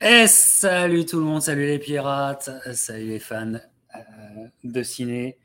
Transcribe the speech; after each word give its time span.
Et 0.00 0.26
salut 0.26 1.06
tout 1.06 1.18
le 1.18 1.24
monde, 1.24 1.40
salut 1.40 1.64
les 1.64 1.78
pirates, 1.78 2.50
salut 2.74 3.06
les 3.06 3.18
fans 3.18 3.54
euh, 3.54 3.98
de 4.62 4.82
ciné. 4.82 5.38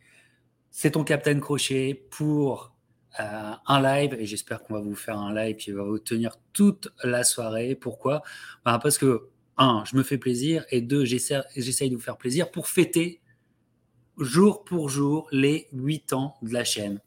C'est 0.71 0.91
ton 0.91 1.05
Captain 1.05 1.39
Crochet 1.39 2.05
pour 2.09 2.75
euh, 3.21 3.51
un 3.65 3.81
live 3.81 4.13
et 4.19 4.25
j'espère 4.25 4.61
qu'on 4.61 4.73
va 4.73 4.81
vous 4.81 4.95
faire 4.95 5.17
un 5.17 5.33
live 5.33 5.55
qui 5.55 5.71
va 5.71 5.83
vous 5.83 5.99
tenir 5.99 6.35
toute 6.51 6.89
la 7.01 7.23
soirée. 7.23 7.75
Pourquoi? 7.75 8.23
Ben, 8.65 8.77
Parce 8.79 8.97
que, 8.97 9.29
un, 9.57 9.85
je 9.85 9.95
me 9.95 10.03
fais 10.03 10.17
plaisir 10.17 10.65
et 10.69 10.81
deux, 10.81 11.05
j'essaye 11.05 11.89
de 11.89 11.95
vous 11.95 12.01
faire 12.01 12.17
plaisir 12.17 12.51
pour 12.51 12.67
fêter 12.67 13.21
jour 14.17 14.65
pour 14.65 14.89
jour 14.89 15.29
les 15.31 15.69
8 15.71 16.11
ans 16.11 16.35
de 16.41 16.51
la 16.51 16.65
chaîne. 16.65 16.99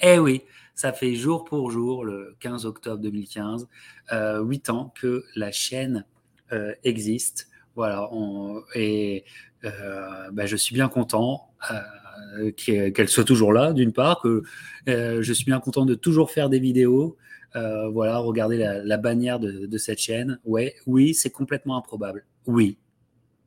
Eh 0.00 0.18
oui, 0.18 0.42
ça 0.74 0.92
fait 0.92 1.14
jour 1.14 1.44
pour 1.44 1.70
jour, 1.70 2.04
le 2.04 2.36
15 2.40 2.66
octobre 2.66 3.02
2015, 3.02 3.68
euh, 4.12 4.42
8 4.42 4.68
ans 4.68 4.92
que 5.00 5.24
la 5.34 5.50
chaîne 5.50 6.04
euh, 6.52 6.74
existe. 6.84 7.48
Voilà, 7.76 8.10
et 8.74 9.24
euh, 9.64 10.30
bah, 10.32 10.46
je 10.46 10.56
suis 10.56 10.74
bien 10.74 10.88
content 10.88 11.50
euh, 11.70 12.50
qu'elle 12.50 13.08
soit 13.08 13.24
toujours 13.24 13.52
là, 13.52 13.72
d'une 13.72 13.92
part, 13.92 14.20
que 14.20 14.42
je 14.86 15.32
suis 15.32 15.44
bien 15.44 15.60
content 15.60 15.86
de 15.86 15.94
toujours 15.94 16.30
faire 16.30 16.48
des 16.48 16.58
vidéos. 16.58 17.16
voilà, 17.54 18.18
regardez 18.18 18.58
la, 18.58 18.96
bannière 18.96 19.38
de, 19.38 19.78
cette 19.78 20.00
chaîne. 20.00 20.40
Ouais, 20.44 20.74
oui, 20.86 21.14
c'est 21.14 21.30
complètement 21.30 21.76
improbable. 21.76 22.26
Oui, 22.46 22.76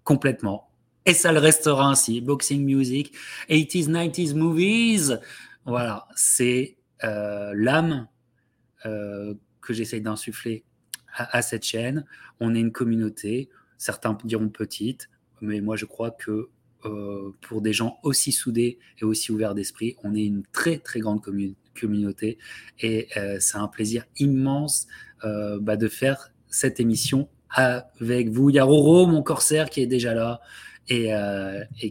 complètement. 0.03 0.69
Et 1.05 1.13
ça 1.13 1.33
le 1.33 1.39
restera 1.39 1.89
ainsi. 1.89 2.21
Boxing 2.21 2.63
Music, 2.63 3.13
80s, 3.49 3.89
90s 3.89 4.33
Movies. 4.33 5.19
Voilà, 5.65 6.07
c'est 6.15 6.77
l'âme 7.01 8.07
que 8.83 9.73
j'essaye 9.73 10.01
d'insuffler 10.01 10.63
à, 11.15 11.41
cette 11.41 11.63
chaîne. 11.63 12.05
On 12.39 12.55
est 12.55 12.59
une 12.59 12.71
communauté, 12.71 13.49
certains 13.77 14.17
diront 14.23 14.49
petite, 14.49 15.09
mais 15.41 15.61
moi 15.61 15.75
je 15.75 15.85
crois 15.85 16.11
que 16.11 16.49
euh, 16.85 17.31
pour 17.41 17.61
des 17.61 17.71
gens 17.71 17.99
aussi 18.03 18.31
soudés 18.31 18.77
et 18.99 19.05
aussi 19.05 19.31
ouverts 19.31 19.55
d'esprit, 19.55 19.95
on 20.03 20.15
est 20.15 20.25
une 20.25 20.43
très 20.51 20.79
très 20.79 20.99
grande 20.99 21.21
communauté 21.79 22.37
et 22.79 23.07
euh, 23.15 23.37
c'est 23.39 23.57
un 23.57 23.67
plaisir 23.67 24.05
immense 24.17 24.87
euh, 25.23 25.59
bah, 25.61 25.77
de 25.77 25.87
faire 25.87 26.31
cette 26.47 26.79
émission 26.79 27.29
avec 27.49 28.29
vous. 28.29 28.49
Il 28.49 28.55
y 28.55 28.59
a 28.59 28.63
Roro, 28.63 29.05
mon 29.05 29.23
corsaire, 29.23 29.69
qui 29.69 29.81
est 29.81 29.87
déjà 29.87 30.13
là 30.13 30.41
et, 30.89 31.11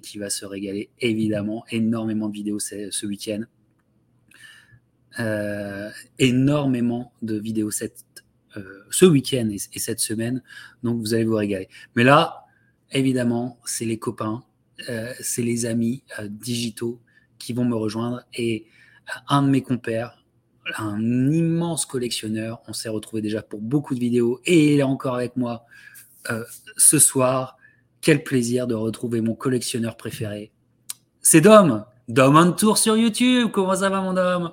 qui 0.00 0.18
va 0.18 0.28
se 0.28 0.44
régaler 0.44 0.90
évidemment. 1.00 1.64
Énormément 1.70 2.28
de 2.28 2.34
vidéos 2.34 2.58
ce 2.58 3.06
week-end. 3.06 3.44
énormément 6.18 7.12
de 7.22 7.38
vidéos 7.38 7.70
cette 7.70 8.04
ce 8.90 9.06
week-end 9.06 9.48
et, 9.50 9.78
cette 9.78 10.00
semaine. 10.00 10.42
Donc, 10.82 11.00
vous 11.00 11.14
allez 11.14 11.24
vous 11.24 11.36
régaler. 11.36 11.68
Mais 11.94 12.04
là, 12.04 12.44
évidemment, 12.90 13.58
c'est 13.64 13.84
les 13.84 13.98
copains, 13.98 14.42
euh, 14.88 15.12
c'est 15.20 15.42
les 15.42 15.66
amis 15.66 16.02
euh, 16.18 16.28
digitaux 16.28 17.00
qui 17.38 17.52
vont 17.52 17.64
me 17.64 17.76
rejoindre. 17.76 18.22
Et 18.34 18.66
un 19.28 19.42
de 19.42 19.48
mes 19.48 19.62
compères, 19.62 20.22
un 20.76 21.00
immense 21.30 21.86
collectionneur, 21.86 22.62
on 22.68 22.72
s'est 22.72 22.88
retrouvé 22.88 23.22
déjà 23.22 23.42
pour 23.42 23.60
beaucoup 23.60 23.94
de 23.94 24.00
vidéos 24.00 24.40
et 24.44 24.74
il 24.74 24.80
est 24.80 24.84
encore 24.84 25.16
avec 25.16 25.36
moi 25.36 25.64
ce 26.76 27.00
soir. 27.00 27.58
Quel 28.00 28.22
plaisir 28.22 28.68
de 28.68 28.74
retrouver 28.74 29.20
mon 29.20 29.34
collectionneur 29.34 29.96
préféré. 29.96 30.52
C'est 31.20 31.40
Dom. 31.40 31.84
Dom 32.08 32.36
on 32.36 32.52
tour 32.52 32.78
sur 32.78 32.96
YouTube. 32.96 33.50
Comment 33.52 33.76
ça 33.76 33.88
va, 33.88 34.00
mon 34.00 34.12
Dom? 34.12 34.52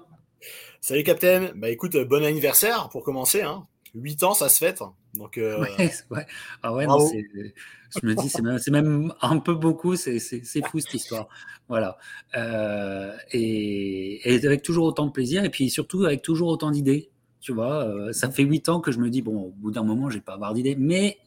Salut 0.82 1.04
Captain, 1.04 1.52
bah 1.56 1.70
écoute, 1.70 1.98
bon 2.08 2.24
anniversaire 2.24 2.88
pour 2.90 3.04
commencer. 3.04 3.42
Hein. 3.42 3.68
8 3.96 4.24
ans, 4.24 4.34
ça 4.34 4.50
se 4.50 4.58
fête. 4.58 4.82
Donc, 5.16 5.38
euh... 5.38 5.60
ouais, 5.60 5.92
Ah 6.64 6.74
ouais, 6.74 6.86
non, 6.86 7.00
je 7.10 8.06
me 8.06 8.16
dis, 8.16 8.30
c'est 8.30 8.42
même, 8.72 8.88
même, 8.88 9.14
un 9.22 9.40
peu 9.40 9.56
beaucoup, 9.56 9.96
c'est 9.96 10.20
fou 10.20 10.80
cette 10.80 10.94
histoire. 10.94 11.28
Voilà. 11.68 11.98
Euh, 12.36 13.16
et, 13.32 14.34
et, 14.34 14.46
avec 14.46 14.62
toujours 14.62 14.86
autant 14.86 15.06
de 15.06 15.12
plaisir, 15.12 15.44
et 15.44 15.50
puis 15.50 15.70
surtout 15.70 16.06
avec 16.06 16.22
toujours 16.22 16.50
autant 16.50 16.72
d'idées. 16.72 17.10
Tu 17.40 17.54
vois, 17.54 17.86
euh, 17.86 18.12
ça 18.12 18.30
fait 18.30 18.44
8 18.44 18.70
ans 18.70 18.80
que 18.82 18.92
je 18.92 19.00
me 19.00 19.10
dis, 19.10 19.22
bon, 19.22 19.44
au 19.44 19.52
bout 19.52 19.72
d'un 19.72 19.84
moment, 19.84 20.10
je 20.10 20.16
vais 20.16 20.22
pas 20.22 20.34
avoir 20.34 20.54
d'idées. 20.54 20.76
Mais 20.76 21.18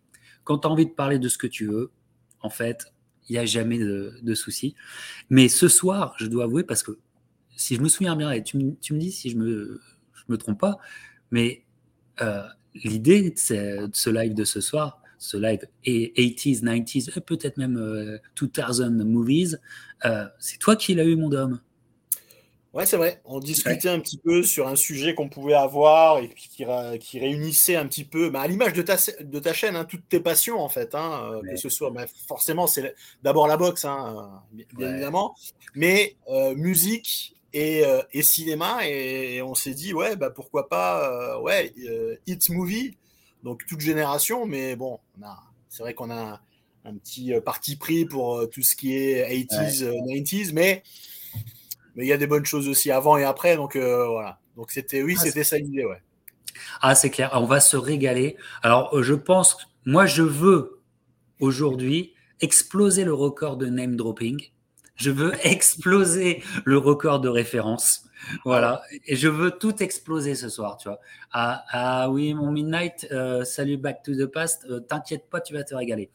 quand 0.44 0.58
tu 0.58 0.68
as 0.68 0.70
envie 0.70 0.86
de 0.86 0.92
parler 0.92 1.18
de 1.18 1.28
ce 1.28 1.38
que 1.38 1.46
tu 1.46 1.66
veux, 1.66 1.90
en 2.42 2.50
fait, 2.50 2.92
il 3.28 3.32
n'y 3.32 3.38
a 3.38 3.46
jamais 3.46 3.78
de, 3.78 4.14
de 4.20 4.34
souci. 4.34 4.74
Mais 5.30 5.48
ce 5.48 5.68
soir, 5.68 6.14
je 6.18 6.26
dois 6.26 6.44
avouer, 6.44 6.64
parce 6.64 6.82
que 6.82 6.98
si 7.56 7.76
je 7.76 7.80
me 7.80 7.88
souviens 7.88 8.16
bien, 8.16 8.30
et 8.30 8.42
tu, 8.42 8.58
tu 8.80 8.94
me 8.94 8.98
dis 8.98 9.12
si 9.12 9.30
je 9.30 9.36
me, 9.36 9.80
je 10.14 10.22
me 10.28 10.36
trompe 10.36 10.60
pas, 10.60 10.78
mais 11.30 11.64
euh, 12.20 12.42
l'idée 12.74 13.30
de, 13.30 13.90
ce 13.92 14.10
live 14.10 14.34
de 14.34 14.44
ce 14.44 14.60
soir, 14.60 15.00
ce 15.18 15.36
live 15.36 15.66
80s, 15.84 16.62
90s, 16.62 17.20
peut-être 17.20 17.56
même 17.56 17.74
2000 17.74 17.80
euh, 17.80 19.04
movies, 19.04 19.60
euh, 20.04 20.26
c'est 20.38 20.58
toi 20.58 20.76
qui 20.76 20.94
l'as 20.94 21.04
eu, 21.04 21.16
mon 21.16 21.32
homme. 21.32 21.60
Ouais, 22.72 22.86
c'est 22.86 22.96
vrai. 22.96 23.20
On 23.26 23.38
discutait 23.38 23.90
un 23.90 24.00
petit 24.00 24.16
peu 24.16 24.42
sur 24.42 24.66
un 24.66 24.76
sujet 24.76 25.14
qu'on 25.14 25.28
pouvait 25.28 25.52
avoir 25.52 26.18
et 26.20 26.30
qui, 26.30 26.64
qui 27.00 27.18
réunissait 27.20 27.76
un 27.76 27.86
petit 27.86 28.04
peu, 28.04 28.30
bah, 28.30 28.40
à 28.40 28.46
l'image 28.46 28.72
de 28.72 28.80
ta, 28.80 28.96
de 29.20 29.38
ta 29.38 29.52
chaîne, 29.52 29.76
hein, 29.76 29.84
toutes 29.84 30.08
tes 30.08 30.20
passions 30.20 30.58
en 30.58 30.70
fait. 30.70 30.94
Hein, 30.94 31.42
que 31.44 31.56
ce 31.56 31.68
soit, 31.68 31.90
bah, 31.90 32.06
forcément, 32.26 32.66
c'est 32.66 32.94
d'abord 33.22 33.46
la 33.46 33.58
boxe, 33.58 33.84
hein, 33.84 34.42
bien 34.52 34.90
évidemment, 34.90 35.34
mais 35.74 36.16
musique, 36.56 37.36
euh, 37.54 38.02
et, 38.12 38.22
cinéma 38.22 38.86
et, 38.86 39.42
on 39.42 39.54
s'est 39.54 39.74
dit 39.74 39.92
ouais 39.92 40.16
bah 40.16 40.30
pourquoi 40.30 40.68
pas 40.68 41.36
euh, 41.36 41.40
ouais 41.40 41.72
euh, 41.86 42.16
hit 42.26 42.48
movie. 42.50 42.96
Donc 43.42 43.66
toute 43.66 43.80
génération 43.80 44.46
mais 44.46 44.76
bon 44.76 45.00
c'est 45.68 45.82
vrai 45.82 45.94
qu'on 45.94 46.10
a 46.10 46.40
un, 46.84 46.94
petit 46.94 47.32
parti 47.44 47.76
pris 47.76 48.04
pour 48.04 48.48
tout 48.50 48.62
ce 48.62 48.74
qui 48.76 48.96
est 48.96 49.28
80s 49.46 49.84
90s 49.84 50.52
mais 50.52 50.82
mais 51.94 52.06
il 52.06 52.08
y 52.08 52.12
a 52.12 52.16
des 52.16 52.26
bonnes 52.26 52.46
choses 52.46 52.68
aussi 52.68 52.90
avant 52.90 53.18
et 53.18 53.24
après 53.24 53.56
donc 53.56 53.76
voilà. 53.76 54.38
Donc 54.56 54.70
c'était 54.70 55.02
oui 55.02 55.16
ah, 55.18 55.22
c'était 55.22 55.44
ça 55.44 55.58
l'idée 55.58 55.84
ouais. 55.84 56.00
Ah 56.80 56.94
c'est 56.94 57.10
clair. 57.10 57.30
On 57.34 57.46
va 57.46 57.60
se 57.60 57.76
régaler. 57.76 58.36
Alors 58.62 59.02
je 59.02 59.14
pense 59.14 59.58
moi 59.84 60.06
je 60.06 60.22
veux 60.22 60.80
aujourd'hui 61.40 62.14
exploser 62.40 63.04
le 63.04 63.12
record 63.12 63.56
de 63.56 63.66
name 63.66 63.96
dropping 63.96 64.52
je 64.96 65.10
veux 65.10 65.32
exploser 65.46 66.42
le 66.64 66.78
record 66.78 67.20
de 67.20 67.28
référence. 67.28 68.04
Voilà. 68.44 68.82
Et 69.06 69.16
je 69.16 69.28
veux 69.28 69.50
tout 69.50 69.82
exploser 69.82 70.34
ce 70.34 70.48
soir, 70.48 70.76
tu 70.76 70.88
vois. 70.88 71.00
Ah, 71.32 71.64
ah 71.70 72.10
oui, 72.10 72.34
mon 72.34 72.52
Midnight, 72.52 73.06
euh, 73.10 73.44
salut 73.44 73.76
Back 73.76 74.02
to 74.02 74.14
the 74.14 74.26
Past. 74.26 74.64
Euh, 74.70 74.80
t'inquiète 74.80 75.28
pas, 75.28 75.40
tu 75.40 75.54
vas 75.54 75.64
te 75.64 75.74
régaler. 75.74 76.10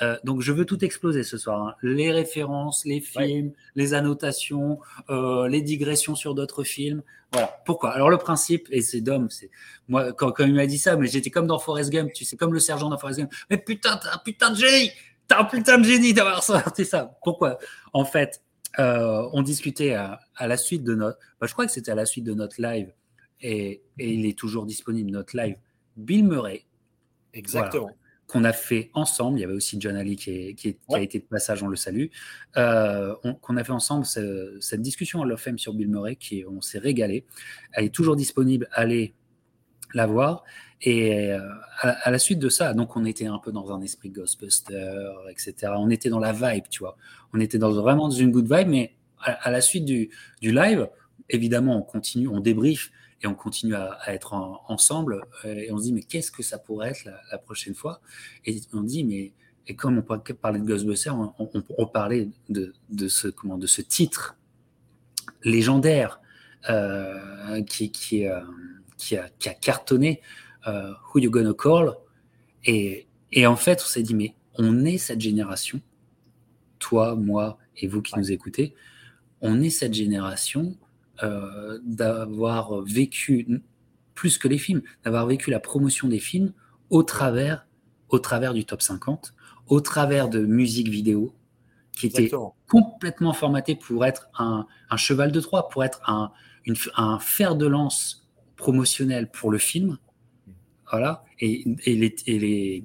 Euh, 0.00 0.16
donc, 0.24 0.40
je 0.40 0.52
veux 0.52 0.64
tout 0.64 0.84
exploser 0.84 1.22
ce 1.22 1.38
soir. 1.38 1.62
Hein. 1.62 1.74
Les 1.82 2.10
références, 2.10 2.84
les 2.84 3.00
films, 3.00 3.52
les 3.74 3.94
annotations, 3.94 4.78
les 5.08 5.62
digressions 5.62 6.14
sur 6.14 6.34
d'autres 6.34 6.64
films. 6.64 7.02
Voilà. 7.32 7.62
Pourquoi? 7.64 7.92
Alors, 7.92 8.10
le 8.10 8.18
principe, 8.18 8.68
et 8.70 8.82
c'est 8.82 9.00
Dom, 9.00 9.30
c'est 9.30 9.50
moi, 9.88 10.12
quand, 10.12 10.32
quand 10.32 10.44
il 10.44 10.54
m'a 10.54 10.66
dit 10.66 10.78
ça, 10.78 10.96
mais 10.96 11.06
j'étais 11.06 11.30
comme 11.30 11.46
dans 11.46 11.58
Forrest 11.58 11.90
Gump, 11.90 12.12
tu 12.12 12.24
sais, 12.24 12.36
comme 12.36 12.52
le 12.52 12.60
sergent 12.60 12.90
dans 12.90 12.98
Forrest 12.98 13.20
Gump. 13.20 13.32
Mais 13.48 13.56
putain, 13.56 13.98
t'as 14.02 14.14
un 14.14 14.18
putain 14.18 14.50
de 14.50 14.56
génie 14.56 14.90
Un 15.38 15.44
putain 15.44 15.78
de 15.78 15.84
génie 15.84 16.14
d'avoir 16.14 16.42
sorti 16.42 16.84
ça. 16.84 17.18
Pourquoi? 17.22 17.58
En 17.92 18.04
fait, 18.04 18.42
euh, 18.78 19.28
on 19.32 19.42
discutait 19.42 19.94
à, 19.94 20.20
la 20.40 20.56
suite 20.56 20.84
de 20.84 20.94
notre. 20.94 21.18
Bah, 21.40 21.46
je 21.46 21.52
crois 21.52 21.66
que 21.66 21.72
c'était 21.72 21.90
à 21.90 21.94
la 21.94 22.06
suite 22.06 22.24
de 22.24 22.34
notre 22.34 22.60
live, 22.60 22.92
et, 23.40 23.82
il 23.98 24.26
est 24.26 24.38
toujours 24.38 24.66
disponible, 24.66 25.10
notre 25.10 25.36
live. 25.36 25.56
Bill 25.96 26.24
Murray. 26.24 26.64
Exactement. 27.34 27.90
qu'on 28.26 28.44
a 28.44 28.52
fait 28.52 28.90
ensemble. 28.94 29.38
Il 29.38 29.42
y 29.42 29.44
avait 29.44 29.54
aussi 29.54 29.78
John 29.80 29.96
Ali 29.96 30.16
qui, 30.16 30.76
a 30.92 31.00
été 31.00 31.18
de 31.18 31.24
passage, 31.24 31.62
on 31.62 31.68
le 31.68 31.76
salue. 31.76 32.06
Euh, 32.56 33.14
qu'on 33.40 33.56
a 33.56 33.64
fait 33.64 33.72
ensemble 33.72 34.06
cette 34.06 34.82
discussion 34.82 35.22
à 35.22 35.26
Love 35.26 35.40
Fame 35.40 35.58
sur 35.58 35.74
Bill 35.74 35.88
Murray, 35.88 36.16
qui 36.16 36.44
on 36.48 36.60
s'est 36.60 36.78
régalé. 36.78 37.24
Elle 37.72 37.86
est 37.86 37.94
toujours 37.94 38.16
disponible. 38.16 38.68
Allez 38.72 39.14
la 39.94 40.06
voir. 40.06 40.44
Et 40.82 41.30
euh, 41.30 41.40
à, 41.80 42.10
la 42.10 42.18
suite 42.18 42.40
de 42.40 42.48
ça, 42.48 42.74
donc 42.74 42.96
on 42.96 43.04
était 43.04 43.26
un 43.26 43.38
peu 43.38 43.52
dans 43.52 43.72
un 43.72 43.80
esprit 43.82 44.10
Ghostbuster, 44.10 45.12
etc. 45.30 45.72
On 45.76 45.90
était 45.90 46.08
dans 46.08 46.18
la 46.18 46.32
vibe, 46.32 46.64
tu 46.68 46.80
vois. 46.80 46.96
On 47.32 47.40
était 47.40 47.58
vraiment 47.58 48.08
dans 48.08 48.14
une 48.14 48.32
good 48.32 48.52
vibe, 48.52 48.68
mais 48.68 48.96
à, 49.20 49.52
la 49.52 49.60
suite 49.60 49.84
du, 49.84 50.10
live, 50.42 50.88
évidemment, 51.28 51.78
on 51.78 51.82
continue, 51.82 52.26
on 52.26 52.40
débrief 52.40 52.90
et 53.22 53.28
on 53.28 53.34
continue 53.34 53.76
à, 53.76 53.98
être 54.08 54.34
ensemble. 54.68 55.24
Et 55.44 55.70
on 55.70 55.78
se 55.78 55.84
dit, 55.84 55.92
mais 55.92 56.02
qu'est-ce 56.02 56.32
que 56.32 56.42
ça 56.42 56.58
pourrait 56.58 56.90
être 56.90 57.04
la, 57.30 57.38
prochaine 57.38 57.74
fois? 57.74 58.00
Et 58.44 58.60
on 58.72 58.82
dit, 58.82 59.04
mais 59.04 59.32
et 59.68 59.76
comme 59.76 59.98
on 59.98 60.02
parlait 60.02 60.58
de 60.58 60.64
Ghostbusters, 60.64 61.16
on, 61.16 61.32
on, 61.78 61.86
parlait 61.86 62.28
de, 62.48 62.72
ce, 63.08 63.28
comment, 63.28 63.56
de 63.56 63.68
ce 63.68 63.80
titre 63.80 64.36
légendaire 65.44 66.20
euh, 66.68 67.18
euh, 67.50 67.62
qui 67.62 68.26
a 68.26 69.54
cartonné 69.60 70.20
euh, 70.66 70.92
Who 71.14 71.20
You 71.20 71.30
Gonna 71.30 71.54
Call? 71.54 71.94
Et, 72.64 73.06
et 73.32 73.46
en 73.46 73.56
fait, 73.56 73.80
on 73.82 73.86
s'est 73.86 74.02
dit, 74.02 74.14
mais 74.14 74.34
on 74.54 74.84
est 74.84 74.98
cette 74.98 75.20
génération, 75.20 75.80
toi, 76.78 77.14
moi 77.14 77.58
et 77.76 77.88
vous 77.88 78.02
qui 78.02 78.18
nous 78.18 78.30
écoutez, 78.30 78.74
on 79.40 79.60
est 79.60 79.70
cette 79.70 79.94
génération 79.94 80.76
euh, 81.22 81.78
d'avoir 81.84 82.82
vécu, 82.82 83.62
plus 84.14 84.38
que 84.38 84.48
les 84.48 84.58
films, 84.58 84.82
d'avoir 85.04 85.26
vécu 85.26 85.50
la 85.50 85.60
promotion 85.60 86.08
des 86.08 86.18
films 86.18 86.52
au 86.90 87.02
travers, 87.02 87.66
au 88.08 88.18
travers 88.18 88.54
du 88.54 88.64
top 88.64 88.82
50, 88.82 89.34
au 89.68 89.80
travers 89.80 90.28
de 90.28 90.40
musique 90.40 90.88
vidéo, 90.88 91.34
qui 91.92 92.06
était 92.06 92.30
complètement 92.68 93.32
formaté 93.32 93.74
pour 93.74 94.04
être 94.04 94.28
un, 94.38 94.66
cheval 94.96 95.32
de 95.32 95.40
Troie, 95.40 95.68
pour 95.68 95.84
être 95.84 96.00
un, 96.06 96.30
un 96.96 97.18
fer 97.18 97.56
de 97.56 97.66
lance 97.66 98.28
promotionnel 98.56 99.30
pour 99.30 99.50
le 99.50 99.58
film. 99.58 99.98
Voilà. 100.92 101.24
Et, 101.40 101.64
les, 101.86 102.14
les, 102.26 102.84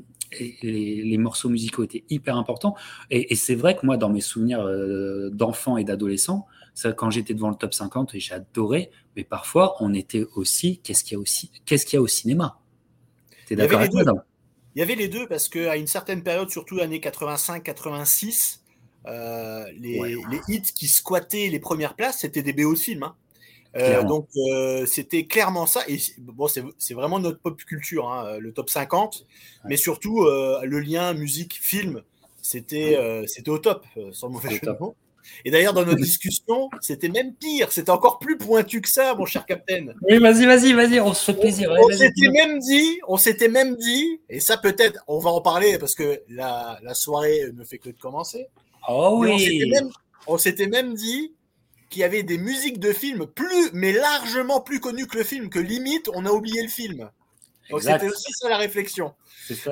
les, 0.63 1.17
morceaux 1.17 1.49
musicaux 1.49 1.83
étaient 1.83 2.05
hyper 2.09 2.37
importants. 2.37 2.75
Et, 3.11 3.35
c'est 3.35 3.55
vrai 3.55 3.75
que 3.75 3.85
moi, 3.85 3.97
dans 3.97 4.09
mes 4.09 4.21
souvenirs 4.21 4.61
euh, 4.61 5.29
d'enfant 5.29 5.77
et 5.77 5.83
d'adolescent, 5.83 6.47
quand 6.95 7.09
j'étais 7.09 7.33
devant 7.33 7.49
le 7.49 7.55
top 7.55 7.73
50, 7.73 8.15
et 8.15 8.19
j'adorais, 8.19 8.91
mais 9.15 9.23
parfois, 9.23 9.75
on 9.79 9.93
était 9.93 10.25
aussi, 10.35 10.79
qu'est-ce 10.79 11.03
qu'il 11.03 11.13
y 11.13 11.15
a 11.15 11.19
aussi, 11.19 11.51
qu'est-ce 11.65 11.85
qu'il 11.85 11.97
y 11.97 11.99
a 11.99 12.01
au 12.01 12.07
cinéma? 12.07 12.59
T'es 13.47 13.55
d'accord 13.55 13.79
avec 13.79 13.93
moi 13.93 14.03
Il 14.75 14.79
y 14.79 14.81
avait 14.81 14.95
les 14.95 15.07
deux 15.07 15.27
parce 15.27 15.49
qu'à 15.49 15.75
une 15.75 15.87
certaine 15.87 16.23
période, 16.23 16.49
surtout 16.49 16.79
années 16.79 16.99
85-86, 16.99 18.59
euh, 19.07 19.65
les, 19.79 20.17
hits 20.47 20.61
qui 20.61 20.87
squattaient 20.87 21.49
les 21.49 21.59
premières 21.59 21.95
places, 21.95 22.19
c'était 22.19 22.43
des 22.43 22.53
BO 22.53 22.73
de 22.73 22.79
films. 22.79 23.03
Hein. 23.03 23.15
Euh, 23.75 24.03
donc 24.03 24.27
euh, 24.37 24.85
c'était 24.85 25.25
clairement 25.25 25.65
ça. 25.65 25.81
Et 25.87 25.97
bon, 26.19 26.47
c'est 26.47 26.93
vraiment 26.93 27.19
notre 27.19 27.39
pop 27.39 27.61
culture, 27.63 28.09
hein, 28.09 28.37
le 28.39 28.51
top 28.51 28.69
50, 28.69 29.25
mais 29.65 29.77
surtout 29.77 30.23
le 30.25 30.79
lien 30.79 31.13
musique-film, 31.13 32.01
c'était 32.41 32.97
c'était 33.27 33.49
au 33.49 33.59
top, 33.59 33.85
sans 34.11 34.29
mauvais 34.29 34.51
jeu 34.51 34.59
de 34.63 34.77
mots. 34.79 34.95
Et 35.45 35.51
d'ailleurs, 35.51 35.73
dans 35.73 35.85
notre 35.85 35.99
discussion, 36.01 36.69
c'était 36.81 37.09
même 37.09 37.33
pire. 37.33 37.71
C'était 37.71 37.89
encore 37.89 38.19
plus 38.19 38.37
pointu 38.37 38.81
que 38.81 38.89
ça, 38.89 39.13
mon 39.15 39.25
cher 39.25 39.45
Captain. 39.45 39.87
Oui, 40.01 40.19
vas-y, 40.19 40.45
vas-y, 40.45 40.73
vas-y, 40.73 40.99
on 40.99 41.13
se 41.13 41.31
fait 41.31 41.39
plaisir. 41.39 41.71
On, 41.77 41.89
s'était 41.89 42.29
même 42.29 42.59
dit, 42.59 42.99
on 43.07 43.17
s'était 43.17 43.49
même 43.49 43.75
dit, 43.75 44.21
et 44.29 44.39
ça 44.39 44.57
peut-être, 44.57 45.03
on 45.07 45.19
va 45.19 45.31
en 45.31 45.41
parler 45.41 45.77
parce 45.77 45.95
que 45.95 46.21
la, 46.29 46.79
la 46.81 46.93
soirée 46.93 47.51
ne 47.53 47.63
fait 47.63 47.77
que 47.77 47.89
de 47.89 47.99
commencer. 47.99 48.47
Oh 48.87 49.17
oui. 49.19 49.31
On 50.29 50.37
s'était 50.37 50.67
même, 50.67 50.93
dit 50.93 51.31
qu'il 51.89 52.01
y 52.01 52.03
avait 52.03 52.23
des 52.23 52.37
musiques 52.37 52.79
de 52.79 52.91
films 52.91 53.27
plus, 53.27 53.71
mais 53.73 53.93
largement 53.93 54.61
plus 54.61 54.79
connues 54.79 55.07
que 55.07 55.17
le 55.17 55.23
film, 55.23 55.49
que 55.49 55.59
limite 55.59 56.09
on 56.13 56.25
a 56.25 56.31
oublié 56.31 56.61
le 56.61 56.69
film. 56.69 57.09
Donc 57.69 57.81
c'était 57.81 58.07
aussi 58.07 58.31
ça 58.33 58.49
la 58.49 58.57
réflexion. 58.57 59.13
C'est 59.45 59.55
ça. 59.55 59.71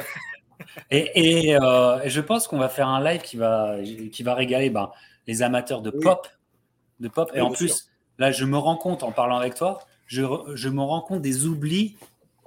et, 0.92 1.56
euh, 1.56 2.02
et, 2.02 2.10
je 2.10 2.22
pense 2.22 2.48
qu'on 2.48 2.58
va 2.58 2.70
faire 2.70 2.88
un 2.88 3.04
live 3.04 3.22
qui 3.22 3.38
va, 3.38 3.76
qui 4.12 4.24
va 4.24 4.36
régaler 4.36 4.70
ben, 4.70 4.92
les 5.28 5.42
amateurs 5.42 5.82
de 5.82 5.92
pop. 5.92 6.28
De 7.00 7.08
pop. 7.10 7.30
et 7.34 7.42
en 7.42 7.52
plus, 7.52 7.90
là, 8.18 8.32
je 8.32 8.46
me 8.46 8.58
rends 8.58 8.78
compte 8.78 9.04
en 9.04 9.12
parlant 9.12 9.38
avec 9.38 9.56
toi, 9.56 9.80
je, 10.08 10.24
je 10.54 10.70
me 10.70 10.82
rends 10.82 11.02
compte 11.02 11.22
des 11.22 11.46
oublis 11.46 11.98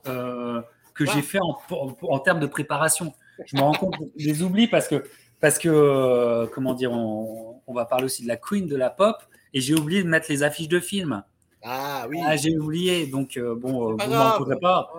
euh, 0.06 0.62
que 0.94 1.04
j'ai 1.04 1.22
fait 1.22 1.40
en, 1.40 1.58
en, 2.02 2.18
termes 2.18 2.40
de 2.40 2.46
préparation. 2.46 3.12
Je 3.44 3.56
me 3.56 3.62
rends 3.62 3.74
compte 3.74 3.96
des 4.16 4.42
oublis 4.42 4.68
parce 4.68 4.88
que 4.88 5.04
parce 5.40 5.58
que, 5.58 5.68
euh, 5.68 6.46
comment 6.52 6.74
dire, 6.74 6.92
on, 6.92 7.62
va 7.68 7.84
parler 7.84 8.06
aussi 8.06 8.22
de 8.22 8.28
la 8.28 8.36
queen 8.36 8.66
de 8.66 8.76
la 8.76 8.90
pop, 8.90 9.22
et 9.54 9.60
j'ai 9.60 9.74
oublié 9.74 10.02
de 10.02 10.08
mettre 10.08 10.26
les 10.28 10.42
affiches 10.42 10.68
de 10.68 10.80
films. 10.80 11.22
Ah 11.62 12.06
oui. 12.08 12.18
Ah, 12.24 12.36
j'ai 12.36 12.56
oublié, 12.56 13.06
donc 13.06 13.36
euh, 13.36 13.54
bon, 13.54 13.92
euh, 13.92 13.96
vous 13.98 14.10
m'en 14.10 14.38
voudrez 14.38 14.58
pas, 14.60 14.92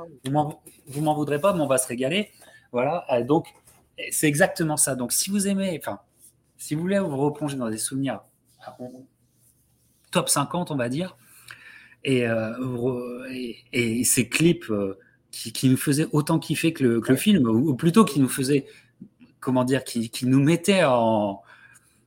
vous 0.88 1.02
m'en 1.02 1.14
voudrez 1.16 1.40
pas, 1.40 1.54
mais 1.54 1.62
on 1.62 1.68
va 1.68 1.78
se 1.78 1.88
régaler. 1.88 2.32
Voilà, 2.72 3.06
donc 3.26 3.48
c'est 4.12 4.28
exactement 4.28 4.78
ça. 4.78 4.96
Donc 4.96 5.12
si 5.12 5.30
vous 5.30 5.48
aimez, 5.48 5.80
enfin, 5.82 6.00
si 6.58 6.76
vous 6.76 6.82
voulez 6.82 7.00
vous 7.00 7.18
replonger 7.18 7.58
dans 7.58 7.70
des 7.70 7.78
souvenirs 7.78 8.22
top 10.12 10.30
50, 10.30 10.72
on 10.72 10.76
va 10.76 10.90
dire, 10.90 11.18
et, 12.04 12.26
et, 13.74 14.04
ces 14.04 14.30
clips 14.30 14.72
qui, 15.32 15.70
nous 15.70 15.78
faisaient 15.78 16.08
autant 16.12 16.40
kiffer 16.40 16.74
que 16.74 16.84
le, 16.84 17.02
que 17.02 17.12
le 17.12 17.18
film, 17.18 17.48
ou 17.48 17.74
plutôt 17.76 18.06
qui 18.06 18.20
nous 18.20 18.30
faisaient 18.30 18.66
comment 19.40 19.64
dire, 19.64 19.84
qui, 19.84 20.12
nous 20.26 20.42
mettait 20.42 20.84
en. 20.84 21.42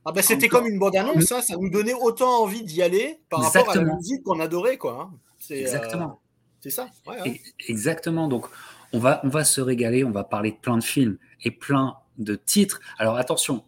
Ah 0.05 0.11
ben 0.11 0.21
c'était 0.21 0.47
comme 0.49 0.67
une 0.67 0.79
bande 0.79 0.95
annonce, 0.95 1.23
ça, 1.25 1.41
ça 1.41 1.55
nous 1.55 1.69
donnait 1.69 1.93
autant 1.93 2.41
envie 2.43 2.63
d'y 2.63 2.81
aller 2.81 3.21
par 3.29 3.41
rapport 3.41 3.69
à 3.69 3.75
la 3.75 3.95
musique 3.95 4.23
qu'on 4.23 4.39
adorait, 4.39 4.77
quoi. 4.77 5.09
Hein. 5.11 5.17
Euh, 5.51 5.55
Exactement. 5.55 6.21
c'est 6.59 6.69
ça. 6.69 6.87
Exactement. 7.67 8.27
Donc 8.27 8.47
on 8.91 8.99
va, 8.99 9.21
on 9.23 9.29
va 9.29 9.43
se 9.43 9.61
régaler, 9.61 10.03
on 10.03 10.11
va 10.11 10.23
parler 10.23 10.51
de 10.51 10.57
plein 10.57 10.77
de 10.77 10.83
films 10.83 11.17
et 11.43 11.51
plein 11.51 11.95
de 12.17 12.35
titres. 12.35 12.79
Alors 12.97 13.17
attention, 13.17 13.63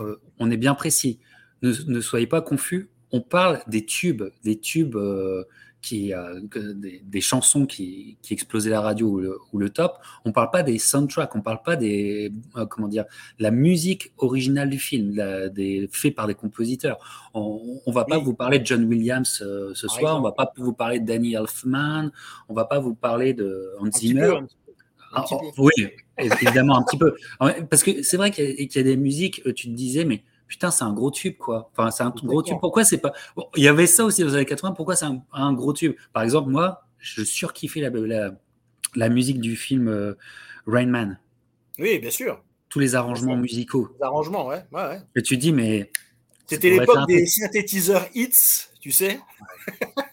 euh, 0.00 0.20
on 0.38 0.50
est 0.50 0.56
bien 0.56 0.74
précis. 0.74 1.20
Ne, 1.62 2.00
soyez 2.00 2.26
pas 2.26 2.42
confus. 2.42 2.90
On 3.10 3.22
parle 3.22 3.62
des 3.68 3.86
tubes, 3.86 4.24
des 4.42 4.58
tubes 4.58 4.96
euh, 4.96 5.44
qui, 5.84 6.14
euh, 6.14 6.40
des, 7.02 7.20
chansons 7.20 7.66
qui, 7.66 8.16
qui, 8.22 8.32
explosaient 8.32 8.70
la 8.70 8.80
radio 8.80 9.38
ou 9.52 9.58
le, 9.58 9.68
top. 9.68 9.98
On 10.24 10.32
parle 10.32 10.50
pas 10.50 10.62
des 10.62 10.78
soundtracks, 10.78 11.36
on 11.36 11.42
parle 11.42 11.60
pas 11.62 11.76
des 11.76 12.32
euh, 12.56 12.64
comment 12.64 12.88
dire 12.88 13.04
la 13.38 13.50
musique 13.50 14.12
originale 14.16 14.70
du 14.70 14.78
film, 14.78 15.12
des 15.52 15.88
faits 15.92 16.14
par 16.14 16.26
des 16.26 16.34
compositeurs. 16.34 17.30
On, 17.34 17.80
on 17.84 17.92
va 17.92 18.06
pas 18.06 18.18
vous 18.18 18.32
parler 18.32 18.58
de 18.58 18.66
John 18.66 18.84
Williams 18.84 19.42
euh, 19.44 19.72
ce 19.74 19.86
soir, 19.86 20.18
on 20.18 20.22
va 20.22 20.32
pas 20.32 20.50
vous 20.56 20.72
parler 20.72 21.00
de 21.00 21.06
Danny 21.06 21.34
Elfman, 21.34 22.10
on 22.48 22.54
va 22.54 22.64
pas 22.64 22.78
vous 22.78 22.94
parler 22.94 23.34
de 23.34 23.74
Hans 23.78 23.90
Zimmer. 23.92 24.38
Ah, 25.12 25.24
oh, 25.30 25.52
oui, 25.58 25.88
évidemment 26.18 26.78
un 26.78 26.82
petit 26.82 26.96
peu. 26.96 27.14
Parce 27.68 27.82
que 27.82 28.02
c'est 28.02 28.16
vrai 28.16 28.30
qu'il 28.30 28.58
y, 28.58 28.68
y, 28.74 28.78
a 28.78 28.82
des 28.82 28.96
musiques, 28.96 29.42
tu 29.54 29.68
te 29.68 29.74
disais, 29.74 30.04
mais 30.04 30.24
putain, 30.46 30.70
c'est 30.70 30.84
un 30.84 30.92
gros 30.92 31.10
tube, 31.10 31.36
quoi. 31.36 31.70
Enfin, 31.72 31.90
c'est 31.90 32.02
un 32.02 32.10
gros 32.10 32.42
tube. 32.42 32.56
Pourquoi 32.60 32.84
c'est 32.84 32.98
pas. 32.98 33.12
il 33.56 33.62
y 33.62 33.68
avait 33.68 33.86
ça 33.86 34.04
aussi 34.04 34.22
dans 34.22 34.28
les 34.28 34.34
années 34.34 34.44
80, 34.44 34.72
pourquoi 34.72 34.96
c'est 34.96 35.06
un, 35.32 35.52
gros 35.52 35.72
tube? 35.72 35.94
Par 36.12 36.22
exemple, 36.22 36.50
moi, 36.50 36.86
je 36.98 37.22
surkiffais 37.22 37.80
la, 37.80 37.90
la, 37.90 38.30
la 38.94 39.08
musique 39.08 39.40
du 39.40 39.56
film 39.56 39.88
euh, 39.88 40.14
Rain 40.66 40.86
Man. 40.86 41.18
Oui, 41.78 41.98
bien 41.98 42.10
sûr. 42.10 42.42
Tous 42.68 42.80
les 42.80 42.94
arrangements 42.94 43.36
musicaux. 43.36 43.88
Les 43.98 44.04
arrangements, 44.04 44.46
ouais. 44.46 44.64
ouais, 44.72 44.82
ouais. 44.82 45.00
Et 45.16 45.22
tu 45.22 45.36
dis, 45.36 45.52
mais. 45.52 45.90
C'était 46.46 46.70
l'époque 46.70 47.06
des 47.08 47.24
synthétiseurs 47.26 48.06
hits, 48.14 48.68
tu 48.80 48.92
sais. 48.92 49.18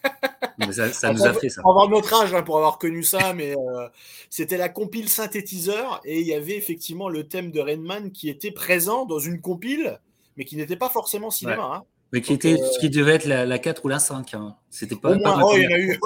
ça, 0.70 1.12
nous 1.12 1.26
a 1.26 1.34
fait 1.34 1.48
ça. 1.48 1.62
On 1.64 1.74
va 1.74 1.82
avoir 1.82 1.88
notre 1.88 2.14
âge 2.14 2.34
hein, 2.34 2.42
pour 2.42 2.56
avoir 2.56 2.78
connu 2.78 3.02
ça, 3.02 3.34
mais 3.34 3.54
euh, 3.56 3.88
c'était 4.30 4.56
la 4.56 4.68
compile 4.68 5.08
synthétiseur 5.08 6.00
et 6.04 6.20
il 6.20 6.26
y 6.26 6.34
avait 6.34 6.56
effectivement 6.56 7.08
le 7.08 7.28
thème 7.28 7.50
de 7.50 7.60
Rainman 7.60 8.12
qui 8.12 8.28
était 8.28 8.50
présent 8.50 9.04
dans 9.04 9.18
une 9.18 9.40
compile 9.40 10.00
mais 10.36 10.44
qui 10.44 10.56
n'était 10.56 10.76
pas 10.76 10.88
forcément 10.88 11.30
cinéma. 11.30 11.70
Hein. 11.74 11.82
Mais 12.12 12.20
qui, 12.20 12.34
était, 12.34 12.60
euh, 12.60 12.66
qui 12.78 12.90
devait 12.90 13.14
être 13.14 13.26
la, 13.26 13.58
4 13.58 13.84
ou 13.84 13.88
la 13.88 13.98
5. 13.98 14.34
Hein. 14.34 14.56
C'était 14.70 14.96
pas. 14.96 15.16
oh, 15.16 15.52
il 15.56 15.62
y 15.62 15.72
a 15.72 15.78
eu. 15.78 15.98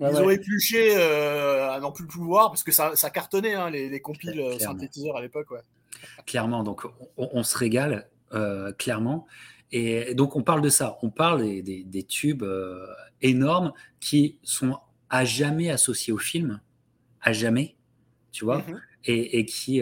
ils, 0.00 0.16
ont, 0.16 0.30
épluché 0.30 0.96
euh, 0.96 1.70
à 1.70 1.78
n'en 1.78 1.92
plus 1.92 2.06
pouvoir 2.06 2.50
parce 2.50 2.64
que 2.64 2.72
ça, 2.72 2.96
ça 2.96 3.10
cartonnait 3.10 3.54
hein, 3.54 3.70
les, 3.70 3.88
les, 3.88 4.00
compiles 4.00 4.40
euh, 4.40 4.58
synthétiseurs 4.58 5.16
à 5.16 5.22
l'époque. 5.22 5.48
Clairement, 6.26 6.64
donc 6.64 6.82
on, 7.16 7.44
se 7.44 7.56
régale, 7.56 8.08
clairement. 8.76 9.26
Et 9.70 10.14
donc 10.14 10.34
on 10.34 10.42
parle 10.42 10.62
de 10.62 10.68
ça, 10.68 10.98
on 11.02 11.10
parle 11.10 11.62
des, 11.62 11.84
des, 11.84 12.02
tubes 12.02 12.44
énormes 13.20 13.72
qui 14.00 14.38
sont 14.42 14.78
à 15.10 15.24
jamais 15.24 15.70
associés 15.70 16.12
au 16.12 16.18
film, 16.18 16.60
à 17.20 17.32
jamais, 17.32 17.76
tu 18.32 18.44
vois, 18.44 18.58
mm-hmm. 18.58 18.80
et, 19.04 19.38
et, 19.38 19.44
qui, 19.46 19.80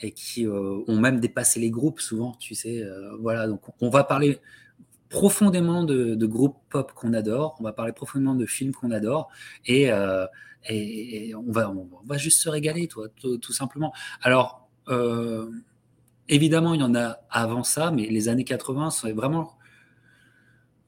et 0.00 0.12
qui 0.12 0.46
euh, 0.46 0.82
ont 0.86 0.98
même 0.98 1.20
dépassé 1.20 1.60
les 1.60 1.70
groupes 1.70 2.00
souvent, 2.00 2.34
tu 2.38 2.54
sais. 2.54 2.82
Euh, 2.82 3.16
voilà, 3.20 3.46
donc 3.46 3.62
on 3.80 3.90
va 3.90 4.04
parler 4.04 4.40
profondément 5.08 5.84
de, 5.84 6.26
groupes 6.26 6.56
pop 6.68 6.92
qu'on 6.92 7.14
adore, 7.14 7.56
on 7.60 7.64
va 7.64 7.72
parler 7.72 7.92
profondément 7.92 8.34
de 8.34 8.46
films 8.46 8.72
qu'on 8.72 8.90
adore, 8.90 9.28
et, 9.66 9.90
euh, 9.90 10.26
on, 11.34 11.50
va, 11.50 12.18
juste 12.18 12.40
se 12.40 12.48
régaler, 12.48 12.88
toi, 12.88 13.08
tout, 13.18 13.52
simplement. 13.52 13.94
Alors, 14.20 14.68
évidemment, 16.28 16.74
il 16.74 16.80
y 16.80 16.84
en 16.84 16.94
a 16.94 17.20
avant 17.30 17.64
ça, 17.64 17.90
mais 17.90 18.06
les 18.06 18.28
années 18.28 18.44
80, 18.44 18.90
c'est 18.90 19.12
vraiment... 19.12 19.56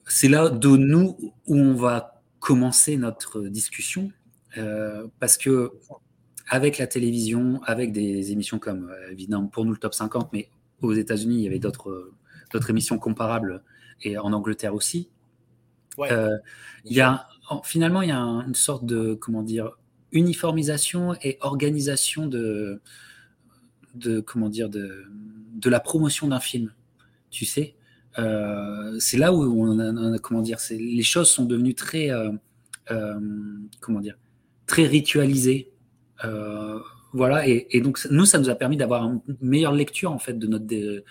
C'est 0.07 0.29
là 0.29 0.51
de 0.51 0.69
nous 0.69 1.17
où 1.47 1.57
on 1.57 1.75
va 1.75 2.21
commencer 2.41 2.99
notre 2.99 3.41
discussion, 3.43 4.13
parce 5.19 5.39
que 5.39 5.73
avec 6.51 6.79
la 6.79 6.89
télévision, 6.89 7.63
avec 7.65 7.93
des 7.93 8.33
émissions 8.33 8.59
comme, 8.59 8.91
euh, 8.91 9.13
évidemment, 9.13 9.47
pour 9.47 9.65
nous 9.65 9.71
le 9.71 9.79
top 9.79 9.95
50, 9.95 10.33
mais 10.33 10.49
aux 10.83 10.93
États-Unis, 10.93 11.37
il 11.37 11.43
y 11.43 11.47
avait 11.47 11.61
d'autres 11.61 11.91
euh, 11.91 12.69
émissions 12.69 12.99
comparables, 12.99 13.63
et 14.03 14.19
en 14.19 14.33
Angleterre 14.33 14.75
aussi. 14.75 15.09
Euh, 16.01 16.37
il 16.85 16.93
y 16.93 17.01
a, 17.01 17.29
finalement, 17.63 18.03
il 18.03 18.09
y 18.09 18.13
a 18.13 18.19
une 18.19 18.55
sorte 18.55 18.85
de, 18.85 19.15
comment 19.15 19.43
dire, 19.43 19.71
uniformisation 20.13 21.15
et 21.23 21.39
organisation 21.41 22.27
de, 22.27 22.81
de 23.95 24.21
comment 24.21 24.49
dire, 24.49 24.69
de, 24.71 25.05
de 25.55 25.71
la 25.71 25.79
promotion 25.79 26.27
d'un 26.29 26.41
film. 26.41 26.73
Tu 27.31 27.45
sais, 27.45 27.77
c'est 28.17 29.19
là 29.19 29.33
où 29.33 29.63
on 29.63 29.79
a, 29.79 30.19
comment 30.19 30.41
dire, 30.41 30.59
les 30.71 31.03
choses 31.03 31.31
sont 31.31 31.45
devenues 31.45 31.75
très, 31.75 32.09
comment 33.81 34.01
dire, 34.01 34.17
très 34.67 34.87
ritualisées. 34.87 35.71
Euh, 36.25 36.79
voilà, 37.13 37.47
et, 37.49 37.81
donc 37.81 38.07
nous, 38.11 38.25
ça 38.25 38.39
nous 38.39 38.51
a 38.51 38.55
permis 38.55 38.77
d'avoir 38.77 39.05
une 39.05 39.21
meilleure 39.41 39.73
lecture 39.73 40.13
en 40.13 40.19
fait 40.19 40.39
de 40.39 40.47
notre, 40.47 40.65
de, 40.65 41.05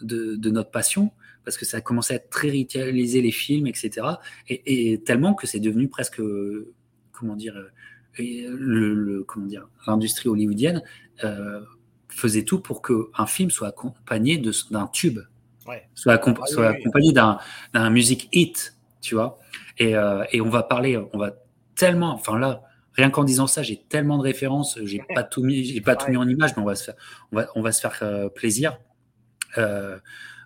de, 0.00 0.50
notre 0.50 0.70
passion, 0.70 1.10
parce 1.44 1.56
que 1.56 1.64
ça 1.64 1.78
a 1.78 1.80
commencé 1.80 2.14
à 2.14 2.16
être 2.16 2.30
très 2.30 2.48
ritualisé 2.48 3.20
les 3.20 3.32
films, 3.32 3.66
etc. 3.66 4.06
Et, 4.48 5.00
tellement 5.04 5.34
que 5.34 5.48
c'est 5.48 5.58
devenu 5.58 5.88
presque, 5.88 6.22
comment 7.10 7.34
dire, 7.34 7.60
le, 8.18 9.24
comment 9.26 9.46
dire, 9.46 9.66
l'industrie 9.86 10.28
hollywoodienne 10.28 10.82
faisait 12.08 12.44
tout 12.44 12.60
pour 12.60 12.80
qu'un 12.82 13.26
film 13.26 13.50
soit 13.50 13.68
accompagné 13.68 14.40
d'un 14.70 14.86
tube, 14.86 15.18
soit, 15.94 16.20
ah 16.22 16.46
soit 16.46 16.68
accompagné 16.68 17.12
d'un 17.12 17.90
music 17.90 18.28
hit, 18.32 18.76
tu 19.00 19.16
vois. 19.16 19.40
Et, 19.78 19.94
et, 20.30 20.40
on 20.40 20.50
va 20.50 20.62
parler, 20.62 20.96
on 21.12 21.18
va 21.18 21.34
tellement, 21.74 22.14
enfin 22.14 22.38
là, 22.38 22.62
rien 22.94 23.10
qu'en 23.10 23.24
disant 23.24 23.46
ça, 23.46 23.62
j'ai 23.62 23.76
tellement 23.76 24.18
de 24.18 24.22
références, 24.22 24.78
j'ai 24.84 25.02
pas 25.14 25.22
tout 25.22 25.42
mis, 25.42 25.64
j'ai 25.64 25.80
pas 25.80 25.96
tout 25.96 26.10
mis 26.10 26.16
en 26.16 26.28
image, 26.28 26.56
mais 26.56 26.62
on 26.62 26.66
va 26.66 26.74
se 26.74 26.84
faire, 26.84 26.94
on 27.32 27.36
va, 27.36 27.48
on 27.54 27.62
va 27.62 27.72
se 27.72 27.80
faire 27.80 28.30
plaisir. 28.34 28.78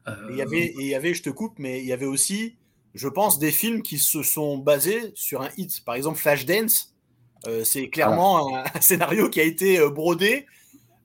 Euh, 0.08 0.26
il 0.30 0.36
y 0.36 0.42
avait, 0.42 0.72
il 0.78 0.86
y 0.86 0.94
avait, 0.94 1.14
je 1.14 1.22
te 1.22 1.30
coupe, 1.30 1.54
mais 1.58 1.80
il 1.80 1.86
y 1.86 1.92
avait 1.92 2.06
aussi, 2.06 2.56
je 2.94 3.08
pense, 3.08 3.38
des 3.38 3.50
films 3.50 3.82
qui 3.82 3.98
se 3.98 4.22
sont 4.22 4.58
basés 4.58 5.12
sur 5.14 5.42
un 5.42 5.48
hit. 5.56 5.84
Par 5.84 5.94
exemple, 5.94 6.18
Flashdance, 6.18 6.94
euh, 7.46 7.64
c'est 7.64 7.88
clairement 7.88 8.56
un, 8.74 8.80
scénario 8.80 9.28
qui 9.28 9.40
a 9.40 9.44
été 9.44 9.78
euh, 9.78 9.90
brodé, 9.90 10.46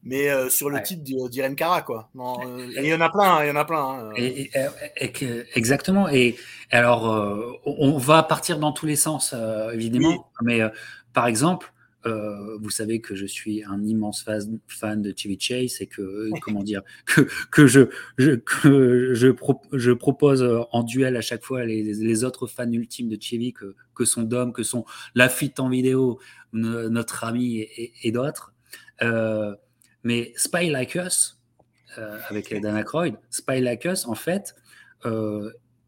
mais 0.03 0.29
sur 0.49 0.71
le 0.71 0.81
titre 0.81 1.03
d'Irene 1.29 1.55
Cara, 1.55 1.83
quoi. 1.83 2.09
il 2.15 2.85
y 2.85 2.93
en 2.93 3.01
a 3.01 3.09
plein, 3.09 3.35
hein, 3.35 3.43
il 3.43 3.49
y 3.49 3.51
en 3.51 3.55
a 3.55 3.65
plein. 3.65 4.11
Hein. 4.11 4.73
exactement. 5.53 6.09
Et 6.09 6.37
alors, 6.71 7.03
on 7.65 7.97
va 7.99 8.23
partir 8.23 8.57
dans 8.57 8.71
tous 8.71 8.87
les 8.87 8.95
sens, 8.95 9.35
évidemment, 9.71 10.31
mais 10.41 10.61
par 11.13 11.27
exemple, 11.27 11.73
euh, 12.05 12.57
vous 12.57 12.71
savez 12.71 12.99
que 12.99 13.15
je 13.15 13.27
suis 13.27 13.63
un 13.63 13.83
immense 13.83 14.23
fan, 14.23 15.01
de 15.01 15.13
Chevy 15.15 15.39
Chase 15.39 15.81
et 15.81 15.87
que 15.87 16.31
comment 16.41 16.63
dire 16.63 16.81
que, 17.05 17.21
que 17.51 17.67
je 17.67 17.81
je, 18.17 18.31
que 18.31 19.13
je, 19.13 19.27
je, 19.73 19.91
propose 19.91 20.65
en 20.71 20.83
duel 20.83 21.15
à 21.15 21.21
chaque 21.21 21.43
fois 21.43 21.63
les, 21.63 21.83
les 21.83 22.23
autres 22.23 22.47
fans 22.47 22.71
ultimes 22.71 23.07
de 23.07 23.21
Chevy 23.21 23.53
que, 23.53 23.75
que 23.93 24.05
sont 24.05 24.23
Dom, 24.23 24.51
que 24.51 24.63
sont 24.63 24.83
Lafitte 25.13 25.59
en 25.59 25.69
vidéo, 25.69 26.19
notre 26.53 27.23
ami 27.23 27.67
et, 28.03 28.11
d'autres. 28.11 28.53
Euh, 29.03 29.55
mais 30.03 30.33
Spy 30.35 30.71
Like 30.71 30.95
Us 30.95 31.39
euh, 31.99 32.19
avec 32.29 32.51
Dana 32.61 32.83
Croyd, 32.83 33.15
Spy 33.29 33.61
Like 33.61 33.85
Us 33.85 34.07
en 34.07 34.15
fait 34.15 34.55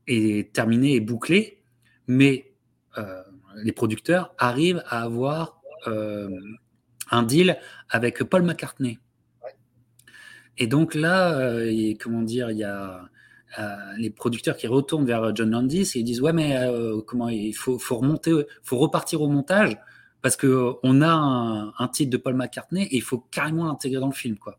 est 0.06 0.54
terminé 0.54 0.96
et 0.96 1.00
bouclé, 1.00 1.64
mais 2.06 2.54
les 3.64 3.72
producteurs 3.72 4.34
arrivent 4.38 4.84
à 4.88 5.04
avoir 5.04 5.62
euh, 5.88 6.30
un 7.12 7.24
deal 7.24 7.58
avec 7.90 8.24
Paul 8.24 8.44
McCartney. 8.44 9.00
Et 10.58 10.68
donc 10.68 10.96
là, 10.96 11.34
euh, 11.34 11.94
comment 12.00 12.22
dire, 12.22 12.52
il 12.52 12.58
y 12.58 12.64
a 12.64 13.10
euh, 13.60 13.76
les 13.98 14.10
producteurs 14.10 14.56
qui 14.56 14.68
retournent 14.68 15.06
vers 15.06 15.36
John 15.36 15.52
Landis 15.52 15.92
et 15.96 16.00
ils 16.00 16.04
disent 16.04 16.22
ouais 16.22 16.34
mais 16.34 16.58
comment 17.06 17.30
il 17.30 17.54
faut, 17.54 17.78
faut 17.78 17.98
remonter, 17.98 18.32
faut 18.64 18.78
repartir 18.78 19.22
au 19.22 19.28
montage 19.28 19.78
parce 20.22 20.36
que 20.36 20.74
on 20.82 21.02
a 21.02 21.74
un, 21.78 21.88
titre 21.90 22.10
de 22.10 22.18
Paul 22.18 22.36
McCartney 22.36 22.84
et 22.84 22.96
il 22.96 23.02
faut 23.02 23.20
carrément 23.20 23.66
l'intégrer 23.66 24.00
dans 24.00 24.08
le 24.08 24.14
film 24.14 24.38
quoi. 24.38 24.58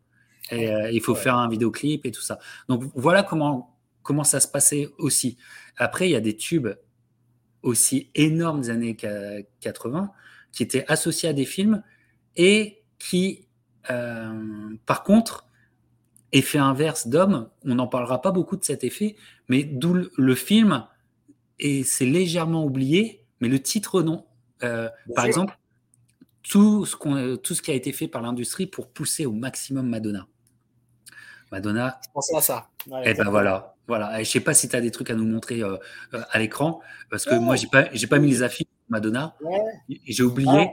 Et 0.51 0.69
il 0.93 1.01
faut 1.01 1.15
faire 1.15 1.37
un 1.37 1.49
vidéoclip 1.49 2.05
et 2.05 2.11
tout 2.11 2.21
ça. 2.21 2.39
Donc 2.69 2.85
voilà 2.95 3.23
comment 3.23 3.77
comment 4.03 4.25
ça 4.25 4.41
se 4.41 4.47
passait 4.47 4.91
aussi. 4.99 5.39
Après 5.77 6.09
il 6.09 6.13
y 6.13 6.17
a 6.17 6.21
des 6.21 6.37
tubes 6.37 6.69
aussi 7.65 8.11
énormes 8.15 8.61
des 8.61 8.71
années 8.71 8.97
80 9.61 10.13
qui 10.53 10.63
était 10.63 10.85
associé 10.87 11.29
à 11.29 11.33
des 11.33 11.47
films 11.47 11.83
et 12.37 12.85
qui, 12.99 13.49
euh, 13.91 14.77
par 14.87 15.03
contre, 15.03 15.47
effet 16.33 16.59
inverse 16.59 17.09
d'homme, 17.09 17.49
on 17.65 17.75
n'en 17.75 17.87
parlera 17.87 18.23
pas 18.23 18.31
beaucoup 18.31 18.57
de 18.57 18.65
cet 18.65 18.85
effet, 18.85 19.17
mais 19.49 19.65
d'où 19.65 19.97
le, 20.17 20.35
film, 20.35 20.87
et 21.59 21.83
c'est 21.85 22.07
légèrement 22.07 22.65
oublié, 22.65 23.25
mais 23.41 23.49
le 23.49 23.61
titre 23.61 24.03
non. 24.03 24.27
Euh, 24.63 24.89
par 25.15 25.25
exemple, 25.25 25.59
tout 26.43 26.87
ce, 26.87 26.97
qu'on, 26.97 27.37
tout 27.37 27.55
ce 27.55 27.63
qui 27.63 27.71
a 27.71 27.75
été 27.75 27.93
fait 27.93 28.09
par 28.09 28.23
l'industrie 28.23 28.67
pour 28.67 28.89
pousser 28.89 29.27
au 29.27 29.33
maximum 29.33 29.89
Madonna. 29.89 30.27
Madonna. 31.51 31.99
Je 32.05 32.11
pensais 32.13 32.37
à 32.37 32.41
ça. 32.41 32.69
et 32.87 33.11
eh 33.11 33.15
ben 33.15 33.31
voilà. 33.31 33.74
Voilà. 33.87 34.21
Et 34.21 34.25
je 34.25 34.31
sais 34.31 34.41
pas 34.41 34.55
si 34.55 34.69
tu 34.69 34.77
as 34.77 34.81
des 34.81 34.91
trucs 34.91 35.11
à 35.11 35.15
nous 35.15 35.27
montrer 35.27 35.63
euh, 35.63 35.77
à 36.13 36.39
l'écran, 36.39 36.81
parce 37.11 37.25
que 37.25 37.35
moi, 37.35 37.57
j'ai 37.57 37.69
pas, 37.69 37.87
j'ai 37.93 38.07
pas 38.07 38.19
mis 38.19 38.31
les 38.31 38.43
affiches 38.43 38.67
Madonna. 38.89 39.35
J'ai 40.07 40.23
oublié. 40.23 40.71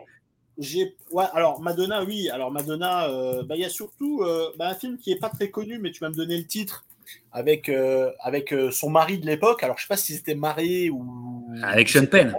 j'ai, 0.58 0.96
ouais, 1.12 1.26
alors 1.34 1.62
Madonna, 1.62 2.04
oui. 2.04 2.30
Alors 2.30 2.52
Madonna, 2.52 3.10
euh, 3.10 3.44
bah, 3.44 3.56
il 3.56 3.62
y 3.62 3.66
a 3.66 3.70
surtout 3.70 4.22
euh, 4.22 4.52
bah, 4.58 4.70
un 4.70 4.76
film 4.76 4.98
qui 4.98 5.12
est 5.12 5.20
pas 5.20 5.30
très 5.30 5.50
connu, 5.50 5.80
mais 5.80 5.92
tu 5.92 6.00
vas 6.00 6.10
me 6.10 6.16
donner 6.16 6.38
le 6.38 6.46
titre 6.46 6.86
avec, 7.32 7.70
euh, 7.70 8.12
avec 8.20 8.54
son 8.72 8.90
mari 8.90 9.18
de 9.18 9.26
l'époque. 9.26 9.64
Alors 9.64 9.78
je 9.78 9.84
sais 9.84 9.88
pas 9.88 9.98
si 9.98 10.16
c'était 10.16 10.36
marié 10.36 10.90
ou. 10.90 11.48
Avec 11.64 11.90
Sean 11.90 12.06
Penn. 12.06 12.36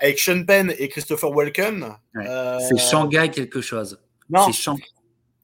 Avec 0.00 0.18
Sean 0.18 0.44
Penn 0.44 0.72
et 0.78 0.88
Christopher 0.88 1.30
Walken. 1.30 1.86
C'est 2.14 2.78
Shanghai 2.78 3.30
quelque 3.30 3.60
chose. 3.60 4.00
Non. 4.28 4.46
C'est 4.46 4.52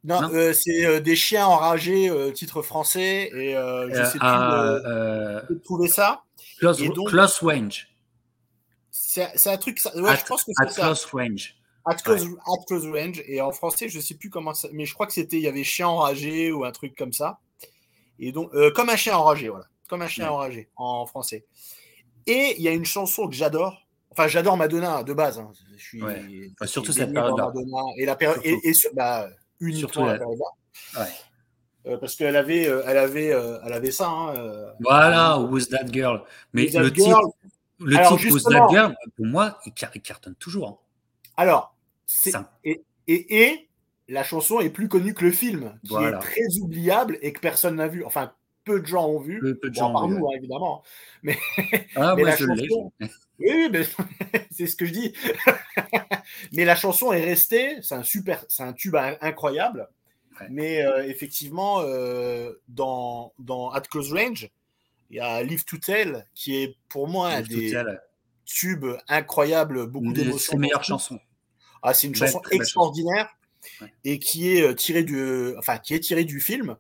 Non, 0.05 0.31
c'est 0.53 1.01
des 1.01 1.17
chiens 1.17 1.47
enragés, 1.47 2.11
titre 2.35 2.63
français, 2.63 3.31
et 3.35 3.55
je 3.55 4.05
sais 4.05 5.47
plus 5.47 5.61
trouver 5.61 5.89
ça. 5.89 6.23
Close, 6.59 6.83
close 7.09 7.39
Range. 7.43 7.89
C'est 8.91 9.47
un 9.47 9.57
truc. 9.57 9.81
Ouais, 9.95 10.17
je 10.17 10.25
pense 10.25 10.45
que 10.45 10.53
c'est 10.57 10.81
close 10.81 11.05
range. 11.07 11.57
At 11.87 11.97
close, 11.97 12.87
range. 12.87 13.23
Et 13.27 13.41
en 13.41 13.53
français, 13.53 13.89
je 13.89 14.01
sais 14.01 14.15
plus 14.15 14.31
comment 14.31 14.55
ça. 14.55 14.69
Mais 14.73 14.87
je 14.87 14.95
crois 14.95 15.07
que 15.07 15.13
c'était. 15.13 15.37
Il 15.37 15.43
y 15.43 15.49
avait 15.49 15.65
chien 15.65 15.89
enragé 15.89 16.51
ou 16.53 16.65
un 16.65 16.73
truc 16.73 16.97
comme 16.97 17.13
ça. 17.13 17.39
Et 18.19 18.33
donc, 18.33 18.53
euh, 18.55 18.71
comme 18.71 18.89
un 18.91 18.97
chien 18.97 19.17
enragé, 19.17 19.49
voilà. 19.49 19.67
Comme 19.89 20.03
un 20.03 20.09
chien 20.09 20.31
enragé 20.31 20.69
en 20.77 21.07
français. 21.07 21.45
Et 22.27 22.55
il 22.57 22.63
y 22.63 22.69
a 22.69 22.73
une 22.73 22.85
chanson 22.85 23.29
que 23.29 23.35
j'adore. 23.35 23.87
Enfin, 24.11 24.29
j'adore 24.29 24.57
Madonna 24.57 25.03
de 25.03 25.13
base. 25.13 25.39
Hein. 25.39 25.51
Je 25.77 25.83
suis. 25.83 26.03
surtout 26.67 26.93
cette 26.93 27.13
période-là. 27.13 27.53
Et 27.99 28.07
la 28.07 28.17
période. 28.17 28.41
Et, 28.45 28.59
et, 28.63 28.73
bah, 28.95 29.29
uniquement. 29.67 30.07
Ouais. 30.07 30.19
Euh, 31.87 31.99
parce 31.99 32.17
qu'elle 32.17 32.37
avait, 32.37 32.67
euh, 32.67 32.83
elle 32.87 32.97
avait, 32.97 33.27
elle 33.27 33.73
avait 33.73 33.91
ça. 33.91 34.09
Hein, 34.09 34.73
voilà, 34.81 35.39
Who's 35.39 35.69
That 35.69 35.87
Girl. 35.93 36.23
Mais 36.53 36.67
le 36.73 36.93
titre, 36.93 37.21
le 37.81 37.97
Alors, 37.97 38.19
titre 38.19 38.51
That 38.51 38.95
pour 39.17 39.27
moi, 39.27 39.59
il, 39.67 39.73
cartonne 39.73 40.35
toujours. 40.37 40.69
Hein. 40.69 40.79
Alors, 41.37 41.75
et, 42.65 42.83
et, 43.07 43.43
et, 43.43 43.69
la 44.09 44.23
chanson 44.23 44.61
est 44.61 44.71
plus 44.71 44.89
connue 44.89 45.15
que 45.15 45.25
le 45.25 45.33
film, 45.33 45.79
qui 45.85 45.95
est 45.95 46.19
très 46.19 46.59
oubliable 46.61 47.19
et 47.23 47.33
que 47.33 47.41
personne 47.41 47.77
n'a 47.77 47.89
vu. 47.89 48.05
Enfin, 48.05 48.33
peu 48.65 48.81
de 48.81 48.87
gens 48.87 49.09
ont 49.09 49.21
vu. 49.21 49.41
Peu, 49.41 49.69
de 49.69 49.75
gens 49.75 49.93
par 49.93 50.09
nous, 50.09 50.27
hein, 50.27 50.37
évidemment. 50.37 50.83
Mais, 51.23 51.39
ah, 51.97 52.15
la 52.17 52.37
chanson... 52.37 52.93
Oui, 53.39 53.69
mais 53.71 53.83
c'est 54.51 54.67
ce 54.67 54.77
que 54.77 54.87
je 54.87 54.93
dis. 54.93 55.15
mais 56.53 56.65
la 56.65 56.77
chanson 56.77 57.13
est 57.13 57.25
restée. 57.25 57.79
C'est 57.83 57.95
un 57.95 58.03
super, 58.03 58.45
c'est 58.49 58.63
un 58.63 58.73
tube 58.73 58.97
incroyable. 59.21 59.89
Mais 60.51 60.85
euh, 60.85 61.07
effectivement, 61.07 61.81
euh, 61.83 62.53
dans, 62.69 63.33
dans 63.39 63.71
At 63.71 63.83
Close 63.83 64.13
Range, 64.13 64.51
il 65.11 65.17
y 65.17 65.21
a 65.21 65.43
Live 65.43 65.65
to 65.65 65.79
Tell, 65.79 66.27
qui 66.35 66.57
est 66.57 66.77
pour 66.89 67.07
moi 67.07 67.29
un 67.31 67.43
des 67.43 67.73
tubes 68.45 68.87
incroyables, 69.09 69.87
beaucoup 69.87 70.13
d'émotions. 70.13 70.53
C'est 70.53 70.59
meilleure 70.59 70.83
chanson. 70.83 71.21
Ah, 71.83 71.95
c'est 71.95 72.09
une 72.09 72.15
chanson 72.15 72.41
extraordinaire 72.51 73.29
et 74.05 74.19
qui 74.19 74.51
est 74.51 74.63
euh, 74.63 74.75
tirée 74.75 75.05
du, 75.05 75.57
enfin, 75.59 75.79
qui 75.79 75.95
est 75.95 76.01
tirée 76.01 76.25
du 76.25 76.41
film, 76.41 76.77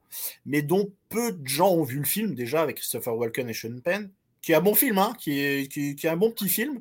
mais 0.46 0.62
dont 0.62 0.92
peu 1.08 1.32
de 1.32 1.46
gens 1.46 1.70
ont 1.70 1.82
vu 1.82 1.98
le 1.98 2.04
film 2.04 2.34
déjà 2.34 2.62
avec 2.62 2.76
Christopher 2.76 3.16
Walken 3.16 3.48
et 3.48 3.54
Sean 3.54 3.78
Penn, 3.82 4.10
qui 4.44 4.52
est 4.52 4.56
un 4.56 4.60
bon 4.60 4.74
film, 4.74 4.98
hein, 4.98 5.14
qui, 5.18 5.40
est, 5.40 5.72
qui, 5.72 5.96
est 6.02 6.08
un 6.08 6.16
bon 6.16 6.30
petit 6.30 6.48
film, 6.48 6.80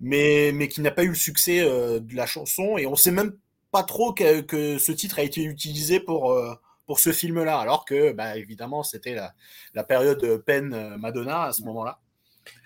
mais, 0.00 0.52
mais 0.54 0.68
qui 0.68 0.80
n'a 0.80 0.90
pas 0.90 1.04
eu 1.04 1.08
le 1.08 1.14
succès 1.14 1.60
euh, 1.60 2.00
de 2.00 2.14
la 2.14 2.26
chanson 2.26 2.78
et 2.78 2.86
on 2.86 2.96
sait 2.96 3.10
même 3.10 3.36
pas 3.70 3.82
trop 3.82 4.12
que, 4.12 4.40
que, 4.40 4.78
ce 4.78 4.92
titre 4.92 5.18
a 5.18 5.22
été 5.22 5.42
utilisé 5.42 5.98
pour 6.00 6.32
euh, 6.32 6.54
pour 6.86 7.00
ce 7.00 7.12
film-là, 7.12 7.58
alors 7.58 7.86
que, 7.86 8.12
bah, 8.12 8.36
évidemment, 8.36 8.82
c'était 8.82 9.14
la, 9.14 9.34
la, 9.72 9.84
période 9.84 10.42
peine 10.44 10.74
euh, 10.74 10.98
Madonna 10.98 11.44
à 11.44 11.52
ce 11.52 11.62
moment-là. 11.62 12.00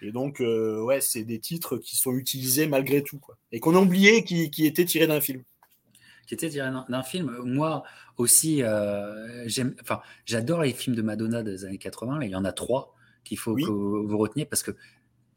Et 0.03 0.11
donc, 0.11 0.41
euh, 0.41 0.81
ouais, 0.81 1.01
c'est 1.01 1.23
des 1.23 1.39
titres 1.39 1.77
qui 1.77 1.97
sont 1.97 2.13
utilisés 2.13 2.67
malgré 2.67 3.03
tout, 3.03 3.19
quoi. 3.19 3.37
Et 3.53 3.61
qu'on 3.61 3.77
a 3.77 3.79
oublié 3.79 4.25
qui, 4.25 4.51
qui 4.51 4.67
étaient 4.67 4.85
tirés 4.85 5.07
d'un 5.07 5.21
film. 5.21 5.43
Qui 6.27 6.35
étaient 6.35 6.49
tirés 6.49 6.71
d'un 6.89 7.03
film. 7.03 7.37
Moi 7.45 7.85
aussi, 8.17 8.65
euh, 8.65 9.47
j'aime, 9.47 9.77
enfin, 9.81 10.01
j'adore 10.25 10.63
les 10.63 10.73
films 10.73 10.97
de 10.97 11.03
Madonna 11.03 11.45
des 11.45 11.65
années 11.65 11.79
80. 11.79 12.23
il 12.23 12.31
y 12.31 12.35
en 12.35 12.45
a 12.45 12.53
trois 12.53 12.96
qu'il 13.27 13.39
faut 13.39 13.55
que 13.55 13.71
vous 13.71 14.19
reteniez 14.19 14.47
parce 14.47 14.63
que 14.63 14.73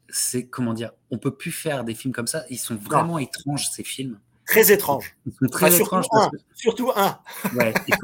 c'est, 0.10 0.48
comment 0.48 0.74
dire, 0.74 0.92
on 1.12 1.18
peut 1.18 1.36
plus 1.36 1.52
faire 1.52 1.84
des 1.84 1.94
films 1.94 2.14
comme 2.14 2.28
ça. 2.28 2.44
Ils 2.50 2.58
sont 2.58 2.76
vraiment 2.76 3.20
étranges, 3.20 3.70
ces 3.70 3.84
films 3.84 4.20
très 4.50 4.72
étranges. 4.72 5.16
Ils 5.26 5.34
sont 5.34 5.48
très 5.48 5.76
étranges. 5.76 6.06
Surtout 6.56 6.92
un. 6.96 7.20
Ouais, 7.56 7.74
ils 7.88 7.96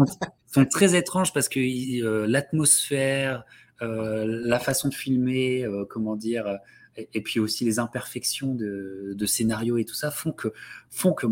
sont, 0.51 0.65
très 0.65 0.96
étranges 0.96 1.34
parce 1.34 1.50
que 1.50 1.60
euh, 1.60 2.25
l'atmosphère, 2.27 3.44
euh, 3.82 4.25
la 4.27 4.60
façon 4.60 4.89
de 4.89 4.94
filmer, 4.94 5.63
euh, 5.63 5.86
comment 5.89 6.15
dire, 6.15 6.60
et, 6.96 7.22
puis 7.22 7.39
aussi 7.39 7.65
les 7.65 7.80
imperfections 7.80 8.54
de, 8.54 9.13
de, 9.15 9.25
scénario 9.25 9.77
et 9.77 9.84
tout 9.84 9.96
ça 9.96 10.12
font 10.12 10.32
que, 10.32 10.54
font 10.89 11.13
que 11.13 11.27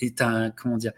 est 0.00 0.22
un, 0.22 0.50
comment 0.50 0.76
dire, 0.76 0.92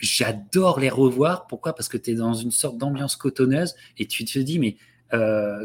j'adore 0.00 0.80
les 0.80 0.90
revoir. 0.90 1.46
Pourquoi? 1.46 1.74
Parce 1.74 1.88
que 1.88 1.96
tu 1.96 2.10
es 2.10 2.14
dans 2.14 2.34
une 2.34 2.50
sorte 2.50 2.76
d'ambiance 2.76 3.16
cotonneuse 3.16 3.74
et 3.96 4.06
tu 4.06 4.24
te 4.24 4.38
dis, 4.38 4.58
mais 4.58 4.76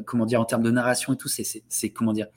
comment 0.06 0.26
dire, 0.26 0.42
en 0.42 0.46
termes 0.46 0.64
de 0.64 0.72
narration 0.72 1.14
et 1.14 1.18
tout, 1.18 1.30
c'est 1.30 1.90
comment 1.90 2.14
dire, 2.14 2.28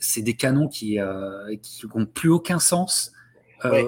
c'est 0.00 0.22
des 0.22 0.34
canons 0.34 0.68
qui 0.68 0.98
n'ont 0.98 2.06
plus 2.06 2.30
aucun 2.30 2.58
sens 2.58 3.12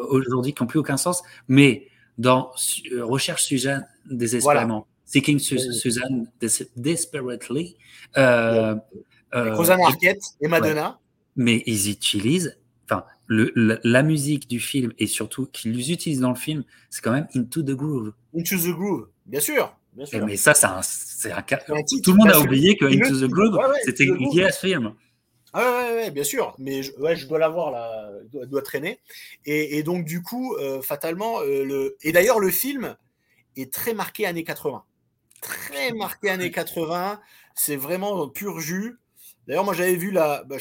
aujourd'hui 0.08 0.54
qui 0.54 0.62
n'ont 0.62 0.66
plus 0.66 0.78
aucun 0.78 0.96
sens. 0.96 1.22
Mais 1.48 1.88
dans 2.18 2.52
Recherche 3.00 3.44
Suzanne 3.44 3.86
désespérément, 4.10 4.86
Seeking 5.04 5.38
Suzanne 5.38 6.28
Desperately, 6.76 7.76
Rosanna 8.14 9.84
Arquette 9.86 10.22
et 10.40 10.48
Madonna. 10.48 10.98
Mais 11.36 11.62
ils 11.66 11.90
utilisent 11.90 12.56
enfin, 12.84 13.04
le, 13.26 13.52
la, 13.82 14.02
musique 14.02 14.48
du 14.48 14.60
film 14.60 14.92
et 14.98 15.06
surtout 15.06 15.46
qu'ils 15.46 15.90
utilisent 15.90 16.20
dans 16.20 16.30
le 16.30 16.36
film, 16.36 16.64
c'est 16.90 17.02
quand 17.02 17.12
même 17.12 17.26
Into 17.34 17.62
the 17.62 17.72
Groove. 17.72 18.12
Into 18.36 18.56
the 18.56 18.70
Groove, 18.70 19.08
bien 19.26 19.40
sûr. 19.40 19.76
Bien 19.94 20.06
sûr. 20.06 20.26
Mais 20.26 20.36
ça, 20.36 20.54
c'est 20.54 21.30
un, 21.32 21.42
cas. 21.42 21.58
Tout 21.58 22.12
le 22.12 22.16
monde 22.16 22.30
a 22.30 22.40
oublié 22.40 22.76
que 22.76 22.84
Into 22.84 23.26
the 23.26 23.30
Groove, 23.30 23.58
c'était 23.84 24.04
lié 24.04 24.44
à 24.44 24.52
ce 24.52 24.66
film. 24.66 24.94
Ah 25.56 25.60
ouais, 25.60 25.94
ouais, 25.94 26.10
bien 26.10 26.24
sûr, 26.24 26.52
mais 26.58 26.82
je, 26.82 26.92
ouais, 26.96 27.14
je 27.14 27.28
dois 27.28 27.38
l'avoir 27.38 27.70
là, 27.70 28.10
doit, 28.32 28.44
doit 28.44 28.60
traîner. 28.60 28.98
Et, 29.46 29.78
et, 29.78 29.84
donc 29.84 30.04
du 30.04 30.20
coup, 30.20 30.56
euh, 30.56 30.82
fatalement, 30.82 31.42
euh, 31.42 31.64
le... 31.64 31.96
et 32.02 32.10
d'ailleurs 32.10 32.40
le 32.40 32.50
film 32.50 32.96
est 33.56 33.72
très 33.72 33.94
marqué 33.94 34.26
années 34.26 34.42
80, 34.42 34.82
très 35.40 35.92
marqué 35.94 36.30
années 36.30 36.50
80. 36.50 37.20
C'est 37.54 37.76
vraiment 37.76 38.28
pur 38.28 38.58
jus. 38.58 38.98
D'ailleurs, 39.46 39.64
moi, 39.64 39.74
j'avais 39.74 39.94
vu 39.94 40.10
la. 40.10 40.42
Bah, 40.44 40.56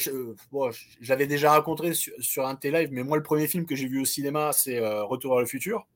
j'avais 1.00 1.26
déjà 1.26 1.50
raconté 1.50 1.92
sur, 1.94 2.46
un 2.46 2.54
T-Live, 2.54 2.90
mais 2.92 3.02
moi, 3.02 3.16
le 3.16 3.22
premier 3.22 3.48
film 3.48 3.66
que 3.66 3.74
j'ai 3.74 3.88
vu 3.88 4.00
au 4.00 4.04
cinéma, 4.04 4.52
c'est 4.52 4.78
euh, 4.78 5.02
Retour 5.04 5.32
vers 5.32 5.40
le 5.40 5.46
futur. 5.46 5.86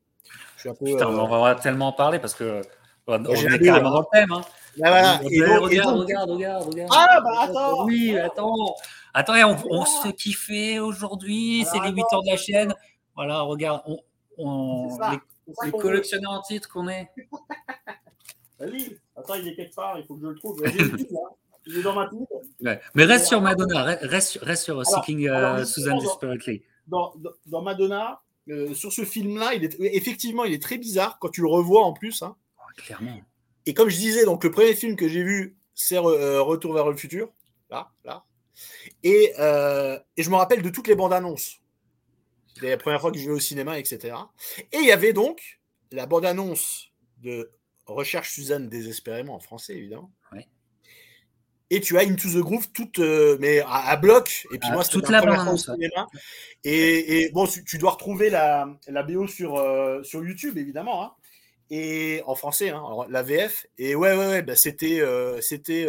Je 0.57 0.71
Putain, 0.71 1.07
on 1.07 1.43
va 1.43 1.55
tellement 1.55 1.93
parler 1.93 2.19
parce 2.19 2.35
que. 2.35 2.63
On 3.09 3.25
est 3.25 3.59
carrément 3.59 3.91
dans 3.91 4.01
le 4.01 4.07
thème. 4.13 4.33
Hein. 4.33 4.43
Bah, 4.79 5.19
regarde, 5.19 5.63
regarde, 5.63 6.31
regarde, 6.31 6.67
regarde, 6.67 6.91
Ah, 6.95 7.21
bah 7.25 7.41
attends 7.41 7.85
Oui, 7.85 8.17
attends 8.17 8.77
Attends, 9.15 9.35
on, 9.49 9.57
on 9.71 9.85
se 9.85 10.09
kiffait 10.09 10.79
aujourd'hui, 10.79 11.65
c'est 11.71 11.81
les 11.81 11.91
8 11.91 12.05
heures 12.13 12.23
de 12.23 12.31
la 12.31 12.37
chaîne. 12.37 12.75
Voilà, 13.17 13.41
regarde, 13.41 13.83
on, 14.37 14.99
les, 15.65 15.71
collectionneurs 15.73 16.33
en 16.33 16.43
titre 16.43 16.69
qu'on 16.69 16.89
est. 16.89 17.09
Vas-y, 18.61 18.99
attends, 19.17 19.35
il 19.35 19.49
est 19.49 19.55
quelque 19.55 19.75
part, 19.75 19.99
il 19.99 20.05
faut 20.05 20.15
que 20.17 20.23
je 20.23 20.27
le 20.29 20.35
trouve. 20.37 20.63
Il 21.67 21.79
est 21.79 21.83
dans 21.83 21.95
ma 21.95 22.09
ouais. 22.61 22.81
Mais 22.95 23.05
reste 23.05 23.27
sur 23.27 23.41
Madonna, 23.41 23.83
reste, 23.85 24.39
reste 24.41 24.65
sur 24.65 24.85
Seeking 24.87 25.29
uh, 25.29 25.67
Susan 25.67 25.99
Desperately. 25.99 26.63
Dans, 26.87 27.13
dans, 27.47 27.63
Madonna, 27.63 28.23
euh, 28.49 28.73
sur 28.75 28.93
ce 28.93 29.05
film-là, 29.05 29.55
il 29.55 29.65
est, 29.65 29.77
effectivement, 29.81 30.45
il 30.45 30.55
est 30.55 30.63
très 30.63 30.79
bizarre 30.79 31.19
quand 31.19 31.29
tu 31.29 31.43
le 31.43 31.49
revois 31.49 31.85
en 31.85 31.93
plus. 31.93 32.23
Hein. 32.23 32.37
Clairement. 32.79 33.21
Et 33.67 33.75
comme 33.75 33.89
je 33.89 33.97
disais, 33.97 34.25
donc 34.25 34.45
le 34.45 34.51
premier 34.51 34.75
film 34.75 34.97
que 34.97 35.09
j'ai 35.09 35.23
vu, 35.23 35.57
c'est 35.75 35.97
euh, 35.97 36.43
Retour 36.43 36.73
vers 36.75 36.89
le 36.89 36.97
futur. 36.97 37.33
Là, 37.71 37.93
là. 38.05 38.25
Et, 39.03 39.33
euh, 39.39 39.99
et, 40.17 40.23
je 40.23 40.31
me 40.31 40.37
rappelle 40.37 40.63
de 40.63 40.71
toutes 40.71 40.89
les 40.89 40.95
bandes 40.95 41.13
annonces. 41.13 41.61
C'était 42.55 42.71
la 42.71 42.77
première 42.77 43.01
fois 43.01 43.13
que 43.13 43.19
je 43.19 43.27
vais 43.27 43.35
au 43.35 43.39
cinéma, 43.39 43.79
etc. 43.79 44.17
Et 44.73 44.79
il 44.79 44.87
y 44.87 44.93
avait 44.93 45.13
donc 45.13 45.61
la 45.93 46.07
bande 46.07 46.25
annonce 46.25 46.91
de 47.19 47.53
Recherche 47.87 48.33
Suzanne 48.33 48.69
désespérément 48.69 49.37
en 49.37 49.41
français, 49.41 49.77
évidemment. 49.77 50.11
Ouais 50.33 50.49
et 51.71 51.81
tu 51.81 51.99
as 51.99 52.03
Into 52.03 52.29
the 52.29 52.39
Groove 52.39 52.71
toute 52.73 52.99
euh, 52.99 53.37
mais 53.41 53.63
à, 53.67 53.97
bloc 53.97 54.47
et 54.53 54.59
puis 54.59 54.69
ah, 54.71 54.75
moi 54.75 54.85
c'était 54.85 54.99
toute 54.99 55.11
la 55.11 55.21
bande 55.21 55.59
cinéma 55.59 56.07
et, 56.65 57.23
et, 57.23 57.31
bon 57.31 57.47
tu, 57.47 57.79
dois 57.79 57.93
retrouver 57.93 58.31
la, 58.31 58.69
la 58.87 59.03
BO 59.03 59.27
sur 59.27 59.57
euh, 59.57 60.03
sur 60.03 60.25
YouTube 60.25 60.57
évidemment 60.57 61.05
hein, 61.05 61.13
et 61.71 62.23
en 62.27 62.35
français 62.35 62.71
hein, 62.71 62.83
la 63.09 63.23
VF 63.23 63.67
et 63.77 63.95
ouais 63.95 64.17
ouais, 64.17 64.29
ouais 64.29 64.43
bah, 64.43 64.57
c'était 64.57 65.01
euh, 65.01 65.41
c'était 65.41 65.87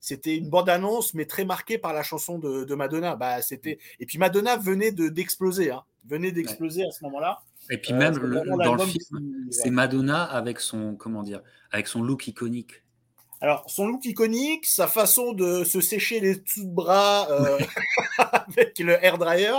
c'était 0.00 0.36
une 0.36 0.48
bande 0.48 0.68
annonce 0.68 1.14
mais 1.14 1.26
très 1.26 1.44
marquée 1.44 1.78
par 1.78 1.92
la 1.92 2.02
chanson 2.02 2.38
de, 2.38 2.64
de 2.64 2.74
Madonna. 2.74 3.16
Bah 3.16 3.42
c'était 3.42 3.78
et 3.98 4.06
puis 4.06 4.18
Madonna 4.18 4.56
venait 4.56 4.92
de 4.92 5.08
d'exploser 5.08 5.70
hein, 5.70 5.84
venait 6.06 6.32
d'exploser 6.32 6.84
à 6.84 6.90
ce 6.90 7.04
moment-là. 7.04 7.42
Et 7.70 7.78
puis 7.78 7.92
même 7.92 8.14
dans 8.14 8.74
le 8.74 8.84
film 8.84 9.46
c'est 9.50 9.70
Madonna 9.70 10.24
avec 10.24 10.60
son 10.60 10.94
comment 10.94 11.22
dire 11.22 11.42
avec 11.70 11.86
son 11.86 12.02
look 12.02 12.26
iconique 12.28 12.82
alors, 13.42 13.64
son 13.68 13.86
look 13.86 14.04
iconique, 14.04 14.66
sa 14.66 14.86
façon 14.86 15.32
de 15.32 15.64
se 15.64 15.80
sécher 15.80 16.20
les 16.20 16.34
de 16.36 16.64
bras 16.64 17.26
euh, 17.30 17.58
avec 18.18 18.78
le 18.78 19.02
hair 19.02 19.16
dryer, 19.16 19.54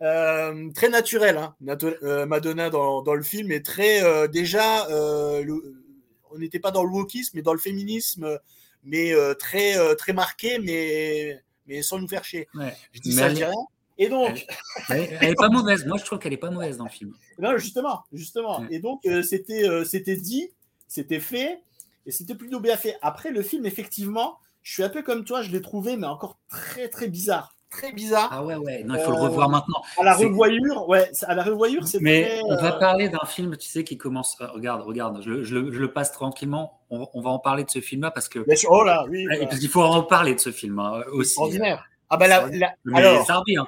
euh, 0.00 0.70
très 0.72 0.88
naturel. 0.88 1.36
Hein. 1.36 1.56
Euh, 2.04 2.24
Madonna 2.26 2.70
dans, 2.70 3.02
dans, 3.02 3.14
le 3.14 3.24
film 3.24 3.50
est 3.50 3.64
très 3.64 4.28
déjà. 4.28 4.86
on 4.88 6.38
n'était 6.38 6.60
pas 6.60 6.70
dans 6.70 6.84
le 6.84 6.90
wokisme, 6.90 7.32
mais 7.34 7.42
dans 7.42 7.52
le 7.52 7.58
féminisme, 7.58 8.38
mais 8.84 9.12
très 9.40 9.74
très 9.96 10.12
marqué, 10.12 10.60
mais 10.60 11.42
mais 11.66 11.82
sans 11.82 11.98
nous 11.98 12.06
faire 12.06 12.24
chier. 12.24 12.46
Je 12.92 13.00
dis 13.00 13.12
ça, 13.12 13.28
je 13.28 13.34
dis 13.34 13.44
rien. 13.44 13.52
Et 13.98 14.08
donc, 14.08 14.46
elle, 14.90 15.18
elle, 15.20 15.30
est 15.30 15.34
pas 15.34 15.48
mauvaise. 15.48 15.84
Moi, 15.86 15.96
je 15.98 16.04
trouve 16.04 16.18
qu'elle 16.20 16.34
est 16.34 16.36
pas 16.36 16.50
mauvaise 16.50 16.76
dans 16.76 16.84
le 16.84 16.90
film. 16.90 17.12
Non, 17.40 17.56
justement, 17.56 18.04
justement. 18.12 18.64
Et 18.70 18.78
donc, 18.78 19.00
c'était 19.24 19.84
c'était 19.84 20.14
dit, 20.14 20.52
c'était 20.86 21.18
fait. 21.18 21.60
Et 22.06 22.12
c'était 22.12 22.34
plutôt 22.34 22.60
bien 22.60 22.76
fait. 22.76 22.96
Après, 23.02 23.30
le 23.30 23.42
film, 23.42 23.66
effectivement, 23.66 24.38
je 24.62 24.72
suis 24.72 24.82
un 24.82 24.88
peu 24.88 25.02
comme 25.02 25.24
toi, 25.24 25.42
je 25.42 25.50
l'ai 25.50 25.60
trouvé, 25.60 25.96
mais 25.96 26.06
encore 26.06 26.38
très, 26.48 26.88
très 26.88 27.08
bizarre. 27.08 27.52
Très 27.68 27.92
bizarre. 27.92 28.28
Ah 28.30 28.44
ouais, 28.44 28.54
ouais, 28.54 28.84
non, 28.84 28.94
il 28.94 29.00
faut 29.00 29.10
le 29.10 29.18
revoir 29.18 29.48
maintenant. 29.48 29.82
À 29.98 30.04
la 30.04 30.14
revoyure, 30.14 30.88
ouais, 30.88 31.10
à 31.22 31.34
la 31.34 31.42
revoyure, 31.42 31.86
c'est 31.86 32.00
Mais 32.00 32.40
on 32.44 32.54
va 32.56 32.76
euh, 32.76 32.78
parler 32.78 33.08
d'un 33.08 33.26
film, 33.26 33.56
tu 33.56 33.68
sais, 33.68 33.82
qui 33.82 33.98
commence. 33.98 34.40
Euh, 34.40 34.46
regarde, 34.46 34.82
regarde, 34.82 35.20
je, 35.20 35.42
je, 35.42 35.56
le 35.56 35.92
passe 35.92 36.12
tranquillement. 36.12 36.80
On, 36.90 37.20
va 37.20 37.30
en 37.30 37.40
parler 37.40 37.64
de 37.64 37.70
ce 37.70 37.80
film-là 37.80 38.12
parce 38.12 38.28
que. 38.28 38.38
Bien 38.38 38.54
sûr, 38.54 38.70
oh 38.70 38.84
là, 38.84 39.04
oui. 39.08 39.26
Parce 39.40 39.58
qu'il 39.58 39.68
faut 39.68 39.82
en 39.82 40.04
parler 40.04 40.36
de 40.36 40.40
ce 40.40 40.52
film 40.52 40.78
hein, 40.78 41.02
aussi. 41.12 41.32
Extraordinaire. 41.32 41.84
Ah 42.08 42.16
bah 42.16 42.28
là, 42.28 42.48
alors. 42.94 43.26
Ça 43.26 43.38
revient. 43.38 43.64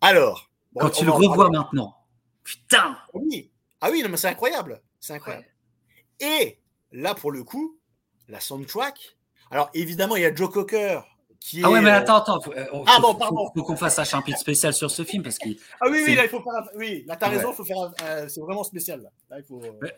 Alors. 0.00 0.48
Quand 0.74 0.90
tu 0.90 1.04
le 1.04 1.10
revois 1.10 1.50
maintenant. 1.50 1.96
Putain. 2.42 2.96
Ah 2.96 3.08
oui. 3.12 3.50
Ah 3.80 3.88
oui, 3.90 4.02
non, 4.02 4.08
mais 4.08 4.16
c'est 4.16 4.28
incroyable. 4.28 4.80
C'est 5.00 5.12
incroyable. 5.12 5.46
Et 6.18 6.58
là, 6.92 7.14
pour 7.14 7.32
le 7.32 7.44
coup, 7.44 7.78
la 8.28 8.40
soundtrack. 8.40 9.16
Alors, 9.50 9.70
évidemment, 9.74 10.16
il 10.16 10.22
y 10.22 10.26
a 10.26 10.34
Joe 10.34 10.50
Cocker. 10.50 11.00
Qui 11.40 11.62
ah 11.62 11.70
ouais, 11.70 11.80
mais 11.80 11.90
attends, 11.90 12.16
attends. 12.16 12.40
Faut, 12.40 12.52
euh, 12.52 12.66
ah 12.86 12.98
bon, 13.00 13.14
pardon. 13.14 13.48
Faut, 13.54 13.62
qu'on 13.62 13.76
fasse 13.76 13.98
un 13.98 14.04
chapitre 14.04 14.38
spécial 14.38 14.74
sur 14.74 14.90
ce 14.90 15.04
film 15.04 15.22
parce 15.22 15.38
qu'il. 15.38 15.56
Ah 15.80 15.86
oui, 15.88 16.02
oui, 16.04 16.16
là, 16.16 16.24
il 16.24 16.28
faut 16.28 16.42
faire. 16.42 16.68
Oui, 16.74 17.04
là, 17.06 17.16
t'as 17.16 17.28
raison, 17.28 17.52
faut 17.52 17.64
faire. 17.64 17.92
Euh, 18.02 18.26
c'est 18.28 18.40
vraiment 18.40 18.64
spécial. 18.64 19.02
Là. 19.02 19.10
là 19.30 19.38
il 19.38 19.44
faut... 19.44 19.62
Euh, 19.62 19.88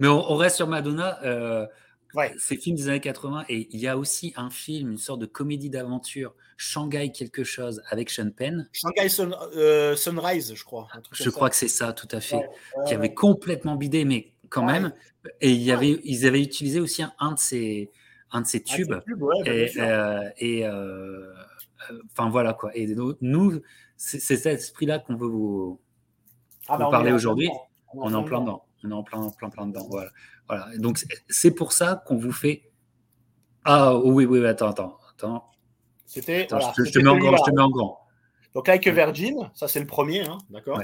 mais, 0.00 0.08
on, 0.08 0.34
reste 0.34 0.56
sur 0.56 0.66
Madonna. 0.66 1.20
Euh, 1.22 1.66
ouais. 2.14 2.34
C'est 2.36 2.56
film 2.56 2.74
des 2.74 2.88
années 2.88 3.00
80 3.00 3.44
et 3.48 3.68
il 3.70 3.78
y 3.78 3.86
a 3.86 3.96
aussi 3.96 4.32
un 4.36 4.50
film, 4.50 4.90
une 4.90 4.98
sorte 4.98 5.20
de 5.20 5.26
comédie 5.26 5.70
d'aventure, 5.70 6.34
Shanghai 6.56 7.12
quelque 7.12 7.44
chose 7.44 7.80
avec 7.88 8.10
Sean 8.10 8.30
Penn. 8.30 8.68
Shanghai 8.72 9.08
Sunrise, 9.08 10.52
je 10.54 10.64
crois. 10.64 10.88
je 11.12 11.30
crois 11.30 11.48
que 11.48 11.56
c'est 11.56 11.68
ça, 11.68 11.92
tout 11.92 12.08
à 12.10 12.20
fait. 12.20 12.48
qui 12.86 12.94
avait 12.94 13.14
complètement 13.14 13.76
bidé, 13.76 14.04
mais 14.04 14.32
quand 14.48 14.64
même. 14.64 14.92
Et 15.40 15.52
il 15.52 15.62
y 15.62 15.72
avait, 15.72 16.00
ils 16.04 16.26
avaient 16.26 16.42
utilisé 16.42 16.80
aussi 16.80 17.02
un, 17.18 17.32
de 17.32 17.38
ces, 17.38 17.90
un 18.30 18.40
de 18.40 18.46
ces 18.46 18.62
tubes. 18.62 18.94
et, 19.46 19.70
euh, 19.78 20.28
et 20.38 20.66
euh, 20.66 21.32
enfin 22.10 22.28
voilà 22.28 22.54
quoi. 22.54 22.70
Et 22.76 22.94
nous, 23.20 23.60
c'est 23.96 24.18
cet 24.20 24.46
esprit-là 24.46 24.98
qu'on 24.98 25.16
veut 25.16 25.28
vous, 25.28 25.80
ah 26.68 26.76
bah, 26.76 26.88
parler 26.90 27.12
aujourd'hui. 27.12 27.50
On 27.94 28.10
est 28.10 28.16
en 28.16 28.24
plein 28.24 28.40
dedans. 28.40 28.64
On 28.84 28.90
est 28.90 28.94
en 28.94 29.02
plein, 29.02 29.30
plein, 29.30 29.50
plein 29.50 29.66
dedans. 29.66 29.86
Voilà. 29.90 30.10
voilà. 30.48 30.66
Donc 30.78 31.04
c'est 31.28 31.54
pour 31.54 31.72
ça 31.72 32.02
qu'on 32.06 32.16
vous 32.16 32.32
fait. 32.32 32.70
Ah 33.64 33.96
oui, 33.96 34.24
oui, 34.24 34.44
attends, 34.44 34.70
attends, 34.70 34.98
attends. 35.14 35.50
C'était. 36.04 36.48
je, 36.50 36.90
te 36.90 36.98
mets 36.98 37.08
en 37.08 37.18
grand. 37.18 37.36
Je 37.36 37.50
te 37.50 37.54
mets 37.54 37.62
en 37.62 37.70
grand. 37.70 38.00
Donc 38.54 38.66
Like 38.68 38.86
Virgin, 38.88 39.50
ça 39.54 39.68
c'est 39.68 39.80
le 39.80 39.86
premier, 39.86 40.22
hein, 40.22 40.38
d'accord. 40.50 40.80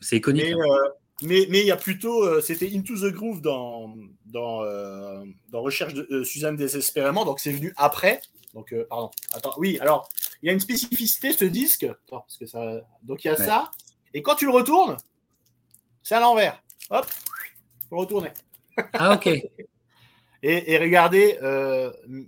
C'est 0.00 0.16
iconique. 0.16 0.44
Hein. 0.44 0.58
Euh, 0.58 0.88
mais, 1.22 1.46
mais 1.48 1.60
il 1.60 1.66
y 1.66 1.70
a 1.70 1.76
plutôt, 1.76 2.24
euh, 2.24 2.40
c'était 2.42 2.70
Into 2.74 2.94
the 2.94 3.12
Groove 3.12 3.40
dans, 3.40 3.94
dans, 4.26 4.62
euh, 4.62 5.24
dans 5.50 5.62
Recherche 5.62 5.94
de 5.94 6.06
euh, 6.10 6.24
Suzanne 6.24 6.56
désespérément, 6.56 7.24
donc 7.24 7.40
c'est 7.40 7.52
venu 7.52 7.72
après. 7.76 8.20
Donc, 8.52 8.74
pardon, 8.88 9.10
attends, 9.32 9.52
oui, 9.58 9.78
alors, 9.80 10.08
il 10.42 10.46
y 10.46 10.50
a 10.50 10.52
une 10.52 10.60
spécificité 10.60 11.32
ce 11.32 11.44
disque. 11.44 11.84
Attends, 11.84 12.20
parce 12.20 12.38
que 12.38 12.46
ça... 12.46 12.80
Donc, 13.02 13.22
il 13.24 13.28
y 13.28 13.30
a 13.30 13.36
ça. 13.36 13.70
Et 14.14 14.22
quand 14.22 14.34
tu 14.34 14.46
le 14.46 14.50
retournes, 14.50 14.96
c'est 16.02 16.14
à 16.14 16.20
l'envers. 16.20 16.62
Hop, 16.88 17.04
faut 17.90 17.98
retourner. 17.98 18.30
Ah, 18.94 19.14
ok. 19.14 19.26
et, 20.42 20.72
et, 20.72 20.78
regardez, 20.78 21.38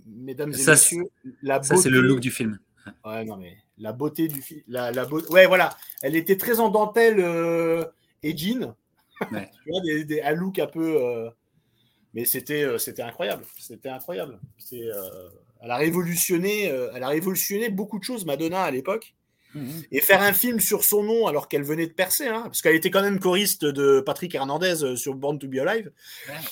mesdames 0.05 0.53
et 0.53 0.65
messieurs, 0.65 1.09
la 1.41 1.57
beauté. 1.57 1.75
Ça, 1.75 1.81
c'est 1.81 1.89
le 1.89 2.01
look 2.01 2.19
du 2.19 2.29
film. 2.29 2.59
Ouais, 3.03 3.25
non, 3.25 3.37
mais 3.37 3.57
la 3.79 3.91
beauté 3.91 4.27
du 4.27 4.43
film. 4.43 4.61
La, 4.67 4.91
la 4.91 5.07
Ouais, 5.07 5.47
voilà. 5.47 5.75
Elle 6.03 6.15
était 6.15 6.37
très 6.37 6.59
en 6.59 6.69
dentelle 6.69 7.19
et 8.23 8.35
jean. 8.35 8.75
tu 9.29 9.71
vois, 9.71 9.81
des, 9.81 10.05
des, 10.05 10.21
un 10.21 10.33
look 10.33 10.59
un 10.59 10.67
peu. 10.67 10.97
Euh, 10.97 11.29
mais 12.13 12.25
c'était, 12.25 12.63
euh, 12.63 12.77
c'était 12.77 13.03
incroyable. 13.03 13.43
C'était 13.57 13.89
incroyable. 13.89 14.39
C'est, 14.57 14.81
euh, 14.81 15.29
elle, 15.61 15.71
a 15.71 15.77
révolutionné, 15.77 16.63
elle 16.63 17.03
a 17.03 17.09
révolutionné 17.09 17.69
beaucoup 17.69 17.99
de 17.99 18.03
choses, 18.03 18.25
Madonna, 18.25 18.63
à 18.63 18.71
l'époque. 18.71 19.13
Mhm. 19.55 19.83
Et 19.91 19.99
faire 19.99 20.21
un 20.21 20.33
film 20.33 20.59
sur 20.59 20.83
son 20.83 21.01
nom 21.03 21.25
alors 21.25 21.47
qu'elle 21.47 21.63
venait 21.63 21.87
de 21.87 21.93
percer, 21.93 22.27
hein, 22.27 22.43
parce 22.43 22.61
qu'elle 22.61 22.75
était 22.75 22.91
quand 22.91 23.01
même 23.01 23.19
choriste 23.19 23.65
de 23.65 23.99
Patrick 23.99 24.35
Hernandez 24.35 24.95
sur 24.95 25.15
Born 25.15 25.39
to 25.39 25.47
Be 25.47 25.55
Alive 25.55 25.91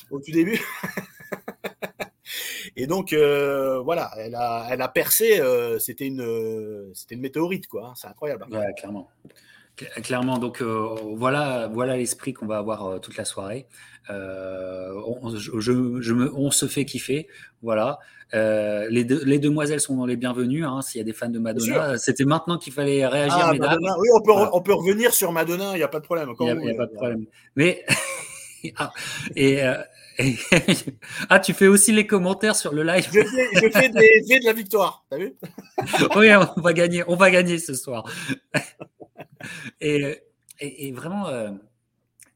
au 0.09 0.19
tout 0.19 0.31
début. 0.31 0.59
Et 2.75 2.87
donc 2.87 3.13
voilà, 3.13 4.11
elle 4.17 4.33
a, 4.33 4.67
elle 4.71 4.81
a 4.81 4.87
percé. 4.87 5.39
c'était 5.79 6.07
une, 6.07 6.91
c'était 6.95 7.13
une 7.13 7.21
météorite 7.21 7.67
quoi. 7.67 7.89
Hein, 7.89 7.93
c'est 7.95 8.07
incroyable. 8.07 8.47
Ouais, 8.49 8.73
clairement. 8.75 9.11
Clairement, 10.03 10.37
donc 10.37 10.61
voilà, 10.61 11.69
voilà 11.71 11.97
l'esprit 11.97 12.33
qu'on 12.33 12.47
va 12.47 12.57
avoir 12.57 12.99
toute 12.99 13.17
la 13.17 13.25
soirée. 13.25 13.67
on, 14.09 15.35
je, 15.35 16.13
me, 16.13 16.33
on 16.35 16.51
se 16.51 16.65
fait 16.65 16.85
kiffer, 16.85 17.27
voilà. 17.61 17.99
les, 18.33 19.03
les, 19.03 19.39
demoiselles 19.39 19.81
sont 19.81 20.05
les 20.05 20.15
bienvenues. 20.15 20.65
Hein, 20.65 20.81
S'il 20.81 20.99
y 20.99 21.01
a 21.01 21.05
des 21.05 21.13
fans 21.13 21.29
de 21.29 21.39
Madonna, 21.39 21.97
c'était 21.97 22.25
maintenant 22.25 22.57
qu'il 22.57 22.73
fallait 22.73 23.05
réagir, 23.05 23.37
ah, 23.39 23.53
mesdames. 23.53 23.77
oui, 23.99 24.07
on 24.15 24.21
peut, 24.21 24.31
on 24.53 24.61
peut, 24.61 24.73
revenir 24.73 25.13
sur 25.13 25.31
Madonna, 25.31 25.71
il 25.73 25.77
n'y 25.77 25.83
a 25.83 25.87
pas 25.87 25.99
de 25.99 26.05
problème. 26.05 26.33
Il 26.39 26.55
n'y 26.55 26.71
a, 26.71 26.75
pas 26.75 26.87
de 26.87 26.93
problème. 26.93 27.25
Mais 27.55 27.85
ah, 28.77 28.91
et, 29.35 29.61
ah, 31.29 31.39
tu 31.39 31.53
fais 31.53 31.67
aussi 31.67 31.91
les 31.91 32.07
commentaires 32.07 32.55
sur 32.55 32.73
le 32.73 32.83
live. 32.83 33.07
Je 33.11 33.69
fais, 33.71 33.89
des 33.89 34.39
de 34.39 34.45
la 34.45 34.53
victoire, 34.53 35.05
t'as 35.09 35.17
vu? 35.17 35.35
Oui, 36.15 36.29
on 36.55 36.61
va 36.61 36.73
gagner, 36.73 37.03
on 37.07 37.15
va 37.15 37.29
gagner 37.29 37.59
ce 37.59 37.73
soir. 37.73 38.09
Et, 39.81 40.21
et, 40.59 40.91
vraiment, 40.91 41.27
euh, 41.27 41.51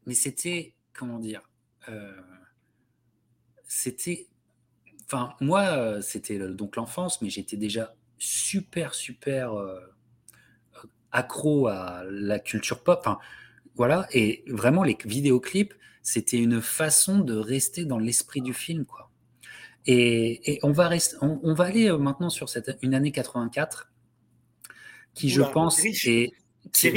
mais 0.05 0.13
c'était, 0.13 0.73
comment 0.93 1.19
dire, 1.19 1.41
euh, 1.89 2.11
c'était, 3.67 4.27
enfin, 5.05 5.33
moi, 5.39 5.61
euh, 5.61 6.01
c'était 6.01 6.39
donc 6.39 6.75
l'enfance, 6.75 7.21
mais 7.21 7.29
j'étais 7.29 7.57
déjà 7.57 7.95
super, 8.17 8.93
super 8.93 9.53
accro 11.11 11.67
à 11.67 12.03
la 12.09 12.39
culture 12.39 12.83
pop. 12.83 13.07
Voilà, 13.75 14.07
et 14.11 14.43
vraiment 14.47 14.83
les 14.83 14.97
vidéoclips, 15.05 15.73
c'était 16.03 16.37
une 16.37 16.61
façon 16.61 17.19
de 17.19 17.35
rester 17.35 17.85
dans 17.85 17.99
l'esprit 17.99 18.41
du 18.41 18.53
film, 18.53 18.85
quoi. 18.85 19.09
Et, 19.87 20.59
on, 20.61 20.71
va 20.71 20.87
rester, 20.87 21.17
on, 21.21 21.53
va 21.55 21.65
aller 21.65 21.91
maintenant 21.91 22.29
sur 22.29 22.49
cette, 22.49 22.77
une 22.83 22.93
année 22.93 23.11
84 23.11 23.91
qui, 25.15 25.29
je 25.29 25.41
pense, 25.41 25.83
est, 25.83 26.31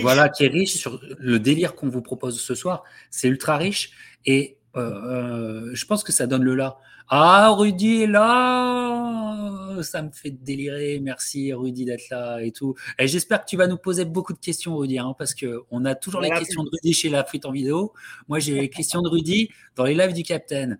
voilà, 0.00 0.28
qui 0.28 0.44
est 0.44 0.48
riche 0.48 0.74
sur 0.74 1.00
le 1.18 1.38
délire 1.38 1.74
qu'on 1.74 1.88
vous 1.88 2.02
propose 2.02 2.40
ce 2.40 2.54
soir. 2.54 2.84
C'est 3.10 3.28
ultra 3.28 3.56
riche 3.56 3.90
et 4.26 4.58
euh, 4.76 4.80
euh, 4.80 5.70
je 5.74 5.86
pense 5.86 6.02
que 6.02 6.12
ça 6.12 6.26
donne 6.26 6.42
le 6.42 6.54
là. 6.54 6.78
Ah, 7.08 7.50
Rudy 7.50 8.02
est 8.02 8.06
là 8.06 9.76
Ça 9.82 10.02
me 10.02 10.10
fait 10.10 10.30
délirer. 10.30 11.00
Merci, 11.00 11.52
Rudy, 11.52 11.84
d'être 11.84 12.08
là 12.10 12.40
et 12.40 12.50
tout. 12.50 12.74
Et 12.98 13.06
j'espère 13.06 13.44
que 13.44 13.46
tu 13.46 13.56
vas 13.56 13.66
nous 13.66 13.76
poser 13.76 14.04
beaucoup 14.04 14.32
de 14.32 14.38
questions, 14.38 14.76
Rudy, 14.76 14.98
hein, 14.98 15.14
parce 15.18 15.34
qu'on 15.34 15.84
a 15.84 15.94
toujours 15.94 16.22
les 16.22 16.30
questions 16.30 16.64
de 16.64 16.70
Rudy 16.72 16.94
chez 16.94 17.10
la 17.10 17.24
frite 17.24 17.44
en 17.44 17.52
vidéo. 17.52 17.92
Moi, 18.28 18.38
j'ai 18.38 18.54
les 18.54 18.70
questions 18.70 19.02
de 19.02 19.08
Rudy 19.08 19.50
dans 19.76 19.84
les 19.84 19.94
lives 19.94 20.14
du 20.14 20.22
Captain. 20.22 20.76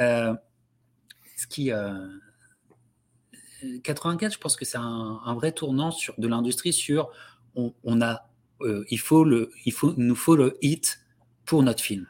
Euh, 0.00 0.34
ce 1.36 1.46
qui. 1.46 1.70
84, 3.82 4.34
je 4.34 4.38
pense 4.38 4.56
que 4.56 4.64
c'est 4.64 4.78
un, 4.78 5.34
vrai 5.34 5.52
tournant 5.52 5.90
sur, 5.90 6.14
de 6.18 6.28
l'industrie 6.28 6.72
sur 6.72 7.10
on, 7.56 8.00
a, 8.00 8.28
il, 8.88 8.98
faut 8.98 9.24
le, 9.24 9.50
il 9.64 9.72
faut, 9.72 9.94
nous 9.96 10.14
faut 10.14 10.36
le 10.36 10.56
hit 10.60 11.00
pour 11.44 11.62
notre 11.62 11.82
film. 11.82 12.06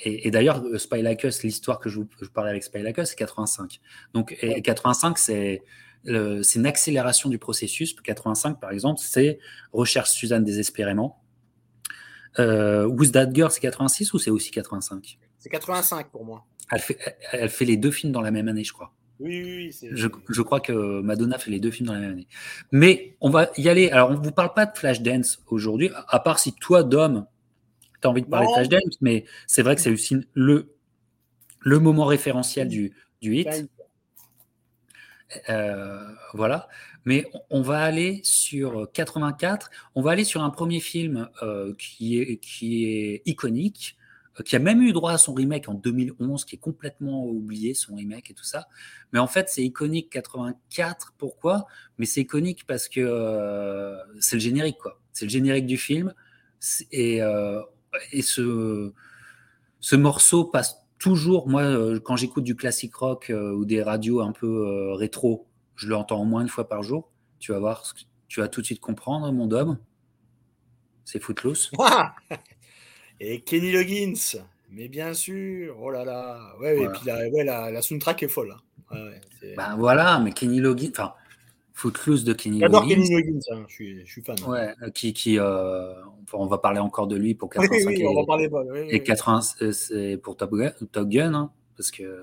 Et, 0.00 0.30
d'ailleurs, 0.30 0.62
euh, 0.64 0.78
Spy 0.78 1.02
Like 1.02 1.24
Us, 1.24 1.42
l'histoire 1.42 1.80
que 1.80 1.88
je 1.88 1.98
vous 1.98 2.06
parlais 2.32 2.50
avec 2.50 2.62
Spy 2.62 2.82
Like 2.82 2.98
Us, 2.98 3.08
c'est 3.08 3.16
85. 3.16 3.80
Donc, 4.14 4.36
et 4.40 4.62
85, 4.62 5.18
c'est 5.18 5.62
une 6.04 6.66
accélération 6.66 7.28
du 7.28 7.38
processus. 7.38 7.94
85, 7.94 8.60
par 8.60 8.70
exemple, 8.70 9.00
c'est 9.02 9.40
Recherche 9.72 10.10
Suzanne 10.10 10.44
désespérément. 10.44 11.20
Euh, 12.38 12.86
Who's 12.86 13.10
That 13.10 13.32
Girl, 13.32 13.50
c'est 13.50 13.60
86 13.60 14.12
ou 14.12 14.18
c'est 14.18 14.30
aussi 14.30 14.52
85 14.52 15.18
C'est 15.38 15.48
85 15.48 16.10
pour 16.10 16.24
moi. 16.24 16.46
Elle 16.70 16.80
fait, 16.80 16.98
elle 17.32 17.48
fait 17.48 17.64
les 17.64 17.76
deux 17.76 17.90
films 17.90 18.12
dans 18.12 18.20
la 18.20 18.30
même 18.30 18.46
année, 18.46 18.62
je 18.62 18.72
crois. 18.72 18.94
Oui, 19.20 19.42
oui, 19.42 19.72
oui 19.82 19.90
je, 19.92 20.08
je, 20.28 20.42
crois 20.42 20.60
que 20.60 21.00
Madonna 21.00 21.38
fait 21.38 21.50
les 21.50 21.60
deux 21.60 21.70
films 21.70 21.88
dans 21.88 21.94
la 21.94 22.00
même 22.00 22.12
année. 22.12 22.28
Mais 22.70 23.16
on 23.20 23.30
va 23.30 23.50
y 23.56 23.68
aller. 23.68 23.90
Alors, 23.90 24.10
on 24.10 24.14
ne 24.14 24.24
vous 24.24 24.32
parle 24.32 24.54
pas 24.54 24.66
de 24.66 24.76
Flashdance 24.76 25.42
aujourd'hui, 25.48 25.90
à 26.08 26.20
part 26.20 26.38
si 26.38 26.52
toi, 26.54 26.84
Dom, 26.84 27.26
tu 28.00 28.06
as 28.06 28.10
envie 28.10 28.22
de 28.22 28.28
parler 28.28 28.46
de 28.46 28.52
Flashdance, 28.52 28.98
mais 29.00 29.24
c'est 29.46 29.62
vrai 29.62 29.74
que 29.74 29.80
c'est 29.80 29.90
aussi 29.90 30.16
le, 30.34 30.74
le 31.60 31.78
moment 31.80 32.04
référentiel 32.04 32.68
du, 32.68 32.94
du 33.20 33.36
hit. 33.36 33.68
Euh, 35.48 36.08
voilà. 36.34 36.68
Mais 37.04 37.24
on 37.50 37.62
va 37.62 37.80
aller 37.80 38.20
sur 38.22 38.88
84. 38.92 39.70
On 39.94 40.02
va 40.02 40.12
aller 40.12 40.24
sur 40.24 40.42
un 40.42 40.50
premier 40.50 40.80
film 40.80 41.28
euh, 41.42 41.74
qui, 41.78 42.20
est, 42.20 42.36
qui 42.38 42.84
est 42.86 43.22
iconique, 43.26 43.97
qui 44.44 44.56
a 44.56 44.58
même 44.58 44.82
eu 44.82 44.92
droit 44.92 45.12
à 45.12 45.18
son 45.18 45.34
remake 45.34 45.68
en 45.68 45.74
2011, 45.74 46.44
qui 46.44 46.56
est 46.56 46.58
complètement 46.58 47.24
oublié, 47.26 47.74
son 47.74 47.96
remake 47.96 48.30
et 48.30 48.34
tout 48.34 48.44
ça. 48.44 48.68
Mais 49.12 49.18
en 49.18 49.26
fait, 49.26 49.48
c'est 49.48 49.64
iconique 49.64 50.10
84. 50.10 51.14
Pourquoi? 51.18 51.66
Mais 51.98 52.06
c'est 52.06 52.22
iconique 52.22 52.66
parce 52.66 52.88
que 52.88 53.96
c'est 54.20 54.36
le 54.36 54.40
générique, 54.40 54.78
quoi. 54.78 55.00
C'est 55.12 55.24
le 55.24 55.30
générique 55.30 55.66
du 55.66 55.76
film. 55.76 56.14
Et 56.92 57.20
et 58.12 58.22
ce, 58.22 58.92
ce 59.80 59.96
morceau 59.96 60.44
passe 60.44 60.76
toujours, 60.98 61.48
moi, 61.48 61.62
euh, 61.62 62.00
quand 62.00 62.16
j'écoute 62.16 62.44
du 62.44 62.56
classique 62.56 62.94
rock 62.94 63.30
euh, 63.30 63.52
ou 63.52 63.64
des 63.64 63.82
radios 63.82 64.20
un 64.20 64.32
peu 64.32 64.46
euh, 64.46 64.94
rétro, 64.94 65.46
je 65.76 65.88
l'entends 65.88 66.20
au 66.20 66.24
moins 66.24 66.42
une 66.42 66.48
fois 66.48 66.68
par 66.68 66.82
jour. 66.82 67.10
Tu 67.38 67.52
vas 67.52 67.58
voir, 67.58 67.84
tu 68.26 68.40
vas 68.40 68.48
tout 68.48 68.60
de 68.60 68.66
suite 68.66 68.80
comprendre, 68.80 69.30
mon 69.32 69.50
homme. 69.52 69.78
C'est 71.04 71.20
Footloose. 71.20 71.70
Et 73.20 73.40
Kenny 73.40 73.72
Loggins, 73.72 74.38
mais 74.70 74.88
bien 74.88 75.14
sûr, 75.14 75.76
oh 75.80 75.90
là 75.90 76.04
là. 76.04 76.54
Ouais, 76.60 76.82
Et 76.82 76.88
puis 76.88 77.00
la, 77.06 77.28
ouais, 77.28 77.44
la, 77.44 77.70
la, 77.70 77.82
soundtrack 77.82 78.22
est 78.22 78.28
folle. 78.28 78.54
Hein. 78.90 79.10
ben 79.56 79.76
voilà, 79.76 80.18
mais 80.20 80.32
Kenny 80.32 80.60
Loggins, 80.60 80.90
enfin, 80.90 81.14
Footloose 81.78 82.24
de 82.24 82.32
Kenny 82.32 82.58
J'adore 82.58 82.88
Kenny 82.88 83.08
Loggins, 83.10 83.38
hein, 83.52 83.64
je, 83.68 83.74
suis, 83.74 84.00
je, 84.04 84.10
suis, 84.10 84.22
fan. 84.22 84.36
Ouais, 84.48 84.74
euh, 84.82 84.90
qui, 84.90 85.12
qui 85.12 85.38
euh, 85.38 85.94
on 86.32 86.46
va 86.46 86.58
parler 86.58 86.80
encore 86.80 87.06
de 87.06 87.16
lui 87.16 87.34
pour 87.34 87.50
85 87.50 87.86
oui, 87.86 87.96
oui, 87.98 88.06
on 88.06 88.20
va 88.20 88.26
parler 88.26 88.48
oui, 88.50 88.88
et 88.90 89.02
80 89.02 89.40
c'est 89.72 90.16
pour 90.16 90.36
Top 90.36 90.52
Gun, 90.52 90.72
Top 90.90 91.08
Gun 91.08 91.34
hein, 91.34 91.52
parce 91.76 91.92
que 91.92 92.22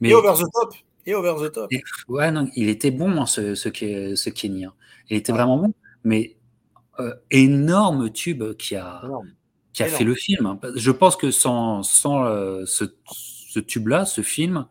mais, 0.00 0.10
et 0.10 0.14
Over 0.14 0.32
the 0.34 0.50
Top 0.52 0.74
et 1.06 1.14
Over 1.14 1.34
the 1.40 1.52
Top. 1.52 1.70
ouais, 2.08 2.32
non, 2.32 2.48
il 2.56 2.68
était 2.68 2.90
bon 2.90 3.26
ce, 3.26 3.54
ce, 3.54 3.68
ce 3.70 4.30
Kenny. 4.30 4.66
Il 5.08 5.16
était 5.16 5.32
vraiment 5.32 5.58
bon, 5.58 5.72
mais 6.02 6.36
euh, 6.98 7.14
énorme 7.30 8.10
tube 8.10 8.42
qui 8.54 8.74
a, 8.74 9.02
qui 9.76 9.82
a 9.82 9.88
fait 9.88 10.04
le 10.04 10.14
film. 10.14 10.58
Je 10.74 10.90
pense 10.90 11.16
que 11.16 11.30
sans, 11.30 11.82
sans 11.82 12.24
euh, 12.24 12.64
ce, 12.64 12.84
ce 13.06 13.60
tube-là, 13.60 14.06
ce 14.06 14.22
film, 14.22 14.66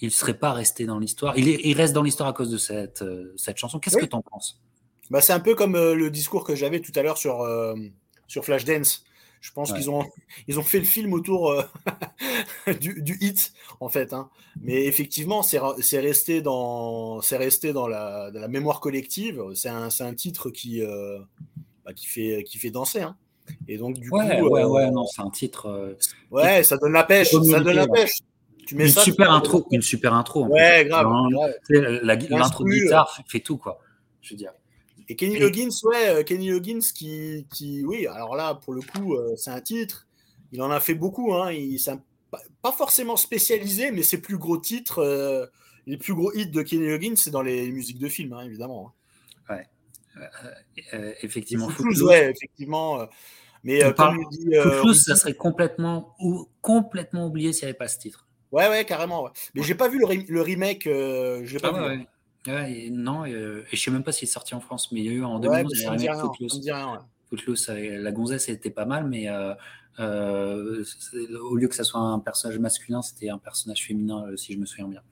il 0.00 0.06
ne 0.06 0.12
serait 0.12 0.38
pas 0.38 0.52
resté 0.52 0.86
dans 0.86 1.00
l'histoire. 1.00 1.36
Il, 1.36 1.48
il, 1.48 1.76
reste 1.76 1.92
dans 1.92 2.04
l'histoire 2.04 2.28
à 2.28 2.32
cause 2.32 2.50
de 2.50 2.56
cette, 2.56 3.02
euh, 3.02 3.34
cette 3.36 3.56
chanson. 3.56 3.80
Qu'est-ce 3.80 3.96
que 3.96 4.04
tu 4.04 4.14
en 4.14 4.22
penses? 4.22 4.62
Bah, 5.10 5.20
C'est 5.20 5.32
un 5.32 5.40
peu 5.40 5.56
comme 5.56 5.74
euh, 5.74 5.94
le 5.96 6.10
discours 6.10 6.44
que 6.44 6.54
j'avais 6.54 6.78
tout 6.78 6.92
à 6.94 7.02
l'heure 7.02 7.18
sur, 7.18 7.44
sur 8.28 8.44
Flashdance. 8.44 9.04
Je 9.40 9.52
pense 9.52 9.72
qu'ils 9.72 9.90
ont, 9.90 10.04
ils 10.46 10.58
ont 10.58 10.62
fait 10.62 10.78
le 10.78 10.84
film 10.84 11.12
autour 11.12 11.54
du, 12.80 13.02
du, 13.02 13.18
hit, 13.20 13.52
en 13.80 13.88
fait. 13.88 14.12
Hein. 14.12 14.30
Mais 14.60 14.86
effectivement, 14.86 15.42
c'est 15.42 15.98
resté 15.98 16.40
dans, 16.40 17.18
resté 17.18 17.72
dans 17.72 17.88
la, 17.88 18.30
dans 18.30 18.40
la 18.40 18.48
mémoire 18.48 18.78
collective. 18.78 19.42
C'est 19.54 19.68
un, 19.68 19.88
un, 20.00 20.14
titre 20.14 20.50
qui, 20.50 20.82
bah, 21.84 21.92
qui, 21.94 22.06
fait, 22.06 22.44
qui 22.44 22.58
fait 22.58 22.70
danser. 22.70 23.02
Hein. 23.02 23.16
Et 23.68 23.78
donc, 23.78 23.98
du 23.98 24.10
ouais, 24.10 24.38
coup. 24.40 24.48
Ouais, 24.48 24.64
ouais, 24.64 24.90
non, 24.90 25.06
c'est 25.06 25.22
un 25.22 25.30
titre. 25.30 25.96
ouais, 26.30 26.62
ça 26.62 26.76
donne 26.76 26.92
la 26.92 27.04
pêche. 27.04 27.30
Ça 27.30 27.60
donne 27.60 27.76
la 27.76 27.86
pêche 27.86 28.20
une, 28.72 28.88
super 28.88 29.32
intro, 29.32 29.66
une 29.70 29.82
super 29.82 30.14
intro. 30.14 30.46
Ouais, 30.46 30.84
grave. 30.86 31.06
L'intro 31.70 32.64
de 32.64 32.70
guitare 32.70 33.20
fait 33.28 33.40
tout, 33.40 33.56
quoi. 33.56 33.80
Je 34.22 34.30
veux 34.30 34.38
dire. 34.38 34.52
Et 35.08 35.14
Kenny 35.14 35.38
Loggins, 35.38 35.68
ouais, 35.84 36.08
euh, 36.08 36.22
Kenny 36.24 36.50
Loggins 36.50 36.80
qui, 36.80 37.46
qui, 37.54 37.84
oui, 37.84 38.08
alors 38.08 38.34
là, 38.34 38.56
pour 38.56 38.74
le 38.74 38.80
coup, 38.80 39.14
euh, 39.14 39.36
c'est 39.36 39.50
un 39.50 39.60
titre. 39.60 40.08
Il 40.50 40.60
en 40.60 40.70
a 40.72 40.80
fait 40.80 40.94
beaucoup. 40.94 41.32
Hein. 41.32 41.52
Il, 41.52 41.78
pas 42.60 42.72
forcément 42.72 43.16
spécialisé, 43.16 43.92
mais 43.92 44.02
ses 44.02 44.20
plus 44.20 44.36
gros 44.36 44.58
titres, 44.58 44.98
euh, 44.98 45.46
les 45.86 45.96
plus 45.96 46.12
gros 46.12 46.32
hits 46.34 46.50
de 46.50 46.60
Kenny 46.62 46.88
Loggins, 46.88 47.14
c'est 47.14 47.30
dans 47.30 47.42
les 47.42 47.70
musiques 47.70 48.00
de 48.00 48.08
films, 48.08 48.32
hein, 48.32 48.42
évidemment. 48.42 48.92
Hein. 49.48 49.54
Ouais. 49.54 49.66
Effectivement. 51.22 51.68
Footloose, 51.68 52.02
ouais, 52.02 52.30
effectivement. 52.30 53.06
Mais 53.64 53.80
comme 53.94 54.18
il 54.20 54.38
dit, 54.38 54.54
Footloose, 54.54 55.04
ça 55.04 55.16
serait 55.16 55.34
complètement, 55.34 56.14
ou, 56.20 56.48
complètement 56.60 57.26
oublié 57.26 57.52
s'il 57.52 57.64
n'y 57.64 57.70
avait 57.70 57.78
pas 57.78 57.88
ce 57.88 57.98
titre. 57.98 58.26
Ouais, 58.52 58.68
ouais, 58.68 58.84
carrément. 58.84 59.24
Ouais. 59.24 59.30
Mais 59.54 59.62
j'ai 59.62 59.74
pas 59.74 59.88
vu 59.88 59.98
le, 59.98 60.32
le 60.32 60.42
remake. 60.42 60.86
Euh, 60.86 61.42
j'ai 61.44 61.58
pas 61.58 61.72
ah, 61.74 61.94
vu. 61.94 62.06
Ouais. 62.46 62.90
non, 62.90 63.24
euh, 63.26 63.64
et 63.70 63.76
je 63.76 63.82
sais 63.82 63.90
même 63.90 64.04
pas 64.04 64.12
s'il 64.12 64.28
est 64.28 64.32
sorti 64.32 64.54
en 64.54 64.60
France, 64.60 64.92
mais 64.92 65.00
il 65.00 65.06
y 65.06 65.08
a 65.08 65.12
eu 65.12 65.24
en 65.24 65.38
2011 65.38 65.72
il 65.72 65.82
y 65.82 65.84
a 65.84 65.90
un 65.90 65.96
remake 65.96 67.00
Footloose. 67.28 67.68
La 67.68 68.12
gonzesse 68.12 68.48
était 68.48 68.70
pas 68.70 68.84
mal, 68.84 69.06
mais 69.06 69.28
euh, 69.28 69.52
euh, 69.98 70.84
au 71.42 71.56
lieu 71.56 71.66
que 71.68 71.74
ça 71.74 71.84
soit 71.84 72.00
un 72.00 72.20
personnage 72.20 72.58
masculin, 72.58 73.02
c'était 73.02 73.30
un 73.30 73.38
personnage 73.38 73.84
féminin, 73.84 74.24
si 74.36 74.52
je 74.52 74.58
me 74.58 74.66
souviens 74.66 74.88
bien. 74.88 75.02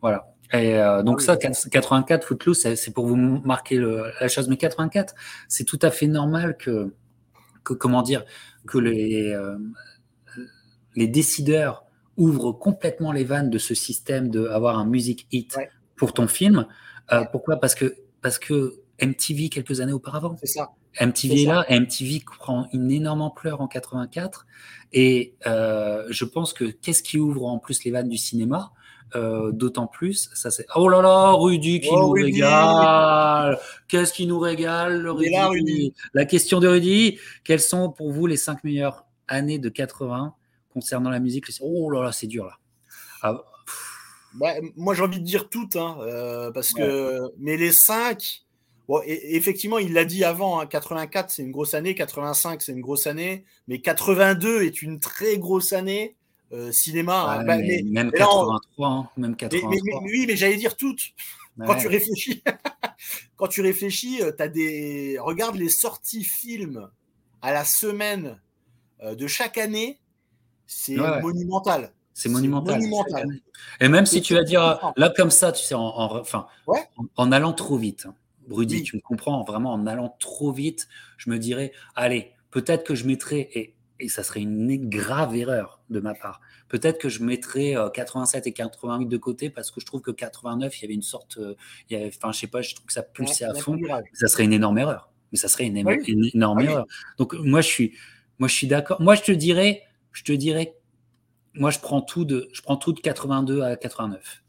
Voilà. 0.00 0.34
Et 0.52 0.78
donc 1.04 1.18
ah, 1.28 1.36
ça, 1.36 1.36
84 1.36 2.24
Footloose, 2.26 2.74
c'est 2.74 2.90
pour 2.92 3.06
vous 3.06 3.16
marquer 3.16 3.76
le, 3.76 4.10
la 4.20 4.28
chose. 4.28 4.48
Mais 4.48 4.56
84, 4.56 5.14
c'est 5.46 5.64
tout 5.64 5.78
à 5.82 5.90
fait 5.90 6.06
normal 6.06 6.56
que, 6.56 6.94
que 7.64 7.74
comment 7.74 8.02
dire, 8.02 8.24
que 8.66 8.78
les, 8.78 9.36
les 10.96 11.06
décideurs 11.06 11.84
ouvre 12.18 12.52
complètement 12.52 13.12
les 13.12 13.24
vannes 13.24 13.48
de 13.48 13.58
ce 13.58 13.74
système 13.74 14.28
d'avoir 14.28 14.78
un 14.78 14.84
music 14.84 15.26
hit 15.30 15.56
pour 15.96 16.12
ton 16.12 16.26
film. 16.26 16.66
Euh, 17.12 17.24
pourquoi? 17.30 17.56
Parce 17.56 17.74
que 17.74 17.96
parce 18.20 18.38
que 18.38 18.80
MTV 19.00 19.48
quelques 19.48 19.80
années 19.80 19.92
auparavant. 19.92 20.36
C'est 20.40 20.46
ça. 20.46 20.70
MTV 21.00 21.42
est, 21.42 21.46
là, 21.46 21.64
MTV 21.70 22.24
prend 22.38 22.66
une 22.72 22.90
énorme 22.90 23.22
ampleur 23.22 23.60
en 23.60 23.68
84, 23.68 24.46
et 24.92 25.34
euh, 25.46 26.06
je 26.10 26.24
pense 26.24 26.52
que 26.52 26.64
qu'est-ce 26.64 27.04
qui 27.04 27.18
ouvre 27.18 27.46
en 27.46 27.58
plus 27.58 27.84
les 27.84 27.92
vannes 27.92 28.08
du 28.08 28.16
cinéma? 28.16 28.72
Euh, 29.14 29.52
D'autant 29.52 29.86
plus, 29.86 30.30
ça 30.34 30.50
c'est. 30.50 30.66
Oh 30.74 30.88
là 30.88 31.00
là, 31.00 31.32
Rudy 31.32 31.80
qui 31.80 31.88
oh, 31.90 32.00
nous 32.00 32.10
régale 32.10 33.58
Qu'est-ce 33.88 34.12
qui 34.12 34.26
nous 34.26 34.38
régale, 34.38 35.00
le 35.00 35.12
Rudy? 35.12 35.94
La 36.14 36.24
question 36.24 36.60
de 36.60 36.68
Rudy 36.68 37.18
quelles 37.44 37.60
sont 37.60 37.90
pour 37.90 38.12
vous 38.12 38.26
les 38.26 38.36
cinq 38.36 38.64
meilleures 38.64 39.06
années 39.26 39.58
de 39.58 39.68
80 39.68 40.34
concernant 40.72 41.10
la 41.10 41.20
musique? 41.20 41.46
Oh 41.60 41.90
là 41.90 42.02
là, 42.02 42.12
c'est 42.12 42.26
dur 42.26 42.44
là. 42.44 42.58
Ah, 43.22 43.42
bah, 44.34 44.54
moi 44.76 44.94
j'ai 44.94 45.02
envie 45.02 45.20
de 45.20 45.24
dire 45.24 45.48
toutes, 45.48 45.76
hein, 45.76 45.96
euh, 46.00 46.50
parce 46.50 46.72
que. 46.72 47.32
Mais 47.38 47.56
les 47.56 47.72
cinq. 47.72 48.44
Bon, 48.88 49.02
effectivement, 49.04 49.78
il 49.78 49.92
l'a 49.92 50.06
dit 50.06 50.24
avant, 50.24 50.66
84 50.66 51.24
hein, 51.24 51.26
c'est 51.28 51.42
une 51.42 51.52
grosse 51.52 51.74
année, 51.74 51.94
85 51.94 52.62
c'est 52.62 52.72
une 52.72 52.80
grosse 52.80 53.06
année, 53.06 53.44
mais 53.66 53.80
82 53.80 54.62
est 54.62 54.80
une 54.80 54.98
très 54.98 55.36
grosse 55.36 55.74
année. 55.74 56.16
Euh, 56.52 56.72
cinéma. 56.72 57.40
Hein. 57.40 57.44
Bah, 57.44 57.58
même 57.58 58.10
83, 58.10 58.88
hein, 58.88 59.08
même 59.16 59.36
83. 59.36 59.70
Mais, 59.70 59.92
oui, 60.02 60.24
mais 60.26 60.36
j'allais 60.36 60.56
dire 60.56 60.76
toutes. 60.76 61.12
Quand 61.66 61.74
tu 61.74 61.88
réfléchis, 61.88 62.42
quand 63.36 63.48
tu 63.48 63.60
réfléchis, 63.60 64.22
euh, 64.22 64.32
as 64.38 64.48
des. 64.48 65.18
Regarde 65.20 65.56
les 65.56 65.68
sorties 65.68 66.24
films 66.24 66.88
à 67.42 67.52
la 67.52 67.64
semaine 67.64 68.40
euh, 69.02 69.14
de 69.14 69.26
chaque 69.26 69.58
année, 69.58 69.98
c'est 70.66 70.96
monumental. 70.96 71.92
C'est 72.14 72.28
monumental. 72.28 72.80
Et 73.80 73.88
même 73.88 74.06
si 74.06 74.22
tu 74.22 74.34
vas 74.34 74.42
dire 74.42 74.92
là 74.96 75.12
comme 75.16 75.30
ça, 75.30 75.52
tu 75.52 75.64
sais, 75.64 75.74
en, 75.74 75.82
enfin, 75.96 76.46
en, 77.16 77.32
allant 77.32 77.52
trop 77.52 77.76
vite, 77.76 78.08
Rudy, 78.50 78.82
tu 78.82 78.96
me 78.96 79.00
comprends, 79.00 79.44
vraiment 79.44 79.72
en 79.72 79.86
allant 79.86 80.16
trop 80.18 80.50
vite, 80.50 80.88
je 81.16 81.30
me 81.30 81.38
dirais, 81.38 81.72
allez, 81.94 82.32
peut-être 82.50 82.84
que 82.84 82.94
je 82.94 83.06
mettrais, 83.06 83.48
et 83.54 83.74
et 84.00 84.08
ça 84.08 84.22
serait 84.22 84.40
une 84.40 84.88
grave 84.88 85.34
erreur 85.34 85.80
de 85.90 86.00
ma 86.00 86.14
part. 86.14 86.40
Peut-être 86.68 86.98
que 86.98 87.08
je 87.08 87.22
mettrais 87.22 87.74
87 87.94 88.46
euh, 88.46 88.48
et 88.48 88.52
88 88.52 89.06
de 89.06 89.16
côté 89.16 89.50
parce 89.50 89.70
que 89.70 89.80
je 89.80 89.86
trouve 89.86 90.00
que 90.00 90.10
89, 90.10 90.78
il 90.78 90.82
y 90.82 90.84
avait 90.84 90.94
une 90.94 91.02
sorte, 91.02 91.38
euh, 91.38 91.54
il 91.88 91.98
y 91.98 92.00
avait, 92.00 92.10
enfin, 92.14 92.32
je 92.32 92.40
sais 92.40 92.46
pas, 92.46 92.62
je 92.62 92.74
trouve 92.74 92.86
que 92.86 92.92
ça 92.92 93.02
pulsait 93.02 93.44
à 93.44 93.54
fond. 93.54 93.78
Ça 94.12 94.28
serait 94.28 94.44
une 94.44 94.52
énorme 94.52 94.78
erreur. 94.78 95.10
Mais 95.32 95.38
ça 95.38 95.48
serait 95.48 95.66
une, 95.66 95.76
énorme 96.34 96.60
erreur. 96.60 96.86
Donc 97.18 97.34
moi, 97.34 97.60
je 97.60 97.68
suis, 97.68 97.94
moi, 98.38 98.48
je 98.48 98.54
suis 98.54 98.66
d'accord. 98.66 99.00
Moi, 99.00 99.14
je 99.14 99.22
te 99.22 99.32
dirais, 99.32 99.82
je 100.12 100.22
te 100.22 100.32
dirais, 100.32 100.76
moi, 101.54 101.70
je 101.70 101.80
prends 101.80 102.00
tout 102.00 102.24
de, 102.24 102.48
je 102.52 102.62
prends 102.62 102.76
tout 102.76 102.92
de 102.92 103.00
82 103.00 103.62
à 103.62 103.76
89. 103.76 104.42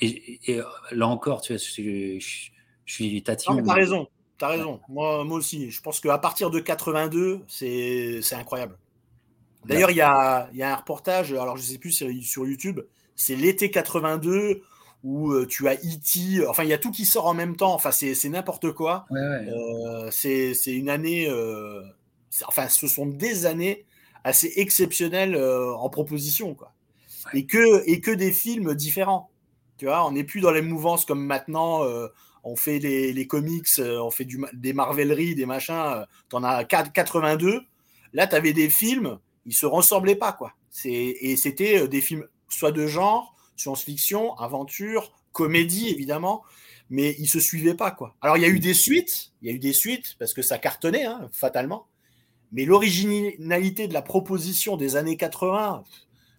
Et, 0.00 0.40
et 0.50 0.60
euh, 0.60 0.64
là 0.90 1.06
encore, 1.06 1.40
tu 1.40 1.52
vois, 1.52 1.62
je, 1.62 2.18
je, 2.18 2.44
je 2.84 2.92
suis 2.92 3.22
tatillon. 3.22 3.62
Tu 3.62 3.70
as 3.70 3.74
raison. 3.74 4.08
T'as 4.38 4.48
raison. 4.48 4.80
Moi, 4.88 5.24
moi 5.24 5.38
aussi. 5.38 5.70
Je 5.70 5.80
pense 5.80 6.00
qu'à 6.00 6.18
partir 6.18 6.50
de 6.50 6.60
82, 6.60 7.42
c'est 7.48 8.20
incroyable. 8.32 8.76
D'ailleurs, 9.64 9.90
il 9.90 9.96
y 9.96 10.02
a, 10.02 10.48
y 10.52 10.62
a, 10.62 10.72
un 10.72 10.76
reportage, 10.76 11.32
alors 11.32 11.56
je 11.56 11.62
sais 11.62 11.78
plus 11.78 11.92
si 11.92 12.22
sur 12.22 12.46
YouTube, 12.46 12.80
c'est 13.16 13.36
l'été 13.36 13.70
82 13.70 14.62
où 15.04 15.32
euh, 15.32 15.46
tu 15.46 15.68
as 15.68 15.74
E.T. 15.74 16.46
Enfin, 16.46 16.64
il 16.64 16.70
y 16.70 16.72
a 16.72 16.78
tout 16.78 16.90
qui 16.90 17.04
sort 17.04 17.26
en 17.26 17.34
même 17.34 17.56
temps. 17.56 17.74
Enfin, 17.74 17.90
c'est 17.92 18.28
n'importe 18.28 18.72
quoi. 18.72 19.06
Euh, 19.12 20.10
c'est 20.10 20.54
une 20.66 20.88
année. 20.88 21.28
Euh, 21.28 21.82
enfin, 22.46 22.68
ce 22.68 22.88
sont 22.88 23.06
des 23.06 23.46
années 23.46 23.84
assez 24.24 24.52
exceptionnelles 24.56 25.36
en 25.36 25.88
proposition, 25.90 26.54
quoi. 26.54 26.72
Et, 27.32 27.46
que, 27.46 27.88
et 27.88 28.00
que 28.00 28.10
des 28.10 28.32
films 28.32 28.74
différents. 28.74 29.30
Tu 29.76 29.86
vois, 29.86 30.06
on 30.06 30.12
n'est 30.12 30.24
plus 30.24 30.40
dans 30.40 30.50
les 30.50 30.62
mouvances 30.62 31.04
comme 31.04 31.24
maintenant 31.24 31.82
on 32.44 32.56
fait 32.56 32.78
les, 32.78 33.26
comics, 33.26 33.66
euh, 33.78 33.98
on 34.00 34.10
fait 34.10 34.28
des 34.52 34.72
marveleries, 34.74 35.34
des 35.34 35.46
machins, 35.46 35.74
euh, 35.74 36.04
t'en 36.28 36.44
as 36.44 36.64
82. 36.64 37.62
Là, 38.12 38.26
tu 38.26 38.34
avais 38.34 38.52
des 38.52 38.68
films, 38.68 39.18
ils 39.46 39.54
se 39.54 39.66
ressemblaient 39.66 40.14
pas, 40.14 40.32
quoi. 40.32 40.52
Et 40.84 41.36
c'était 41.36 41.80
euh, 41.82 41.88
des 41.88 42.02
films 42.02 42.26
soit 42.48 42.70
de 42.70 42.86
genre, 42.86 43.34
science-fiction, 43.56 44.36
aventure, 44.36 45.12
comédie, 45.32 45.88
évidemment, 45.88 46.42
mais 46.90 47.16
ils 47.18 47.28
se 47.28 47.40
suivaient 47.40 47.74
pas, 47.74 47.90
quoi. 47.90 48.14
Alors, 48.20 48.36
il 48.36 48.42
y 48.42 48.46
a 48.46 48.48
eu 48.48 48.60
des 48.60 48.74
suites, 48.74 49.32
il 49.40 49.48
y 49.48 49.50
a 49.50 49.54
eu 49.54 49.58
des 49.58 49.72
suites, 49.72 50.16
parce 50.18 50.34
que 50.34 50.42
ça 50.42 50.58
cartonnait, 50.58 51.04
hein, 51.04 51.28
fatalement. 51.32 51.88
Mais 52.52 52.66
l'originalité 52.66 53.88
de 53.88 53.94
la 53.94 54.02
proposition 54.02 54.76
des 54.76 54.96
années 54.96 55.16
80, 55.16 55.82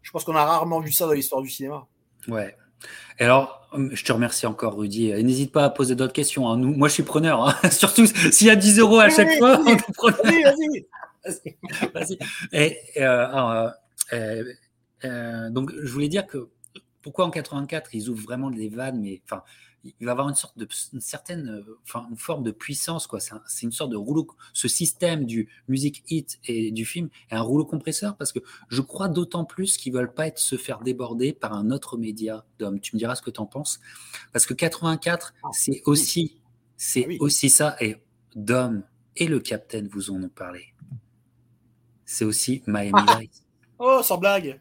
je 0.04 0.12
pense 0.12 0.24
qu'on 0.24 0.36
a 0.36 0.46
rarement 0.46 0.80
vu 0.80 0.92
ça 0.92 1.08
dans 1.08 1.14
l'histoire 1.14 1.42
du 1.42 1.50
cinéma. 1.50 1.88
Ouais, 2.28 2.56
alors, 3.20 3.70
je 3.92 4.04
te 4.04 4.12
remercie 4.12 4.46
encore, 4.46 4.78
Rudy. 4.78 5.12
N'hésite 5.24 5.52
pas 5.52 5.66
à 5.66 5.70
poser 5.70 5.96
d'autres 5.96 6.14
questions. 6.14 6.50
Hein. 6.50 6.58
Nous, 6.58 6.74
moi, 6.74 6.88
je 6.88 6.94
suis 6.94 7.04
preneur. 7.04 7.48
Hein. 7.48 7.70
Surtout 7.72 8.06
s'il 8.06 8.48
y 8.48 8.50
a 8.50 8.56
10 8.56 8.80
euros 8.80 9.00
à 9.00 9.10
chaque 9.10 9.38
fois, 9.38 9.60
on 9.60 9.68
est 9.68 9.94
preneur. 9.94 10.54
Vas-y, 11.94 12.18
Et, 12.52 12.78
euh, 12.98 13.70
euh, 14.14 14.44
euh, 15.04 15.50
donc, 15.50 15.72
je 15.82 15.92
voulais 15.92 16.08
dire 16.08 16.28
que 16.28 16.50
pourquoi 17.02 17.26
en 17.26 17.32
84 17.32 17.94
ils 17.94 18.10
ouvrent 18.10 18.24
vraiment 18.24 18.50
des 18.50 18.70
vannes, 18.70 19.00
mais 19.02 19.22
enfin, 19.26 19.44
il 20.00 20.06
va 20.06 20.12
avoir 20.12 20.30
une 20.30 20.36
sorte 20.36 20.58
de 20.58 20.68
une 20.94 21.02
certaine 21.02 21.50
euh, 21.50 21.80
enfin, 21.84 22.08
une 22.10 22.18
forme 22.18 22.44
de 22.44 22.52
puissance 22.52 23.08
quoi. 23.08 23.20
C'est 23.20 23.64
une 23.64 23.72
sorte 23.72 23.92
de 23.92 23.96
rouleau 23.96 24.28
ce 24.54 24.68
système 24.68 25.26
du 25.26 25.50
music 25.68 26.04
hit 26.10 26.40
et 26.46 26.72
du 26.72 26.86
film 26.86 27.10
est 27.30 27.36
un 27.36 27.42
rouleau 27.42 27.66
compresseur 27.66 28.16
parce 28.18 28.32
que 28.32 28.40
je 28.70 28.82
crois 28.82 29.08
d'autant 29.08 29.46
plus 29.46 29.78
qu'ils 29.78 29.94
veulent 29.94 30.14
pas 30.14 30.28
être 30.28 30.40
se 30.40 30.58
faire 30.58 30.80
déborder 30.80 31.34
par 31.34 31.54
un 31.54 31.72
autre 31.72 31.98
média 31.98 32.46
d'homme 32.60 32.80
tu 32.80 32.96
me 32.96 33.00
diras 33.00 33.16
ce 33.16 33.22
que 33.22 33.32
tu 33.32 33.40
en 33.40 33.46
penses. 33.46 33.80
Parce 34.34 34.46
que 34.46 34.54
84 34.54 35.34
ah, 35.44 35.48
c'est 35.54 35.82
aussi 35.86 36.38
c'est 36.78 37.08
ah 37.10 37.14
aussi 37.20 37.50
ça 37.50 37.76
et 37.80 37.98
Dom 38.36 38.84
et 39.16 39.28
le 39.28 39.40
Captain 39.40 39.88
vous 39.90 40.12
en 40.12 40.22
ont 40.24 40.30
parlé. 40.30 40.74
C'est 42.06 42.26
aussi 42.26 42.64
Miami 42.68 43.02
Vice. 43.20 43.44
Oh 43.80 44.02
sans 44.04 44.18
blague. 44.18 44.60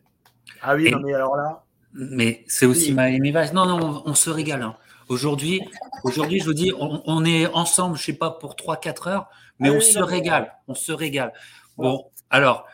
Ah 0.62 0.74
oui 0.74 0.90
non, 0.90 1.00
mais 1.00 1.14
alors 1.14 1.36
là. 1.36 1.64
mais 1.92 2.44
c'est 2.46 2.66
aussi 2.66 2.92
Miami 2.92 3.32
Vice. 3.32 3.52
Non 3.52 3.66
non 3.66 4.02
on, 4.06 4.14
se 4.14 4.30
régale 4.30 4.62
hein. 4.62 4.76
Aujourd'hui, 5.08 5.60
aujourd'hui, 6.02 6.40
je 6.40 6.44
vous 6.44 6.54
dis, 6.54 6.72
on, 6.78 7.24
est 7.24 7.46
ensemble, 7.46 7.96
je 7.96 8.04
sais 8.04 8.12
pas, 8.14 8.30
pour 8.30 8.54
3-4 8.54 9.08
heures, 9.08 9.28
mais 9.58 9.70
on 9.70 9.80
se 9.80 9.98
régale. 9.98 10.54
On 10.68 10.74
se 10.74 10.92
régale. 10.92 11.32
Bon, 11.76 12.06
alors, 12.30 12.66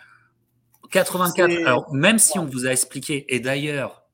84, 0.90 1.66
alors, 1.66 1.92
même 1.92 2.18
si 2.18 2.38
on 2.38 2.46
vous 2.46 2.66
a 2.66 2.70
expliqué, 2.70 3.26
et 3.34 3.40
d'ailleurs, 3.40 4.04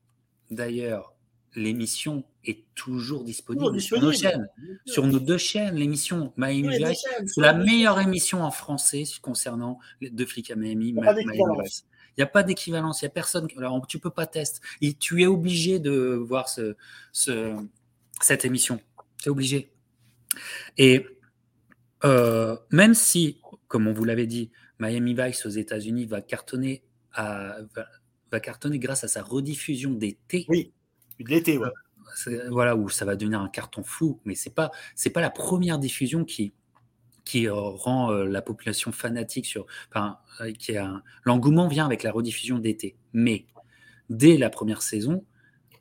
d'ailleurs, 0.51 1.13
l'émission 1.55 2.23
est 2.45 2.63
toujours 2.75 3.23
disponible, 3.23 3.81
sur 3.81 3.99
nos 3.99 4.11
chaînes, 4.11 4.47
sur 4.85 5.05
nos 5.05 5.19
deux 5.19 5.37
chaînes, 5.37 5.75
l'émission 5.75 6.33
Miami 6.37 6.77
Vice, 6.77 7.05
c'est 7.25 7.41
la 7.41 7.53
meilleure 7.53 7.99
émission 7.99 8.43
en 8.43 8.51
français 8.51 9.03
concernant 9.21 9.79
deux 10.01 10.25
flics 10.25 10.51
à 10.51 10.55
Miami. 10.55 10.93
Il 12.17 12.21
n'y 12.21 12.23
a 12.23 12.27
pas 12.27 12.43
d'équivalence, 12.43 13.01
il 13.01 13.05
n'y 13.05 13.09
a 13.09 13.11
personne. 13.11 13.47
Alors, 13.57 13.85
tu 13.85 13.99
peux 13.99 14.09
pas 14.09 14.25
tester. 14.25 14.59
Et 14.81 14.93
tu 14.93 15.21
es 15.21 15.27
obligé 15.27 15.77
de 15.79 16.15
voir 16.15 16.49
ce, 16.49 16.75
ce, 17.11 17.55
cette 18.21 18.45
émission. 18.45 18.79
C'est 19.17 19.29
obligé. 19.29 19.71
Et 20.77 21.05
euh, 22.03 22.55
même 22.71 22.93
si, 22.93 23.41
comme 23.67 23.87
on 23.87 23.93
vous 23.93 24.05
l'avait 24.05 24.27
dit, 24.27 24.51
Miami 24.79 25.15
Vice 25.15 25.45
aux 25.45 25.49
États-Unis 25.49 26.05
va 26.05 26.21
cartonner, 26.21 26.83
à, 27.13 27.57
va, 28.31 28.39
cartonner 28.39 28.79
grâce 28.79 29.03
à 29.03 29.07
sa 29.07 29.23
rediffusion 29.23 29.91
d'été. 29.91 30.45
Oui, 30.49 30.73
l'été, 31.19 31.57
ouais. 31.57 31.69
Euh, 32.27 32.49
voilà, 32.49 32.75
où 32.75 32.89
ça 32.89 33.05
va 33.05 33.15
devenir 33.15 33.41
un 33.41 33.49
carton 33.49 33.83
fou, 33.83 34.21
mais 34.23 34.33
c'est 34.33 34.53
pas 34.53 34.71
c'est 34.95 35.09
pas 35.09 35.21
la 35.21 35.29
première 35.29 35.77
diffusion 35.77 36.23
qui 36.23 36.53
qui 37.25 37.47
euh, 37.47 37.53
rend 37.53 38.11
la 38.11 38.41
population 38.41 38.93
fanatique 38.93 39.45
sur, 39.45 39.65
enfin, 39.89 40.17
qui 40.57 40.77
a 40.77 41.03
l'engouement 41.25 41.67
vient 41.67 41.85
avec 41.85 42.03
la 42.03 42.11
rediffusion 42.11 42.57
d'été. 42.59 42.95
Mais 43.11 43.45
dès 44.09 44.37
la 44.37 44.49
première 44.49 44.81
saison, 44.81 45.25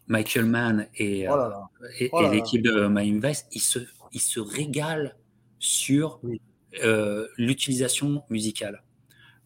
Michael 0.08 0.46
Mann 0.46 0.86
et, 0.96 1.28
oh 1.28 1.32
euh, 1.32 2.08
oh 2.12 2.30
l'équipe 2.30 2.62
de 2.62 2.86
Miami 2.86 3.20
Vice, 3.22 3.46
ils 3.52 3.60
se, 3.60 3.80
ils 4.12 4.20
se 4.20 4.40
régalent 4.40 5.12
sur 5.58 6.20
euh, 6.84 7.26
l'utilisation 7.36 8.22
musicale. 8.30 8.82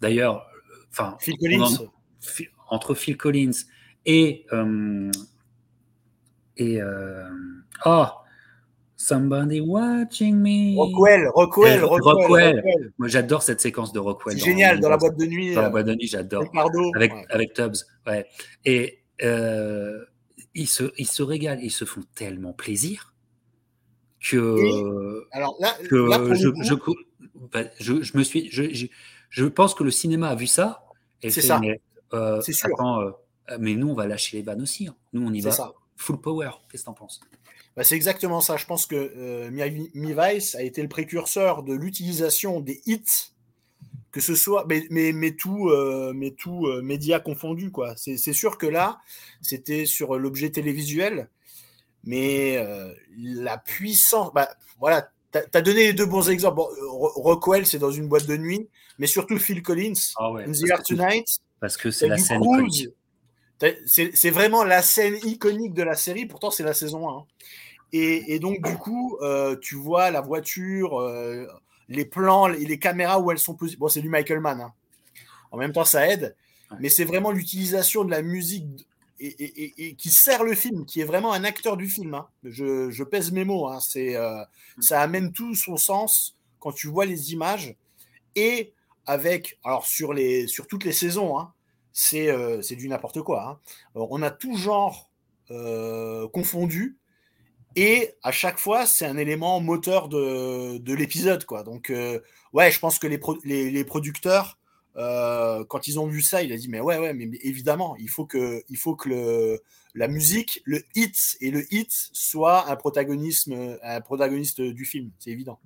D'ailleurs, 0.01 0.47
enfin, 0.91 1.17
entre 2.69 2.95
Phil 2.95 3.17
Collins 3.17 3.51
et 4.07 4.47
euh, 4.53 5.11
et 6.57 6.81
oh, 7.87 8.07
Somebody 8.97 9.61
watching 9.63 10.37
me. 10.37 10.77
Rockwell, 10.77 11.29
Rockwell, 11.29 11.83
Rockwell. 11.85 12.93
Moi, 12.99 13.09
j'adore 13.09 13.43
cette 13.43 13.63
séquence 13.63 13.95
de 13.95 13.99
Rockwell. 13.99 14.39
C'est 14.39 14.45
génial, 14.45 14.79
dans 14.79 14.91
la 14.91 14.99
boîte 14.99 15.17
de 15.17 15.25
nuit. 15.25 15.55
Dans 15.55 15.63
la 15.63 15.71
boîte 15.71 15.87
de 15.87 15.95
nuit, 15.95 16.07
j'adore. 16.07 16.45
Avec, 16.95 17.11
avec 17.31 17.55
Tubbs, 17.55 17.87
ouais. 18.07 18.27
Et 18.67 18.99
ils 20.55 20.69
se, 20.69 20.93
ils 20.99 21.07
se 21.07 21.23
régalent, 21.23 21.61
ils 21.63 21.71
se 21.71 21.85
font 21.85 22.03
tellement 22.15 22.53
plaisir 22.53 23.15
que, 24.21 25.27
alors 25.33 25.57
là, 25.61 25.77
que 25.89 26.35
je, 26.35 26.49
bah, 27.53 27.65
je, 27.79 28.03
je, 28.03 28.17
me 28.17 28.23
suis, 28.23 28.51
je, 28.51 28.87
je, 29.31 29.47
pense 29.47 29.75
que 29.75 29.83
le 29.83 29.91
cinéma 29.91 30.29
a 30.29 30.35
vu 30.35 30.47
ça. 30.47 30.85
C'est 31.23 31.31
ça. 31.41 31.59
Mais, 31.59 31.81
euh, 32.13 32.41
sûr. 32.43 32.69
Euh, 32.81 33.13
mais 33.59 33.75
nous, 33.75 33.89
on 33.89 33.95
va 33.95 34.07
lâcher 34.07 34.37
les 34.37 34.43
vannes 34.43 34.63
aussi. 34.63 34.89
Hein. 34.89 34.97
Nous, 35.13 35.27
on 35.27 35.33
y 35.33 35.41
va 35.41 35.75
full 35.97 36.21
power. 36.21 36.51
Qu'est-ce 36.71 36.83
que 36.83 36.87
tu 36.87 36.91
en 36.91 36.95
penses? 36.95 37.21
Bah, 37.77 37.85
c'est 37.85 37.97
exactement 37.97 38.41
ça. 38.41 38.57
Je 38.57 38.67
pense 38.67 38.87
que 38.87 39.13
euh, 39.17 39.51
Mi 39.51 40.15
Vice 40.15 40.55
a 40.55 40.63
été 40.63 40.83
le 40.83 40.89
précurseur 40.89 41.63
de 41.63 41.75
l'utilisation 41.75 42.61
des 42.61 42.83
hits, 42.87 43.33
que 44.13 44.21
ce 44.21 44.35
soit, 44.35 44.67
mais, 44.69 45.13
mais, 45.13 45.33
tout, 45.33 45.69
euh, 45.69 46.13
mais 46.15 46.33
tout 46.33 46.67
euh, 46.67 46.83
médias 46.83 47.21
confondus. 47.21 47.71
Quoi. 47.71 47.95
C'est, 47.97 48.17
sûr 48.33 48.59
que 48.59 48.67
là, 48.67 49.01
c'était 49.41 49.87
sur 49.87 50.19
l'objet 50.19 50.51
télévisuel, 50.51 51.29
mais 52.05 52.57
euh, 52.57 52.93
la 53.19 53.59
puissance. 53.59 54.33
Bah, 54.35 54.49
voilà, 54.81 55.11
tu 55.33 55.39
as 55.39 55.61
donné 55.61 55.87
les 55.87 55.93
deux 55.93 56.07
bons 56.07 56.29
exemples. 56.29 56.61
Rockwell, 56.89 57.67
c'est 57.67 57.79
dans 57.79 57.93
une 57.93 58.09
boîte 58.09 58.27
de 58.27 58.37
nuit, 58.37 58.69
mais 58.99 59.07
surtout 59.07 59.39
Phil 59.39 59.63
Collins, 59.63 59.93
ah 60.17 60.33
ouais, 60.33 60.45
In 60.45 60.53
the 60.53 60.69
Air 60.69 60.83
Tonight. 60.83 61.27
Parce 61.61 61.77
que 61.77 61.91
c'est 61.91 62.09
la 62.09 62.19
scène 62.19 62.43
c'est 63.85 64.31
vraiment 64.31 64.65
la 64.65 64.81
scène 64.81 65.19
iconique 65.23 65.75
de 65.75 65.83
la 65.83 65.95
série, 65.95 66.25
pourtant 66.25 66.51
c'est 66.51 66.63
la 66.63 66.73
saison 66.73 67.11
1. 67.11 67.27
Et, 67.93 68.39
donc, 68.39 68.63
du 68.63 68.77
coup, 68.79 69.19
tu 69.61 69.75
vois 69.75 70.11
la 70.11 70.23
voiture, 70.23 70.99
les 71.91 72.07
plans, 72.07 72.47
les, 72.47 72.65
les, 72.65 72.79
caméras 72.79 73.21
où 73.21 73.31
elles 73.31 73.39
sont 73.39 73.55
posées. 73.55 73.77
Bon, 73.77 73.89
c'est 73.89 74.01
du 74.01 74.09
Michael 74.09 74.41
Mann. 74.41 74.61
Hein. 74.61 74.73
En 75.51 75.59
même 75.59 75.73
temps, 75.73 75.85
ça 75.85 76.09
aide. 76.09 76.35
Mais 76.79 76.89
c'est 76.89 77.05
vraiment 77.05 77.33
l'utilisation 77.33 78.05
de 78.05 78.11
la 78.11 78.23
musique 78.23 78.87
et, 79.21 79.95
qui 79.97 80.11
sert 80.11 80.45
le 80.45 80.55
film, 80.55 80.87
qui 80.87 81.01
est 81.01 81.05
vraiment 81.05 81.33
un 81.33 81.45
acteur 81.45 81.77
du 81.77 81.89
film. 81.89 82.15
Hein. 82.15 82.29
Je, 82.45 83.03
pèse 83.03 83.33
mes 83.33 83.45
mots. 83.45 83.69
Hein. 83.69 83.81
C'est, 83.81 84.17
euh, 84.17 84.43
ça 84.79 85.03
amène 85.03 85.33
tout 85.33 85.55
son 85.55 85.77
sens 85.77 86.37
quand 86.59 86.73
tu 86.73 86.89
vois 86.89 87.07
les 87.07 87.33
images. 87.33 87.75
Et 88.35 88.73
avec, 89.07 89.59
alors 89.65 89.87
sur, 89.87 90.15
les, 90.15 90.47
sur 90.47 90.67
toutes 90.67 90.85
les 90.85 90.93
saisons, 90.93 91.37
euh, 92.15 92.63
c'est 92.63 92.77
du 92.77 92.89
n'importe 92.89 93.23
quoi. 93.23 93.61
On 93.95 94.23
a 94.23 94.31
tout 94.31 94.57
genre 94.57 95.11
euh, 95.51 96.29
confondu 96.29 96.97
et 97.77 98.15
à 98.23 98.33
chaque 98.33 98.59
fois 98.59 98.87
c'est 98.87 99.07
un 99.07 99.17
élément 99.17 99.61
moteur 99.61 100.09
de, 100.09 100.95
l'épisode 100.95 101.45
quoi. 101.45 101.63
Donc 101.63 101.91
euh, 101.91 102.21
ouais, 102.53 102.71
je 102.71 102.79
pense 102.79 102.99
que 102.99 103.07
les, 103.07 103.71
les, 103.71 103.85
producteurs 103.85 104.59
quand 104.95 105.87
ils 105.87 105.99
ont 105.99 106.07
vu 106.07 106.23
ça, 106.23 106.43
il 106.43 106.53
a 106.53 106.57
dit 106.57 106.69
mais 106.69 106.81
ouais 106.81 106.99
ouais 106.99 107.15
mais, 107.15 107.31
évidemment 107.43 107.97
il 107.97 108.09
faut 108.09 108.27
que 108.27 108.63
il 108.69 108.77
faut 108.77 108.97
que 108.97 109.09
le, 109.09 109.61
la 109.95 110.09
musique, 110.09 110.63
le 110.65 110.83
hit 110.95 111.37
et 111.41 111.51
le 111.51 111.65
hit 111.73 111.91
soit 112.13 112.71
un 112.71 112.77
protagonisme 112.77 113.79
un 113.83 114.01
protagoniste 114.01 114.61
du 114.61 114.85
film, 114.85 115.11
c'est 115.19 115.31
évident. 115.31 115.59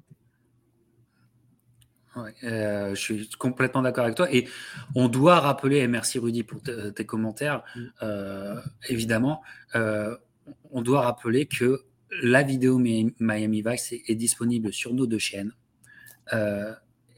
Euh, 2.44 2.90
je 2.90 3.00
suis 3.00 3.28
complètement 3.38 3.82
d'accord 3.82 4.04
avec 4.04 4.16
toi. 4.16 4.32
Et 4.32 4.48
on 4.94 5.08
doit 5.08 5.40
rappeler, 5.40 5.78
et 5.78 5.88
merci 5.88 6.18
Rudy 6.18 6.42
pour 6.42 6.60
tes 6.62 7.04
commentaires, 7.04 7.62
mm. 7.74 7.80
euh, 8.02 8.60
évidemment, 8.88 9.42
euh, 9.74 10.16
on 10.70 10.82
doit 10.82 11.02
rappeler 11.02 11.46
que 11.46 11.82
la 12.22 12.42
vidéo 12.42 12.78
Miami 12.78 13.62
Vice 13.62 13.92
est, 13.92 14.14
disponible 14.14 14.72
sur 14.72 14.94
nos 14.94 15.06
deux 15.06 15.18
chaînes. 15.18 15.52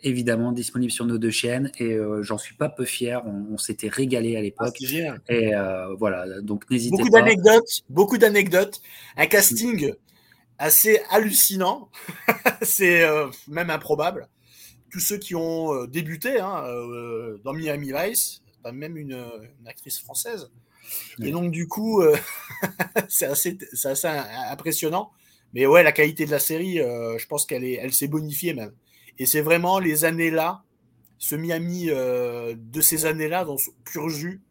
évidemment, 0.03 0.53
disponible 0.53 0.93
sur 0.93 1.07
nos 1.07 1.19
deux 1.19 1.31
chaînes. 1.31 1.71
Et 1.79 1.97
j'en 2.21 2.39
suis 2.39 2.55
pas 2.55 2.69
peu 2.69 2.85
fier. 2.85 3.25
On, 3.27 3.59
s'était 3.59 3.89
régalé 3.89 4.37
à 4.37 4.43
l'époque. 4.43 4.77
Ah, 4.81 5.17
et 5.29 5.53
voilà, 5.99 6.41
donc 6.41 6.69
n'hésitez 6.71 6.97
pas. 6.97 7.03
Beaucoup 7.03 7.11
d'anecdotes, 7.11 7.83
beaucoup 7.89 8.19
d'anecdotes. 8.19 8.81
Un 9.17 9.27
casting 9.27 9.93
assez 10.59 11.01
hallucinant. 11.11 11.91
C'est 12.63 13.07
même 13.49 13.71
improbable 13.71 14.29
tous 14.97 15.01
ceux 15.01 15.19
qui 15.19 15.35
ont 15.35 15.75
euh, 15.75 15.87
débuté 15.87 16.41
hein, 16.41 16.65
euh, 16.67 17.39
dans 17.45 17.53
Miami 17.53 17.93
Vice, 17.93 18.41
même 18.73 18.97
une, 18.97 19.15
actrice 19.67 20.01
française. 20.01 20.51
Et 21.23 21.31
donc, 21.31 21.51
du 21.51 21.67
coup, 21.67 22.01
euh, 22.03 22.17
c'est 23.09 23.27
assez, 23.27 23.59
assez, 23.85 24.09
impressionnant. 24.09 25.11
Mais 25.55 25.67
ouais, 25.67 25.83
la 25.83 25.93
qualité 25.93 26.27
de 26.27 26.31
la 26.31 26.39
série, 26.39 26.77
je 26.77 27.27
pense 27.27 27.47
qu'elle 27.47 27.65
elle 27.65 27.93
s'est 27.93 28.09
bonifiée 28.09 28.53
même. 28.53 28.73
Et 29.19 29.27
c'est 29.27 29.41
vraiment 29.41 29.79
les 29.79 30.05
années-là, 30.05 30.63
ce 31.19 31.35
Miami 31.35 31.87
de 31.87 32.81
ces 32.83 33.07
années-là, 33.07 33.45
dans 33.45 33.57
ce 33.57 33.71
pur 33.85 34.11
jus, 34.11 34.43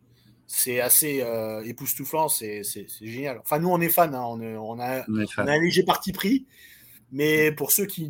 c'est 0.47 0.79
assez 0.79 1.23
époustouflant, 1.65 2.27
c'est 2.27 2.63
génial. 3.01 3.39
Enfin, 3.43 3.59
nous, 3.59 3.69
on 3.69 3.79
est 3.81 3.89
fans, 3.89 4.11
hein, 4.13 4.23
on, 4.23 4.41
a, 4.41 4.57
on, 4.57 4.79
a, 4.79 5.51
un 5.51 5.59
léger 5.59 5.83
parti 5.83 6.11
pris, 6.11 6.47
mais 7.11 7.51
pour 7.51 7.71
ceux 7.71 7.85
qui, 7.85 8.09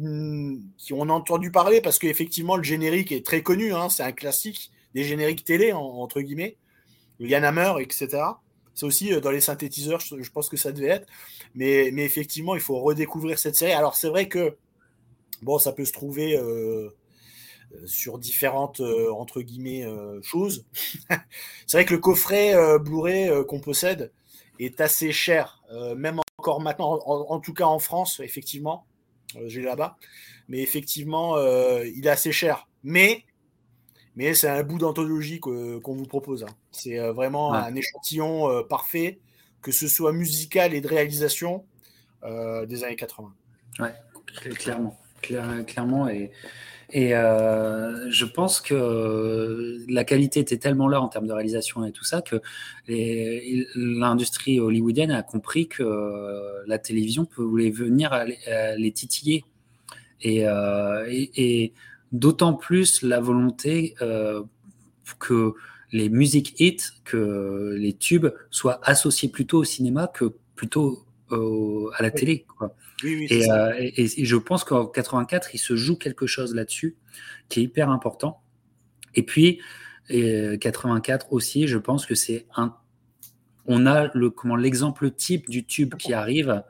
qui 0.78 0.94
ont 0.94 1.02
entendu 1.02 1.52
parler, 1.52 1.82
parce 1.82 2.00
qu'effectivement, 2.00 2.56
le 2.56 2.64
générique 2.64 3.12
est 3.12 3.26
très 3.26 3.42
connu, 3.42 3.74
hein, 3.74 3.90
c'est 3.90 4.04
un 4.04 4.12
classique 4.14 4.72
des 4.94 5.04
génériques 5.04 5.44
télé, 5.44 5.74
entre 5.74 6.22
guillemets, 6.22 6.56
Hammer, 7.19 7.73
etc. 7.82 8.23
C'est 8.73 8.86
aussi 8.86 9.13
euh, 9.13 9.19
dans 9.19 9.32
les 9.32 9.41
synthétiseurs, 9.41 9.99
je, 9.99 10.30
pense 10.30 10.49
que 10.49 10.58
ça 10.58 10.71
devait 10.71 10.88
être. 10.88 11.08
Mais, 11.56 11.88
effectivement, 11.88 12.56
il 12.56 12.62
faut 12.62 12.80
redécouvrir 12.80 13.39
cette 13.39 13.56
série. 13.56 13.71
Alors, 13.71 13.95
c'est 13.95 14.10
vrai 14.10 14.28
que, 14.28 14.58
bon, 15.41 15.58
ça 15.58 15.71
peut 15.71 15.86
se 15.86 15.93
trouver 15.93 16.38
euh, 16.38 16.89
sur 17.86 18.19
différentes, 18.19 18.82
euh, 18.82 19.12
entre 19.13 19.41
guillemets, 19.41 19.86
choses. 20.21 20.65
c'est 21.67 21.78
vrai 21.78 21.86
que 21.86 21.93
le 21.93 21.99
coffret 21.99 22.54
Blu-ray 22.80 23.45
qu'on 23.47 23.60
possède 23.60 24.12
est 24.60 24.82
assez 24.82 25.12
cher, 25.12 25.62
même 25.95 26.19
encore 26.38 26.62
maintenant, 26.62 26.99
en, 27.06 27.39
tout 27.39 27.54
cas 27.54 27.65
en 27.65 27.80
France, 27.80 28.19
effectivement. 28.19 28.86
Euh, 29.38 29.47
j'ai 29.47 29.62
là-bas. 29.62 29.97
Mais 30.47 30.60
effectivement, 30.60 31.38
euh, 31.38 31.86
il 31.95 32.06
est 32.06 32.10
assez 32.10 32.32
cher. 32.32 32.67
Mais, 32.84 33.23
mais 34.15 34.34
c'est 34.34 34.47
un 34.47 34.63
bout 34.63 34.78
d'anthologie 34.78 35.39
qu'on 35.39 35.82
vous 35.84 36.06
propose. 36.06 36.43
Hein. 36.43 36.54
C'est 36.71 36.99
euh, 36.99 37.12
vraiment 37.13 37.54
un 37.54 37.75
échantillon 37.75 38.63
parfait, 38.69 39.19
que 39.62 39.71
ce 39.71 39.88
soit 39.88 40.13
musical 40.13 40.73
et 40.73 40.82
de 40.82 40.88
réalisation 40.88 41.65
des 42.23 42.84
années 42.84 42.95
80. 42.95 43.32
Ouais, 43.80 43.93
clairement. 44.56 44.99
clairement. 45.21 46.10
Et, 46.10 46.32
et 46.89 47.10
je 47.12 48.25
pense 48.25 48.62
que 48.62 49.86
la 49.88 50.04
qualité 50.04 50.39
était 50.39 50.58
tellement 50.58 50.88
là 50.88 51.01
en 51.01 51.08
termes 51.08 51.28
de 51.28 51.34
réalisation 51.34 51.86
et 51.86 51.91
tout 51.91 52.04
ça 52.04 52.23
que 52.23 52.41
l'industrie 52.88 54.60
hollywoodienne 54.60 55.12
a 55.12 55.21
compris 55.21 55.67
que 55.67 56.63
la 56.65 56.80
télévision 56.80 57.25
pouvait 57.25 57.69
venir 57.69 58.25
les 58.78 58.91
titiller 58.91 59.45
euh, 60.25 61.06
et, 61.10 61.73
d'autant 62.12 62.54
plus 62.54 63.02
la 63.02 63.20
volonté 63.20 63.96
euh, 64.02 64.44
que 65.20 65.54
les 65.91 66.10
musiques 66.10 66.60
hits, 66.60 66.78
que 67.04 67.76
les 67.78 67.94
tubes 67.94 68.28
soient 68.50 68.80
associés 68.84 69.30
plutôt 69.30 69.60
au 69.60 69.63
cinéma 69.63 70.08
que 70.08 70.34
plutôt 70.56 71.06
à 71.32 72.02
la 72.02 72.12
télé. 72.12 72.46
Euh, 73.04 73.74
et, 73.78 74.26
je 74.26 74.36
pense 74.38 74.63
qu'en 74.63 74.86
84, 74.86 75.54
il 75.54 75.58
se 75.58 75.76
joue 75.76 75.98
quelque 75.98 76.28
chose 76.28 76.56
là-dessus 76.56 76.96
qui 77.50 77.60
est 77.60 77.63
hyper 77.63 77.89
important. 77.89 78.41
Et 79.15 79.24
puis, 79.24 79.60
84 80.10 81.34
aussi, 81.34 81.68
je 81.68 81.78
pense 81.78 82.06
que 82.06 82.15
c'est 82.15 82.46
un. 82.56 82.76
On 83.68 83.88
a 83.88 84.12
le 84.13 84.30
comment 84.30 84.56
l'exemple 84.56 85.10
type 85.12 85.50
du 85.50 85.65
tube 85.65 85.96
qui 85.96 86.13
arrive 86.13 86.63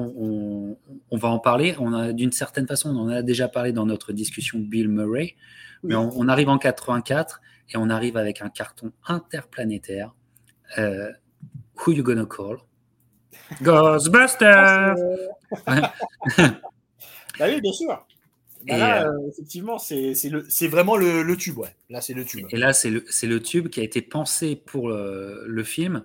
on, 0.00 0.76
va 1.16 1.28
en 1.28 1.38
parler. 1.38 1.74
On 1.78 2.12
d'une 2.12 2.32
certaine 2.32 2.66
façon, 2.66 2.90
on 2.90 3.00
en 3.00 3.08
a 3.08 3.22
déjà 3.22 3.48
parlé 3.48 3.72
dans 3.72 3.86
notre 3.86 4.12
discussion 4.12 4.58
Bill 4.58 4.88
Murray. 4.88 5.36
Mais 5.82 5.94
on, 5.94 6.28
arrive 6.28 6.48
en 6.48 6.58
84 6.58 7.40
et 7.70 7.76
on 7.76 7.88
arrive 7.88 8.16
avec 8.16 8.42
un 8.42 8.50
carton 8.50 8.92
interplanétaire. 9.06 10.14
Euh, 10.78 11.10
who 11.74 11.92
you 11.92 12.02
gonna 12.02 12.26
call? 12.26 12.58
Ghostbusters 13.62 14.94
Bah 15.66 17.46
oui, 17.48 17.60
bien 17.60 17.72
sûr. 17.72 18.06
Bah 18.66 18.76
là, 18.76 19.06
euh, 19.06 19.28
effectivement, 19.30 19.78
c'est 19.78 20.68
vraiment 20.68 20.96
le, 20.96 21.34
tube. 21.36 21.56
Ouais. 21.58 21.74
Là, 21.88 22.00
c'est 22.00 22.12
le 22.12 22.24
tube. 22.24 22.46
Et 22.50 22.58
là, 22.58 22.72
c'est 22.72 22.90
le, 22.90 23.04
le, 23.22 23.40
tube 23.40 23.68
qui 23.68 23.80
a 23.80 23.82
été 23.82 24.02
pensé 24.02 24.56
pour 24.56 24.90
le, 24.90 25.62
film. 25.64 26.04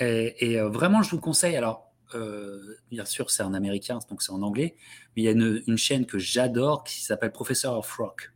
Et, 0.00 0.52
et, 0.52 0.60
euh, 0.60 0.68
vraiment, 0.68 1.02
je 1.02 1.10
vous 1.10 1.20
conseille. 1.20 1.56
Alors, 1.56 1.85
euh, 2.14 2.76
bien 2.90 3.04
sûr, 3.04 3.30
c'est 3.30 3.42
en 3.42 3.54
américain, 3.54 3.98
donc 4.08 4.22
c'est 4.22 4.32
en 4.32 4.42
anglais, 4.42 4.76
mais 5.16 5.22
il 5.22 5.24
y 5.24 5.28
a 5.28 5.32
une, 5.32 5.76
chaîne 5.76 6.06
que 6.06 6.18
j'adore 6.18 6.84
qui 6.84 7.02
s'appelle 7.02 7.32
Professor 7.32 7.76
of 7.76 7.92
Rock. 7.96 8.32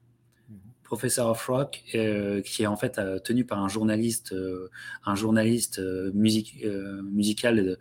Mhm. 0.49 0.57
Professor 0.83 1.31
of 1.31 1.47
Rock, 1.47 1.83
euh, 1.95 2.43
qui 2.43 2.65
est 2.65 2.67
en 2.67 2.77
fait 2.77 2.99
euh, 2.99 3.19
tenu 3.19 3.45
par 3.45 3.63
un 3.63 3.69
journaliste, 3.69 4.35
un 5.05 5.15
journaliste 5.15 5.81
musical 6.15 7.79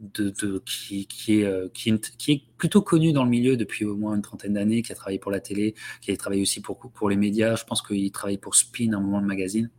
de, 0.00 0.62
qui, 0.64 1.08
est, 1.40 1.72
qui, 1.72 2.32
est, 2.32 2.42
plutôt 2.56 2.82
connu 2.82 3.12
dans 3.12 3.24
le 3.24 3.30
milieu 3.30 3.56
depuis 3.56 3.84
au 3.84 3.96
moins 3.96 4.14
une 4.14 4.22
trentaine 4.22 4.54
d'années, 4.54 4.82
qui 4.82 4.92
a 4.92 4.94
travaillé 4.94 5.18
pour 5.18 5.30
la 5.30 5.40
télé, 5.40 5.74
qui 6.00 6.10
a 6.10 6.16
travaillé 6.16 6.42
aussi 6.42 6.60
pour, 6.60 6.78
pour 6.78 7.08
les 7.08 7.16
médias. 7.16 7.56
Je 7.56 7.64
pense 7.64 7.82
qu'il 7.82 8.10
travaille 8.12 8.38
pour 8.38 8.54
Spin, 8.54 8.92
un 8.94 9.00
moment, 9.00 9.20
le 9.20 9.26
magazine. 9.26 9.70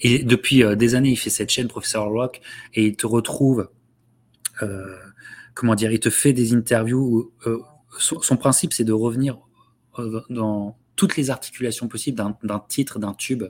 Et 0.00 0.22
depuis 0.24 0.62
des 0.76 0.94
années, 0.94 1.10
il 1.10 1.16
fait 1.16 1.30
cette 1.30 1.50
chaîne 1.50 1.68
Professor 1.68 2.06
Rock 2.06 2.40
et 2.74 2.86
il 2.86 2.96
te 2.96 3.06
retrouve 3.06 3.60
euh, 3.60 3.77
comment 5.54 5.74
dire, 5.74 5.90
il 5.90 6.00
te 6.00 6.10
fait 6.10 6.32
des 6.32 6.54
interviews. 6.54 7.32
Euh, 7.46 7.58
son, 7.98 8.36
principe, 8.36 8.72
c'est 8.72 8.84
de 8.84 8.92
revenir 8.92 9.40
euh, 9.98 10.22
dans 10.30 10.78
toutes 10.94 11.16
les 11.16 11.30
articulations 11.30 11.88
possibles 11.88 12.16
d'un 12.42 12.58
titre, 12.68 12.98
d'un 12.98 13.12
tube, 13.12 13.44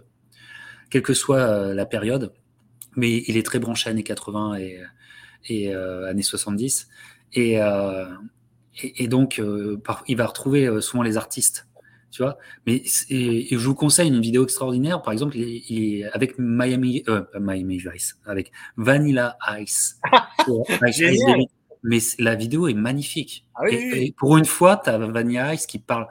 quelle 0.91 1.03
que 1.03 1.15
soit 1.15 1.75
la 1.75 1.87
période. 1.87 2.33
Mais 2.97 3.25
il 3.27 3.37
est 3.37 3.43
très 3.43 3.59
branché 3.59 3.91
années 3.91 4.03
80 4.03 4.57
et, 4.57 4.81
et 5.49 5.75
années 5.75 6.23
70. 6.23 6.89
Et, 7.35 7.59
et, 8.83 9.09
donc, 9.09 9.41
il 10.09 10.17
va 10.17 10.27
retrouver 10.27 10.81
souvent 10.83 11.03
les 11.03 11.17
artistes 11.17 11.68
tu 12.11 12.23
vois. 12.23 12.39
Mais 12.67 12.83
et, 13.11 13.49
je 13.51 13.67
vous 13.67 13.75
conseille 13.75 14.09
une 14.09 14.21
vidéo 14.21 14.45
extraordinaire, 14.45 15.03
par 15.03 15.13
exemple, 15.13 15.37
il, 15.37 16.01
est 16.01 16.05
avec 16.13 16.39
Miami, 16.39 17.03
euh, 17.09 17.25
Miami 17.39 17.79
Vice, 17.79 18.19
avec 18.25 18.53
Vanilla 18.77 19.37
Ice. 19.59 20.01
mais 21.83 21.99
la 22.19 22.35
vidéo 22.35 22.69
est 22.69 22.75
magnifique. 22.75 23.47
Ah 23.55 23.69
et, 23.71 24.15
pour 24.17 24.37
une 24.37 24.45
fois, 24.45 24.81
tu 24.83 24.91
as 24.91 24.99
Vanilla 24.99 25.55
Ice 25.55 25.67
qui 25.67 25.79
parle, 25.79 26.07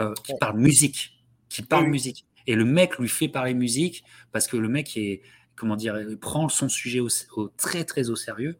euh, 0.00 0.14
qui 0.24 0.32
parle 0.38 0.58
musique, 0.58 1.24
qui 1.48 1.62
parle 1.62 1.86
musique. 1.86 2.26
Et 2.46 2.54
le 2.54 2.64
mec 2.64 2.98
lui 2.98 3.08
fait 3.08 3.28
parler 3.28 3.54
musique 3.54 4.04
parce 4.32 4.46
que 4.46 4.56
le 4.56 4.68
mec 4.68 4.96
est, 4.96 5.22
comment 5.54 5.76
dire, 5.76 5.98
il 6.00 6.18
prend 6.18 6.48
son 6.48 6.68
sujet 6.68 7.00
au, 7.00 7.08
très 7.56 7.84
très 7.84 8.08
au 8.10 8.16
sérieux. 8.16 8.58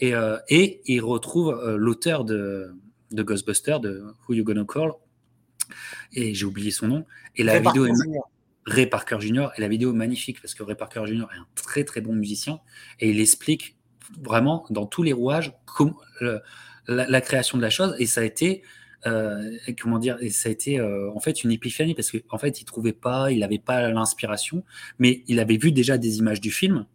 Et, 0.00 0.14
euh, 0.14 0.38
et 0.48 0.80
il 0.86 1.02
retrouve 1.02 1.76
l'auteur 1.76 2.24
de, 2.24 2.74
de 3.10 3.22
Ghostbusters, 3.22 3.80
de 3.80 4.02
Who 4.26 4.34
You 4.34 4.44
Gonna 4.44 4.64
Call, 4.64 4.92
et 6.12 6.34
j'ai 6.34 6.44
oublié 6.44 6.70
son 6.70 6.88
nom. 6.88 7.06
Et 7.36 7.42
la 7.42 7.60
vidéo 7.60 7.86
est 7.86 7.92
Ray 8.66 8.86
Parker 8.86 9.18
Jr. 9.20 9.48
Et 9.56 9.60
la 9.60 9.68
vidéo 9.68 9.92
est 9.92 9.96
magnifique 9.96 10.40
parce 10.40 10.54
que 10.54 10.62
Ray 10.62 10.76
Parker 10.76 11.02
Jr. 11.06 11.26
est 11.34 11.38
un 11.38 11.46
très 11.54 11.84
très 11.84 12.00
bon 12.00 12.14
musicien 12.14 12.60
et 13.00 13.10
il 13.10 13.20
explique 13.20 13.76
vraiment 14.20 14.66
dans 14.70 14.86
tous 14.86 15.02
les 15.02 15.12
rouages 15.12 15.52
la, 16.86 17.20
création 17.20 17.58
de 17.58 17.62
la 17.62 17.70
chose. 17.70 17.94
Et 17.98 18.06
ça 18.06 18.20
a 18.20 18.24
été 18.24 18.62
euh, 19.06 19.56
comment 19.80 19.98
dire 19.98 20.18
et 20.20 20.28
ça 20.28 20.50
a 20.50 20.52
été 20.52 20.78
euh, 20.78 21.10
en 21.14 21.20
fait 21.20 21.42
une 21.42 21.50
épiphanie 21.50 21.94
parce 21.94 22.10
qu'en 22.10 22.18
en 22.30 22.38
fait 22.38 22.60
il 22.60 22.64
trouvait 22.64 22.92
pas, 22.92 23.30
il 23.30 23.40
n'avait 23.40 23.58
pas 23.58 23.88
l'inspiration, 23.90 24.64
mais 24.98 25.22
il 25.26 25.40
avait 25.40 25.56
vu 25.56 25.72
déjà 25.72 25.98
des 25.98 26.18
images 26.18 26.40
du 26.40 26.50
film. 26.50 26.86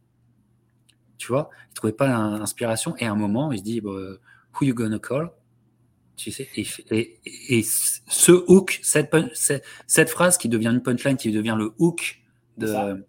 Tu 1.18 1.28
vois, 1.28 1.50
il 1.72 1.74
trouvait 1.74 1.94
pas 1.94 2.08
l'inspiration 2.08 2.96
et 2.98 3.06
à 3.06 3.12
un 3.12 3.16
moment 3.16 3.52
il 3.52 3.60
se 3.60 3.64
dit 3.64 3.82
bah, 3.82 3.92
Who 3.92 4.66
you 4.66 4.76
gonna 4.76 5.00
call? 5.00 5.32
Tu 6.16 6.32
sais, 6.32 6.48
et, 6.56 7.20
et, 7.50 7.64
ce 7.64 8.32
hook, 8.32 8.80
cette, 8.84 9.14
cette, 9.88 10.10
phrase 10.10 10.38
qui 10.38 10.50
devient 10.50 10.70
une 10.70 10.82
punchline, 10.82 11.18
qui 11.18 11.32
devient 11.32 11.56
le 11.58 11.74
hook 11.78 12.22
de, 12.58 13.06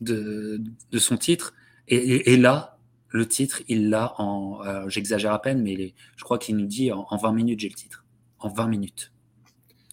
de, 0.00 0.60
de, 0.90 0.98
son 0.98 1.16
titre, 1.16 1.54
et, 1.88 2.36
là, 2.36 2.78
le 3.08 3.26
titre, 3.26 3.62
il 3.68 3.90
l'a 3.90 4.14
en, 4.18 4.88
j'exagère 4.88 5.32
à 5.32 5.40
peine, 5.40 5.62
mais 5.62 5.94
je 6.16 6.24
crois 6.24 6.38
qu'il 6.38 6.56
nous 6.56 6.66
dit 6.66 6.92
en, 6.92 7.16
20 7.16 7.32
minutes, 7.32 7.60
j'ai 7.60 7.68
le 7.68 7.74
titre. 7.74 8.04
En 8.38 8.48
20 8.48 8.68
minutes. 8.68 9.12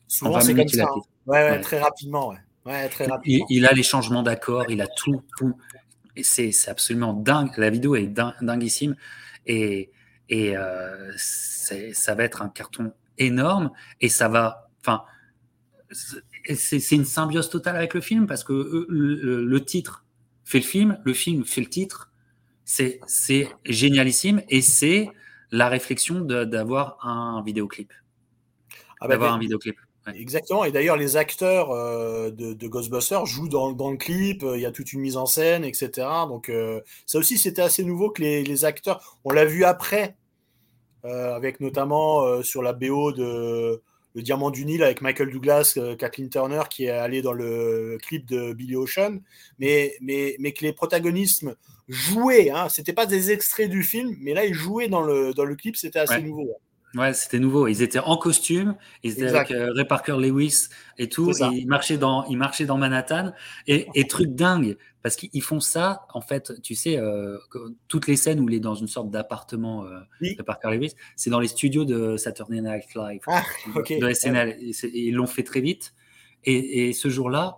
Souvent, 0.08 0.40
c'est 0.40 0.54
comme 0.54 0.68
ça. 0.68 0.84
Hein. 0.84 1.02
Ouais, 1.26 1.50
ouais, 1.50 1.62
très 1.62 1.80
rapidement. 1.80 2.30
Ouais. 2.30 2.38
Ouais, 2.66 2.90
très 2.90 3.06
rapidement. 3.06 3.46
Il, 3.50 3.66
a 3.66 3.74
les 3.74 3.84
changements 3.84 4.24
d'accords, 4.24 4.70
il 4.70 4.82
a 4.82 4.88
tout. 4.88 5.22
tout. 5.38 5.56
C'est 6.22 6.52
absolument 6.68 7.14
dingue. 7.14 7.52
La 7.58 7.70
vidéo 7.70 7.96
est 7.96 8.08
dinguissime. 8.42 8.96
Et, 9.46 9.92
et 10.30 10.58
euh, 10.58 11.12
ça 11.18 12.16
va 12.16 12.24
être 12.24 12.42
un 12.42 12.50
carton 12.50 12.94
énorme 13.18 13.72
et 14.02 14.10
ça 14.10 14.28
va. 14.28 14.70
Enfin, 14.82 15.04
c'est 15.92 16.92
une 16.92 17.06
symbiose 17.06 17.50
totale 17.50 17.76
avec 17.76 17.94
le 17.94 18.02
film 18.02 18.28
parce 18.28 18.44
que 18.44 18.54
euh, 18.54 18.86
le, 18.90 19.66
titre 19.66 20.06
fait 20.44 20.60
le 20.60 20.66
film, 20.66 21.00
le 21.04 21.14
film 21.14 21.46
fait 21.46 21.62
le 21.62 21.70
titre. 21.70 22.12
C'est 22.64 23.00
génialissime 23.66 24.42
et 24.50 24.62
c'est 24.62 25.10
la 25.52 25.70
réflexion 25.70 26.22
d'avoir 26.22 26.98
un 27.06 27.44
vidéoclip. 27.44 27.94
Ah 29.00 29.08
bah, 29.08 29.10
d'avoir 29.10 29.34
un 29.34 29.40
vidéoclip. 29.40 29.78
Exactement. 30.14 30.66
Et 30.66 30.72
d'ailleurs, 30.72 30.98
les 30.98 31.18
acteurs 31.18 31.72
euh, 31.72 32.30
de, 32.30 32.68
Ghostbusters 32.68 33.26
jouent 33.26 33.48
dans, 33.48 33.70
le 33.70 33.98
clip. 33.98 34.44
Il 34.44 34.60
y 34.60 34.66
a 34.66 34.72
toute 34.72 34.94
une 34.94 35.02
mise 35.02 35.18
en 35.18 35.26
scène, 35.26 35.64
etc. 35.64 36.08
Donc, 36.28 36.52
ça 37.06 37.18
aussi, 37.18 37.38
c'était 37.38 37.62
assez 37.62 37.84
nouveau 37.84 38.10
que 38.12 38.22
les, 38.22 38.44
les 38.44 38.66
acteurs. 38.66 39.20
On 39.24 39.32
l'a 39.32 39.46
vu 39.46 39.64
après 39.64 40.16
euh, 41.06 41.36
avec 41.36 41.60
notamment 41.60 42.24
euh, 42.24 42.42
sur 42.42 42.64
la 42.64 42.74
BO 42.74 43.12
de 43.12 43.80
Le 44.16 44.22
Diamant 44.24 44.50
du 44.50 44.66
Nil 44.66 44.82
avec 44.82 45.02
Michael 45.02 45.30
Douglas, 45.30 45.76
euh, 45.78 45.96
Kathleen 45.96 46.30
Turner 46.30 46.64
qui 46.68 46.86
est 46.86 46.90
allé 46.90 47.22
dans 47.22 47.32
le 47.32 48.00
clip 48.02 48.26
de 48.26 48.54
Billy 48.54 48.76
Ocean, 48.76 49.20
mais, 49.60 49.94
mais, 50.02 50.36
mais 50.40 50.52
que 50.52 50.64
les 50.64 50.74
protagonistes 50.74 51.46
jouaient, 51.88 52.50
hein, 52.50 52.70
c'était 52.70 52.94
pas 52.94 53.06
des 53.06 53.30
extraits 53.30 53.70
du 53.70 53.84
film, 53.84 54.16
mais 54.20 54.34
là 54.34 54.46
ils 54.46 54.56
jouaient 54.56 54.88
dans 54.88 55.04
le, 55.04 55.36
dans 55.36 55.46
le 55.46 55.56
clip, 55.56 55.76
c'était 55.76 56.00
assez 56.00 56.24
nouveau. 56.24 56.58
Ouais, 56.96 57.14
c'était 57.14 57.40
nouveau. 57.40 57.68
Ils 57.68 57.82
étaient 57.82 58.00
en 58.00 58.18
costume, 58.18 58.76
ils 59.04 59.14
étaient 59.14 59.36
avec 59.36 59.50
Ray 59.50 59.86
Parker 59.86 60.16
Lewis 60.18 60.70
et 60.98 61.10
tout. 61.10 61.32
ils 61.52 61.68
marchaient 61.68 61.98
dans, 61.98 62.26
ils 62.26 62.38
marchaient 62.38 62.66
dans 62.66 62.78
Manhattan. 62.78 63.34
Et, 63.68 63.88
et 63.96 64.08
truc 64.08 64.34
dingue, 64.34 64.78
parce 65.06 65.18
qu'ils 65.18 65.44
font 65.44 65.60
ça, 65.60 66.08
en 66.16 66.22
fait, 66.22 66.60
tu 66.64 66.74
sais, 66.74 66.98
euh, 66.98 67.38
toutes 67.88 68.08
les 68.08 68.16
scènes 68.16 68.40
où 68.40 68.50
il 68.50 68.56
est 68.56 68.60
dans 68.60 68.74
une 68.74 68.88
sorte 68.88 69.12
d'appartement 69.12 69.86
euh, 69.86 70.00
de 70.22 70.42
Parker 70.42 70.72
Lewis, 70.72 70.94
c'est 71.16 71.30
dans 71.30 71.40
les 71.40 71.48
studios 71.48 71.86
de 71.86 72.18
Saturday 72.18 72.60
Night 72.60 72.96
Live, 72.96 73.22
ah, 73.28 73.44
de 73.76 74.14
SNL. 74.14 74.58
ils 74.60 75.14
l'ont 75.14 75.28
fait 75.28 75.44
très 75.44 75.62
vite. 75.62 75.94
Et, 76.44 76.92
ce 76.94 77.10
jour-là, 77.10 77.58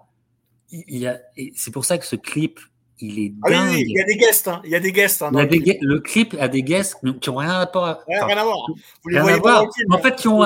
il 0.72 1.22
c'est 1.56 1.72
pour 1.72 1.86
ça 1.86 1.98
que 1.98 2.06
ce 2.06 2.18
clip, 2.18 2.60
il 3.00 3.20
est 3.20 3.34
ah 3.44 3.50
dingue. 3.50 3.76
oui, 3.76 3.84
il 3.88 3.98
y 3.98 4.02
a 4.02 4.04
des 4.06 4.16
guests, 4.16 4.48
hein. 4.48 4.62
il 4.64 4.72
y 4.72 4.76
a 4.76 4.80
des 4.80 4.92
guests. 4.92 5.22
Hein, 5.22 5.32
le, 5.32 5.46
clip. 5.46 5.78
le, 5.82 6.00
clip. 6.00 6.36
a 6.40 6.48
des 6.48 6.64
guests 6.64 6.98
qui 7.00 7.30
n'ont 7.30 7.36
rien 7.36 7.52
à 7.52 7.70
voir. 7.72 8.00
rien 8.08 8.38
à 8.38 8.44
voir. 8.44 8.66
Vous 9.04 9.10
les 9.10 9.20
voyez 9.20 9.42
pas 9.42 9.66
En 9.90 10.00
fait, 10.00 10.16
qui 10.16 10.28
ont. 10.28 10.42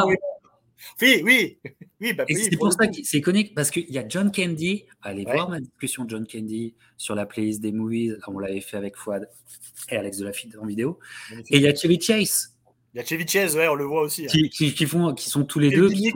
Oui, 1.02 1.22
oui. 1.24 1.58
oui, 2.00 2.14
bah, 2.14 2.26
c'est 2.28 2.58
pour 2.58 2.74
ça 2.74 2.88
que 2.88 2.98
c'est 3.04 3.18
iconique 3.18 3.56
parce 3.56 3.72
qu'il 3.72 3.90
y 3.90 3.98
a 3.98 4.08
John 4.08 4.32
Candy. 4.32 4.86
Allez 5.02 5.24
voir 5.24 5.50
ma 5.50 5.60
discussion 5.60 6.06
de 6.06 6.10
John 6.10 6.28
Candy 6.28 6.76
sur 6.98 7.16
la 7.16 7.26
playlist 7.26 7.62
des 7.62 7.72
movies. 7.72 8.18
On 8.28 8.40
l'avait 8.40 8.62
fait 8.62 8.78
avec 8.78 8.98
Fouad 8.98 9.30
et 9.90 9.98
Alex 9.98 10.18
de 10.18 10.26
la 10.26 10.34
Fille 10.34 10.52
en 10.62 10.66
vidéo. 10.66 11.00
Et 11.50 11.58
il 11.58 11.62
y 11.62 11.68
a 11.68 11.76
Chevy 11.76 12.00
Chase. 12.02 12.56
Il 12.94 12.98
y 12.98 13.02
a 13.02 13.06
Chevy 13.06 13.28
Chase, 13.28 13.56
ouais, 13.56 13.68
on 13.68 13.76
le 13.76 13.86
voit 13.86 14.02
aussi. 14.02 14.26
Hein. 14.26 14.48
Qui, 14.52 14.86
font, 14.86 15.14
qui 15.14 15.30
sont 15.30 15.46
tous 15.46 15.60
les 15.60 15.70
deux, 15.70 15.90
qui 15.90 16.12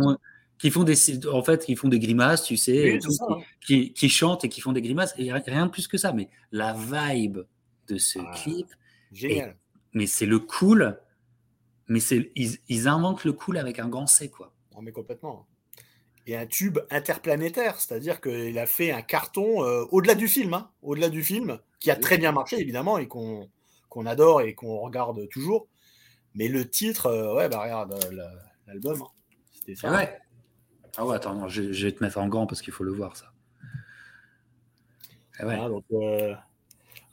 qui 0.57 0.71
font, 0.71 0.83
des, 0.83 1.27
en 1.27 1.43
fait, 1.43 1.65
qui 1.65 1.75
font 1.75 1.89
des 1.89 1.99
grimaces, 1.99 2.43
tu 2.43 2.57
sais, 2.57 2.97
hein. 2.97 3.37
qui, 3.61 3.93
qui, 3.93 4.09
chantent 4.09 4.45
et 4.45 4.49
qui 4.49 4.61
font 4.61 4.71
des 4.71 4.81
grimaces. 4.81 5.13
Et 5.17 5.31
rien 5.31 5.65
de 5.65 5.71
plus 5.71 5.87
que 5.87 5.97
ça. 5.97 6.13
Mais 6.13 6.29
la 6.51 6.73
vibe 6.73 7.39
de 7.87 7.97
ce 7.97 8.19
ah, 8.19 8.31
clip. 8.35 8.67
Génial. 9.11 9.55
mais 9.93 10.07
c'est 10.07 10.25
le 10.25 10.39
cool. 10.39 10.99
Mais 11.87 11.99
c'est, 11.99 12.31
ils, 12.35 12.57
ils 12.67 12.87
inventent 12.87 13.25
le 13.25 13.33
cool 13.33 13.57
avec 13.57 13.79
un 13.79 13.87
grand 13.87 14.07
C, 14.07 14.29
quoi. 14.29 14.53
Non, 14.73 14.81
mais 14.81 14.91
complètement. 14.91 15.47
Et 16.27 16.35
un 16.35 16.47
tube 16.47 16.79
interplanétaire, 16.89 17.79
c'est-à-dire 17.79 18.19
qu'il 18.19 18.57
a 18.57 18.65
fait 18.65 18.91
un 18.91 19.03
carton 19.03 19.63
euh, 19.63 19.85
au-delà 19.91 20.15
du 20.15 20.27
film, 20.27 20.55
hein, 20.55 20.71
au-delà 20.81 21.09
du 21.09 21.23
film, 21.23 21.59
qui 21.79 21.91
a 21.91 21.95
très 21.95 22.17
bien 22.17 22.31
marché 22.31 22.59
évidemment 22.59 22.97
et 22.97 23.07
qu'on 23.07 23.47
adore 24.05 24.41
et 24.41 24.55
qu'on 24.55 24.79
regarde 24.79 25.29
toujours. 25.29 25.67
Mais 26.33 26.47
le 26.47 26.67
titre, 26.67 27.05
euh, 27.05 27.35
ouais, 27.35 27.47
bah 27.47 27.61
regarde 27.61 27.93
euh, 27.93 28.27
l'album, 28.65 29.03
hein. 29.03 29.35
c'était 29.53 29.75
ça. 29.75 29.91
Ouais. 29.91 30.19
Ah 30.97 31.05
ouais, 31.05 31.15
attends, 31.15 31.47
je, 31.47 31.61
vais 31.61 31.91
te 31.91 32.03
mettre 32.03 32.17
en 32.17 32.27
grand 32.27 32.47
parce 32.47 32.61
qu'il 32.61 32.73
faut 32.73 32.83
le 32.83 32.93
voir 32.93 33.15
ça. 33.17 33.31
Ah 35.39 35.45
ouais. 35.45 35.57
donc, 35.57 35.83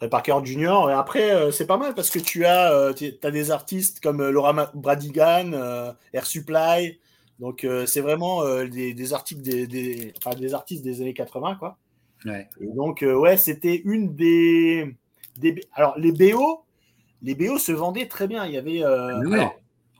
Ray 0.01 0.09
Parker 0.09 0.39
Jr. 0.45 0.91
Et 0.91 0.93
après, 0.93 1.51
c'est 1.51 1.66
pas 1.66 1.76
mal 1.76 1.95
parce 1.95 2.11
que 2.11 2.18
tu 2.18 2.45
as, 2.45 2.68
as 2.68 3.30
des 3.30 3.51
artistes 3.51 4.01
comme 4.01 4.28
Laura 4.28 4.70
Bradigan, 4.74 5.95
Air 6.12 6.26
Supply, 6.26 6.99
donc, 7.43 7.64
euh, 7.64 7.87
c'est 7.87 8.01
vraiment 8.01 8.45
euh, 8.45 8.68
des, 8.68 9.12
articles 9.12 9.43
des, 9.43 9.66
des, 9.66 10.55
artistes 10.55 10.85
des 10.85 11.01
années 11.01 11.12
80, 11.12 11.57
quoi. 11.57 11.76
Et 12.24 12.47
donc, 12.61 13.03
euh, 13.03 13.16
ouais, 13.16 13.37
c'était 13.37 13.83
une 13.85 14.14
des, 14.14 14.97
Alors, 15.72 15.99
les 15.99 16.12
BO, 16.12 16.64
les 17.20 17.35
BO 17.35 17.59
se 17.59 17.72
vendaient 17.72 18.07
très 18.07 18.28
bien. 18.28 18.47
Il 18.47 18.53
y 18.53 18.59
avait. 18.59 18.85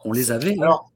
on 0.05 0.13
les 0.13 0.31
avait. 0.31 0.53
Hein. 0.53 0.63
Alors, 0.63 0.92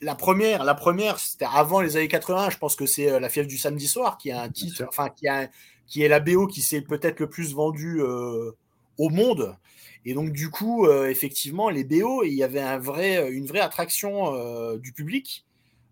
la 0.00 0.14
première, 0.14 0.64
la 0.64 0.74
première, 0.74 1.18
c'était 1.18 1.46
avant 1.52 1.80
les 1.80 1.96
années 1.96 2.08
80. 2.08 2.50
Je 2.50 2.58
pense 2.58 2.76
que 2.76 2.86
c'est 2.86 3.20
La 3.20 3.28
fièvre 3.28 3.48
du 3.48 3.58
samedi 3.58 3.86
soir 3.86 4.18
qui 4.18 4.30
a 4.30 4.40
un 4.40 4.48
titre, 4.48 4.84
enfin, 4.88 5.10
qui, 5.10 5.28
a, 5.28 5.50
qui 5.86 6.02
est 6.02 6.08
la 6.08 6.20
BO 6.20 6.46
qui 6.46 6.62
s'est 6.62 6.80
peut-être 6.80 7.20
le 7.20 7.28
plus 7.28 7.54
vendue 7.54 8.00
au 8.02 9.08
monde. 9.10 9.56
Et 10.04 10.14
donc, 10.14 10.32
du 10.32 10.50
coup, 10.50 10.88
effectivement, 10.88 11.68
les 11.68 11.84
BO, 11.84 12.24
il 12.24 12.34
y 12.34 12.42
avait 12.42 12.60
un 12.60 12.78
vrai, 12.78 13.30
une 13.30 13.46
vraie 13.46 13.60
attraction 13.60 14.76
du 14.76 14.92
public. 14.92 15.46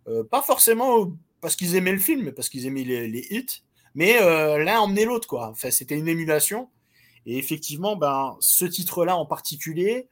Euh, 0.09 0.25
pas 0.25 0.43
forcément 0.43 1.13
parce 1.41 1.57
qu'ils 1.57 1.77
aimaient 1.77 1.93
le 1.93 1.99
film, 1.99 2.25
mais 2.25 2.33
parce 2.33 2.49
qu'ils 2.49 2.67
aimaient 2.67 2.85
les, 2.85 3.27
hits. 3.31 3.63
Mais 3.95 4.21
euh, 4.21 4.59
l'un 4.63 4.81
emmenait 4.81 5.05
l'autre, 5.05 5.29
quoi. 5.29 5.49
Enfin, 5.49 5.71
c'était 5.71 5.97
une 5.97 6.09
émulation. 6.09 6.69
Et 7.27 7.39
effectivement, 7.39 7.97
ben, 7.97 8.37
ce 8.41 8.65
titre-là 8.65 9.17
en 9.17 9.27
particulier, 9.27 10.09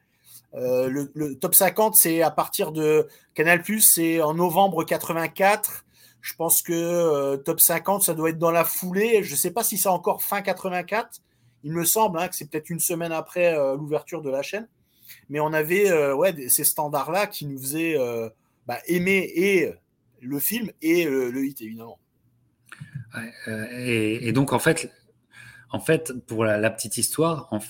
euh, 0.55 1.07
le, 1.15 1.35
top 1.37 1.55
50, 1.55 1.97
c'est 1.97 2.23
à 2.23 2.31
partir 2.31 2.73
de 2.73 3.09
Canal+, 3.35 3.63
c'est 3.81 4.21
en 4.21 4.35
novembre 4.35 4.85
84. 4.85 5.85
Je 6.21 6.35
pense 6.35 6.63
que 6.63 7.37
top 7.37 7.61
50, 7.61 8.03
ça 8.03 8.15
doit 8.15 8.31
être 8.31 8.39
dans 8.39 8.51
la 8.51 8.65
foulée. 8.65 9.23
Je 9.23 9.33
ne 9.33 9.37
sais 9.37 9.51
pas 9.51 9.65
si 9.65 9.77
c'est 9.77 9.89
encore 9.89 10.23
fin 10.23 10.41
84. 10.43 11.21
Il 11.65 11.73
me 11.73 11.85
semble 11.85 12.19
hein, 12.19 12.29
que 12.29 12.37
c'est 12.37 12.49
peut-être 12.49 12.71
une 12.71 12.81
semaine 12.81 13.13
après 13.13 13.57
l'ouverture 13.75 14.23
de 14.23 14.31
la 14.31 14.43
chaîne. 14.43 14.69
Mais 15.29 15.41
on 15.41 15.53
avait 15.53 16.13
ouais, 16.13 16.49
ces 16.49 16.63
standards-là 16.63 17.27
qui 17.27 17.47
nous 17.47 17.59
faisaient 17.59 17.97
bah, 18.67 18.79
aimer 18.87 19.33
et 19.35 19.73
le 20.23 20.39
film 20.39 20.71
et 20.81 21.05
le, 21.05 21.45
hit, 21.45 21.61
évidemment. 21.61 21.99
Euh, 23.49 23.67
et, 23.71 24.33
donc, 24.33 24.53
en 24.53 24.59
fait, 24.59 24.91
en 25.71 25.81
fait, 25.81 26.13
pour 26.27 26.45
la, 26.45 26.71
petite 26.71 26.97
histoire, 26.97 27.49
en, 27.53 27.61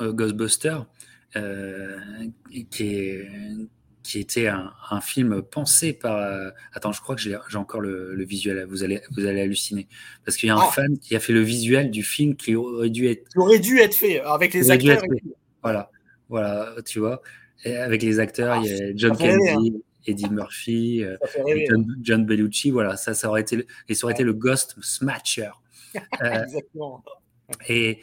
Ghostbuster, 0.00 0.78
qui 1.32 2.84
est 2.84 3.28
qui 4.08 4.20
était 4.20 4.46
un, 4.46 5.00
film 5.02 5.42
pensé 5.42 5.92
par. 5.92 6.16
Euh, 6.16 6.48
attends, 6.72 6.92
je 6.92 7.00
crois 7.02 7.14
que 7.14 7.20
j'ai 7.20 7.36
encore 7.56 7.82
le, 7.82 8.24
visuel. 8.24 8.64
Vous 8.66 8.82
allez, 8.82 9.02
vous 9.10 9.26
allez 9.26 9.42
halluciner. 9.42 9.86
Parce 10.24 10.38
qu'il 10.38 10.46
y 10.46 10.50
a 10.50 10.56
un 10.56 10.62
ah. 10.62 10.72
fan 10.72 10.98
qui 10.98 11.14
a 11.14 11.20
fait 11.20 11.34
le 11.34 11.42
visuel 11.42 11.90
du 11.90 12.02
film 12.02 12.34
qui 12.34 12.56
aurait 12.56 12.88
dû 12.88 13.06
être. 13.06 13.28
Qui 13.28 13.38
aurait 13.38 13.58
dû 13.58 13.78
être 13.78 13.94
fait 13.94 14.20
avec 14.20 14.54
les 14.54 14.70
acteurs. 14.70 15.02
Voilà, 15.62 15.90
voilà, 16.30 16.74
tu 16.86 17.00
vois. 17.00 17.20
Et 17.64 17.76
avec 17.76 18.02
les 18.02 18.18
acteurs, 18.18 18.56
il 18.64 18.70
y 18.70 18.82
a 18.82 18.92
John 18.94 19.14
Candy, 19.14 19.50
hein. 19.50 19.78
Eddie 20.06 20.30
Murphy, 20.30 21.04
euh, 21.04 21.18
John, 22.00 22.24
Bellucci. 22.24 22.70
Voilà, 22.70 22.96
ça, 22.96 23.12
ça 23.12 23.28
aurait 23.28 23.42
été, 23.42 23.66
et 23.90 23.94
ça 23.94 24.06
aurait 24.06 24.14
été 24.14 24.24
le 24.24 24.32
Ghost 24.32 24.76
Smatcher. 24.80 25.50
Euh, 26.22 26.44
Exactement. 26.44 27.02
Et. 27.66 28.00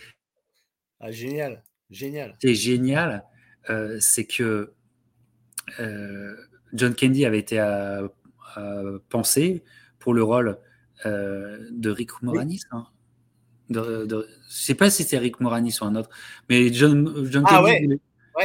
Ah, 0.99 1.11
génial, 1.11 1.63
génial. 1.95 2.35
C'est 2.41 2.55
génial. 2.55 3.23
c'est 3.99 4.25
que 4.25 4.73
euh, 5.79 6.35
John 6.73 6.95
Candy 6.95 7.25
avait 7.25 7.39
été 7.39 7.59
à, 7.59 8.03
pensé 9.09 9.63
pour 9.99 10.13
le 10.13 10.23
rôle 10.23 10.57
euh, 11.05 11.67
de 11.71 11.89
Rick 11.89 12.21
Moranis. 12.21 12.61
Hein. 12.71 12.85
De, 13.69 14.05
je 14.09 14.15
ne 14.15 14.23
sais 14.47 14.75
pas 14.75 14.89
si 14.89 15.03
c'est 15.03 15.17
Rick 15.17 15.39
Moranis 15.39 15.77
ou 15.81 15.85
un 15.85 15.95
autre, 15.95 16.09
mais 16.49 16.71
John, 16.71 17.25
John 17.29 17.43
ah 17.47 17.63
Candy, 17.65 17.99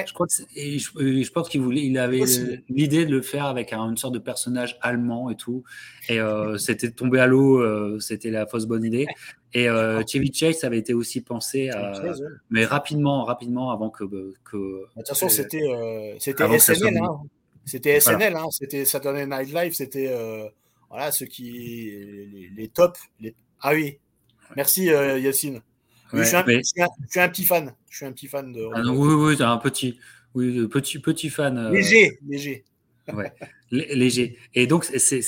je, 0.07 0.13
crois 0.13 0.27
que 0.27 0.33
et 0.55 0.79
je, 0.79 1.33
pense 1.33 1.49
qu'il 1.49 1.61
voulait, 1.61 1.83
il 1.83 1.99
avait 1.99 2.23
l'idée 2.69 3.07
de 3.07 3.11
le 3.11 3.23
faire 3.23 3.47
avec 3.47 3.73
une 3.73 3.97
sorte 3.97 4.15
de 4.15 4.19
personnage 4.19 4.79
allemand 4.81 5.31
et 5.31 5.37
tout. 5.37 5.65
Et 6.09 6.21
euh, 6.21 6.59
c'était 6.59 6.91
tombé 6.91 7.21
à 7.21 7.27
l'eau, 7.27 7.99
c'était 8.01 8.31
la 8.31 8.47
fausse 8.47 8.67
bonne 8.67 8.85
idée. 8.85 9.07
Et 9.53 9.69
euh, 9.69 10.03
Chevy 10.07 10.33
Chase 10.33 10.63
avait 10.65 10.79
été 10.79 10.95
aussi 10.95 11.23
pensé, 11.23 11.71
à, 11.71 11.93
mais 12.51 12.65
rapidement, 12.65 13.25
rapidement 13.25 13.73
avant 13.73 13.91
que. 13.91 14.05
que 14.05 14.57
de 14.57 14.87
toute 14.97 15.09
façon, 15.09 15.29
c'était 15.29 15.63
euh, 15.63 16.15
c'était 16.19 16.59
SNL. 16.59 16.99
Hein. 16.99 17.21
C'était 17.65 18.01
SNL, 18.01 18.37
hein. 18.37 18.47
c'était 18.51 18.85
Saturday 18.85 19.27
Night 19.27 19.53
Live, 19.53 19.75
c'était 19.75 20.09
euh, 20.09 20.49
voilà 20.89 21.11
ceux 21.11 21.27
qui 21.27 21.51
les, 21.51 22.51
les 22.57 22.69
tops. 22.69 23.01
Les... 23.19 23.35
Ah 23.61 23.73
oui, 23.75 23.99
merci 24.57 24.85
Yacine. 24.85 25.61
Je, 26.13 26.23
suis 26.23 26.37
un, 26.37 26.43
petit 27.29 27.45
fan. 27.45 27.75
Je 27.89 27.97
suis 27.97 28.07
un 28.07 28.13
petit 28.13 28.27
fan 28.27 28.53
de. 28.53 28.69
Ah 28.75 28.83
oui, 28.87 29.15
oui, 29.15 29.35
oui 29.39 29.43
un 29.43 29.59
petit, 29.59 29.99
oui, 30.35 30.67
petit, 30.69 30.99
petit 30.99 31.31
fan. 31.31 31.71
Léger, 31.73 32.19
léger. 32.27 32.65
Ouais, 33.13 33.33
léger. 33.71 34.39
Et 34.55 34.67
donc 34.67 34.85
c'est 34.85 35.23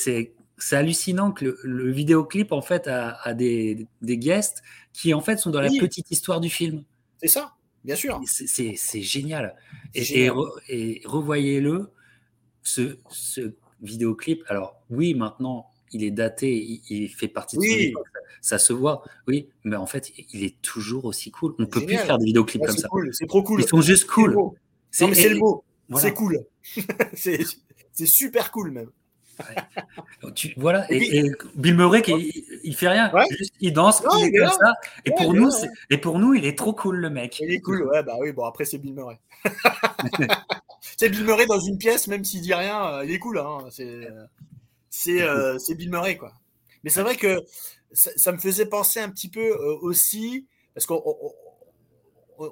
c'est 0.59 0.76
hallucinant 0.76 1.33
que 1.33 1.59
le, 1.64 1.91
vidéoclip 1.91 2.53
en 2.53 2.62
fait 2.62 2.87
a, 2.87 3.35
des, 3.35 3.87
des, 4.01 4.16
guests 4.16 4.62
qui 4.93 5.12
en 5.12 5.20
fait 5.20 5.39
sont 5.39 5.51
dans 5.51 5.61
la 5.61 5.68
petite 5.68 6.11
histoire 6.11 6.41
du 6.41 6.51
film. 6.51 6.85
C'est 7.20 7.28
ça, 7.28 7.55
bien 7.85 7.97
sûr. 7.97 8.20
C'est 8.26 9.03
génial. 9.03 9.57
Et, 9.95 10.26
et, 10.68 11.03
revoyez-le, 11.05 11.91
ce, 12.62 12.97
ce, 13.11 13.55
vidéoclip. 13.83 14.45
Alors 14.49 14.80
oui, 14.91 15.14
maintenant 15.14 15.66
il 15.93 16.05
est 16.05 16.11
daté, 16.11 16.80
il, 16.89 17.09
fait 17.09 17.28
partie 17.28 17.57
de 17.57 17.61
oui. 17.61 17.95
Ça, 18.41 18.59
se 18.59 18.72
voit, 18.72 19.03
oui, 19.28 19.49
mais 19.64 19.76
en 19.76 19.87
fait 19.87 20.12
il 20.33 20.45
est 20.45 20.61
toujours 20.62 21.05
aussi 21.05 21.30
cool. 21.30 21.55
On 21.59 21.62
ne 21.62 21.66
peut 21.66 21.85
plus 21.85 21.97
faire 21.97 22.18
des 22.18 22.26
vidéoclips 22.26 22.62
comme 22.64 22.76
ça. 22.76 22.89
c'est 23.12 23.26
trop 23.26 23.43
cool. 23.43 23.61
Ils 23.61 23.68
sont 23.68 23.80
juste 23.80 24.07
cool. 24.07 24.37
C'est 24.91 25.07
le 25.07 25.37
mot. 25.37 25.64
C'est 25.97 26.14
cool. 26.14 26.45
c'est 27.14 28.07
super 28.07 28.51
cool 28.51 28.70
même 28.70 28.91
voilà, 30.57 30.87
et, 30.91 31.30
Bill 31.55 31.74
Murray, 31.74 32.03
qui, 32.03 32.45
il, 32.64 32.76
fait 32.76 32.89
rien, 32.89 33.11
il 33.61 33.72
danse, 33.72 34.03
il 34.18 34.26
est 34.26 34.39
comme 34.39 34.51
ça. 34.51 34.74
Et, 35.05 35.11
pour 35.12 35.35
nous, 35.35 35.51
et 35.91 35.99
pour 35.99 36.18
nous, 36.18 36.35
il 36.35 36.45
est 36.45 36.57
trop 36.57 36.72
cool, 36.72 36.97
le 36.97 37.11
mec. 37.11 37.41
Il 37.41 37.53
est 37.53 37.61
cool, 37.61 37.83
ouais, 37.85 38.03
bah 38.03 38.16
oui, 38.20 38.33
bon, 38.33 38.45
après, 38.45 38.64
c'est 38.64 38.78
Bill 38.78 38.95
Murray. 38.95 39.18
c'est 40.97 41.09
Bill 41.09 41.24
Murray 41.24 41.47
dans 41.47 41.61
une 41.61 41.78
pièce, 41.78 42.09
même 42.09 42.24
s'il 42.24 42.43
dit 42.43 42.55
rien, 42.55 42.87
euh, 42.87 43.05
il 43.05 43.12
est 43.12 43.18
cool. 43.18 43.39
Hein, 43.39 43.59
c'est 44.91 45.22
euh, 45.22 45.59
Bill 45.76 45.91
Murray, 45.91 46.16
quoi. 46.16 46.33
Mais 46.85 46.91
c'est 46.91 47.03
vrai 47.03 47.16
que 47.16 47.41
ça, 47.93 48.32
me 48.32 48.38
faisait 48.38 48.66
penser 48.66 49.01
un 49.01 49.11
petit 49.11 49.28
peu 49.28 49.40
euh, 49.40 49.78
aussi, 49.80 50.47
parce 50.74 50.86
qu'on 50.86 51.03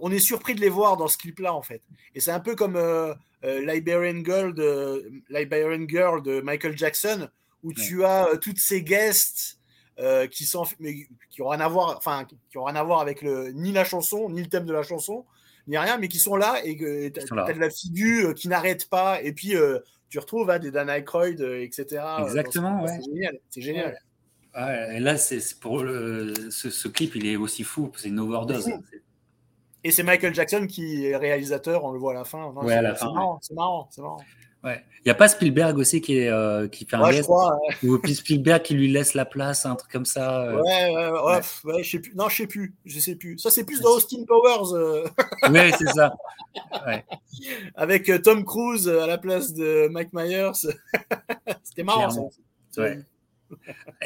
on 0.01 0.11
est 0.11 0.19
surpris 0.19 0.55
de 0.55 0.61
les 0.61 0.69
voir 0.69 0.97
dans 0.97 1.09
ce 1.09 1.19
clip-là, 1.19 1.55
en 1.55 1.63
fait. 1.63 1.83
Et 2.15 2.21
c'est 2.21 2.31
un 2.31 2.41
peu 2.41 2.55
comme 2.55 2.77
euh, 2.77 3.15
euh, 3.45 3.65
Liberian, 3.65 4.23
Girl 4.25 4.55
de, 4.55 5.11
Liberian 5.29 5.87
Girl 5.89 6.23
de 6.23 6.41
Michael 6.41 6.77
Jackson, 6.77 7.29
où 7.63 7.73
tu 7.73 8.05
as 8.05 8.29
euh, 8.29 8.37
toutes 8.37 8.59
ces 8.59 8.83
guests 8.83 9.57
qui 10.31 10.47
sont 10.47 10.65
mais 10.79 11.07
qui 11.29 11.43
ont 11.43 11.49
rien 11.49 11.61
à 11.61 11.69
voir, 11.69 11.95
enfin 11.95 12.27
qui 12.49 12.57
ont 12.57 12.65
rien 12.65 12.77
à 12.77 12.83
voir 12.83 13.01
avec 13.03 13.21
le, 13.21 13.51
ni 13.51 13.71
la 13.71 13.85
chanson, 13.85 14.31
ni 14.31 14.41
le 14.41 14.49
thème 14.49 14.65
de 14.65 14.73
la 14.73 14.83
chanson, 14.83 15.27
ni 15.67 15.77
rien, 15.77 15.99
mais 15.99 16.09
qui 16.09 16.19
sont 16.19 16.37
là 16.37 16.59
et 16.65 16.75
que 16.79 17.09
tu 17.09 17.21
as, 17.21 17.53
de 17.53 17.61
la 17.61 17.69
figure 17.69 18.33
qui 18.33 18.49
n'arrête 18.49 18.89
pas. 18.89 19.21
Et 19.21 19.35
puis 19.35 19.53
tu 20.09 20.19
retrouves 20.19 20.49
hein, 20.49 20.59
des 20.59 20.71
Dan 20.71 20.89
Aykroyd, 20.89 21.43
etc. 21.43 22.03
Exactement, 22.23 22.83
ouais. 22.83 22.89
C'est 22.89 23.05
génial. 23.15 23.39
C'est 23.51 23.61
génial. 24.55 24.97
et 24.97 25.01
là, 25.01 25.17
c'est 25.17 25.59
pour 25.61 25.83
le, 25.83 26.35
ce, 26.51 26.89
clip, 26.89 27.15
il 27.17 27.27
est 27.27 27.37
aussi 27.37 27.65
fou. 27.65 27.91
C'est 27.97 28.09
une 28.09 28.21
overdose. 28.21 28.69
Et 29.83 29.91
c'est 29.91 30.03
Michael 30.03 30.35
Jackson 30.35 30.67
qui 30.69 31.07
est 31.07 31.17
réalisateur, 31.17 31.85
on 31.85 31.93
le 31.93 31.99
voit 31.99 32.13
à 32.13 32.15
la 32.15 32.25
fin. 32.25 32.51
ouais, 32.51 32.75
à 32.75 32.83
la 32.83 32.95
fin. 32.95 33.07
C'est 33.41 33.55
marrant, 33.55 33.89
c'est 33.91 34.03
marrant, 34.03 34.19
Ouais. 34.63 34.85
Il 34.99 35.09
n'y 35.09 35.11
a 35.13 35.15
pas 35.15 35.29
Spielberg 35.29 35.79
aussi 35.79 36.03
qui, 36.03 36.19
est, 36.19 36.29
euh, 36.29 36.69
qui 36.69 36.85
fait 36.85 36.97
un 36.97 37.03
ouais, 37.03 37.23
crois, 37.23 37.59
Ou 37.83 37.97
puis 37.99 38.15
Spielberg 38.15 38.61
qui 38.61 38.75
lui 38.75 38.93
laisse 38.93 39.15
la 39.15 39.25
place, 39.25 39.65
un 39.65 39.75
truc 39.75 39.91
comme 39.91 40.05
ça. 40.05 40.43
Euh. 40.43 40.61
Ouais, 40.61 40.95
ouais, 40.95 41.41
ouais, 41.65 41.83
je 41.83 41.91
sais 41.91 41.99
plus. 42.01 42.15
Non, 42.15 42.29
je 42.29 42.37
sais 42.37 42.47
plus. 42.47 42.75
Je 42.85 43.01
sais 43.01 43.15
plus. 43.15 43.39
Ça, 43.39 43.51
c'est 43.51 43.65
plus 43.65 43.81
dans 43.81 43.93
Austin 43.93 44.25
Powers. 44.27 44.75
Euh. 44.75 45.05
Oui, 45.51 45.73
c'est 45.79 45.89
ça. 45.89 46.13
Avec 47.75 48.13
Tom 48.23 48.45
Cruise 48.45 48.87
à 48.87 49.07
la 49.07 49.17
place 49.17 49.55
de 49.55 49.89
Mike 49.89 50.13
Myers. 50.13 50.53
C'était 51.63 51.83
marrant, 51.83 52.31
ça. 52.71 52.83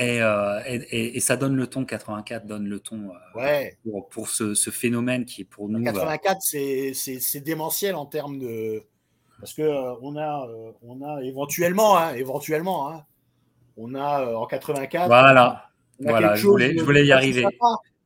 Euh, 0.00 0.60
et, 0.66 1.16
et, 1.16 1.20
ça 1.20 1.36
donne 1.36 1.54
le 1.54 1.68
ton, 1.68 1.84
84 1.84 2.46
donne 2.46 2.66
le 2.66 2.80
ton 2.80 3.12
euh, 3.36 3.64
pour, 4.10 4.28
ce, 4.28 4.54
phénomène 4.70 5.24
qui 5.24 5.42
est 5.42 5.44
pour 5.44 5.68
nous. 5.68 5.82
84, 5.82 6.38
euh, 6.54 6.90
c'est 6.94 7.40
démentiel 7.40 7.94
en 7.94 8.06
termes 8.06 8.38
de. 8.38 8.82
Parce 9.38 9.54
que 9.54 9.62
on, 10.02 10.16
a, 10.16 10.48
on 10.82 11.02
a 11.02 11.22
éventuellement, 11.22 11.96
hein, 11.96 12.14
éventuellement, 12.14 12.90
hein, 12.90 13.04
on 13.76 13.94
a 13.94 14.34
en 14.34 14.46
84. 14.46 15.06
Voilà, 15.06 15.70
voilà 16.00 16.34
je, 16.34 16.46
voulais, 16.46 16.76
je 16.76 16.82
voulais 16.82 17.06
y 17.06 17.12
arriver. 17.12 17.46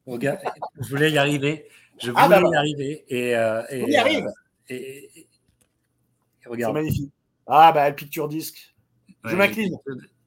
je 0.06 0.88
voulais 0.90 1.10
y 1.10 1.18
arriver. 1.18 1.68
Je 2.02 2.12
ah, 2.14 2.26
voulais 2.26 2.40
bah 2.42 2.50
y 2.50 2.56
arriver. 2.56 3.04
Et, 3.08 3.30
et, 3.30 3.82
on 3.82 3.86
y 3.86 3.96
arrive. 3.96 4.26
et. 4.68 5.26
C'est 6.42 6.72
magnifique. 6.72 7.12
Ah, 7.46 7.72
bah, 7.72 7.88
le 7.88 7.96
picture 7.96 8.28
disque. 8.28 8.74
Je 9.24 9.34
m'incline 9.34 9.76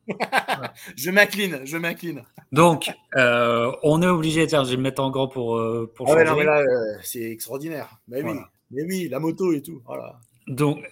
je 0.96 1.12
m'incline, 1.12 1.62
je 1.66 1.78
m'incline. 1.78 2.24
Donc, 2.52 2.90
euh, 3.16 3.72
on 3.84 4.02
est 4.02 4.08
obligé, 4.08 4.46
tiens, 4.48 4.64
je 4.64 4.72
vais 4.72 4.78
me 4.78 4.84
mettre 4.84 5.02
en 5.02 5.10
grand 5.10 5.28
pour, 5.28 5.58
euh, 5.58 5.92
pour 5.96 6.12
ah 6.12 6.24
non, 6.24 6.40
là, 6.40 6.60
euh, 6.60 6.98
c'est 7.04 7.32
extraordinaire. 7.32 8.00
Mais 8.08 8.22
oui, 8.24 8.38
mais 8.72 8.84
oui, 8.84 9.08
la 9.10 9.20
moto 9.20 9.54
et 9.54 9.62
tout. 9.62 9.82
Voilà. 9.86 10.20
Donc, 10.48 10.86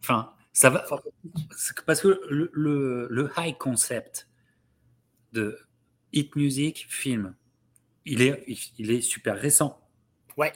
enfin, 0.00 0.32
ça 0.52 0.70
va. 0.70 0.84
Parce 1.86 2.00
que 2.00 2.20
le, 2.28 2.50
le, 3.10 3.30
high 3.36 3.56
concept 3.56 4.28
de 5.32 5.58
hit 6.12 6.34
music 6.36 6.86
film, 6.88 7.34
il 8.04 8.22
est, 8.22 8.44
il 8.78 8.90
est 8.90 9.00
super 9.00 9.36
récent. 9.36 9.80
Ouais. 10.36 10.52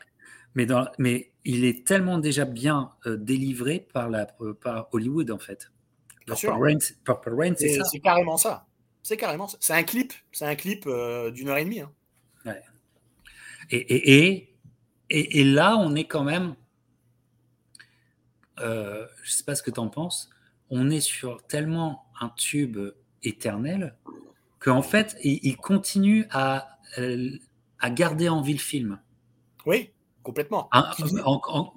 Mais, 0.55 0.67
dans, 0.67 0.89
mais 0.99 1.33
il 1.45 1.65
est 1.65 1.87
tellement 1.87 2.19
déjà 2.19 2.45
bien 2.45 2.93
délivré 3.07 3.87
par, 3.93 4.09
la, 4.09 4.27
par 4.61 4.89
Hollywood, 4.93 5.31
en 5.31 5.39
fait. 5.39 5.71
Purple 6.27 7.35
Rain, 7.35 7.55
c'est 7.57 7.75
ça. 7.75 7.85
C'est 7.85 8.01
carrément 8.01 8.37
ça. 8.37 8.67
C'est 9.03 9.17
carrément 9.17 9.47
ça. 9.47 9.59
C'est 9.61 9.73
un 9.73 9.85
clip, 9.85 10.13
c'est 10.33 10.47
un 10.47 10.57
clip 10.57 10.85
euh, 10.87 11.31
d'une 11.31 11.49
heure 11.49 11.59
et 11.59 11.65
demie. 11.65 11.81
Hein. 11.81 11.93
Ouais. 12.45 12.63
Et, 13.71 13.77
et, 13.77 14.57
et, 15.11 15.41
et, 15.41 15.45
là, 15.45 15.77
on 15.77 15.95
est 15.95 16.07
quand 16.07 16.25
même. 16.25 16.55
Euh, 18.59 19.07
je 19.23 19.33
sais 19.33 19.45
pas 19.45 19.55
ce 19.55 19.63
que 19.63 19.71
tu 19.71 19.81
en 19.81 19.89
penses. 19.89 20.31
On 20.71 20.91
est 20.91 21.01
sur 21.01 21.47
tellement 21.47 22.07
un 22.21 22.31
tube 22.31 22.79
éternel 23.23 23.95
qu'en 24.59 24.83
fait, 24.83 25.17
il, 25.23 25.57
continue 25.57 26.27
à, 26.31 26.79
euh, 26.99 27.31
à 27.79 27.91
garder 27.91 28.29
en 28.29 28.43
vie 28.43 28.55
le 28.55 28.59
film. 28.59 28.99
Oui, 29.65 29.91
complètement. 30.23 30.69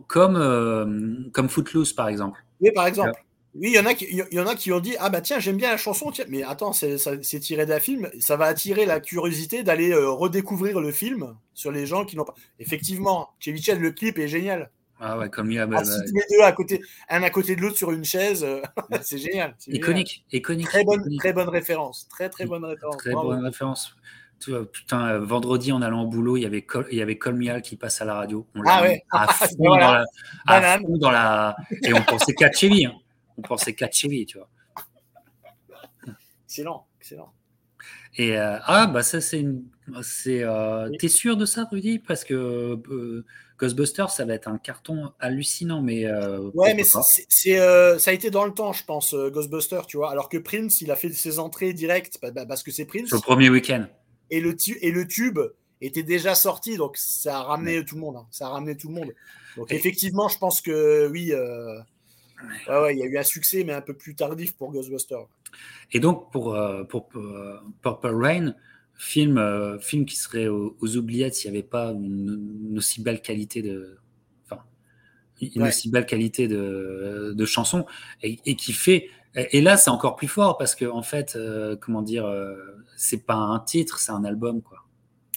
comme, 0.07 0.35
euh, 0.37 1.29
comme 1.31 1.49
Footloose, 1.49 1.93
par 1.93 2.07
exemple. 2.07 2.43
Oui, 2.61 2.71
par 2.73 2.87
exemple. 2.87 3.23
Oui, 3.55 3.69
il 3.69 3.75
y 3.75 3.79
en 3.79 3.85
a 3.85 3.95
qui, 3.95 4.05
il 4.05 4.25
y 4.31 4.39
en 4.39 4.45
a 4.45 4.55
qui 4.55 4.71
ont 4.71 4.79
dit 4.79 4.95
ah 4.99 5.09
bah 5.09 5.21
tiens 5.21 5.39
j'aime 5.39 5.57
bien 5.57 5.71
la 5.71 5.77
chanson 5.77 6.11
mais 6.27 6.43
attends 6.43 6.71
c'est, 6.71 6.97
tiré 7.39 7.65
d'un 7.65 7.79
film. 7.79 8.09
Ça 8.19 8.37
va 8.37 8.45
attirer 8.45 8.85
la 8.85 8.99
curiosité 8.99 9.63
d'aller 9.63 9.91
euh, 9.91 10.09
redécouvrir 10.09 10.79
le 10.79 10.91
film 10.91 11.35
sur 11.53 11.71
les 11.71 11.85
gens 11.85 12.05
qui 12.05 12.15
n'ont 12.15 12.25
pas. 12.25 12.35
Effectivement 12.59 13.29
Chevy 13.39 13.63
le 13.79 13.91
clip 13.91 14.19
est 14.19 14.27
génial. 14.27 14.69
Ah 14.99 15.17
ouais 15.17 15.29
comme 15.29 15.49
il 15.49 15.55
y 15.55 15.59
a 15.59 15.65
bah, 15.65 15.81
les 15.81 16.21
deux 16.29 16.43
à 16.43 16.51
côté 16.51 16.81
un 17.09 17.23
à 17.23 17.29
côté 17.29 17.55
de 17.55 17.61
l'autre 17.61 17.77
sur 17.77 17.91
une 17.91 18.03
chaise 18.03 18.43
euh, 18.43 18.61
c'est 19.01 19.17
génial 19.17 19.55
iconique 19.67 20.25
iconique 20.33 20.67
très 20.67 20.83
bonne 20.83 21.05
très 21.17 21.31
bonne 21.31 21.47
référence 21.47 22.07
très 22.09 22.29
très 22.29 22.45
bonne 22.45 22.65
référence. 22.65 22.97
Très 22.97 23.13
bonne 23.13 23.43
référence. 23.43 23.95
Putain, 24.71 25.19
vendredi 25.19 25.73
en 25.73 25.81
allant 25.81 26.03
au 26.03 26.07
boulot, 26.07 26.37
il 26.37 26.43
y 26.43 26.45
avait 26.45 26.61
Col, 26.61 26.87
il 26.91 26.97
y 26.97 27.01
avait 27.01 27.17
Colmial 27.17 27.61
qui 27.61 27.75
passe 27.75 28.01
à 28.01 28.05
la 28.05 28.13
radio. 28.13 28.47
On 28.55 28.61
ah 28.65 28.81
ouais. 28.83 29.03
à, 29.11 29.27
fond 29.33 29.55
dans 29.59 29.75
la, 29.75 30.05
à 30.47 30.79
fond 30.79 30.97
dans 30.97 31.11
la, 31.11 31.57
et 31.83 31.93
on 31.93 32.01
pensait 32.01 32.33
Katchevi. 32.33 32.85
Hein. 32.85 32.93
On 33.39 33.41
pensait 33.41 33.73
Katchevi, 33.73 34.25
tu 34.25 34.37
vois. 34.37 34.49
Excellent, 36.45 36.87
excellent. 36.99 37.31
Et 38.17 38.37
euh, 38.37 38.57
ah 38.63 38.87
bah 38.87 39.01
ça 39.01 39.21
c'est 39.21 39.39
une, 39.39 39.63
c'est. 40.01 40.43
Euh, 40.43 40.89
T'es 40.99 41.07
sûr 41.07 41.37
de 41.37 41.45
ça, 41.45 41.67
Rudy? 41.71 41.99
Parce 41.99 42.25
que 42.25 42.33
euh, 42.33 43.25
Ghostbusters, 43.57 44.09
ça 44.09 44.25
va 44.25 44.33
être 44.33 44.49
un 44.49 44.57
carton 44.57 45.13
hallucinant, 45.19 45.81
mais. 45.81 46.05
Euh, 46.05 46.49
ouais, 46.53 46.73
mais 46.73 46.83
c'est, 47.29 47.59
euh, 47.59 47.97
ça 47.97 48.11
a 48.11 48.13
été 48.13 48.29
dans 48.29 48.45
le 48.45 48.53
temps, 48.53 48.73
je 48.73 48.83
pense, 48.83 49.13
Ghostbusters, 49.13 49.85
tu 49.85 49.97
vois. 49.97 50.11
Alors 50.11 50.27
que 50.27 50.37
Prince, 50.37 50.81
il 50.81 50.91
a 50.91 50.97
fait 50.97 51.11
ses 51.13 51.39
entrées 51.39 51.71
directes 51.71 52.17
bah, 52.21 52.31
bah, 52.31 52.45
parce 52.45 52.63
que 52.63 52.71
c'est 52.71 52.85
Prince. 52.85 53.11
le 53.11 53.19
premier 53.19 53.49
week-end. 53.49 53.85
Et 54.31 54.41
le, 54.41 54.55
et 54.81 54.91
le 54.91 55.07
tube 55.07 55.39
était 55.79 56.03
déjà 56.03 56.35
sorti, 56.35 56.75
donc 56.75 56.97
ça 56.97 57.37
a 57.37 57.43
ramené 57.43 57.85
tout 57.85 57.95
le 57.95 58.01
monde. 58.01 58.17
Hein. 58.17 58.27
Ça 58.31 58.47
a 58.47 58.49
ramené 58.49 58.75
tout 58.75 58.89
le 58.89 58.95
monde. 58.95 59.13
Donc 59.55 59.71
effectivement, 59.71 60.27
je 60.27 60.37
pense 60.37 60.61
que 60.61 61.07
oui. 61.07 61.31
Ouais, 62.67 62.95
il 62.95 62.99
y 62.99 63.03
a 63.03 63.05
eu 63.05 63.17
un 63.17 63.23
succès, 63.23 63.63
mais 63.63 63.73
un 63.73 63.81
peu 63.81 63.93
plus 63.93 64.15
tardif 64.15 64.53
pour 64.53 64.71
Ghostbusters. 64.71 65.27
Et 65.91 65.99
donc, 65.99 66.31
pour, 66.31 66.55
euh, 66.55 66.83
pour, 66.83 67.09
euh, 67.15 67.59
Purple 67.81 68.15
Rain, 68.15 68.55
film, 68.95 69.37
euh, 69.37 69.79
film 69.79 70.05
qui 70.05 70.15
serait 70.15 70.47
aux, 70.47 70.97
oubliettes 70.97 71.35
s'il 71.35 71.51
n'y 71.51 71.57
avait 71.57 71.67
pas 71.67 71.91
une, 71.91 72.75
aussi 72.77 73.01
belle 73.01 73.21
qualité 73.21 73.61
de. 73.61 73.97
Enfin, 74.45 74.61
une 75.41 75.63
aussi 75.63 75.89
belle 75.89 76.05
qualité 76.05 76.47
de, 76.47 77.33
de 77.35 77.45
chanson, 77.45 77.85
et, 78.21 78.55
qui 78.55 78.73
fait. 78.73 79.09
Et 79.35 79.61
là, 79.61 79.77
c'est 79.77 79.91
encore 79.91 80.15
plus 80.15 80.27
fort 80.27 80.57
parce 80.57 80.75
que, 80.75 80.85
en 80.85 81.03
fait, 81.03 81.37
comment 81.81 82.01
dire, 82.01 82.27
c'est 82.97 83.25
pas 83.25 83.35
un 83.35 83.59
titre, 83.59 83.99
c'est 83.99 84.11
un 84.11 84.23
album, 84.23 84.61
quoi. 84.61 84.85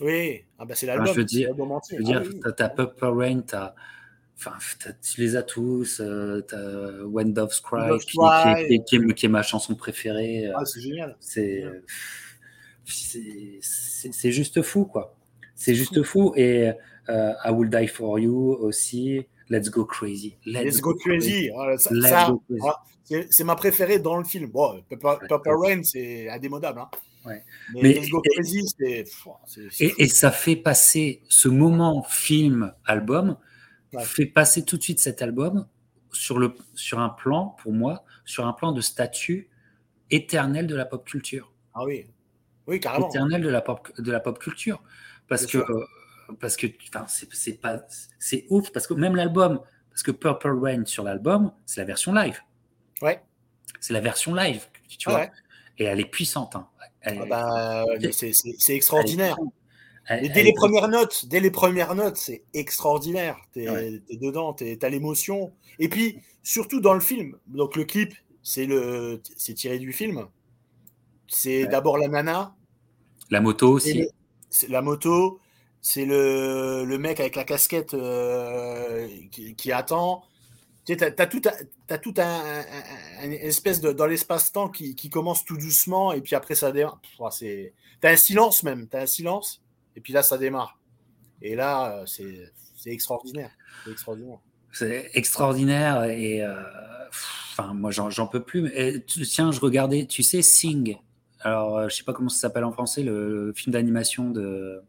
Oui, 0.00 0.42
ah 0.58 0.64
bah 0.64 0.74
c'est 0.74 0.86
l'album. 0.86 1.06
je 1.06 1.12
veux 1.12 1.24
dire, 1.24 1.50
je 1.90 1.96
veux 1.96 2.02
dire 2.02 2.22
ah 2.44 2.52
t'as 2.52 2.70
Purple 2.70 3.04
Rain, 3.04 3.40
t'as 3.46 3.74
Enfin, 4.38 4.56
tu 5.02 5.20
les 5.20 5.36
as 5.36 5.42
tous. 5.42 6.00
Euh, 6.00 6.42
as 6.52 7.04
When 7.06 7.32
Doves 7.32 7.60
Cry, 7.62 7.98
qui, 8.00 8.82
qui, 9.14 9.26
est, 9.26 9.28
ma 9.28 9.42
chanson 9.42 9.74
préférée. 9.74 10.48
Euh, 10.48 10.54
ah, 10.56 10.64
c'est 10.64 10.80
génial. 10.80 11.16
C'est 11.20 11.62
juste 14.32 14.62
fou, 14.62 14.84
quoi. 14.84 15.14
C'est 15.54 15.74
juste 15.74 16.02
fou. 16.02 16.32
Et 16.36 16.72
euh, 17.08 17.32
I 17.44 17.50
Will 17.50 17.70
Die 17.70 17.86
For 17.86 18.18
You 18.18 18.56
aussi. 18.60 19.26
Let's 19.48 19.70
Go 19.70 19.84
Crazy. 19.84 20.36
Let's, 20.46 20.80
Go, 20.80 20.94
Crazy. 20.94 21.50
c'est 23.30 23.44
ma 23.44 23.54
préférée 23.54 23.98
dans 23.98 24.16
le 24.16 24.24
film. 24.24 24.50
Bon, 24.50 24.82
Purple, 24.88 25.50
Rain, 25.50 25.82
c'est 25.82 26.28
indémodable. 26.30 26.80
Hein. 26.80 26.90
Ouais. 27.26 27.44
Mais, 27.74 27.92
Let's 27.94 28.08
Go 28.08 28.22
Crazy, 28.22 28.64
c'est. 28.78 29.04
Et, 29.78 29.94
et, 29.98 30.08
ça 30.08 30.32
fait 30.32 30.56
passer 30.56 31.22
ce 31.28 31.48
moment 31.48 32.02
film-album 32.08 33.36
fait 34.00 34.26
passer 34.26 34.64
tout 34.64 34.76
de 34.78 34.82
suite 34.82 35.00
cet 35.00 35.22
album 35.22 35.66
sur, 36.12 36.38
le, 36.38 36.54
sur 36.74 36.98
un 36.98 37.08
plan, 37.08 37.56
pour 37.62 37.72
moi, 37.72 38.04
sur 38.24 38.46
un 38.46 38.52
plan 38.52 38.72
de 38.72 38.80
statut 38.80 39.48
éternel 40.10 40.66
de 40.66 40.74
la 40.74 40.84
pop 40.84 41.04
culture. 41.06 41.52
Ah 41.74 41.84
oui, 41.84 42.06
oui, 42.66 42.80
carrément. 42.80 43.08
Éternel 43.08 43.42
de 43.42 43.48
la 43.48 43.60
pop, 43.60 43.88
de 43.98 44.12
la 44.12 44.20
pop 44.20 44.38
culture. 44.38 44.82
Parce 45.28 45.46
que, 45.46 45.58
parce 46.40 46.56
que 46.56 46.66
c'est 47.32 47.60
pas 47.60 47.82
c'est 48.18 48.46
ouf, 48.50 48.70
parce 48.72 48.86
que 48.86 48.94
même 48.94 49.16
l'album, 49.16 49.60
parce 49.90 50.02
que 50.02 50.10
Purple 50.10 50.58
Rain 50.60 50.84
sur 50.84 51.04
l'album, 51.04 51.52
c'est 51.66 51.80
la 51.80 51.86
version 51.86 52.12
live. 52.12 52.40
Ouais. 53.00 53.22
C'est 53.80 53.92
la 53.92 54.00
version 54.00 54.34
live, 54.34 54.66
tu 54.88 55.10
vois. 55.10 55.26
Et 55.78 55.84
elle 55.84 56.00
est 56.00 56.10
puissante. 56.10 56.56
Hein. 56.56 56.68
Ah 57.04 57.12
bah, 57.28 57.84
c'est 58.12 58.74
extraordinaire 58.74 59.36
dès 60.08 60.42
les 60.42 60.52
premières 60.52 60.88
notes, 60.88 61.26
dès 61.26 61.40
les 61.40 61.50
premières 61.50 61.94
notes, 61.94 62.16
c'est 62.16 62.42
extraordinaire. 62.54 63.38
T'es 63.52 63.64
es 63.64 64.16
dedans, 64.16 64.52
t'as 64.52 64.88
l'émotion. 64.88 65.52
Et 65.78 65.88
puis 65.88 66.18
surtout 66.42 66.80
dans 66.80 66.94
le 66.94 67.00
film. 67.00 67.36
Donc 67.46 67.76
le 67.76 67.84
clip, 67.84 68.14
c'est 68.42 68.66
le, 68.66 69.22
c'est 69.36 69.54
tiré 69.54 69.78
du 69.78 69.92
film. 69.92 70.26
C'est 71.28 71.66
d'abord 71.66 71.98
la 71.98 72.08
nana. 72.08 72.54
La 73.30 73.40
moto 73.40 73.70
aussi. 73.70 74.08
C'est 74.50 74.68
la 74.68 74.82
moto. 74.82 75.40
C'est 75.80 76.04
le, 76.04 76.84
le, 76.84 76.98
mec 76.98 77.18
avec 77.18 77.34
la 77.34 77.42
casquette 77.42 77.94
euh, 77.94 79.08
qui, 79.30 79.72
attend. 79.72 80.22
Tu 80.84 80.94
sais, 80.94 81.20
as, 81.20 81.26
tout, 81.26 81.42
as 81.88 81.98
tout 81.98 82.14
un, 82.18 82.62
espèce 83.30 83.80
de 83.80 83.90
dans 83.90 84.06
l'espace-temps 84.06 84.68
qui, 84.68 84.94
qui, 84.94 85.10
commence 85.10 85.44
tout 85.44 85.56
doucement 85.56 86.12
et 86.12 86.20
puis 86.20 86.36
après 86.36 86.54
ça 86.54 86.70
démarre. 86.70 87.00
T'as 88.00 88.10
un 88.10 88.16
silence 88.16 88.62
même. 88.62 88.86
T'as 88.86 89.02
un 89.02 89.06
silence. 89.06 89.61
Et 89.96 90.00
puis 90.00 90.12
là, 90.12 90.22
ça 90.22 90.38
démarre. 90.38 90.78
Et 91.42 91.56
là, 91.56 91.96
euh, 91.96 92.06
c'est 92.06 92.90
extraordinaire. 92.90 93.50
C'est 93.84 93.90
extraordinaire. 93.90 94.38
C'est 94.72 95.10
extraordinaire 95.12 96.04
et 96.04 96.42
euh, 96.42 96.54
enfin 97.10 97.74
moi 97.74 97.90
j'en 97.90 98.26
peux 98.26 98.42
plus. 98.42 98.68
Et, 98.74 99.04
tiens, 99.04 99.52
je 99.52 99.60
regardais, 99.60 100.06
tu 100.06 100.22
sais, 100.22 100.40
Sing. 100.40 100.96
Alors 101.40 101.76
euh, 101.76 101.88
je 101.90 101.96
sais 101.96 102.04
pas 102.04 102.14
comment 102.14 102.30
ça 102.30 102.38
s'appelle 102.38 102.64
en 102.64 102.72
français, 102.72 103.02
le, 103.02 103.52
film 103.54 103.72
d'animation 103.72 104.30
de. 104.30 104.80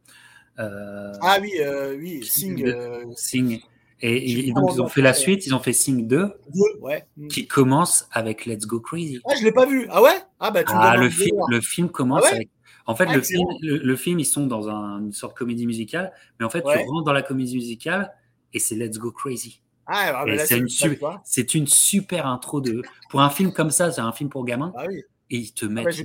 ah 0.58 1.38
oui, 1.42 1.52
oui, 2.00 2.24
Sing. 2.24 2.74
Sing. 3.18 3.62
Et, 4.06 4.52
donc 4.52 4.72
ils 4.74 4.82
ont 4.82 4.90
fait 4.90 5.02
la 5.02 5.14
suite, 5.14 5.48
ils 5.48 5.56
ont 5.56 5.60
fait 5.60 5.72
Sing 5.72 6.08
2, 6.08 6.34
ouais. 6.82 7.06
qui 7.30 7.48
commence 7.48 8.08
avec 8.12 8.46
Let's 8.46 8.66
Go 8.66 8.82
Crazy. 8.82 9.22
Ah 9.26 9.34
je 9.40 9.46
l'ai 9.46 9.54
pas 9.54 9.66
vu. 9.66 9.88
Ah 9.90 10.02
ouais? 10.02 10.22
Ah 10.42 10.52
bah 10.52 10.64
tu 10.64 10.74
ah, 10.74 10.98
le, 10.98 11.10
film, 11.10 11.38
le 11.48 11.62
film 11.62 11.90
commence 11.90 12.24
ah 12.26 12.36
avec 12.36 12.50
en 12.86 12.96
fait, 12.96 13.06
le, 13.06 13.22
film, 13.22 13.48
le, 13.62 13.96
film, 13.96 14.20
ils 14.20 14.26
sont 14.26 14.46
dans 14.46 14.70
une 14.70 15.14
sorte 15.14 15.34
de 15.34 15.38
comédie 15.38 15.66
musicale, 15.66 16.12
mais 16.40 16.46
en 16.46 16.50
fait, 16.50 16.62
tu 16.62 16.90
rentres 16.90 17.06
dans 17.06 17.14
la 17.14 17.22
comédie 17.22 17.56
musicale 17.56 18.14
et 18.54 18.60
c'est 18.60 18.76
Let's 18.76 18.98
Go 18.98 19.12
Crazy. 19.12 19.62
Ah, 19.86 20.26
c'est 20.46 20.58
une, 20.58 21.62
une, 21.62 21.68
super 21.68 22.26
intro 22.26 22.62
de. 22.62 22.82
Pour 23.10 23.22
un 23.22 23.30
film 23.30 23.52
comme 23.52 23.70
ça, 23.70 23.92
c'est 23.92 24.02
un 24.02 24.14
film 24.14 24.30
pour 24.30 24.46
gamins. 24.46 24.74
Ah, 24.78 24.86
oui. 24.88 25.04
Et 25.30 25.38
ils 25.38 25.54
te, 25.54 25.66
mettent 25.66 26.04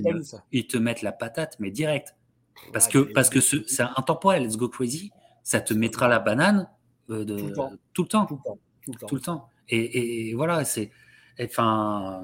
ils 0.51 0.67
te 0.67 0.77
mettent 0.77 1.01
la 1.01 1.11
patate, 1.11 1.55
mais 1.59 1.71
direct. 1.71 2.15
Parce 2.73 2.87
que 2.87 2.99
parce 2.99 3.29
que 3.29 3.39
c'est 3.39 3.83
intemporel, 3.95 4.43
Let's 4.43 4.57
Go 4.57 4.67
Crazy, 4.67 5.11
ça 5.43 5.61
te 5.61 5.73
mettra 5.73 6.07
la 6.07 6.19
banane 6.19 6.67
euh, 7.09 7.23
de, 7.23 7.37
tout, 7.37 7.47
le 7.47 7.53
temps. 7.53 7.71
Tout 7.93 8.03
le 8.03 8.07
temps. 8.09 8.27
Tout 9.07 9.15
le 9.15 9.21
temps. 9.21 9.49
Et, 9.69 10.29
et, 10.29 10.33
voilà, 10.33 10.65
c'est. 10.65 10.91
Enfin. 11.41 12.21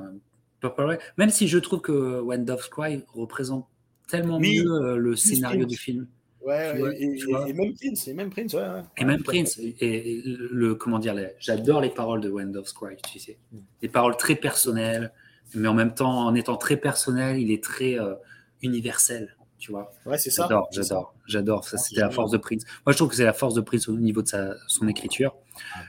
Même 1.18 1.30
si 1.30 1.48
je 1.48 1.60
trouve 1.60 1.80
que 1.80 2.20
When 2.22 2.44
Doves 2.44 2.70
Cry 2.70 3.04
représente 3.14 3.68
tellement 4.08 4.40
mieux 4.40 4.66
euh, 4.66 4.98
le 4.98 5.16
scénario 5.16 5.66
du 5.66 5.78
film. 5.78 6.08
Ouais, 6.46 6.80
et, 7.00 7.54
même 7.54 7.74
Prince, 7.74 8.08
et 8.08 8.14
même 8.14 8.30
Prince, 8.30 8.54
ouais, 8.54 8.62
Et 8.98 9.04
même 9.04 9.24
Prince, 9.24 9.58
et, 9.60 10.22
le 10.26 10.76
comment 10.76 11.00
dire, 11.00 11.16
j'adore 11.40 11.82
les 11.82 11.90
paroles 11.90 12.22
de 12.22 12.30
Wind 12.30 12.56
of 12.56 12.72
Cry, 12.72 12.98
tu 13.12 13.18
sais, 13.18 13.40
mm. 13.52 13.58
des 13.82 13.90
paroles 13.90 14.16
très 14.16 14.36
personnelles, 14.36 15.12
mais 15.56 15.68
en 15.68 15.74
même 15.74 15.96
temps, 15.96 16.28
en 16.28 16.36
étant 16.36 16.56
très 16.56 16.78
personnel, 16.78 17.40
il 17.40 17.50
est 17.50 17.64
très 17.64 18.00
euh, 18.00 18.14
universel, 18.62 19.36
tu 19.58 19.72
vois. 19.72 19.92
Ouais, 20.06 20.20
c'est 20.20 20.30
ça. 20.30 20.44
J'adore, 20.44 20.70
j'adore, 20.72 21.16
j'adore. 21.26 21.64
Ça, 21.64 21.78
c'était 21.78 22.02
la 22.02 22.12
force 22.12 22.30
de 22.30 22.38
Prince. 22.38 22.64
Moi, 22.86 22.94
je 22.94 22.98
trouve 22.98 23.10
que 23.10 23.16
c'est 23.16 23.26
la 23.26 23.34
force 23.34 23.56
de 23.56 23.62
Prince 23.62 23.90
au 23.90 23.98
niveau 23.98 24.22
de 24.22 24.28
sa, 24.28 24.54
son 24.68 24.88
écriture, 24.88 25.36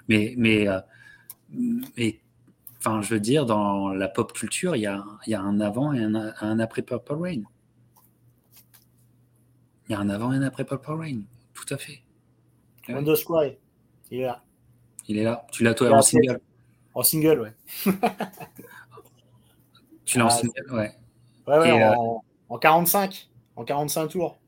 mais, 0.08 0.32
mais, 0.38 0.66
euh, 0.68 0.80
mais 1.98 2.20
enfin, 2.78 3.02
je 3.02 3.12
veux 3.12 3.20
dire, 3.20 3.44
dans 3.44 3.92
la 3.92 4.08
pop 4.08 4.32
culture, 4.32 4.74
il 4.74 4.80
y 4.80 4.86
a, 4.86 5.04
y 5.26 5.34
a 5.34 5.40
un 5.42 5.60
avant 5.60 5.92
et 5.92 6.02
un, 6.02 6.32
un 6.40 6.58
après 6.60 6.80
Purple 6.80 7.12
Rain. 7.12 7.42
Il 9.89 9.93
y 9.93 9.95
a 9.95 10.01
un 10.01 10.09
avant 10.09 10.32
et 10.32 10.37
un 10.37 10.43
après 10.43 10.64
Purple 10.64 10.93
Rain. 10.93 11.20
Tout 11.55 11.66
à 11.72 11.76
fait. 11.76 12.03
Wonder 12.89 13.14
Cry. 13.24 13.57
Il 14.11 14.20
est 14.20 14.24
là. 14.24 14.43
Il 15.09 15.18
est 15.18 15.24
là. 15.24 15.47
Tu 15.53 15.62
l'as 15.64 15.74
toi 15.74 15.91
en 15.91 16.03
single 16.03 16.41
En 16.95 17.03
single, 17.03 17.41
ouais. 17.41 17.53
tu 20.05 20.18
l'as 20.18 20.24
en 20.24 20.28
ah, 20.28 20.30
single, 20.30 20.72
ouais. 20.72 20.93
Ouais, 21.47 21.59
ouais, 21.59 21.82
euh, 21.82 21.95
en, 22.49 22.59
45. 22.59 23.28
En 23.57 23.64
45 23.64 24.09
tours. 24.09 24.39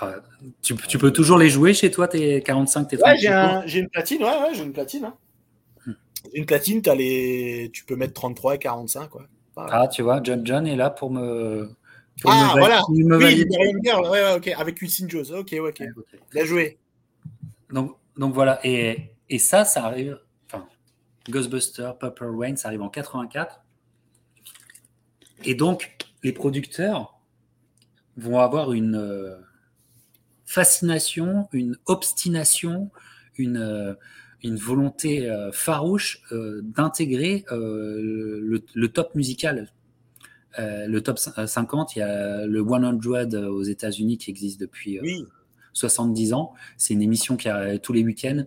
Ah, 0.00 0.16
tu, 0.62 0.74
tu, 0.74 0.98
peux 0.98 1.12
toujours 1.12 1.38
les 1.38 1.48
jouer 1.48 1.74
chez 1.74 1.90
toi, 1.90 2.08
tes 2.08 2.42
45, 2.42 2.88
tes 2.88 2.96
Ouais, 2.96 3.16
j'ai 3.66 3.78
une 3.78 3.88
platine, 3.88 4.22
ouais, 4.22 4.28
ouais, 4.28 4.54
j'ai 4.54 4.64
une 4.64 4.72
platine. 4.72 5.04
Hein. 5.04 5.14
Hmm. 5.86 5.92
Une 6.34 6.46
platine, 6.46 6.82
as 6.86 6.94
les... 6.94 7.70
tu 7.72 7.84
peux 7.84 7.94
mettre 7.94 8.14
33 8.14 8.56
et 8.56 8.58
45, 8.58 9.08
quoi. 9.08 9.26
Ah, 9.56 9.86
tu 9.86 10.02
vois, 10.02 10.20
John 10.22 10.44
John 10.44 10.66
est 10.66 10.76
là 10.76 10.90
pour 10.90 11.10
me 11.10 11.70
ah, 12.24 12.54
voilà. 12.56 12.82
Oui, 12.88 13.02
ouais, 13.04 14.34
ok. 14.36 14.48
Avec 14.48 14.80
Wilson 14.80 15.06
Jones. 15.08 15.26
Ok, 15.32 15.54
ok. 15.58 15.82
Bien 16.32 16.44
joué. 16.44 16.78
Donc, 17.70 17.96
donc 18.16 18.34
voilà. 18.34 18.60
Et, 18.64 19.14
et 19.28 19.38
ça, 19.38 19.64
ça 19.64 19.84
arrive. 19.84 20.18
Enfin, 20.46 20.66
Ghostbuster, 21.28 21.90
Purple 21.98 22.30
Rain, 22.36 22.56
ça 22.56 22.68
arrive 22.68 22.82
en 22.82 22.88
84. 22.88 23.60
Et 25.44 25.54
donc, 25.54 25.96
les 26.22 26.32
producteurs 26.32 27.18
vont 28.16 28.38
avoir 28.38 28.72
une 28.72 28.96
euh, 28.96 29.36
fascination, 30.46 31.48
une 31.52 31.76
obstination, 31.86 32.90
une, 33.36 33.56
euh, 33.56 33.94
une 34.42 34.56
volonté 34.56 35.28
euh, 35.28 35.50
farouche 35.52 36.22
d'intégrer 36.30 37.44
le, 37.50 38.62
le, 38.74 38.88
top 38.88 39.14
musical 39.14 39.72
le 40.58 40.98
top 41.00 41.18
50, 41.18 41.96
il 41.96 41.98
y 42.00 42.02
a 42.02 42.46
le 42.46 42.64
100 42.64 43.34
aux 43.48 43.62
États-Unis 43.62 44.18
qui 44.18 44.30
existe 44.30 44.60
depuis 44.60 44.98
70 45.72 46.34
ans. 46.34 46.52
C'est 46.76 46.94
une 46.94 47.02
émission 47.02 47.36
qui 47.36 47.48
a 47.48 47.78
tous 47.78 47.92
les 47.92 48.04
week-ends, 48.04 48.42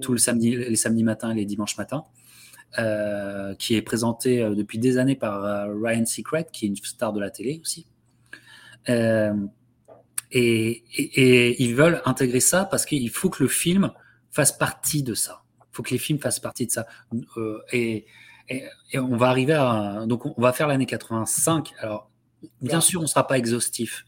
tous 0.00 0.12
le 0.12 0.18
samedi, 0.18 0.56
les 0.56 0.76
samedis 0.76 1.04
matins 1.04 1.30
et 1.30 1.34
les 1.34 1.46
dimanches 1.46 1.76
matins. 1.76 2.04
qui 3.58 3.74
est 3.74 3.82
présentée 3.82 4.38
depuis 4.54 4.78
des 4.78 4.98
années 4.98 5.16
par 5.16 5.68
Ryan 5.82 6.06
Seacrest, 6.06 6.50
qui 6.52 6.66
est 6.66 6.68
une 6.68 6.76
star 6.76 7.12
de 7.12 7.20
la 7.20 7.30
télé 7.30 7.60
aussi. 7.62 7.86
Et, 10.34 10.84
et, 10.96 11.62
ils 11.62 11.74
veulent 11.76 12.02
intégrer 12.04 12.40
ça 12.40 12.64
parce 12.64 12.84
qu'il 12.84 13.08
faut 13.08 13.30
que 13.30 13.42
le 13.42 13.48
film 13.48 13.92
fasse 14.32 14.50
partie 14.50 15.04
de 15.04 15.14
ça. 15.14 15.42
Il 15.60 15.76
faut 15.76 15.82
que 15.84 15.90
les 15.90 15.98
films 15.98 16.18
fassent 16.18 16.40
partie 16.40 16.66
de 16.66 16.72
ça. 16.72 16.86
Euh, 17.36 17.60
et, 17.72 18.04
et, 18.48 18.64
on 18.94 19.16
va 19.16 19.28
arriver 19.28 19.54
à. 19.54 20.04
Donc, 20.06 20.26
on 20.26 20.40
va 20.40 20.52
faire 20.52 20.68
l'année 20.68 20.86
85. 20.86 21.72
Alors, 21.78 22.10
bien 22.60 22.80
sûr, 22.80 23.00
on 23.00 23.04
ne 23.04 23.08
sera 23.08 23.26
pas 23.26 23.38
exhaustif. 23.38 24.04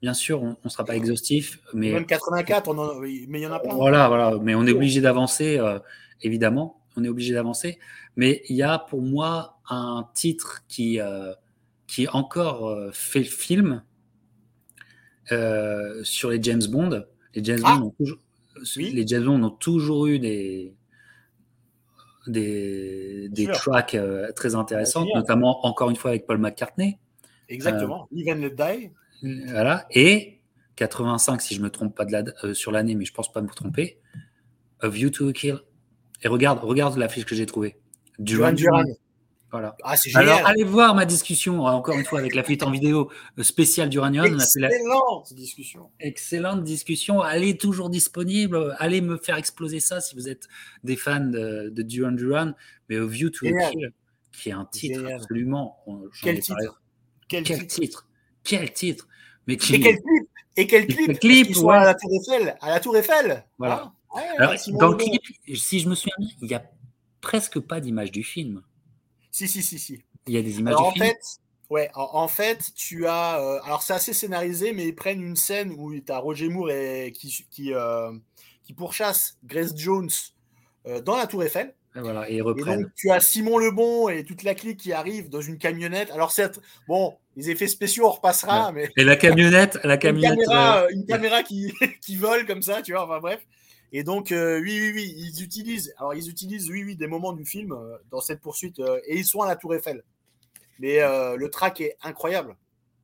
Bien 0.00 0.14
sûr, 0.14 0.42
on 0.42 0.56
ne 0.64 0.68
sera 0.68 0.84
pas 0.84 0.96
exhaustif. 0.96 1.60
Mais, 1.74 1.92
Même 1.92 2.06
84, 2.06 2.68
on 2.68 3.00
mais 3.00 3.40
il 3.40 3.42
y 3.42 3.46
en 3.46 3.52
a 3.52 3.60
plein. 3.60 3.74
Voilà, 3.74 4.08
voilà. 4.08 4.36
Mais 4.40 4.54
on 4.54 4.66
est 4.66 4.72
obligé 4.72 5.00
d'avancer, 5.00 5.58
euh, 5.58 5.78
évidemment. 6.22 6.80
On 6.96 7.04
est 7.04 7.08
obligé 7.08 7.32
d'avancer. 7.34 7.78
Mais 8.16 8.42
il 8.48 8.56
y 8.56 8.62
a 8.62 8.78
pour 8.78 9.00
moi 9.00 9.60
un 9.68 10.08
titre 10.14 10.64
qui, 10.68 11.00
euh, 11.00 11.32
qui 11.86 12.08
encore 12.08 12.68
euh, 12.68 12.90
fait 12.92 13.20
le 13.20 13.24
film 13.24 13.82
sur 16.02 16.30
les 16.30 16.42
James 16.42 16.62
Bond. 16.68 17.04
Les 17.34 17.42
James, 17.42 17.60
ah. 17.64 17.78
Bond 17.78 17.86
ont 17.86 17.94
toujours, 17.96 18.18
les 18.76 19.06
James 19.06 19.24
Bond 19.24 19.42
ont 19.42 19.50
toujours 19.50 20.06
eu 20.06 20.18
des, 20.18 20.74
des, 22.26 23.28
des 23.30 23.46
tracks 23.46 23.94
euh, 23.94 24.32
très 24.32 24.54
intéressants, 24.54 25.06
notamment 25.14 25.66
encore 25.66 25.90
une 25.90 25.96
fois 25.96 26.10
avec 26.10 26.26
Paul 26.26 26.38
McCartney. 26.38 26.98
Exactement. 27.48 28.08
Euh, 28.12 28.16
Even 28.18 28.40
Let 28.40 28.50
Die. 28.50 28.90
Voilà. 29.50 29.86
Et 29.90 30.40
85, 30.76 31.40
si 31.40 31.54
je 31.54 31.60
me 31.60 31.70
trompe 31.70 31.94
pas 31.94 32.04
de 32.04 32.12
la, 32.12 32.54
sur 32.54 32.72
l'année, 32.72 32.94
mais 32.94 33.04
je 33.04 33.12
pense 33.12 33.30
pas 33.30 33.40
me 33.40 33.48
tromper. 33.48 33.98
A 34.80 34.88
View 34.88 35.10
to 35.10 35.28
a 35.28 35.32
Kill. 35.32 35.58
Et 36.22 36.28
regarde, 36.28 36.60
regarde 36.62 36.96
la 36.96 37.08
fiche 37.08 37.24
que 37.24 37.34
j'ai 37.34 37.46
trouvée. 37.46 37.76
Duran 38.18 38.52
Duran. 38.52 38.84
Voilà. 39.52 39.76
Ah, 39.84 39.96
Alors, 40.14 40.46
allez 40.46 40.64
voir 40.64 40.94
ma 40.94 41.04
discussion, 41.04 41.66
hein, 41.66 41.72
encore 41.72 41.98
une 41.98 42.06
fois, 42.06 42.20
avec 42.20 42.34
la 42.34 42.42
fuite 42.42 42.62
en 42.62 42.70
vidéo 42.70 43.10
euh, 43.38 43.42
spéciale 43.42 43.90
d'Uranium. 43.90 44.24
Excellente 44.24 45.34
discussion. 45.34 45.90
Excellente 46.00 46.64
discussion. 46.64 47.22
Elle 47.22 47.44
est 47.44 47.60
toujours 47.60 47.90
disponible. 47.90 48.74
Allez 48.78 49.02
me 49.02 49.18
faire 49.18 49.36
exploser 49.36 49.78
ça 49.78 50.00
si 50.00 50.14
vous 50.14 50.26
êtes 50.26 50.48
des 50.84 50.96
fans 50.96 51.20
de, 51.20 51.70
Duran 51.82 52.12
Duran. 52.12 52.52
Mais 52.88 52.96
A 52.96 53.04
View 53.04 53.28
to 53.28 53.46
a 53.46 53.70
Kill, 53.70 53.92
qui 54.32 54.48
est 54.48 54.52
un 54.52 54.64
titre 54.64 55.04
absolument. 55.12 55.84
Quel 56.22 56.40
titre? 56.40 56.80
Quel, 57.28 57.66
titre? 57.66 58.08
Quel 58.44 58.72
titre? 58.72 59.06
Mais 59.46 59.58
qui... 59.58 59.74
Et 59.74 59.80
quel 59.80 59.96
clip? 59.96 60.28
Et 60.56 60.66
quel 60.66 60.86
clip, 60.86 61.18
clip 61.20 61.56
à 61.68 61.84
la 61.84 61.94
Tour 61.94 62.10
Eiffel? 62.10 62.56
À 62.62 62.70
la 62.70 62.80
Tour 62.80 62.96
Eiffel? 62.96 63.44
Voilà. 63.58 63.92
Ah, 64.14 64.20
Alors, 64.38 64.54
dans 64.78 64.88
le 64.88 64.96
clip, 64.96 65.22
si 65.54 65.80
je 65.80 65.90
me 65.90 65.94
souviens 65.94 66.14
bien, 66.18 66.28
il 66.40 66.48
n'y 66.48 66.54
a 66.54 66.64
presque 67.20 67.60
pas 67.60 67.80
d'image 67.80 68.12
du 68.12 68.22
film. 68.22 68.62
Si, 69.32 69.48
si, 69.48 69.62
si, 69.62 69.78
si. 69.78 70.04
Il 70.26 70.34
y 70.34 70.36
a 70.36 70.42
des 70.42 70.60
images 70.60 70.76
en 70.76 70.92
Fait, 70.92 71.18
ouais, 71.70 71.90
en, 71.94 72.28
fait, 72.28 72.70
tu 72.76 73.06
as. 73.06 73.40
Euh, 73.40 73.60
alors, 73.64 73.82
c'est 73.82 73.94
assez 73.94 74.12
scénarisé, 74.12 74.72
mais 74.72 74.86
ils 74.86 74.94
prennent 74.94 75.22
une 75.22 75.36
scène 75.36 75.74
où 75.76 75.98
tu 75.98 76.12
as 76.12 76.18
Roger 76.18 76.48
Moore 76.48 76.70
et, 76.70 77.12
qui, 77.16 77.46
qui, 77.50 77.72
euh, 77.72 78.12
qui 78.62 78.74
pourchasse 78.74 79.38
Grace 79.42 79.72
Jones 79.74 80.10
euh, 80.86 81.00
dans 81.00 81.16
la 81.16 81.26
Tour 81.26 81.42
Eiffel. 81.42 81.74
Et 81.96 82.00
voilà, 82.00 82.30
et 82.30 82.36
ils 82.36 82.42
reprennent. 82.42 82.82
donc, 82.82 82.94
tu 82.94 83.10
as 83.10 83.20
Simon 83.20 83.58
Lebon 83.58 84.08
et 84.10 84.22
toute 84.22 84.42
la 84.44 84.54
clique 84.54 84.78
qui 84.78 84.92
arrive 84.92 85.30
dans 85.30 85.40
une 85.40 85.58
camionnette. 85.58 86.10
Alors, 86.10 86.30
certes, 86.30 86.60
bon, 86.86 87.16
les 87.34 87.50
effets 87.50 87.68
spéciaux, 87.68 88.06
on 88.06 88.10
repassera, 88.10 88.70
mais. 88.72 88.90
Et 88.98 89.04
la 89.04 89.16
camionnette, 89.16 89.78
la 89.82 89.96
camionnette. 89.96 90.38
Une 90.38 90.44
caméra, 90.44 90.86
une 90.90 91.06
caméra 91.06 91.42
qui, 91.42 91.72
qui 92.02 92.16
vole 92.16 92.46
comme 92.46 92.62
ça, 92.62 92.82
tu 92.82 92.92
vois, 92.92 93.04
enfin 93.04 93.18
bref. 93.18 93.40
Et 93.94 94.04
donc, 94.04 94.32
euh, 94.32 94.58
oui, 94.60 94.78
oui, 94.80 94.92
oui, 94.94 95.14
ils 95.18 95.42
utilisent, 95.42 95.92
alors 95.98 96.14
ils 96.14 96.28
utilisent, 96.30 96.70
oui, 96.70 96.82
oui, 96.82 96.96
des 96.96 97.06
moments 97.06 97.34
du 97.34 97.44
film 97.44 97.72
euh, 97.72 97.98
dans 98.10 98.22
cette 98.22 98.40
poursuite, 98.40 98.78
euh, 98.78 98.98
et 99.06 99.18
ils 99.18 99.24
sont 99.24 99.42
à 99.42 99.46
la 99.46 99.56
Tour 99.56 99.74
Eiffel. 99.74 100.02
Mais 100.78 100.98
le 100.98 101.46
track 101.48 101.80
est 101.80 101.96
incroyable. 102.02 102.56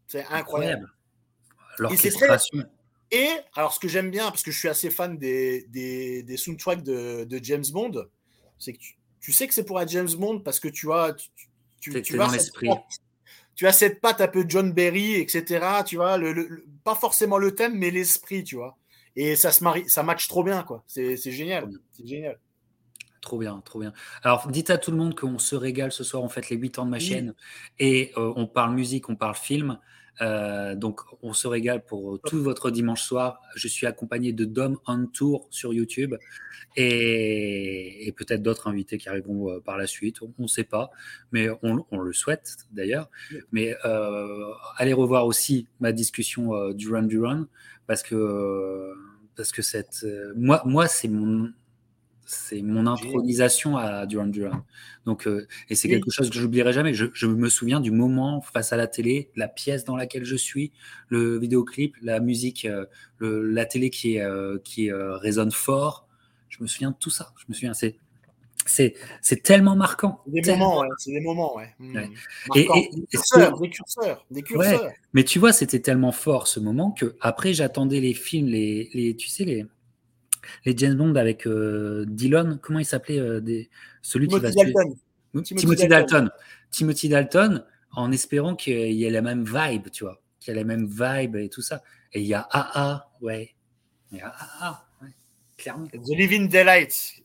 C'est 0.09 0.25
incroyable. 0.25 0.91
L'orchestration. 1.79 2.65
Et, 3.13 3.29
alors, 3.55 3.73
ce 3.73 3.79
que 3.79 3.87
j'aime 3.87 4.11
bien, 4.11 4.31
parce 4.31 4.43
que 4.43 4.51
je 4.51 4.59
suis 4.59 4.69
assez 4.69 4.91
fan 4.91 5.17
des, 5.17 5.65
des, 5.69 6.25
des 6.25 6.37
soundtracks 6.37 6.83
de, 6.83 7.25
de, 7.25 7.41
James 7.43 7.65
Bond, 7.71 8.07
c'est 8.59 8.73
que 8.73 8.79
tu, 9.21 9.33
sais 9.33 9.47
que 9.47 9.55
c'est 9.55 9.65
pour 9.65 9.79
un 9.79 9.87
James 9.87 10.09
Bond 10.17 10.41
parce 10.41 10.59
que 10.59 10.69
tu 10.69 10.93
as. 10.93 11.13
Tu, 11.13 11.93
tu, 11.93 12.03
tu, 12.03 12.19
tu 13.55 13.67
as 13.67 13.73
cette 13.73 14.01
patte 14.01 14.21
un 14.21 14.29
peu 14.29 14.45
John 14.49 14.73
Berry, 14.73 15.15
etc. 15.15 15.83
Tu 15.85 15.97
vois, 15.97 16.17
le, 16.17 16.65
pas 16.85 16.95
forcément 16.95 17.39
le 17.39 17.55
thème, 17.55 17.77
mais 17.77 17.91
l'esprit, 17.91 18.45
tu 18.45 18.57
vois. 18.57 18.78
Et 19.21 19.35
ça 19.35 19.51
se 19.51 19.65
marie, 19.65 19.83
ça 19.89 20.05
match 20.05 20.29
trop 20.29 20.45
bien, 20.45 20.63
quoi. 20.63 20.85
C'est 20.87 21.17
génial. 21.33 21.69
C'est 21.91 22.07
génial. 22.07 22.39
Trop 23.21 23.37
bien, 23.37 23.61
trop 23.65 23.81
bien. 23.81 23.93
Alors, 24.23 24.47
dites 24.49 24.71
à 24.71 24.79
tout 24.79 24.93
le 24.93 24.97
monde 24.97 25.19
qu'on 25.19 25.41
se 25.41 25.57
régale 25.57 25.91
ce 25.91 26.05
soir. 26.05 26.23
On 26.23 26.29
fait 26.29 26.49
les 26.51 26.57
8 26.57 26.79
ans 26.79 26.87
de 26.87 26.91
ma 26.91 27.01
chaîne 27.01 27.35
et 27.81 28.13
euh, 28.17 28.33
on 28.37 28.47
parle 28.47 28.77
musique, 28.77 29.09
on 29.09 29.17
parle 29.17 29.35
film. 29.35 29.81
Euh, 30.21 30.77
donc, 30.77 31.01
on 31.21 31.33
se 31.33 31.49
régale 31.49 31.85
pour 31.85 32.21
tout 32.27 32.41
votre 32.41 32.71
dimanche 32.71 33.03
soir. 33.03 33.41
Je 33.57 33.67
suis 33.67 33.89
accompagné 33.89 34.33
de 34.33 34.45
Dom 34.45 34.79
on 34.87 35.07
Tour 35.07 35.49
sur 35.51 35.75
YouTube 35.75 36.15
et, 36.77 38.15
peut-être 38.17 38.41
d'autres 38.41 38.69
invités 38.69 38.99
qui 38.99 39.09
arriveront 39.09 39.51
euh, 39.51 39.59
par 39.59 39.77
la 39.77 39.89
suite. 39.89 40.23
On 40.23 40.33
ne 40.39 40.47
sait 40.47 40.63
pas, 40.63 40.93
mais 41.33 41.49
on, 41.65 41.99
le 41.99 42.13
souhaite 42.13 42.55
d'ailleurs. 42.71 43.11
Mais 43.51 43.75
allez 44.77 44.93
revoir 44.93 45.27
aussi 45.27 45.67
ma 45.81 45.91
discussion 45.91 46.71
du 46.71 46.89
Run 46.89 47.03
du 47.03 47.19
Run 47.19 47.49
parce 47.89 48.05
que 48.05 48.95
parce 49.39 49.53
que 49.53 49.63
cette, 49.63 50.01
euh, 50.03 50.33
moi, 50.37 50.63
moi 50.67 50.89
c'est 50.89 51.07
mon, 51.07 51.53
c'est 52.27 52.61
mon 52.61 52.89
intronisation 52.89 53.77
à 53.77 54.05
Duran 54.05 54.27
Duran. 54.27 54.67
Donc, 55.07 55.29
euh, 55.29 55.47
et 55.71 55.77
c'est 55.77 55.89
quelque 55.89 56.11
chose 56.11 56.29
que 56.29 56.35
je 56.35 56.43
n'oublierai 56.43 56.73
jamais. 56.73 56.93
Je, 56.93 57.27
me 57.27 57.49
souviens 57.49 57.81
du 57.81 57.93
moment 57.93 58.41
face 58.41 58.73
à 58.73 58.77
la 58.77 58.89
télé, 58.89 59.31
la 59.37 59.47
pièce 59.47 59.85
dans 59.85 59.97
laquelle 59.97 60.25
je 60.25 60.35
suis, 60.35 60.73
le 61.09 61.39
vidéoclip, 61.39 61.97
la 62.03 62.19
musique, 62.19 62.67
euh, 62.67 62.85
la 63.21 63.65
télé 63.65 63.91
qui, 63.91 64.19
qui 64.65 64.93
résonne 64.93 65.53
fort. 65.53 66.09
Je 66.49 66.61
me 66.61 66.67
souviens 66.67 66.91
de 66.91 66.97
tout 66.99 67.11
ça. 67.11 67.33
Je 67.39 67.45
me 67.49 67.55
souviens, 67.55 67.75
c'est 67.75 67.97
c'est, 68.71 68.95
c'est 69.23 69.43
tellement 69.43 69.77
marquant. 69.77 70.23
Des 70.27 70.43
moments, 70.53 70.81
ouais, 70.81 70.89
c'est 70.99 71.13
des 71.13 71.21
moments, 71.21 71.57
ouais. 71.57 71.75
Hmm. 71.79 71.99
Et, 72.55 72.63
des, 72.63 73.07
curseurs, 73.11 73.59
des 73.61 73.71
curseurs, 73.71 74.27
des 74.31 74.43
curseurs. 74.43 74.91
mais 75.13 75.25
tu 75.25 75.39
vois, 75.39 75.53
c'était 75.53 75.81
tellement 75.81 76.13
fort 76.13 76.47
ce 76.47 76.61
moment 76.61 76.91
que 76.93 77.17
après 77.21 77.53
j'attendais 77.53 78.01
les 78.01 78.15
films, 78.15 78.49
les, 78.49 78.91
les 78.95 79.17
tu 79.17 79.29
sais 79.29 79.45
les 79.45 79.67
les 80.65 80.77
James 80.77 80.95
Bond 80.95 81.15
avec 81.15 81.47
euh, 81.47 82.05
Dylan, 82.09 82.59
comment 82.61 82.79
il 82.79 82.85
s'appelait 82.85 83.19
euh, 83.19 83.41
des, 83.41 83.71
celui 84.03 84.29
qui 84.29 84.39
va 84.39 84.51
Dalton. 84.51 84.95
Timothy, 85.43 85.89
Dalton. 85.89 86.31
Timothy 86.71 87.09
Dalton, 87.09 87.65
en 87.93 88.13
espérant 88.13 88.57
qu'il 88.57 88.93
y 88.93 89.05
ait 89.05 89.11
la 89.11 89.23
même 89.23 89.45
vibe, 89.45 89.91
tu 89.91 90.05
vois, 90.05 90.21
qu'il 90.41 90.55
y 90.55 90.57
ait 90.57 90.61
la 90.61 90.65
même 90.65 90.87
vibe 90.87 91.37
et 91.37 91.49
tout 91.49 91.63
ça. 91.63 91.83
Et 92.13 92.21
il 92.21 92.27
y 92.27 92.35
a 92.35 92.47
AA, 92.51 93.11
ouais, 93.21 93.55
il 94.11 94.19
y 94.19 94.21
a 94.21 94.29
AA, 94.29 94.87
ouais, 95.03 95.09
clairement. 95.57 95.87
The 95.87 96.17
Living 96.17 96.49
Daylight, 96.49 97.23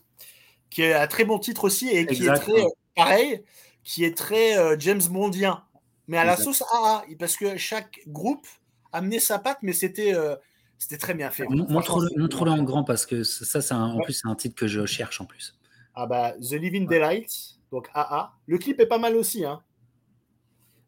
qui 0.74 0.82
est 0.82 0.94
un 0.94 1.06
très 1.06 1.24
bon 1.24 1.38
titre 1.38 1.66
aussi 1.66 1.90
et 1.90 2.08
qui 2.08 2.26
est 2.26 2.34
très 2.34 2.66
pareil, 2.96 3.44
qui 3.84 4.04
est 4.04 4.18
très 4.18 4.58
euh, 4.58 4.76
James 4.80 5.04
Bondien, 5.08 5.64
mais 6.08 6.18
à 6.18 6.26
la 6.26 6.36
sauce 6.36 6.64
AA, 6.74 7.04
parce 7.20 7.36
que 7.36 7.58
chaque 7.58 8.00
groupe 8.08 8.48
amenait 8.92 9.20
sa 9.20 9.38
patte, 9.38 9.60
mais 9.62 9.74
c'était 9.74 10.16
euh, 10.16 10.36
c'était 10.80 10.98
très 10.98 11.14
bien 11.14 11.30
fait. 11.30 11.46
Montre-le 11.48 12.52
en 12.52 12.64
grand 12.64 12.84
parce 12.84 13.06
que 13.06 13.24
ça, 13.24 13.62
c'est 13.62 13.74
en 13.76 14.00
plus 14.00 14.14
c'est 14.14 14.28
un 14.28 14.34
titre 14.34 14.56
que 14.56 14.66
je 14.68 14.86
cherche 14.88 15.22
en 15.22 15.26
plus. 15.26 15.56
Ah 15.94 16.08
bah 16.08 16.34
The 16.42 16.54
Living 16.54 16.88
Daylight, 16.88 17.60
donc 17.72 17.88
AA. 17.94 18.34
Le 18.48 18.58
clip 18.58 18.80
est 18.80 18.88
pas 18.88 18.98
mal 18.98 19.16
aussi, 19.16 19.46
hein. 19.46 19.62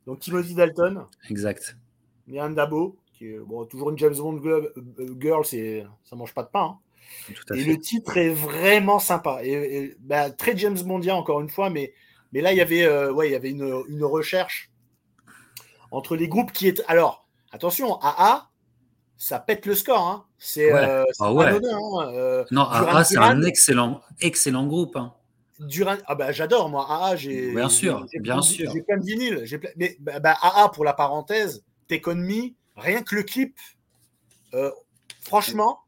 Donc 0.07 0.19
Timothy 0.19 0.55
Dalton. 0.55 1.05
Exact. 1.29 1.77
Yann 2.27 2.55
Dabo, 2.55 2.97
qui 3.13 3.27
est 3.27 3.37
bon, 3.37 3.65
toujours 3.65 3.91
une 3.91 3.99
James 3.99 4.15
Bond 4.15 4.41
girl, 4.41 4.71
girl 5.19 5.45
c'est 5.45 5.85
ça 6.03 6.15
mange 6.15 6.33
pas 6.33 6.41
de 6.41 6.49
pain. 6.49 6.75
Hein 6.75 6.79
et 7.53 7.63
le 7.63 7.79
titre 7.79 8.17
est 8.17 8.29
vraiment 8.29 8.99
sympa. 8.99 9.39
Et, 9.43 9.95
bah, 9.99 10.29
très 10.29 10.57
James 10.57 10.77
Bondien, 10.83 11.15
encore 11.15 11.41
une 11.41 11.49
fois, 11.49 11.69
mais, 11.69 11.93
mais 12.31 12.41
là, 12.41 12.51
il 12.51 12.57
y 12.57 12.61
avait, 12.61 12.83
euh, 12.83 13.11
ouais, 13.11 13.29
il 13.29 13.31
y 13.31 13.35
avait 13.35 13.51
une, 13.51 13.83
une, 13.87 14.03
recherche 14.03 14.71
entre 15.91 16.15
les 16.15 16.27
groupes 16.27 16.51
qui 16.51 16.67
est. 16.67 16.83
Alors, 16.87 17.27
attention, 17.51 17.99
AA, 18.01 18.49
ça 19.17 19.39
pète 19.39 19.65
le 19.65 19.75
score. 19.75 20.07
Hein. 20.07 20.25
C'est 20.37 20.71
euh, 20.71 21.03
ah 21.19 21.33
ouais. 21.33 21.47
hein. 21.47 21.59
euh, 22.13 22.43
non, 22.51 22.63
AA, 22.63 23.03
c'est 23.03 23.17
un 23.17 23.41
excellent, 23.43 24.01
excellent 24.21 24.67
groupe. 24.67 24.95
Hein. 24.95 25.13
Duran... 25.59 25.95
Ah 26.05 26.15
bah, 26.15 26.31
j'adore, 26.31 26.69
moi. 26.69 26.85
AA, 26.89 27.15
j'ai. 27.15 27.51
Bien 27.51 27.69
sûr, 27.69 28.05
bien 28.19 28.41
sûr. 28.41 28.71
J'ai 28.71 28.81
plein 28.81 28.97
de 28.97 29.05
vinyles. 29.05 29.45
Mais 29.77 29.97
bah, 29.99 30.19
bah, 30.19 30.37
AA, 30.41 30.69
pour 30.69 30.85
la 30.85 30.93
parenthèse, 30.93 31.63
Take 31.87 32.09
On 32.09 32.15
Me, 32.15 32.51
rien 32.75 33.01
que 33.01 33.15
le 33.15 33.23
clip, 33.23 33.57
franchement 35.21 35.84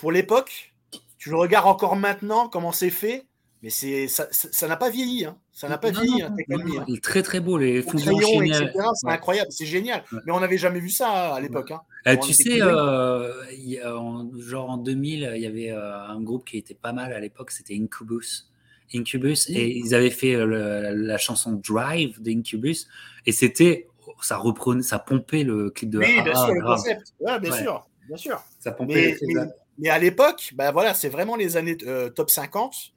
pour 0.00 0.12
l'époque, 0.12 0.72
tu 1.18 1.28
le 1.28 1.36
regardes 1.36 1.66
encore 1.66 1.94
maintenant, 1.94 2.48
comment 2.48 2.72
c'est 2.72 2.88
fait. 2.88 3.26
mais 3.62 3.68
c'est 3.68 4.08
ça, 4.08 4.26
ça 4.30 4.66
n'a 4.66 4.78
pas 4.78 4.88
vieilli, 4.88 5.26
hein. 5.26 5.36
ça 5.52 5.68
n'a 5.68 5.76
pas 5.76 5.90
vieilli. 5.90 6.22
Hein, 6.22 6.34
Il 6.88 6.96
est 6.96 7.04
très 7.04 7.22
très 7.22 7.38
beau 7.40 7.58
les 7.58 7.82
fonds 7.82 7.98
C'est 7.98 9.06
incroyable, 9.06 9.52
c'est 9.52 9.66
génial. 9.66 10.02
Mais 10.24 10.32
on 10.32 10.40
n'avait 10.40 10.56
jamais 10.56 10.80
vu 10.80 10.88
ça 10.88 11.34
à 11.34 11.40
l'époque. 11.40 11.70
Hein. 11.70 11.82
Euh, 12.06 12.16
tu 12.16 12.32
sais, 12.32 12.62
euh, 12.62 13.30
genre 14.38 14.70
en 14.70 14.78
2000, 14.78 15.32
il 15.36 15.42
y 15.42 15.46
avait 15.46 15.70
euh, 15.70 16.08
un 16.08 16.22
groupe 16.22 16.46
qui 16.46 16.56
était 16.56 16.72
pas 16.72 16.94
mal 16.94 17.12
à 17.12 17.20
l'époque, 17.20 17.50
c'était 17.50 17.74
Incubus. 17.74 18.50
Incubus 18.94 19.50
et 19.50 19.76
ils 19.76 19.94
avaient 19.94 20.08
fait 20.08 20.34
la 20.46 21.18
chanson 21.18 21.60
Drive 21.62 22.22
d'Incubus 22.22 22.88
et 23.26 23.32
c'était 23.32 23.86
ça 24.22 24.38
reprenait, 24.38 24.82
ça 24.82 24.98
pompait 24.98 25.44
le 25.44 25.68
clip 25.68 25.90
de. 25.90 25.98
Oui, 25.98 26.22
bien 26.22 26.34
sûr, 26.34 26.54
le 26.54 26.64
concept. 26.64 27.12
Ouais, 27.20 27.38
bien 27.38 27.52
sûr, 27.52 27.86
bien 28.08 28.16
sûr. 28.16 28.42
Ça 28.58 28.72
pompait. 28.72 29.18
Mais, 29.22 29.34
mais, 29.34 29.50
à 29.88 29.98
l'époque, 29.98 30.52
bah 30.54 30.72
voilà, 30.72 30.92
c'est 30.94 31.08
vraiment 31.08 31.36
les 31.36 31.56
années 31.56 31.76
top 32.14 32.30
50 32.30 32.92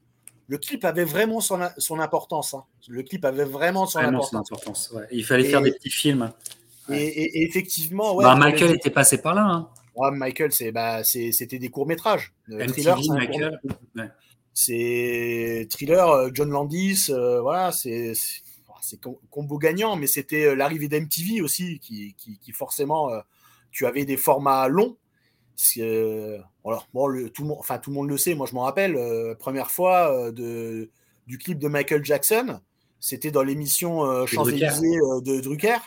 le 0.47 0.57
clip 0.57 0.83
avait 0.85 1.05
vraiment 1.05 1.39
son, 1.39 1.59
son 1.77 1.99
importance. 1.99 2.53
Hein. 2.53 2.63
Le 2.87 3.03
clip 3.03 3.25
avait 3.25 3.45
vraiment 3.45 3.85
son 3.85 3.99
importance. 3.99 4.93
Il 5.11 5.25
fallait 5.25 5.45
faire 5.45 5.61
des 5.61 5.71
petits 5.71 5.89
films. 5.89 6.31
Et, 6.91 7.43
effectivement, 7.43 8.15
bah, 8.15 8.35
Michael 8.35 8.75
était 8.75 8.89
passé 8.89 9.21
par 9.21 9.33
là. 9.35 9.67
Hein. 9.95 10.11
Michael, 10.11 10.51
bah, 10.73 11.03
c'était 11.03 11.59
des 11.59 11.69
courts 11.69 11.87
métrages. 11.87 12.33
thriller, 12.67 12.99
c'est 14.53 15.67
thriller. 15.69 16.09
Euh, 16.09 16.29
John 16.33 16.49
Landis, 16.49 17.07
euh, 17.09 17.41
voilà, 17.41 17.71
c'est 17.71 18.13
combo 19.31 19.57
gagnant, 19.57 19.95
mais 19.95 20.07
c'était 20.07 20.45
euh, 20.45 20.55
l'arrivée 20.55 20.87
d'MTV 20.87 21.41
aussi 21.41 21.79
qui, 21.79 22.15
qui, 22.17 22.51
forcément, 22.51 23.09
tu 23.71 23.85
avais 23.85 24.05
des 24.05 24.17
formats 24.17 24.67
longs 24.67 24.97
euh, 25.77 26.39
alors, 26.65 26.87
bon, 26.93 27.07
le, 27.07 27.29
tout, 27.29 27.43
le 27.43 27.49
monde, 27.49 27.57
enfin, 27.59 27.77
tout 27.77 27.89
le 27.89 27.95
monde 27.95 28.09
le 28.09 28.17
sait, 28.17 28.35
moi 28.35 28.47
je 28.49 28.55
m'en 28.55 28.61
rappelle, 28.61 28.95
euh, 28.95 29.35
première 29.35 29.69
fois 29.69 30.11
euh, 30.11 30.31
de, 30.31 30.89
du 31.27 31.37
clip 31.37 31.59
de 31.59 31.67
Michael 31.67 32.05
Jackson, 32.05 32.59
c'était 32.99 33.31
dans 33.31 33.43
l'émission 33.43 34.25
Champs-Élysées 34.25 34.97
de 35.23 35.41
Drucker, 35.41 35.77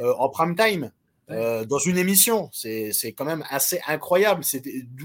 en 0.00 0.28
prime 0.30 0.56
time. 0.56 0.90
dans 1.28 1.78
une 1.78 1.98
émission. 1.98 2.48
C'est 2.50 3.12
quand 3.14 3.26
même 3.26 3.44
assez 3.50 3.78
incroyable. 3.86 4.42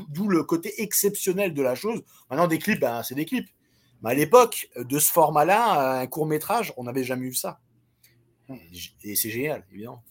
D'où 0.10 0.30
le 0.30 0.44
côté 0.44 0.82
exceptionnel 0.82 1.54
de 1.54 1.62
la 1.62 1.76
chose. 1.76 2.04
Maintenant, 2.30 2.48
des 2.48 2.58
clips, 2.58 2.80
ben, 2.80 3.04
c'est 3.04 3.16
des 3.16 3.26
clips. 3.26 3.50
Mais 4.02 4.12
à 4.12 4.14
l'époque, 4.14 4.70
de 4.78 4.98
ce 4.98 5.12
format-là, 5.12 6.00
un 6.00 6.08
court 6.08 6.26
métrage, 6.26 6.74
on 6.78 6.86
n'avait 6.86 7.04
jamais 7.04 7.28
vu 7.28 7.34
ça. 7.34 7.60
Et 9.04 9.16
c'est 9.16 9.30
génial, 9.30 9.66
évidemment. 9.72 10.04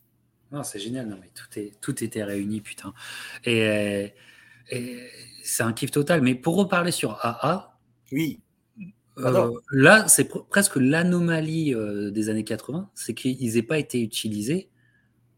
Non, 0.52 0.62
c'est 0.62 0.78
génial. 0.78 1.08
Non, 1.08 1.18
mais 1.20 1.30
tout, 1.34 1.58
est, 1.58 1.72
tout 1.80 2.04
était 2.04 2.22
réuni, 2.22 2.60
putain. 2.60 2.92
Et, 3.44 4.12
c'est 4.68 5.62
un 5.62 5.72
kiff 5.72 5.90
total. 5.90 6.20
Mais 6.22 6.34
pour 6.34 6.56
reparler 6.56 6.90
sur 6.90 7.18
AA, 7.24 7.78
oui. 8.12 8.40
Euh, 9.18 9.50
là, 9.70 10.08
c'est 10.08 10.28
presque 10.50 10.76
l'anomalie 10.76 11.74
euh, 11.74 12.10
des 12.10 12.28
années 12.28 12.44
80, 12.44 12.90
c'est 12.94 13.14
qu'ils 13.14 13.54
n'aient 13.54 13.62
pas 13.62 13.78
été 13.78 14.02
utilisés 14.02 14.68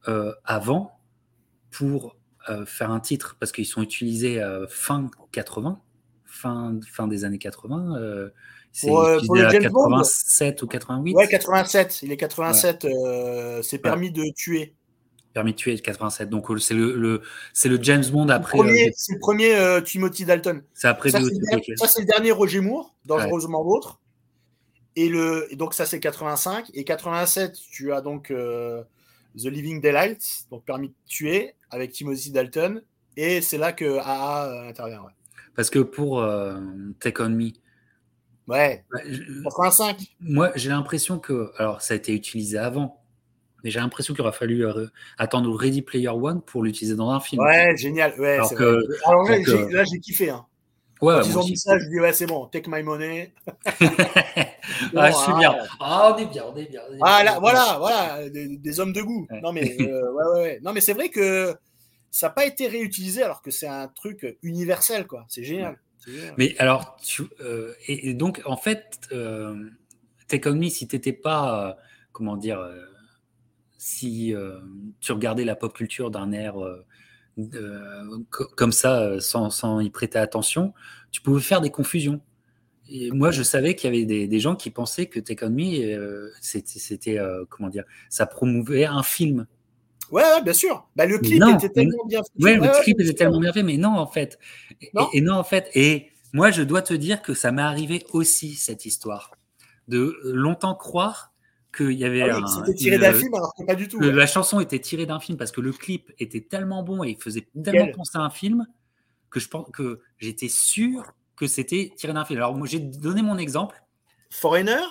euh, 0.08 0.32
avant 0.44 0.98
pour 1.70 2.16
faire 2.64 2.90
un 2.90 2.98
titre, 3.00 3.36
parce 3.38 3.52
qu'ils 3.52 3.66
sont 3.66 3.82
utilisés 3.82 4.42
fin 4.70 5.10
80, 5.32 5.82
fin, 6.24 6.80
fin 6.90 7.06
des 7.06 7.24
années 7.24 7.36
80. 7.36 8.30
c'est 8.72 8.88
pour, 8.88 9.04
87 9.36 10.62
ou 10.62 10.66
88 10.66 11.14
Ouais, 11.14 11.28
87. 11.28 12.00
Il 12.02 12.10
est 12.10 12.16
87. 12.16 12.86
c'est 13.62 13.78
permis 13.78 14.10
de 14.10 14.24
tuer 14.34 14.74
permis 15.38 15.52
de 15.52 15.56
tuer 15.56 15.78
87. 15.78 16.28
Donc 16.28 16.48
c'est 16.58 16.74
le, 16.74 16.96
le 16.96 17.22
c'est 17.52 17.68
le 17.68 17.80
James 17.80 18.04
Bond 18.10 18.28
après. 18.28 18.58
C'est 18.96 19.12
le 19.12 19.20
premier, 19.20 19.54
euh, 19.54 19.80
Timothy 19.80 20.24
Dalton. 20.24 20.62
C'est 20.74 20.88
après. 20.88 21.10
Ça, 21.10 21.20
c'est 21.20 22.00
le, 22.00 22.06
dernier 22.06 22.32
Roger 22.32 22.60
Moore, 22.60 22.96
dangereusement 23.04 23.64
d'autres 23.64 24.00
Et 24.96 25.08
le 25.08 25.48
donc 25.52 25.74
ça 25.74 25.86
c'est 25.86 26.00
85 26.00 26.70
et 26.74 26.82
87 26.82 27.56
tu 27.70 27.92
as 27.92 28.00
donc 28.00 28.32
euh, 28.32 28.82
The 29.36 29.44
Living 29.44 29.80
Daylights 29.80 30.46
donc 30.50 30.64
permis 30.64 30.88
de 30.88 30.94
tuer 31.06 31.54
avec 31.70 31.92
Timothy 31.92 32.32
Dalton 32.32 32.82
et 33.16 33.40
c'est 33.40 33.58
là 33.58 33.72
que 33.72 33.98
AA 33.98 34.46
euh, 34.46 34.68
intervient. 34.68 35.02
Parce 35.54 35.70
que 35.70 35.78
pour 35.78 36.26
Take 36.98 37.22
on 37.22 37.30
Me. 37.30 37.50
Ouais. 38.48 38.84
85. 39.44 40.00
Moi 40.18 40.50
j'ai 40.56 40.70
l'impression 40.70 41.20
que 41.20 41.52
alors 41.58 41.80
ça 41.80 41.94
a 41.94 41.96
été 41.96 42.12
utilisé 42.12 42.58
avant 42.58 42.97
mais 43.64 43.70
j'ai 43.70 43.80
l'impression 43.80 44.14
qu'il 44.14 44.22
aura 44.22 44.32
fallu 44.32 44.64
euh, 44.66 44.86
attendre 45.16 45.54
Ready 45.54 45.82
Player 45.82 46.08
One 46.08 46.42
pour 46.42 46.62
l'utiliser 46.62 46.94
dans 46.94 47.10
un 47.10 47.20
film. 47.20 47.42
Ouais, 47.42 47.76
génial. 47.76 48.14
Ouais, 48.18 48.34
Alors, 48.34 48.54
que, 48.54 48.80
Alors 49.04 49.28
là, 49.28 49.36
euh, 49.36 49.68
là, 49.70 49.84
j'ai 49.84 49.98
kiffé. 49.98 50.30
Hein. 50.30 50.46
Ouais, 51.00 51.14
Quand 51.22 51.28
ils 51.28 51.38
ont 51.38 51.44
dit 51.44 51.56
ça, 51.56 51.78
je 51.78 51.86
dis 51.86 52.00
ouais, 52.00 52.12
c'est 52.12 52.26
bon, 52.26 52.46
take 52.46 52.70
my 52.70 52.82
money. 52.82 53.32
ah, 54.96 55.10
je 55.10 55.16
suis 55.16 55.32
bien. 55.38 55.56
Ah, 55.80 56.14
on 56.14 56.18
est 56.18 56.26
bien, 56.26 56.44
on 56.52 56.56
est 56.56 56.70
bien. 56.70 56.80
ah, 57.02 57.22
là, 57.24 57.38
voilà, 57.40 57.76
voilà, 57.78 58.28
des, 58.28 58.80
hommes 58.80 58.92
de 58.92 59.02
goût. 59.02 59.26
Non, 59.42 59.52
mais, 59.52 59.76
euh, 59.80 60.12
ouais, 60.12 60.40
ouais, 60.40 60.60
non, 60.62 60.72
mais 60.72 60.80
c'est 60.80 60.94
vrai 60.94 61.08
que 61.08 61.54
ça 62.10 62.28
n'a 62.28 62.32
pas 62.32 62.46
été 62.46 62.68
réutilisé 62.68 63.22
alors 63.22 63.42
que 63.42 63.50
c'est 63.50 63.68
un 63.68 63.88
truc 63.88 64.38
universel, 64.42 65.06
quoi. 65.06 65.24
C'est 65.28 65.44
génial. 65.44 65.78
Mais 66.38 66.54
alors, 66.58 66.96
tu, 67.02 67.24
et, 67.86 68.14
donc, 68.14 68.40
en 68.46 68.56
fait, 68.56 68.98
Take 70.28 70.48
On 70.48 70.54
Me, 70.54 70.68
si 70.68 70.88
tu 70.88 70.96
n'étais 70.96 71.12
pas, 71.12 71.76
comment 72.12 72.36
dire, 72.36 72.66
si 73.78 74.34
euh, 74.34 74.58
tu 75.00 75.12
regardais 75.12 75.44
la 75.44 75.54
pop 75.54 75.72
culture 75.72 76.10
d'un 76.10 76.32
air 76.32 76.56
euh, 76.60 76.84
comme 78.56 78.72
ça, 78.72 79.00
euh, 79.00 79.20
sans, 79.20 79.80
y 79.80 79.88
prêter 79.88 80.18
attention, 80.18 80.74
tu 81.12 81.22
pouvais 81.22 81.40
faire 81.40 81.60
des 81.60 81.70
confusions. 81.70 82.20
Et 82.90 83.10
moi, 83.12 83.30
je 83.30 83.42
savais 83.42 83.74
qu'il 83.74 83.94
y 83.94 83.96
avait 83.96 84.26
des, 84.26 84.40
gens 84.40 84.56
qui 84.56 84.70
pensaient 84.70 85.06
que 85.06 85.20
Take 85.20 85.44
On 85.44 85.50
Me, 85.50 86.32
c'était, 86.40 87.18
comment 87.50 87.68
dire, 87.68 87.84
ça 88.08 88.26
promouvait 88.26 88.86
un 88.86 89.02
film. 89.02 89.46
Ouais, 90.10 90.42
bien 90.42 90.54
sûr. 90.54 90.88
Bah, 90.96 91.04
le 91.04 91.18
clip 91.18 91.42
était 91.54 91.68
tellement 91.68 92.06
bien 92.06 92.22
fait. 92.22 92.42
Ouais, 92.42 92.56
le 92.56 92.82
clip 92.82 92.98
était 92.98 93.12
tellement 93.12 93.40
bien 93.40 93.52
fait, 93.52 93.62
mais 93.62 93.76
non, 93.76 93.90
en 93.90 94.06
fait. 94.06 94.38
Et, 94.80 94.90
et, 95.12 95.20
non, 95.20 95.34
en 95.34 95.44
fait. 95.44 95.70
Et 95.74 96.08
moi, 96.32 96.50
je 96.50 96.62
dois 96.62 96.80
te 96.80 96.94
dire 96.94 97.20
que 97.20 97.34
ça 97.34 97.52
m'est 97.52 97.60
arrivé 97.60 98.06
aussi, 98.14 98.54
cette 98.54 98.86
histoire. 98.86 99.32
De 99.86 100.18
longtemps 100.24 100.74
croire 100.74 101.27
qu'il 101.78 101.92
y 101.92 102.04
avait 102.04 102.22
ah 102.22 102.40
C'était 102.46 102.74
tiré 102.74 102.98
d'un 102.98 103.12
film 103.12 103.34
alors 103.34 103.54
que 103.54 103.64
pas 103.64 103.74
du 103.74 103.88
tout. 103.88 104.00
La 104.00 104.26
chanson 104.26 104.60
était 104.60 104.80
tirée 104.80 105.06
d'un 105.06 105.20
film 105.20 105.38
parce 105.38 105.52
que 105.52 105.60
le 105.60 105.72
clip 105.72 106.12
était 106.18 106.40
tellement 106.40 106.82
bon 106.82 107.04
et 107.04 107.10
il 107.10 107.22
faisait 107.22 107.46
tellement 107.64 107.92
penser 107.92 108.18
à 108.18 108.22
un 108.22 108.30
film 108.30 108.66
que 109.30 109.40
je 109.40 109.48
pense 109.48 109.68
que 109.72 110.00
j'étais 110.18 110.48
sûr 110.48 111.12
que 111.36 111.46
c'était 111.46 111.92
tiré 111.96 112.12
d'un 112.12 112.24
film. 112.24 112.38
Alors 112.38 112.54
moi 112.54 112.66
j'ai 112.66 112.80
donné 112.80 113.22
mon 113.22 113.38
exemple. 113.38 113.82
Foreigner? 114.30 114.82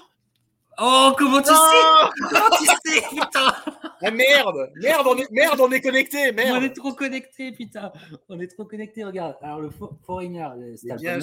Oh 0.80 1.12
comment 1.18 1.42
tu 1.42 1.50
sais? 1.50 2.26
Comment 2.30 2.50
tu 2.58 2.66
sais 2.66 3.02
putain? 3.10 3.54
Ah, 4.02 4.12
merde 4.12 4.72
Merde 4.76 5.08
on 5.08 5.18
est 5.18 5.32
merde 5.32 5.60
on 5.60 5.72
est 5.72 5.82
connecté 5.82 6.32
merde 6.32 6.60
On 6.62 6.64
est 6.64 6.76
trop 6.76 6.94
connecté 6.94 7.52
putain 7.52 7.92
On 8.30 8.40
est 8.40 8.48
trop 8.48 8.64
connecté 8.64 9.04
regarde 9.04 9.38
alors 9.42 9.60
le 9.60 9.72
Foreigner 10.06 10.48
c'est 10.76 10.92
un 10.92 11.20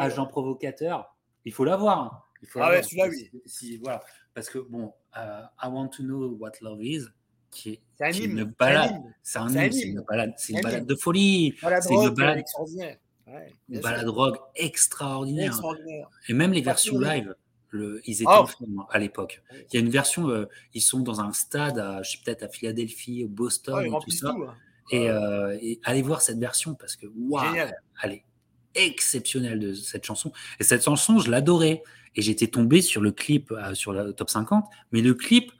agent 0.00 0.26
provocateur 0.26 1.16
il 1.46 1.52
faut 1.52 1.64
l'avoir. 1.64 1.98
Hein. 2.00 2.10
Il 2.42 2.48
faut 2.48 2.60
ah 2.60 2.70
ouais 2.70 2.82
celui-là 2.82 3.08
oui. 3.08 3.30
Si, 3.46 3.78
voilà 3.78 4.02
parce 4.36 4.50
que 4.50 4.58
bon, 4.58 4.92
euh, 5.16 5.42
I 5.62 5.66
Want 5.66 5.88
to 5.88 6.02
Know 6.02 6.36
What 6.38 6.52
Love 6.60 6.84
Is, 6.84 7.04
qui 7.50 7.70
est, 7.70 7.80
un 8.02 8.12
une 8.12 8.44
balade, 8.44 8.92
c'est 9.22 9.38
un 9.38 9.48
c'est 9.48 9.80
une 9.80 10.02
balade, 10.02 10.34
c'est 10.36 10.52
une 10.52 10.60
balade 10.60 10.86
de 10.86 10.94
folie, 10.94 11.54
c'est 11.80 11.94
une 11.94 12.10
balade 12.10 12.38
extraordinaire. 12.40 12.98
une 13.70 13.80
balade 13.80 14.08
rock 14.10 14.36
extraordinaire. 14.54 15.58
Et 16.28 16.34
même 16.34 16.52
les 16.52 16.60
versions 16.60 16.98
live, 16.98 17.34
le, 17.70 18.02
ils 18.04 18.16
étaient 18.16 18.24
oh. 18.26 18.42
en 18.42 18.46
film 18.46 18.84
à 18.90 18.98
l'époque. 18.98 19.42
Il 19.52 19.74
y 19.74 19.76
a 19.78 19.80
une 19.80 19.88
version, 19.88 20.28
euh, 20.28 20.44
ils 20.74 20.82
sont 20.82 21.00
dans 21.00 21.22
un 21.22 21.32
stade, 21.32 21.78
à, 21.78 22.02
je 22.02 22.10
sais 22.10 22.18
peut-être 22.22 22.42
à 22.42 22.48
Philadelphie, 22.50 23.24
au 23.24 23.28
Boston, 23.28 23.86
et 23.86 24.04
tout 24.04 24.10
ça. 24.10 24.28
Hein. 24.28 24.54
Et, 24.90 25.08
euh, 25.08 25.56
et, 25.62 25.80
allez 25.82 26.02
voir 26.02 26.20
cette 26.20 26.38
version 26.38 26.74
parce 26.74 26.94
que 26.94 27.06
waouh, 27.16 27.56
elle 28.02 28.12
est 28.12 28.24
exceptionnelle 28.76 29.58
de 29.58 29.74
cette 29.74 30.04
chanson. 30.04 30.32
Et 30.60 30.64
cette 30.64 30.84
chanson, 30.84 31.18
je 31.18 31.30
l'adorais 31.30 31.82
et 32.14 32.22
j'étais 32.22 32.46
tombé 32.46 32.80
sur 32.80 33.00
le 33.00 33.12
clip, 33.12 33.52
euh, 33.52 33.74
sur 33.74 33.92
la 33.92 34.12
top 34.12 34.30
50, 34.30 34.64
mais 34.92 35.02
le 35.02 35.14
clip, 35.14 35.52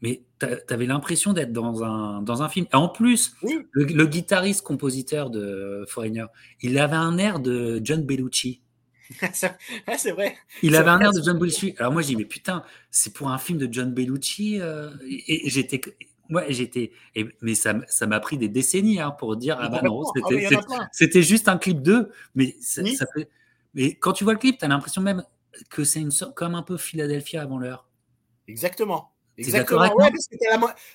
mais 0.00 0.22
tu 0.38 0.46
avais 0.72 0.86
l'impression 0.86 1.32
d'être 1.32 1.52
dans 1.52 1.82
un, 1.82 2.22
dans 2.22 2.42
un 2.42 2.48
film. 2.48 2.66
Et 2.72 2.76
en 2.76 2.88
plus, 2.88 3.34
le, 3.72 4.06
guitariste 4.06 4.62
compositeur 4.62 5.30
de 5.30 5.84
Foreigner, 5.88 6.26
il 6.60 6.78
avait 6.78 6.96
un 6.96 7.18
air 7.18 7.40
de 7.40 7.80
John 7.82 8.02
Bellucci. 8.02 8.62
c'est 9.32 10.10
vrai. 10.12 10.36
Il 10.62 10.76
avait 10.76 10.90
un 10.90 11.00
air 11.00 11.12
de 11.12 11.22
John 11.22 11.38
Bellucci. 11.38 11.74
Alors 11.78 11.92
moi, 11.92 12.02
je 12.02 12.08
dis, 12.08 12.16
mais 12.16 12.26
putain, 12.26 12.62
c'est 12.90 13.12
pour 13.12 13.30
un 13.30 13.38
film 13.38 13.58
de 13.58 13.68
John 13.72 13.92
Bellucci. 13.92 14.60
Euh, 14.60 14.90
et, 15.02 15.50
j'étais. 15.50 15.80
Ouais, 16.30 16.46
j'étais. 16.52 16.92
Mais 17.40 17.54
ça, 17.54 17.74
ça 17.88 18.06
m'a 18.06 18.20
pris 18.20 18.38
des 18.38 18.48
décennies 18.48 19.00
hein, 19.00 19.10
pour 19.10 19.36
dire 19.36 19.56
ah 19.60 19.68
bah 19.68 19.80
non, 19.82 20.02
ah 20.04 20.88
c'était 20.92 21.22
juste 21.22 21.48
un 21.48 21.58
clip 21.58 21.82
2. 21.82 22.10
Mais, 22.34 22.56
ça, 22.60 22.82
fait... 23.14 23.28
mais 23.74 23.94
quand 23.94 24.12
tu 24.12 24.24
vois 24.24 24.34
le 24.34 24.38
clip, 24.38 24.58
tu 24.58 24.64
as 24.64 24.68
l'impression 24.68 25.02
même 25.02 25.24
que 25.70 25.84
c'est 25.84 26.00
une 26.00 26.10
sorte 26.10 26.34
comme 26.34 26.54
un 26.54 26.62
peu 26.62 26.76
Philadelphia 26.76 27.42
avant 27.42 27.58
l'heure. 27.58 27.88
Exactement. 28.46 29.12
Exactement, 29.38 29.82
ouais, 29.94 30.10
parce 30.10 30.26
que 30.26 30.36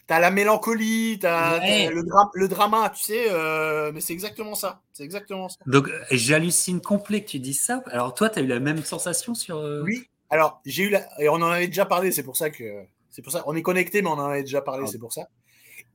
t'as 0.06 0.16
la, 0.16 0.20
la 0.20 0.32
mélancolie, 0.32 1.18
t'as 1.20 1.90
le, 1.90 2.04
le, 2.34 2.48
drama, 2.50 2.92
tu 2.94 3.02
sais, 3.02 3.28
euh, 3.32 3.92
mais 3.94 4.02
c'est 4.02 4.12
exactement 4.12 4.54
ça. 4.54 4.82
C'est 4.92 5.04
exactement 5.04 5.48
ça. 5.48 5.60
Donc, 5.66 5.90
j'hallucine 6.12 6.82
complet 6.82 7.24
que 7.24 7.30
tu 7.30 7.40
dises 7.40 7.62
ça. 7.62 7.82
Alors, 7.86 8.14
toi, 8.14 8.30
tu 8.30 8.40
as 8.40 8.42
eu 8.42 8.48
la 8.48 8.60
même 8.60 8.84
sensation 8.84 9.34
sur. 9.34 9.58
Euh, 9.60 9.82
oui, 9.84 10.10
alors, 10.30 10.62
j'ai 10.66 10.84
eu 10.84 10.90
la. 10.90 11.08
Et 11.22 11.30
on 11.30 11.36
en 11.36 11.52
avait 11.52 11.68
déjà 11.68 11.86
parlé, 11.86 12.12
c'est 12.12 12.24
pour 12.24 12.36
ça 12.36 12.50
que. 12.50 12.84
C'est 13.14 13.22
pour 13.22 13.32
ça. 13.32 13.44
On 13.46 13.56
est 13.56 13.62
connecté, 13.62 14.02
mais 14.02 14.10
on 14.10 14.14
en 14.14 14.26
avait 14.26 14.42
déjà 14.42 14.62
parlé, 14.62 14.84
ah. 14.86 14.90
c'est 14.92 14.98
pour 14.98 15.14
ça. 15.14 15.30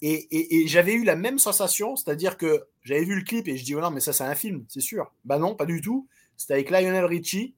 Et, 0.01 0.63
et, 0.63 0.69
j'avais 0.69 0.93
eu 0.93 1.03
la 1.03 1.17
même 1.17 1.41
sensation, 1.41 1.97
c'est-à-dire 1.97 2.37
que 2.37 2.65
j'avais 2.83 3.05
vu 3.05 3.17
le 3.17 3.25
clip 3.25 3.49
et 3.49 3.57
je 3.57 3.65
dis, 3.65 3.75
oh 3.75 3.81
non, 3.81 3.91
mais 3.91 3.99
ça, 3.99 4.13
c'est 4.13 4.25
un 4.25 4.37
film, 4.37 4.65
c'est 4.69 4.81
sûr. 4.81 5.13
Bah 5.25 5.39
non, 5.39 5.57
pas 5.57 5.67
du 5.67 5.81
tout. 5.81 6.07
C'était 6.37 6.55
avec 6.55 6.71
Lionel 6.71 7.05
Richie. 7.05 7.57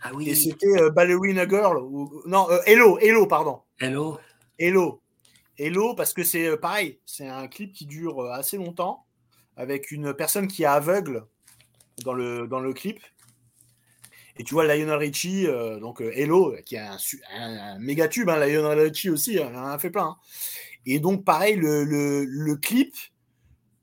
Ah 0.00 0.12
oui. 0.14 0.28
Et 0.28 0.36
c'était 0.36 0.80
euh, 0.80 0.90
Ballerina 0.90 1.48
Girl. 1.48 1.78
Ou... 1.78 2.22
Non, 2.26 2.48
euh, 2.50 2.60
Hello, 2.66 2.98
Hello, 3.00 3.26
pardon. 3.26 3.60
Hello. 3.80 4.18
Hello. 4.56 5.02
Hello, 5.58 5.94
parce 5.96 6.12
que 6.14 6.22
c'est 6.22 6.46
euh, 6.46 6.56
pareil, 6.56 7.00
c'est 7.06 7.26
un 7.26 7.48
clip 7.48 7.72
qui 7.72 7.86
dure 7.86 8.30
assez 8.30 8.56
longtemps, 8.56 9.04
avec 9.56 9.90
une 9.90 10.14
personne 10.14 10.46
qui 10.46 10.62
est 10.62 10.66
aveugle 10.66 11.26
dans 12.04 12.12
le, 12.12 12.46
dans 12.46 12.60
le 12.60 12.72
clip. 12.72 13.00
Et 14.36 14.44
tu 14.44 14.54
vois 14.54 14.64
Lionel 14.64 14.96
Richie, 14.96 15.46
donc 15.80 16.00
Hello, 16.00 16.56
qui 16.66 16.74
est 16.74 16.78
un, 16.78 16.98
un, 17.38 17.78
méga 17.78 18.08
tube, 18.08 18.28
hein, 18.28 18.36
Lionel 18.36 18.80
Richie 18.80 19.10
aussi, 19.10 19.38
hein, 19.38 19.52
en 19.54 19.66
a 19.68 19.78
fait 19.78 19.90
plein. 19.90 20.06
Hein. 20.06 20.16
Et 20.86 20.98
donc, 20.98 21.24
pareil, 21.24 21.56
le, 21.56 21.84
le, 21.84 22.24
le 22.24 22.56
clip, 22.56 22.94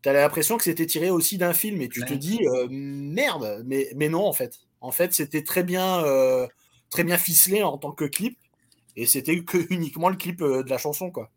tu 0.01 0.09
as 0.09 0.13
l'impression 0.13 0.57
que 0.57 0.63
c'était 0.63 0.85
tiré 0.85 1.09
aussi 1.09 1.37
d'un 1.37 1.53
film 1.53 1.81
et 1.81 1.89
tu 1.89 2.03
te 2.03 2.13
dis 2.13 2.39
euh, 2.47 2.67
merde, 2.69 3.63
mais, 3.65 3.89
mais 3.95 4.09
non, 4.09 4.25
en 4.25 4.33
fait. 4.33 4.59
En 4.79 4.91
fait, 4.91 5.13
c'était 5.13 5.43
très 5.43 5.63
bien, 5.63 6.03
euh, 6.03 6.47
très 6.89 7.03
bien 7.03 7.17
ficelé 7.17 7.61
en 7.61 7.77
tant 7.77 7.91
que 7.91 8.05
clip 8.05 8.37
et 8.95 9.05
c'était 9.05 9.43
que 9.43 9.57
uniquement 9.73 10.09
le 10.09 10.15
clip 10.15 10.41
euh, 10.41 10.63
de 10.63 10.69
la 10.69 10.77
chanson, 10.77 11.11
quoi. 11.11 11.31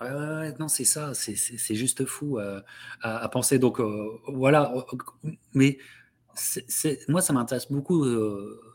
Ouais, 0.00 0.10
ouais, 0.10 0.52
non, 0.58 0.66
c'est 0.66 0.84
ça, 0.84 1.12
c'est 1.14 1.74
juste 1.76 2.06
fou 2.06 2.38
à, 3.02 3.28
penser. 3.28 3.60
Donc, 3.60 3.80
voilà, 4.26 4.74
mais 5.54 5.78
moi, 7.08 7.20
ça 7.20 7.32
m'intéresse 7.32 7.70
beaucoup 7.70 8.04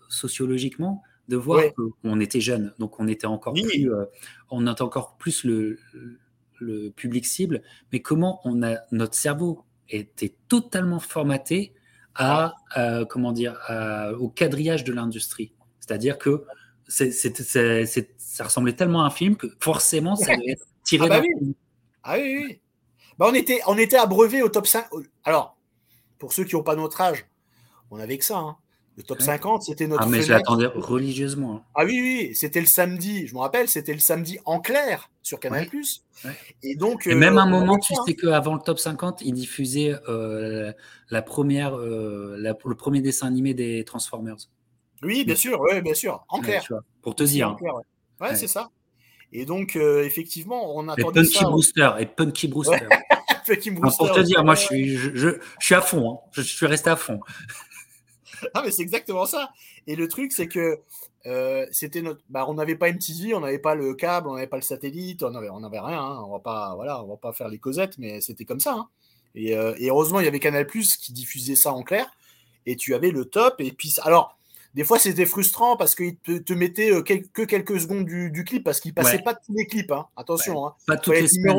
sociologiquement 0.09 1.03
de 1.27 1.35
voir 1.35 1.61
qu'on 2.01 2.19
était 2.19 2.41
jeune, 2.41 2.73
donc 2.79 2.99
on 2.99 3.07
était 3.07 3.27
encore 3.27 3.53
plus, 3.53 3.91
euh, 3.91 4.05
on 4.49 4.65
était 4.65 4.81
encore 4.81 5.17
plus 5.17 5.43
le, 5.43 5.77
le, 6.59 6.89
public 6.89 7.25
cible, 7.25 7.61
mais 7.91 8.01
comment 8.01 8.39
on 8.45 8.63
a 8.63 8.77
notre 8.91 9.15
cerveau 9.15 9.63
était 9.89 10.35
totalement 10.47 10.99
formaté 10.99 11.73
à, 12.15 12.55
euh, 12.77 13.05
comment 13.05 13.31
dire 13.31 13.59
au 14.19 14.29
quadrillage 14.29 14.83
de 14.83 14.93
l'industrie, 14.93 15.53
c'est-à-dire 15.79 16.17
que 16.17 16.45
ça 16.87 18.43
ressemblait 18.43 18.73
tellement 18.73 19.03
à 19.03 19.07
un 19.07 19.11
film 19.11 19.35
que 19.35 19.47
forcément 19.59 20.15
ça 20.15 20.35
devait 20.35 20.51
être 20.51 20.65
tiré 20.83 21.05
ah 21.05 21.09
bah 21.09 21.21
oui. 21.21 21.55
Ah 22.03 22.17
oui, 22.17 22.45
oui. 22.47 22.61
Bah 23.17 23.27
on 23.29 23.33
était 23.33 23.59
on 23.67 23.77
était 23.77 23.97
abreuvé 23.97 24.41
au 24.41 24.47
top 24.47 24.67
5. 24.67 24.85
Alors 25.25 25.57
pour 26.19 26.31
ceux 26.31 26.45
qui 26.45 26.55
n'ont 26.55 26.63
pas 26.63 26.75
notre 26.75 27.01
âge, 27.01 27.25
on 27.91 27.99
avait 27.99 28.17
que 28.17 28.25
ça. 28.25 28.37
Hein. 28.37 28.57
Le 28.97 29.03
top 29.03 29.21
50, 29.21 29.61
c'était 29.61 29.85
notre. 29.85 30.01
Ah, 30.03 30.07
mais 30.07 30.23
je 30.23 30.31
l'attendais 30.31 30.65
religieusement. 30.65 31.57
Hein. 31.57 31.63
Ah 31.75 31.85
oui, 31.85 31.99
oui, 32.01 32.35
c'était 32.35 32.59
le 32.59 32.65
samedi, 32.65 33.27
je 33.27 33.35
me 33.35 33.39
rappelle, 33.39 33.67
c'était 33.67 33.93
le 33.93 33.99
samedi 33.99 34.39
en 34.45 34.59
clair 34.59 35.11
sur 35.21 35.39
Canal. 35.39 35.69
Et 36.63 36.75
donc. 36.75 37.05
Et 37.05 37.13
même 37.13 37.37
euh, 37.37 37.41
un 37.41 37.45
moment, 37.45 37.77
tu 37.77 37.93
sais 38.07 38.15
qu'avant 38.15 38.55
le 38.55 38.59
top 38.59 38.79
50, 38.79 39.21
ils 39.21 39.33
diffusaient 39.33 39.93
euh, 40.09 40.73
la 41.11 41.21
première, 41.21 41.77
euh, 41.77 42.37
le 42.37 42.75
premier 42.75 43.01
dessin 43.01 43.27
animé 43.27 43.53
des 43.53 43.83
Transformers. 43.83 44.37
Oui, 45.03 45.23
bien 45.25 45.35
sûr, 45.35 45.61
ouais, 45.61 45.79
bien 45.83 45.93
sûr, 45.93 46.25
en 46.27 46.39
clair. 46.39 46.67
pour 47.03 47.13
te 47.13 47.21
dire. 47.21 47.55
ouais, 48.19 48.33
c'est 48.33 48.47
ça. 48.47 48.71
Et 49.31 49.45
donc, 49.45 49.75
effectivement, 49.75 50.75
on 50.75 50.87
attendait. 50.87 51.21
Et 51.21 51.23
Punky 51.23 51.43
Brewster. 51.43 51.91
Et 51.99 52.05
Punky 52.07 52.47
Brewster. 52.47 52.87
Punky 53.45 53.71
Brewster. 53.71 54.05
pour 54.05 54.15
te 54.15 54.21
dire, 54.21 54.43
moi, 54.43 54.55
je 54.55 54.61
suis, 54.61 54.97
je, 54.97 55.15
je, 55.15 55.29
suis 55.59 55.75
à 55.75 55.81
fond. 55.81 56.13
Hein. 56.13 56.29
Je 56.31 56.41
suis 56.41 56.65
resté 56.65 56.89
à 56.89 56.95
fond. 56.95 57.19
ah, 58.53 58.61
mais 58.63 58.71
c'est 58.71 58.81
exactement 58.81 59.25
ça. 59.25 59.51
Et 59.87 59.95
le 59.95 60.07
truc, 60.07 60.31
c'est 60.31 60.47
que 60.47 60.79
euh, 61.25 61.65
c'était 61.71 62.01
notre. 62.01 62.21
Bah, 62.29 62.45
on 62.47 62.53
n'avait 62.53 62.75
pas 62.75 62.91
MTV, 62.91 63.33
on 63.33 63.41
n'avait 63.41 63.59
pas 63.59 63.75
le 63.75 63.93
câble, 63.93 64.27
on 64.27 64.35
n'avait 64.35 64.47
pas 64.47 64.57
le 64.57 64.63
satellite, 64.63 65.23
on 65.23 65.31
n'avait 65.31 65.49
on 65.49 65.63
avait 65.63 65.79
rien. 65.79 65.99
Hein. 65.99 66.23
On 66.25 66.31
va 66.31 66.39
pas, 66.39 66.75
voilà, 66.75 67.03
on 67.03 67.07
va 67.07 67.17
pas 67.17 67.33
faire 67.33 67.49
les 67.49 67.59
causettes, 67.59 67.97
mais 67.97 68.21
c'était 68.21 68.45
comme 68.45 68.59
ça. 68.59 68.73
Hein. 68.73 68.87
Euh, 69.35 69.75
et, 69.77 69.89
heureusement, 69.89 70.19
il 70.19 70.25
y 70.25 70.27
avait 70.27 70.39
Canal 70.39 70.65
Plus 70.65 70.97
qui 70.97 71.13
diffusait 71.13 71.55
ça 71.55 71.73
en 71.73 71.83
clair. 71.83 72.07
Et 72.65 72.75
tu 72.75 72.95
avais 72.95 73.11
le 73.11 73.25
top. 73.25 73.55
Et 73.59 73.71
puis, 73.71 73.95
alors, 74.03 74.37
des 74.73 74.83
fois, 74.83 74.99
c'était 74.99 75.25
frustrant 75.25 75.77
parce 75.77 75.95
qu'il 75.95 76.17
te, 76.17 76.37
te 76.37 76.53
mettait 76.53 76.91
euh, 76.91 77.01
que 77.01 77.43
quelques 77.43 77.79
secondes 77.79 78.05
du, 78.05 78.43
clip 78.45 78.63
parce 78.63 78.79
qu'il 78.79 78.93
passait 78.93 79.19
pas 79.19 79.33
tous 79.33 79.53
les 79.53 79.65
clips. 79.65 79.91
Hein. 79.91 80.07
Attention. 80.15 80.71
Pas 80.85 80.97
toutes 80.97 81.15
les 81.15 81.27
semaines. 81.27 81.57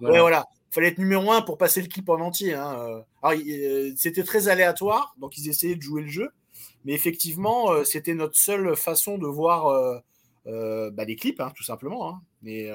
Ouais, 0.00 0.20
voilà 0.20 0.46
fallait 0.74 0.88
être 0.88 0.98
numéro 0.98 1.30
un 1.30 1.40
pour 1.40 1.56
passer 1.56 1.80
le 1.80 1.88
clip 1.88 2.08
en 2.08 2.20
entier. 2.20 2.54
Hein. 2.54 3.04
Euh, 3.24 3.92
c'était 3.96 4.24
très 4.24 4.48
aléatoire, 4.48 5.14
donc 5.18 5.38
ils 5.38 5.48
essayaient 5.48 5.76
de 5.76 5.82
jouer 5.82 6.02
le 6.02 6.08
jeu. 6.08 6.30
Mais 6.84 6.92
effectivement, 6.92 7.70
euh, 7.70 7.84
c'était 7.84 8.14
notre 8.14 8.36
seule 8.36 8.76
façon 8.76 9.16
de 9.16 9.26
voir 9.26 9.68
euh, 10.46 10.90
bah, 10.90 11.04
les 11.04 11.16
clips, 11.16 11.40
hein, 11.40 11.52
tout 11.56 11.62
simplement. 11.62 12.08
Hein. 12.08 12.20
Mais 12.42 12.68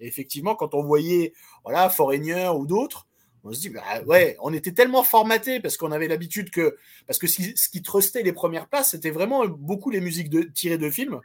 effectivement, 0.00 0.56
quand 0.56 0.74
on 0.74 0.82
voyait 0.82 1.32
voilà, 1.64 1.88
Foreigner 1.90 2.48
ou 2.48 2.66
d'autres, 2.66 3.06
on 3.44 3.52
se 3.52 3.60
dit, 3.60 3.68
bah, 3.68 3.82
ouais, 4.06 4.36
on 4.40 4.52
était 4.52 4.72
tellement 4.72 5.04
formaté 5.04 5.60
parce 5.60 5.76
qu'on 5.76 5.92
avait 5.92 6.08
l'habitude 6.08 6.50
que. 6.50 6.76
Parce 7.06 7.18
que 7.18 7.28
ce 7.28 7.68
qui 7.68 7.82
trustait 7.82 8.24
les 8.24 8.32
premières 8.32 8.66
places, 8.66 8.90
c'était 8.90 9.10
vraiment 9.10 9.46
beaucoup 9.46 9.90
les 9.90 10.00
musiques 10.00 10.30
de, 10.30 10.42
tirées 10.42 10.78
de 10.78 10.90
films. 10.90 11.20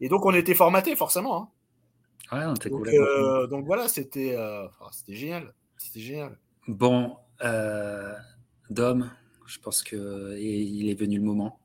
Et 0.00 0.08
donc, 0.08 0.24
on 0.24 0.34
était 0.34 0.54
formaté, 0.54 0.96
forcément. 0.96 1.52
Euh, 2.32 3.46
donc, 3.46 3.66
voilà, 3.66 3.88
c'était 3.88 4.34
euh, 4.36 4.66
c'était 4.92 5.14
génial. 5.14 5.54
C'était 5.78 6.00
génial. 6.00 6.38
Bon, 6.66 7.16
euh, 7.42 8.14
Dom, 8.70 9.10
je 9.46 9.58
pense 9.58 9.82
que 9.82 10.36
il 10.38 10.88
est 10.88 10.98
venu 10.98 11.18
le 11.18 11.24
moment. 11.24 11.60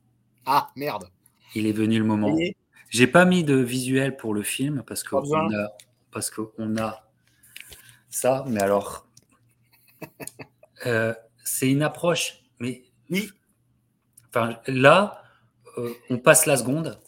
Ah, 0.45 0.69
merde. 0.75 1.09
Il 1.55 1.65
est 1.65 1.71
venu 1.71 1.99
le 1.99 2.05
moment. 2.05 2.35
J'ai 2.89 3.07
pas 3.07 3.25
mis 3.25 3.43
de 3.43 3.55
visuel 3.55 4.17
pour 4.17 4.33
le 4.33 4.43
film 4.43 4.83
parce 4.85 5.03
qu'on 5.03 5.53
a, 5.53 5.69
parce 6.11 6.29
qu'on 6.29 6.77
a 6.77 7.07
ça, 8.09 8.43
mais 8.47 8.61
alors, 8.61 9.07
c'est 11.43 11.69
une 11.69 11.83
approche, 11.83 12.43
mais 12.59 12.83
oui. 13.09 13.29
Enfin, 14.29 14.59
là, 14.67 15.23
on 16.09 16.17
passe 16.17 16.45
la 16.45 16.57
seconde. 16.57 16.99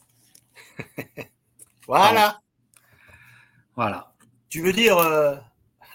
voilà. 1.88 2.43
Voilà. 3.76 4.14
Tu 4.50 4.62
veux 4.62 4.74
dire. 4.74 4.98
Euh, 4.98 5.36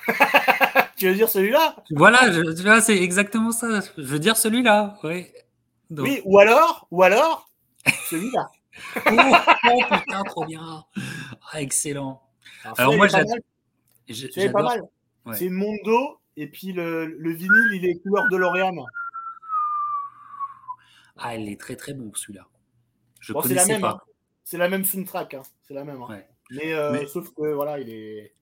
tu 0.97 1.09
veux 1.09 1.14
dire 1.14 1.29
celui-là? 1.29 1.76
Voilà, 1.91 2.81
c'est 2.81 2.97
exactement 2.97 3.53
ça. 3.53 3.81
Je 3.97 4.03
veux 4.03 4.18
dire 4.18 4.37
celui-là, 4.37 4.99
oui. 5.05 5.26
Oui, 5.91 6.20
ou 6.24 6.39
alors, 6.39 6.87
ou 6.91 7.03
alors, 7.03 7.51
celui-là. 8.11 8.51
Oh, 9.11 9.11
oh, 9.72 9.81
putain, 9.91 10.22
trop 10.22 10.45
bien. 10.45 10.85
Ah, 11.53 11.61
excellent. 11.61 12.22
Alors, 12.76 12.95
moi, 12.95 13.09
j'ai. 14.07 14.51
pas 14.51 14.62
mal. 14.62 14.83
C'est 15.33 15.49
Mondo, 15.49 16.20
et 16.37 16.47
puis 16.47 16.72
le, 16.72 17.07
le, 17.07 17.33
vinyle, 17.33 17.70
il 17.74 17.87
est 17.87 18.01
couleur 18.01 18.24
de 18.31 18.37
L'Oréal. 18.37 18.74
Ah, 21.16 21.35
il 21.35 21.49
est 21.51 21.61
très 21.61 21.74
très 21.74 21.93
bon 21.93 22.12
celui-là. 22.14 22.47
Je 23.20 23.33
bon, 23.33 23.43
c'est 23.43 23.55
la 23.55 23.66
même. 23.66 23.85
Hein. 23.85 24.01
C'est 24.45 24.59
la 24.59 24.68
même 24.68 24.85
soundtrack. 24.85 25.35
Hein. 25.35 25.43
C'est 25.66 25.74
la 25.74 25.85
même. 25.85 26.01
Hein. 26.01 26.20
Euh, 26.53 26.93
mais, 26.93 27.07
sauf 27.07 27.31
que 27.35 27.53
voilà, 27.53 27.79
il 27.79 27.91
est. 27.91 28.33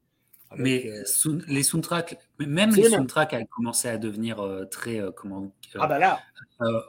mais 0.56 0.86
euh, 0.86 1.38
les 1.48 1.62
soundtracks, 1.62 2.18
même 2.38 2.74
les 2.74 2.90
soundtracks, 2.90 3.32
elles 3.32 3.46
commençaient 3.48 3.88
à 3.88 3.98
devenir 3.98 4.40
euh, 4.40 4.64
très 4.64 5.00
comment 5.16 5.52
ah 5.74 5.86
bah 5.86 5.98
là. 5.98 6.20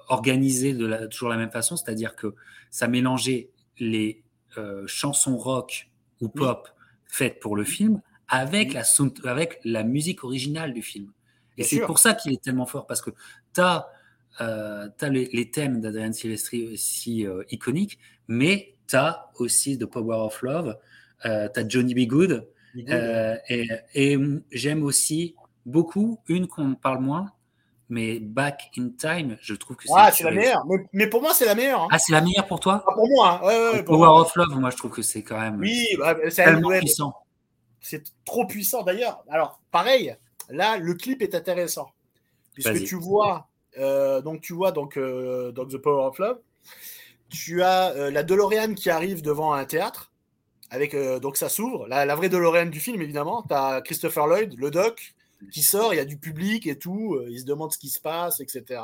organisés 0.10 0.74
de 0.74 0.86
la, 0.86 1.08
toujours 1.08 1.30
la 1.30 1.38
même 1.38 1.52
façon, 1.52 1.76
c'est-à-dire 1.76 2.16
que 2.16 2.36
ça 2.70 2.88
mélangeait 2.88 3.50
les 3.80 4.24
chansons 4.88 5.38
rock 5.38 5.90
ou 6.20 6.30
pop 6.30 6.68
faites 7.06 7.40
pour 7.40 7.56
le 7.56 7.64
film 7.64 8.02
avec, 8.28 8.74
la, 8.74 8.84
avec 9.26 9.60
la 9.64 9.84
musique 9.84 10.24
originale 10.24 10.74
du 10.74 10.82
film. 10.82 11.12
Et 11.58 11.64
c'est 11.64 11.82
pour 11.82 12.00
ça 12.00 12.14
qu'il 12.14 12.34
est 12.34 12.44
tellement 12.44 12.66
fort, 12.66 12.86
parce 12.86 13.02
que 13.02 13.12
tu 13.54 13.62
as, 13.62 13.88
as 14.40 15.10
les, 15.10 15.30
les, 15.32 15.52
thèmes 15.52 15.80
d'Adrian 15.80 16.12
Silvestri 16.12 16.74
aussi 16.74 17.26
iconiques, 17.52 18.00
mais 18.28 18.76
tu 18.88 18.96
as 18.96 19.30
aussi 19.36 19.78
The 19.78 19.86
Power 19.86 20.26
of 20.26 20.42
Love, 20.42 20.78
euh, 21.26 21.50
tu 21.54 21.60
as 21.60 21.68
Johnny 21.68 21.94
B. 21.94 22.08
Good. 22.08 22.48
Euh, 22.90 23.36
et, 23.50 24.18
j'aime 24.52 24.84
aussi 24.84 25.36
beaucoup 25.66 26.20
une 26.28 26.48
qu'on 26.48 26.76
parle 26.76 27.02
moins, 27.02 27.32
mais 27.90 28.20
Back 28.20 28.72
in 28.78 28.90
Time, 28.98 29.38
je 29.42 29.56
trouve 29.56 29.78
que 29.78 29.84
c'est. 29.88 29.94
Ah, 29.96 30.12
c'est 30.12 30.24
la 30.24 30.32
meilleure. 30.32 30.64
Mais, 30.94 31.08
pour 31.08 31.22
moi, 31.22 31.34
c'est 31.34 31.46
la 31.46 31.56
meilleure. 31.56 31.84
Hein. 31.84 31.88
Ah, 31.92 32.00
c'est 32.00 32.14
la 32.14 32.22
meilleure 32.22 32.46
pour 32.46 32.60
toi? 32.60 32.84
Ah, 32.88 32.94
Pour 32.94 33.08
moi. 33.10 33.42
Hein. 33.42 33.74
Ouais, 33.74 33.84
Power 33.84 34.22
of 34.22 34.36
Love, 34.36 34.60
moi, 34.60 34.70
je 34.70 34.78
trouve 34.78 34.92
que 34.92 35.02
c'est 35.02 35.24
quand 35.24 35.40
même. 35.40 35.60
Oui, 35.60 35.88
bah, 35.98 36.16
c'est 36.30 36.44
tellement 36.44 36.70
puissant. 36.70 37.14
C'est 37.80 38.04
trop 38.26 38.46
puissant 38.46 38.84
d'ailleurs. 38.84 39.24
Alors, 39.30 39.62
pareil, 39.72 40.16
là, 40.50 40.78
le 40.78 40.94
clip 40.94 41.22
est 41.22 41.36
intéressant. 41.36 41.90
Puisque 42.54 42.84
tu 42.86 42.96
vois, 42.96 43.48
euh, 43.78 44.22
donc, 44.22 44.42
tu 44.42 44.54
vois 44.54 44.72
donc, 44.72 44.98
dans 44.98 45.66
The 45.66 45.78
Power 45.78 46.08
of 46.08 46.18
Love, 46.20 46.40
tu 47.30 47.62
as 47.62 48.10
la 48.12 48.24
DeLorean 48.24 48.74
qui 48.74 48.90
arrive 48.90 49.22
devant 49.22 49.54
un 49.54 49.66
théâtre 49.66 50.12
Avec, 50.70 50.96
donc 51.22 51.38
ça 51.38 51.50
s'ouvre. 51.50 51.88
La, 51.88 52.06
la 52.06 52.16
vraie 52.16 52.30
DeLorean 52.30 52.66
du 52.66 52.80
film, 52.80 53.02
évidemment. 53.02 53.44
Tu 53.48 53.54
as 53.54 53.82
Christopher 53.82 54.28
Lloyd, 54.28 54.54
le 54.58 54.70
doc, 54.70 55.16
qui 55.52 55.62
sort, 55.62 55.94
il 55.94 55.98
y 55.98 56.00
a 56.02 56.06
du 56.06 56.18
public 56.18 56.68
et 56.68 56.78
tout. 56.78 57.18
Il 57.30 57.40
se 57.40 57.46
demande 57.46 57.72
ce 57.72 57.78
qui 57.78 57.90
se 57.90 58.02
passe, 58.02 58.42
etc. 58.42 58.82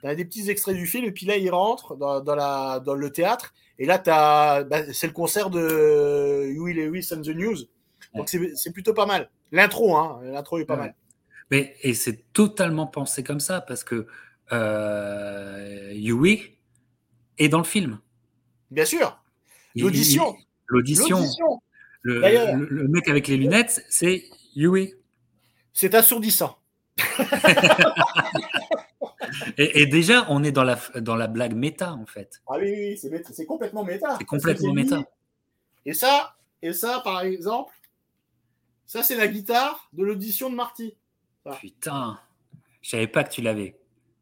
Tu 0.00 0.06
as 0.06 0.14
des 0.14 0.24
petits 0.24 0.48
extraits 0.50 0.76
du 0.76 0.86
film, 0.86 1.04
et 1.04 1.12
puis 1.12 1.26
là, 1.26 1.36
il 1.36 1.50
rentre 1.50 1.96
dans, 1.96 2.20
dans, 2.20 2.34
la, 2.34 2.80
dans 2.80 2.94
le 2.94 3.10
théâtre. 3.10 3.52
Et 3.78 3.86
là, 3.86 3.98
bah, 3.98 4.92
c'est 4.92 5.06
le 5.06 5.12
concert 5.12 5.50
de 5.50 6.46
Huey 6.48 6.74
Lewis 6.74 7.08
and 7.12 7.22
the 7.22 7.34
News. 7.34 7.56
Donc 8.14 8.28
c'est 8.28 8.72
plutôt 8.72 8.94
pas 8.94 9.06
mal. 9.06 9.30
L'intro, 9.52 9.96
hein, 9.96 10.20
l'intro 10.22 10.58
est 10.58 10.64
pas 10.64 10.76
mal. 10.76 10.94
Mais, 11.50 11.74
et 11.82 11.94
c'est 11.94 12.32
totalement 12.32 12.86
pensé 12.86 13.24
comme 13.24 13.40
ça, 13.40 13.60
parce 13.60 13.82
que 13.82 14.06
euh, 14.52 15.92
Huey 15.92 16.56
est 17.38 17.48
dans 17.48 17.58
le 17.58 17.64
film. 17.64 17.98
Bien 18.70 18.84
sûr. 18.84 19.20
L'audition. 19.74 20.36
L'audition. 20.70 21.20
Le, 22.02 22.20
le, 22.70 22.88
mec 22.88 23.08
avec 23.08 23.28
les 23.28 23.36
lunettes, 23.36 23.84
c'est 23.90 24.24
Huey. 24.56 24.94
C'est 25.72 25.94
assourdissant. 25.94 26.58
et, 29.58 29.86
déjà, 29.86 30.26
on 30.30 30.42
est 30.42 30.52
dans 30.52 30.64
la, 30.64 30.78
dans 30.96 31.16
la 31.16 31.26
blague 31.26 31.54
méta, 31.54 31.92
en 31.92 32.06
fait. 32.06 32.40
Ah 32.48 32.54
oui, 32.58 32.98
oui, 33.02 33.22
c'est 33.32 33.46
complètement 33.46 33.84
méta. 33.84 34.16
C'est 34.18 34.24
complètement 34.24 34.72
méta. 34.72 35.02
Et 35.84 35.92
ça, 35.92 36.36
et 36.62 36.72
ça, 36.72 37.00
par 37.04 37.22
exemple, 37.22 37.74
ça, 38.86 39.02
c'est 39.02 39.16
la 39.16 39.28
guitare 39.28 39.88
de 39.92 40.04
l'audition 40.04 40.50
de 40.50 40.54
Marty. 40.54 40.96
Putain, 41.58 42.18
je 42.82 42.90
savais 42.90 43.06
pas 43.06 43.24
que 43.24 43.30
tu 43.30 43.42
l'avais. 43.42 43.78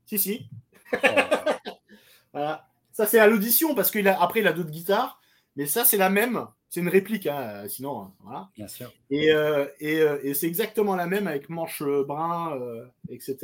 Si, 0.07 0.19
si. 0.19 0.49
Oh. 0.93 0.97
voilà. 2.33 2.69
Ça, 2.93 3.07
c'est 3.07 3.19
à 3.19 3.27
l'audition, 3.27 3.75
parce 3.75 3.91
qu'après, 3.91 4.41
il 4.41 4.47
a, 4.47 4.53
d'autres 4.53 4.71
guitares. 4.71 5.21
Mais 5.59 5.67
ça, 5.67 5.85
c'est 5.85 5.97
la 5.97 6.09
même. 6.09 6.47
C'est 6.71 6.79
une 6.79 6.89
réplique, 6.89 7.27
hein, 7.27 7.65
sinon, 7.67 8.01
hein, 8.01 8.13
voilà. 8.23 8.49
Bien 8.55 8.69
sûr. 8.69 8.93
Et, 9.11 9.33
euh, 9.33 9.67
euh, 9.83 10.21
et, 10.23 10.33
c'est 10.33 10.47
exactement 10.47 10.95
la 10.95 11.09
même 11.09 11.27
avec 11.27 11.51
manche 11.51 11.83
brun, 11.83 12.57
euh, 12.57 12.87
etc. 13.11 13.37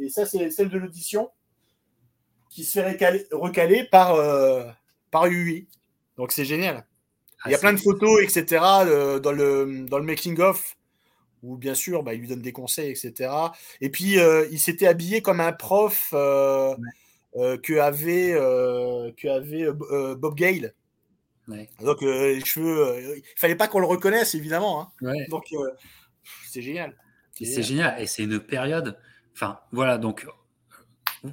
Et, 0.00 0.08
ça, 0.08 0.26
c'est 0.26 0.50
celle 0.50 0.68
de 0.68 0.78
l'audition 0.78 1.30
qui 2.50 2.64
se 2.64 2.80
fait 2.80 3.06
recaler, 3.30 3.84
par, 3.84 4.16
par 5.12 5.26
UI. 5.26 5.68
Donc, 6.16 6.32
c'est 6.32 6.44
génial. 6.44 6.84
Ah, 7.44 7.48
il 7.48 7.52
y 7.52 7.54
a 7.54 7.58
plein 7.58 7.72
de 7.72 7.78
photos, 7.78 8.20
etc. 8.24 8.60
dans 9.22 9.32
le, 9.32 9.86
dans 9.88 9.98
le 9.98 10.04
making-of 10.04 10.76
où 11.44 11.56
bien 11.56 11.74
sûr, 11.74 12.02
bah, 12.02 12.14
il 12.14 12.20
lui 12.20 12.28
donne 12.28 12.42
des 12.42 12.52
conseils, 12.52 12.90
etc. 12.90 13.30
Et 13.80 13.90
puis, 13.90 14.16
il 14.50 14.58
s'était 14.58 14.88
habillé 14.88 15.22
comme 15.22 15.38
un 15.40 15.52
prof 15.52 16.08
que 16.10 17.78
avait, 17.78 18.32
que 19.16 19.28
avait 19.28 19.70
Bob 20.16 20.34
Gale 20.34 20.74
donc 21.48 22.02
euh, 22.02 22.34
les 22.34 22.44
cheveux, 22.44 22.86
euh, 22.86 23.16
il 23.16 23.22
fallait 23.36 23.56
pas 23.56 23.68
qu'on 23.68 23.80
le 23.80 23.86
reconnaisse 23.86 24.34
évidemment. 24.34 24.92
Hein. 25.02 25.12
Donc 25.28 25.44
euh, 25.52 25.70
c'est 26.48 26.62
génial. 26.62 26.96
C'est 27.34 27.62
génial. 27.62 28.00
et 28.00 28.06
c'est 28.06 28.22
une 28.22 28.38
période. 28.38 28.98
Enfin 29.34 29.58
voilà 29.72 29.98
donc 29.98 30.26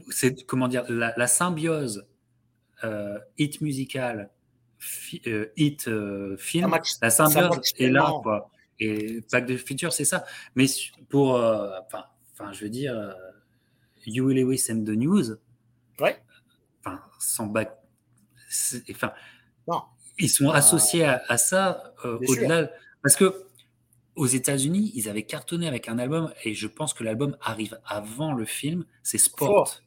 c'est 0.10 0.46
comment 0.46 0.68
dire 0.68 0.86
la, 0.90 1.28
symbiose 1.28 2.08
hit 3.38 3.62
musical, 3.62 4.32
hit 5.56 5.90
film, 6.38 6.78
la 7.02 7.10
symbiose 7.10 7.74
est 7.78 7.90
là 7.90 8.12
quoi. 8.24 8.50
Et 8.80 9.22
Back 9.32 9.46
de 9.46 9.58
Future 9.58 9.94
c'est 9.94 10.06
ça. 10.06 10.26
Mais 10.56 10.66
pour 11.10 11.36
enfin 11.36 12.52
je 12.52 12.64
veux 12.64 12.70
dire 12.70 13.16
You 14.06 14.30
Lewis 14.30 14.68
and 14.72 14.86
the 14.86 14.96
News. 14.96 15.38
Ouais. 16.00 16.18
Enfin 16.80 17.02
sans 17.20 17.46
back. 17.46 17.76
Enfin, 18.90 19.14
ils 20.20 20.30
sont 20.30 20.50
associés 20.50 21.06
à, 21.06 21.38
ça 21.38 21.94
euh, 22.06 22.20
au-delà. 22.28 22.70
Parce 23.02 23.16
que 23.16 23.46
aux 24.16 24.28
États-Unis, 24.28 24.92
ils 24.96 25.08
avaient 25.08 25.24
cartonné 25.24 25.68
avec 25.68 25.88
un 25.88 25.98
album 25.98 26.32
et 26.44 26.54
je 26.54 26.68
pense 26.68 26.94
que 26.94 27.04
l'album 27.04 27.38
arrive 27.42 27.80
avant 27.86 28.34
le 28.34 28.46
film. 28.46 28.86
C'est 29.02 29.18
Sport. 29.18 29.82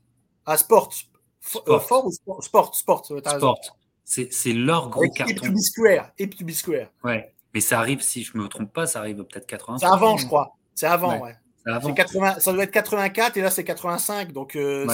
Ah, 0.46 0.56
Sport. 0.56 0.92
Sport. 1.40 2.06
ou 2.06 2.10
Sport? 2.10 2.74
Sport. 2.74 2.74
Sport. 2.74 3.60
C'est 4.04 4.52
leur 4.52 4.88
gros 4.88 5.08
carton. 5.10 5.34
Hip 5.34 5.40
to 5.40 5.52
be 5.52 5.58
square. 5.58 6.12
To 6.18 6.44
be 6.44 6.50
square. 6.50 6.88
Ouais. 7.04 7.34
Mais 7.52 7.60
ça 7.60 7.78
arrive, 7.78 8.00
si 8.00 8.22
je 8.22 8.36
me 8.38 8.48
trompe 8.48 8.72
pas, 8.72 8.86
ça 8.86 9.00
arrive 9.00 9.16
peut-être 9.24 9.46
80. 9.46 9.78
C'est 9.78 9.86
avant, 9.86 10.16
je 10.16 10.26
crois. 10.26 10.56
C'est 10.74 10.86
avant, 10.86 11.20
ouais. 11.20 11.36
80, 11.64 12.40
ça 12.40 12.52
doit 12.52 12.64
être 12.64 12.72
84 12.72 13.36
et 13.36 13.40
là 13.40 13.48
c'est 13.48 13.62
85, 13.62 14.32
donc 14.32 14.56
euh, 14.56 14.84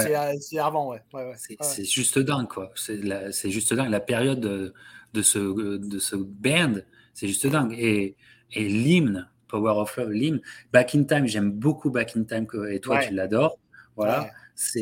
c'est 0.41 0.59
avant, 0.59 0.91
ouais. 0.91 1.01
ouais, 1.15 1.33
c'est 1.37 1.85
juste 1.85 2.19
dingue, 2.19 2.49
quoi. 2.49 2.71
C'est 2.75 3.51
juste 3.51 3.73
dingue. 3.73 3.91
La 3.91 4.01
période 4.01 4.75
de, 5.15 5.23
ce, 5.23 5.39
de 5.79 5.99
ce 5.99 6.17
band, 6.17 6.75
c'est 7.15 7.29
juste 7.29 7.47
dingue. 7.47 7.75
Et, 7.79 8.17
et 8.53 8.69
l'hymne, 8.69 9.29
Power 9.49 9.73
of 9.77 9.97
Love, 9.97 10.11
l'hymne, 10.11 10.41
Back 10.73 10.95
in 10.95 11.05
Time, 11.05 11.27
j'aime 11.27 11.51
beaucoup 11.51 11.91
Back 11.91 12.17
in 12.17 12.25
Time, 12.25 12.47
et 12.71 12.81
toi 12.81 12.99
tu 12.99 13.15
l'adores. 13.15 13.59
Voilà. 13.97 14.31
c'est 14.55 14.81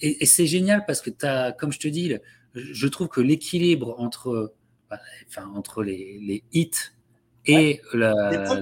Et, 0.00 0.26
c'est 0.26 0.46
génial 0.46 0.84
parce 0.86 1.00
que 1.00 1.10
as, 1.24 1.52
comme 1.52 1.72
je 1.72 1.78
te 1.78 1.88
dis, 1.88 2.14
je 2.54 2.86
trouve 2.88 3.08
que 3.08 3.20
l'équilibre 3.20 3.94
entre, 3.98 4.54
enfin, 5.28 5.48
entre 5.54 5.82
les, 5.82 6.18
les 6.20 6.44
hits 6.52 6.70
et 7.46 7.80
la, 7.94 8.60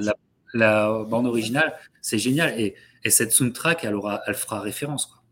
la, 0.54 1.04
bande 1.04 1.26
originale, 1.26 1.74
c'est 2.00 2.18
génial. 2.18 2.58
Et, 2.60 2.74
et, 3.04 3.10
cette 3.10 3.32
soundtrack, 3.32 3.84
elle, 3.84 3.94
aura, 3.94 4.22
elle 4.26 4.34
fera 4.34 4.60
référence. 4.60 5.06
Quoi. 5.06 5.22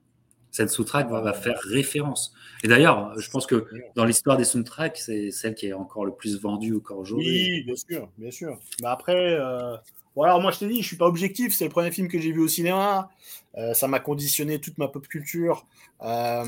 Cette 0.51 0.71
soundtrack 0.71 1.11
va, 1.11 1.21
va 1.21 1.33
faire 1.33 1.59
référence. 1.59 2.35
Et 2.65 2.69
d'ailleurs, 2.69 3.19
je 3.19 3.31
pense 3.31 3.47
que 3.47 3.67
dans 3.95 4.05
l'histoire 4.05 4.37
des 4.37 4.45
soundtracks, 4.45 4.99
c'est 4.99 5.31
celle 5.31 5.55
qui 5.55 5.67
est 5.67 5.73
encore 5.73 6.05
le 6.05 6.13
plus 6.13 6.41
vendue 6.41 6.73
au 6.75 6.81
corps 6.81 6.99
aujourd'hui. 6.99 7.27
Oui, 7.27 7.65
bien 7.65 7.77
sûr, 7.77 8.09
bien 8.19 8.31
sûr. 8.31 8.59
Mais 8.81 8.89
après, 8.89 9.35
euh, 9.39 9.77
moi 10.15 10.51
je 10.51 10.59
t'ai 10.59 10.69
dit, 10.69 10.83
je 10.83 10.87
suis 10.87 10.97
pas 10.97 11.07
objectif. 11.07 11.55
C'est 11.55 11.65
le 11.65 11.71
premier 11.71 11.91
film 11.91 12.09
que 12.09 12.19
j'ai 12.19 12.33
vu 12.33 12.41
au 12.41 12.49
cinéma. 12.49 13.11
Euh, 13.57 13.75
ça 13.75 13.89
m'a 13.89 14.01
conditionné 14.01 14.61
toute 14.61 14.79
ma 14.79 14.89
pop 14.89 15.07
culture. 15.07 15.67
Euh, 16.03 16.45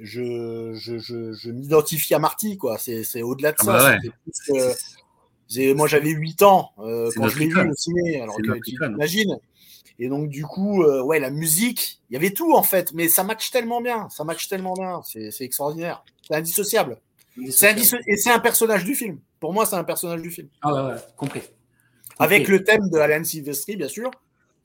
je, 0.00 0.72
je, 0.74 0.98
je, 0.98 1.50
m'identifie 1.50 2.14
à 2.14 2.18
Marty, 2.18 2.56
quoi. 2.56 2.78
C'est 2.78 3.22
au-delà 3.22 3.52
de 3.52 3.56
ah 3.60 3.64
ça. 3.64 3.98
Bah 4.48 5.74
moi 5.74 5.88
j'avais 5.88 6.10
8 6.10 6.42
ans 6.42 6.70
quand 6.76 7.28
je 7.28 7.38
l'ai 7.38 7.48
vu 7.48 7.70
au 7.70 7.74
ciné. 7.74 8.20
Alors 8.20 8.36
tu 8.36 8.76
imagines 8.76 9.36
et 10.02 10.08
donc, 10.08 10.30
du 10.30 10.44
coup, 10.44 10.82
euh, 10.82 11.02
ouais, 11.02 11.20
la 11.20 11.28
musique, 11.28 12.00
il 12.08 12.14
y 12.14 12.16
avait 12.16 12.30
tout 12.30 12.54
en 12.56 12.62
fait, 12.62 12.94
mais 12.94 13.10
ça 13.10 13.22
match 13.22 13.50
tellement 13.50 13.82
bien, 13.82 14.08
ça 14.08 14.24
match 14.24 14.48
tellement 14.48 14.72
bien, 14.72 15.02
c'est 15.04 15.30
extraordinaire. 15.40 16.02
C'est 16.26 16.34
indissociable. 16.36 16.96
Et 17.36 17.50
c'est 17.50 18.30
un 18.30 18.38
personnage 18.38 18.84
du 18.84 18.94
film. 18.94 19.18
Pour 19.40 19.52
moi, 19.52 19.66
c'est 19.66 19.76
un 19.76 19.84
personnage 19.84 20.22
du 20.22 20.30
film. 20.30 20.48
Ah 20.62 20.72
ouais, 20.72 20.92
ouais, 20.92 21.00
compris. 21.18 21.42
Avec 22.18 22.48
le 22.48 22.64
thème 22.64 22.88
de 22.88 22.96
Alan 22.96 23.22
Silvestri, 23.22 23.76
bien 23.76 23.88
sûr. 23.88 24.10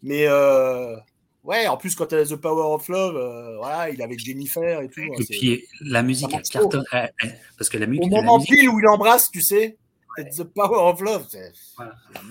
Mais 0.03 0.25
euh, 0.25 0.95
ouais, 1.43 1.67
en 1.67 1.75
plus, 1.75 1.95
quand 1.95 2.13
elle 2.13 2.19
a 2.19 2.25
The 2.25 2.37
Power 2.37 2.73
of 2.73 2.87
Love, 2.87 3.17
euh, 3.17 3.57
voilà, 3.57 3.89
il 3.89 4.01
avec 4.01 4.19
Jennifer 4.19 4.81
et 4.81 4.87
tout. 4.87 5.01
Et 5.01 5.25
puis 5.25 5.65
la 5.81 6.01
musique, 6.01 6.33
elle 6.33 6.43
cartonne. 6.43 6.85
parce 7.57 7.69
que 7.69 7.77
la 7.77 7.87
musique. 7.87 8.05
Au 8.05 8.07
moment 8.07 8.39
pile 8.39 8.69
où 8.69 8.79
il 8.79 8.87
embrasse, 8.87 9.31
tu 9.31 9.41
sais, 9.41 9.75
The 10.17 10.43
Power 10.43 10.91
of 10.91 11.01
Love, 11.01 11.27
c'est 11.29 11.51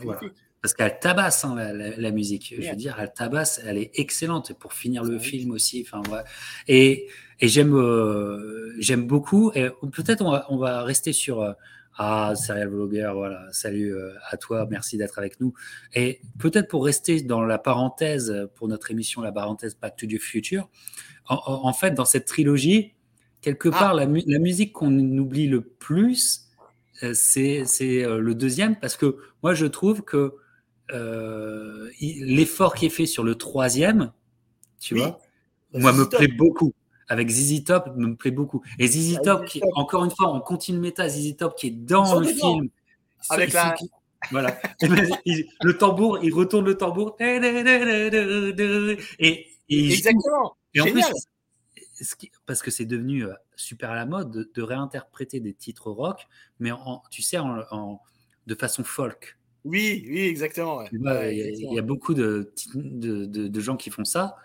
magnifique 0.03 0.33
parce 0.65 0.73
qu'elle 0.73 0.99
tabasse 0.99 1.45
hein, 1.45 1.57
la, 1.75 2.11
musique. 2.11 2.55
Je 2.59 2.71
veux 2.71 2.75
dire, 2.75 2.97
elle 2.99 3.13
tabasse, 3.13 3.61
elle 3.67 3.77
est 3.77 3.91
excellente 3.99 4.55
pour 4.55 4.73
finir 4.73 5.05
le 5.05 5.19
film 5.19 5.51
aussi. 5.51 5.87
Enfin, 5.87 6.01
Et, 6.69 7.07
et 7.39 7.49
j'aime, 7.49 7.75
euh, 7.75 8.75
j'aime 8.79 9.07
beaucoup. 9.07 9.53
Et 9.55 9.69
peut-être 9.93 10.25
on 10.25 10.31
va, 10.31 10.47
on 10.49 10.57
va 10.57 10.83
rester 10.83 11.13
sur 11.13 11.43
euh, 11.43 11.53
ah 11.99 12.33
serial 12.35 12.69
vlogger. 12.69 13.11
Voilà, 13.15 13.47
salut 13.53 13.95
euh, 13.95 14.15
à 14.31 14.39
toi, 14.39 14.67
merci 14.71 14.97
d'être 14.97 15.19
avec 15.19 15.39
nous. 15.39 15.53
Et 15.95 16.23
peut-être 16.39 16.69
pour 16.69 16.87
rester 16.87 17.21
dans 17.21 17.43
la 17.43 17.59
parenthèse 17.59 18.49
pour 18.55 18.67
notre 18.67 18.91
émission, 18.91 19.21
la 19.21 19.33
parenthèse 19.33 19.77
Back 19.79 19.97
to 19.97 20.07
the 20.07 20.19
Future. 20.19 20.71
En, 21.29 21.75
fait, 21.75 21.91
dans 21.91 22.07
cette 22.07 22.25
trilogie, 22.25 22.95
quelque 23.43 23.69
ah. 23.71 23.79
part, 23.79 23.95
la, 23.95 24.07
la 24.07 24.39
musique 24.39 24.73
qu'on 24.73 24.99
oublie 25.19 25.47
le 25.47 25.61
plus, 25.61 26.49
c'est, 27.13 27.67
c'est 27.67 28.07
le 28.07 28.35
deuxième, 28.35 28.77
parce 28.77 28.97
que 28.97 29.19
moi, 29.43 29.53
je 29.53 29.67
trouve 29.67 30.01
que 30.01 30.37
euh, 30.93 31.91
l'effort 32.01 32.75
qui 32.75 32.87
est 32.87 32.91
fait 32.91 33.07
sur 33.07 33.25
le 33.25 33.35
troisième, 33.35 34.13
tu 34.81 34.97
vois, 34.97 35.19
moi 35.73 35.93
me 35.93 36.05
plaît 36.09 36.29
beaucoup. 36.29 36.73
Avec 37.09 37.29
ZZ 37.29 37.65
Top, 37.65 37.95
me 37.97 38.15
plaît 38.17 38.31
beaucoup. 38.31 38.63
Et 38.79 38.87
ZZ 38.87 39.17
ah, 39.19 39.21
Top, 39.23 39.45
qui, 39.45 39.61
encore 39.75 40.05
une 40.05 40.11
fois, 40.11 40.33
on 40.33 40.41
continue 40.41 40.79
méta, 40.79 41.09
ZZ 41.09 41.37
Top 41.37 41.55
qui 41.57 41.67
est 41.67 41.71
dans 41.71 42.19
le 42.19 42.27
film. 42.27 42.69
Avec 43.29 43.53
la... 43.53 43.75
voilà. 44.31 44.59
le 44.83 45.73
tambour, 45.73 46.19
il 46.23 46.33
retourne 46.33 46.65
le 46.65 46.77
tambour. 46.77 47.17
Et, 47.21 47.37
Exactement. 49.69 50.57
Et 50.73 50.81
en 50.81 50.87
plus, 50.87 51.05
parce 52.47 52.63
que 52.63 52.71
c'est 52.71 52.87
devenu 52.87 53.25
euh, 53.25 53.35
super 53.57 53.91
à 53.91 53.95
la 53.95 54.07
mode 54.07 54.51
de, 54.53 54.63
réinterpréter 54.63 55.41
des 55.41 55.55
titres 55.55 55.91
rock, 55.91 56.27
mais 56.59 56.73
en, 56.73 57.03
tu 57.11 57.23
sais, 57.23 57.39
en, 57.39 58.01
de 58.47 58.55
façon 58.55 58.85
folk. 58.85 59.39
Oui, 59.65 60.05
oui, 60.11 60.21
exactement. 60.21 60.83
il, 60.93 61.73
y 61.73 61.79
a, 61.79 61.83
beaucoup 61.83 62.13
de, 62.13 62.53
de, 62.75 63.61
gens 63.61 63.77
qui 63.77 63.89
font 63.89 64.05
ça. 64.05 64.37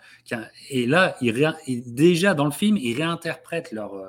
Et 0.70 0.86
là, 0.86 1.16
ils 1.20 1.84
déjà 1.94 2.32
dans 2.32 2.46
le 2.46 2.50
film, 2.50 2.78
ils 2.78 2.96
réinterprètent 2.96 3.70
leur, 3.70 3.94
euh, 3.94 4.08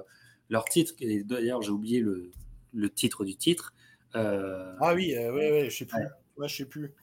leur 0.49 0.63
titre. 0.65 0.93
D'ailleurs, 1.25 1.61
j'ai 1.61 1.71
oublié 1.71 1.99
le, 1.99 2.31
le, 2.73 2.89
titre 2.89 3.25
du 3.25 3.35
titre. 3.35 3.73
ah 4.13 4.93
oui, 4.95 5.13
oui, 5.17 5.49
oui, 5.51 5.69
je 5.69 5.77
sais 5.77 5.85
plus. 5.85 5.99
Ouais. 6.38 6.47
je 6.47 6.55
sais 6.55 6.65
plus. 6.65 6.93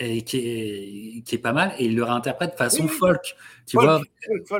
Et 0.00 0.22
qui 0.22 0.38
est, 0.38 1.22
qui 1.26 1.34
est 1.34 1.38
pas 1.38 1.52
mal, 1.52 1.74
et 1.78 1.86
il 1.86 1.96
le 1.96 2.04
réinterprète 2.04 2.52
de 2.52 2.56
façon 2.56 2.86
folk, 2.88 3.34
tu 3.66 3.76
vois. 3.76 4.00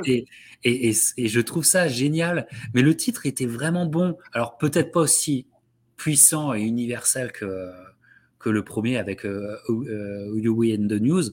Et, 0.05 0.25
et, 0.63 0.91
et, 1.17 1.27
je 1.27 1.39
trouve 1.39 1.63
ça 1.63 1.87
génial. 1.87 2.45
Mais 2.73 2.81
le 2.81 2.95
titre 2.95 3.25
était 3.25 3.45
vraiment 3.45 3.85
bon. 3.85 4.17
Alors 4.33 4.57
peut-être 4.57 4.91
pas 4.91 4.99
aussi 4.99 5.47
puissant 5.95 6.53
et 6.53 6.61
universel 6.61 7.31
que, 7.31 7.71
que 8.39 8.49
le 8.49 8.63
premier 8.63 8.97
avec 8.97 9.25
euh, 9.25 9.57
euh 9.69 10.75
and 10.75 10.87
the 10.87 11.01
News. 11.01 11.23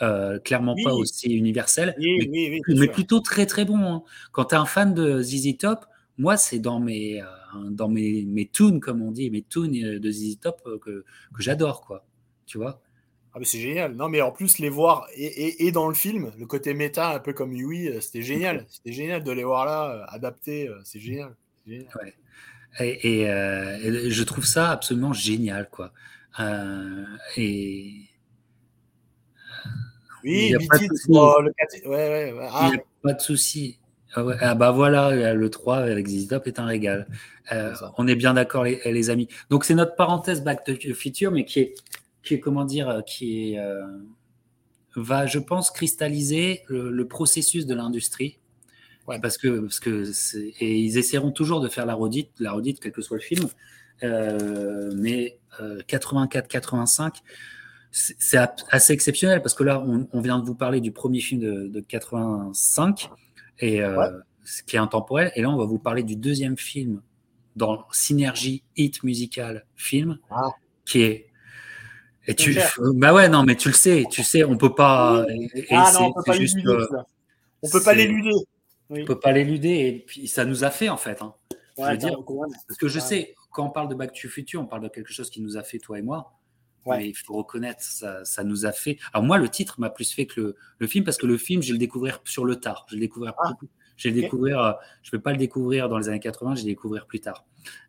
Euh, 0.00 0.38
clairement 0.38 0.74
pas 0.82 0.94
aussi 0.94 1.32
universel, 1.32 1.94
mais, 1.98 2.88
plutôt 2.88 3.20
très 3.20 3.46
très 3.46 3.64
bon. 3.64 3.78
Hein. 3.78 4.02
Quand 4.32 4.46
tu 4.46 4.54
es 4.54 4.58
un 4.58 4.64
fan 4.64 4.94
de 4.94 5.22
ZZ 5.22 5.58
Top, 5.58 5.84
moi 6.16 6.36
c'est 6.36 6.58
dans 6.58 6.80
mes 6.80 7.20
euh, 7.20 7.26
dans 7.70 7.88
mes, 7.88 8.24
mes 8.24 8.48
tunes 8.48 8.80
comme 8.80 9.02
on 9.02 9.12
dit, 9.12 9.30
mes 9.30 9.42
tunes 9.42 9.98
de 9.98 10.10
ZZ 10.10 10.40
Top 10.40 10.62
que, 10.80 11.04
que 11.34 11.42
j'adore 11.42 11.82
quoi. 11.82 12.06
Tu 12.46 12.58
vois? 12.58 12.80
Ah 13.34 13.38
mais 13.38 13.44
c'est 13.44 13.60
génial. 13.60 13.94
Non 13.94 14.08
mais 14.08 14.22
en 14.22 14.32
plus 14.32 14.58
les 14.58 14.70
voir 14.70 15.06
et, 15.14 15.66
et, 15.66 15.72
dans 15.72 15.88
le 15.88 15.94
film, 15.94 16.32
le 16.38 16.46
côté 16.46 16.74
méta 16.74 17.14
un 17.14 17.20
peu 17.20 17.34
comme 17.34 17.52
Yui, 17.52 17.90
c'était 18.00 18.22
génial. 18.22 18.64
C'était 18.68 18.92
génial 18.92 19.22
de 19.22 19.30
les 19.30 19.44
voir 19.44 19.66
là 19.66 20.06
adaptés. 20.08 20.70
C'est 20.84 21.00
génial. 21.00 21.36
génial. 21.66 21.88
Ouais. 22.02 22.14
Et, 22.80 23.22
et, 23.22 24.10
je 24.10 24.24
trouve 24.24 24.46
ça 24.46 24.70
absolument 24.70 25.12
génial 25.12 25.68
quoi. 25.70 25.92
Euh, 26.40 27.04
et 27.36 28.08
oui, 30.24 30.48
il 30.48 30.48
n'y 30.48 30.54
a, 30.54 30.58
pas 30.68 30.78
de 30.78 30.84
souci. 30.84 31.10
Ouais, 31.10 31.82
ouais, 31.86 32.32
ouais. 32.32 32.48
Ah. 32.50 32.70
pas 33.02 33.12
de 33.12 33.20
souci. 33.20 33.78
Ah, 34.14 34.24
ah, 34.40 34.54
bah 34.54 34.70
voilà, 34.70 35.34
le 35.34 35.50
3 35.50 35.78
avec 35.78 36.06
Zizop 36.06 36.46
est 36.46 36.58
un 36.58 36.66
régal. 36.66 37.06
Euh, 37.50 37.74
on 37.98 38.06
est 38.06 38.14
bien 38.14 38.34
d'accord 38.34 38.64
les, 38.64 38.80
les, 38.84 39.10
amis. 39.10 39.28
Donc 39.50 39.64
c'est 39.64 39.74
notre 39.74 39.96
parenthèse 39.96 40.42
Back 40.42 40.64
to 40.64 40.74
the 40.74 40.92
Future, 40.92 41.32
mais 41.32 41.44
qui 41.44 41.60
est, 41.60 41.74
qui 42.22 42.34
est 42.34 42.40
comment 42.40 42.64
dire, 42.64 43.02
qui 43.06 43.54
est, 43.54 43.58
euh, 43.58 43.82
va, 44.96 45.26
je 45.26 45.38
pense, 45.38 45.70
cristalliser 45.70 46.62
le, 46.68 47.06
processus 47.06 47.66
de 47.66 47.74
l'industrie. 47.74 48.38
Ouais. 49.08 49.18
Parce 49.20 49.36
que, 49.36 49.60
parce 49.60 49.80
que 49.80 50.04
et 50.60 50.78
ils 50.78 50.98
essaieront 50.98 51.32
toujours 51.32 51.60
de 51.60 51.68
faire 51.68 51.86
la 51.86 51.94
redite, 51.94 52.30
la 52.38 52.52
redite, 52.52 52.78
quel 52.80 52.92
que 52.92 53.02
soit 53.02 53.16
le 53.16 53.22
film. 53.22 53.48
Euh, 54.04 54.92
mais 54.94 55.38
84-85, 55.60 57.22
c'est 57.92 58.38
assez 58.70 58.92
exceptionnel 58.92 59.42
parce 59.42 59.54
que 59.54 59.64
là, 59.64 59.80
on, 59.80 60.20
vient 60.20 60.38
de 60.38 60.44
vous 60.44 60.54
parler 60.54 60.80
du 60.80 60.92
premier 60.92 61.20
film 61.20 61.40
de, 61.40 61.80
85 61.80 63.10
et 63.58 63.82
euh, 63.82 64.10
ce 64.44 64.62
qui 64.62 64.76
est 64.76 64.78
intemporel, 64.78 65.30
et 65.36 65.42
là, 65.42 65.50
on 65.50 65.56
va 65.56 65.64
vous 65.64 65.78
parler 65.78 66.02
du 66.02 66.16
deuxième 66.16 66.56
film 66.56 67.02
dans 67.54 67.84
synergie 67.92 68.62
hit 68.76 69.02
musical 69.02 69.66
film 69.76 70.18
ah. 70.30 70.48
qui 70.86 71.02
est 71.02 71.26
et 72.26 72.34
tu 72.34 72.56
bah 72.94 73.12
ouais 73.12 73.28
non 73.28 73.42
mais 73.42 73.56
tu 73.56 73.68
le 73.68 73.74
sais 73.74 74.04
tu 74.10 74.22
sais 74.22 74.44
on 74.44 74.56
peut 74.56 74.74
pas 74.74 75.26
ah 75.70 75.92
non 75.92 76.06
on 76.06 76.12
peut 76.12 76.22
pas 76.24 76.36
l'éluder 76.36 76.66
euh, 76.66 76.86
on 77.62 77.68
peut 77.68 77.82
pas 77.82 77.94
l'éluder. 77.94 78.30
On 78.88 79.04
peut 79.04 79.18
pas 79.18 79.32
l'éluder 79.32 79.86
et 79.86 80.04
puis 80.06 80.28
ça 80.28 80.44
nous 80.44 80.64
a 80.64 80.70
fait 80.70 80.88
en 80.88 80.96
fait 80.96 81.20
hein. 81.20 81.34
je 81.76 81.82
veux 81.82 81.96
dire, 81.96 82.16
parce 82.24 82.78
que 82.78 82.88
je 82.88 83.00
sais 83.00 83.34
quand 83.52 83.66
on 83.66 83.70
parle 83.70 83.88
de 83.88 83.94
Back 83.94 84.12
to 84.12 84.28
Future 84.28 84.60
on 84.60 84.66
parle 84.66 84.82
de 84.82 84.88
quelque 84.88 85.12
chose 85.12 85.30
qui 85.30 85.40
nous 85.40 85.56
a 85.56 85.62
fait 85.62 85.78
toi 85.78 85.98
et 85.98 86.02
moi 86.02 86.38
Ouais. 86.84 87.08
il 87.08 87.14
faut 87.14 87.34
reconnaître, 87.34 87.80
ça, 87.80 88.24
ça, 88.24 88.42
nous 88.42 88.66
a 88.66 88.72
fait. 88.72 88.98
Alors 89.12 89.24
moi, 89.24 89.38
le 89.38 89.48
titre 89.48 89.78
m'a 89.78 89.90
plus 89.90 90.12
fait 90.12 90.26
que 90.26 90.40
le, 90.40 90.56
le, 90.78 90.86
film 90.86 91.04
parce 91.04 91.16
que 91.16 91.26
le 91.26 91.36
film, 91.36 91.62
je 91.62 91.68
vais 91.68 91.74
le 91.74 91.78
découvrir 91.78 92.20
sur 92.24 92.44
le 92.44 92.56
tard. 92.56 92.86
Je 92.88 92.94
vais 92.94 93.00
le 93.00 93.06
découvrir. 93.06 93.34
Ah. 93.38 93.52
Je 93.96 94.08
vais 94.08 94.20
découvrir. 94.20 94.60
Euh, 94.60 94.72
je 95.02 95.10
vais 95.12 95.20
pas 95.20 95.30
le 95.30 95.36
découvrir 95.36 95.88
dans 95.88 95.98
les 95.98 96.08
années 96.08 96.20
80. 96.20 96.56
Je 96.56 96.62
vais 96.62 96.66
le 96.66 96.72
découvrir 96.72 97.06
plus 97.06 97.20
tard. 97.20 97.44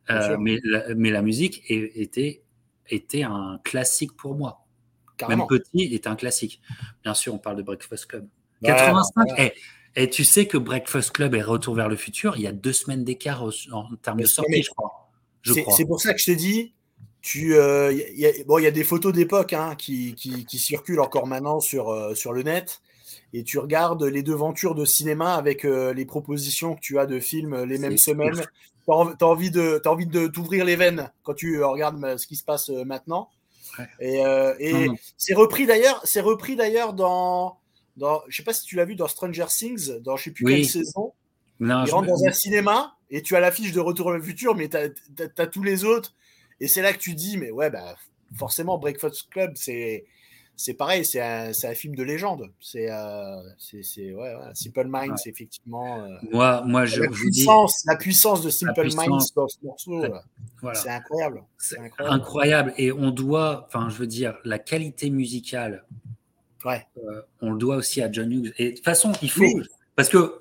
Euh, 0.09 0.37
mais, 0.39 0.59
la, 0.63 0.93
mais 0.95 1.09
la 1.09 1.21
musique 1.21 1.63
était 1.69 2.43
était 2.89 3.23
un 3.23 3.59
classique 3.63 4.15
pour 4.15 4.35
moi. 4.35 4.65
Même 5.27 5.45
petit, 5.47 5.93
était 5.93 6.09
un 6.09 6.15
classique. 6.15 6.61
Bien 7.03 7.13
sûr, 7.13 7.33
on 7.33 7.37
parle 7.37 7.55
de 7.55 7.63
Breakfast 7.63 8.07
Club. 8.07 8.27
85. 8.63 9.39
Et, 9.39 9.53
et, 9.95 10.09
tu 10.09 10.23
sais 10.23 10.47
que 10.47 10.57
Breakfast 10.57 11.11
Club 11.11 11.33
est 11.33 11.41
Retour 11.41 11.75
vers 11.75 11.87
le 11.87 11.95
futur. 11.95 12.35
Il 12.35 12.41
y 12.41 12.47
a 12.47 12.51
deux 12.51 12.73
semaines 12.73 13.03
d'écart 13.03 13.43
en 13.71 13.95
termes 14.01 14.19
de 14.19 14.25
sortie, 14.25 14.63
je 14.63 14.69
crois. 14.69 15.02
C'est 15.43 15.85
pour 15.85 16.01
ça 16.01 16.13
que 16.13 16.19
je 16.19 16.25
te 16.25 16.37
dis, 16.37 16.73
tu, 17.23 17.55
euh, 17.55 17.93
y 17.93 18.25
a, 18.25 18.31
bon, 18.45 18.59
il 18.59 18.63
y 18.63 18.67
a 18.67 18.71
des 18.71 18.83
photos 18.83 19.13
d'époque 19.13 19.53
hein, 19.53 19.75
qui, 19.75 20.13
qui, 20.13 20.45
qui, 20.45 20.59
circulent 20.59 20.99
encore 20.99 21.25
maintenant 21.25 21.61
sur, 21.61 21.89
euh, 21.89 22.13
sur 22.15 22.33
le 22.33 22.43
net, 22.43 22.81
et 23.31 23.43
tu 23.43 23.59
regardes 23.59 24.03
les 24.03 24.23
devantures 24.23 24.75
de 24.75 24.83
cinéma 24.83 25.35
avec 25.35 25.63
euh, 25.63 25.93
les 25.93 26.05
propositions 26.05 26.75
que 26.75 26.81
tu 26.81 26.99
as 26.99 27.05
de 27.05 27.19
films 27.19 27.63
les 27.63 27.77
mêmes 27.77 27.97
semaines. 27.97 28.43
Tu 28.85 28.91
as, 28.91 29.25
envie 29.25 29.51
de, 29.51 29.81
as 29.85 29.89
envie 29.89 30.05
de 30.05 30.27
t'ouvrir 30.27 30.65
les 30.65 30.75
veines 30.75 31.09
quand 31.23 31.33
tu 31.33 31.63
regardes 31.63 32.17
ce 32.17 32.27
qui 32.27 32.35
se 32.35 32.43
passe 32.43 32.67
maintenant. 32.67 33.29
Et, 34.01 34.17
et 34.59 34.89
c'est 35.17 35.33
repris 35.33 35.65
d'ailleurs, 35.65 36.01
c'est 36.03 36.19
repris 36.19 36.57
d'ailleurs 36.57 36.93
dans, 36.93 37.57
dans, 37.95 38.21
je 38.27 38.35
sais 38.35 38.43
pas 38.43 38.53
si 38.53 38.65
tu 38.65 38.75
l'as 38.75 38.85
vu 38.85 38.95
dans 38.95 39.07
Stranger 39.07 39.45
Things, 39.47 39.99
dans 40.01 40.17
je 40.17 40.25
sais 40.25 40.31
plus 40.31 40.45
quelle 40.45 40.65
saison. 40.65 41.13
Non, 41.61 41.85
il 41.85 41.91
rentre 41.91 42.07
dans 42.07 42.25
un 42.25 42.31
cinéma 42.33 42.97
et 43.13 43.21
tu 43.21 43.35
as 43.37 43.39
l'affiche 43.39 43.71
de 43.71 43.79
Retour 43.79 44.07
vers 44.07 44.17
le 44.17 44.23
futur, 44.23 44.55
mais 44.55 44.67
tu 44.67 44.77
as, 44.77 45.47
tous 45.47 45.63
les 45.63 45.85
autres 45.85 46.13
et 46.59 46.67
c'est 46.67 46.81
là 46.81 46.93
que 46.93 46.97
tu 46.97 47.13
dis, 47.13 47.37
mais 47.37 47.51
ouais, 47.51 47.69
bah, 47.69 47.95
forcément, 48.35 48.77
Breakfast 48.77 49.29
Club, 49.29 49.53
c'est. 49.55 50.05
C'est 50.55 50.75
pareil, 50.75 51.03
c'est 51.03 51.19
un, 51.19 51.49
un, 51.49 51.73
film 51.73 51.95
de 51.95 52.03
légende. 52.03 52.51
C'est 52.59 52.91
euh, 52.91 53.41
ouais, 53.73 54.13
ouais, 54.13 54.35
Simple 54.53 54.85
Minds, 54.85 55.15
effectivement. 55.25 56.03
Euh, 56.03 56.09
moi, 56.31 56.61
moi, 56.63 56.85
je, 56.85 57.01
la, 57.01 57.09
puissance, 57.09 57.81
dis, 57.81 57.87
la 57.87 57.95
puissance 57.95 58.43
de 58.43 58.51
Simple 58.51 58.87
Minds 58.95 59.33
dans 59.35 59.47
ce 59.47 59.57
morceau, 59.63 60.05
voilà. 60.61 60.79
c'est 60.79 60.89
incroyable. 60.89 61.43
C'est 61.57 61.79
incroyable. 61.79 62.15
incroyable. 62.15 62.73
Et 62.77 62.91
on 62.91 63.09
doit, 63.09 63.65
enfin, 63.67 63.89
je 63.89 63.95
veux 63.95 64.05
dire, 64.05 64.37
la 64.45 64.59
qualité 64.59 65.09
musicale, 65.09 65.85
ouais. 66.65 66.85
Euh, 66.99 67.23
on 67.41 67.53
le 67.53 67.57
doit 67.57 67.77
aussi 67.77 68.03
à 68.03 68.11
John 68.11 68.31
Hughes. 68.31 68.53
Et 68.59 68.69
de 68.69 68.75
toute 68.75 68.85
façon, 68.85 69.11
il 69.23 69.31
faut, 69.31 69.59
parce 69.95 70.07
que 70.07 70.39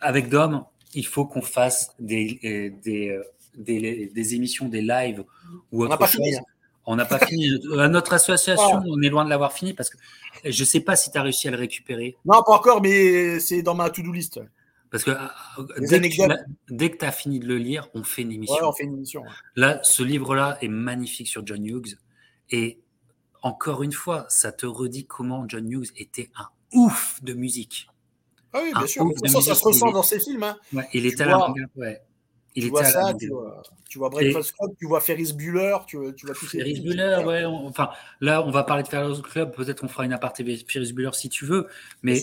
avec 0.00 0.30
Dom, 0.30 0.64
il 0.96 1.06
faut 1.06 1.26
qu'on 1.26 1.42
fasse 1.42 1.94
des, 2.00 2.72
des, 2.82 3.20
des, 3.54 4.34
émissions, 4.34 4.68
des 4.68 4.80
lives 4.80 5.24
ou 5.70 5.84
autre 5.84 5.94
on 5.94 5.98
pas 5.98 6.06
Fini. 6.06 6.34
Hein. 6.34 6.40
On 6.86 6.96
n'a 6.96 7.04
pas 7.04 7.18
fini. 7.18 7.50
À 7.78 7.88
notre 7.88 8.14
association, 8.14 8.80
on 8.86 9.00
est 9.02 9.08
loin 9.08 9.24
de 9.24 9.30
l'avoir 9.30 9.52
fini 9.52 9.74
parce 9.74 9.90
que 9.90 9.98
je 10.44 10.62
ne 10.62 10.66
sais 10.66 10.80
pas 10.80 10.96
si 10.96 11.10
tu 11.10 11.18
as 11.18 11.22
réussi 11.22 11.48
à 11.48 11.50
le 11.50 11.58
récupérer. 11.58 12.16
Non, 12.24 12.42
pas 12.44 12.52
encore, 12.52 12.80
mais 12.80 13.38
c'est 13.40 13.62
dans 13.62 13.74
ma 13.74 13.90
to-do 13.90 14.10
list. 14.10 14.40
Parce 14.90 15.04
que 15.04 15.10
dès, 15.80 16.00
que 16.00 16.96
tu 16.96 17.04
as 17.04 17.12
fini 17.12 17.40
de 17.40 17.46
le 17.46 17.58
lire, 17.58 17.88
on 17.92 18.02
fait 18.02 18.22
une 18.22 18.32
émission. 18.32 18.54
Ouais, 18.54 18.62
on 18.64 18.72
fait 18.72 18.84
une 18.84 18.94
émission. 18.94 19.22
Là, 19.54 19.80
ce 19.82 20.02
livre-là 20.02 20.56
est 20.62 20.68
magnifique 20.68 21.28
sur 21.28 21.46
John 21.46 21.66
Hughes. 21.66 21.98
Et 22.50 22.80
encore 23.42 23.82
une 23.82 23.92
fois, 23.92 24.24
ça 24.28 24.52
te 24.52 24.64
redit 24.64 25.06
comment 25.06 25.44
John 25.46 25.70
Hughes 25.70 25.90
était 25.96 26.30
un 26.36 26.48
ouf 26.72 27.22
de 27.22 27.34
musique. 27.34 27.88
Ah 28.52 28.60
oui, 28.62 28.72
bien 28.72 28.86
sûr. 28.86 29.04
ça, 29.26 29.40
ça 29.40 29.54
se 29.54 29.64
ressent 29.64 29.90
dans 29.90 30.02
ses 30.02 30.20
films. 30.20 30.42
Hein. 30.42 30.56
Ouais, 30.72 30.88
il 30.92 31.06
est 31.06 31.20
à 31.20 31.26
la 31.26 31.54
ouais 31.76 32.02
tu 32.60 32.68
vois 32.68 32.84
ça, 32.84 33.12
tu 33.18 33.28
vois, 33.28 33.62
tu 33.88 33.98
vois 33.98 34.08
Breakfast 34.10 34.54
Club, 34.56 34.70
tu 34.78 34.86
vois 34.86 35.00
Ferris 35.00 35.32
Bueller, 35.34 35.76
tu, 35.86 35.98
tu 36.16 36.26
vois 36.26 36.34
ces 36.34 36.46
Ferris 36.46 36.80
Bueller, 36.80 37.22
ouais. 37.24 37.44
enfin, 37.44 37.90
là, 38.20 38.42
on 38.42 38.50
va 38.50 38.64
parler 38.64 38.82
de 38.82 38.88
Ferris 38.88 39.20
Club. 39.22 39.54
Peut-être 39.54 39.84
on 39.84 39.88
fera 39.88 40.04
une 40.04 40.12
aparté 40.12 40.44
Ferris 40.66 40.92
Bueller 40.92 41.12
si 41.12 41.28
tu 41.28 41.44
veux, 41.44 41.66
mais 42.02 42.20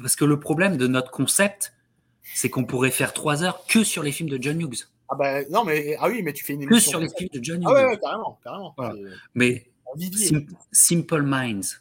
parce 0.00 0.16
que 0.16 0.24
le 0.24 0.40
problème 0.40 0.76
de 0.76 0.86
notre 0.86 1.10
concept, 1.10 1.74
c'est 2.22 2.50
qu'on 2.50 2.64
pourrait 2.64 2.90
faire 2.90 3.12
trois 3.12 3.42
heures 3.42 3.64
que 3.66 3.84
sur 3.84 4.02
les 4.02 4.12
films 4.12 4.30
de 4.30 4.38
John 4.40 4.60
Hughes. 4.60 4.88
Ah 5.08 5.14
ben 5.16 5.44
non, 5.50 5.64
mais 5.64 5.96
ah 6.00 6.08
oui, 6.08 6.22
mais 6.22 6.32
tu 6.32 6.44
fais 6.44 6.54
une 6.54 6.62
émission 6.62 6.78
que 6.78 6.90
sur 6.90 7.00
les 7.00 7.08
films 7.16 7.30
de 7.32 7.44
John 7.44 7.62
Hughes. 7.62 7.68
Ah 7.68 7.88
ouais, 7.88 7.98
carrément, 7.98 8.40
carrément. 8.42 8.74
Mais 9.34 9.70
Simple 10.72 11.22
Minds. 11.22 11.80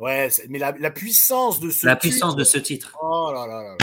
Ouais, 0.00 0.30
mais 0.48 0.58
la, 0.58 0.72
la, 0.72 0.90
puissance 0.90 1.60
de 1.60 1.68
ce 1.68 1.84
la 1.86 1.94
puissance 1.94 2.34
de 2.34 2.42
ce 2.42 2.56
titre. 2.56 2.96
Oh 3.02 3.30
là 3.34 3.46
là. 3.46 3.76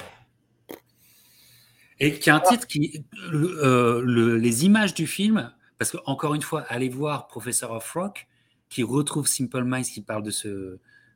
Et 2.00 2.18
qui 2.18 2.32
a 2.32 2.36
un 2.36 2.40
titre 2.40 2.66
qui. 2.66 3.06
Euh, 3.32 4.02
le, 4.02 4.38
les 4.38 4.66
images 4.66 4.96
du 4.96 5.06
film, 5.06 5.54
parce 5.78 5.92
que, 5.92 5.98
encore 6.06 6.34
une 6.34 6.42
fois, 6.42 6.62
allez 6.70 6.90
voir 6.90 7.28
Professor 7.28 7.72
of 7.72 7.92
Rock, 7.92 8.28
qui 8.70 8.82
retrouve 8.82 9.28
Simple 9.28 9.64
Minds, 9.64 9.90
qui 9.94 10.02
parle 10.02 10.24
de 10.24 10.32
ce, 10.32 10.48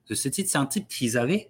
de 0.07 0.15
ce 0.15 0.29
titre. 0.29 0.51
C'est 0.51 0.59
un 0.59 0.67
titre 0.67 0.87
qu'ils 0.87 1.17
avaient, 1.17 1.49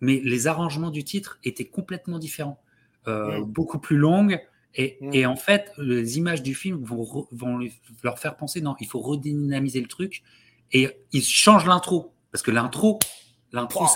mais 0.00 0.20
les 0.24 0.48
arrangements 0.48 0.90
du 0.90 1.04
titre 1.04 1.38
étaient 1.44 1.66
complètement 1.66 2.18
différents. 2.18 2.60
Euh, 3.06 3.40
mm. 3.40 3.44
Beaucoup 3.44 3.78
plus 3.78 3.98
longues. 3.98 4.40
Et, 4.74 4.98
mm. 5.00 5.14
et, 5.14 5.26
en 5.26 5.36
fait, 5.36 5.72
les 5.78 6.18
images 6.18 6.42
du 6.42 6.56
film 6.56 6.82
vont, 6.82 7.28
vont 7.30 7.60
leur 8.02 8.18
faire 8.18 8.36
penser 8.36 8.60
non, 8.60 8.74
il 8.80 8.88
faut 8.88 9.00
redynamiser 9.00 9.80
le 9.80 9.88
truc. 9.88 10.24
Et 10.72 10.88
ils 11.12 11.24
changent 11.24 11.66
l'intro. 11.66 12.12
Parce 12.32 12.42
que 12.42 12.50
l'intro, 12.50 12.98
l'intro, 13.52 13.86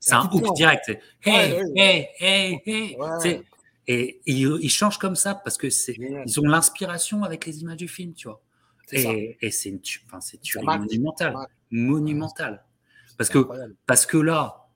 c'est 0.00 0.14
un, 0.14 0.28
hook 0.32 0.54
direct. 0.54 0.90
Hey, 1.22 1.62
hey, 1.76 2.08
hey, 2.20 2.62
hey, 2.66 2.96
hey. 3.24 3.42
Et, 3.88 4.20
ils, 4.26 4.70
changent 4.70 4.98
comme 4.98 5.16
ça 5.16 5.34
parce 5.34 5.58
que 5.58 5.68
c'est, 5.68 5.96
ils 6.26 6.40
ont 6.40 6.44
l'inspiration 6.44 7.24
avec 7.24 7.46
les 7.46 7.62
images 7.62 7.76
du 7.76 7.88
film, 7.88 8.14
tu 8.14 8.28
vois. 8.28 8.40
Et, 8.92 9.38
et 9.40 9.50
c'est 9.50 9.70
une, 9.70 9.80
enfin, 10.06 10.20
c'est 10.20 10.38
monumentale, 10.62 11.34
monumentale. 11.70 12.64
Parce 13.16 13.30
que, 13.30 13.46
parce 13.86 14.06
que 14.06 14.18
là, 14.18 14.68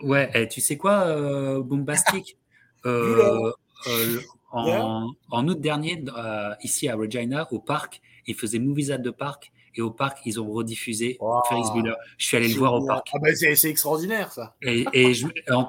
ouais, 0.00 0.30
et 0.34 0.48
tu 0.48 0.60
sais 0.60 0.76
quoi, 0.76 1.06
euh, 1.06 1.62
Bombastic, 1.62 2.38
euh, 2.86 3.52
euh, 3.88 4.20
en, 4.50 5.10
en, 5.30 5.48
août 5.48 5.60
dernier, 5.60 6.04
euh, 6.16 6.54
ici 6.62 6.88
à 6.88 6.96
Regina, 6.96 7.48
au 7.52 7.58
parc, 7.58 8.00
il 8.26 8.34
faisait 8.34 8.58
Movies 8.58 8.90
at 8.90 8.98
the 8.98 9.10
Park. 9.10 9.52
Et 9.74 9.80
au 9.80 9.90
parc, 9.90 10.18
ils 10.24 10.40
ont 10.40 10.50
rediffusé 10.50 11.18
Ferris 11.48 11.70
Bueller. 11.74 11.94
Je 12.18 12.26
suis 12.26 12.36
allé 12.36 12.48
le 12.48 12.54
voir 12.54 12.74
au 12.74 12.86
parc. 12.86 13.08
Ah 13.14 13.18
bah 13.18 13.34
c'est 13.34 13.70
extraordinaire 13.70 14.32
ça. 14.32 14.54
Et, 14.62 14.84
et 14.92 15.14
je, 15.14 15.26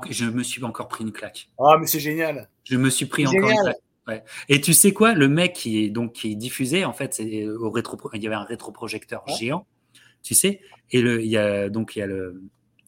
je, 0.10 0.26
me 0.26 0.44
suis 0.44 0.64
encore 0.64 0.88
pris 0.88 1.04
une 1.04 1.12
claque. 1.12 1.50
Ah 1.60 1.78
mais 1.80 1.88
c'est 1.88 2.00
génial. 2.00 2.50
Je 2.64 2.78
me 2.78 2.90
suis 2.90 3.06
pris 3.06 3.26
encore 3.26 3.50
une 3.50 3.62
claque. 3.62 3.78
Ouais. 4.08 4.24
Et 4.50 4.60
tu 4.60 4.74
sais 4.74 4.92
quoi, 4.92 5.14
le 5.14 5.30
mec 5.30 5.54
qui 5.54 5.86
est 5.86 5.90
donc 5.90 6.14
qui 6.14 6.36
diffusait 6.36 6.84
en 6.84 6.92
fait, 6.92 7.14
c'est 7.14 7.48
au 7.48 7.72
rétro, 7.72 7.98
il 8.14 8.22
y 8.22 8.28
avait 8.28 8.36
un 8.36 8.44
rétroprojecteur 8.44 9.24
géant, 9.40 9.66
tu 10.22 10.36
sais, 10.36 10.60
et 10.92 11.02
le, 11.02 11.24
il 11.24 11.30
y 11.30 11.38
a 11.38 11.70
donc 11.70 11.96
il 11.96 12.00
y 12.00 12.02
a 12.02 12.06
le, 12.06 12.42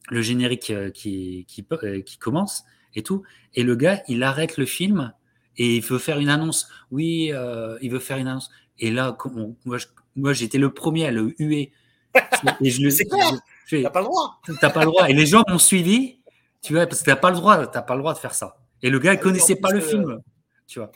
le 0.09 0.21
générique 0.21 0.71
euh, 0.71 0.89
qui, 0.89 1.45
qui, 1.47 1.65
euh, 1.71 2.01
qui 2.01 2.17
commence 2.17 2.65
et 2.95 3.01
tout, 3.01 3.23
et 3.53 3.63
le 3.63 3.77
gars 3.77 4.03
il 4.09 4.23
arrête 4.23 4.57
le 4.57 4.65
film 4.65 5.13
et 5.57 5.77
il 5.77 5.81
veut 5.81 5.99
faire 5.99 6.19
une 6.19 6.29
annonce. 6.29 6.67
Oui, 6.91 7.29
euh, 7.31 7.77
il 7.81 7.91
veut 7.91 7.99
faire 7.99 8.17
une 8.17 8.27
annonce. 8.27 8.49
Et 8.79 8.91
là, 8.91 9.17
moi, 9.63 9.77
moi 10.15 10.33
j'étais 10.33 10.57
le 10.57 10.73
premier 10.73 11.07
à 11.07 11.11
le 11.11 11.33
huer. 11.39 11.71
Et 12.61 12.69
je 12.69 12.81
le 12.81 12.89
C'est 12.89 13.05
clair. 13.05 13.31
T'as 13.69 13.89
pas 13.89 13.99
le 13.99 14.05
droit. 14.05 14.39
T'as 14.61 14.69
pas 14.69 14.79
le 14.81 14.85
droit. 14.85 15.09
Et 15.09 15.13
les 15.13 15.25
gens 15.25 15.43
m'ont 15.47 15.57
suivi, 15.57 16.19
tu 16.61 16.73
vois, 16.73 16.85
parce 16.85 17.01
que 17.01 17.07
t'as 17.07 17.15
pas 17.15 17.31
le 17.31 17.35
droit, 17.35 17.67
t'as 17.67 17.81
pas 17.81 17.95
le 17.95 18.01
droit 18.01 18.13
de 18.13 18.19
faire 18.19 18.33
ça. 18.33 18.57
Et 18.81 18.89
le 18.89 18.99
gars, 18.99 19.13
il 19.13 19.19
ah 19.19 19.21
connaissait 19.21 19.55
pas 19.55 19.71
le 19.71 19.81
film, 19.81 20.21
tu 20.67 20.79
vois. 20.79 20.91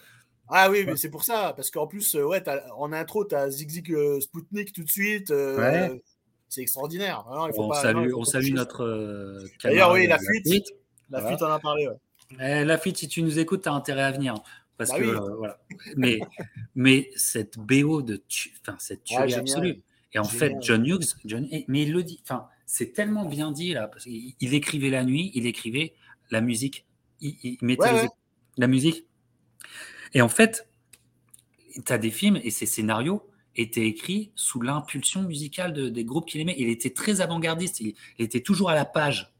Ah 0.47 0.69
oui, 0.69 0.83
mais 0.85 0.95
c'est 0.95 1.09
pour 1.09 1.23
ça, 1.23 1.53
parce 1.55 1.69
qu'en 1.69 1.85
plus, 1.85 2.15
euh, 2.15 2.25
ouais, 2.25 2.43
en 2.75 2.91
intro, 2.91 3.23
tu 3.23 3.35
as 3.35 3.49
Zig 3.51 3.69
Zig 3.69 3.91
euh, 3.91 4.19
Sputnik 4.19 4.73
tout 4.73 4.83
de 4.83 4.89
suite. 4.89 5.29
Euh, 5.29 5.95
c'est 6.47 6.61
extraordinaire. 6.61 7.23
on, 7.29 7.73
salue, 7.73 8.11
on 8.15 8.23
salue 8.23 8.53
notre. 8.53 9.43
D'ailleurs, 9.63 9.91
oui, 9.91 10.07
la 10.07 10.17
fuite. 10.17 10.73
La 11.11 11.25
fuite, 11.25 11.41
on 11.41 11.45
en 11.45 11.51
a 11.51 11.59
parlé. 11.59 11.87
Eh, 12.39 12.63
la 12.63 12.77
fuite, 12.77 12.97
si 12.97 13.07
tu 13.07 13.23
nous 13.23 13.39
écoutes, 13.39 13.63
tu 13.63 13.69
as 13.69 13.73
intérêt 13.73 14.03
à 14.03 14.11
venir. 14.11 14.35
Parce 14.79 14.91
bah 14.91 14.99
que, 14.99 15.35
voilà. 15.35 15.59
mais, 15.97 16.21
mais 16.73 17.11
cette 17.17 17.59
BO 17.59 18.01
de 18.01 18.23
enfin, 18.61 18.77
cette 18.79 19.03
tuerie 19.03 19.33
absolue. 19.33 19.83
Et 20.13 20.19
en 20.19 20.23
fait, 20.23 20.55
John 20.61 20.87
Hughes, 20.87 21.15
John, 21.25 21.47
mais 21.67 21.83
il 21.83 21.91
le 21.91 22.01
dit, 22.01 22.21
enfin, 22.23 22.47
c'est 22.65 22.93
tellement 22.93 23.25
bien 23.25 23.51
dit 23.51 23.73
là, 23.73 23.89
parce 23.89 24.05
qu'il 24.05 24.35
il 24.39 24.53
écrivait 24.53 24.89
la 24.89 25.03
nuit, 25.03 25.31
il 25.35 25.45
écrivait 25.45 25.93
la 26.31 26.39
musique, 26.39 26.85
il, 27.19 27.57
mettait 27.61 28.07
la 28.57 28.67
musique 28.67 29.05
et 30.13 30.21
en 30.21 30.29
fait, 30.29 30.69
tu 31.85 31.91
as 31.91 31.97
des 31.97 32.09
films 32.09 32.39
et 32.41 32.49
ces 32.49 32.65
scénarios 32.65 33.29
étaient 33.57 33.85
écrits 33.85 34.31
sous 34.33 34.61
l'impulsion 34.61 35.23
musicale 35.23 35.91
des 35.91 36.05
groupes 36.05 36.25
qu'il 36.25 36.39
aimait. 36.39 36.55
Il 36.57 36.69
était 36.69 36.91
très 36.91 37.19
avant-gardiste, 37.19 37.81
il, 37.81 37.95
était 38.17 38.39
toujours 38.39 38.69
à 38.69 38.75
la 38.75 38.85
page. 38.85 39.33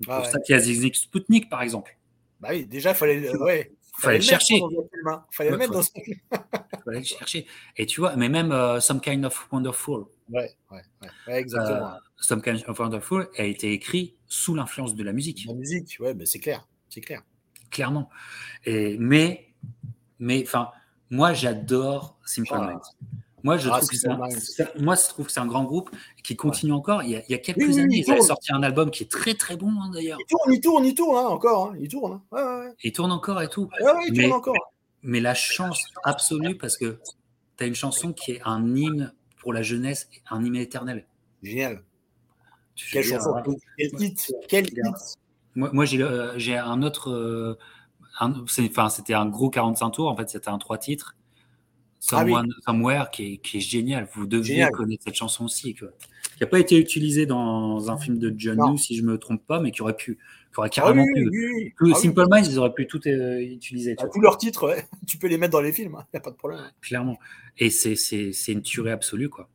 C'est 0.00 0.06
pour 0.06 0.26
ça 0.26 0.38
qu'il 0.40 0.52
y 0.52 0.56
a 0.56 0.60
Ziznik 0.60 0.94
Sputnik, 0.94 1.48
par 1.48 1.62
exemple. 1.62 1.96
Bah 2.38 2.50
oui, 2.52 2.66
déjà, 2.66 2.90
il 2.90 2.96
fallait, 2.96 3.34
ouais, 3.36 3.72
fallait, 4.00 4.18
le 4.18 4.22
chercher. 4.22 4.56
Il 4.56 5.18
fallait 5.30 5.50
le 5.50 5.56
mettre 5.56 5.72
dans 5.72 5.82
Il 5.82 6.16
fallait 6.84 6.98
le 6.98 7.04
chercher. 7.04 7.46
Et 7.76 7.86
tu 7.86 8.00
vois, 8.00 8.16
mais 8.16 8.28
même 8.28 8.52
euh, 8.52 8.80
Some 8.80 9.00
Kind 9.00 9.24
of 9.24 9.48
Wonderful. 9.50 10.04
Ouais, 10.30 10.54
ouais, 10.70 10.82
ouais, 11.02 11.40
exactement. 11.40 11.94
Euh, 11.94 11.98
Some 12.16 12.42
Kind 12.42 12.64
of 12.66 12.78
Wonderful 12.78 13.28
a 13.36 13.44
été 13.44 13.72
écrit 13.72 14.16
sous 14.26 14.54
l'influence 14.54 14.94
de 14.94 15.02
la 15.02 15.12
musique. 15.12 15.44
La 15.46 15.54
musique, 15.54 15.96
ouais, 16.00 16.14
mais 16.14 16.26
c'est 16.26 16.40
clair, 16.40 16.66
c'est 16.88 17.00
clair. 17.00 17.22
Clairement. 17.70 18.08
Et, 18.64 18.96
mais 18.98 19.48
mais 20.18 20.42
enfin, 20.44 20.70
moi, 21.10 21.32
j'adore 21.32 22.18
Simple. 22.24 22.54
Minds. 22.54 22.96
Moi, 23.44 23.56
je, 23.56 23.68
ah, 23.70 23.78
trouve 23.78 23.88
que 23.88 24.82
moi, 24.82 24.94
je 24.96 25.08
trouve 25.08 25.26
que 25.26 25.32
c'est 25.32 25.40
un 25.40 25.46
grand 25.46 25.64
groupe 25.64 25.90
qui 26.24 26.34
continue 26.36 26.72
encore. 26.72 27.02
Il 27.02 27.10
y, 27.10 27.16
a, 27.16 27.22
il 27.28 27.30
y 27.30 27.34
a 27.34 27.38
quelques 27.38 27.78
années, 27.78 27.98
ils 27.98 28.10
avaient 28.10 28.20
sorti 28.20 28.52
un 28.52 28.62
album 28.62 28.90
qui 28.90 29.04
est 29.04 29.10
très 29.10 29.34
très 29.34 29.56
bon 29.56 29.70
hein, 29.80 29.90
d'ailleurs. 29.92 30.18
Il 30.20 30.26
tourne, 30.26 30.52
il 30.52 30.60
tourne, 30.60 30.84
il 30.84 30.94
tourne 30.94 31.16
hein, 31.16 31.28
encore. 31.28 31.66
Hein. 31.68 31.76
Il 31.78 31.88
tourne. 31.88 32.12
Hein. 32.14 32.22
Ouais, 32.32 32.42
ouais, 32.42 32.74
Il 32.82 32.92
tourne 32.92 33.12
encore 33.12 33.40
et 33.40 33.48
tout. 33.48 33.68
il 33.80 34.12
mais, 34.12 34.22
tourne 34.24 34.32
encore. 34.32 34.72
Mais 35.02 35.20
la 35.20 35.34
chance 35.34 35.84
absolue, 36.02 36.56
parce 36.56 36.76
que 36.76 36.98
tu 37.56 37.64
as 37.64 37.66
une 37.66 37.74
chanson 37.74 38.12
qui 38.12 38.32
est 38.32 38.40
un 38.44 38.74
hymne 38.74 39.12
pour 39.36 39.52
la 39.52 39.62
jeunesse, 39.62 40.08
un 40.30 40.44
hymne 40.44 40.56
éternel. 40.56 41.06
Génial. 41.42 41.84
Quelle 42.92 43.04
chanson 43.04 43.34
Quel 43.76 44.02
hit 44.02 44.32
Quel 44.48 44.66
hit 44.66 44.78
Moi, 45.54 45.70
moi 45.72 45.84
euh, 45.94 46.32
j'ai 46.36 46.56
un 46.56 46.82
autre. 46.82 47.10
Euh, 47.10 47.58
enfin, 48.20 48.88
c'était 48.88 49.14
un 49.14 49.26
gros 49.26 49.50
45 49.50 49.90
tours. 49.90 50.08
En 50.08 50.16
fait, 50.16 50.28
c'était 50.28 50.48
un 50.48 50.58
trois 50.58 50.78
titres. 50.78 51.14
Ah 52.12 52.24
Somewhere, 52.64 53.10
qui 53.10 53.34
est, 53.34 53.36
qui 53.38 53.58
est, 53.58 53.60
génial. 53.60 54.08
Vous 54.14 54.26
deviez 54.26 54.68
connaître 54.72 55.04
cette 55.04 55.14
chanson 55.14 55.44
aussi, 55.46 55.74
qui 55.74 55.84
n'a 56.40 56.46
pas 56.46 56.60
été 56.60 56.78
utilisée 56.78 57.26
dans 57.26 57.90
un 57.90 57.98
film 57.98 58.18
de 58.18 58.32
John 58.36 58.58
Hughes, 58.58 58.78
si 58.78 58.96
je 58.96 59.02
me 59.02 59.18
trompe 59.18 59.44
pas, 59.46 59.60
mais 59.60 59.70
qui 59.72 59.82
aurait 59.82 59.96
pu, 59.96 60.16
qui 60.52 60.58
aurait 60.58 60.68
ah 60.72 60.74
carrément 60.74 61.04
pu. 61.04 61.74
Ah 61.80 61.94
Simple 61.94 62.26
Minds, 62.30 62.48
ils 62.48 62.58
auraient 62.58 62.72
pu 62.72 62.86
tout 62.86 63.00
euh, 63.08 63.40
utiliser. 63.40 63.96
tous 63.96 64.20
leurs 64.20 64.38
titres, 64.38 64.76
tu 65.06 65.18
peux 65.18 65.26
les 65.26 65.38
mettre 65.38 65.52
dans 65.52 65.60
les 65.60 65.72
films, 65.72 65.96
il 65.96 66.00
hein. 66.00 66.06
n'y 66.14 66.18
a 66.18 66.20
pas 66.20 66.30
de 66.30 66.36
problème. 66.36 66.60
Clairement. 66.80 67.18
Et 67.58 67.70
c'est 67.70 67.94
une 68.48 68.62
tuerie 68.62 68.90
absolue, 68.90 69.28
quoi. 69.28 69.48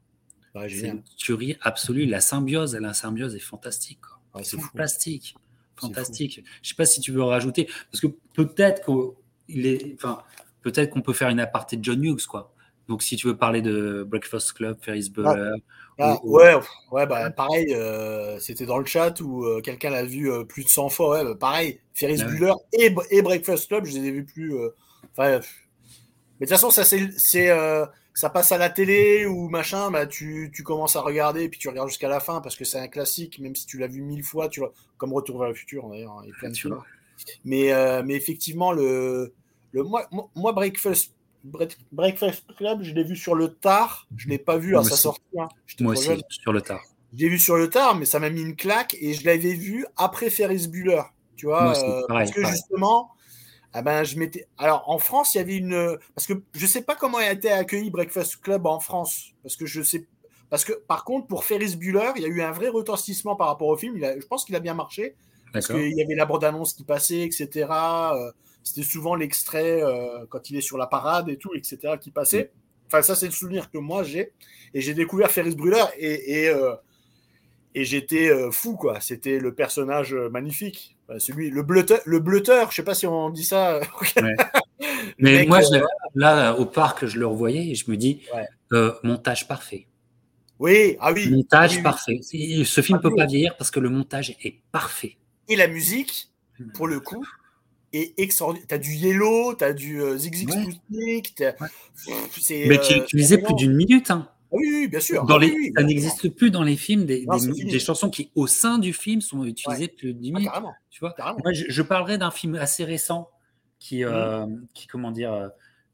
c'est 0.54 0.88
une 0.88 1.04
tuerie 1.18 1.58
absolue. 1.62 2.06
La 2.06 2.20
symbiose, 2.20 2.76
la 2.76 2.94
symbiose 2.94 3.36
est 3.36 3.40
fantastique. 3.40 4.00
c'est 4.44 4.60
fantastique 4.60 5.36
fantastique. 5.76 6.44
Je 6.62 6.70
sais 6.70 6.76
pas 6.76 6.86
si 6.86 7.02
tu 7.02 7.12
veux 7.12 7.24
rajouter, 7.24 7.68
parce 7.92 8.02
que 8.02 8.08
peut-être 8.34 8.86
qu'il 8.86 9.66
est, 9.66 9.94
enfin, 9.96 10.24
peut-être 10.64 10.90
qu'on 10.90 11.02
peut 11.02 11.14
faire 11.14 11.30
une 11.30 11.40
aparté 11.40 11.78
de 11.78 11.84
John 11.84 12.04
Hughes, 12.04 12.26
quoi. 12.26 12.54
Donc, 12.88 13.02
si 13.02 13.16
tu 13.16 13.28
veux 13.28 13.38
parler 13.38 13.62
de 13.62 14.04
Breakfast 14.04 14.54
Club, 14.54 14.78
Ferris 14.82 15.10
Bueller. 15.10 15.52
Ah, 16.00 16.18
ouais, 16.24 16.56
ouais, 16.92 17.06
bah, 17.06 17.30
pareil, 17.30 17.74
euh, 17.74 18.40
c'était 18.40 18.66
dans 18.66 18.78
le 18.78 18.86
chat 18.86 19.22
où 19.22 19.46
euh, 19.46 19.62
quelqu'un 19.62 19.92
l'a 19.92 20.04
vu 20.04 20.32
euh, 20.32 20.44
plus 20.44 20.64
de 20.64 20.70
100 20.70 20.90
fois. 20.90 21.18
Ouais, 21.18 21.24
bah, 21.24 21.36
pareil, 21.36 21.80
Ferris 21.94 22.22
ah 22.22 22.26
Bueller 22.26 22.54
et, 22.74 22.94
et, 23.12 23.22
Breakfast 23.22 23.68
Club, 23.68 23.86
je 23.86 23.94
les 23.94 24.08
ai 24.08 24.12
vus 24.12 24.26
plus. 24.26 24.54
mais 25.18 25.40
de 25.40 25.42
toute 26.40 26.50
façon, 26.50 26.72
ça, 26.72 26.84
c'est 26.84 27.50
ça 28.16 28.30
passe 28.30 28.52
à 28.52 28.60
la 28.60 28.70
télé 28.70 29.26
ou 29.26 29.50
machin, 29.50 29.90
bah 29.90 30.06
tu, 30.06 30.52
tu 30.54 30.62
commences 30.62 30.96
à 30.96 31.02
regarder 31.02 31.46
et 31.46 31.50
puis 31.50 31.60
tu 31.60 31.68
regardes 31.68 31.90
jusqu'à 31.90 32.10
la 32.10 32.20
fin 32.20 32.42
parce 32.42 32.56
que 32.56 32.64
c'est 32.64 32.78
un 32.78 32.88
classique, 32.88 33.40
même 33.40 33.56
si 33.56 33.66
tu 33.66 33.80
l'as 33.80 33.88
vu 33.88 34.02
mille 34.02 34.24
fois, 34.24 34.50
tu 34.50 34.60
vois, 34.60 34.72
comme 34.98 35.14
Retour 35.14 35.40
vers 35.40 35.48
le 35.48 35.56
futur 35.56 35.90
d'ailleurs, 35.90 36.22
et 36.24 36.30
plein 36.32 36.50
de 36.50 36.56
films. 36.56 36.80
Mais, 37.44 37.72
mais 38.04 38.14
effectivement, 38.14 38.72
le, 38.72 39.34
le 39.74 39.84
moi, 39.84 40.08
moi 40.36 40.54
Breakfast, 40.54 41.14
Breakfast 41.92 42.44
Club, 42.58 42.84
je 42.84 42.94
l'ai 42.94 43.04
vu 43.04 43.16
sur 43.16 43.36
le 43.36 43.50
tard, 43.50 44.08
je 44.16 44.30
l'ai 44.30 44.38
pas 44.38 44.58
vu 44.58 44.78
à 44.78 44.84
sa 44.84 44.96
sortie. 44.96 45.22
Hein. 45.38 45.50
Moi 45.82 45.94
aussi, 45.94 46.10
sur 46.30 46.54
le 46.54 46.62
tard. 46.62 46.82
Je 47.14 47.24
l'ai 47.24 47.30
vu 47.30 47.40
sur 47.40 47.58
le 47.58 47.70
tard, 47.70 47.96
mais 47.96 48.06
ça 48.06 48.20
m'a 48.20 48.30
mis 48.30 48.42
une 48.42 48.56
claque 48.56 48.96
et 49.00 49.14
je 49.14 49.26
l'avais 49.26 49.54
vu 49.54 49.86
après 49.98 50.30
Ferris 50.30 50.68
Bueller. 50.68 51.02
Tu 51.36 51.48
vois, 51.48 51.78
euh, 51.78 52.02
parce 52.08 52.32
que 52.32 52.46
justement, 52.46 53.12
ah 53.74 53.82
ben, 53.82 54.04
je 54.04 54.18
m'étais. 54.18 54.48
Alors, 54.58 54.84
en 54.88 55.00
France, 55.00 55.34
il 55.34 55.40
y 55.40 55.42
avait 55.42 55.58
une. 55.58 55.98
Parce 56.16 56.28
que 56.28 56.34
je 56.54 56.64
ne 56.64 56.68
sais 56.68 56.84
pas 56.84 56.96
comment 56.96 57.18
a 57.18 57.32
été 57.32 57.52
accueilli 57.52 57.90
Breakfast 57.90 58.38
Club 58.38 58.66
en 58.68 58.80
France. 58.80 59.32
Parce 59.42 59.56
que 59.56 59.66
je 59.66 59.82
sais. 59.82 60.08
Parce 60.50 60.64
que, 60.64 60.74
par 60.74 61.04
contre, 61.04 61.28
pour 61.28 61.44
Ferris 61.44 61.76
Bueller, 61.76 62.12
il 62.16 62.22
y 62.22 62.26
a 62.26 62.28
eu 62.28 62.42
un 62.42 62.52
vrai 62.52 62.70
retentissement 62.70 63.36
par 63.36 63.48
rapport 63.48 63.68
au 63.68 63.76
film. 63.76 63.98
Je 63.98 64.26
pense 64.28 64.46
qu'il 64.46 64.56
a 64.56 64.60
bien 64.60 64.76
marché. 64.76 65.16
Parce 65.52 65.68
qu'il 65.68 65.96
y 65.96 66.02
avait 66.02 66.16
la 66.16 66.26
bande-annonce 66.26 66.74
qui 66.74 66.84
passait, 66.84 67.22
etc. 67.22 67.68
Euh, 68.64 68.66
c'était 68.66 68.88
souvent 68.88 69.16
l'extrait 69.16 69.84
euh, 69.84 70.26
quand 70.30 70.50
il 70.50 70.58
est 70.58 70.62
sur 70.62 70.78
la 70.78 70.88
parade 70.88 71.30
et 71.30 71.38
tout, 71.38 71.54
etc. 71.56 71.96
qui 72.00 72.12
passait. 72.12 72.44
Mm. 72.44 72.88
Enfin, 72.88 73.02
ça, 73.02 73.16
c'est 73.16 73.26
le 73.26 73.32
souvenir 73.32 73.70
que 73.70 73.78
moi 73.78 74.04
j'ai. 74.04 74.34
Et 74.74 74.82
j'ai 74.82 74.94
découvert 74.94 75.32
Ferris 75.32 75.56
Bueller 75.56 75.86
et, 75.98 76.42
et, 76.42 76.50
euh, 76.50 76.76
et 77.76 77.86
j'étais 77.86 78.32
fou, 78.52 78.76
quoi. 78.76 79.00
C'était 79.02 79.40
le 79.40 79.54
personnage 79.54 80.14
magnifique. 80.14 80.96
Celui, 81.18 81.50
le 81.50 81.64
bleuteur, 81.64 82.00
le 82.06 82.20
bleuteur, 82.20 82.72
je 82.72 82.78
sais 82.78 82.84
pas 82.84 82.96
si 82.96 83.06
on 83.06 83.30
dit 83.30 83.44
ça. 83.44 83.82
Mais 85.18 85.46
moi, 85.46 85.60
euh, 85.74 85.82
là, 86.16 86.54
au 86.54 86.66
parc, 86.66 87.06
je 87.06 87.20
le 87.20 87.28
revoyais 87.28 87.70
et 87.70 87.76
je 87.76 87.90
me 87.90 87.98
dis, 87.98 88.22
euh, 88.72 88.94
montage 89.04 89.48
parfait. 89.48 89.88
Oui, 90.60 90.98
ah 91.00 91.12
oui. 91.12 91.30
Montage 91.30 91.82
parfait. 91.84 92.20
Ce 92.22 92.82
film 92.82 92.98
ne 92.98 93.00
ah 93.00 93.10
peut 93.10 93.16
pas 93.16 93.26
vieillir 93.26 93.56
parce 93.58 93.72
que 93.72 93.80
le 93.80 93.90
montage 93.90 94.36
est 94.44 94.62
parfait. 94.72 95.18
Et 95.50 95.56
la 95.56 95.68
musique, 95.68 96.30
pour 96.74 96.88
le 96.88 97.00
coup, 97.00 97.26
est 97.94 98.20
extraordinaire. 98.20 98.68
Tu 98.68 98.76
as 98.76 98.78
du 98.80 98.94
Yellow, 98.94 99.56
tu 99.56 99.64
as 99.64 99.74
du 99.74 100.02
euh, 100.02 100.18
Zig 100.18 100.36
Zig 100.36 100.50
Sputnik. 100.50 101.44
Mais 102.68 102.80
qui 102.80 102.98
utilisait 102.98 103.38
plus 103.38 103.54
d'une 103.56 103.74
minute. 103.74 104.12
Hein. 104.12 104.28
Ah 104.54 104.58
oui, 104.60 104.88
bien 104.88 105.00
sûr. 105.00 105.26
Dans 105.26 105.38
ah 105.38 105.40
les, 105.40 105.72
ça 105.76 105.84
n'existe 105.84 106.30
plus 106.30 106.52
dans 106.52 106.62
les 106.62 106.76
films 106.76 107.06
des, 107.06 107.26
des, 107.66 107.80
chansons 107.80 108.10
qui, 108.10 108.30
au 108.36 108.46
sein 108.46 108.78
du 108.78 108.94
film, 108.94 109.20
sont 109.20 109.44
utilisées 109.46 109.88
plus 109.88 110.14
de 110.14 110.20
10 110.20 110.32
minutes. 110.32 110.52
tu 110.92 111.00
vois 111.00 111.16
Moi, 111.18 111.54
je, 111.54 111.82
parlerai 111.82 112.20
d'un 112.20 112.30
film 112.30 112.56
assez 112.56 112.84
récent 112.84 113.30
qui, 113.80 114.04
euh, 114.04 114.46
mmh. 114.46 114.68
qui 114.76 114.88
comment 114.88 115.12
dire, 115.12 115.34
euh, 115.34 115.48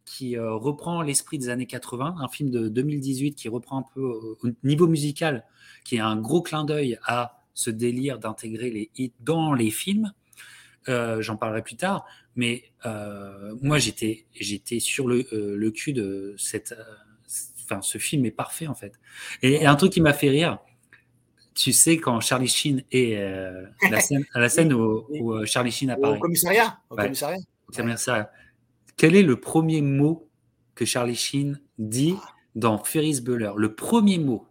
qui 0.04 0.38
euh, 0.38 0.56
reprend 0.56 1.02
l'esprit 1.02 1.38
des 1.38 1.50
années 1.50 1.68
80, 1.68 2.16
un 2.20 2.28
film 2.28 2.50
de 2.50 2.68
2018 2.68 3.34
qui 3.34 3.48
reprend 3.48 3.80
un 3.80 3.86
peu 3.94 4.02
au 4.02 4.48
niveau 4.64 4.88
musical, 4.88 5.46
qui 5.86 5.96
est 5.96 6.02
un 6.02 6.18
gros 6.18 6.42
clin 6.42 6.66
d'œil 6.66 7.00
à 7.06 7.40
ce 7.54 7.70
délire 7.70 8.20
d'intégrer 8.20 8.72
les 8.72 8.90
hits 8.98 9.14
dans 9.22 9.54
les 9.54 9.70
films. 9.70 10.12
J'en 10.88 11.38
parlerai 11.38 11.62
plus 11.62 11.76
tard, 11.76 12.06
mais 12.36 12.72
moi 13.62 13.78
j'étais 13.78 14.26
j'étais 14.34 14.80
sur 14.80 15.08
le, 15.08 15.28
le 15.32 15.72
cul 15.72 15.94
de 15.94 16.36
cette 16.38 16.74
enfin, 17.70 17.82
ce 17.82 17.98
film 17.98 18.26
est 18.26 18.32
parfait 18.32 18.68
en 18.68 18.76
fait. 18.76 18.94
Et, 19.42 19.66
un 19.66 19.76
truc 19.76 19.94
qui 19.94 20.02
m'a 20.02 20.14
fait 20.14 20.30
rire, 20.30 20.60
tu 21.56 21.74
sais, 21.74 21.98
quand 21.98 22.20
Charlie 22.22 22.48
Sheen 22.48 22.84
est 22.92 23.18
euh, 23.18 23.66
la 23.90 24.00
scène, 24.00 24.26
à 24.34 24.40
la 24.40 24.50
scène 24.50 24.74
où, 24.74 25.34
euh, 25.34 25.46
Charlie 25.46 25.72
Sheen 25.72 25.90
apparaît. 25.90 26.18
Au 26.18 26.20
commissariat. 26.20 26.80
Au 26.90 26.96
commissariat. 26.96 28.32
Quel 28.98 29.16
est 29.16 29.24
le 29.24 29.40
premier 29.40 29.82
mot 29.82 30.30
que 30.76 30.86
Charlie 30.86 31.16
Sheen 31.16 31.62
dit 31.78 32.16
dans 32.56 32.78
Ferris 32.78 33.22
Bueller, 33.22 33.52
le 33.56 33.76
premier 33.76 34.18
mot. 34.18 34.48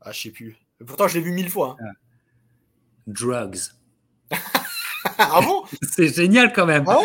Ah, 0.00 0.12
je 0.12 0.22
sais 0.22 0.30
plus. 0.30 0.56
Pourtant, 0.84 1.08
je 1.08 1.14
l'ai 1.14 1.20
vu 1.24 1.32
mille 1.32 1.50
fois. 1.50 1.76
Hein. 1.80 1.92
Drugs. 3.06 3.74
ah 5.32 5.40
bon? 5.42 5.64
C'est 5.90 6.14
génial 6.14 6.52
quand 6.52 6.66
même. 6.66 6.84
Ah 6.86 6.98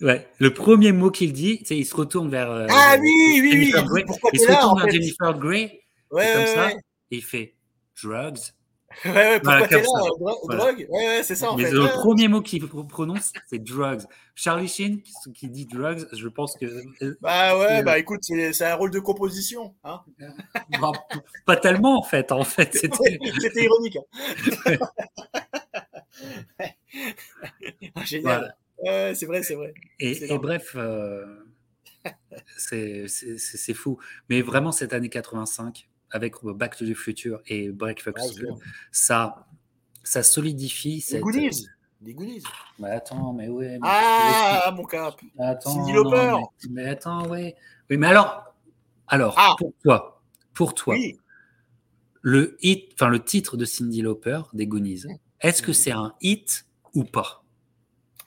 ouais. 0.00 0.28
Le 0.38 0.52
premier 0.52 0.92
mot 0.92 1.10
qu'il 1.10 1.32
dit, 1.32 1.62
il 1.70 1.86
se 1.86 1.94
retourne 1.94 2.28
vers. 2.28 2.50
Euh, 2.50 2.66
ah 2.68 2.96
oui, 3.00 3.40
oui, 3.40 3.72
oui. 3.92 4.04
il 4.32 4.40
se 4.40 4.50
retourne 4.50 4.80
vers 4.80 4.90
Jennifer 4.90 5.38
Grey. 5.38 5.82
Ouais, 6.10 6.32
comme 6.34 6.46
ça. 6.46 6.70
Et 7.10 7.16
il 7.16 7.24
fait 7.24 7.54
drugs. 8.02 8.38
Ouais, 9.04 9.12
ouais, 9.12 9.40
pourquoi 9.40 9.68
t'es 9.68 9.76
là 9.76 9.82
Drogue? 10.48 10.86
Ouais, 10.90 11.06
ouais, 11.06 11.22
c'est 11.22 11.36
ça 11.36 11.52
en 11.52 11.56
Mais 11.56 11.66
fait. 11.66 11.70
Le 11.70 11.86
premier 11.86 12.26
mot 12.26 12.40
qu'il 12.40 12.66
prononce, 12.66 13.32
c'est 13.48 13.62
drugs. 13.62 14.02
Charlie 14.34 14.66
Sheen 14.66 15.00
qui, 15.32 15.48
dit 15.48 15.64
drugs, 15.66 16.08
je 16.12 16.26
pense 16.26 16.56
que. 16.56 16.66
Euh, 17.02 17.16
bah 17.20 17.56
ouais, 17.56 17.84
bah 17.84 17.98
écoute, 17.98 18.20
c'est 18.24 18.64
un 18.64 18.74
rôle 18.74 18.90
de 18.90 18.98
composition. 18.98 19.74
Hein 19.84 20.00
bah, 20.80 20.90
pas 21.46 21.56
tellement 21.56 22.00
en 22.00 22.02
fait. 22.02 22.32
En 22.32 22.42
fait, 22.42 22.74
c'était 22.74 23.64
ironique. 23.64 23.96
Hein. 23.96 24.76
ah, 26.58 28.04
génial. 28.04 28.56
C'est 28.84 29.26
vrai, 29.26 29.42
c'est 29.42 29.54
vrai. 29.54 29.74
Et, 29.98 30.38
bref, 30.38 30.72
euh, 30.76 31.44
c'est 32.56 33.74
fou. 33.74 33.98
Mais 34.28 34.42
vraiment, 34.42 34.72
cette 34.72 34.92
année 34.92 35.08
85, 35.08 35.88
avec 36.10 36.34
Back 36.42 36.76
to 36.76 36.86
the 36.86 36.94
Future 36.94 37.40
et 37.46 37.70
Breakfast 37.70 38.42
ça, 38.90 39.46
ça 40.02 40.22
solidifie. 40.22 41.04
Des 41.10 41.20
goodies. 41.20 41.68
Des 42.00 42.14
goodies. 42.14 42.42
Mais 42.78 42.90
attends, 42.90 43.32
mais 43.32 43.48
ouais. 43.48 43.78
ah, 43.82 44.72
mon 44.74 44.84
cap. 44.84 45.20
Attends, 45.38 45.74
Cindy 45.74 45.92
Lauper. 45.92 46.34
mais, 46.70 46.88
attends, 46.88 47.28
ouais. 47.28 47.54
Oui, 47.90 47.98
mais 47.98 48.06
alors, 48.06 48.54
alors 49.06 49.34
ah. 49.36 49.54
pour 49.58 49.72
toi, 49.82 50.22
pour 50.54 50.74
toi, 50.74 50.96
le 52.22 52.56
hit, 52.62 53.00
le 53.00 53.22
titre 53.22 53.56
de 53.56 53.64
Cindy 53.64 54.02
Lauper 54.02 54.40
des 54.54 54.66
Goonies, 54.66 55.04
est-ce 55.40 55.62
que 55.62 55.72
c'est 55.72 55.92
un 55.92 56.14
hit 56.20 56.66
ou 56.94 57.04
pas? 57.04 57.42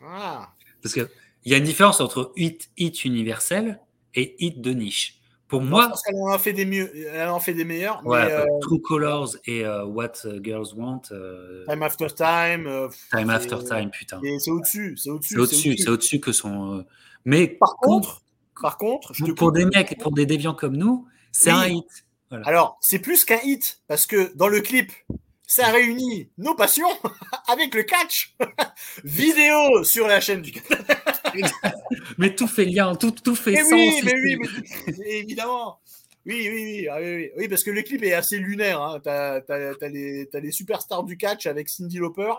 Ah. 0.01 0.49
Parce 0.81 0.93
qu'il 0.93 1.07
y 1.45 1.53
a 1.53 1.57
une 1.57 1.63
différence 1.63 2.01
entre 2.01 2.31
hit, 2.35 2.69
hit 2.77 3.05
universel 3.05 3.79
et 4.15 4.35
hit 4.43 4.61
de 4.61 4.71
niche. 4.71 5.19
Pour 5.47 5.61
moi, 5.61 5.93
qu'elle 6.03 6.15
en 6.15 6.29
a 6.29 6.39
fait 6.39 6.53
des 6.53 6.65
mieux, 6.65 6.91
elle 7.13 7.29
en 7.29 7.39
fait 7.39 7.53
des 7.53 7.63
meilleurs. 7.63 8.03
Ouais, 8.07 8.31
euh, 8.31 8.45
True 8.61 8.81
Colors 8.81 9.35
et 9.45 9.63
euh, 9.63 9.85
What 9.85 10.13
Girls 10.41 10.73
Want. 10.75 11.03
Euh, 11.11 11.63
time 11.67 11.83
After 11.83 12.07
Time. 12.07 12.89
time 13.11 13.29
After 13.29 13.57
Time, 13.63 13.91
putain. 13.91 14.19
C'est 14.39 14.49
au-dessus, 14.49 14.97
c'est 14.97 15.11
au-dessus. 15.11 15.35
C'est 15.35 15.39
au-dessus, 15.39 15.77
c'est 15.77 15.89
au-dessus 15.89 16.19
que 16.19 16.31
son. 16.31 16.83
Mais 17.25 17.47
par 17.47 17.75
contre, 17.75 18.23
par 18.59 18.79
contre, 18.79 19.13
je 19.13 19.25
pour 19.25 19.51
des 19.51 19.65
mecs, 19.65 19.95
pour 19.99 20.11
des 20.11 20.25
déviants 20.25 20.55
comme 20.55 20.75
nous, 20.75 21.07
c'est 21.31 21.51
un 21.51 21.67
hit. 21.67 21.85
Alors, 22.45 22.77
c'est 22.81 22.99
plus 22.99 23.23
qu'un 23.23 23.39
hit 23.43 23.81
parce 23.87 24.07
que 24.07 24.35
dans 24.35 24.47
le 24.47 24.59
clip, 24.61 24.91
ça 25.53 25.67
réunit 25.67 26.31
nos 26.39 26.55
passions 26.55 26.89
avec 27.47 27.75
le 27.75 27.83
catch 27.83 28.35
vidéo 29.03 29.83
sur 29.83 30.07
la 30.07 30.19
chaîne 30.19 30.41
du 30.41 30.51
mais 32.17 32.33
tout 32.33 32.47
fait 32.47 32.65
lien, 32.65 32.95
tout, 32.95 33.11
tout 33.11 33.35
fait 33.35 33.57
sens. 33.57 33.71
Oui, 33.71 34.01
mais 34.03 34.13
oui, 34.15 34.37
mais, 34.97 35.19
évidemment. 35.19 35.79
Oui, 36.25 36.49
oui, 36.49 36.87
ah 36.89 36.97
oui, 36.99 37.29
oui, 37.37 37.47
parce 37.47 37.63
que 37.63 37.69
le 37.69 37.83
clip 37.83 38.01
est 38.01 38.13
assez 38.13 38.37
lunaire. 38.39 38.81
Hein. 38.81 38.99
Tu 39.03 39.09
as, 39.09 39.89
les, 39.89 40.51
superstars 40.51 41.03
du 41.03 41.17
catch 41.17 41.45
avec 41.45 41.69
Cindy 41.69 41.97
Lauper. 41.97 42.33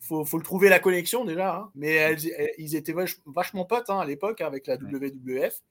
Faut, 0.00 0.24
faut 0.24 0.38
le 0.38 0.44
trouver 0.44 0.68
la 0.68 0.80
connexion 0.80 1.24
déjà. 1.24 1.56
Hein. 1.56 1.70
Mais 1.74 2.16
ils 2.58 2.74
étaient 2.74 2.94
vachement 3.26 3.66
potes 3.66 3.90
hein, 3.90 4.00
à 4.00 4.04
l'époque 4.04 4.40
avec 4.40 4.66
la 4.66 4.76
WWF. 4.76 5.62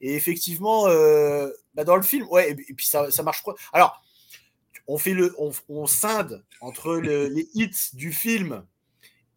Et 0.00 0.14
effectivement, 0.14 0.88
euh, 0.88 1.48
bah, 1.74 1.84
dans 1.84 1.96
le 1.96 2.02
film, 2.02 2.26
ouais, 2.28 2.50
et, 2.50 2.74
puis 2.74 2.86
ça, 2.86 3.10
ça 3.10 3.22
marche. 3.22 3.42
Alors, 3.72 4.02
on 4.88 4.98
fait 4.98 5.14
le, 5.14 5.34
on, 5.68 5.86
scinde 5.86 6.44
entre 6.60 6.96
les 6.96 7.48
hits 7.54 7.90
du 7.94 8.12
film 8.12 8.62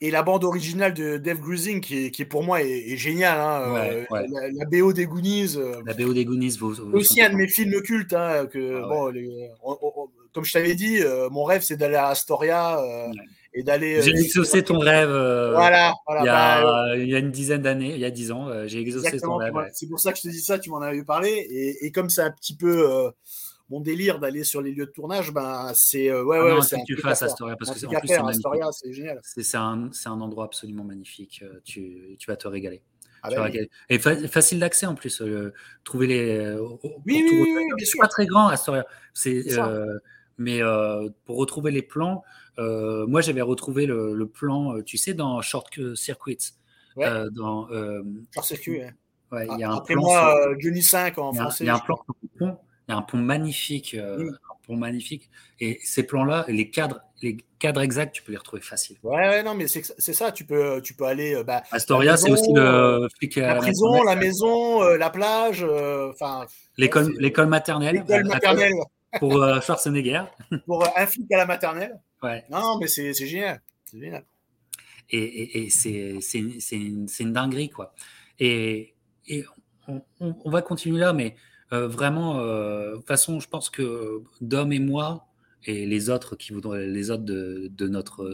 et 0.01 0.11
la 0.11 0.23
bande 0.23 0.43
originale 0.43 0.93
de 0.93 1.17
Dave 1.17 1.39
Grusing 1.39 1.81
qui, 1.81 2.11
qui 2.11 2.25
pour 2.25 2.43
moi 2.43 2.61
est, 2.61 2.95
géniale. 2.95 3.39
Hein, 3.39 3.75
euh, 3.75 4.05
la, 4.09 4.65
BO 4.65 4.93
des 4.93 5.05
Goonies. 5.05 5.55
Euh, 5.57 5.81
la 5.85 5.93
BO 5.93 6.13
des 6.13 6.25
Goonies. 6.25 6.57
aussi 6.93 7.21
un 7.21 7.29
de 7.29 7.35
mes 7.35 7.47
films 7.47 7.81
cultes. 7.81 8.13
Hein, 8.13 8.45
que, 8.47 8.81
ah 8.83 10.09
comme 10.33 10.45
je 10.45 10.53
t'avais 10.53 10.75
dit, 10.75 10.99
euh, 11.01 11.29
mon 11.29 11.43
rêve 11.43 11.63
c'est 11.63 11.75
d'aller 11.75 11.95
à 11.95 12.07
Astoria. 12.07 12.79
Et 13.53 13.63
d'aller. 13.63 14.01
J'ai 14.01 14.11
exaucé 14.11 14.63
ton 14.63 14.77
rêve. 14.77 15.09
voilà. 15.09 15.93
il, 16.19 16.25
y 16.25 16.29
a, 16.29 16.63
bah, 16.63 16.95
il, 16.95 17.09
y 17.09 17.15
a, 17.15 17.19
une 17.19 17.31
dizaine 17.31 17.63
d'années, 17.63 17.93
il 17.95 17.99
y 17.99 18.05
a 18.05 18.11
dix 18.11 18.31
ans, 18.31 18.47
j'ai 18.67 18.79
exaucé 18.79 19.19
ton 19.19 19.35
rêve. 19.35 19.53
C'est 19.73 19.87
pour 19.87 19.99
ça 19.99 20.13
que 20.13 20.17
je 20.17 20.23
te 20.23 20.27
dis 20.29 20.41
ça, 20.41 20.59
tu 20.59 20.69
m'en 20.69 20.81
avais 20.81 21.03
parlé. 21.03 21.29
Et, 21.29 21.85
et 21.85 21.91
comme 21.91 22.09
c'est 22.09 22.21
un 22.21 22.31
petit 22.31 22.55
peu 22.55 23.11
mon 23.69 23.81
délire 23.81 24.19
d'aller 24.19 24.43
sur 24.43 24.61
les 24.61 24.71
lieux 24.71 24.87
de 24.87 24.91
tournage, 24.91 25.31
ben, 25.31 25.71
c'est 25.75 26.09
euh, 26.09 26.23
ouais, 26.23 26.39
ah 26.39 26.55
ouais, 26.55 26.61
c'est 26.61 26.77
que 26.77 26.85
tu 26.85 26.97
fasses 26.97 27.21
Astoria 27.21 27.55
parce 27.55 27.71
que 27.71 27.79
c'est 27.79 28.93
génial. 28.93 29.19
C'est 29.23 29.57
un, 29.57 29.89
un, 30.05 30.21
endroit 30.21 30.45
absolument 30.45 30.83
magnifique. 30.83 31.43
Euh, 31.43 31.59
tu, 31.63 32.15
tu 32.17 32.31
vas 32.31 32.35
te 32.35 32.47
régaler. 32.47 32.81
Ah 33.21 33.29
bah 33.31 33.49
Et 33.89 33.99
facile 33.99 34.59
d'accès 34.59 34.85
en 34.85 34.95
plus. 34.95 35.21
Euh, 35.21 35.53
trouver 35.83 36.07
les. 36.07 36.57
oui, 36.59 36.99
oui, 37.05 37.29
oui, 37.31 37.63
bien 37.75 37.85
sûr. 37.85 37.99
Pas 37.99 38.07
très 38.07 38.25
grand 38.25 38.47
Astoria. 38.47 38.85
C'est. 39.13 39.43
mais 40.37 40.61
pour 41.25 41.37
retrouver 41.37 41.71
les 41.71 41.83
plans, 41.83 42.23
moi 42.57 43.21
j'avais 43.21 43.41
retrouvé 43.41 43.85
le, 43.85 44.25
plan, 44.25 44.81
tu 44.81 44.97
sais, 44.97 45.13
dans 45.13 45.41
Short 45.41 45.95
Circuits. 45.95 46.53
dans, 46.95 47.67
Short 48.33 48.45
Circuit, 48.45 48.81
ouais. 49.31 49.47
il 49.51 49.59
y 49.59 49.63
a 49.63 49.69
un 49.69 49.77
Après 49.77 49.93
plan 49.93 50.01
moi, 50.01 50.55
Johnny 50.57 50.81
5 50.81 51.17
en 51.19 51.33
français. 51.33 51.65
Il 51.65 51.67
y 51.67 51.69
a 51.69 51.75
un 51.75 51.79
plan 51.79 51.99
il 52.89 52.93
y 52.93 52.95
a 52.95 52.97
un 52.97 53.03
pont 53.03 53.19
magnifique, 53.19 53.93
euh, 53.93 54.31
un 54.49 54.55
pont 54.65 54.75
magnifique. 54.75 55.29
Et 55.59 55.79
ces 55.83 56.01
plans-là, 56.01 56.45
les 56.47 56.71
cadres, 56.71 57.01
les 57.21 57.37
cadres 57.59 57.81
exacts, 57.81 58.15
tu 58.15 58.23
peux 58.23 58.31
les 58.31 58.37
retrouver 58.39 58.63
facile. 58.63 58.97
Ouais, 59.03 59.29
ouais 59.29 59.43
non, 59.43 59.53
mais 59.53 59.67
c'est 59.67 59.83
ça. 59.83 60.31
Tu 60.31 60.43
peux, 60.43 60.81
tu 60.81 60.95
peux 60.95 61.05
aller. 61.05 61.35
Euh, 61.35 61.43
bah, 61.43 61.61
Astoria, 61.69 62.17
c'est 62.17 62.31
aussi 62.31 62.51
le 62.51 63.07
flic 63.19 63.35
La 63.35 63.55
prison, 63.55 64.01
la 64.01 64.15
maison, 64.15 64.81
euh, 64.81 64.97
la 64.97 65.11
plage. 65.11 65.63
Enfin. 65.63 66.47
L'école, 66.77 67.13
l'école 67.19 67.45
maternelle. 67.45 67.97
L'école 68.07 68.25
maternelle. 68.25 68.73
Pour 69.19 69.33
Schwarzenegger. 69.61 70.23
pour 70.65 70.83
un 70.97 71.05
flic 71.05 71.31
à 71.31 71.37
la 71.37 71.45
maternelle. 71.45 71.99
Ouais. 72.23 72.43
Non, 72.49 72.79
mais 72.79 72.87
c'est 72.87 73.13
génial. 73.13 73.61
C'est 73.85 73.99
génial. 73.99 74.23
Et, 75.11 75.19
et, 75.19 75.65
et 75.65 75.69
c'est 75.69 76.19
une, 76.39 77.07
une, 77.19 77.33
dinguerie, 77.33 77.69
quoi. 77.69 77.93
Et, 78.39 78.95
et 79.27 79.45
on, 79.87 80.01
on, 80.19 80.49
va 80.49 80.61
continuer 80.61 80.99
là, 80.99 81.13
mais 81.13 81.35
euh, 81.71 81.87
vraiment, 81.87 82.39
euh, 82.39 82.91
de 82.91 82.95
toute 82.97 83.07
façon, 83.07 83.39
je 83.39 83.47
pense 83.47 83.69
que 83.69 84.23
Dom 84.41 84.71
et 84.71 84.79
moi 84.79 85.27
et 85.65 85.85
les 85.85 86.09
autres 86.09 86.35
qui 86.35 86.51
voudraient, 86.53 86.87
les 86.87 87.11
autres 87.11 87.23
de, 87.23 87.87
notre 87.87 88.25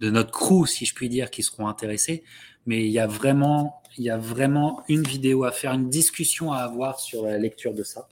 de 0.00 0.10
notre 0.10 0.30
crew, 0.30 0.66
si 0.66 0.84
je 0.84 0.94
puis 0.94 1.08
dire, 1.08 1.30
qui 1.30 1.42
seront 1.42 1.68
intéressés. 1.68 2.22
Mais 2.66 2.84
il 2.84 2.92
y 2.92 2.98
a 2.98 3.06
vraiment, 3.06 3.82
il 3.96 4.04
y 4.04 4.10
a 4.10 4.18
vraiment 4.18 4.82
une 4.88 5.02
vidéo 5.02 5.44
à 5.44 5.52
faire, 5.52 5.72
une 5.72 5.88
discussion 5.88 6.52
à 6.52 6.58
avoir 6.58 7.00
sur 7.00 7.24
la 7.24 7.38
lecture 7.38 7.74
de 7.74 7.82
ça. 7.82 8.08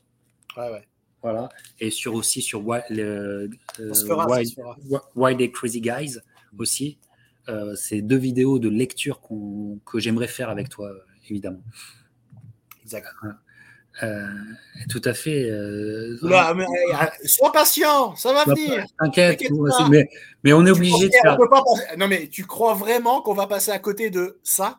Ouais, 0.56 0.70
ouais. 0.70 0.88
Voilà. 1.22 1.48
Et 1.80 1.90
sur 1.90 2.14
aussi 2.14 2.42
sur 2.42 2.66
Why, 2.66 2.80
le, 2.90 3.50
euh, 3.80 5.48
Crazy 5.52 5.80
Guys 5.80 6.18
aussi. 6.58 6.98
c'est 7.76 8.02
deux 8.02 8.16
vidéos 8.16 8.58
de 8.58 8.68
lecture 8.68 9.20
que 9.86 9.98
j'aimerais 9.98 10.28
faire 10.28 10.50
avec 10.50 10.68
toi, 10.68 10.90
évidemment. 11.28 11.62
Exactement. 12.82 13.34
Euh, 14.02 14.26
tout 14.88 15.02
à 15.04 15.14
fait. 15.14 15.48
Euh, 15.48 16.18
mais, 16.22 16.64
euh, 16.64 17.26
sois 17.26 17.52
patient, 17.52 18.16
ça 18.16 18.32
va 18.32 18.44
venir. 18.44 18.84
T'inquiète, 18.98 19.40
mais, 19.88 20.08
mais, 20.42 20.52
on 20.52 20.66
est 20.66 20.70
obligé 20.70 21.08
de 21.08 21.12
faire. 21.22 21.38
Non, 21.96 22.08
mais 22.08 22.26
tu 22.28 22.44
crois 22.44 22.74
vraiment 22.74 23.22
qu'on 23.22 23.34
va 23.34 23.46
passer 23.46 23.70
à 23.70 23.78
côté 23.78 24.10
de 24.10 24.38
ça? 24.42 24.78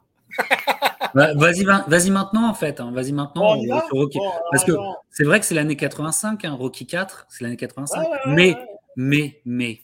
Bah, 1.14 1.34
Vas-y, 1.36 1.64
vas-y 1.64 2.10
maintenant 2.10 2.50
en 2.50 2.54
fait. 2.54 2.82
Hein. 2.82 2.92
Vas-y 2.94 3.14
maintenant. 3.14 3.56
Parce 4.52 4.66
que 4.66 4.74
c'est 5.12 5.24
vrai 5.24 5.40
que 5.40 5.46
c'est 5.46 5.56
l'année 5.56 5.78
85, 5.78 6.44
hein, 6.44 6.52
Rocky 6.52 6.86
4, 6.86 7.28
c'est 7.30 7.46
l'année 7.46 7.56
85. 7.56 8.06
mais, 8.28 8.58
mais, 8.98 9.40
mais, 9.46 9.82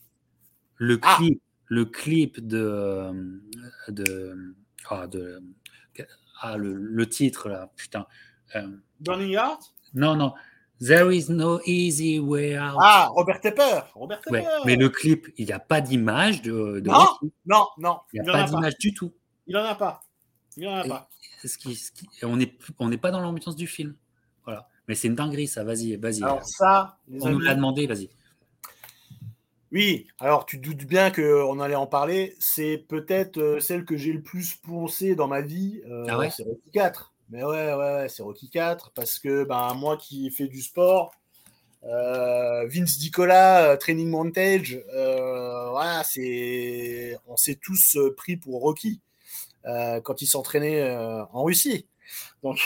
le 0.76 1.00
ah. 1.04 1.16
clip, 1.18 1.42
le 1.68 1.86
clip 1.86 2.46
de, 2.46 3.40
de, 3.88 4.56
ah, 4.90 5.08
de 5.08 5.42
ah, 6.42 6.58
le, 6.58 6.74
le, 6.74 7.08
titre 7.08 7.48
là, 7.48 7.70
putain. 7.78 8.06
Burning 9.02 9.36
Heart? 9.36 9.74
Non, 9.94 10.16
non. 10.16 10.34
There 10.80 11.12
is 11.12 11.30
no 11.30 11.60
easy 11.66 12.20
way 12.20 12.58
out. 12.58 12.78
Ah, 12.82 13.10
Robert 13.14 13.40
Tepper. 13.42 13.82
Robert 13.94 14.22
Tepper. 14.22 14.44
mais 14.66 14.76
le 14.76 14.90
clip, 14.90 15.28
il 15.38 15.46
n'y 15.46 15.52
a 15.52 15.60
pas 15.60 15.80
d'image 15.80 16.42
de, 16.42 16.80
de, 16.80 16.90
Non, 16.90 17.08
non, 17.46 17.68
non. 17.78 18.00
Il 18.14 18.22
n'y 18.22 18.30
a 18.30 18.32
pas 18.32 18.44
d'image 18.44 18.78
du 18.80 18.94
tout. 18.94 19.12
Il 19.46 19.54
n'en 19.54 19.64
a 19.64 19.76
pas. 19.76 20.02
Il 20.58 20.64
n'en 20.64 20.78
a 20.78 20.84
pas. 20.84 21.10
Ce 21.44 21.58
qui, 21.58 21.76
ce 21.76 21.92
qui, 21.92 22.08
on 22.24 22.38
n'est 22.38 22.56
on 22.80 22.90
pas 22.98 23.12
dans 23.12 23.20
l'ambiance 23.20 23.56
du 23.56 23.68
film. 23.68 23.96
Voilà. 24.46 24.68
Mais 24.88 24.96
c'est 24.96 25.08
une 25.08 25.16
dinguerie, 25.16 25.48
ça. 25.48 25.64
Vas-y, 25.64 25.98
vas-y. 25.98 26.24
Alors, 26.24 26.44
ça, 26.46 26.98
on 27.22 27.30
nous 27.30 27.40
l'a 27.40 27.54
demandé, 27.54 27.86
vas-y. 27.86 28.10
Oui, 29.72 30.08
alors 30.20 30.46
tu 30.46 30.58
doutes 30.58 30.86
bien 30.86 31.12
qu'on 31.12 31.60
allait 31.60 31.76
en 31.76 31.88
parler. 31.88 32.36
C'est 32.40 32.78
peut-être 32.78 33.38
euh, 33.38 33.60
celle 33.60 33.86
que 33.86 33.96
j'ai 33.96 34.12
le 34.12 34.22
plus 34.22 34.56
poncé 34.56 35.16
dans 35.16 35.28
ma 35.28 35.42
vie. 35.42 35.82
Euh, 35.88 36.06
ah 36.10 36.18
ouais? 36.18 36.30
c'est 36.30 36.44
Rocky 36.44 36.72
4. 36.74 37.11
Mais 37.32 37.44
ouais, 37.44 37.74
ouais, 37.74 38.08
c'est 38.10 38.24
Rocky 38.24 38.50
4 38.50 38.92
parce 38.94 39.18
que 39.18 39.44
ben, 39.44 39.74
moi 39.74 39.98
qui 39.98 40.30
fais 40.32 40.48
du 40.48 40.62
sport, 40.62 41.12
euh, 41.84 42.68
Vince 42.68 42.98
Dicola, 42.98 43.78
Training 43.78 44.10
Montage, 44.10 44.80
voilà, 44.92 46.04
c'est, 46.04 47.18
on 47.28 47.38
s'est 47.38 47.56
tous 47.62 47.98
pris 48.18 48.38
pour 48.38 48.62
Rocky 48.62 49.02
quand 49.64 50.22
il 50.22 50.28
s'entraînait 50.28 50.96
en 51.32 51.44
Russie. 51.44 51.88
Donc, 52.44 52.60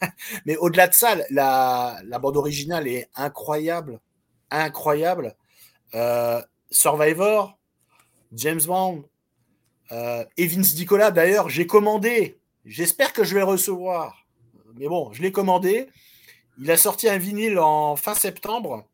mais 0.46 0.56
au-delà 0.56 0.88
de 0.88 0.94
ça, 0.94 1.16
la, 1.30 2.00
la, 2.04 2.18
bande 2.18 2.36
originale 2.36 2.86
est 2.86 3.08
incroyable, 3.14 4.00
incroyable. 4.50 5.34
Survivor, 6.70 7.58
James 8.32 8.60
Bond, 8.66 9.04
euh, 9.92 10.24
et 10.36 10.46
Vince 10.46 10.74
Dicola, 10.74 11.10
d'ailleurs, 11.10 11.48
j'ai 11.48 11.66
commandé. 11.66 12.38
J'espère 12.70 13.12
que 13.12 13.24
je 13.24 13.34
vais 13.34 13.42
recevoir. 13.42 14.28
Mais 14.76 14.86
bon, 14.86 15.12
je 15.12 15.22
l'ai 15.22 15.32
commandé. 15.32 15.88
Il 16.60 16.70
a 16.70 16.76
sorti 16.76 17.08
un 17.08 17.18
vinyle 17.18 17.58
en 17.58 17.96
fin 17.96 18.14
septembre. 18.14 18.86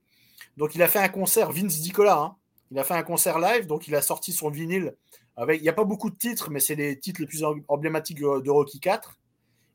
Donc, 0.57 0.74
il 0.74 0.82
a 0.82 0.89
fait 0.89 0.98
un 0.98 1.11
concert, 1.11 1.53
Vince 1.53 1.81
Dicola. 1.81 2.19
Hein. 2.19 2.36
Il 2.70 2.78
a 2.78 2.85
fait 2.85 2.94
un 2.94 3.03
concert 3.03 3.39
live. 3.39 3.66
Donc, 3.66 3.86
il 3.86 3.94
a 3.94 4.01
sorti 4.01 4.32
son 4.32 4.48
vinyle. 4.48 4.97
Avec, 5.36 5.61
il 5.61 5.62
n'y 5.62 5.69
a 5.69 5.74
pas 5.74 5.85
beaucoup 5.85 6.09
de 6.09 6.16
titres, 6.16 6.51
mais 6.51 6.59
c'est 6.59 6.74
les 6.74 6.98
titres 6.98 7.20
les 7.20 7.27
plus 7.27 7.44
emblématiques 7.69 8.19
de 8.19 8.51
Rocky 8.51 8.81
4. 8.81 9.19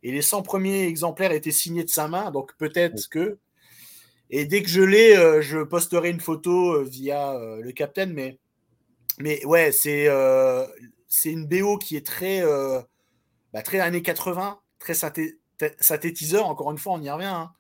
Et 0.02 0.12
les 0.12 0.24
100 0.24 0.42
premiers 0.42 0.88
exemplaires 0.88 1.32
étaient 1.32 1.52
signés 1.52 1.84
de 1.84 1.90
sa 1.90 2.08
main. 2.08 2.32
Donc, 2.32 2.58
peut-être 2.58 3.08
que. 3.08 3.38
Et 4.32 4.46
dès 4.46 4.64
que 4.64 4.70
je 4.70 4.82
l'ai, 4.82 5.16
euh, 5.16 5.44
je 5.44 5.60
posterai 5.60 6.10
une 6.10 6.22
photo 6.22 6.74
euh, 6.74 6.84
via 6.84 7.38
le 7.62 7.72
Captain. 7.72 8.08
Mais, 8.08 8.40
mais 9.20 9.46
ouais, 9.46 9.72
c'est 9.72 10.08
c'est 11.12 11.30
une 11.30 11.46
BO 11.46 11.78
qui 11.78 11.98
est 11.98 12.06
très, 12.08 12.42
euh, 12.42 12.82
bah, 13.54 13.62
très 13.62 13.80
années 13.80 14.02
80, 14.02 14.60
très 14.80 14.94
synthétiseur. 15.80 16.48
Encore 16.48 16.72
une 16.72 16.78
fois, 16.78 16.94
on 16.94 17.02
y 17.02 17.10
revient. 17.10 17.26
Hein. 17.26 17.52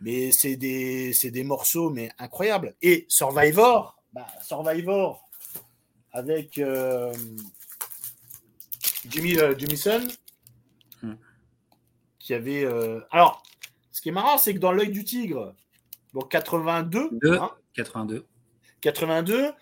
Mais 0.00 0.32
c'est 0.32 0.56
des, 0.56 1.12
des, 1.22 1.44
morceaux 1.44 1.90
mais 1.90 2.10
incroyables. 2.18 2.74
Et 2.82 3.06
Survivor, 3.08 4.02
bah, 4.12 4.26
Survivor 4.42 5.24
avec 6.12 6.58
euh, 6.58 7.12
Jimmy 9.08 9.38
euh, 9.38 9.54
hmm. 11.02 11.14
qui 12.18 12.34
avait. 12.34 12.66
Alors, 13.10 13.42
ce 13.92 14.00
qui 14.00 14.08
est 14.08 14.12
marrant, 14.12 14.38
c'est 14.38 14.54
que 14.54 14.58
dans 14.58 14.72
l'œil 14.72 14.90
du 14.90 15.04
tigre, 15.04 15.54
donc 16.12 16.30
82. 16.30 17.10
82. 17.74 18.26
82. 18.80 19.52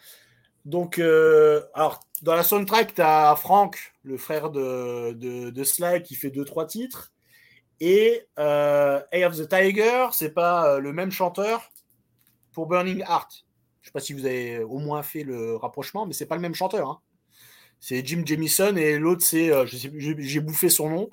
Donc, 0.65 0.99
alors, 0.99 2.01
dans 2.23 2.37
la 2.37 2.45
soundtrack, 2.45 2.95
tu 2.95 3.03
as 3.03 3.35
Frank, 3.37 3.77
le 4.05 4.17
frère 4.17 4.51
de, 4.51 5.13
de, 5.13 5.65
Sly, 5.65 6.03
qui 6.03 6.15
fait 6.15 6.31
deux 6.31 6.45
trois 6.45 6.67
titres. 6.67 7.13
Et 7.81 8.27
euh, 8.39 9.01
Eye 9.11 9.25
of 9.25 9.37
the 9.37 9.49
Tiger, 9.49 10.07
c'est 10.13 10.33
pas 10.33 10.69
euh, 10.69 10.79
le 10.79 10.93
même 10.93 11.11
chanteur 11.11 11.73
pour 12.53 12.67
Burning 12.67 13.01
Heart. 13.01 13.45
Je 13.81 13.89
sais 13.89 13.93
pas 13.93 14.01
si 14.01 14.13
vous 14.13 14.25
avez 14.25 14.63
au 14.63 14.79
moins 14.79 15.03
fait 15.03 15.25
le 15.25 15.57
rapprochement, 15.57 16.07
mais 16.07 16.13
c'est 16.13 16.27
pas 16.27 16.37
le 16.37 16.41
même 16.41 16.55
chanteur. 16.55 16.89
Hein. 16.89 17.01
C'est 17.81 18.07
Jim 18.07 18.23
Jamison 18.25 18.77
et 18.77 18.99
l'autre, 18.99 19.23
c'est. 19.23 19.51
Euh, 19.51 19.67
j'ai 19.67 20.41
bouffé 20.41 20.69
son 20.69 20.89
nom. 20.89 21.11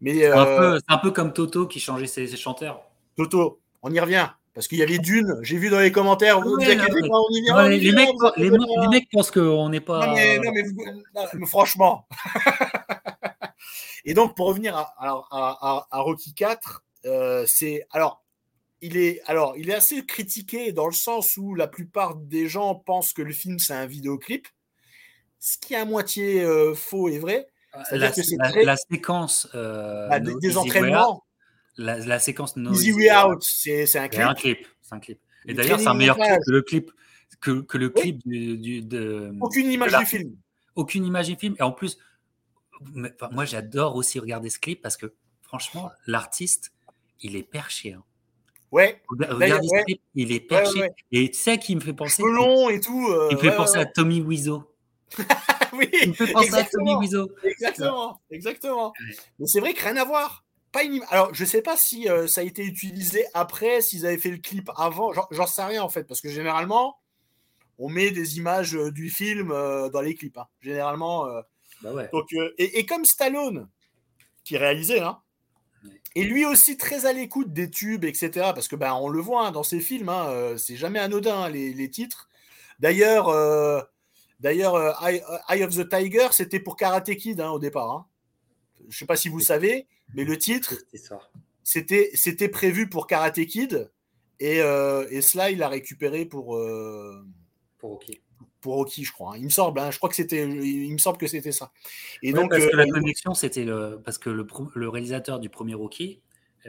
Mais, 0.00 0.14
c'est, 0.14 0.30
un 0.30 0.44
peu, 0.44 0.80
un 0.86 0.98
peu 0.98 1.10
comme 1.10 1.32
Toto 1.32 1.66
qui 1.66 1.80
changeait 1.80 2.06
ses 2.06 2.28
chanteurs. 2.36 2.80
Toto, 3.16 3.60
on 3.82 3.92
y 3.92 3.98
revient. 3.98 4.28
Parce 4.54 4.66
qu'il 4.66 4.78
y 4.78 4.82
avait 4.82 4.98
Dune, 4.98 5.38
j'ai 5.42 5.58
vu 5.58 5.70
dans 5.70 5.78
les 5.78 5.92
commentaires, 5.92 6.40
vous 6.40 6.56
les, 6.56 6.74
mecs, 8.88 9.08
pensent 9.12 9.30
qu'on 9.30 9.68
n'est 9.68 9.80
pas. 9.80 10.08
Non, 10.08 10.14
mais, 11.34 11.46
franchement. 11.46 12.08
Et 14.04 14.14
donc, 14.14 14.34
pour 14.34 14.46
revenir 14.48 14.76
à, 14.76 15.86
Rocky 15.92 16.34
4, 16.34 16.84
euh, 17.06 17.44
c'est. 17.46 17.86
Alors, 17.92 18.24
il 18.80 18.96
est, 18.96 19.20
alors, 19.26 19.54
il 19.56 19.70
est 19.70 19.74
assez 19.74 20.04
critiqué 20.04 20.72
dans 20.72 20.86
le 20.86 20.92
sens 20.92 21.36
où 21.36 21.54
la 21.54 21.68
plupart 21.68 22.16
des 22.16 22.48
gens 22.48 22.74
pensent 22.74 23.12
que 23.12 23.22
le 23.22 23.32
film, 23.32 23.60
c'est 23.60 23.74
un 23.74 23.86
vidéoclip, 23.86 24.48
ce 25.38 25.58
qui 25.58 25.74
est 25.74 25.76
à 25.76 25.84
moitié 25.84 26.42
euh, 26.42 26.74
faux 26.74 27.08
et 27.08 27.18
vrai. 27.18 27.46
La, 27.92 28.10
la, 28.64 28.76
séquence 28.76 29.46
euh, 29.54 30.08
bah, 30.08 30.18
des, 30.18 30.56
entraînements 30.56 31.22
la, 31.76 32.18
séquence 32.18 32.56
No 32.56 32.72
Easy 32.72 32.92
Way 32.92 33.10
Out, 33.12 33.42
c'est 33.42 33.96
un 33.96 34.08
clip. 34.08 34.22
un 34.22 34.34
clip. 34.34 34.66
Un 34.90 35.00
clip. 35.00 35.20
Et 35.46 35.54
d'ailleurs, 35.54 35.80
c'est 35.80 35.88
un 35.88 35.94
meilleur 35.94 36.16
clip 36.16 36.38
que 36.44 36.50
le 36.52 36.62
clip, 36.62 36.90
que, 37.40 37.60
que 37.62 37.78
le 37.78 37.90
clip 37.90 38.20
du, 38.26 38.82
de. 38.82 39.32
Aucune 39.40 39.70
image 39.70 39.96
du 39.96 40.06
film. 40.06 40.36
Aucune 40.74 41.04
image 41.04 41.28
du 41.28 41.36
film. 41.36 41.54
Et 41.58 41.62
en 41.62 41.72
plus, 41.72 41.98
moi, 43.30 43.44
j'adore 43.44 43.96
aussi 43.96 44.18
regarder 44.18 44.50
ce 44.50 44.58
clip 44.58 44.80
parce 44.82 44.96
que, 44.96 45.12
franchement, 45.42 45.90
l'artiste, 46.06 46.72
il 47.20 47.36
est 47.36 47.42
perché. 47.42 47.92
Hein. 47.92 48.04
Ouais. 48.70 49.02
Regardez 49.08 49.68
ce 49.68 49.84
clip, 49.84 50.00
il 50.14 50.32
est 50.32 50.40
perché. 50.40 50.90
et 51.12 51.30
tu 51.30 51.38
sais 51.38 51.58
qui 51.58 51.74
me 51.74 51.80
fait 51.80 51.92
penser? 51.92 52.22
Long 52.22 52.68
et 52.70 52.80
tout. 52.80 53.08
Euh, 53.08 53.28
il 53.30 53.36
me 53.36 53.40
fait 53.40 53.56
penser 53.56 53.78
à 53.78 53.86
Tommy 53.86 54.20
Wiseau. 54.20 54.64
oui, 55.72 55.90
il 56.02 56.10
me 56.10 56.14
fait 56.14 56.32
penser 56.32 56.54
à 56.54 56.64
Tommy 56.64 56.94
Wiseau. 56.94 57.30
Exactement, 57.42 58.20
exactement. 58.30 58.92
Mais 59.38 59.46
c'est 59.46 59.60
vrai 59.60 59.74
que 59.74 59.82
rien 59.82 59.96
à 59.96 60.04
voir. 60.04 60.44
Alors, 61.10 61.34
je 61.34 61.44
sais 61.44 61.62
pas 61.62 61.76
si 61.76 62.08
euh, 62.08 62.26
ça 62.26 62.42
a 62.42 62.44
été 62.44 62.64
utilisé 62.64 63.26
après, 63.34 63.80
s'ils 63.80 64.06
avaient 64.06 64.18
fait 64.18 64.30
le 64.30 64.38
clip 64.38 64.70
avant. 64.76 65.12
J'en 65.30 65.46
sais 65.46 65.64
rien 65.64 65.82
en 65.82 65.88
fait, 65.88 66.04
parce 66.04 66.20
que 66.20 66.28
généralement, 66.28 66.98
on 67.78 67.88
met 67.88 68.10
des 68.10 68.38
images 68.38 68.76
euh, 68.76 68.92
du 68.92 69.10
film 69.10 69.50
euh, 69.50 69.88
dans 69.90 70.00
les 70.00 70.14
clips. 70.14 70.38
Hein. 70.38 70.46
Généralement. 70.60 71.26
Bah 71.82 71.92
ouais. 71.92 72.08
donc, 72.12 72.28
et, 72.58 72.84
comme 72.84 73.04
Stallone, 73.04 73.68
qui 74.44 74.58
réalisait, 74.58 75.00
hein, 75.00 75.20
et 76.14 76.24
lui 76.24 76.44
aussi 76.44 76.76
très 76.76 77.06
à 77.06 77.12
l'écoute 77.12 77.52
des 77.52 77.70
tubes, 77.70 78.04
etc. 78.04 78.30
Parce 78.54 78.68
que 78.68 78.76
ben, 78.76 78.92
on 78.94 79.08
le 79.08 79.20
voit 79.20 79.46
hein, 79.46 79.50
dans 79.50 79.62
ses 79.62 79.80
films, 79.80 80.10
hein, 80.10 80.54
c'est 80.56 80.76
jamais 80.76 80.98
anodin 80.98 81.48
les, 81.48 81.72
les, 81.72 81.90
titres. 81.90 82.28
D'ailleurs, 82.80 83.34
d'ailleurs, 84.40 85.02
Eye, 85.02 85.64
of 85.64 85.74
the 85.74 85.88
Tiger, 85.88 86.28
c'était 86.32 86.60
pour 86.60 86.76
Karate 86.76 87.14
Kid 87.16 87.40
au 87.40 87.58
départ. 87.58 88.06
Je 88.88 88.98
sais 88.98 89.06
pas 89.06 89.16
si 89.16 89.28
vous 89.30 89.40
savez. 89.40 89.86
Mais 90.14 90.24
le 90.24 90.36
titre, 90.36 90.74
c'était, 91.62 92.10
c'était 92.14 92.48
prévu 92.48 92.88
pour 92.88 93.06
Karate 93.06 93.44
Kid 93.46 93.90
et, 94.40 94.62
euh, 94.62 95.06
et 95.10 95.20
cela, 95.20 95.50
il 95.50 95.58
l'a 95.58 95.68
récupéré 95.68 96.24
pour, 96.24 96.56
euh, 96.56 97.24
pour 97.78 97.90
Rocky. 97.90 98.20
Pour 98.62 98.74
Rocky, 98.74 99.04
je 99.04 99.12
crois. 99.12 99.34
Hein. 99.34 99.38
Il 99.38 99.44
me 99.44 99.50
semble, 99.50 99.78
hein, 99.78 99.90
je 99.90 99.98
crois 99.98 100.08
que 100.08 100.16
c'était, 100.16 100.42
il 100.42 100.92
me 100.92 100.98
semble 100.98 101.18
que 101.18 101.26
c'était 101.26 101.52
ça. 101.52 101.72
Et 102.22 102.32
donc, 102.32 102.50
parce 102.50 102.66
que 102.66 102.76
la 102.76 102.84
euh, 102.84 102.90
connexion, 102.90 103.34
c'était 103.34 103.64
le, 103.64 104.00
parce 104.02 104.18
que 104.18 104.30
le, 104.30 104.46
le 104.74 104.88
réalisateur 104.88 105.40
du 105.40 105.50
premier 105.50 105.74
Rocky, 105.74 106.20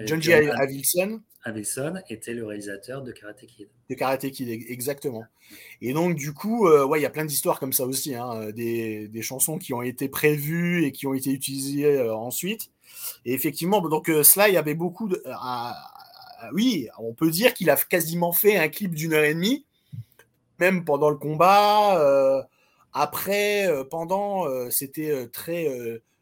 John 0.05 0.21
J. 0.21 0.33
Avildsen. 0.33 1.21
Avildsen 1.43 2.03
était 2.09 2.33
le 2.33 2.45
réalisateur 2.45 3.01
de 3.01 3.11
Karate 3.11 3.45
Kid. 3.45 3.67
De 3.89 3.95
Karate 3.95 4.29
Kid, 4.29 4.47
exactement. 4.49 5.25
Et 5.81 5.93
donc, 5.93 6.15
du 6.15 6.33
coup, 6.33 6.67
ouais, 6.67 6.99
il 6.99 7.03
y 7.03 7.05
a 7.05 7.09
plein 7.09 7.25
d'histoires 7.25 7.59
comme 7.59 7.73
ça 7.73 7.85
aussi, 7.85 8.15
hein, 8.15 8.51
des, 8.51 9.07
des, 9.07 9.21
chansons 9.21 9.57
qui 9.57 9.73
ont 9.73 9.81
été 9.81 10.07
prévues 10.07 10.85
et 10.85 10.91
qui 10.91 11.07
ont 11.07 11.13
été 11.13 11.31
utilisées 11.31 11.99
ensuite. 12.09 12.70
Et 13.25 13.33
effectivement, 13.33 13.81
donc 13.81 14.09
euh, 14.09 14.23
Sly 14.23 14.57
avait 14.57 14.75
beaucoup 14.75 15.07
de. 15.07 15.21
oui, 16.53 16.87
on 16.97 17.13
peut 17.13 17.29
dire 17.29 17.53
qu'il 17.53 17.69
a 17.69 17.75
quasiment 17.75 18.31
fait 18.31 18.57
un 18.57 18.67
clip 18.67 18.95
d'une 18.95 19.13
heure 19.13 19.23
et 19.23 19.33
demie, 19.33 19.65
même 20.59 20.85
pendant 20.85 21.09
le 21.09 21.17
combat. 21.17 21.99
Euh, 21.99 22.41
après, 22.93 23.67
euh, 23.67 23.83
pendant, 23.83 24.45
c'était 24.69 25.27
très. 25.27 25.67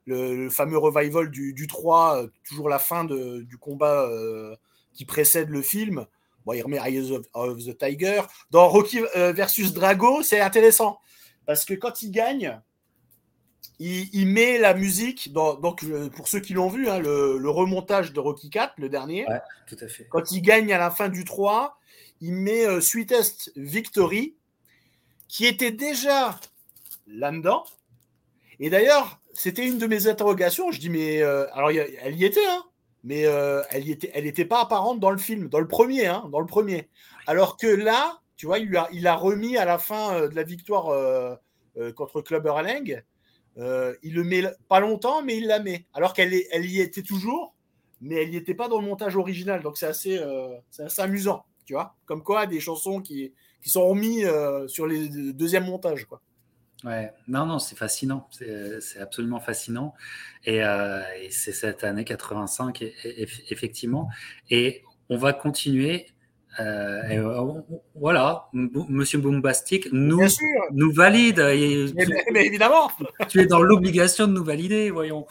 Le, 0.05 0.49
fameux 0.49 0.79
revival 0.79 1.29
du, 1.29 1.67
3, 1.67 2.25
toujours 2.43 2.67
la 2.67 2.79
fin 2.79 3.05
du 3.05 3.57
combat 3.59 4.09
qui 4.93 5.05
précède 5.05 5.49
le 5.49 5.61
film. 5.61 6.05
Bon, 6.45 6.53
il 6.53 6.63
remet 6.63 6.77
Eyes 6.77 7.11
of, 7.33 7.63
the 7.63 7.77
Tiger. 7.77 8.21
Dans 8.49 8.67
Rocky 8.67 9.01
versus 9.13 9.71
Drago, 9.71 10.23
c'est 10.23 10.39
intéressant. 10.39 10.99
Parce 11.45 11.63
que 11.63 11.75
quand 11.75 12.01
il 12.01 12.09
gagne, 12.09 12.59
il, 13.79 14.27
met 14.27 14.57
la 14.57 14.73
musique, 14.73 15.31
donc 15.31 15.85
pour 16.15 16.27
ceux 16.27 16.41
qui 16.41 16.53
l'ont 16.53 16.67
vu, 16.67 16.89
hein, 16.89 16.99
le, 16.99 17.49
remontage 17.49 18.11
de 18.11 18.19
Rocky 18.19 18.49
4, 18.49 18.73
le 18.77 18.89
dernier. 18.89 19.25
tout 19.67 19.77
à 19.79 19.87
fait. 19.87 20.05
Quand 20.09 20.31
il 20.31 20.41
gagne 20.41 20.73
à 20.73 20.77
la 20.77 20.91
fin 20.91 21.07
du 21.07 21.23
3, 21.23 21.79
il 22.21 22.33
met 22.33 22.65
euh, 22.65 22.81
Sweetest 22.81 23.51
Victory, 23.55 24.35
qui 25.27 25.45
était 25.45 25.71
déjà 25.71 26.37
là-dedans. 27.07 27.63
Et 28.59 28.69
d'ailleurs, 28.69 29.21
c'était 29.33 29.65
une 29.65 29.77
de 29.77 29.87
mes 29.87 30.07
interrogations. 30.07 30.71
Je 30.71 30.79
dis, 30.79 30.89
mais 30.89 31.21
euh, 31.21 31.45
alors 31.53 31.69
elle 31.69 32.15
y 32.15 32.25
était, 32.25 32.45
hein, 32.45 32.63
mais 33.05 33.25
euh, 33.25 33.61
elle 33.69 33.87
y 33.87 33.91
était, 33.91 34.11
elle 34.13 34.25
n'était 34.25 34.45
pas 34.45 34.61
apparente 34.61 34.99
dans 34.99 35.11
le 35.11 35.17
film, 35.17 35.47
dans 35.47 35.59
le 35.59 35.67
premier, 35.67 36.07
hein, 36.07 36.27
dans 36.31 36.41
le 36.41 36.45
premier. 36.45 36.89
Alors 37.27 37.55
que 37.55 37.67
là, 37.67 38.19
tu 38.35 38.45
vois, 38.45 38.59
il, 38.59 38.75
a, 38.75 38.89
il 38.91 39.07
a 39.07 39.15
remis 39.15 39.55
à 39.55 39.63
la 39.63 39.77
fin 39.77 40.27
de 40.27 40.35
la 40.35 40.43
victoire 40.43 41.37
contre 41.95 42.21
Clubber 42.21 42.55
Lang 42.63 43.03
euh, 43.57 43.95
il 44.03 44.13
le 44.13 44.23
met 44.23 44.43
pas 44.67 44.79
longtemps, 44.79 45.23
mais 45.23 45.37
il 45.37 45.47
la 45.47 45.59
met. 45.59 45.85
Alors 45.93 46.13
qu'elle 46.13 46.33
elle 46.51 46.65
y 46.65 46.79
était 46.79 47.03
toujours, 47.03 47.55
mais 48.01 48.15
elle 48.15 48.29
n'y 48.29 48.37
était 48.37 48.53
pas 48.53 48.67
dans 48.67 48.79
le 48.79 48.87
montage 48.87 49.15
original. 49.15 49.61
Donc 49.61 49.77
c'est 49.77 49.87
assez, 49.87 50.17
euh, 50.17 50.57
assez, 50.77 51.01
amusant, 51.01 51.45
tu 51.65 51.73
vois. 51.73 51.95
Comme 52.05 52.23
quoi, 52.23 52.47
des 52.47 52.59
chansons 52.59 53.01
qui, 53.01 53.33
qui 53.61 53.69
sont 53.69 53.87
remis 53.87 54.23
euh, 54.23 54.67
sur 54.67 54.87
les 54.87 55.09
deuxièmes 55.33 55.65
montages, 55.65 56.05
quoi. 56.05 56.21
Ouais, 56.85 57.11
non, 57.27 57.45
non, 57.45 57.59
c'est 57.59 57.75
fascinant, 57.75 58.29
c'est 58.31 58.99
absolument 58.99 59.41
fascinant. 59.41 59.93
Et, 60.45 60.63
euh, 60.63 61.01
et 61.21 61.29
c'est 61.29 61.51
cette 61.51 61.83
année 61.83 62.05
85, 62.05 62.81
effectivement. 63.49 64.09
Et 64.49 64.83
on 65.09 65.17
va 65.17 65.33
continuer. 65.33 66.07
Euh, 66.59 67.03
et, 67.09 67.17
euh, 67.17 67.61
voilà, 67.95 68.49
Monsieur 68.53 69.19
Bombastic 69.19 69.87
nous, 69.91 70.27
nous 70.71 70.91
valide. 70.91 71.39
mais, 72.31 72.45
évidemment. 72.45 72.91
Tu 73.29 73.41
es 73.41 73.45
dans 73.45 73.61
l'obligation 73.61 74.27
de 74.27 74.33
nous 74.33 74.43
valider, 74.43 74.89
voyons. 74.89 75.25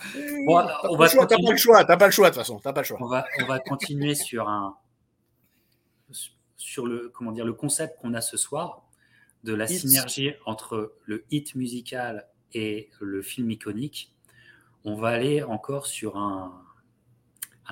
Bon, 0.46 0.64
on 0.84 0.96
va 0.96 1.08
pas 1.08 1.36
le 1.50 1.56
choix, 1.56 1.84
t'as 1.84 1.96
pas 1.96 2.06
le 2.06 2.12
choix 2.12 2.30
de 2.30 2.34
toute 2.34 2.42
façon, 2.42 2.58
t'as 2.58 2.72
pas 2.72 2.80
le 2.80 2.86
choix. 2.86 2.98
On 3.00 3.08
va, 3.08 3.24
on 3.42 3.46
va 3.46 3.58
continuer 3.58 4.14
sur 4.14 4.48
un 4.48 4.76
sur 6.56 6.86
le 6.86 7.10
comment 7.14 7.32
dire 7.32 7.46
le 7.46 7.54
concept 7.54 8.00
qu'on 8.00 8.14
a 8.14 8.20
ce 8.20 8.36
soir 8.36 8.88
de 9.44 9.54
la 9.54 9.66
synergie 9.66 10.32
entre 10.44 10.94
le 11.04 11.24
hit 11.30 11.54
musical 11.54 12.26
et 12.52 12.90
le 13.00 13.22
film 13.22 13.50
iconique, 13.50 14.12
on 14.84 14.96
va 14.96 15.08
aller 15.08 15.42
encore 15.42 15.86
sur 15.86 16.16
un, 16.16 16.64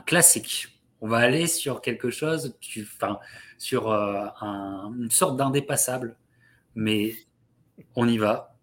classique. 0.05 0.76
On 1.01 1.09
va 1.09 1.19
aller 1.19 1.47
sur 1.47 1.81
quelque 1.83 2.11
chose, 2.11 2.57
enfin, 2.81 3.19
sur 3.59 3.91
euh, 3.91 4.27
une 4.43 5.11
sorte 5.11 5.37
d'indépassable. 5.37 6.17
Mais 6.75 7.15
on 7.95 8.09
y 8.09 8.19
va. 8.19 8.55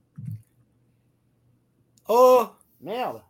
Oh, 2.08 2.48
merde. 2.82 3.22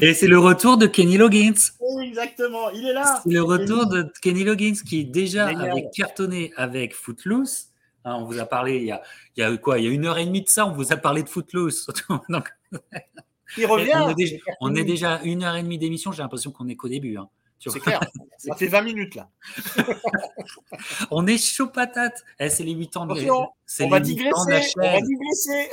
Et 0.00 0.14
c'est 0.14 0.28
le 0.28 0.38
retour 0.38 0.76
de 0.76 0.86
Kenny 0.86 1.16
Loggins. 1.16 1.54
exactement, 2.02 2.70
il 2.70 2.86
est 2.86 2.92
là. 2.92 3.20
C'est 3.22 3.32
le 3.32 3.42
retour 3.42 3.86
de 3.86 4.10
Kenny 4.22 4.44
Loggins 4.44 4.76
qui 4.86 5.04
déjà 5.04 5.46
avait 5.46 5.88
cartonné 5.92 6.52
avec 6.56 6.94
Footloose 6.94 7.72
Hein, 8.06 8.18
on 8.20 8.24
vous 8.24 8.38
a 8.38 8.46
parlé 8.46 8.76
il 8.76 8.84
y 8.84 8.92
a, 8.92 9.02
il 9.36 9.40
y 9.40 9.42
a 9.42 9.56
quoi 9.56 9.80
Il 9.80 9.84
y 9.84 9.88
a 9.88 9.90
une 9.90 10.06
heure 10.06 10.16
et 10.16 10.24
demie 10.24 10.42
de 10.42 10.48
ça, 10.48 10.64
on 10.64 10.70
vous 10.70 10.92
a 10.92 10.96
parlé 10.96 11.24
de 11.24 11.28
Footloose. 11.28 11.88
Donc, 12.28 12.54
il 13.58 13.66
revient. 13.66 13.94
On 14.60 14.74
est, 14.76 14.84
déjà, 14.84 15.20
une 15.24 15.42
heure 15.42 15.56
et 15.56 15.62
demie 15.64 15.76
d'émission, 15.76 16.12
j'ai 16.12 16.22
l'impression 16.22 16.52
qu'on 16.52 16.68
est 16.68 16.76
qu'au 16.76 16.88
début. 16.88 17.16
Hein. 17.16 17.28
C'est 17.58 17.80
clair. 17.80 18.00
Ça 18.38 18.54
fait 18.54 18.66
20 18.66 18.82
minutes 18.82 19.14
là. 19.14 19.28
on 21.10 21.26
est 21.26 21.38
chaud 21.38 21.68
patate. 21.68 22.24
Eh, 22.38 22.50
c'est 22.50 22.64
les 22.64 22.72
8 22.72 22.96
ans 22.96 23.06
de 23.06 23.12
On 23.12 23.88
va 23.88 24.00
digresser. 24.00 24.74
On 24.76 24.84
va 24.84 25.00
digresser. 25.00 25.70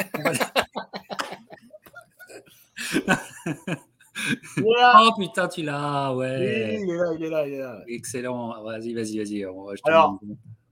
Oh 4.64 5.11
putain, 5.18 5.47
tu 5.47 5.64
l'as, 5.64 6.14
ouais. 6.14 6.80
il 6.81 6.89
est 6.89 6.97
là, 6.97 7.14
il 7.14 7.23
est 7.23 7.30
là, 7.30 7.47
il 7.47 7.53
est 7.53 7.60
là. 7.60 7.81
Excellent. 7.88 8.64
Vas-y, 8.64 8.93
vas-y, 8.93 9.18
vas-y. 9.18 9.45
Alors, 9.84 10.19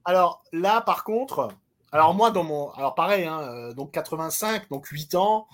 alors 0.06 0.44
là, 0.54 0.82
par 0.82 1.04
contre, 1.04 1.50
alors 1.92 2.14
moi, 2.14 2.32
dans 2.32 2.44
mon. 2.44 2.70
Alors 2.72 2.96
pareil, 2.96 3.26
hein, 3.26 3.42
euh, 3.42 3.74
donc 3.74 3.92
85, 3.92 4.70
donc 4.70 4.88
8 4.88 5.16
ans, 5.16 5.48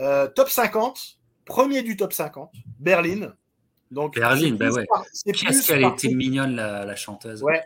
euh, 0.00 0.28
top 0.28 0.48
50, 0.48 1.18
premier 1.44 1.82
du 1.82 1.96
top 1.96 2.12
50, 2.12 2.52
Berlin. 2.78 3.34
Donc, 3.90 4.16
Berlin, 4.16 4.54
ben 4.54 4.70
ouais. 4.70 4.86
Qu'est-ce 5.24 5.66
qu'elle 5.66 5.84
était 5.84 6.08
mignonne, 6.08 6.56
la, 6.56 6.96
chanteuse. 6.96 7.42
Ouais. 7.42 7.62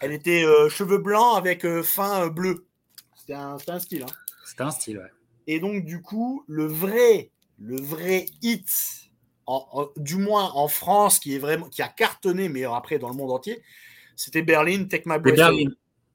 Elle 0.00 0.12
était 0.12 0.44
euh, 0.44 0.68
cheveux 0.68 0.98
blancs 0.98 1.36
avec 1.36 1.66
fin 1.82 2.28
bleu. 2.28 2.66
C'était 3.16 3.34
un, 3.34 3.58
style. 3.78 4.04
Hein. 4.04 4.12
C'était 4.44 4.62
un 4.62 4.70
style, 4.70 4.98
ouais. 4.98 5.10
Et 5.46 5.60
donc, 5.60 5.84
du 5.84 6.00
coup, 6.02 6.44
le 6.46 6.66
vrai, 6.66 7.30
le 7.58 7.80
vrai 7.80 8.26
hit, 8.42 8.68
du 9.96 10.16
moins 10.16 10.52
en 10.52 10.68
France, 10.68 11.18
qui, 11.18 11.34
est 11.34 11.38
vraiment, 11.38 11.68
qui 11.68 11.82
a 11.82 11.88
cartonné, 11.88 12.48
mais 12.48 12.64
après 12.64 12.98
dans 12.98 13.08
le 13.08 13.14
monde 13.14 13.30
entier, 13.30 13.62
c'était 14.14 14.42
Berlin, 14.42 14.84
Take 14.84 15.04
My 15.06 15.18
Breath 15.18 15.38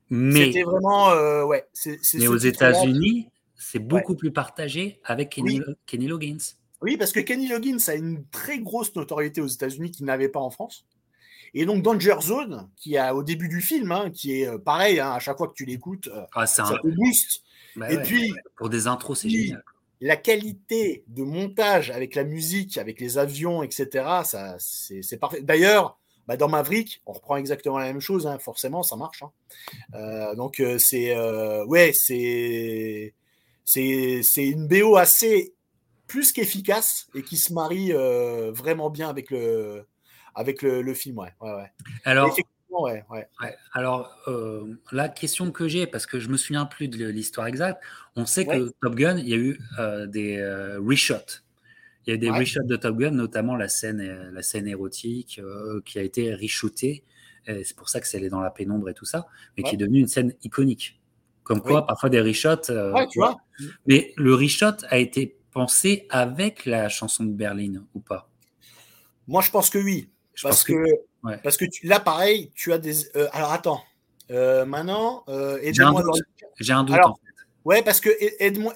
Mais 0.10 0.45
c'était 0.45 0.64
vraiment, 0.64 1.10
euh, 1.11 1.44
ouais. 1.44 1.65
mais 2.14 2.27
aux 2.27 2.38
États-Unis, 2.38 3.30
c'est 3.56 3.80
beaucoup 3.80 4.15
plus 4.15 4.31
partagé 4.31 4.99
avec 5.03 5.30
Kenny, 5.31 6.07
Loggins. 6.07 6.38
Oui, 6.84 6.97
parce 6.97 7.11
que 7.11 7.22
Kenny 7.22 7.47
Loggins 7.47 7.77
a 7.88 7.95
une 7.95 8.26
très 8.27 8.60
grosse 8.60 8.93
notoriété 8.95 9.41
aux 9.41 9.47
États-Unis 9.47 9.91
qu'il 9.91 10.05
n'avait 10.05 10.30
pas 10.30 10.41
en 10.41 10.49
France. 10.49 10.85
Et 11.53 11.65
donc 11.65 11.84
Danger 11.84 12.18
Zone, 12.22 12.69
qui 12.76 12.97
a 12.97 13.15
au 13.15 13.23
début 13.23 13.47
du 13.47 13.61
film, 13.61 13.91
hein, 13.91 14.10
qui 14.11 14.41
est 14.41 14.47
euh, 14.47 14.57
pareil, 14.57 14.99
hein, 14.99 15.11
à 15.11 15.19
chaque 15.19 15.38
fois 15.38 15.47
que 15.47 15.53
tu 15.53 15.65
l'écoutes, 15.65 16.07
euh, 16.07 16.26
ah, 16.35 16.45
ça 16.45 16.64
te 16.81 16.88
booste. 16.88 17.43
Bah 17.76 17.91
et 17.91 17.97
puis 17.99 18.34
pour 18.57 18.69
des 18.69 18.88
intros, 18.88 19.19
c'est 19.19 19.30
génial. 19.30 19.64
La 20.01 20.18
qualité 20.18 21.05
de 21.07 21.23
montage 21.23 21.89
avec 21.89 22.15
la 22.15 22.26
musique, 22.26 22.77
avec 22.77 22.99
les 22.99 23.18
avions, 23.18 23.64
etc., 23.64 23.88
ça, 24.26 24.57
c'est 24.60 25.18
parfait. 25.18 25.41
D'ailleurs, 25.41 25.97
bah, 26.27 26.35
dans 26.35 26.49
Maverick, 26.49 27.01
on 27.05 27.14
reprend 27.14 27.38
exactement 27.38 27.77
la 27.77 27.85
même 27.85 28.01
chose, 28.01 28.27
hein, 28.27 28.38
forcément, 28.39 28.84
ça 28.84 28.95
marche. 28.95 29.23
Euh, 29.93 30.35
donc, 30.35 30.61
c'est 30.77 31.15
euh, 31.15 31.65
ouais, 31.65 31.93
c'est 31.93 33.14
c'est 33.64 34.23
une 34.38 34.68
BO 34.68 34.97
assez 34.97 35.53
plus 36.07 36.31
qu'efficace 36.31 37.07
et 37.15 37.23
qui 37.23 37.38
se 37.38 37.53
marie 37.53 37.91
vraiment 38.51 38.89
bien 38.89 39.09
avec 39.09 39.31
le, 39.31 39.85
avec 40.35 40.61
le, 40.61 40.93
film. 40.93 41.19
Ouais, 41.19 41.34
ouais, 41.41 41.71
Alors, 42.05 42.35
ouais, 42.69 43.03
ouais. 43.09 43.27
Alors, 43.71 44.15
la 44.91 45.09
question 45.09 45.51
que 45.51 45.67
j'ai, 45.67 45.88
parce 45.88 46.05
que 46.05 46.19
je 46.19 46.30
me 46.30 46.38
souviens 46.38 46.65
plus 46.65 46.88
de 46.88 47.05
l'histoire 47.05 47.47
exacte, 47.47 47.81
on 48.15 48.25
sait 48.25 48.45
que 48.45 48.73
Top 48.81 48.95
Gun, 48.95 49.17
il 49.17 49.30
y 49.30 49.34
a 49.34 49.38
eu 49.38 49.59
des 50.07 50.43
reshots 50.80 51.43
il 52.05 52.11
y 52.11 52.13
a 52.13 52.17
des 52.17 52.30
reshots 52.30 52.63
de 52.63 52.75
Top 52.75 52.97
Gun, 52.97 53.11
notamment 53.11 53.55
la 53.55 53.67
scène, 53.67 54.01
euh, 54.01 54.31
la 54.31 54.41
scène 54.41 54.67
érotique 54.67 55.39
euh, 55.41 55.81
qui 55.85 55.99
a 55.99 56.01
été 56.01 56.34
reshootée. 56.34 57.03
C'est 57.45 57.75
pour 57.75 57.89
ça 57.89 57.99
que 57.99 58.07
c'est 58.07 58.21
est 58.21 58.30
dans 58.30 58.39
la 58.39 58.51
pénombre 58.51 58.88
et 58.88 58.93
tout 58.93 59.03
ça, 59.03 59.27
mais 59.57 59.63
qui 59.63 59.75
est 59.75 59.77
devenue 59.77 59.99
une 59.99 60.07
scène 60.07 60.34
iconique. 60.43 61.01
Comme 61.43 61.59
quoi, 61.59 61.85
parfois 61.85 62.09
des 62.09 62.21
reshots. 62.21 62.69
Euh, 62.69 63.05
tu 63.11 63.19
vois. 63.19 63.35
Mais 63.85 64.13
le 64.15 64.34
reshot 64.34 64.85
a 64.88 64.97
été 64.97 65.35
pensé 65.53 66.07
avec 66.09 66.65
la 66.65 66.89
chanson 66.89 67.23
de 67.23 67.31
Berlin 67.31 67.84
ou 67.93 67.99
pas? 67.99 68.30
Moi, 69.27 69.41
je 69.41 69.51
pense 69.51 69.69
que 69.69 69.77
oui. 69.77 70.09
Je 70.34 70.43
parce, 70.43 70.63
que, 70.63 70.73
parce 71.43 71.57
que 71.57 71.65
là, 71.84 71.99
pareil, 71.99 72.51
tu 72.55 72.73
as 72.73 72.80
des. 72.80 72.95
alors 73.31 73.51
attends. 73.51 73.84
maintenant, 74.30 75.23
J'ai 76.59 76.73
un 76.73 76.84
doute. 76.84 76.97
Ouais, 77.65 77.81
parce 77.81 78.01
que 78.01 78.09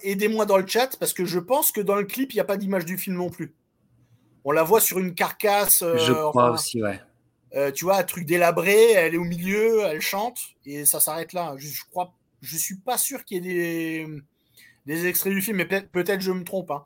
aidez-moi 0.04 0.46
dans 0.46 0.58
le 0.58 0.66
chat, 0.66 0.98
parce 0.98 1.14
que 1.14 1.26
je 1.26 1.40
pense 1.40 1.72
que 1.72 1.82
dans 1.82 1.96
le 1.96 2.06
clip, 2.06 2.32
il 2.32 2.38
n'y 2.38 2.42
a 2.42 2.46
pas 2.46 2.58
d'image 2.58 2.86
du 2.86 2.98
film 2.98 3.18
non 3.18 3.30
plus. 3.30 3.54
On 4.46 4.52
la 4.52 4.64
voit 4.64 4.80
sur 4.80 5.00
une 5.00 5.14
carcasse. 5.14 5.82
Euh, 5.82 5.98
je 5.98 6.14
crois 6.14 6.52
aussi, 6.52 6.82
ouais. 6.82 7.02
Euh, 7.56 7.72
tu 7.72 7.86
vois, 7.86 7.98
un 7.98 8.04
truc 8.04 8.26
délabré, 8.26 8.92
elle 8.92 9.14
est 9.14 9.18
au 9.18 9.24
milieu, 9.24 9.82
elle 9.82 10.02
chante, 10.02 10.38
et 10.66 10.86
ça 10.86 11.00
s'arrête 11.00 11.34
là. 11.34 11.56
Je, 11.58 11.68
je, 11.68 11.84
crois, 11.90 12.14
je 12.42 12.56
suis 12.56 12.78
pas 12.78 12.98
sûr 12.98 13.26
qu'il 13.26 13.46
y 13.46 13.50
ait 13.50 13.54
des, 13.54 14.22
des, 14.88 15.06
extraits 15.06 15.34
du 15.34 15.42
film, 15.42 15.58
mais 15.58 15.66
peut-être 15.66 16.22
je 16.22 16.32
me 16.32 16.44
trompe. 16.44 16.72
Hein. 16.72 16.86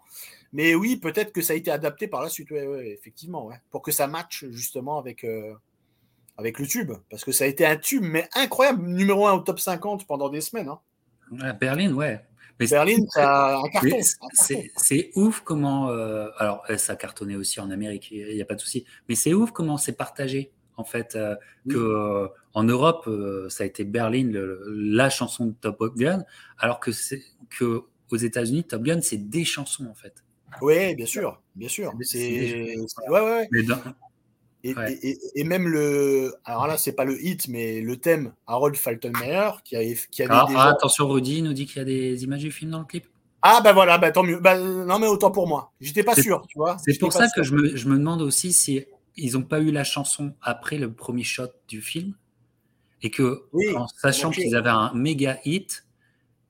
Mais 0.53 0.76
oui, 0.76 0.98
peut-être 0.98 1.32
que 1.32 1.41
ça 1.41 1.53
a 1.53 1.56
été 1.56 1.72
adapté 1.72 2.07
par 2.07 2.22
la 2.22 2.30
suite, 2.30 2.52
ouais, 2.52 2.90
effectivement, 2.90 3.45
ouais. 3.45 3.56
pour 3.69 3.82
que 3.82 3.91
ça 3.91 4.07
matche 4.07 4.45
justement 4.49 4.98
avec, 4.98 5.23
euh, 5.23 5.53
avec 6.38 6.60
le 6.60 6.68
tube. 6.68 6.91
Parce 7.10 7.23
que 7.23 7.32
ça 7.32 7.45
a 7.45 7.48
été 7.48 7.65
un 7.65 7.78
tube, 7.78 8.03
mais 8.03 8.28
incroyable, 8.36 8.86
numéro 8.86 9.28
1 9.28 9.34
au 9.34 9.40
top 9.40 9.60
50 9.60 10.06
pendant 10.06 10.30
des 10.30 10.41
semaines. 10.41 10.68
Hein. 10.68 11.53
Berlin, 11.60 11.94
ouais. 11.94 12.19
Mais 12.60 12.68
Berlin, 12.68 12.98
c'est 13.10 13.22
un 13.22 13.64
carton. 13.72 13.98
C'est 14.78 15.11
ouf 15.15 15.41
comment. 15.41 15.90
Euh, 15.90 16.28
alors, 16.38 16.64
euh, 16.69 16.78
ça 16.78 16.94
a 16.94 16.95
cartonné 16.95 17.36
aussi 17.36 17.60
en 17.60 17.72
Amérique, 17.72 18.11
il 18.11 18.36
n'y 18.36 18.41
a 18.41 18.45
pas 18.45 18.53
de 18.53 18.60
souci. 18.60 18.86
Mais 19.10 19.15
c'est 19.15 19.34
ouf 19.34 19.52
comment 19.52 19.78
c'est 19.78 19.94
partagé, 19.94 20.52
en 20.78 20.84
fait. 20.84 21.15
Euh, 21.15 21.36
que, 21.69 22.30
en 22.53 22.64
Europe, 22.64 23.10
ça 23.49 23.64
a 23.64 23.68
été 23.68 23.84
Berlin, 23.84 24.32
la 24.68 25.10
chanson 25.10 25.48
de 25.48 25.53
Top 25.53 25.95
Gun, 25.95 26.23
alors 26.60 26.80
que, 26.80 26.91
que 27.49 27.84
aux 28.16 28.18
États-Unis, 28.18 28.64
Top 28.64 28.84
Gun, 28.84 29.02
c'est 29.02 29.30
des 29.30 29.46
chansons, 29.46 29.88
en 29.90 29.96
fait. 29.96 30.24
Oui, 30.62 30.96
bien 30.96 31.06
sûr, 31.06 31.42
bien 31.56 31.70
sûr. 31.70 31.94
C'est 32.02 32.76
ouais, 33.10 33.22
ouais. 33.22 33.50
Mais 33.52 33.62
et, 34.64 35.44
même 35.44 35.68
le. 35.68 36.34
Alors 36.46 36.68
là, 36.68 36.78
c'est 36.78 36.94
pas 36.94 37.06
le 37.06 37.24
hit, 37.24 37.48
mais 37.48 37.82
le 37.82 37.98
thème 37.98 38.34
Harold 38.46 38.76
Faltermeyer 38.76 39.50
qui, 39.64 39.76
avait, 39.76 39.98
qui 40.12 40.24
avait. 40.24 40.34
Ah, 40.34 40.46
ah, 40.56 40.70
attention, 40.70 41.08
Rudy 41.08 41.42
nous 41.42 41.54
dit 41.54 41.66
qu'il 41.66 41.78
y 41.78 41.82
a 41.82 41.86
des 41.86 42.24
images 42.24 42.42
du 42.42 42.52
film 42.52 42.72
dans 42.72 42.80
le 42.80 42.86
clip. 42.86 43.08
Ah, 43.42 43.62
ben 43.64 43.74
voilà, 43.74 43.98
bah, 43.98 44.12
tant 44.12 44.24
mieux. 44.24 44.40
Bah, 44.40 44.60
non, 44.60 45.00
mais 45.00 45.08
autant 45.08 45.32
pour 45.32 45.48
moi. 45.48 45.72
J'étais 45.82 46.04
pas 46.04 46.16
sûr, 46.16 46.46
tu 46.48 46.60
vois. 46.60 46.78
C'est 46.86 47.00
pour 47.00 47.12
ça 47.12 47.28
que 47.36 47.42
je 47.42 47.56
me, 47.56 47.76
je 47.76 47.88
me, 47.88 47.98
demande 47.98 48.22
aussi 48.22 48.54
si 48.54 48.86
ils 49.16 49.34
n'ont 49.34 49.42
pas 49.42 49.60
eu 49.60 49.72
la 49.72 49.84
chanson 49.84 50.34
après 50.42 50.78
le 50.78 50.94
premier 50.94 51.24
shot 51.24 51.50
du 51.68 51.82
film 51.82 52.14
et 53.02 53.10
que, 53.10 53.46
en 53.76 53.88
sachant 53.88 54.30
qu'ils 54.30 54.56
avaient 54.56 54.70
un 54.70 54.94
méga 54.94 55.40
hit, 55.44 55.86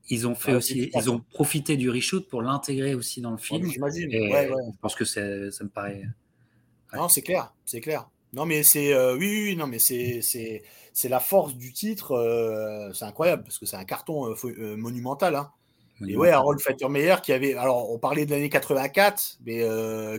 ils 0.09 0.27
ont 0.27 0.35
fait 0.35 0.53
ah, 0.53 0.57
aussi, 0.57 0.91
ils 0.93 1.09
ont 1.09 1.19
profité 1.33 1.77
du 1.77 1.89
reshoot 1.89 2.27
pour 2.27 2.41
l'intégrer 2.41 2.95
aussi 2.95 3.21
dans 3.21 3.31
le 3.31 3.37
film. 3.37 3.69
J'imagine. 3.69 4.09
Ouais, 4.09 4.49
je 4.49 4.77
pense 4.81 4.95
que 4.95 5.05
ça 5.05 5.21
me 5.21 5.69
paraît. 5.69 6.03
Non, 6.93 7.07
c'est 7.07 7.21
clair, 7.21 7.53
c'est 7.65 7.81
clair. 7.81 8.07
Non, 8.33 8.45
mais 8.45 8.63
c'est 8.63 8.93
euh, 8.93 9.15
oui, 9.17 9.43
oui, 9.43 9.55
non, 9.55 9.67
mais 9.67 9.79
c'est 9.79 10.21
c'est 10.21 11.09
la 11.09 11.19
force 11.19 11.55
du 11.55 11.73
titre. 11.73 12.13
Euh, 12.13 12.91
c'est 12.93 13.05
incroyable 13.05 13.43
parce 13.43 13.57
que 13.57 13.65
c'est 13.65 13.77
un 13.77 13.83
carton 13.83 14.33
euh, 14.33 14.75
monumental. 14.77 15.35
Hein. 15.35 15.51
Et 16.07 16.17
ouais, 16.17 16.31
Harold 16.31 16.59
Faltermeyer 16.59 17.15
qui 17.21 17.31
avait, 17.31 17.53
alors 17.53 17.91
on 17.91 17.99
parlait 17.99 18.25
de 18.25 18.31
l'année 18.31 18.49
84, 18.49 19.37
mais 19.45 19.63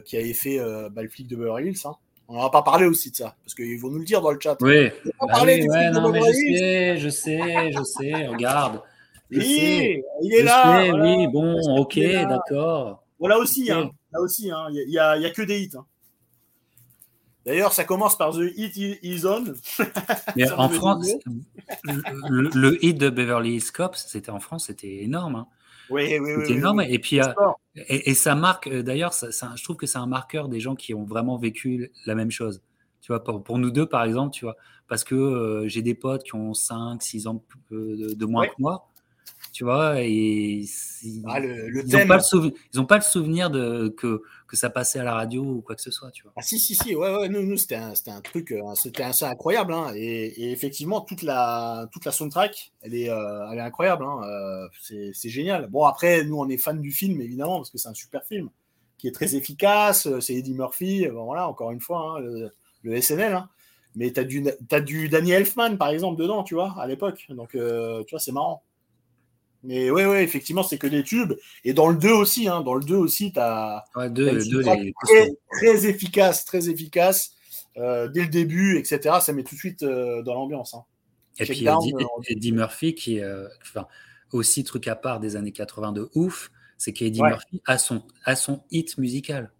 qui 0.05 0.17
avait 0.17 0.33
fait 0.33 0.59
bah, 0.91 1.03
le 1.03 1.09
flic 1.09 1.27
de 1.27 1.37
Beverly 1.37 1.71
Hills. 1.71 1.81
Hein. 1.85 1.97
On 2.29 2.35
n'en 2.35 2.47
a 2.47 2.51
pas 2.51 2.63
parlé 2.63 2.87
aussi 2.87 3.11
de 3.11 3.17
ça 3.17 3.35
parce 3.45 3.55
qu'ils 3.55 3.81
vont 3.81 3.91
nous 3.91 3.99
le 3.99 4.05
dire 4.05 4.23
dans 4.23 4.31
le 4.31 4.39
chat. 4.41 4.57
Oui. 4.61 4.91
Bah 5.21 5.43
oui 5.45 5.69
ouais, 5.69 5.91
non, 5.91 6.09
mais 6.11 6.21
je 6.21 6.33
sais, 6.33 6.97
je 6.99 7.09
sais, 7.09 7.73
je 7.73 7.83
sais. 7.83 8.27
Regarde, 8.29 8.81
oui, 9.33 10.03
il 10.23 10.35
est 10.35 10.43
là. 10.43 10.93
Oui, 10.95 11.27
bon, 11.29 11.59
ok, 11.79 11.99
d'accord. 12.29 13.05
Voilà 13.19 13.39
aussi, 13.39 13.71
hein, 13.71 13.91
là 14.13 14.21
aussi, 14.21 14.51
hein, 14.51 14.67
il 14.71 14.89
n'y 14.89 14.99
a, 14.99 15.31
que 15.31 15.43
des 15.43 15.63
hits. 15.63 15.71
Hein. 15.77 15.87
D'ailleurs, 17.45 17.73
ça 17.73 17.85
commence 17.85 18.17
par 18.17 18.33
The 18.33 18.51
Hit 18.57 18.77
Is 18.77 19.27
On. 19.27 19.45
Mais 20.37 20.51
en 20.53 20.69
France, 20.69 21.09
le, 22.29 22.85
hit 22.85 22.99
de 22.99 23.11
Beverly 23.11 23.57
Hills 23.57 23.73
Cops, 23.73 24.07
c'était 24.07 24.31
en 24.31 24.39
France, 24.39 24.67
c'était 24.67 25.03
énorme. 25.03 25.47
Oui, 25.91 26.19
oui, 26.21 26.35
oui. 26.37 26.53
énorme. 26.53 26.81
et 26.81 26.99
puis, 26.99 27.21
euh, 27.21 27.25
et, 27.75 28.15
ça 28.15 28.35
marque, 28.35 28.69
euh, 28.69 28.83
d'ailleurs, 28.83 29.13
je 29.13 29.65
trouve 29.65 29.77
que 29.77 29.87
c'est 29.87 29.99
un 29.99 30.07
marqueur 30.07 30.49
des 30.49 30.61
gens 30.61 30.75
qui 30.75 30.95
ont 30.95 31.05
vraiment 31.05 31.37
vécu 31.37 31.91
la 32.07 32.15
même 32.15 32.31
chose. 32.31 32.63
Tu 33.01 33.09
vois, 33.09 33.23
pour, 33.23 33.59
nous 33.59 33.71
deux, 33.71 33.87
par 33.87 34.05
exemple, 34.05 34.33
tu 34.33 34.45
vois, 34.45 34.57
parce 34.87 35.03
que 35.03 35.17
euh, 35.17 35.69
j'ai 35.69 35.83
des 35.83 35.95
potes 35.95 36.23
qui 36.23 36.37
ont 36.37 36.55
5, 36.55 37.03
6 37.03 37.27
ans 37.27 37.43
de, 37.71 38.25
moins 38.25 38.47
que 38.47 38.55
moi 38.59 38.89
tu 39.53 39.65
vois, 39.65 40.01
et 40.01 40.65
ah, 41.27 41.39
le, 41.39 41.85
ils 41.87 41.93
n'ont 41.93 42.07
pas, 42.07 42.19
pas, 42.87 42.97
le 42.97 43.03
souvenir 43.03 43.51
de, 43.51 43.89
que, 43.89 44.23
que 44.49 44.57
ça 44.57 44.71
passait 44.71 44.99
à 44.99 45.05
la 45.05 45.13
radio 45.13 45.43
ou 45.45 45.61
quoi 45.61 45.77
que 45.77 45.83
ce 45.83 45.91
soit, 45.91 46.11
tu 46.11 46.23
vois. 46.23 46.33
Ah 46.37 46.43
si, 46.43 46.59
si, 46.59 46.75
si, 46.75 46.97
ouais, 46.97 47.15
ouais, 47.15 47.29
nous, 47.29 47.43
nous 47.43 47.59
c'était 47.59 47.77
un, 47.77 47.93
un, 48.07 48.21
truc, 48.23 48.51
euh, 48.51 48.63
c'était 48.75 49.03
assez 49.03 49.27
incroyable, 49.27 49.75
hein, 49.75 49.93
et, 49.95 50.51
effectivement, 50.53 51.03
toute 51.03 51.23
la, 51.23 51.87
toute 51.93 52.07
la 52.07 52.13
soundtrack, 52.13 52.73
elle 52.81 52.95
est, 52.95 53.11
euh, 53.11 53.51
elle 53.51 53.59
est 53.59 53.63
incroyable, 53.63 54.05
hein, 54.05 54.23
euh, 54.25 54.69
c'est 54.81 55.29
génial. 55.29 55.69
Bon, 55.69 55.85
après, 55.85 56.25
nous, 56.25 56.39
on 56.39 56.49
est 56.49 56.57
fans 56.57 56.73
du 56.73 56.91
film, 56.91 57.21
évidemment, 57.21 57.59
parce 57.59 57.71
que 57.71 57.77
c'est 57.77 57.89
un 57.89 57.95
super 57.95 58.25
film, 58.25 58.49
qui 58.97 59.07
est 59.07 59.13
très 59.13 59.37
efficace, 59.37 60.09
c'est 60.21 60.35
Eddie 60.35 60.55
Murphy, 60.55 61.07
bon, 61.09 61.25
voilà, 61.25 61.47
encore 61.47 61.73
une 61.73 61.81
fois, 61.81 62.17
hein, 62.17 62.51
le, 62.85 63.01
SNL, 63.03 63.35
hein. 63.35 63.51
mais 63.97 64.11
tu 64.13 64.21
as 64.21 64.77
as 64.77 64.81
du 64.81 65.11
Danny 65.11 65.33
Elfman, 65.33 65.77
par 65.77 65.91
exemple, 65.91 66.19
dedans, 66.19 66.43
tu 66.43 66.55
vois, 66.55 66.75
à 66.79 66.87
l'époque, 66.87 67.27
donc, 67.29 67.51
tu 67.51 68.11
vois, 68.11 68.19
c'est 68.19 68.33
marrant. 68.33 68.63
Mais 69.65 69.91
ouais, 69.91 70.07
ouais, 70.07 70.25
effectivement, 70.25 70.63
c'est 70.63 70.79
que 70.79 70.87
des 70.87 71.05
tubes. 71.05 71.35
Et 71.65 71.73
dans 71.73 71.89
le 71.89 71.97
2 71.97 72.11
aussi, 72.11 72.49
hein, 72.49 72.63
dans 72.63 72.75
le 72.75 72.83
2 72.85 72.97
aussi, 72.97 73.33
tu 73.33 73.39
as, 73.39 73.85
ouais, 73.95 74.11
deux, 74.11 74.45
deux, 74.45 74.63
très, 74.63 75.31
très, 75.53 75.87
efficace, 75.87 76.45
très 76.45 76.69
efficace. 76.69 77.37
Euh, 77.79 78.09
dès 78.09 78.23
le 78.23 78.29
début, 78.29 78.77
etc. 78.79 79.17
Ça 79.23 79.33
met 79.33 79.45
tout 79.45 79.55
de 79.55 79.61
suite 79.61 79.83
euh, 79.83 80.23
dans 80.23 80.35
l'ambiance. 80.35 80.75
Hein. 80.75 80.85
Et 81.39 81.47
puis 81.47 81.67
Eddie, 81.67 81.95
euh, 81.95 82.23
Eddie, 82.29 82.53
Murphy, 82.53 82.95
qui 82.95 83.19
est 83.19 83.25
enfin, 83.63 83.87
aussi 84.33 84.65
truc 84.65 84.89
à 84.89 84.97
part 84.97 85.21
des 85.21 85.37
années 85.37 85.53
80 85.53 85.93
de 85.93 86.11
ouf, 86.15 86.51
c'est 86.77 86.93
qu'Eddie 86.93 87.23
Murphy 87.23 87.63
a 87.67 87.79
son, 87.79 88.03
a 88.25 88.37
son 88.37 88.63
hit 88.71 88.99
musical. 88.99 89.51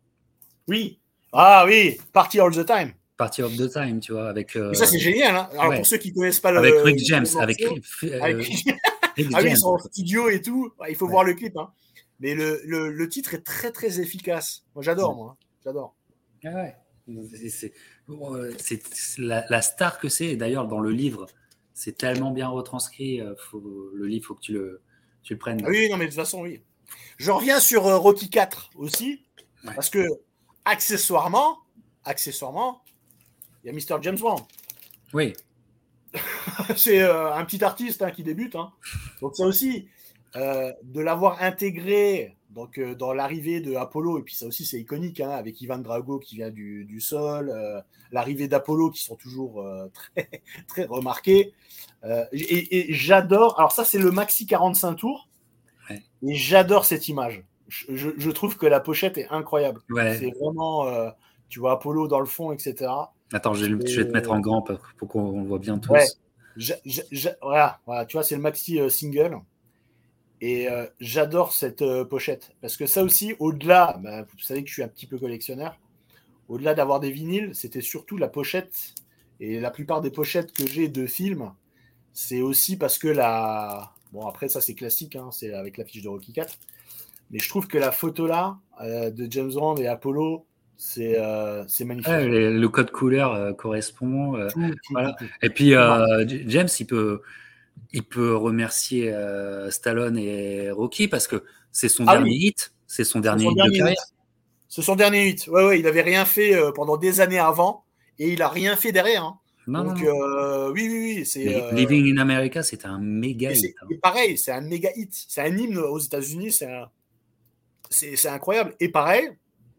Oui. 0.69 0.99
Ah 1.33 1.65
oui, 1.67 1.99
Party 2.13 2.41
All 2.41 2.55
the 2.55 2.67
Time. 2.67 2.93
Party 3.17 3.43
of 3.43 3.57
the 3.57 3.71
Time, 3.71 4.01
tu 4.01 4.13
vois, 4.13 4.29
avec. 4.29 4.53
ça 4.75 4.85
c'est 4.85 4.99
génial. 4.99 5.35
Hein. 5.35 5.49
Alors 5.59 5.77
pour 5.77 5.87
ceux 5.87 5.97
qui 5.97 6.13
connaissent 6.13 6.41
pas 6.41 6.51
le. 6.51 6.59
Avec 6.59 6.75
Rick 6.83 6.99
James, 7.07 7.27
avec. 7.39 7.65
avec 8.21 8.51
ah 9.19 9.41
oui, 9.43 9.51
ils 9.51 9.57
sont 9.57 9.69
en 9.69 9.79
studio 9.79 10.29
et 10.29 10.41
tout. 10.41 10.73
Il 10.89 10.97
faut 10.97 11.09
voir 11.09 11.25
le 11.25 11.35
clip. 11.35 11.57
Hein. 11.57 11.73
Mais 12.21 12.35
le, 12.35 12.63
le, 12.65 13.09
titre 13.09 13.35
est 13.35 13.43
très 13.43 13.73
très 13.73 14.01
efficace. 14.01 14.65
Moi 14.75 14.83
j'adore, 14.83 15.15
moi. 15.17 15.37
J'adore. 15.65 15.97
Ah 16.45 16.55
ouais. 16.55 16.77
C'est 18.59 18.83
la, 19.19 19.45
la, 19.49 19.63
star 19.63 19.99
que 19.99 20.09
c'est. 20.09 20.37
D'ailleurs, 20.37 20.69
dans 20.69 20.81
le 20.81 20.91
livre, 20.91 21.27
c'est 21.75 21.99
tellement 21.99 22.31
bien 22.31 22.49
retranscrit. 22.49 23.21
Euh, 23.21 23.35
faut, 23.37 23.91
le 23.95 24.07
livre, 24.07 24.27
faut 24.27 24.35
que 24.35 24.41
tu 24.41 24.53
le, 24.53 24.83
tu 25.23 25.35
le 25.35 25.39
prennes. 25.39 25.61
Ah 25.65 25.69
oui, 25.69 25.89
non, 25.91 25.97
mais 25.97 26.05
de 26.05 26.11
toute 26.11 26.19
façon, 26.19 26.43
oui. 26.43 26.63
Je 27.17 27.31
reviens 27.31 27.61
sur 27.61 27.87
euh, 27.87 27.99
Rocky 27.99 28.31
4 28.31 28.71
aussi. 28.77 29.25
Parce 29.65 29.91
que, 29.91 30.07
accessoirement, 30.65 31.59
accessoirement, 32.05 32.83
il 33.63 33.69
y 33.69 33.71
a 33.71 33.73
Mr. 33.73 34.03
James 34.03 34.19
Bond. 34.19 34.47
Oui. 35.13 35.35
c'est 36.77 37.03
euh, 37.03 37.33
un 37.35 37.45
petit 37.45 37.63
artiste 37.63 38.03
hein, 38.03 38.11
qui 38.11 38.23
débute. 38.23 38.57
Hein. 38.57 38.73
Donc 39.21 39.37
ça 39.37 39.45
aussi, 39.45 39.89
euh, 40.37 40.73
de 40.83 41.01
l'avoir 41.01 41.43
intégré 41.43 42.37
donc, 42.51 42.79
euh, 42.79 42.95
dans 42.95 43.13
l'arrivée 43.13 43.61
de 43.61 43.75
Apollo, 43.75 44.19
et 44.19 44.23
puis 44.23 44.35
ça 44.35 44.47
aussi 44.47 44.65
c'est 44.65 44.79
iconique, 44.79 45.21
hein, 45.21 45.31
avec 45.31 45.61
Ivan 45.61 45.79
Drago 45.79 46.19
qui 46.19 46.37
vient 46.37 46.51
du, 46.51 47.01
sol, 47.01 47.53
l'arrivée 48.11 48.49
d'Apollo 48.49 48.91
qui 48.91 49.03
sont 49.03 49.17
toujours 49.17 49.65
très, 49.95 50.29
très 50.69 50.85
remarqués. 50.85 51.55
et, 52.33 52.87
j'adore, 52.93 53.59
alors 53.59 53.73
ça 53.73 53.85
c'est 53.85 53.99
le 53.99 54.11
maxi 54.11 54.47
45 54.47 54.95
tours, 54.95 55.29
et 55.91 56.35
j'adore 56.35 56.85
cette 56.85 57.09
image. 57.09 57.45
Je, 57.69 58.31
trouve 58.31 58.59
que 58.59 58.67
la 58.67 58.81
pochette 58.81 59.17
est 59.17 59.29
incroyable. 59.31 59.81
C'est 59.97 60.33
vraiment, 60.39 60.87
tu 61.49 61.59
vois 61.59 61.73
Apollo 61.73 62.07
dans 62.07 62.21
le 62.21 62.27
fond, 62.27 62.53
etc. 62.53 62.91
Attends, 63.33 63.55
je 63.55 63.65
vais, 63.65 63.83
te 63.83 64.13
mettre 64.13 64.31
en 64.31 64.41
grand 64.41 64.61
pour, 64.99 65.09
qu'on 65.09 65.41
le 65.41 65.47
voit 65.47 65.59
bien 65.59 65.79
tous. 65.79 66.22
Voilà, 67.43 68.07
tu 68.07 68.17
vois, 68.17 68.23
c'est 68.23 68.37
le 68.37 68.41
maxi 68.41 68.79
euh, 68.81 68.89
single. 68.89 69.39
Et 70.41 70.69
euh, 70.69 70.87
j'adore 71.01 71.53
cette 71.53 71.83
euh, 71.83 72.05
pochette. 72.05 72.53
Parce 72.61 72.77
que 72.77 72.87
ça 72.87 73.03
aussi, 73.03 73.35
au-delà, 73.39 73.99
bah, 74.03 74.23
vous 74.23 74.39
savez 74.39 74.63
que 74.63 74.69
je 74.69 74.75
suis 74.75 74.83
un 74.83 74.89
petit 74.89 75.07
peu 75.07 75.19
collectionneur, 75.19 75.79
au-delà 76.49 76.75
d'avoir 76.75 77.01
des 77.01 77.11
vinyles, 77.11 77.55
c'était 77.55 77.81
surtout 77.81 78.17
la 78.17 78.29
pochette. 78.29 78.95
Et 79.41 79.61
la 79.61 79.71
plupart 79.71 80.01
des 80.01 80.11
pochettes 80.11 80.53
que 80.53 80.67
j'ai 80.67 80.89
de 80.89 81.07
films, 81.07 81.53
c'est 82.13 82.41
aussi 82.41 82.77
parce 82.77 82.99
que 82.99 83.09
la. 83.09 83.93
Bon, 84.13 84.27
après, 84.27 84.49
ça, 84.49 84.61
c'est 84.61 84.75
classique, 84.75 85.17
hein, 85.17 85.31
c'est 85.33 85.55
avec 85.55 85.79
la 85.79 85.85
fiche 85.85 86.03
de 86.03 86.09
Rocky 86.09 86.33
4. 86.33 86.59
Mais 87.31 87.39
je 87.39 87.49
trouve 87.49 87.67
que 87.67 87.79
la 87.79 87.93
photo 87.93 88.27
là, 88.27 88.59
de 88.81 89.27
James 89.31 89.53
Bond 89.55 89.77
et 89.77 89.87
Apollo, 89.87 90.45
c'est 90.85 91.17
euh, 91.17 91.65
magnifique. 91.85 92.13
le 92.13 92.67
code 92.67 92.91
couleur 92.91 93.33
euh, 93.35 93.53
correspond. 93.53 94.35
Euh, 94.35 94.49
voilà. 94.91 95.17
Et 95.41 95.49
puis 95.49 95.75
James, 96.49 96.69
il 96.81 96.87
peut, 96.87 97.23
il 97.93 98.03
peut 98.03 98.35
remercier 98.35 99.15
Stallone 99.71 100.19
et 100.19 100.73
Rocky 100.73 101.07
parce 101.07 101.29
que 101.29 101.45
c'est 101.71 101.89
son, 101.89 102.05
ah 102.09 102.17
dernier 102.17 102.35
hit. 102.35 102.75
C'est 102.89 103.05
son 103.05 103.21
dernier 103.21 103.45
hit 103.45 103.57
de 103.57 103.79
carrière. 103.79 104.03
C'est 104.69 104.83
son 104.83 104.97
dernier 104.97 105.29
hit. 105.29 105.47
Ouais, 105.47 105.65
ouais, 105.65 105.79
il 105.79 105.85
n'avait 105.85 106.03
rien 106.03 106.25
fait 106.25 106.53
pendant 106.75 106.97
des 106.97 107.21
années 107.21 107.39
avant 107.39 107.85
et 108.19 108.33
il 108.33 108.41
n'a 108.41 108.49
rien 108.49 108.75
fait 108.75 108.91
derrière. 108.91 109.23
Hein. 109.23 109.39
Donc, 109.69 109.99
oui, 109.99 110.89
oui, 110.89 111.15
oui. 111.17 111.27
C'est, 111.27 111.73
Living 111.73 112.13
in 112.13 112.21
America, 112.21 112.65
c'est 112.65 112.85
un 112.87 112.99
méga 112.99 113.53
hit. 113.53 113.77
Hein. 113.83 113.87
pareil, 114.03 114.37
c'est 114.37 114.51
un 114.51 114.63
méga 114.63 114.91
hit. 114.97 115.15
C'est 115.29 115.43
un 115.43 115.57
hymne 115.57 115.79
aux 115.79 116.01
États-Unis. 116.01 116.51
C'est, 117.89 118.17
c'est 118.17 118.29
incroyable. 118.29 118.75
Et 118.81 118.89
pareil, 118.89 119.31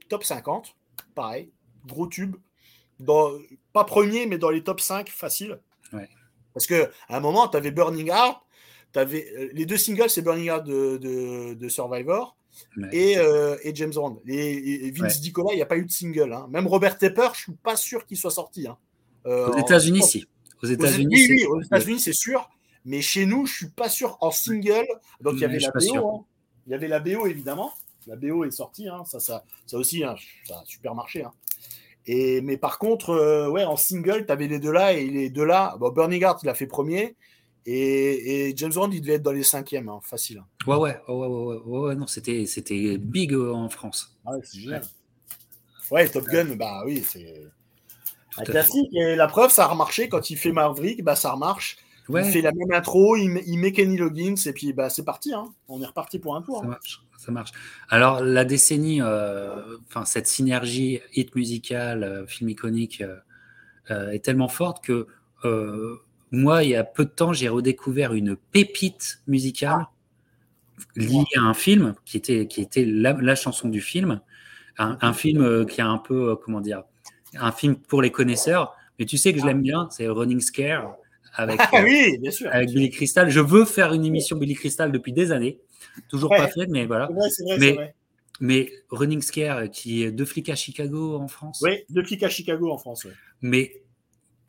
top 0.08 0.24
50 0.24 0.78
pareil, 1.14 1.52
gros 1.86 2.08
tube. 2.08 2.36
Dans, 3.00 3.32
pas 3.74 3.84
premier, 3.84 4.26
mais 4.26 4.38
dans 4.38 4.50
les 4.50 4.64
top 4.64 4.80
5, 4.80 5.10
facile. 5.10 5.60
Parce 6.54 6.68
qu'à 6.68 6.90
un 7.10 7.20
moment, 7.20 7.48
tu 7.48 7.58
avais 7.58 7.72
Burning 7.72 8.10
Heart, 8.10 8.42
avais, 8.96 9.28
euh, 9.36 9.50
les 9.54 9.66
deux 9.66 9.78
singles, 9.78 10.10
c'est 10.10 10.22
Burning 10.22 10.48
Heart 10.48 10.66
de, 10.68 11.68
Survivor 11.68 12.38
et, 12.92 13.18
euh, 13.18 13.58
et, 13.64 13.74
James 13.74 13.92
Bond. 13.94 14.22
Et, 14.28 14.92
Vince 14.92 15.20
Dicola, 15.20 15.54
il 15.54 15.56
n'y 15.56 15.62
a 15.62 15.66
pas 15.66 15.78
eu 15.78 15.86
de 15.86 15.92
single. 15.92 16.32
Hein. 16.32 16.48
Même 16.52 16.68
Robert 16.68 16.98
Tepper, 16.98 17.30
je 17.34 17.42
suis 17.42 17.52
pas 17.54 17.76
sûr 17.76 18.06
qu'il 18.06 18.18
soit 18.18 18.32
sorti. 18.32 18.68
Hein. 18.68 18.78
Euh, 19.26 19.48
aux 19.48 19.58
États-Unis, 19.58 20.04
si. 20.04 20.28
Aux 20.62 20.68
États-Unis, 20.68 21.16
oui, 21.16 21.28
oui, 21.30 21.46
aux 21.46 21.62
États-Unis, 21.62 22.00
c'est 22.00 22.14
sûr. 22.14 22.50
Mais 22.86 23.02
chez 23.02 23.26
nous, 23.26 23.46
je 23.46 23.54
suis 23.54 23.70
pas 23.70 23.90
sûr 23.90 24.18
en 24.22 24.32
single. 24.32 24.86
Donc 25.22 25.36
il 25.36 25.42
y 25.42 25.46
avait 25.46 25.60
la 25.60 25.72
BO. 25.72 26.08
Hein. 26.08 26.26
Il 26.68 26.72
y 26.72 26.76
avait 26.76 26.88
la 26.88 27.00
BO 27.00 27.26
évidemment. 27.26 27.74
La 28.08 28.16
BO 28.16 28.44
est 28.44 28.52
sortie, 28.52 28.88
hein, 28.88 29.04
ça, 29.06 29.20
ça, 29.20 29.44
ça 29.66 29.78
aussi, 29.78 30.04
hein, 30.04 30.16
ça 30.48 30.60
a 30.60 30.66
super 30.66 30.96
marché. 30.96 31.24
Hein. 31.24 31.32
Et, 32.06 32.42
mais 32.42 32.58
par 32.58 32.80
contre, 32.80 33.12
euh, 33.12 33.50
ouais, 33.50 33.64
en 33.64 33.78
single, 33.78 34.26
tu 34.26 34.32
avais 34.32 34.48
les 34.48 34.60
deux 34.60 34.72
là, 34.72 34.94
et 34.94 35.08
les 35.08 35.30
deux 35.30 35.46
là, 35.46 35.76
bon, 35.80 35.90
Burning 35.92 36.22
Heart, 36.22 36.44
il 36.44 36.50
a 36.50 36.54
fait 36.54 36.68
premier, 36.68 37.16
et, 37.66 38.54
James 38.58 38.74
Bond, 38.74 38.90
il 38.92 39.02
devait 39.02 39.14
être 39.14 39.24
dans 39.24 39.32
les 39.32 39.44
cinquièmes, 39.44 39.90
facile. 40.02 40.44
Ouais, 40.68 40.76
ouais, 40.76 41.00
ouais, 41.08 41.28
ouais, 41.28 41.80
ouais, 41.80 41.96
non, 41.96 42.08
c'était, 42.08 42.46
c'était 42.46 42.98
big 42.98 43.34
euh, 43.34 43.54
en 43.54 43.70
France. 43.70 44.18
Ah 44.26 44.32
ouais, 44.32 44.42
c'est 44.44 44.60
génial. 44.60 44.84
Ouais. 45.92 46.10
Top 46.10 46.26
Gun, 46.26 46.56
bah 46.56 46.84
oui, 46.86 47.04
c'est 47.08 47.44
un 48.38 48.44
classique, 48.44 48.94
et 48.94 49.16
la 49.16 49.28
preuve, 49.28 49.52
ça 49.52 49.66
a 49.66 49.68
remarché, 49.68 50.10
quand 50.10 50.30
il 50.30 50.38
fait 50.38 50.52
Maverick, 50.52 51.04
bah 51.04 51.16
ça 51.16 51.32
remarche. 51.32 51.78
Il 52.10 52.24
fait 52.26 52.42
la 52.42 52.52
même 52.52 52.72
intro, 52.72 53.16
il 53.16 53.30
met, 53.30 53.72
Kenny 53.72 53.98
Loggins, 53.98 54.36
et 54.46 54.54
puis 54.54 54.74
bah, 54.74 54.90
c'est 54.90 55.06
parti. 55.06 55.34
Hein. 55.34 55.46
On 55.68 55.82
est 55.82 55.86
reparti 55.86 56.20
pour 56.20 56.36
un 56.36 56.42
tour. 56.42 56.60
Ça 56.62 56.68
marche 56.68 57.04
ça 57.24 57.32
marche. 57.32 57.52
Alors, 57.90 58.22
la 58.22 58.46
décennie, 58.46 59.02
euh, 59.02 59.78
cette 60.06 60.28
synergie 60.28 61.00
hit 61.16 61.36
musical, 61.36 62.04
euh, 62.04 62.28
film 62.28 62.50
iconique, 62.50 63.04
euh, 63.92 64.12
est 64.12 64.24
tellement 64.24 64.48
forte 64.48 64.84
que 64.84 65.08
moi, 66.32 66.64
il 66.64 66.72
y 66.72 66.76
a 66.76 66.84
peu 66.84 67.06
de 67.06 67.10
temps, 67.10 67.32
j'ai 67.32 67.50
redécouvert 67.50 68.14
une 68.14 68.36
pépite 68.36 69.22
musicale 69.28 69.88
liée 70.96 71.26
à 71.38 71.42
un 71.42 71.54
film 71.54 71.94
qui 72.06 72.18
était, 72.18 72.48
qui 72.48 72.62
était 72.62 72.86
la, 72.86 73.36
chanson 73.36 73.70
du 73.70 73.82
film. 73.82 74.22
Un, 74.80 75.14
film 75.14 75.66
qui 75.68 75.82
a 75.82 75.88
un 75.88 76.00
peu, 76.00 76.36
comment 76.38 76.62
dire, 76.62 76.84
un 77.36 77.52
film 77.52 77.76
pour 77.76 78.02
les 78.02 78.10
connaisseurs. 78.10 78.74
Mais 78.98 79.06
tu 79.06 79.18
sais 79.18 79.34
que 79.34 79.40
je 79.40 79.46
l'aime 79.46 79.62
bien, 79.62 79.90
c'est 79.92 80.08
Running 80.08 80.40
Scare 80.40 80.96
avec, 81.34 81.60
ah 81.60 81.82
oui, 81.84 82.18
bien 82.20 82.32
sûr, 82.32 82.50
avec 82.52 82.70
Billy 82.70 82.90
Crystal. 82.90 83.30
Je 83.30 83.40
veux 83.40 83.66
faire 83.66 83.94
une 83.94 84.06
émission 84.06 84.38
Billy 84.38 84.54
Crystal 84.54 84.92
depuis 84.92 85.14
des 85.14 85.32
années. 85.32 85.60
Toujours 86.10 86.30
pas 86.30 86.48
fait, 86.48 86.68
mais 86.68 86.86
voilà. 86.86 87.10
mais, 87.60 87.96
mais 88.40 88.72
Running 88.90 89.22
Scare, 89.22 89.70
qui 89.70 90.04
est 90.04 90.12
deux 90.12 90.26
flics 90.26 90.50
à 90.50 90.56
Chicago 90.56 91.18
en 91.18 91.28
France. 91.28 91.60
Oui, 91.64 91.84
deux 91.90 92.04
flics 92.04 92.24
à 92.24 92.30
Chicago 92.30 92.72
en 92.72 92.78
France. 92.78 93.08
Mais 93.42 93.82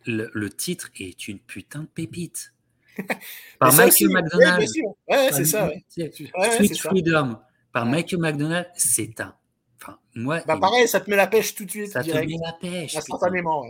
le, 0.07 0.49
titre 0.51 0.91
est 0.99 1.29
une 1.29 1.39
putain 1.39 1.81
de 1.81 1.89
pépite. 1.89 2.53
par 3.59 3.73
Michael 3.73 4.11
McDonald. 4.11 4.69
Ouais, 5.09 5.29
c'est 5.33 5.45
ça. 5.45 5.71
Sweet 5.89 6.79
Freedom 6.79 7.39
par 7.75 7.87
Michael 7.87 8.21
McDonald, 8.21 8.71
c'est 8.77 9.21
un. 9.21 9.35
Enfin, 9.83 9.99
moi. 10.15 10.41
Bah, 10.47 10.57
pareil, 10.59 10.87
ça 10.87 11.01
te 11.01 11.11
met 11.11 11.17
la 11.17 11.27
pêche 11.27 11.57
tout 11.57 11.65
de 11.65 11.71
suite. 11.71 11.91
Ça 11.91 12.05
te 12.05 12.11
met 12.11 12.39
la 12.41 12.53
pêche. 12.53 12.97
Instantanément. 12.97 13.65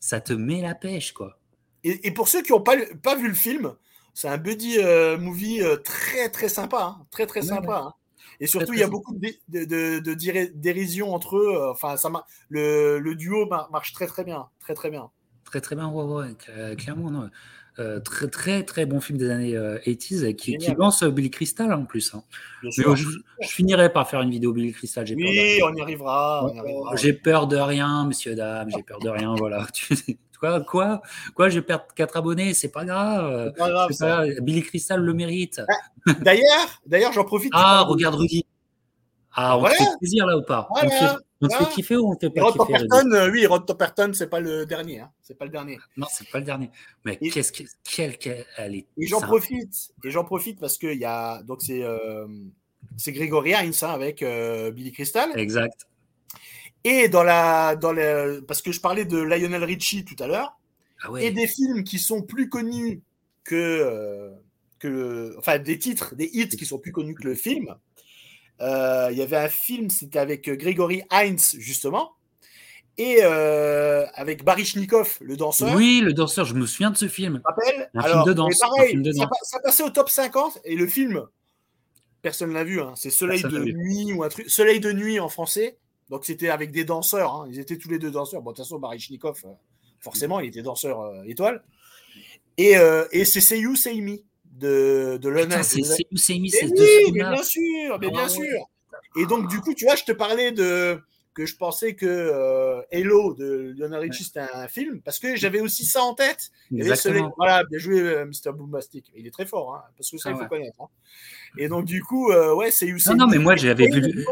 Ça 0.00 0.20
te 0.20 0.32
met 0.32 0.62
la 0.62 0.74
pêche, 0.74 1.12
quoi. 1.12 1.38
Et, 1.84 2.10
pour 2.10 2.28
ceux 2.28 2.42
qui 2.42 2.52
n'ont 2.52 2.60
pas, 2.60 2.76
pas 3.02 3.16
vu 3.16 3.28
le 3.28 3.34
film, 3.34 3.74
c'est 4.14 4.28
un 4.28 4.38
buddy 4.38 4.78
euh, 4.78 5.18
movie 5.18 5.62
euh, 5.62 5.76
très 5.76 6.28
très 6.28 6.48
sympa, 6.48 6.96
hein. 6.98 7.06
très 7.10 7.26
très 7.26 7.42
sympa. 7.42 7.84
Hein. 7.86 7.94
Et 8.38 8.46
surtout, 8.46 8.72
il 8.72 8.80
y 8.80 8.82
a 8.82 8.88
beaucoup 8.88 9.14
de, 9.14 9.64
de, 9.64 9.98
de, 9.98 10.50
dérision 10.54 11.14
entre 11.14 11.36
eux. 11.36 11.54
Euh, 11.54 11.70
enfin, 11.70 11.96
ça 11.96 12.10
le, 12.48 12.98
le, 12.98 13.14
duo 13.14 13.46
marche 13.46 13.92
très 13.92 14.06
très 14.06 14.24
bien, 14.24 14.46
très 14.60 14.74
très 14.74 14.90
bien. 14.90 15.10
Très 15.44 15.60
très 15.60 15.74
bien, 15.74 15.88
ouais, 15.88 16.04
ouais, 16.04 16.76
clairement. 16.76 17.10
Non. 17.10 17.30
très 18.04 18.28
très 18.28 18.62
très 18.62 18.84
bon 18.84 19.00
film 19.00 19.18
des 19.18 19.30
années 19.30 19.54
80s 19.54 20.34
qui, 20.36 20.56
qui, 20.58 20.74
lance 20.74 21.02
Billy 21.02 21.30
Crystal 21.30 21.72
en 21.72 21.84
plus. 21.84 22.14
Hein. 22.14 22.22
je, 22.62 22.94
je, 22.94 23.08
finirai 23.48 23.92
par 23.92 24.08
faire 24.08 24.20
une 24.20 24.30
vidéo 24.30 24.52
Billy 24.52 24.72
Crystal. 24.72 25.06
Oui, 25.16 25.60
on 25.62 25.74
y 25.74 25.80
arrivera. 25.80 26.46
J'ai 26.94 27.14
peur 27.14 27.46
de 27.46 27.56
rien, 27.56 28.06
monsieur, 28.06 28.34
dame, 28.34 28.68
j'ai 28.70 28.82
peur 28.82 29.00
de 29.00 29.08
rien. 29.08 29.34
voilà. 29.34 29.66
Quoi, 30.40 30.60
quoi, 30.62 31.02
quoi, 31.34 31.50
je 31.50 31.56
vais 31.56 31.66
perdre 31.66 31.84
4 31.94 32.16
abonnés, 32.16 32.54
c'est 32.54 32.72
pas 32.72 32.84
grave. 32.84 33.52
Pas 33.56 33.68
grave 33.68 34.30
Billy 34.40 34.62
Crystal 34.62 35.00
le 35.00 35.12
mérite. 35.12 35.60
Ah, 35.68 36.12
d'ailleurs, 36.22 36.80
d'ailleurs, 36.86 37.12
j'en 37.12 37.24
profite. 37.24 37.52
Ah, 37.54 37.82
regarde 37.82 38.14
Rudy. 38.14 38.44
Ah, 39.32 39.56
on 39.56 39.64
te 39.64 39.70
fait 39.70 39.84
plaisir 39.98 40.26
là 40.26 40.36
ou 40.36 40.42
pas? 40.42 40.68
On 40.70 41.48
te 41.48 41.54
fait, 41.54 41.70
kiffer 41.70 41.96
ou 41.96 42.10
on 42.10 42.14
te 42.16 42.26
fait 42.26 42.40
pas 42.40 42.52
kiffer 42.52 42.86
euh, 42.92 43.30
Oui, 43.30 43.46
Rod 43.46 43.66
Topperton, 43.66 44.12
c'est 44.12 44.28
pas 44.28 44.40
le 44.40 44.66
dernier. 44.66 45.00
Hein. 45.00 45.10
C'est 45.22 45.38
pas 45.38 45.44
le 45.44 45.50
dernier. 45.50 45.78
Non, 45.96 46.06
c'est 46.10 46.28
pas 46.28 46.38
le 46.38 46.44
dernier. 46.44 46.70
Mais 47.04 47.16
qu'est-ce 47.16 47.52
que 47.52 47.62
quelle, 47.84 48.16
elle 48.56 48.74
est. 48.74 48.86
Et 48.96 49.06
j'en 49.06 49.20
profite. 49.20 49.92
Et 50.04 50.10
j'en 50.10 50.24
profite 50.24 50.58
parce 50.58 50.78
que 50.78 50.88
il 50.88 50.98
y 50.98 51.04
a 51.04 51.42
donc 51.42 51.62
c'est 51.62 51.82
euh, 51.82 52.26
c'est 52.96 53.12
Gregory 53.12 53.52
Hines 53.52 53.72
hein, 53.82 53.90
avec 53.90 54.22
euh, 54.22 54.70
Billy 54.72 54.92
Crystal. 54.92 55.30
Exact. 55.36 55.86
Et 56.84 57.08
dans 57.08 57.22
la, 57.22 57.76
dans 57.76 57.94
parce 58.46 58.62
que 58.62 58.72
je 58.72 58.80
parlais 58.80 59.04
de 59.04 59.18
Lionel 59.18 59.64
Richie 59.64 60.04
tout 60.04 60.16
à 60.22 60.26
l'heure, 60.26 60.58
ah 61.02 61.08
et 61.18 61.30
des 61.30 61.46
films 61.46 61.84
qui 61.84 61.98
sont 61.98 62.22
plus 62.22 62.48
connus 62.48 63.02
que, 63.44 63.54
euh, 63.54 64.30
que, 64.78 65.34
enfin 65.38 65.58
des 65.58 65.78
titres, 65.78 66.14
des 66.14 66.30
hits 66.32 66.48
qui 66.48 66.66
sont 66.66 66.78
plus 66.78 66.92
connus 66.92 67.14
que 67.14 67.24
le 67.24 67.34
film. 67.34 67.74
Euh, 68.60 69.08
il 69.10 69.16
y 69.16 69.22
avait 69.22 69.36
un 69.36 69.48
film, 69.48 69.88
c'était 69.88 70.18
avec 70.18 70.48
Gregory 70.50 71.02
Heinz 71.10 71.56
justement, 71.58 72.12
et 72.98 73.20
euh, 73.22 74.04
avec 74.14 74.44
Baryshnikov, 74.44 75.16
le 75.22 75.36
danseur. 75.36 75.74
Oui, 75.74 76.00
le 76.02 76.12
danseur, 76.12 76.44
je 76.44 76.54
me 76.54 76.66
souviens 76.66 76.90
de 76.90 76.96
ce 76.96 77.08
film. 77.08 77.40
Rappelle 77.44 77.90
un, 77.94 78.02
film 78.02 78.24
de 78.24 78.32
danse, 78.34 78.58
pareil, 78.58 79.02
Ça, 79.42 79.58
passait 79.64 79.82
au 79.82 79.90
top 79.90 80.10
50 80.10 80.60
et 80.64 80.76
le 80.76 80.86
film, 80.86 81.24
personne 82.20 82.52
l'a 82.52 82.64
vu, 82.64 82.82
hein, 82.82 82.92
c'est 82.96 83.10
Soleil 83.10 83.42
de 83.42 83.58
nuit 83.58 84.12
ou 84.12 84.22
un 84.22 84.28
truc, 84.28 84.50
Soleil 84.50 84.80
de 84.80 84.92
nuit 84.92 85.18
en 85.18 85.30
français. 85.30 85.78
Donc 86.10 86.24
c'était 86.24 86.50
avec 86.50 86.72
des 86.72 86.84
danseurs, 86.84 87.34
hein. 87.34 87.48
ils 87.48 87.60
étaient 87.60 87.78
tous 87.78 87.88
les 87.88 88.00
deux 88.00 88.10
danseurs. 88.10 88.42
Bon, 88.42 88.50
de 88.50 88.56
toute 88.56 88.64
façon, 88.64 88.80
Baryshnikov, 88.80 89.40
euh, 89.44 89.48
forcément, 90.00 90.40
il 90.40 90.48
était 90.48 90.62
danseur 90.62 91.00
euh, 91.00 91.22
étoile. 91.22 91.62
Et, 92.58 92.76
euh, 92.76 93.06
et 93.12 93.24
c'est 93.24 93.40
Seiyu 93.40 93.76
Seimi 93.76 94.24
de, 94.44 95.18
de. 95.22 95.32
C'est 95.62 95.82
Seiyu 95.82 96.16
Seimi, 96.16 96.50
c'est 96.50 96.66
oui, 96.66 97.12
mais 97.12 97.20
bien 97.20 97.42
sûr, 97.42 97.98
mais 98.00 98.10
bien 98.10 98.24
ah 98.24 98.28
sûr. 98.28 98.66
Et 99.16 99.26
donc, 99.26 99.48
du 99.48 99.60
coup, 99.60 99.72
tu 99.72 99.84
vois, 99.84 99.94
je 99.94 100.02
te 100.02 100.12
parlais 100.12 100.50
de, 100.50 101.00
que 101.34 101.46
je 101.46 101.56
pensais 101.56 101.94
que 101.94 102.06
euh, 102.06 102.82
Hello 102.90 103.34
de 103.34 103.72
Lionel 103.76 104.00
Richie 104.00 104.24
c'était 104.24 104.40
un 104.40 104.68
film 104.68 105.00
parce 105.00 105.18
que 105.18 105.36
j'avais 105.36 105.60
aussi 105.60 105.84
ça 105.84 106.02
en 106.02 106.14
tête. 106.14 106.50
voilà, 107.36 107.64
bien 107.64 107.78
joué 107.78 108.00
euh, 108.00 108.26
Mr. 108.26 108.52
Boombastic. 108.52 109.10
Il 109.14 109.26
est 109.26 109.30
très 109.30 109.46
fort, 109.46 109.74
hein, 109.74 109.82
parce 109.96 110.10
que 110.10 110.18
ça, 110.18 110.30
il 110.30 110.36
faut 110.36 110.46
connaître. 110.46 110.76
Hein. 110.80 110.88
Et 111.58 111.68
donc, 111.68 111.84
du 111.84 112.02
coup, 112.02 112.30
euh, 112.30 112.54
ouais, 112.54 112.70
c'est 112.70 112.86
Non, 112.86 113.16
non, 113.16 113.26
mais 113.26 113.38
moi, 113.38 113.56
j'avais 113.56 113.86
vu, 113.88 114.24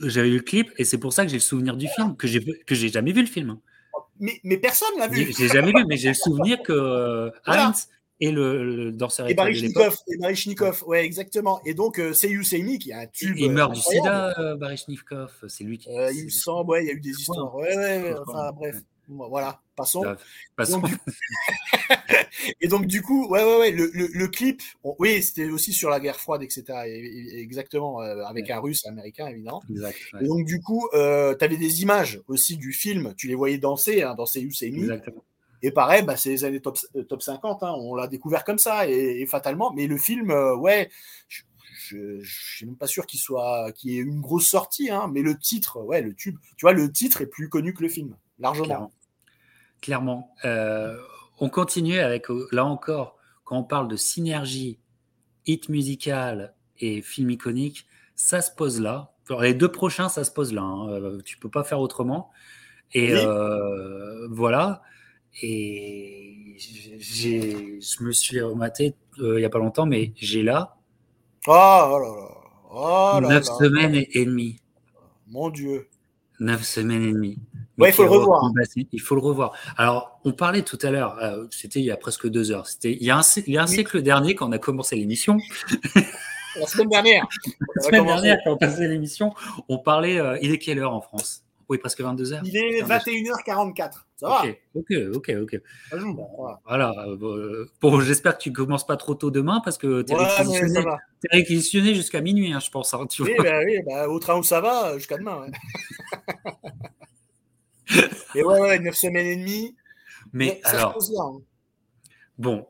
j'avais 0.00 0.30
vu 0.30 0.36
le 0.36 0.42
clip 0.42 0.70
et 0.78 0.84
c'est 0.84 0.98
pour 0.98 1.12
ça 1.12 1.24
que 1.24 1.30
j'ai 1.30 1.36
le 1.36 1.42
souvenir 1.42 1.76
du 1.76 1.88
film, 1.88 2.16
que 2.16 2.26
j'ai 2.26 2.40
que 2.40 2.74
j'ai 2.74 2.88
jamais 2.88 3.12
vu 3.12 3.20
le 3.20 3.26
film. 3.26 3.58
Mais, 4.18 4.40
mais 4.44 4.56
personne 4.56 4.98
l'a 4.98 5.08
vu. 5.08 5.32
J'ai 5.36 5.48
jamais 5.48 5.72
vu, 5.72 5.84
mais 5.86 5.96
j'ai 5.96 6.08
le 6.08 6.14
souvenir 6.14 6.62
que 6.62 7.30
Heinz 7.46 7.88
et 8.20 8.30
le, 8.30 8.92
danseur 8.92 9.28
et 9.28 9.34
Baryshnikov, 9.34 9.96
et 10.08 10.16
Baryshnikov, 10.16 10.84
ouais, 10.86 11.04
exactement. 11.04 11.60
Et 11.66 11.74
donc, 11.74 11.98
euh, 11.98 12.14
Seiyu 12.14 12.44
Seimi, 12.44 12.78
qui 12.78 12.92
a 12.92 13.00
un 13.00 13.06
tube. 13.06 13.36
Il 13.36 13.52
meurt 13.52 13.74
du 13.74 13.80
sida, 13.80 14.34
euh, 14.38 14.56
Baryshnikov, 14.56 15.32
c'est 15.48 15.64
lui 15.64 15.78
qui. 15.78 15.90
Euh, 15.90 16.10
il 16.12 16.24
me 16.24 16.30
semble, 16.30 16.70
ouais, 16.70 16.84
il 16.84 16.86
y 16.86 16.90
a 16.90 16.94
eu 16.94 17.00
des 17.00 17.10
histoires. 17.10 17.54
Ouais, 17.54 17.76
ouais, 17.76 18.14
enfin, 18.26 18.52
bref. 18.52 18.76
Voilà, 19.08 19.60
passons. 19.76 20.02
passons. 20.56 20.82
et 22.60 22.68
donc, 22.68 22.86
du 22.86 23.02
coup, 23.02 23.28
ouais, 23.28 23.44
ouais, 23.44 23.58
ouais, 23.58 23.70
le, 23.70 23.90
le, 23.92 24.28
clip, 24.28 24.62
oui, 24.82 25.22
c'était 25.22 25.48
aussi 25.48 25.72
sur 25.72 25.90
la 25.90 26.00
guerre 26.00 26.18
froide, 26.18 26.42
etc. 26.42 26.64
exactement, 26.86 28.02
euh, 28.02 28.24
avec 28.24 28.50
un 28.50 28.60
russe, 28.60 28.86
un 28.86 28.92
américain, 28.92 29.28
évidemment. 29.28 29.62
Exact, 29.70 29.98
Et 30.20 30.26
donc, 30.26 30.46
du 30.46 30.60
coup, 30.60 30.88
euh, 30.94 31.34
tu 31.36 31.44
avais 31.44 31.56
des 31.56 31.82
images 31.82 32.20
aussi 32.28 32.56
du 32.56 32.72
film, 32.72 33.14
tu 33.16 33.28
les 33.28 33.34
voyais 33.34 33.58
danser 33.58 34.02
hein, 34.02 34.14
dans 34.14 34.26
Seiyu 34.26 34.52
Seimi. 34.52 34.82
Exactement. 34.82 35.24
Et 35.62 35.70
pareil, 35.70 36.02
bah, 36.04 36.16
c'est 36.16 36.30
les 36.30 36.44
années 36.44 36.60
top, 36.60 36.78
euh, 36.94 37.02
top 37.02 37.22
50, 37.22 37.62
hein, 37.62 37.74
on 37.78 37.94
l'a 37.94 38.06
découvert 38.06 38.44
comme 38.44 38.58
ça, 38.58 38.88
et, 38.88 39.26
fatalement. 39.26 39.72
Mais 39.72 39.86
le 39.86 39.96
film, 39.96 40.30
euh, 40.30 40.54
ouais, 40.54 40.90
je 41.28 41.96
ne 41.96 42.22
suis 42.22 42.66
même 42.66 42.76
pas 42.76 42.86
sûr 42.86 43.06
qu'il 43.06 43.20
soit 43.20 43.72
qu'il 43.72 43.92
y 43.92 43.98
ait 43.98 44.02
une 44.02 44.20
grosse 44.20 44.46
sortie, 44.46 44.90
hein, 44.90 45.10
mais 45.12 45.22
le 45.22 45.36
titre, 45.38 45.80
ouais, 45.82 46.02
le 46.02 46.14
tube, 46.14 46.36
tu 46.56 46.64
vois, 46.64 46.72
le 46.72 46.90
titre 46.92 47.22
est 47.22 47.26
plus 47.26 47.48
connu 47.48 47.72
que 47.74 47.82
le 47.82 47.88
film, 47.88 48.16
largement. 48.38 48.66
Clairement. 48.66 48.92
Euh, 50.44 50.96
on 51.38 51.48
continue 51.48 51.98
avec, 51.98 52.26
là 52.52 52.64
encore, 52.64 53.16
quand 53.44 53.58
on 53.58 53.64
parle 53.64 53.88
de 53.88 53.96
synergie, 53.96 54.78
hit 55.46 55.68
musical 55.68 56.54
et 56.78 57.02
film 57.02 57.30
iconique, 57.30 57.86
ça 58.14 58.40
se 58.40 58.50
pose 58.50 58.80
là. 58.80 59.12
les 59.40 59.54
deux 59.54 59.70
prochains, 59.70 60.08
ça 60.08 60.24
se 60.24 60.30
pose 60.30 60.52
là. 60.52 60.62
Hein. 60.62 61.18
tu 61.24 61.38
peux 61.38 61.50
pas 61.50 61.64
faire 61.64 61.80
autrement. 61.80 62.30
Et 62.94 63.14
voilà. 64.30 64.82
Et 65.42 66.56
j'ai, 66.56 67.80
je 67.80 68.02
me 68.02 68.12
suis 68.12 68.40
rematé 68.40 68.94
euh, 69.18 69.34
il 69.36 69.38
n'y 69.38 69.44
a 69.44 69.50
pas 69.50 69.58
longtemps, 69.58 69.86
mais 69.86 70.12
j'ai 70.16 70.42
là. 70.42 70.76
Oh, 71.46 71.52
là 71.52 71.98
là. 71.98 72.28
Oh 72.70 73.20
neuf 73.22 73.44
semaines 73.44 73.94
et, 73.94 74.24
demie. 74.24 74.60
Mon 75.28 75.48
Dieu. 75.50 75.88
Neuf 76.40 76.64
semaines 76.64 77.02
et 77.02 77.12
demie. 77.12 77.38
Ouais, 77.78 77.90
il 77.90 77.92
faut 77.92 78.04
le 78.04 78.10
revoir. 78.10 78.50
Il 78.92 79.00
faut 79.00 79.14
le 79.14 79.20
revoir. 79.20 79.52
Alors, 79.76 80.20
on 80.24 80.32
parlait 80.32 80.62
tout 80.62 80.78
à 80.82 80.90
l'heure, 80.90 81.18
euh, 81.22 81.46
c'était 81.50 81.80
il 81.80 81.84
y 81.84 81.90
a 81.90 81.96
presque 81.96 82.28
deux 82.28 82.50
heures. 82.50 82.66
C'était 82.66 82.92
il 82.92 83.02
y 83.02 83.10
a 83.10 83.18
un, 83.18 83.22
il 83.46 83.52
y 83.52 83.58
a 83.58 83.62
un 83.62 83.66
siècle 83.66 84.02
dernier 84.02 84.34
quand 84.34 84.48
on 84.48 84.52
a 84.52 84.58
commencé 84.58 84.96
l'émission. 84.96 85.38
La 86.58 86.66
semaine 86.66 86.88
dernière. 86.88 87.26
La 87.76 87.82
semaine 87.82 88.06
dernière, 88.06 88.38
quand 88.44 88.52
on 88.52 88.56
passait 88.56 88.88
l'émission, 88.88 89.34
on 89.68 89.78
parlait. 89.78 90.18
Euh, 90.18 90.38
il 90.40 90.52
est 90.52 90.58
quelle 90.58 90.78
heure 90.78 90.94
en 90.94 91.00
France? 91.00 91.42
Oui, 91.68 91.78
presque 91.78 92.00
22 92.00 92.32
heures. 92.32 92.42
Il 92.44 92.56
est 92.56 92.82
21h44. 92.82 93.90
Ça 94.16 94.28
va? 94.28 94.44
Ok, 94.74 94.86
ok, 95.14 95.32
ok. 95.42 95.60
voilà. 96.64 96.94
Euh, 97.06 97.66
bon, 97.82 98.00
j'espère 98.00 98.38
que 98.38 98.42
tu 98.42 98.52
commences 98.52 98.86
pas 98.86 98.96
trop 98.96 99.14
tôt 99.14 99.30
demain 99.30 99.60
parce 99.62 99.76
que 99.76 100.02
tu 100.02 100.12
es, 100.12 100.16
réquisitionné, 101.30 101.94
jusqu'à 101.94 102.20
minuit, 102.20 102.52
hein, 102.52 102.60
je 102.60 102.70
pense. 102.70 102.94
Hein, 102.94 103.06
oui, 103.18 103.34
bah, 103.38 103.60
oui 103.64 103.80
bah, 103.84 104.08
au 104.08 104.18
train 104.18 104.38
où 104.38 104.42
ça 104.42 104.60
va, 104.60 104.96
jusqu'à 104.96 105.18
demain. 105.18 105.46
et 108.34 108.42
ouais, 108.42 108.60
ouais, 108.60 108.78
9 108.78 108.94
semaines 108.94 109.26
et 109.26 109.36
demie. 109.36 109.76
Mais 110.32 110.60
alors. 110.64 110.96
Hein. 111.20 111.40
Bon. 112.38 112.66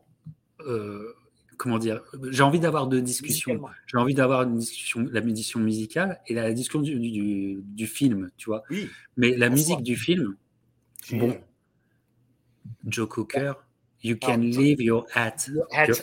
Euh, 0.60 1.14
comment 1.56 1.78
dire, 1.78 2.02
j'ai 2.30 2.42
envie 2.42 2.60
d'avoir 2.60 2.86
deux 2.86 3.00
discussions. 3.00 3.60
J'ai 3.86 3.98
envie 3.98 4.14
d'avoir 4.14 4.42
une 4.42 4.58
discussion, 4.58 5.06
la 5.10 5.20
médiation 5.20 5.60
musicale 5.60 6.20
et 6.26 6.34
la 6.34 6.52
discussion 6.52 6.80
du, 6.80 7.62
du, 7.62 7.86
film, 7.86 8.30
tu 8.36 8.46
vois. 8.46 8.62
Oui. 8.70 8.90
Mais 9.16 9.36
la 9.36 9.48
musique 9.48 9.82
du 9.82 9.96
film, 9.96 10.36
bon, 11.12 11.38
Joe 12.84 13.08
Cooker, 13.08 13.52
You 14.02 14.16
can 14.16 14.38
leave 14.38 14.80
your 14.80 15.04
hat, 15.14 15.48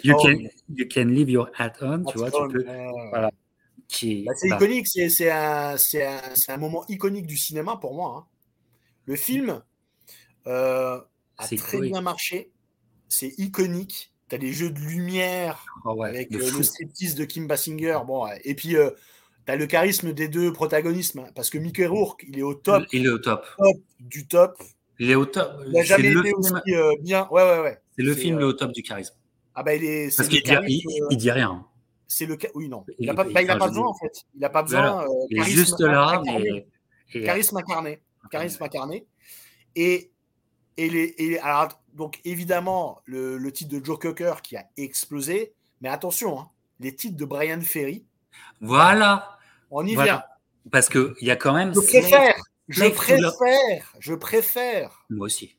you, 0.04 0.16
can, 0.18 0.50
you 0.68 0.86
can 0.88 1.06
leave 1.06 1.30
your 1.30 1.50
hat 1.54 1.74
on, 1.82 2.04
tu 2.04 2.18
vois, 2.18 2.32
tu 2.32 2.48
peux, 2.52 2.66
voilà. 3.10 3.30
Bah, 3.30 4.34
c'est 4.36 4.50
bah. 4.50 4.56
iconique, 4.56 4.88
c'est 4.88 5.30
un, 5.30 5.76
un, 5.76 6.18
un, 6.50 6.58
moment 6.58 6.84
iconique 6.90 7.28
du 7.28 7.38
cinéma 7.38 7.78
pour 7.78 7.94
moi. 7.94 8.18
Hein. 8.18 8.33
Le 9.06 9.16
film 9.16 9.62
euh, 10.48 11.00
a 11.38 11.48
très 11.48 11.80
bien 11.82 12.02
marché, 12.02 12.52
c'est 13.10 13.34
iconique 13.38 14.14
tu 14.30 14.36
as 14.36 14.38
des 14.38 14.54
jeux 14.54 14.70
de 14.70 14.80
lumière 14.80 15.66
ah 15.86 15.92
avec 16.06 16.32
le, 16.32 16.44
euh, 16.44 16.64
striptease 16.64 17.16
de 17.16 17.26
Kim 17.26 17.48
Basinger. 17.48 18.00
Bon, 18.08 18.28
et 18.44 18.56
puis, 18.56 18.76
euh, 18.76 18.90
tu 19.46 19.52
as 19.52 19.56
le 19.56 19.66
charisme 19.66 20.14
des 20.14 20.28
deux 20.28 20.54
protagonistes. 20.54 21.18
Hein, 21.18 21.28
parce 21.36 21.50
que 21.50 21.58
Mickey 21.58 21.86
Rourke, 21.86 22.26
il 22.28 22.40
est 22.40 22.44
au 22.44 22.54
top. 22.54 22.84
Il 22.92 23.06
est 23.06 23.10
au 23.10 23.20
top. 23.20 23.46
du 24.00 24.28
top. 24.28 24.62
Il 25.00 25.12
est 25.12 25.16
au 25.16 25.26
top. 25.26 25.52
Il 25.68 25.74
n'a 25.74 25.84
jamais 25.84 26.12
été 26.12 26.34
aussi 26.34 26.54
euh, 26.70 26.94
bien. 27.02 27.28
Ouais, 27.32 27.44
ouais, 27.44 27.60
ouais. 27.60 27.82
C'est 27.98 28.04
le 28.04 28.14
film 28.14 28.40
le 28.40 28.46
au 28.46 28.54
top 28.54 28.72
du 28.72 28.82
charisme. 28.82 29.16
Ah 29.56 29.64
bah, 29.64 29.76
il 29.76 29.84
est. 29.84 30.16
Parce 30.16 30.30
qu'il 30.30 30.42
dit, 30.42 30.84
il, 31.10 31.18
dit 31.18 31.32
rien. 31.32 31.66
C'est 32.08 32.26
le 32.26 32.38
Oui, 32.56 32.70
non. 32.70 32.86
Il 33.00 33.08
n'a 33.08 33.14
pas, 33.14 33.24
bah, 33.24 33.46
pas 33.46 33.68
besoin, 33.68 33.88
en 33.88 33.94
fait. 33.96 34.24
Il 34.36 34.42
n'a 34.42 34.50
pas 34.50 34.64
besoin. 34.64 35.06
il 35.30 35.40
est 35.40 35.44
juste 35.44 35.80
là. 35.82 36.22
Charisme 37.12 37.58
incarné. 37.58 38.02
Charisme 38.30 38.64
incarné. 38.64 39.06
Et 39.76 40.14
et, 40.78 40.90
les, 40.90 41.14
et 41.18 41.40
alors, 41.40 41.80
donc 41.94 42.20
évidemment, 42.26 43.02
le, 43.06 43.38
le, 43.38 43.52
titre 43.52 43.78
de 43.78 43.84
Joe 43.84 44.00
Cocker 44.00 44.42
qui 44.42 44.58
a 44.58 44.66
explosé, 44.78 45.54
mais 45.82 45.90
attention, 45.90 46.40
hein, 46.40 46.50
les 46.80 46.96
titres 46.96 47.18
de 47.18 47.26
Brian 47.26 47.62
Ferry. 47.62 48.06
Voilà. 48.60 49.38
On 49.70 49.86
y 49.86 49.96
vient. 49.96 50.24
Parce 50.72 50.90
qu'il 50.90 51.14
y 51.22 51.30
a 51.30 51.36
quand 51.36 51.54
même. 51.54 51.74
Je 51.74 51.80
préfère, 51.80 52.36
je 52.70 52.86
préfère, 52.86 53.94
je 54.00 54.14
préfère. 54.14 55.06
Moi 55.10 55.26
aussi. 55.26 55.58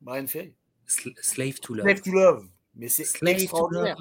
Brian 0.00 0.26
Ferry. 0.26 0.54
Slave 0.86 1.60
to 1.60 1.74
Love. 1.74 1.86
Slave 1.86 2.00
to 2.02 2.12
Love. 2.12 2.48
Mais 2.76 2.88
c'est 2.88 3.02
extraordinaire. 3.22 3.96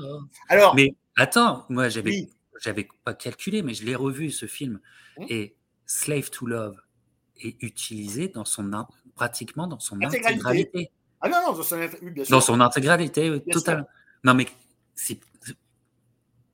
Alors. 0.47 0.75
Mais 0.75 0.95
attends, 1.17 1.65
moi 1.69 1.89
j'avais 1.89 2.29
j'avais 2.61 2.87
pas 3.03 3.13
calculé, 3.13 3.61
mais 3.63 3.73
je 3.73 3.85
l'ai 3.85 3.95
revu 3.95 4.31
ce 4.31 4.45
film. 4.45 4.79
Hum. 5.17 5.25
Et 5.29 5.55
Slave 5.85 6.29
to 6.29 6.45
Love 6.45 6.79
est 7.39 7.61
utilisé 7.63 8.27
dans 8.27 8.45
son 8.45 8.71
pratiquement 9.15 9.67
dans 9.67 9.79
son 9.79 10.01
intégralité. 10.01 10.91
Ah 11.21 11.29
non, 11.29 11.37
non, 11.47 11.53
dans 11.53 11.63
son, 11.63 11.77
bien 11.77 12.23
sûr. 12.23 12.35
Dans 12.35 12.41
son 12.41 12.61
intégralité, 12.61 13.41
totalement. 13.51 13.87
Non, 14.23 14.33
mais 14.33 14.47
c'est 14.95 15.19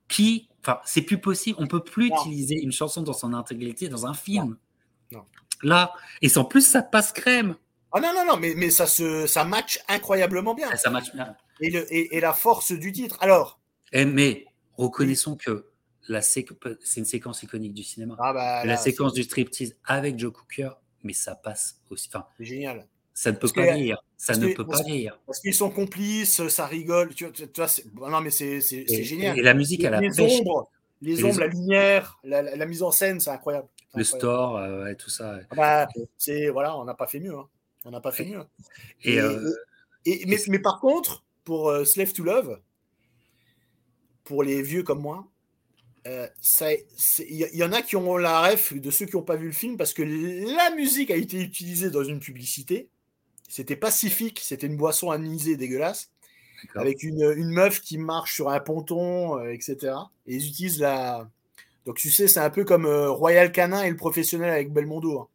qui 0.07 0.49
Enfin, 0.65 0.79
c'est 0.83 1.03
plus 1.03 1.19
possible. 1.19 1.57
On 1.61 1.67
peut 1.67 1.83
plus 1.83 2.07
utiliser 2.07 2.55
une 2.55 2.71
chanson 2.71 3.03
dans 3.03 3.13
son 3.13 3.33
intégralité 3.33 3.87
dans 3.87 4.07
un 4.07 4.15
film. 4.15 4.57
Non. 5.11 5.23
Là, 5.61 5.93
et 6.23 6.37
en 6.37 6.43
plus, 6.43 6.67
ça 6.67 6.81
passe 6.81 7.11
crème. 7.11 7.55
Ah 7.91 7.99
non, 7.99 8.11
non, 8.15 8.25
non, 8.25 8.37
mais, 8.37 8.55
mais 8.57 8.71
ça, 8.71 8.87
se, 8.87 9.27
ça 9.27 9.45
match 9.45 9.79
incroyablement 9.87 10.55
bien. 10.55 10.75
Ça 10.75 10.89
match 10.89 11.13
bien. 11.13 11.35
Et, 11.61 11.69
le, 11.69 11.85
et, 11.93 12.19
la 12.19 12.33
force 12.33 12.71
du 12.71 12.91
titre. 12.91 13.17
Alors. 13.21 13.59
Et, 13.93 14.01
eh, 14.01 14.05
mais 14.05 14.45
reconnaissons 14.75 15.35
que 15.35 15.67
c'est 16.21 16.45
une 16.97 17.05
séquence 17.05 17.43
iconique 17.43 17.73
du 17.73 17.83
cinéma. 17.83 18.15
Ah 18.19 18.33
bah, 18.33 18.65
la 18.65 18.77
séquence 18.77 19.13
du 19.13 19.23
striptease 19.23 19.75
avec 19.85 20.19
Joe 20.19 20.31
Cooker, 20.31 20.69
mais 21.03 21.13
ça 21.13 21.35
passe 21.35 21.81
aussi. 21.89 22.09
Enfin, 22.09 22.25
c'est 22.37 22.45
génial. 22.45 22.87
Ça 23.13 23.31
ne 23.31 23.37
peut 23.37 23.47
pas 23.47 23.73
rire. 23.73 24.03
Ça 24.17 24.35
ne 24.35 24.53
peut 24.53 24.67
pas 24.67 24.81
rire. 24.81 25.19
Parce 25.25 25.39
qu'ils 25.39 25.53
sont 25.53 25.69
complices, 25.69 26.45
ça 26.49 26.65
rigole. 26.65 27.15
Tu, 27.15 27.25
vois, 27.95 28.09
non, 28.09 28.21
mais 28.21 28.29
c'est 28.29 28.59
génial. 29.03 29.39
Et 29.39 29.41
la 29.41 29.53
musique, 29.53 29.85
à 29.85 29.89
la 29.89 30.01
les 30.01 30.19
ombres, 30.19 30.69
les 31.01 31.23
ombres, 31.23 31.39
la 31.39 31.47
lumière, 31.47 32.19
la, 32.23 32.65
mise 32.65 32.83
en 32.83 32.91
scène, 32.91 33.19
c'est 33.19 33.29
incroyable. 33.29 33.67
Le 33.95 34.03
store, 34.03 34.57
euh, 34.57 34.87
et 34.87 34.95
tout 34.97 35.09
ça. 35.09 35.39
Ah 35.51 35.55
bah, 35.55 35.87
c'est 36.17 36.49
voilà, 36.49 36.77
on 36.77 36.83
n'a 36.83 36.93
pas 36.93 37.07
fait 37.07 37.21
mieux. 37.21 37.33
Hein. 37.33 37.47
On 37.85 37.91
n'a 37.91 38.01
pas 38.01 38.11
fait 38.11 38.25
mieux. 38.25 38.43
Et, 39.03 39.19
euh, 39.19 39.53
et, 40.05 40.25
mais, 40.27 40.37
mais, 40.47 40.59
par 40.59 40.81
contre, 40.81 41.23
pour 41.45 41.69
euh, 41.69 41.85
Slave 41.85 42.11
to 42.11 42.23
Love, 42.23 42.59
pour 44.25 44.43
les 44.43 44.61
vieux 44.61 44.83
comme 44.83 45.01
moi, 45.01 45.25
il 46.05 47.49
y, 47.53 47.63
en 47.63 47.71
a 47.71 47.81
qui 47.81 47.95
ont 47.95 48.17
la 48.17 48.41
ref 48.41 48.73
de 48.73 48.91
ceux 48.91 49.05
qui 49.07 49.15
n'ont 49.15 49.23
pas 49.23 49.35
vu 49.35 49.47
le 49.47 49.53
film 49.53 49.75
parce 49.75 49.93
que 49.93 50.03
la 50.03 50.75
musique 50.75 51.09
a 51.09 51.15
été 51.15 51.41
utilisée 51.41 51.89
dans 51.89 52.03
une 52.03 52.19
publicité. 52.19 52.89
C'était 53.49 53.75
pacifique, 53.75 54.39
c'était 54.43 54.67
une 54.67 54.77
boisson 54.77 55.11
anisée 55.11 55.55
dégueulasse, 55.55 56.11
avec 56.75 57.03
une, 57.03 57.33
une, 57.35 57.49
meuf 57.49 57.81
qui 57.81 57.97
marche 57.97 58.35
sur 58.35 58.49
un 58.49 58.59
ponton, 58.59 59.39
euh, 59.39 59.51
etc. 59.51 59.93
Et 60.27 60.35
ils 60.35 60.47
utilisent 60.47 60.79
la. 60.79 61.29
Donc 61.85 61.97
tu 61.97 62.11
sais, 62.11 62.27
c'est 62.27 62.39
un 62.39 62.49
peu 62.49 62.65
comme 62.65 62.85
euh, 62.85 63.09
Royal 63.09 63.51
Canin 63.51 63.83
et 63.83 63.89
le 63.89 63.95
professionnel 63.95 64.51
avec 64.51 64.71
Belmondo. 64.71 65.19
Hein. 65.19 65.27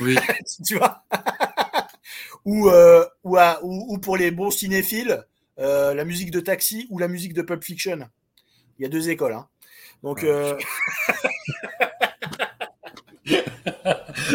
Oui. 0.00 0.16
tu 0.66 0.76
vois? 0.76 1.04
Ou, 2.44 2.70
euh, 2.70 3.04
ou, 3.24 3.36
ou, 3.62 3.98
pour 3.98 4.16
les 4.16 4.30
bons 4.30 4.50
cinéphiles, 4.50 5.22
la 5.58 6.04
musique 6.04 6.30
de 6.30 6.40
Taxi 6.40 6.86
ou 6.88 6.98
la 6.98 7.08
musique 7.08 7.34
de 7.34 7.42
Pulp 7.42 7.62
Fiction. 7.62 8.08
Il 8.78 8.82
y 8.82 8.86
a 8.86 8.88
deux 8.88 9.10
écoles. 9.10 9.34
Hein. 9.34 9.48
Donc. 10.02 10.22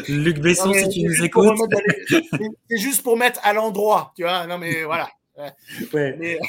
Luc 0.07 0.40
Besson, 0.40 0.73
si 0.73 0.90
tu 0.90 1.03
nous 1.03 1.23
écoutes. 1.23 1.60
C'est 2.69 2.77
juste 2.77 3.03
pour 3.03 3.18
mettre 3.18 3.40
à 3.44 3.53
l'endroit, 3.53 4.14
tu 4.15 4.23
vois. 4.23 4.48
Non, 4.48 4.57
mais 4.57 4.84
voilà. 4.84 5.10
Ouais. 5.35 5.52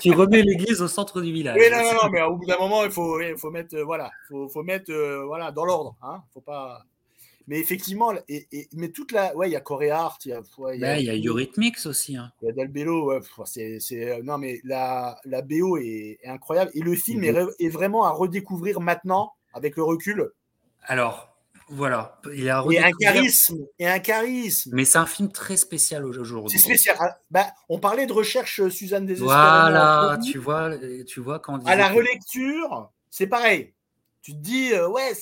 tu 0.00 0.12
remets 0.12 0.42
l'église 0.42 0.82
au 0.82 0.88
centre 0.88 1.20
du 1.20 1.32
village. 1.32 1.56
Oui, 1.58 1.70
non, 1.70 1.78
non, 1.78 1.94
non, 2.02 2.10
mais 2.10 2.22
au 2.22 2.36
bout 2.36 2.44
d'un 2.44 2.58
moment, 2.58 2.84
il 2.84 2.90
faut, 2.90 3.20
il 3.20 3.36
faut 3.36 3.50
mettre, 3.50 3.76
euh, 3.76 3.84
voilà, 3.84 4.10
faut, 4.28 4.48
faut 4.48 4.64
mettre, 4.64 4.90
euh, 4.90 5.24
voilà, 5.24 5.52
dans 5.52 5.64
l'ordre, 5.64 5.94
hein. 6.02 6.22
Faut 6.34 6.40
pas. 6.40 6.82
Mais 7.48 7.58
effectivement, 7.58 8.12
et, 8.28 8.46
et, 8.52 8.68
mais 8.74 8.90
toute 8.90 9.10
la, 9.10 9.34
ouais, 9.34 9.48
il 9.48 9.52
y 9.52 9.56
a 9.56 9.62
Art, 9.94 10.18
il 10.26 10.28
y 10.28 10.34
a, 10.34 10.42
il 10.74 10.80
y 10.80 10.84
a, 10.84 11.00
y 11.00 11.08
a 11.08 11.30
Eurythmics 11.30 11.86
aussi. 11.86 12.14
Hein. 12.14 12.30
Il 12.42 12.46
y 12.46 12.50
a 12.50 12.52
Dalbello, 12.52 13.06
ouais, 13.06 13.20
c'est, 13.46 13.80
c'est, 13.80 14.22
non, 14.22 14.36
mais 14.36 14.60
la, 14.64 15.18
la 15.24 15.40
BO 15.40 15.78
est, 15.78 16.18
incroyable 16.26 16.70
et 16.74 16.80
le 16.80 16.94
film 16.94 17.24
est, 17.24 17.34
est, 17.58 17.68
vraiment 17.70 18.04
à 18.04 18.10
redécouvrir 18.10 18.82
maintenant 18.82 19.32
avec 19.54 19.76
le 19.76 19.82
recul. 19.82 20.30
Alors, 20.82 21.38
voilà. 21.70 22.20
Il 22.34 22.50
a 22.50 22.62
et 22.70 22.78
un 22.78 22.90
charisme. 22.92 23.64
Et 23.78 23.88
un 23.88 23.98
charisme. 23.98 24.72
Mais 24.74 24.84
c'est 24.84 24.98
un 24.98 25.06
film 25.06 25.32
très 25.32 25.56
spécial 25.56 26.04
aujourd'hui. 26.04 26.58
C'est 26.58 26.62
spécial. 26.62 26.96
Ah, 27.00 27.18
bah, 27.30 27.46
on 27.70 27.78
parlait 27.78 28.06
de 28.06 28.12
recherche 28.12 28.60
euh, 28.60 28.68
Suzanne 28.68 29.06
Désespéré. 29.06 29.34
Voilà, 29.34 30.18
tu 30.22 30.36
vois, 30.36 30.70
tu 31.06 31.20
vois 31.20 31.38
quand. 31.38 31.66
À 31.66 31.76
la 31.76 31.88
relecture, 31.88 32.90
c'est 33.10 33.26
pareil. 33.26 33.72
Tu 34.20 34.32
te 34.32 34.38
dis, 34.38 34.72
euh, 34.74 34.86
ouais. 34.88 35.12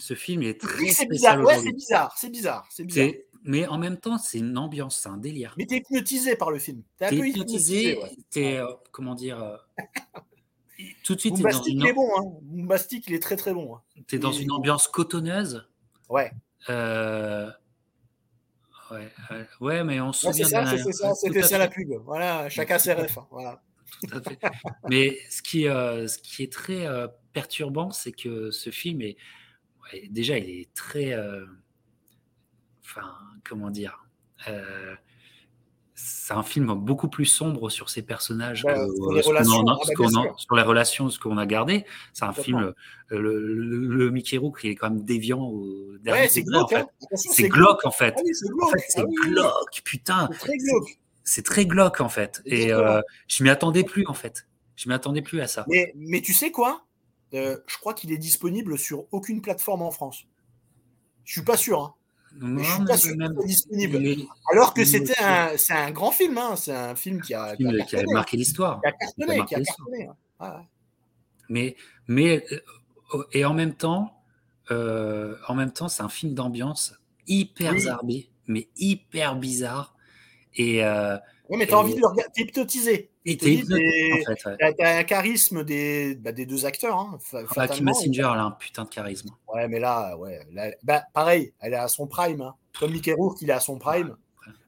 Ce 0.00 0.14
film 0.14 0.42
est 0.42 0.60
très 0.60 0.88
spécial. 0.88 1.08
Bizarre. 1.08 1.40
Ouais, 1.40 1.58
c'est 1.58 1.72
bizarre. 1.72 2.14
C'est 2.18 2.30
bizarre. 2.30 2.66
C'est 2.70 2.84
bizarre. 2.84 3.12
Mais 3.42 3.66
en 3.66 3.78
même 3.78 3.96
temps, 3.96 4.18
c'est 4.18 4.38
une 4.38 4.58
ambiance, 4.58 4.98
c'est 5.00 5.08
un 5.08 5.16
délire. 5.16 5.54
Mais 5.56 5.64
t'es 5.64 5.78
hypnotisé 5.78 6.36
par 6.36 6.50
le 6.50 6.58
film. 6.58 6.82
T'es 6.98 7.06
un 7.06 7.10
peu 7.10 7.26
hypnotisé. 7.26 7.98
T'es, 8.30 8.58
euh, 8.58 8.66
comment 8.90 9.14
dire 9.14 9.58
tout 11.04 11.14
de 11.14 11.20
suite, 11.20 11.34
Boombastic, 11.34 11.74
il 11.74 11.86
est 11.86 11.92
bon. 11.92 12.10
Hein. 12.18 12.76
Il 13.06 13.14
est 13.14 13.22
très 13.22 13.36
très 13.36 13.54
bon. 13.54 13.76
Hein. 13.76 13.82
Tu 14.06 14.16
es 14.16 14.18
dans 14.18 14.32
une 14.32 14.50
ambiance 14.50 14.88
cotonneuse. 14.88 15.66
Ouais. 16.08 16.30
Euh... 16.68 17.50
Ouais, 18.90 19.08
ouais, 19.60 19.84
mais 19.84 20.00
on 20.00 20.12
se 20.12 20.32
souvient. 20.32 20.66
c'est 20.66 20.92
ça, 20.92 21.14
c'était 21.14 21.42
ça 21.42 21.58
la 21.58 21.68
pub. 21.68 21.92
Voilà, 22.04 22.48
chacun 22.48 22.78
ses 22.78 22.92
refs. 22.92 23.18
Hein. 23.18 23.26
Voilà. 23.30 23.62
Tout 24.02 24.18
à 24.18 24.20
fait. 24.20 24.38
mais 24.88 25.18
ce 25.30 25.42
qui, 25.42 25.68
euh, 25.68 26.08
ce 26.08 26.18
qui 26.18 26.42
est 26.42 26.52
très 26.52 26.86
euh, 26.86 27.06
perturbant, 27.32 27.90
c'est 27.90 28.12
que 28.12 28.50
ce 28.50 28.70
film 28.70 29.00
est. 29.02 29.16
Déjà, 30.10 30.38
il 30.38 30.60
est 30.60 30.74
très. 30.74 31.12
Euh, 31.12 31.44
enfin, 32.84 33.12
comment 33.44 33.70
dire 33.70 34.04
c'est 36.02 36.32
un 36.32 36.42
film 36.42 36.72
beaucoup 36.74 37.08
plus 37.08 37.26
sombre 37.26 37.68
sur 37.68 37.90
ces 37.90 38.02
personnages 38.02 38.62
bah, 38.62 38.74
sur, 38.74 39.12
les 39.12 39.20
relations, 39.20 39.64
ah, 39.68 39.76
bah, 39.76 40.34
sur 40.36 40.56
les 40.56 40.62
relations, 40.62 41.10
ce 41.10 41.18
qu'on 41.18 41.36
a 41.36 41.46
gardé. 41.46 41.84
C'est 42.12 42.24
un 42.24 42.32
film, 42.32 42.72
euh, 43.12 43.18
le, 43.20 43.38
le, 43.38 44.10
Mickey 44.10 44.36
Rourke, 44.36 44.60
qui 44.60 44.68
est 44.68 44.74
quand 44.76 44.90
même 44.90 45.02
déviant 45.02 45.42
au 45.42 45.98
dernier 45.98 46.28
c'est 46.28 46.42
glauque, 46.42 46.72
en 46.72 46.78
fait. 46.78 46.86
C'est 47.14 47.48
glauque, 47.48 47.84
en 47.84 47.90
fait. 47.90 48.14
c'est 48.88 49.04
glauque, 49.04 49.82
putain. 49.84 50.30
C'est 51.24 51.44
très 51.44 51.66
glauque, 51.66 52.00
en 52.00 52.08
fait. 52.08 52.40
Et 52.46 52.72
euh, 52.72 53.02
je 53.28 53.42
m'y 53.44 53.50
attendais 53.50 53.84
plus, 53.84 54.06
en 54.06 54.14
fait. 54.14 54.46
Je 54.76 54.88
m'y 54.88 54.94
attendais 54.94 55.22
plus 55.22 55.40
à 55.40 55.46
ça. 55.46 55.66
Mais, 55.68 55.92
mais 55.96 56.22
tu 56.22 56.32
sais 56.32 56.50
quoi? 56.50 56.86
Euh, 57.34 57.58
Je 57.66 57.78
crois 57.78 57.94
qu'il 57.94 58.12
est 58.12 58.18
disponible 58.18 58.78
sur 58.78 59.06
aucune 59.12 59.42
plateforme 59.42 59.82
en 59.82 59.90
France. 59.90 60.24
Je 61.24 61.32
suis 61.32 61.44
pas 61.44 61.56
sûr. 61.56 61.80
Hein 61.82 61.94
je 62.40 62.62
suis 62.62 62.84
pas 62.84 62.96
sûr 62.96 63.16
même... 63.16 63.34
disponible. 63.44 63.98
Alors 64.52 64.74
que 64.74 64.84
c'était 64.84 65.20
un, 65.20 65.56
c'est 65.56 65.72
un 65.72 65.90
grand 65.90 66.10
film, 66.10 66.38
hein. 66.38 66.54
c'est 66.56 66.74
un 66.74 66.94
film 66.94 67.20
qui 67.20 67.34
a, 67.34 67.56
qui 67.56 67.66
a, 67.66 67.84
qui 67.84 67.96
a 67.96 68.02
marqué 68.12 68.36
l'histoire. 68.36 68.80
Qui 68.80 68.88
a 68.88 68.92
cartonné, 68.92 69.44
qui 69.46 69.54
a 69.54 69.60
cartonné. 69.62 70.08
Hein. 70.40 70.62
Mais, 71.48 71.76
mais 72.06 72.44
euh, 72.52 73.24
et 73.32 73.44
en 73.44 73.54
même 73.54 73.74
temps, 73.74 74.22
euh, 74.70 75.36
en 75.48 75.54
même 75.54 75.72
temps, 75.72 75.88
c'est 75.88 76.02
un 76.02 76.08
film 76.08 76.34
d'ambiance 76.34 76.94
hyper 77.26 77.74
oui. 78.04 78.30
mais 78.46 78.68
hyper 78.76 79.36
bizarre. 79.36 79.96
Et 80.54 80.84
euh, 80.84 81.16
oui, 81.50 81.58
mais 81.58 81.66
tu 81.66 81.74
as 81.74 81.78
envie 81.78 81.94
de 81.94 82.00
le 82.00 82.06
regarder, 82.06 82.32
t'es 82.32 82.42
hypnotisé. 82.42 83.10
T'es 83.24 83.32
hypnotisé, 83.32 84.24
en 84.28 84.36
fait. 84.36 84.74
T'as 84.78 84.98
un 84.98 85.02
charisme 85.02 85.64
des, 85.64 86.14
bah, 86.14 86.30
des 86.30 86.46
deux 86.46 86.64
acteurs. 86.64 86.96
Hein, 86.96 87.18
enfin, 87.32 87.66
Kim 87.66 87.86
Messenger, 87.86 88.30
elle 88.32 88.38
a 88.38 88.44
un 88.44 88.50
putain 88.52 88.84
de 88.84 88.88
charisme. 88.88 89.30
Ouais, 89.52 89.66
mais 89.66 89.80
là, 89.80 90.16
ouais, 90.16 90.40
bah, 90.84 91.02
pareil, 91.12 91.52
elle 91.60 91.72
est 91.72 91.76
à 91.76 91.88
son 91.88 92.06
prime. 92.06 92.40
Hein. 92.40 92.54
Comme 92.78 92.92
Mickey 92.92 93.12
Rourke, 93.12 93.38
il 93.42 93.50
est 93.50 93.54
à 93.54 93.60
son 93.60 93.78
prime. 93.78 94.16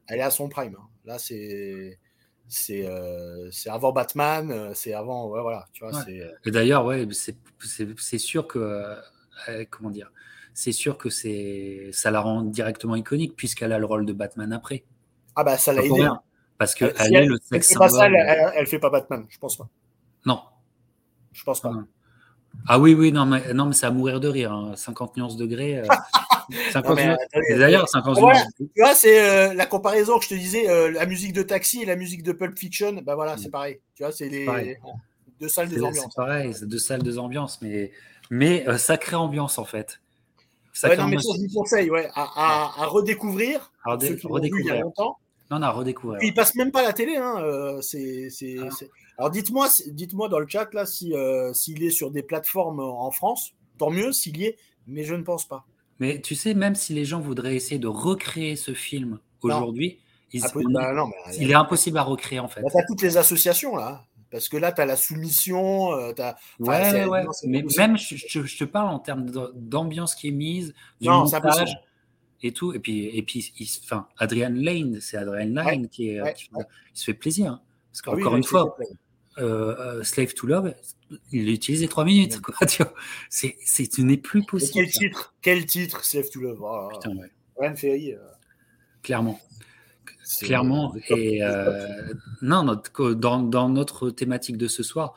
Elle 0.08 0.18
est 0.18 0.22
à 0.22 0.30
son 0.30 0.48
prime. 0.48 0.76
Hein. 0.78 0.88
Là, 1.04 1.18
c'est 1.18 1.98
c'est 2.48 2.84
euh, 2.84 3.48
avant 3.66 3.92
Batman, 3.92 4.50
euh, 4.50 4.72
c'est 4.74 4.92
avant, 4.92 5.28
ouais, 5.28 5.40
voilà, 5.40 5.64
tu 5.72 5.84
vois. 5.84 5.96
Ouais. 5.96 6.30
Et 6.44 6.50
d'ailleurs, 6.50 6.84
ouais, 6.84 7.08
c'est 7.10 8.18
sûr 8.18 8.46
que, 8.46 8.58
euh, 9.48 9.64
comment 9.70 9.90
dire, 9.90 10.12
c'est 10.52 10.72
sûr 10.72 10.98
que 10.98 11.08
c'est 11.08 11.90
ça 11.92 12.10
la 12.10 12.20
rend 12.20 12.42
directement 12.42 12.94
iconique 12.94 13.36
puisqu'elle 13.36 13.72
a 13.72 13.78
le 13.78 13.86
rôle 13.86 14.04
de 14.04 14.12
Batman 14.12 14.52
après. 14.52 14.84
Ah 15.34 15.44
bah 15.44 15.56
ça 15.56 15.72
l'a 15.72 15.82
aidé. 15.82 15.94
Rien. 15.94 16.20
Parce 16.62 16.74
qu'elle 16.74 16.94
elle 16.98 17.14
est 17.14 17.26
le 17.26 17.38
sexe 17.42 17.68
symbole. 17.68 17.88
Pas 17.88 17.96
ça, 17.96 18.06
elle, 18.06 18.52
elle, 18.54 18.66
fait 18.66 18.78
pas 18.78 18.90
Batman, 18.90 19.24
je 19.28 19.38
pense 19.38 19.56
pas. 19.56 19.68
Non. 20.24 20.40
Je 21.32 21.42
pense 21.44 21.60
pas. 21.60 21.72
Ah 22.68 22.78
oui, 22.78 22.94
oui, 22.94 23.12
non, 23.12 23.26
mais, 23.26 23.52
non, 23.54 23.66
mais 23.66 23.72
c'est 23.72 23.86
à 23.86 23.90
mourir 23.90 24.20
de 24.20 24.28
rire. 24.28 24.52
Hein. 24.52 24.72
50 24.76 25.16
nuances 25.16 25.36
degrés. 25.36 25.78
Euh, 25.78 25.84
50 26.72 26.98
D'ailleurs, 27.50 27.88
50 27.88 28.18
voilà, 28.18 28.44
Tu 28.58 28.68
vois, 28.76 28.94
c'est 28.94 29.22
euh, 29.22 29.54
la 29.54 29.66
comparaison 29.66 30.18
que 30.18 30.24
je 30.24 30.30
te 30.30 30.34
disais, 30.34 30.68
euh, 30.68 30.90
la 30.90 31.06
musique 31.06 31.32
de 31.32 31.42
Taxi 31.42 31.82
et 31.82 31.86
la 31.86 31.96
musique 31.96 32.22
de 32.22 32.32
Pulp 32.32 32.58
Fiction. 32.58 32.92
Ben 33.02 33.14
voilà, 33.14 33.36
c'est 33.36 33.48
mm. 33.48 33.52
pareil. 33.52 33.80
Tu 33.94 34.02
vois, 34.02 34.12
c'est 34.12 34.28
les 34.28 34.78
deux 35.40 35.48
salles 35.48 35.68
des 35.68 35.82
ambiances. 35.82 36.04
C'est 36.04 36.16
pareil, 36.16 36.54
c'est 36.54 36.68
deux 36.68 36.78
salles 36.78 37.02
des 37.02 37.18
ambiances, 37.18 37.60
mais, 37.62 37.90
mais 38.30 38.66
euh, 38.68 38.78
sacrée 38.78 39.16
ambiance 39.16 39.58
en 39.58 39.64
fait. 39.64 40.00
Ça 40.72 40.94
non, 40.96 41.08
mais 41.08 41.18
ça, 41.18 41.34
je 41.36 41.42
vous 41.42 41.54
conseille, 41.54 41.90
ouais, 41.90 42.08
à, 42.14 42.82
à, 42.82 42.86
redécouvrir. 42.86 43.72
À 43.84 43.92
redécouvrir. 43.92 44.52
il 44.58 44.66
y 44.66 44.70
a 44.70 44.80
longtemps. 44.80 45.18
Non, 45.52 45.58
non, 45.58 45.66
à 45.66 45.70
redécouvrir. 45.70 46.18
Il 46.22 46.32
passe 46.32 46.54
même 46.54 46.72
pas 46.72 46.80
à 46.80 46.84
la 46.84 46.92
télé. 46.94 47.16
Hein, 47.16 47.36
euh, 47.40 47.82
c'est, 47.82 48.30
ah. 48.58 48.68
Alors 49.18 49.30
dites-moi, 49.30 49.68
dites-moi 49.88 50.30
dans 50.30 50.38
le 50.38 50.48
chat 50.48 50.72
là 50.72 50.86
si 50.86 51.14
euh, 51.14 51.52
s'il 51.52 51.84
est 51.84 51.90
sur 51.90 52.10
des 52.10 52.22
plateformes 52.22 52.80
en 52.80 53.10
France, 53.10 53.52
tant 53.76 53.90
mieux 53.90 54.12
s'il 54.12 54.38
y 54.38 54.46
est, 54.46 54.56
mais 54.86 55.04
je 55.04 55.14
ne 55.14 55.22
pense 55.22 55.46
pas. 55.46 55.66
Mais 56.00 56.22
tu 56.22 56.34
sais, 56.34 56.54
même 56.54 56.74
si 56.74 56.94
les 56.94 57.04
gens 57.04 57.20
voudraient 57.20 57.54
essayer 57.54 57.78
de 57.78 57.86
recréer 57.86 58.56
ce 58.56 58.72
film 58.72 59.18
aujourd'hui, 59.42 59.98
il, 60.32 60.40
bah, 60.40 61.06
il 61.38 61.50
est 61.50 61.54
impossible 61.54 61.98
à 61.98 62.02
recréer 62.02 62.40
en 62.40 62.48
fait. 62.48 62.62
Bah, 62.62 62.70
tu 62.72 62.78
as 62.78 62.84
toutes 62.86 63.02
les 63.02 63.18
associations 63.18 63.76
là. 63.76 64.06
Parce 64.30 64.48
que 64.48 64.56
là, 64.56 64.72
tu 64.72 64.80
as 64.80 64.86
la 64.86 64.96
soumission. 64.96 65.92
Euh, 65.92 66.14
as... 66.18 66.36
ouais, 66.58 67.04
ouais. 67.04 67.24
mais 67.44 67.62
même, 67.76 67.98
je, 67.98 68.56
te 68.56 68.64
parle 68.64 68.88
en 68.88 68.98
termes 68.98 69.26
d'ambiance 69.54 70.14
qui 70.14 70.28
est 70.28 70.30
mise, 70.30 70.72
du 71.02 71.08
non, 71.08 71.24
montage 71.24 71.76
et 72.42 72.52
tout. 72.52 72.72
Et 72.72 72.78
puis, 72.78 73.06
et 73.16 73.22
puis 73.22 73.52
enfin, 73.84 74.06
Adrian 74.18 74.52
Lane, 74.54 74.98
c'est 75.00 75.16
Adrian 75.16 75.52
Lane 75.52 75.88
qui, 75.88 76.10
est, 76.10 76.20
il 76.56 76.64
se 76.94 77.04
fait 77.04 77.14
plaisir. 77.14 77.52
Hein. 77.52 77.60
Parce 77.90 78.02
ah 78.06 78.10
qu'encore 78.16 78.36
une 78.36 78.44
fois, 78.44 78.76
euh, 79.38 79.76
euh, 79.78 80.02
Slave 80.02 80.34
to 80.34 80.46
Love, 80.46 80.74
il 81.30 81.48
utilise 81.50 81.82
les 81.82 81.88
trois 81.88 82.04
minutes. 82.04 82.40
Quoi, 82.40 82.54
tu 82.66 82.82
vois. 82.82 82.94
C'est, 83.28 83.56
c'est, 83.64 83.92
ce 83.92 84.00
n'est 84.00 84.16
plus 84.16 84.44
possible. 84.44 84.72
quel 84.74 84.90
titre 84.90 85.34
Quel 85.42 85.66
titre, 85.66 86.04
Slave 86.04 86.28
to 86.30 86.40
Love? 86.40 86.58
Oh, 86.62 86.88
Putain, 86.90 87.16
ouais. 87.16 87.30
Ryan 87.58 87.76
Ferry. 87.76 88.14
Clairement. 89.02 89.40
Clairement. 90.40 90.94
Et 91.10 91.42
euh, 91.42 92.14
non, 92.40 92.62
notre, 92.62 93.12
dans, 93.12 93.40
dans, 93.40 93.68
notre 93.68 94.10
thématique 94.10 94.56
de 94.56 94.68
ce 94.68 94.82
soir, 94.82 95.14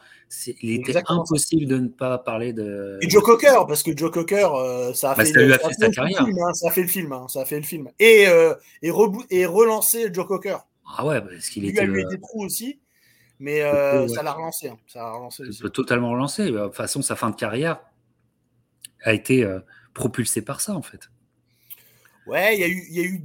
il 0.61 0.80
était 0.80 1.02
impossible 1.07 1.65
de 1.65 1.77
ne 1.77 1.88
pas 1.88 2.18
parler 2.18 2.53
de. 2.53 2.97
Et 3.02 3.10
Joe 3.10 3.23
Cocker, 3.23 3.65
parce 3.68 3.84
que 3.84 3.95
Joe 3.95 4.11
Cocker, 4.11 4.49
euh, 4.56 4.93
ça 4.93 5.11
a 5.11 5.15
bah, 5.15 5.26
fait, 5.26 5.31
ça 5.31 5.68
a 5.68 5.69
fait, 5.69 5.91
carrière. 5.91 6.26
Film, 6.26 6.38
hein, 6.39 6.53
ça 6.53 6.68
a 6.68 6.72
fait 6.72 6.81
le 6.81 6.88
film. 6.88 7.14
Hein, 7.14 7.27
ça 7.30 7.41
a 7.41 7.45
fait 7.45 7.57
le 7.57 7.65
film. 7.65 7.89
Et, 7.99 8.27
euh, 8.27 8.53
et, 8.81 8.91
et 9.30 9.45
relancé 9.45 10.10
Joe 10.14 10.27
Cocker. 10.27 10.57
Ah 10.97 11.06
ouais, 11.06 11.22
parce 11.22 11.49
qu'il 11.49 11.65
était. 11.65 11.84
Il 11.84 11.89
a 11.89 11.93
eu 11.93 12.06
des 12.06 12.19
trous 12.19 12.43
aussi. 12.43 12.80
Mais 13.39 13.61
ça 14.07 14.23
l'a 14.23 14.31
relancé. 14.31 14.69
Hein, 14.69 14.77
ça 14.88 15.11
relancé 15.11 15.43
peut 15.61 15.69
totalement 15.69 16.11
relancer. 16.11 16.52
De 16.52 16.65
toute 16.65 16.76
façon, 16.76 17.02
sa 17.02 17.15
fin 17.15 17.30
de 17.30 17.35
carrière 17.35 17.80
a 19.03 19.14
été 19.14 19.47
propulsée 19.93 20.41
par 20.41 20.61
ça, 20.61 20.73
en 20.73 20.81
fait. 20.81 21.10
Ouais, 22.27 22.56
il 22.56 22.60
y 22.60 22.64
a 22.64 22.68
eu, 22.68 22.84
il 22.89 22.95
y 22.95 22.99
a 23.02 23.03
eu. 23.03 23.22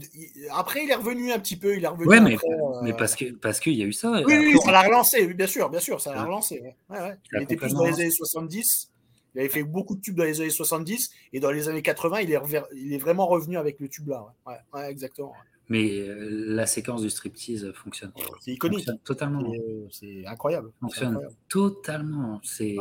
Après, 0.50 0.84
il 0.84 0.90
est 0.90 0.94
revenu 0.94 1.32
un 1.32 1.38
petit 1.38 1.56
peu. 1.56 1.76
Il 1.76 1.84
est 1.84 1.88
revenu. 1.88 2.06
Ouais, 2.06 2.20
mais, 2.20 2.36
mais 2.82 2.92
parce 2.92 3.16
que 3.16 3.32
parce 3.32 3.60
qu'il 3.60 3.74
y 3.74 3.82
a 3.82 3.86
eu 3.86 3.92
ça. 3.92 4.22
Oui, 4.26 4.34
oui, 4.36 4.58
ça 4.62 4.72
l'a 4.72 4.82
relancé. 4.82 5.26
bien 5.32 5.46
sûr, 5.46 5.70
bien 5.70 5.80
sûr, 5.80 6.00
ça 6.00 6.14
l'a 6.14 6.24
relancé. 6.24 6.60
Ouais, 6.60 7.00
ouais. 7.00 7.16
Il, 7.32 7.42
était 7.42 7.56
plus 7.56 7.72
dans 7.72 7.86
les 7.86 8.00
années 8.00 8.10
70. 8.10 8.90
Il 9.34 9.40
avait 9.40 9.48
fait 9.48 9.62
beaucoup 9.62 9.94
de 9.94 10.00
tubes 10.00 10.16
dans 10.16 10.24
les 10.24 10.40
années 10.40 10.50
70 10.50 11.10
et 11.32 11.40
dans 11.40 11.52
les 11.52 11.68
années 11.68 11.82
80, 11.82 12.20
il 12.22 12.32
est, 12.32 12.38
il 12.74 12.92
est 12.92 12.98
vraiment 12.98 13.28
revenu 13.28 13.58
avec 13.58 13.78
le 13.78 13.88
tube 13.88 14.08
là. 14.08 14.26
Ouais, 14.44 14.56
ouais 14.74 14.90
exactement. 14.90 15.32
Mais 15.68 16.04
la 16.08 16.66
séquence 16.66 17.00
du 17.00 17.10
striptease 17.10 17.72
fonctionne. 17.72 18.12
C'est 18.40 18.50
iconique. 18.50 18.80
Fonctionne 18.80 18.98
totalement. 18.98 19.52
C'est 19.90 20.26
incroyable. 20.26 20.72
Fonctionne 20.80 21.20
totalement. 21.48 22.40
C'est 22.42 22.76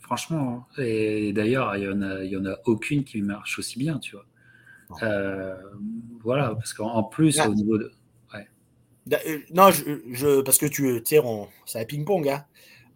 franchement. 0.00 0.66
Et 0.76 1.32
d'ailleurs, 1.32 1.76
il 1.76 1.84
y 1.84 1.88
en 1.88 2.02
a, 2.02 2.22
il 2.24 2.30
y 2.30 2.36
en 2.36 2.44
a 2.44 2.56
aucune 2.66 3.04
qui 3.04 3.22
marche 3.22 3.58
aussi 3.58 3.78
bien, 3.78 3.98
tu 3.98 4.16
vois. 4.16 4.26
Euh, 5.02 5.54
voilà, 6.22 6.54
parce 6.54 6.72
qu'en 6.72 7.02
plus, 7.02 7.40
au 7.40 7.54
niveau 7.54 7.78
de. 7.78 7.92
Euh, 9.10 9.38
non, 9.54 9.70
je, 9.70 10.42
parce 10.42 10.58
que 10.58 10.66
tu 10.66 11.00
sais, 11.04 11.20
c'est 11.64 11.80
un 11.80 11.84
ping-pong. 11.84 12.28
Hein. 12.28 12.44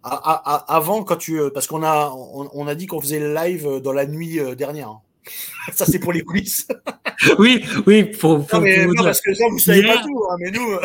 avant, 0.02 1.04
quand 1.04 1.16
tu. 1.16 1.40
Parce 1.54 1.66
qu'on 1.66 1.82
a, 1.82 2.10
on, 2.12 2.66
a 2.66 2.74
dit 2.74 2.86
qu'on 2.86 3.00
faisait 3.00 3.20
le 3.20 3.34
live 3.34 3.80
dans 3.82 3.92
la 3.92 4.06
nuit 4.06 4.38
euh, 4.38 4.54
dernière. 4.54 4.88
Hein. 4.88 5.00
ça, 5.72 5.86
c'est 5.86 5.98
pour 5.98 6.12
les 6.12 6.22
coulisses. 6.22 6.68
oui, 7.38 7.64
oui, 7.86 8.04
pour. 8.04 8.38
non, 8.52 8.60
mais, 8.60 8.86
non 8.86 9.04
parce 9.04 9.20
que 9.20 9.32
ça, 9.32 9.44
vous 9.50 9.58
savez 9.58 9.84
pas 9.84 10.02
tout, 10.02 10.24
hein, 10.30 10.36
mais 10.38 10.50
nous. 10.50 10.78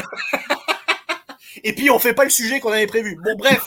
Et 1.64 1.74
puis, 1.74 1.90
on 1.90 2.00
fait 2.00 2.14
pas 2.14 2.24
le 2.24 2.30
sujet 2.30 2.60
qu'on 2.60 2.72
avait 2.72 2.88
prévu. 2.88 3.18
Bon, 3.22 3.36
bref, 3.38 3.66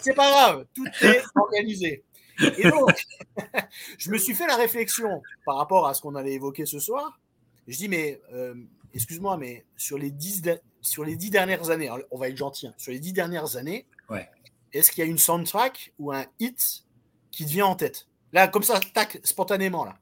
c'est 0.00 0.14
pas 0.14 0.30
grave, 0.30 0.64
tout 0.74 0.86
est 1.02 1.22
organisé. 1.34 2.04
Et 2.40 2.68
donc, 2.68 3.06
je 3.98 4.10
me 4.10 4.18
suis 4.18 4.34
fait 4.34 4.46
la 4.46 4.56
réflexion 4.56 5.22
par 5.44 5.56
rapport 5.56 5.86
à 5.86 5.94
ce 5.94 6.02
qu'on 6.02 6.14
allait 6.14 6.32
évoquer 6.32 6.66
ce 6.66 6.78
soir. 6.78 7.20
Je 7.66 7.76
dis, 7.76 7.88
mais 7.88 8.20
euh, 8.32 8.54
excuse-moi, 8.92 9.36
mais 9.36 9.64
sur 9.76 9.98
les, 9.98 10.10
dix 10.10 10.42
sur 10.80 11.04
les 11.04 11.16
dix 11.16 11.30
dernières 11.30 11.70
années, 11.70 11.90
on 12.10 12.18
va 12.18 12.28
être 12.28 12.36
gentil, 12.36 12.66
hein, 12.66 12.74
sur 12.76 12.92
les 12.92 12.98
dix 12.98 13.12
dernières 13.12 13.56
années, 13.56 13.86
ouais. 14.10 14.28
est-ce 14.72 14.90
qu'il 14.90 15.04
y 15.04 15.06
a 15.06 15.10
une 15.10 15.18
soundtrack 15.18 15.92
ou 15.98 16.12
un 16.12 16.26
hit 16.40 16.84
qui 17.30 17.44
te 17.44 17.50
vient 17.50 17.66
en 17.66 17.76
tête? 17.76 18.06
Là, 18.32 18.48
comme 18.48 18.62
ça, 18.62 18.80
tac, 18.80 19.20
spontanément, 19.24 19.84
là. 19.84 19.96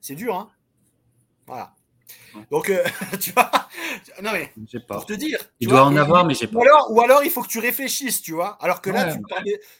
C'est 0.00 0.14
dur, 0.14 0.36
hein 0.36 0.50
Voilà. 1.46 1.74
Donc, 2.50 2.70
euh, 2.70 2.82
tu 3.20 3.32
vois, 3.32 3.50
non 4.22 4.30
mais, 4.32 4.52
pour 4.86 5.06
te 5.06 5.12
dire. 5.12 5.38
Il 5.60 5.68
doit 5.68 5.84
en 5.84 5.96
avoir, 5.96 6.24
mais 6.26 6.34
j'ai 6.34 6.46
pas. 6.46 6.58
Ou 6.58 6.62
alors, 6.62 6.90
ou 6.90 7.00
alors, 7.00 7.24
il 7.24 7.30
faut 7.30 7.42
que 7.42 7.48
tu 7.48 7.58
réfléchisses, 7.58 8.22
tu 8.22 8.32
vois. 8.32 8.56
Alors 8.60 8.80
que 8.80 8.90
là, 8.90 9.16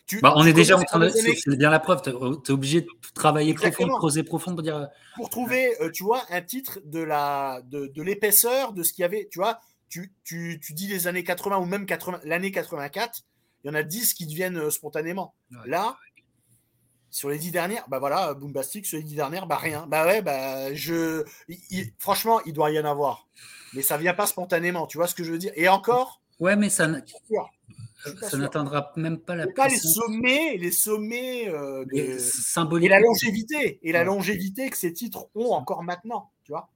tu, 0.07 0.21
bah, 0.21 0.33
on 0.37 0.47
est 0.47 0.53
déjà 0.53 0.77
en 0.77 0.83
train 0.83 0.99
de. 0.99 1.09
C'est 1.09 1.57
bien 1.57 1.71
la 1.71 1.81
preuve. 1.81 2.03
Tu 2.03 2.11
es, 2.11 2.51
obligé 2.51 2.83
de 2.83 2.89
travailler 3.15 3.55
profond, 3.55 3.87
de 3.87 3.93
creuser 3.93 4.23
profond 4.23 4.55
pour 4.55 4.63
dire. 4.63 4.77
Euh, 4.77 4.87
pour 5.17 5.31
trouver, 5.31 5.81
euh, 5.81 5.91
tu 5.91 6.05
vois, 6.05 6.23
un 6.31 6.43
titre 6.43 6.81
de 6.85 7.01
la 7.01 7.61
de, 7.67 7.87
de 7.87 8.03
l'épaisseur 8.03 8.73
de 8.73 8.83
ce 8.83 8.93
qu'il 8.93 9.03
y 9.03 9.07
avait, 9.07 9.29
tu 9.31 9.39
vois. 9.39 9.61
Tu, 9.89 10.13
tu, 10.25 10.59
tu, 10.61 10.73
dis 10.73 10.89
les 10.89 11.07
années 11.07 11.23
80 11.23 11.59
ou 11.59 11.67
même 11.67 11.87
l'année 12.25 12.51
84, 12.51 13.21
il 13.63 13.69
y 13.69 13.71
en 13.71 13.75
a 13.75 13.85
10 13.85 14.15
qui 14.15 14.27
deviennent 14.27 14.69
spontanément. 14.71 15.35
Là, 15.67 15.97
sur 17.15 17.31
les 17.31 17.39
dix 17.39 17.53
dernières, 17.53 17.85
bah 17.89 18.01
voilà, 18.01 18.35
Boombastic, 18.35 18.87
sur 18.87 18.97
les 18.97 19.05
dix 19.05 19.15
dernières, 19.15 19.47
bah 19.47 19.57
rien. 19.57 19.87
Bah 19.87 20.05
ouais, 20.05 20.21
bah 20.21 20.75
je. 20.75 21.23
franchement, 21.97 22.41
il 22.45 22.53
doit 22.53 22.73
y 22.73 22.81
en 22.81 22.85
avoir. 22.85 23.29
Mais 23.73 23.83
ça 23.83 23.97
vient 23.97 24.15
pas 24.15 24.27
spontanément, 24.27 24.89
tu 24.89 24.99
vois 24.99 25.07
ce 25.07 25.15
que 25.15 25.23
je 25.23 25.31
veux 25.31 25.39
dire? 25.39 25.53
Et 25.55 25.69
encore. 25.69 26.21
Ouais, 26.41 26.57
mais 26.57 26.71
ça, 26.71 26.91
ça 28.21 28.37
n'atteindra 28.37 28.93
même 28.97 29.19
pas 29.19 29.37
la 29.37 29.47
pas 29.47 29.69
les 29.69 29.79
sommets, 29.79 30.57
les 30.57 30.73
sommets 30.73 31.49
euh, 31.51 31.85
de... 31.85 32.83
Et 32.85 32.89
la 32.89 32.99
longévité, 32.99 33.79
et 33.81 33.93
la 33.93 34.03
longévité 34.03 34.69
que 34.69 34.77
ces 34.77 34.93
titres 34.93 35.29
ont 35.37 35.53
encore 35.53 35.85
maintenant, 35.85 36.33
tu 36.43 36.51
vois? 36.51 36.69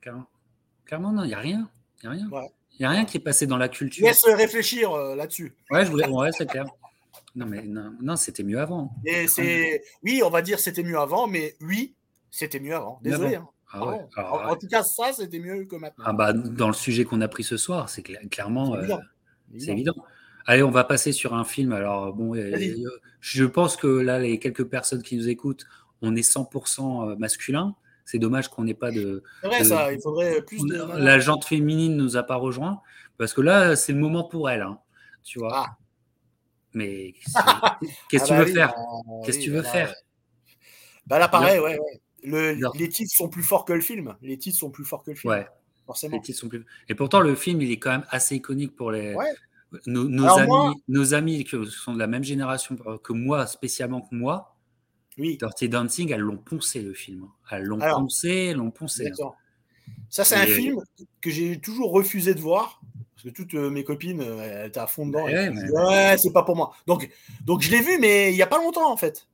Clairement. 0.00 1.12
non, 1.12 1.22
il 1.22 1.28
n'y 1.28 1.34
a 1.34 1.38
rien. 1.38 1.70
Il 2.02 2.10
n'y 2.10 2.16
a 2.16 2.18
rien. 2.18 2.50
Il 2.80 2.84
a 2.84 2.90
rien 2.90 3.04
qui 3.04 3.18
est 3.18 3.20
passé 3.20 3.46
dans 3.46 3.56
la 3.56 3.68
culture. 3.68 4.04
Laisse 4.04 4.24
réfléchir 4.26 4.90
euh, 4.90 5.14
là-dessus. 5.14 5.54
Ouais, 5.70 5.84
je 5.84 5.90
voulais... 5.92 6.08
ouais 6.08 6.30
c'est 6.32 6.46
clair. 6.46 6.64
Non, 7.38 7.46
mais 7.46 7.62
non, 8.02 8.16
c'était 8.16 8.42
mieux 8.42 8.58
avant. 8.58 8.92
Et 9.06 9.28
c'est... 9.28 9.82
Oui, 10.02 10.22
on 10.24 10.30
va 10.30 10.42
dire 10.42 10.58
c'était 10.58 10.82
mieux 10.82 10.98
avant, 10.98 11.28
mais 11.28 11.54
oui, 11.60 11.94
c'était 12.32 12.58
mieux 12.58 12.74
avant. 12.74 12.98
Désolé. 13.00 13.36
Hein. 13.36 13.48
Ah 13.70 13.98
ah 14.16 14.50
en, 14.50 14.56
tout 14.56 14.66
cas, 14.66 14.82
ça, 14.82 15.12
c'était 15.12 15.38
mieux 15.38 15.64
que 15.66 15.76
maintenant. 15.76 16.04
Ah 16.06 16.12
bah, 16.12 16.32
dans 16.32 16.68
le 16.68 16.74
sujet 16.74 17.04
qu'on 17.04 17.20
a 17.20 17.28
pris 17.28 17.44
ce 17.44 17.56
soir, 17.56 17.88
c'est 17.88 18.02
clairement. 18.02 18.76
C'est 19.56 19.70
évident. 19.70 19.94
Euh, 19.96 20.02
Allez, 20.46 20.62
on 20.62 20.70
va 20.70 20.82
passer 20.82 21.12
sur 21.12 21.34
un 21.34 21.44
film. 21.44 21.72
Alors, 21.72 22.12
bon, 22.12 22.34
je 23.20 23.44
pense 23.44 23.76
que 23.76 23.86
là, 23.86 24.18
les 24.18 24.38
quelques 24.38 24.64
personnes 24.64 25.02
qui 25.02 25.16
nous 25.16 25.28
écoutent, 25.28 25.66
on 26.02 26.16
est 26.16 26.28
100% 26.28 27.10
euh, 27.12 27.16
masculin. 27.16 27.76
C'est 28.04 28.18
dommage 28.18 28.48
qu'on 28.48 28.64
n'ait 28.64 28.74
pas 28.74 28.90
de. 28.90 29.22
C'est 29.42 29.46
vrai, 29.46 29.64
ça. 29.64 29.92
Il 29.92 30.00
faudrait 30.00 30.42
plus 30.42 30.64
de. 30.64 30.98
La 30.98 31.18
jante 31.18 31.44
féminine 31.44 31.96
ne 31.96 32.02
nous 32.02 32.16
a 32.16 32.22
pas 32.22 32.36
rejoint. 32.36 32.80
Parce 33.18 33.34
que 33.34 33.42
là, 33.42 33.76
c'est 33.76 33.92
le 33.92 33.98
moment 33.98 34.24
pour 34.24 34.48
elle. 34.48 34.62
Hein, 34.62 34.78
tu 35.22 35.38
vois. 35.38 35.76
Ah. 36.68 36.78
Mais 36.78 37.14
qu'est-ce 38.08 38.24
que 38.24 38.28
tu 38.28 38.34
veux 38.34 38.46
faire? 38.46 38.74
Qu'est-ce 39.24 39.38
que 39.38 39.44
tu 39.44 39.50
veux 39.50 39.62
faire? 39.62 39.94
Bah 41.06 41.18
là, 41.18 41.28
pareil, 41.28 41.58
ouais, 41.60 41.78
les 42.22 42.88
titres 42.88 43.12
sont 43.14 43.28
plus 43.28 43.42
forts 43.42 43.64
que 43.64 43.72
le 43.72 43.80
film. 43.80 44.16
Les 44.22 44.38
titres 44.38 44.58
sont 44.58 44.70
plus 44.70 44.84
forts 44.84 45.02
que 45.02 45.10
le 45.10 45.16
film. 45.16 45.32
Ouais. 45.32 45.46
Forcément. 45.86 46.16
Les 46.16 46.22
titres 46.22 46.40
sont 46.40 46.48
plus... 46.48 46.64
Et 46.88 46.94
pourtant, 46.94 47.20
le 47.20 47.34
film, 47.34 47.62
il 47.62 47.70
est 47.70 47.78
quand 47.78 47.90
même 47.90 48.06
assez 48.10 48.36
iconique 48.36 48.76
pour 48.76 48.92
les. 48.92 49.16
Nos, 49.86 50.26
amis, 50.26 50.82
nos 50.88 51.12
amis 51.12 51.44
qui 51.44 51.56
sont 51.70 51.92
de 51.92 51.98
la 51.98 52.06
même 52.06 52.24
génération 52.24 52.76
que 53.02 53.12
moi, 53.12 53.46
spécialement 53.46 54.00
que 54.00 54.14
moi, 54.14 54.56
oui. 55.18 55.36
Dirty 55.36 55.68
Dancing, 55.68 56.12
elles 56.12 56.20
l'ont 56.20 56.38
poncé 56.38 56.80
le 56.80 56.94
film. 56.94 57.26
Elles 57.50 57.64
l'ont 57.64 57.78
poncé, 57.78 58.28
elles 58.50 58.56
l'ont 58.56 58.70
poncé. 58.70 59.10
Hein. 59.20 59.30
Ça, 60.08 60.24
c'est 60.24 60.36
un 60.36 60.46
film 60.46 60.80
que 61.20 61.30
j'ai 61.30 61.60
toujours 61.60 61.90
refusé 61.90 62.34
de 62.34 62.40
voir 62.40 62.80
parce 63.18 63.34
que 63.34 63.42
toutes 63.42 63.54
euh, 63.54 63.68
mes 63.68 63.82
copines, 63.82 64.20
euh, 64.20 64.62
elles 64.62 64.68
étaient 64.68 64.78
à 64.78 64.86
fond 64.86 65.04
dedans. 65.04 65.24
Ouais, 65.24 66.16
c'est 66.18 66.32
pas 66.32 66.44
pour 66.44 66.54
moi. 66.54 66.72
Donc, 66.86 67.10
donc 67.44 67.62
je 67.62 67.70
l'ai 67.72 67.80
vu, 67.80 67.98
mais 67.98 68.30
il 68.30 68.36
n'y 68.36 68.42
a 68.42 68.46
pas 68.46 68.58
longtemps, 68.58 68.92
en 68.92 68.96
fait. 68.96 69.26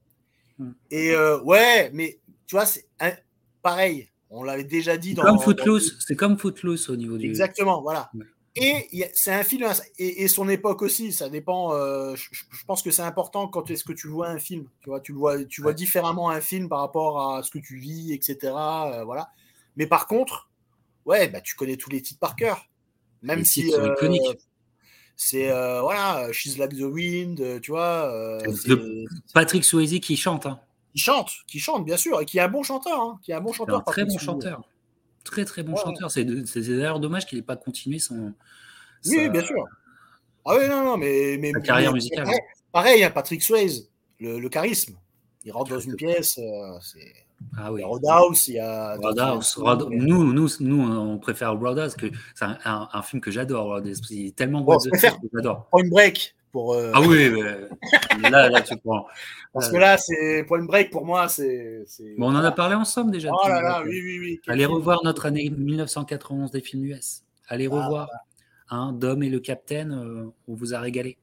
Hmm. 0.59 0.71
Et 0.91 1.11
euh, 1.11 1.39
ouais, 1.43 1.91
mais 1.93 2.19
tu 2.47 2.55
vois, 2.57 2.65
c'est 2.65 2.87
pareil. 3.61 4.09
On 4.31 4.43
l'avait 4.43 4.65
déjà 4.65 4.97
dit 4.97 5.13
dans. 5.13 5.23
Comme 5.23 5.39
Footloose, 5.39 5.99
c'est 6.01 6.17
comme 6.17 6.39
Footloose 6.39 6.89
au 6.89 6.97
niveau 6.97 7.19
du. 7.19 7.27
Exactement, 7.27 7.83
voilà. 7.83 8.11
Et 8.57 9.11
c'est 9.13 9.33
un 9.33 9.43
film, 9.43 9.69
et, 9.99 10.29
son 10.29 10.49
époque 10.49 10.81
aussi, 10.81 11.13
ça 11.13 11.29
dépend. 11.29 11.73
je, 12.15 12.65
pense 12.67 12.81
que 12.81 12.91
c'est 12.91 13.03
important 13.03 13.49
quand 13.49 13.71
est-ce 13.71 13.85
que 13.85 13.93
tu 13.93 14.09
vois 14.09 14.29
un 14.29 14.39
film. 14.39 14.67
Tu 14.81 14.89
vois, 14.89 15.01
tu 15.01 15.13
vois, 15.13 15.45
tu 15.45 15.61
vois 15.61 15.75
différemment 15.75 16.31
un 16.31 16.41
film 16.41 16.71
par 16.71 16.79
rapport 16.79 17.35
à 17.35 17.43
ce 17.43 17.51
que 17.51 17.59
tu 17.59 17.77
vis, 17.77 18.15
etc. 18.15 18.39
voilà. 19.05 19.29
Mais 19.77 19.87
par 19.87 20.07
contre, 20.07 20.49
ouais, 21.05 21.29
bah, 21.29 21.43
tu 21.43 21.55
connais 21.55 21.77
tous 21.77 21.91
les 21.91 22.01
titres 22.01 22.21
par 22.21 22.35
cœur. 22.35 22.67
Même 23.25 23.45
si. 23.45 23.75
Euh, 23.75 23.95
c'est 25.17 25.51
euh, 25.51 25.81
voilà, 25.81 26.33
She's 26.33 26.59
Like 26.59 26.77
the 26.77 26.83
Wind, 26.83 27.61
tu 27.61 27.71
vois. 27.71 28.39
Patrick 29.33 29.65
Swayze 29.65 29.99
qui 30.01 30.17
chante. 30.17 30.47
Hein. 30.47 30.61
Qui 30.93 31.01
chante, 31.01 31.31
qui 31.49 31.59
chante, 31.59 31.85
bien 31.85 31.97
sûr, 31.97 32.21
et 32.21 32.25
qui 32.25 32.39
est 32.39 32.41
un 32.41 32.49
bon 32.49 32.63
chanteur. 32.63 33.01
Hein, 33.01 33.19
qui 33.23 33.33
est 33.33 33.35
un 33.35 33.41
bon 33.41 33.53
chanteur. 33.53 33.79
Un 33.79 33.83
très 33.83 34.05
bon 34.05 34.19
chanteur. 34.19 34.63
Très, 35.25 35.45
très 35.45 35.63
bon 35.63 35.75
chanteur. 35.77 36.11
C'est 36.11 36.25
d'ailleurs 36.25 37.01
dommage 37.01 37.27
qu'il 37.27 37.39
n'ait 37.39 37.45
pas 37.45 37.57
continué 37.57 37.99
son. 37.99 38.33
Oui, 39.07 39.29
bien 39.29 39.45
sûr. 39.45 39.65
Ah 40.45 40.57
oui, 40.59 40.69
non, 40.69 40.85
non, 40.85 40.97
mais. 40.97 41.39
mais 41.41 41.53
carrière 41.63 41.93
musicale. 41.93 42.29
Pareil, 42.73 43.05
hein, 43.05 43.11
Patrick 43.11 43.43
Swayze, 43.43 43.89
le, 44.19 44.49
charisme. 44.49 44.99
Il 45.45 45.53
rentre 45.53 45.71
dans 45.71 45.81
une 45.81 45.97
pièce, 45.97 46.39
euh, 46.39 46.79
c'est. 46.81 47.24
Ah 47.57 47.73
oui. 47.73 47.83
Roadhouse, 47.83 48.49
il 48.49 48.55
y 48.55 48.59
a. 48.59 48.97
Roadhouse. 48.97 49.59
Nous, 49.91 50.33
nous, 50.33 50.49
nous, 50.61 50.83
on 50.83 51.19
préfère 51.19 51.59
Roadhouse, 51.59 51.95
que 51.95 52.07
c'est 52.35 52.45
un, 52.45 52.89
un, 52.93 53.03
film 53.03 53.21
que 53.21 53.31
j'adore. 53.31 53.81
Il 54.11 54.27
est 54.27 54.37
tellement 54.37 54.61
bon, 54.61 54.79
que 54.79 54.99
j'adore. 55.33 55.67
Point 55.71 55.89
Break. 55.89 56.35
Pour, 56.53 56.75
euh... 56.75 56.93
Ah 56.95 57.01
oui, 57.01 57.33
là, 58.31 58.49
là, 58.49 58.61
tu 58.61 58.77
prends. 58.77 59.07
Parce 59.53 59.71
que 59.71 59.77
là, 59.77 59.99
c'est 59.99 60.45
Point 60.47 60.63
Break 60.63 60.91
pour 60.91 61.05
moi, 61.05 61.29
c'est. 61.29 61.85
Bon, 62.17 62.33
on 62.33 62.37
en 62.37 62.45
a 62.45 62.53
parlé 62.53 62.77
ensemble 62.77 63.11
déjà. 63.11 63.31
Oh 63.33 63.49
là 63.49 63.61
là, 63.61 63.83
oui, 63.85 64.01
oui, 64.01 64.19
oui. 64.21 64.41
Allez 64.47 64.65
revoir 64.65 65.01
notre 65.03 65.27
année 65.27 65.51
1991 65.51 66.53
des 66.53 66.61
films 66.61 66.85
US. 66.85 67.25
Allez 67.49 67.69
ah, 67.71 67.75
revoir. 67.75 68.09
Hein, 68.71 68.93
Dom 68.93 69.23
et 69.23 69.31
le 69.31 69.41
Capitaine, 69.41 69.93
euh, 69.93 70.33
on 70.49 70.55
vous 70.55 70.75
a 70.75 70.81
régalé. 70.81 71.19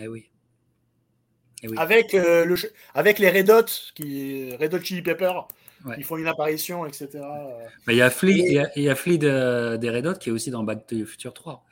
Eh 0.00 0.08
oui. 0.08 0.30
Eh 1.64 1.68
oui. 1.68 1.76
Avec, 1.78 2.14
euh, 2.14 2.44
le, 2.44 2.56
avec 2.92 3.18
les 3.18 3.30
Red 3.30 3.48
Hot, 3.48 3.64
qui, 3.94 4.54
Red 4.56 4.74
Hot 4.74 4.80
Chili 4.80 5.00
Pepper, 5.00 5.32
ils 5.96 6.04
font 6.04 6.18
une 6.18 6.26
apparition, 6.26 6.84
etc. 6.84 7.20
Il 7.88 7.94
y 7.94 8.02
a 8.02 8.10
Flea, 8.10 8.68
il 8.76 8.82
y 8.82 8.88
a, 8.88 8.94
Flea 8.94 9.16
de, 9.16 9.76
des 9.76 9.88
Red 9.90 10.06
Hot 10.06 10.14
qui 10.14 10.28
est 10.28 10.32
aussi 10.32 10.50
dans 10.50 10.62
Back 10.62 10.86
to 10.86 10.96
the 10.96 11.06
Future 11.06 11.32
3. 11.32 11.64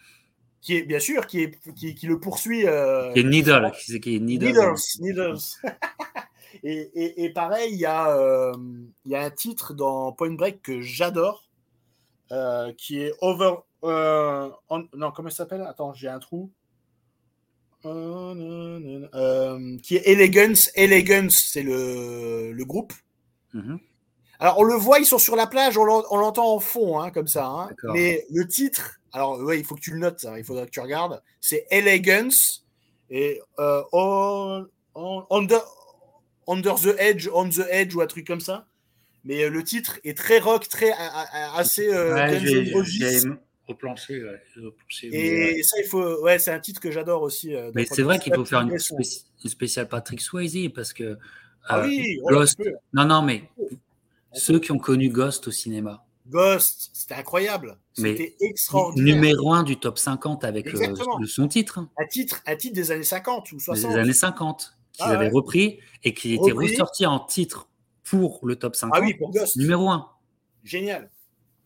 Qui 0.63 0.77
est 0.77 0.83
bien 0.83 0.99
sûr, 0.99 1.27
qui, 1.27 1.43
est, 1.43 1.75
qui, 1.75 1.95
qui 1.95 2.07
le 2.07 2.19
poursuit. 2.21 2.67
Euh, 2.67 3.13
qui 3.13 3.21
est 3.21 3.25
Needle. 3.25 3.71
Qui 4.01 4.17
est 4.17 4.19
Needle. 4.19 4.47
Needles. 4.47 4.75
Needles. 5.01 5.39
et, 6.63 6.91
et, 6.95 7.25
et, 7.25 7.31
pareil, 7.31 7.73
il 7.73 7.79
y, 7.79 7.85
a, 7.85 8.17
euh, 8.17 8.55
il 9.05 9.11
y 9.11 9.17
a 9.17 9.23
un 9.23 9.31
titre 9.31 9.75
dans 9.75 10.13
Point 10.13 10.35
Break 10.35 10.63
que 10.63 10.81
j'adore, 10.81 11.51
euh, 12.31 12.73
qui 12.79 13.03
est 13.03 13.13
Over. 13.21 13.57
Non, 13.83 15.11
comment 15.15 15.29
ça 15.29 15.37
s'appelle? 15.37 15.67
Attends, 15.69 15.93
j'ai 15.93 16.09
un 16.09 16.19
trou. 16.19 16.51
Euh, 17.85 19.77
qui 19.83 19.97
est 19.97 20.07
Elegance. 20.07 20.71
Elegance, 20.75 21.49
c'est 21.53 21.63
le, 21.63 22.53
le 22.53 22.65
groupe. 22.65 22.93
Mm-hmm. 23.55 23.79
Alors, 24.39 24.59
on 24.59 24.65
le 24.65 24.75
voit, 24.75 24.99
ils 24.99 25.07
sont 25.07 25.19
sur 25.19 25.37
la 25.37 25.47
plage, 25.47 25.79
on 25.79 25.85
l'entend 25.85 26.53
en 26.55 26.59
fond, 26.59 26.99
hein, 27.01 27.11
comme 27.11 27.29
ça. 27.29 27.47
Hein. 27.47 27.71
Mais 27.93 28.27
le 28.33 28.47
titre, 28.49 29.01
alors 29.13 29.39
ouais, 29.39 29.61
il 29.61 29.65
faut 29.65 29.77
que 29.77 29.81
tu 29.81 29.93
le 29.93 29.99
notes, 29.99 30.27
il 30.37 30.43
faudra 30.43 30.65
que 30.67 30.71
tu 30.71 30.81
regardes. 30.81 31.23
C'est 31.41 31.67
Elegance 31.71 32.65
et 33.09 33.41
euh, 33.61 33.83
under, 35.31 35.61
under 36.49 36.75
the 36.75 36.97
Edge, 36.99 37.29
On 37.33 37.49
the 37.49 37.67
Edge 37.71 37.95
ou 37.95 38.01
un 38.01 38.07
truc 38.07 38.27
comme 38.27 38.41
ça. 38.41 38.67
Mais 39.25 39.45
euh, 39.45 39.49
le 39.49 39.63
titre 39.63 40.01
est 40.03 40.19
très 40.19 40.41
rock, 40.41 40.69
très 40.69 40.93
assez 41.55 41.87
euh, 41.87 42.15
ouais, 42.15 42.41
au 43.69 43.75
plancher, 43.75 44.23
Et 45.03 45.63
ça, 45.63 45.77
il 45.81 45.89
faut. 45.89 46.23
Ouais, 46.23 46.39
c'est 46.39 46.51
un 46.53 46.61
titre 46.61 46.81
que 46.81 46.91
j'adore 46.91 47.23
aussi. 47.23 47.55
Euh, 47.55 47.71
mais 47.75 47.87
c'est 47.87 48.03
vrai 48.03 48.19
qu'il 48.19 48.35
faut 48.35 48.45
faire 48.45 48.61
une, 48.61 48.79
spéciale 49.49 49.89
Patrick 49.89 50.21
Swayze 50.21 50.71
parce 50.75 50.93
que. 50.93 51.19
Ah 51.69 51.81
oui, 51.83 52.19
Ghost... 52.25 52.61
Non, 52.93 53.05
non, 53.05 53.23
mais 53.23 53.45
ceux 54.33 54.59
qui 54.59 54.73
ont 54.73 54.79
connu 54.79 55.11
Ghost 55.11 55.47
au 55.47 55.53
cinéma. 55.53 56.05
Ghost, 56.29 56.91
c'était 56.93 57.15
incroyable. 57.15 57.77
C'était 57.93 58.35
extraordinaire. 58.41 59.17
Numéro 59.17 59.53
un 59.53 59.63
du 59.63 59.77
top 59.77 59.99
50 59.99 60.45
avec 60.45 60.73
le, 60.73 61.27
son 61.27 61.49
titre. 61.49 61.87
Un 61.99 62.07
titre. 62.07 62.43
Un 62.47 62.57
titre 62.57 62.75
des 62.75 62.91
années 62.91 63.03
50 63.05 63.53
ou 63.53 63.61
60. 63.61 63.91
Des 63.91 63.97
années 63.97 64.13
50, 64.13 64.77
qu'ils 64.93 65.05
ah 65.07 65.11
avaient 65.11 65.29
repris 65.29 65.79
et 66.03 66.15
qui 66.15 66.35
était 66.35 66.53
ressorti 66.53 67.07
en 67.07 67.21
titre 67.21 67.69
pour 68.03 68.41
le 68.45 68.57
top 68.57 68.75
50. 68.75 68.97
Ah 68.97 69.05
oui, 69.05 69.15
pour 69.15 69.31
Ghost. 69.31 69.57
Numéro 69.57 69.89
un. 69.89 70.09
Génial. 70.65 71.11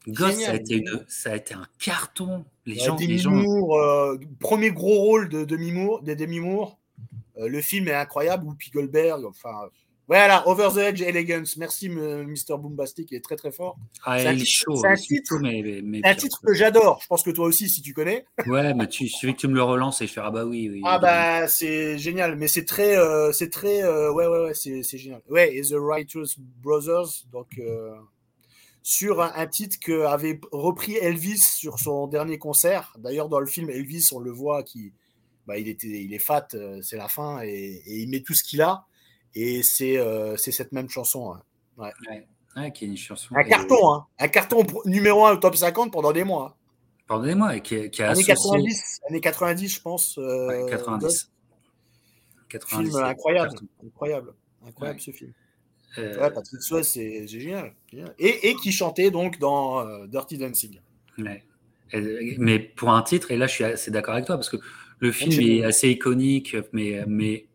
Ghost, 0.08 0.40
Ça, 0.40 0.52
a 0.52 0.54
été 0.54 0.76
une, 0.76 1.04
ça, 1.08 1.32
a 1.32 1.36
été 1.36 1.54
un 1.54 1.66
carton. 1.78 2.44
Les 2.64 2.76
gens, 2.76 2.96
les 2.96 3.18
gens... 3.18 3.34
Euh, 3.34 4.16
premier 4.40 4.70
gros 4.70 5.00
rôle 5.00 5.28
de 5.28 5.44
Demi 5.44 5.72
Moore, 5.72 6.02
de 6.02 6.14
Demi 6.14 6.40
Moore. 6.40 6.78
Euh, 7.38 7.48
le 7.48 7.60
film 7.60 7.88
est 7.88 7.94
incroyable. 7.94 8.46
Ou 8.46 8.56
Goldberg. 8.72 9.24
Enfin, 9.24 9.68
voilà, 10.08 10.46
Over 10.46 10.68
the 10.72 10.78
Edge 10.78 11.02
Elegance. 11.02 11.56
Merci, 11.56 11.88
Mr. 11.88 12.56
Boombastic, 12.58 13.10
il 13.10 13.16
est 13.16 13.24
très 13.24 13.34
très 13.34 13.50
fort. 13.50 13.76
Ah, 14.04 14.20
c'est 14.20 14.28
un, 14.28 14.38
chaud, 14.38 14.86
un 14.86 14.94
titre, 14.94 15.34
un 15.34 16.14
titre 16.14 16.40
que 16.46 16.54
j'adore. 16.54 17.00
Je 17.02 17.08
pense 17.08 17.24
que 17.24 17.30
toi 17.30 17.46
aussi, 17.46 17.68
si 17.68 17.82
tu 17.82 17.92
connais. 17.92 18.24
Ouais, 18.46 18.72
mais 18.72 18.86
tu 18.86 19.08
suffis 19.08 19.34
que 19.34 19.40
tu 19.40 19.48
me 19.48 19.54
le 19.54 19.64
relances 19.64 20.00
et 20.02 20.06
je 20.06 20.12
fais 20.12 20.20
ah 20.22 20.30
bah 20.30 20.44
oui. 20.44 20.70
oui 20.70 20.80
ah 20.84 20.98
bah 21.00 21.48
c'est 21.48 21.98
génial, 21.98 22.36
mais 22.36 22.46
c'est 22.46 22.64
très, 22.64 22.96
euh, 22.96 23.32
c'est 23.32 23.50
très, 23.50 23.82
euh, 23.82 24.12
ouais 24.12 24.28
ouais 24.28 24.44
ouais, 24.44 24.54
c'est, 24.54 24.84
c'est 24.84 24.98
génial. 24.98 25.22
Ouais, 25.28 25.56
et 25.56 25.62
The 25.62 25.74
Righteous 25.76 26.36
Brothers, 26.62 27.24
donc 27.32 27.48
euh, 27.58 27.96
sur 28.86 29.20
un, 29.20 29.32
un, 29.34 29.48
titre 29.48 29.78
que 29.80 30.04
avait 30.04 30.38
repris 30.52 30.94
Elvis 30.94 31.40
sur 31.40 31.80
son 31.80 32.06
dernier 32.06 32.38
concert. 32.38 32.94
D'ailleurs, 32.96 33.28
dans 33.28 33.40
le 33.40 33.46
film 33.46 33.68
Elvis, 33.68 34.10
on 34.12 34.20
le 34.20 34.30
voit 34.30 34.62
qui, 34.62 34.92
bah 35.44 35.58
il 35.58 35.66
était, 35.66 35.88
il 35.88 36.14
est 36.14 36.20
fat, 36.20 36.46
c'est 36.82 36.96
la 36.96 37.08
fin 37.08 37.42
et, 37.42 37.82
et 37.84 37.96
il 37.96 38.08
met 38.08 38.20
tout 38.20 38.32
ce 38.32 38.44
qu'il 38.44 38.62
a. 38.62 38.86
Et 39.34 39.64
c'est 39.64 39.98
euh, 39.98 40.36
cette 40.36 40.70
même 40.70 40.88
chanson. 40.88 41.32
Hein. 41.32 41.42
Ouais. 41.76 41.92
Ouais. 42.56 42.70
qui 42.70 42.84
est 42.84 42.88
une 42.88 42.96
chanson. 42.96 43.34
Un 43.34 43.42
carton, 43.42 43.92
hein. 43.92 44.06
un 44.20 44.28
carton 44.28 44.64
numéro 44.84 45.26
1 45.26 45.32
au 45.32 45.36
top 45.38 45.56
50 45.56 45.90
pendant 45.90 46.12
des 46.12 46.22
mois. 46.22 46.56
Pendant 47.08 47.24
des 47.24 47.34
mois, 47.34 47.56
et 47.56 47.62
qui, 47.62 47.90
qui 47.90 48.04
a 48.04 48.12
années, 48.12 48.22
90, 48.22 49.00
années 49.10 49.20
90, 49.20 49.68
je 49.68 49.82
pense. 49.82 50.16
Euh, 50.18 50.68
90. 50.68 51.32
90. 52.50 52.90
Film 52.92 53.02
incroyable, 53.02 53.58
incroyable, 53.84 54.34
incroyable 54.64 55.00
ce 55.00 55.10
film. 55.10 55.32
Euh... 55.98 56.20
Ouais, 56.20 56.30
Patrick 56.30 56.62
Swayze, 56.62 56.88
c'est 56.88 57.26
génial. 57.26 57.72
Et, 58.18 58.50
et, 58.50 58.54
qui 58.56 58.72
chantait 58.72 59.10
donc 59.10 59.38
dans 59.38 59.86
euh, 59.86 60.06
Dirty 60.06 60.38
Dancing. 60.38 60.80
Ouais. 61.18 61.42
mais 62.38 62.58
pour 62.58 62.90
un 62.90 63.02
titre, 63.02 63.30
et 63.30 63.36
là 63.36 63.46
je 63.46 63.52
suis 63.52 63.64
assez 63.64 63.90
d'accord 63.90 64.14
avec 64.14 64.26
toi, 64.26 64.36
parce 64.36 64.50
que 64.50 64.58
le 64.98 65.12
film 65.12 65.32
est 65.40 65.64
assez 65.64 65.90
iconique, 65.90 66.56
mais, 66.72 67.04
mais 67.06 67.46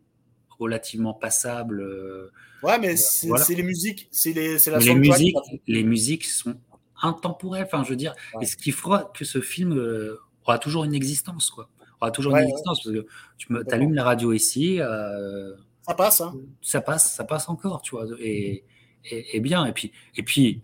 relativement 0.62 1.12
passable. 1.12 1.80
Euh, 1.80 2.30
ouais, 2.62 2.78
mais 2.78 2.96
c'est 2.96 3.54
les 3.54 3.62
musiques, 3.62 4.08
c'est 4.10 4.32
les, 4.32 4.56
la 4.66 4.78
les 4.78 4.94
musiques, 4.94 5.36
les 5.66 5.84
musiques 5.84 6.24
sont 6.24 6.56
intemporelles. 7.02 7.64
Enfin, 7.64 7.84
je 7.84 7.90
veux 7.90 7.96
dire, 7.96 8.14
et 8.40 8.46
ce 8.46 8.56
qui 8.56 8.72
fera 8.72 9.10
que 9.14 9.24
ce 9.24 9.40
film 9.40 9.76
euh, 9.76 10.20
aura 10.44 10.58
toujours 10.58 10.84
une 10.84 10.94
existence, 10.94 11.50
quoi? 11.50 11.68
Aura 12.00 12.10
toujours 12.10 12.36
une 12.36 12.44
existence 12.44 12.82
parce 12.82 12.96
que 12.96 13.06
tu 13.38 13.48
allumes 13.70 13.94
la 13.94 14.04
radio 14.04 14.32
ici. 14.32 14.80
Euh, 14.80 15.54
ça 15.82 15.94
passe, 15.94 16.20
hein. 16.20 16.34
Ça 16.60 16.80
passe, 16.80 17.12
ça 17.12 17.24
passe 17.24 17.48
encore, 17.48 17.82
tu 17.82 17.96
vois. 17.96 18.06
Et, 18.20 18.64
et, 19.04 19.40
bien. 19.40 19.66
Et 19.66 19.72
puis, 19.72 19.92
et 20.16 20.22
puis 20.22 20.62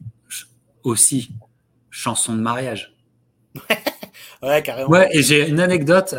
aussi 0.84 1.34
chanson 1.90 2.34
de 2.34 2.40
mariage. 2.40 2.96
ouais, 4.42 4.62
carrément. 4.62 4.90
Ouais, 4.90 5.08
et 5.12 5.22
j'ai 5.22 5.48
une 5.48 5.60
anecdote. 5.60 6.14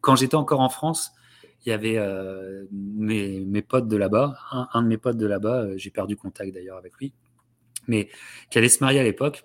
quand 0.00 0.16
j'étais 0.16 0.34
encore 0.34 0.60
en 0.60 0.68
France, 0.68 1.12
il 1.64 1.70
y 1.70 1.72
avait 1.72 1.98
euh, 1.98 2.64
mes, 2.72 3.40
mes, 3.40 3.62
potes 3.62 3.88
de 3.88 3.96
là-bas, 3.96 4.38
un, 4.72 4.82
de 4.82 4.88
mes 4.88 4.96
potes 4.96 5.16
de 5.16 5.26
là-bas, 5.26 5.62
euh, 5.62 5.74
j'ai 5.76 5.90
perdu 5.90 6.16
contact 6.16 6.54
d'ailleurs 6.54 6.78
avec 6.78 6.94
lui, 6.98 7.12
mais 7.86 8.08
qui 8.50 8.58
allait 8.58 8.68
se 8.68 8.82
marier 8.82 9.00
à 9.00 9.02
l'époque. 9.02 9.44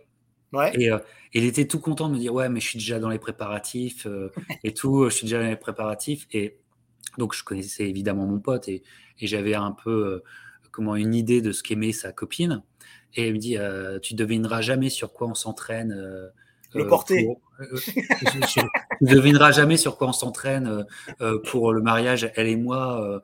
Ouais. 0.51 0.71
Et 0.79 0.91
euh, 0.91 0.99
il 1.33 1.43
était 1.45 1.65
tout 1.65 1.79
content 1.79 2.09
de 2.09 2.13
me 2.13 2.19
dire 2.19 2.33
Ouais, 2.33 2.47
mais 2.49 2.59
je 2.59 2.67
suis 2.67 2.79
déjà 2.79 2.99
dans 2.99 3.09
les 3.09 3.19
préparatifs 3.19 4.07
et 4.63 4.73
tout, 4.73 5.09
je 5.09 5.15
suis 5.15 5.25
déjà 5.25 5.41
dans 5.41 5.49
les 5.49 5.55
préparatifs. 5.55 6.27
Et 6.31 6.59
donc, 7.17 7.33
je 7.33 7.43
connaissais 7.43 7.87
évidemment 7.87 8.25
mon 8.25 8.39
pote 8.39 8.67
et, 8.67 8.83
et 9.19 9.27
j'avais 9.27 9.55
un 9.55 9.71
peu 9.71 10.23
comment 10.71 10.95
une 10.95 11.13
idée 11.13 11.41
de 11.41 11.51
ce 11.51 11.63
qu'aimait 11.63 11.91
sa 11.91 12.11
copine. 12.11 12.63
Et 13.15 13.27
il 13.27 13.33
me 13.33 13.39
dit 13.39 13.57
Tu 14.01 14.15
devineras 14.15 14.61
jamais 14.61 14.89
sur 14.89 15.13
quoi 15.13 15.27
on 15.27 15.35
s'entraîne 15.35 16.31
le 16.73 16.87
porter. 16.87 17.27
Euh, 17.59 17.65
tu 18.47 18.59
ne 19.01 19.13
devineras 19.13 19.51
jamais 19.51 19.77
sur 19.77 19.97
quoi 19.97 20.07
on 20.07 20.13
s'entraîne 20.13 20.67
euh, 20.67 20.83
euh, 21.21 21.39
pour 21.39 21.73
le 21.73 21.81
mariage, 21.81 22.31
elle 22.35 22.47
et 22.47 22.55
moi, 22.55 23.21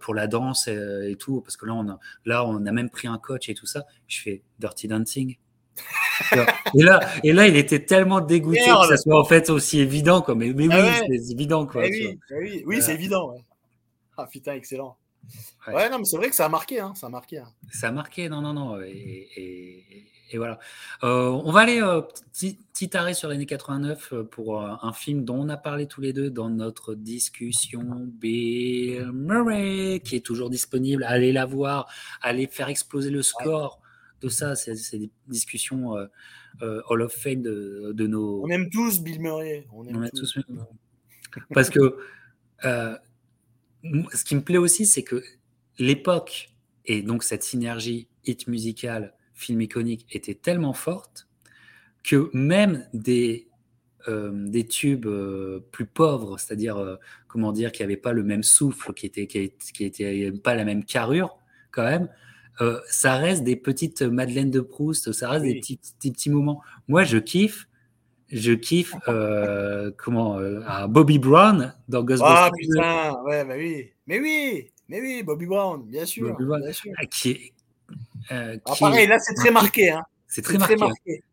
pour 0.00 0.14
la 0.14 0.26
danse 0.26 0.68
et, 0.68 1.16
tout, 1.18 1.40
parce 1.40 1.56
que 1.56 1.66
là 1.66 1.74
on, 1.74 1.88
a, 1.88 1.98
là, 2.24 2.44
on 2.46 2.66
a 2.66 2.72
même 2.72 2.90
pris 2.90 3.08
un 3.08 3.18
coach 3.18 3.48
et 3.48 3.54
tout 3.54 3.66
ça. 3.66 3.86
Je 4.06 4.20
fais 4.20 4.42
Dirty 4.58 4.88
Dancing. 4.88 5.36
Et, 6.74 6.82
là, 6.82 7.00
et 7.24 7.32
là, 7.32 7.46
il 7.46 7.56
était 7.56 7.84
tellement 7.84 8.20
dégoûté 8.20 8.60
que 8.60 8.88
ça 8.88 8.96
soit 8.96 9.18
en 9.18 9.24
fait 9.24 9.50
aussi 9.50 9.80
évident. 9.80 10.22
Quoi. 10.22 10.34
Mais, 10.34 10.52
mais 10.52 10.68
ah 10.70 10.82
oui, 11.08 11.18
c'est 11.18 11.32
évident. 11.32 11.66
Quoi, 11.66 11.86
eh 11.86 11.90
oui, 11.90 12.18
eh 12.30 12.34
oui, 12.34 12.62
oui 12.66 12.82
c'est 12.82 12.94
évident. 12.94 13.34
Ah 14.16 14.26
putain, 14.26 14.54
excellent. 14.54 14.96
Ouais. 15.66 15.88
non, 15.88 15.98
mais 15.98 16.04
c'est 16.04 16.16
vrai 16.16 16.28
que 16.28 16.36
ça 16.36 16.46
a 16.46 16.48
marqué. 16.48 16.80
Hein, 16.80 16.92
ça 16.94 17.06
a 17.06 17.10
marqué. 17.10 17.38
Hein. 17.38 17.48
Ça 17.72 17.88
a 17.88 17.92
marqué, 17.92 18.28
non, 18.28 18.40
non, 18.40 18.52
non. 18.52 18.80
et, 18.80 19.28
et 20.32 20.38
voilà. 20.38 20.58
Euh, 21.02 21.28
on 21.28 21.50
va 21.50 21.60
aller 21.60 21.82
euh, 21.82 22.00
petit, 22.00 22.58
petit, 22.72 22.96
arrêt 22.96 23.14
sur 23.14 23.28
l'année 23.28 23.46
89 23.46 24.12
euh, 24.12 24.24
pour 24.24 24.60
un 24.60 24.92
film 24.92 25.24
dont 25.24 25.40
on 25.40 25.48
a 25.48 25.56
parlé 25.56 25.86
tous 25.86 26.00
les 26.00 26.12
deux 26.12 26.30
dans 26.30 26.48
notre 26.48 26.94
discussion. 26.94 27.82
Bill 28.06 29.10
Murray, 29.12 30.00
qui 30.04 30.16
est 30.16 30.24
toujours 30.24 30.50
disponible. 30.50 31.04
Allez 31.04 31.32
la 31.32 31.46
voir, 31.46 31.88
allez 32.22 32.46
faire 32.46 32.68
exploser 32.68 33.10
le 33.10 33.22
score 33.22 33.79
de 34.20 34.28
ça. 34.28 34.56
C'est 34.56 34.98
des 34.98 35.10
discussions 35.28 35.94
Hall 36.60 37.02
of 37.02 37.12
Fame 37.12 37.42
de, 37.42 37.92
de, 37.94 38.06
nos. 38.06 38.44
On 38.44 38.48
aime 38.48 38.68
tous 38.70 39.00
Bill 39.00 39.20
Murray. 39.20 39.66
On 39.72 39.86
aime, 39.86 40.10
tous. 40.10 40.38
Parce 41.54 41.70
que 41.70 41.96
ce 42.62 44.24
qui 44.24 44.34
me 44.34 44.42
plaît 44.42 44.58
aussi, 44.58 44.86
c'est 44.86 45.02
que 45.02 45.22
l'époque 45.78 46.50
et 46.84 47.02
donc 47.02 47.22
cette 47.22 47.42
synergie 47.42 48.08
hit 48.24 48.46
musical, 48.46 49.14
film 49.34 49.60
iconique 49.62 50.06
était 50.10 50.34
tellement 50.34 50.72
forte 50.72 51.28
que 52.02 52.30
même 52.34 52.86
des, 52.92 53.48
euh, 54.08 54.30
des 54.48 54.66
tubes 54.66 55.06
euh, 55.06 55.60
plus 55.72 55.86
pauvres, 55.86 56.38
c'est-à-dire, 56.38 56.78
euh, 56.78 56.96
comment 57.28 57.52
dire, 57.52 57.72
qui 57.72 57.82
n'avaient 57.82 57.96
pas 57.96 58.12
le 58.12 58.22
même 58.22 58.42
souffle, 58.42 58.92
qui 58.94 59.06
n'étaient 59.06 59.26
qui, 59.26 59.52
qui 59.72 59.84
était 59.84 60.32
pas 60.32 60.54
la 60.54 60.64
même 60.64 60.84
carrure, 60.84 61.38
quand 61.70 61.84
même, 61.84 62.08
ça 62.88 63.16
reste 63.16 63.44
des 63.44 63.56
petites 63.56 64.02
Madeleines 64.02 64.50
de 64.50 64.60
Proust, 64.60 65.12
ça 65.12 65.30
reste 65.30 65.44
des, 65.44 65.60
petits, 65.60 65.78
petits 66.10 66.30
moments. 66.30 66.60
Moi, 66.88 67.04
je 67.04 67.18
kiffe 67.18 67.66
je 68.28 68.52
kiffe 68.52 68.94
comment 69.96 70.38
Bobby 70.88 71.18
Brown 71.18 71.74
dans 71.88 72.04
Ghostbusters. 72.04 72.38
Ah 72.38 72.50
putain, 72.56 73.22
ouais, 73.24 73.44
bah 73.44 73.54
oui, 73.56 73.90
mais 74.06 74.20
oui, 74.20 74.70
mais 74.88 75.00
oui, 75.00 75.22
Bobby 75.24 75.46
Brown, 75.46 75.82
bien 75.84 76.06
sûr, 76.06 76.36
bien 76.36 76.72
sûr. 76.72 76.92
Ah, 76.96 77.06
qui 77.06 77.30
est, 77.30 77.52
ah, 78.28 78.52
pareil, 78.78 79.08
là 79.08 79.18
c'est 79.18 79.34
très 79.34 79.50
marqué, 79.50 79.90
hein. 79.90 80.02
C'est 80.30 80.42
très, 80.42 80.58
très, 80.58 80.76
marqué. 80.76 81.24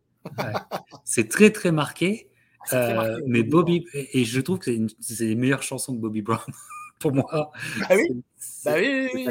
c'est 1.06 1.30
très 1.30 1.52
très 1.52 1.72
marqué. 1.72 2.30
Euh, 2.74 3.22
mais 3.28 3.44
Bobby, 3.44 3.86
et 3.94 4.26
je 4.26 4.42
trouve 4.42 4.60
que 4.60 4.72
c'est 5.00 5.26
les 5.26 5.36
meilleures 5.36 5.64
chansons 5.64 5.94
de 5.94 6.00
Bobby 6.00 6.22
Brown 6.22 6.40
pour 7.00 7.14
moi. 7.14 7.52
Bah 7.80 7.96
oui, 7.96 8.24
bah 8.66 8.74
oui, 8.78 9.08
oui, 9.14 9.28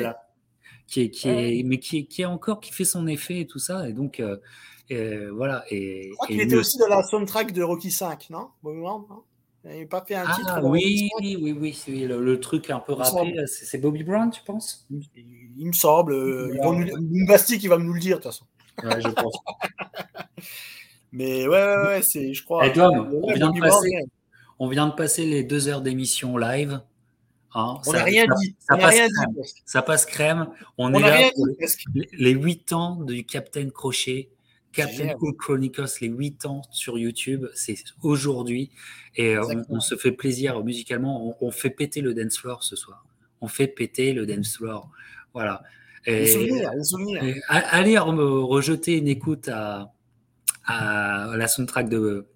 Qui 0.87 1.03
est, 1.03 1.11
qui 1.11 1.29
est, 1.29 1.63
mais 1.65 1.79
qui, 1.79 2.07
qui 2.07 2.23
est 2.23 2.27
encore, 2.27 2.61
qui 2.61 2.73
fait 2.73 2.85
son 2.85 3.07
effet 3.07 3.41
et 3.41 3.47
tout 3.47 3.59
ça. 3.59 3.89
Et 3.89 3.93
donc, 3.93 4.21
euh, 4.21 5.31
voilà. 5.35 5.65
Et, 5.71 6.09
je 6.11 6.15
crois 6.15 6.27
qu'il 6.29 6.41
était 6.41 6.57
aussi 6.57 6.79
dans 6.79 6.89
la 6.89 7.03
soundtrack 7.03 7.53
de 7.53 7.63
Rocky 7.63 7.91
5, 7.91 8.31
non? 8.31 8.49
Bobby 8.63 8.81
Brown, 8.81 9.03
non 9.09 9.23
il 9.65 9.71
n'avait 9.71 9.87
pas 9.87 10.05
fait 10.07 10.15
un 10.15 10.25
titre. 10.33 10.49
Ah, 10.49 10.61
oui, 10.63 11.09
oui, 11.21 11.37
oui, 11.41 11.77
oui, 11.89 12.05
le, 12.07 12.41
truc 12.41 12.71
un 12.71 12.79
peu 12.79 12.93
rappé, 12.93 13.35
c'est 13.47 13.79
Bobby 13.79 14.05
Brown, 14.05 14.31
tu 14.31 14.41
penses? 14.43 14.87
Il, 14.91 15.67
me 15.67 15.73
semble. 15.73 16.13
Euh, 16.13 16.57
Basti 17.27 17.59
qui 17.59 17.67
va 17.67 17.77
nous 17.77 17.93
le 17.93 17.99
dire, 17.99 18.19
de 18.19 18.23
toute 18.23 18.31
façon. 18.31 18.45
Ouais, 18.85 19.01
je 19.01 19.09
pense. 19.09 19.35
Mais 21.13 21.49
ouais, 21.49 21.49
ouais, 21.49 21.87
ouais 21.87 22.03
c'est, 22.03 22.33
je 22.33 22.45
crois. 22.45 22.67
Et 22.67 22.79
on, 22.79 23.33
vient 23.33 23.51
de 23.51 23.59
passer, 23.59 23.91
on 24.61 24.69
vient 24.69 24.87
de 24.87 24.93
passer 24.93 25.25
les 25.25 25.43
deux 25.43 25.67
heures 25.67 25.81
d'émission 25.81 26.37
live. 26.37 26.81
Hein, 27.59 27.81
on 27.87 27.93
n'a 27.93 28.05
rien 28.05 28.27
dit. 28.39 28.55
Ça, 28.59 28.77
passe 28.77 28.95
rien 28.95 29.09
crème. 29.09 29.35
Dit, 29.35 29.62
ça 29.65 29.81
passe 29.81 30.05
crème. 30.05 30.49
On, 30.77 30.93
est 30.93 31.01
là 31.01 31.31
pour 31.35 31.47
les 32.12 32.31
huit 32.33 32.70
ans 32.74 32.97
du 32.97 33.24
Captain 33.24 33.70
Crochet. 33.70 34.28
Captain 34.73 35.15
Cool 35.15 35.35
Chronicles, 35.39 35.87
les 36.03 36.09
huit 36.09 36.45
ans 36.45 36.61
sur 36.70 36.99
YouTube, 36.99 37.47
c'est 37.55 37.78
aujourd'hui. 38.03 38.70
Et 39.15 39.35
euh, 39.35 39.62
on, 39.70 39.81
se 39.81 39.97
fait 39.97 40.12
plaisir 40.12 40.62
musicalement. 40.62 41.35
On, 41.41 41.51
fait 41.51 41.70
péter 41.70 42.03
le 42.03 42.12
dance 42.12 42.37
floor 42.37 42.62
ce 42.62 42.77
soir. 42.77 43.07
On 43.41 43.49
fait 43.49 43.69
péter 43.69 44.12
le 44.12 44.27
dance 44.27 44.59
floor. 44.59 44.91
Voilà. 45.33 45.62
Et, 46.05 46.27
souvenirs, 46.27 46.73
les 46.77 46.85
souvenirs. 46.85 47.23
allez 47.49 47.97
rejeter 47.97 48.99
une 48.99 49.09
écoute 49.09 49.49
à, 49.49 49.95
à 50.66 51.35
la 51.39 51.49
soundtrack 51.49 51.89
de, 51.89 52.27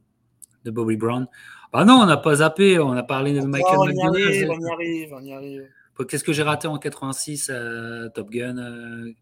de 0.65 0.71
Bobby 0.71 0.97
Brown. 0.97 1.29
Bah 1.73 1.85
non, 1.85 1.95
on 1.95 2.07
n'a 2.07 2.17
pas 2.17 2.37
zappé, 2.37 2.79
on 2.79 2.93
a 2.93 3.03
parlé 3.03 3.33
de 3.33 3.47
Michael 3.47 3.77
oh, 3.79 3.87
on 3.87 3.91
y 3.91 4.03
arrive, 4.03 4.51
on 4.51 4.61
y 4.61 4.71
arrive, 4.71 5.15
on 5.15 5.23
y 5.23 5.33
arrive. 5.33 5.69
Qu'est-ce 6.09 6.25
que 6.25 6.33
j'ai 6.33 6.43
raté 6.43 6.67
en 6.67 6.79
86 6.79 7.51
euh, 7.51 8.09
Top 8.09 8.31
Gun 8.31 8.59
euh, 8.59 9.13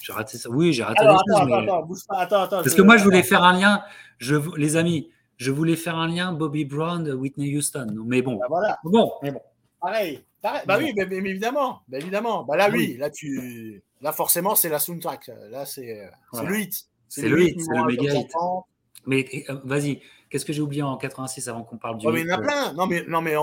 J'ai 0.00 0.12
raté 0.12 0.38
ça. 0.38 0.48
Oui, 0.48 0.72
j'ai 0.72 0.84
raté 0.84 1.04
des 1.04 1.10
choses. 1.10 1.42
Attends, 1.42 1.52
attends, 1.52 1.82
bouge 1.82 2.06
pas, 2.08 2.18
attends, 2.18 2.42
attends. 2.42 2.62
Parce 2.62 2.74
que 2.74 2.82
moi, 2.82 2.96
je 2.96 3.04
voulais 3.04 3.22
faire 3.22 3.42
un 3.42 3.58
lien. 3.58 3.82
Je, 4.18 4.36
les 4.56 4.76
amis, 4.76 5.10
je 5.36 5.50
voulais 5.50 5.76
faire 5.76 5.96
un 5.96 6.08
lien 6.08 6.32
Bobby 6.32 6.64
Brown, 6.64 7.10
Whitney 7.10 7.56
Houston. 7.56 7.88
Mais 8.06 8.22
bon. 8.22 8.36
Bah 8.36 8.46
voilà. 8.48 8.78
Bon. 8.84 9.12
Mais 9.22 9.32
bon. 9.32 9.42
Pareil. 9.80 10.24
pareil. 10.40 10.62
Bah 10.66 10.78
oui, 10.78 10.92
mais, 10.96 11.06
mais, 11.06 11.16
évidemment. 11.16 11.82
Bah 11.88 11.98
évidemment. 11.98 12.44
Bah 12.44 12.56
là, 12.56 12.70
oui. 12.70 12.96
Là, 12.96 13.10
tu. 13.10 13.82
Là, 14.00 14.12
forcément, 14.12 14.54
c'est 14.54 14.68
la 14.68 14.78
soundtrack. 14.78 15.30
Là, 15.50 15.66
c'est 15.66 16.08
voilà. 16.32 16.48
le 16.48 16.60
hit. 16.60 16.86
C'est 17.08 17.28
le 17.28 17.42
hit. 17.42 17.60
C'est 17.60 17.76
le 17.76 17.84
méga 17.84 18.14
hit. 18.14 18.32
Mais 19.06 19.26
euh, 19.48 19.56
vas-y, 19.64 20.00
qu'est-ce 20.30 20.44
que 20.44 20.52
j'ai 20.52 20.60
oublié 20.60 20.82
en 20.82 20.96
86 20.96 21.48
avant 21.48 21.62
qu'on 21.62 21.76
parle 21.76 21.98
du. 21.98 22.06
Oh, 22.06 22.12
mais 22.12 22.20
il 22.20 22.26
y 22.26 22.32
en 22.32 22.36
a 22.36 22.38
plein. 22.38 22.72
Non, 22.74 22.86
mais, 22.86 23.04
non, 23.06 23.20
mais 23.20 23.34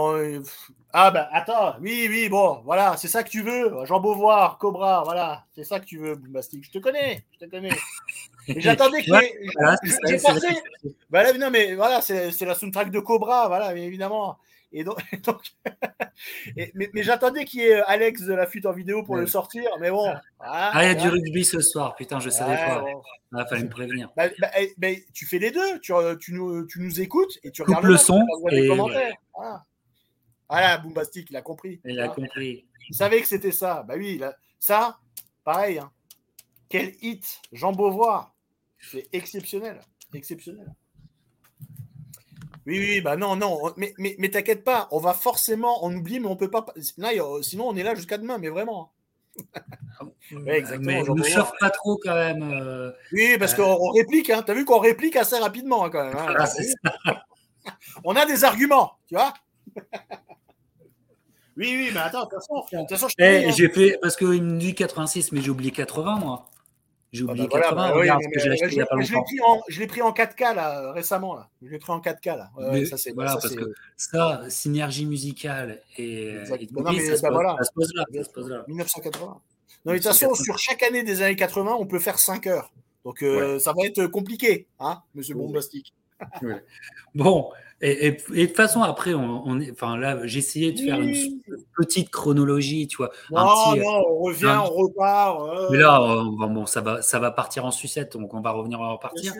ah, 0.93 1.11
ben 1.11 1.27
attends, 1.31 1.75
oui, 1.81 2.07
oui, 2.09 2.29
bon, 2.29 2.61
voilà, 2.63 2.95
c'est 2.97 3.07
ça 3.07 3.23
que 3.23 3.29
tu 3.29 3.41
veux. 3.41 3.85
Jean 3.85 3.99
Beauvoir, 3.99 4.57
Cobra, 4.57 5.03
voilà, 5.03 5.45
c'est 5.53 5.65
ça 5.65 5.79
que 5.79 5.85
tu 5.85 5.97
veux, 5.97 6.15
Boombastic. 6.15 6.63
Je 6.63 6.71
te 6.71 6.77
connais, 6.77 7.25
je 7.33 7.45
te 7.45 7.51
connais. 7.51 7.69
J'attendais 8.47 9.03
que. 9.03 9.11
J'ai 10.07 10.17
pensé. 10.17 10.47
Bah, 11.09 11.33
non, 11.33 11.49
mais 11.51 11.75
voilà, 11.75 12.01
c'est 12.01 12.41
la 12.41 12.55
soundtrack 12.55 12.91
de 12.91 12.99
Cobra, 12.99 13.47
voilà, 13.47 13.75
évidemment. 13.75 14.37
Et 14.77 14.83
donc, 14.83 15.01
mais, 16.75 17.03
j'attendais 17.03 17.45
qu'il 17.45 17.61
y 17.61 17.63
ait 17.63 17.81
Alex 17.83 18.23
de 18.23 18.33
la 18.33 18.45
fuite 18.45 18.65
en 18.65 18.73
vidéo 18.73 19.03
pour 19.03 19.15
le 19.15 19.25
sortir, 19.25 19.63
mais 19.79 19.89
bon. 19.89 20.13
ah, 20.41 20.71
il 20.83 20.87
y 20.87 20.89
a 20.89 20.95
du 20.95 21.07
rugby 21.07 21.45
ce 21.45 21.61
soir, 21.61 21.95
putain, 21.95 22.19
je 22.19 22.29
savais 22.29 22.57
pas. 22.57 22.83
Il 22.85 23.39
ah, 23.39 23.45
fallait 23.45 23.63
me 23.63 23.69
prévenir. 23.69 24.11
Bah, 24.17 24.27
bah, 24.37 24.49
eh, 24.57 25.05
tu 25.13 25.25
fais 25.25 25.39
les 25.39 25.51
deux, 25.51 25.79
tu, 25.79 25.93
tu, 26.19 26.33
nous, 26.33 26.65
tu 26.67 26.81
nous 26.81 26.99
écoutes 26.99 27.39
et 27.43 27.51
tu 27.51 27.63
Coupe 27.63 27.75
regardes 27.75 27.85
le, 27.85 27.97
son. 27.97 28.21
Et... 28.51 28.67
commentaires. 28.67 29.15
Voilà. 29.33 29.65
voilà, 30.49 30.77
Boombastic, 30.79 31.29
il 31.29 31.37
a 31.37 31.41
compris. 31.41 31.79
Il 31.85 31.97
a 32.01 32.09
compris. 32.09 32.65
Il 32.89 32.95
savait 32.95 33.21
que 33.21 33.27
c'était 33.27 33.53
ça. 33.53 33.83
Bah 33.87 33.95
oui, 33.97 34.21
ça, 34.59 34.99
pareil. 35.45 35.79
Hein. 35.79 35.89
Quel 36.67 36.95
hit, 37.01 37.41
Jean 37.53 37.71
Beauvoir. 37.71 38.35
C'est 38.79 39.07
exceptionnel. 39.13 39.79
Exceptionnel. 40.13 40.67
Oui, 42.67 42.79
oui, 42.79 43.01
bah 43.01 43.15
non, 43.15 43.35
non, 43.35 43.73
mais, 43.77 43.93
mais, 43.99 44.15
mais 44.17 44.29
t'inquiète 44.29 44.63
pas, 44.63 44.87
on 44.91 44.99
va 44.99 45.13
forcément, 45.13 45.85
on 45.85 45.95
oublie, 45.95 46.19
mais 46.19 46.27
on 46.27 46.35
peut 46.35 46.49
pas. 46.49 46.65
sinon, 46.81 47.67
on 47.67 47.75
est 47.75 47.83
là 47.83 47.93
jusqu'à 47.93 48.17
demain, 48.17 48.39
mais 48.39 48.49
vraiment. 48.49 48.91
ouais, 50.31 50.57
exactement. 50.57 50.91
Mais 50.91 51.03
ne 51.03 51.23
chauffe 51.23 51.51
pas 51.59 51.69
trop 51.69 51.97
quand 51.97 52.15
même. 52.15 52.41
Euh, 52.41 52.91
oui, 53.11 53.37
parce 53.37 53.53
euh. 53.53 53.57
qu'on 53.57 53.91
réplique, 53.91 54.31
hein. 54.31 54.43
t'as 54.43 54.53
vu 54.53 54.65
qu'on 54.65 54.79
réplique 54.79 55.15
assez 55.15 55.37
rapidement 55.37 55.85
hein, 55.85 55.89
quand 55.91 56.05
même. 56.05 56.17
Hein. 56.17 56.35
Ah, 57.05 57.23
on 58.03 58.15
a 58.15 58.25
des 58.25 58.43
arguments, 58.43 58.93
tu 59.07 59.15
vois. 59.15 59.33
oui, 61.57 61.75
oui, 61.77 61.91
mais 61.93 61.99
attends, 61.99 62.25
de 62.25 62.29
toute 62.29 62.89
façon, 62.89 63.07
je 63.07 63.23
hey, 63.23 63.45
eh, 63.47 63.51
j'ai 63.51 63.69
fait, 63.69 63.99
parce 64.01 64.15
qu'il 64.15 64.41
me 64.41 64.57
dit 64.57 64.73
86, 64.73 65.33
mais 65.33 65.41
j'ai 65.41 65.51
oublié 65.51 65.71
80, 65.71 66.15
moi. 66.15 66.47
J'ai 67.15 67.23
ah 67.27 67.31
oublié 67.31 67.47
80. 67.47 67.75
Bah 67.75 67.91
regarde 67.91 68.21
ce 68.23 68.29
que 68.29 68.39
j'ai 68.39 68.51
acheté 68.51 68.67
il 68.71 68.75
n'y 68.75 68.81
a 68.81 68.85
pas 68.85 68.95
longtemps. 68.95 69.63
Je 69.69 69.79
l'ai 69.79 69.87
pris, 69.87 70.01
en 70.01 70.11
4K 70.11 70.55
là, 70.55 70.91
récemment. 70.91 71.35
Là. 71.35 71.49
Je 71.61 71.69
l'ai 71.69 71.79
pris 71.79 71.91
en 71.91 71.99
4K 71.99 72.37
là. 72.37 72.49
Ouais, 72.57 72.85
ça, 72.85 72.97
voilà, 73.13 73.31
ça, 73.31 73.37
parce 73.41 73.55
que 73.55 73.73
ça, 73.95 74.41
synergie 74.49 75.05
musicale 75.05 75.81
et. 75.97 76.29
et 76.29 76.67
non, 76.71 76.91
mais, 76.91 76.99
ça, 76.99 77.11
bah, 77.11 77.17
se 77.17 77.33
voilà. 77.33 77.55
ça, 77.59 77.63
se 77.63 77.71
pose 77.73 77.93
là, 77.95 78.05
ça 78.13 78.23
se 78.23 78.29
pose 78.29 78.49
là. 78.49 78.65
1980. 78.67 79.25
Non, 79.25 79.41
mais 79.85 79.93
de 79.93 79.97
toute 79.97 80.07
façon, 80.07 80.33
sur 80.35 80.57
chaque 80.57 80.83
année 80.83 81.03
des 81.03 81.21
années 81.21 81.35
80, 81.35 81.77
on 81.79 81.85
peut 81.85 81.99
faire 81.99 82.19
5 82.19 82.47
heures. 82.47 82.71
Donc 83.05 83.21
euh, 83.21 83.59
ça 83.59 83.71
va 83.71 83.85
être 83.85 84.07
compliqué, 84.07 84.67
hein, 84.79 85.01
monsieur 85.13 85.35
Bombastique. 85.35 85.93
Bon, 87.13 87.51
et, 87.87 88.11
de 88.11 88.45
toute 88.47 88.55
façon, 88.55 88.81
après, 88.81 89.13
on, 89.13 89.59
est, 89.59 89.71
enfin 89.71 89.97
là, 89.97 90.25
j'ai 90.25 90.39
essayé 90.39 90.71
de 90.71 90.79
faire 90.79 90.99
une 90.99 91.13
petite 91.77 92.09
chronologie, 92.09 92.87
tu 92.87 92.97
vois. 92.97 93.11
Non, 93.31 93.75
non, 93.75 94.03
on 94.09 94.19
revient, 94.19 94.57
on 94.59 94.69
repart. 94.69 95.71
Mais 95.71 95.77
là, 95.77 95.99
bon, 95.99 96.65
ça 96.65 96.81
va, 96.81 97.01
ça 97.01 97.19
va 97.19 97.31
partir 97.31 97.65
en 97.65 97.71
sucette, 97.71 98.13
donc 98.13 98.33
on 98.33 98.41
va 98.41 98.51
revenir, 98.51 98.79
on 98.79 98.83
va 98.83 98.91
repartir. 98.93 99.33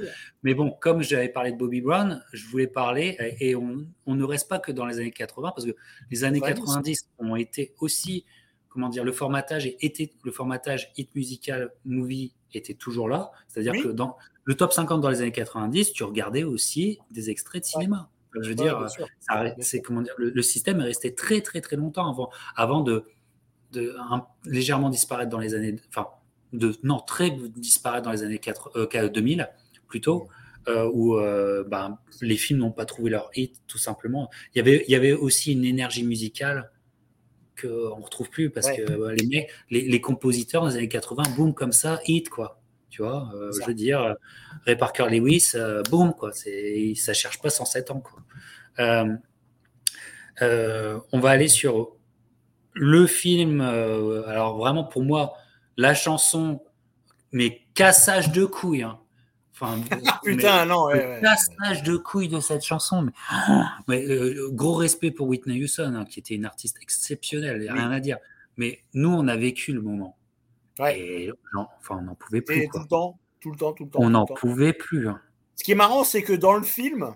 Mais 0.44 0.54
bon, 0.54 0.70
comme 0.72 1.02
j'avais 1.02 1.30
parlé 1.30 1.52
de 1.54 1.58
Bobby 1.58 1.82
Brown, 1.82 2.24
je 2.34 2.48
voulais 2.48 2.68
parler, 2.68 3.18
et 3.40 3.56
on, 3.56 3.86
on, 4.06 4.16
ne 4.16 4.24
reste 4.24 4.48
pas 4.48 4.60
que 4.60 4.72
dans 4.72 4.86
les 4.86 5.00
années 5.00 5.12
80, 5.12 5.52
parce 5.56 5.66
que 5.66 5.76
les 6.12 6.24
années 6.24 6.42
90 6.42 7.10
ont 7.20 7.36
été 7.36 7.74
aussi, 7.80 8.26
comment 8.70 8.90
dire, 8.90 9.04
le 9.04 9.12
formatage 9.12 9.66
était 9.80 10.12
le 10.24 10.32
formatage 10.32 10.92
hit 10.98 11.14
musical 11.16 11.72
movie 11.84 12.34
était 12.54 12.74
toujours 12.74 13.10
là. 13.10 13.32
C'est-à-dire 13.48 13.82
que 13.82 13.90
dans 13.90 14.18
le 14.44 14.56
top 14.56 14.74
50 14.74 15.02
dans 15.02 15.10
les 15.10 15.22
années 15.22 15.32
90, 15.32 15.94
tu 15.94 16.04
regardais 16.04 16.44
aussi 16.44 17.00
des 17.12 17.30
extraits 17.30 17.64
de 17.64 17.68
cinéma. 17.68 18.10
Je 18.42 18.50
veux 18.50 18.56
dire, 18.56 18.88
c'est 19.60 19.82
comment 19.82 20.02
dire, 20.02 20.14
le, 20.18 20.42
système 20.42 20.82
est 20.82 20.86
resté 20.86 21.14
très 21.14 21.42
très 21.42 21.62
très 21.62 21.76
longtemps 21.76 22.10
avant, 22.10 22.30
avant 22.56 22.82
de, 22.82 23.06
de 23.72 23.96
légèrement 24.46 24.90
disparaître 24.90 25.30
dans 25.30 25.40
les 25.40 25.54
années, 25.54 25.76
enfin, 25.90 26.08
de 26.54 26.76
non 26.84 27.00
très 27.00 27.32
disparaître 27.32 28.06
dans 28.06 28.12
les 28.12 28.24
années 28.24 28.40
4, 28.40 29.10
2000 29.10 29.42
euh, 29.42 29.46
plutôt. 29.88 30.28
Euh, 30.68 30.90
où 30.92 31.20
euh, 31.20 31.64
ben, 31.64 32.00
les 32.22 32.38
films 32.38 32.58
n'ont 32.58 32.72
pas 32.72 32.86
trouvé 32.86 33.12
leur 33.12 33.30
hit, 33.36 33.62
tout 33.68 33.78
simplement. 33.78 34.32
Il 34.56 34.58
y 34.58 34.62
avait, 34.62 34.84
il 34.88 34.92
y 34.92 34.96
avait 34.96 35.14
aussi 35.14 35.52
une 35.52 35.64
énergie 35.64 36.04
musicale 36.04 36.72
qu'on 37.62 37.68
ne 38.00 38.04
retrouve 38.04 38.32
plus 38.32 38.50
parce 38.50 38.72
que 38.72 39.12
les, 39.12 39.48
les, 39.70 39.88
les, 39.88 40.02
compositeurs 40.02 40.64
dans 40.64 40.70
les 40.70 40.78
années 40.78 40.88
80, 40.88 41.22
boum, 41.38 41.54
comme 41.54 41.72
ça, 41.72 42.00
hit, 42.08 42.30
quoi. 42.30 42.60
Tu 42.96 43.02
vois, 43.02 43.30
euh, 43.36 43.52
je 43.52 43.68
veux 43.68 43.74
dire, 43.74 44.02
euh, 44.02 44.14
Ray 44.66 44.78
Parker 44.78 45.08
Lewis, 45.10 45.52
euh, 45.56 45.84
boum, 45.92 46.14
quoi. 46.14 46.32
C'est, 46.32 46.94
ça 46.96 47.12
cherche 47.12 47.42
pas 47.42 47.50
107 47.50 47.92
ans, 47.92 48.00
quoi. 48.00 48.24
on 50.40 51.20
va 51.20 51.30
aller 51.30 51.50
sur 51.50 51.92
le 52.72 53.06
film. 53.06 53.60
alors 53.60 54.58
vraiment, 54.58 54.86
pour 54.86 55.04
moi, 55.04 55.34
la 55.76 55.94
chanson, 55.94 56.64
mais 57.34 57.64
cassage 57.74 58.32
de 58.32 58.46
couilles. 58.46 58.84
Hein. 58.84 58.98
Enfin, 59.52 59.82
Putain, 60.24 60.66
non, 60.66 60.86
ouais, 60.86 61.20
cassage 61.22 61.84
de 61.84 61.98
couilles 61.98 62.30
de 62.30 62.40
cette 62.40 62.64
chanson. 62.64 63.10
Mais, 63.90 64.08
gros 64.52 64.76
respect 64.76 65.12
pour 65.12 65.28
Whitney 65.28 65.62
Houston, 65.62 65.96
hein, 65.96 66.06
qui 66.06 66.22
était 66.22 66.36
une 66.36 66.46
artiste 66.46 66.78
exceptionnelle, 66.82 67.58
il 67.58 67.64
n'y 67.64 67.68
a 67.68 67.74
rien 67.74 67.92
à 67.92 68.00
dire. 68.00 68.20
Mais 68.56 68.86
nous, 68.94 69.10
on 69.10 69.28
a 69.28 69.36
vécu 69.36 69.74
le 69.74 69.82
moment. 69.82 70.16
Ouais. 70.80 71.00
Et 71.00 71.32
enfin, 71.56 71.98
on 72.00 72.02
n'en 72.02 72.16
pouvait 72.16 72.42
plus. 72.42 72.68
Tout 72.70 72.80
le 72.80 72.88
temps, 72.88 73.20
tout 73.40 73.52
le 73.52 73.58
temps, 73.58 73.74
tout 73.74 73.86
le 73.86 73.90
temps. 73.90 74.00
On 74.02 74.10
n'en 74.10 74.26
pouvait 74.26 74.74
plus. 74.74 75.08
Hein. 75.08 75.22
Ce 75.56 75.64
qui 75.64 75.72
est 75.72 75.76
marrant, 75.76 76.04
c'est 76.04 76.22
que 76.22 76.34
dans 76.34 76.54
le 76.54 76.64
film, 76.64 77.16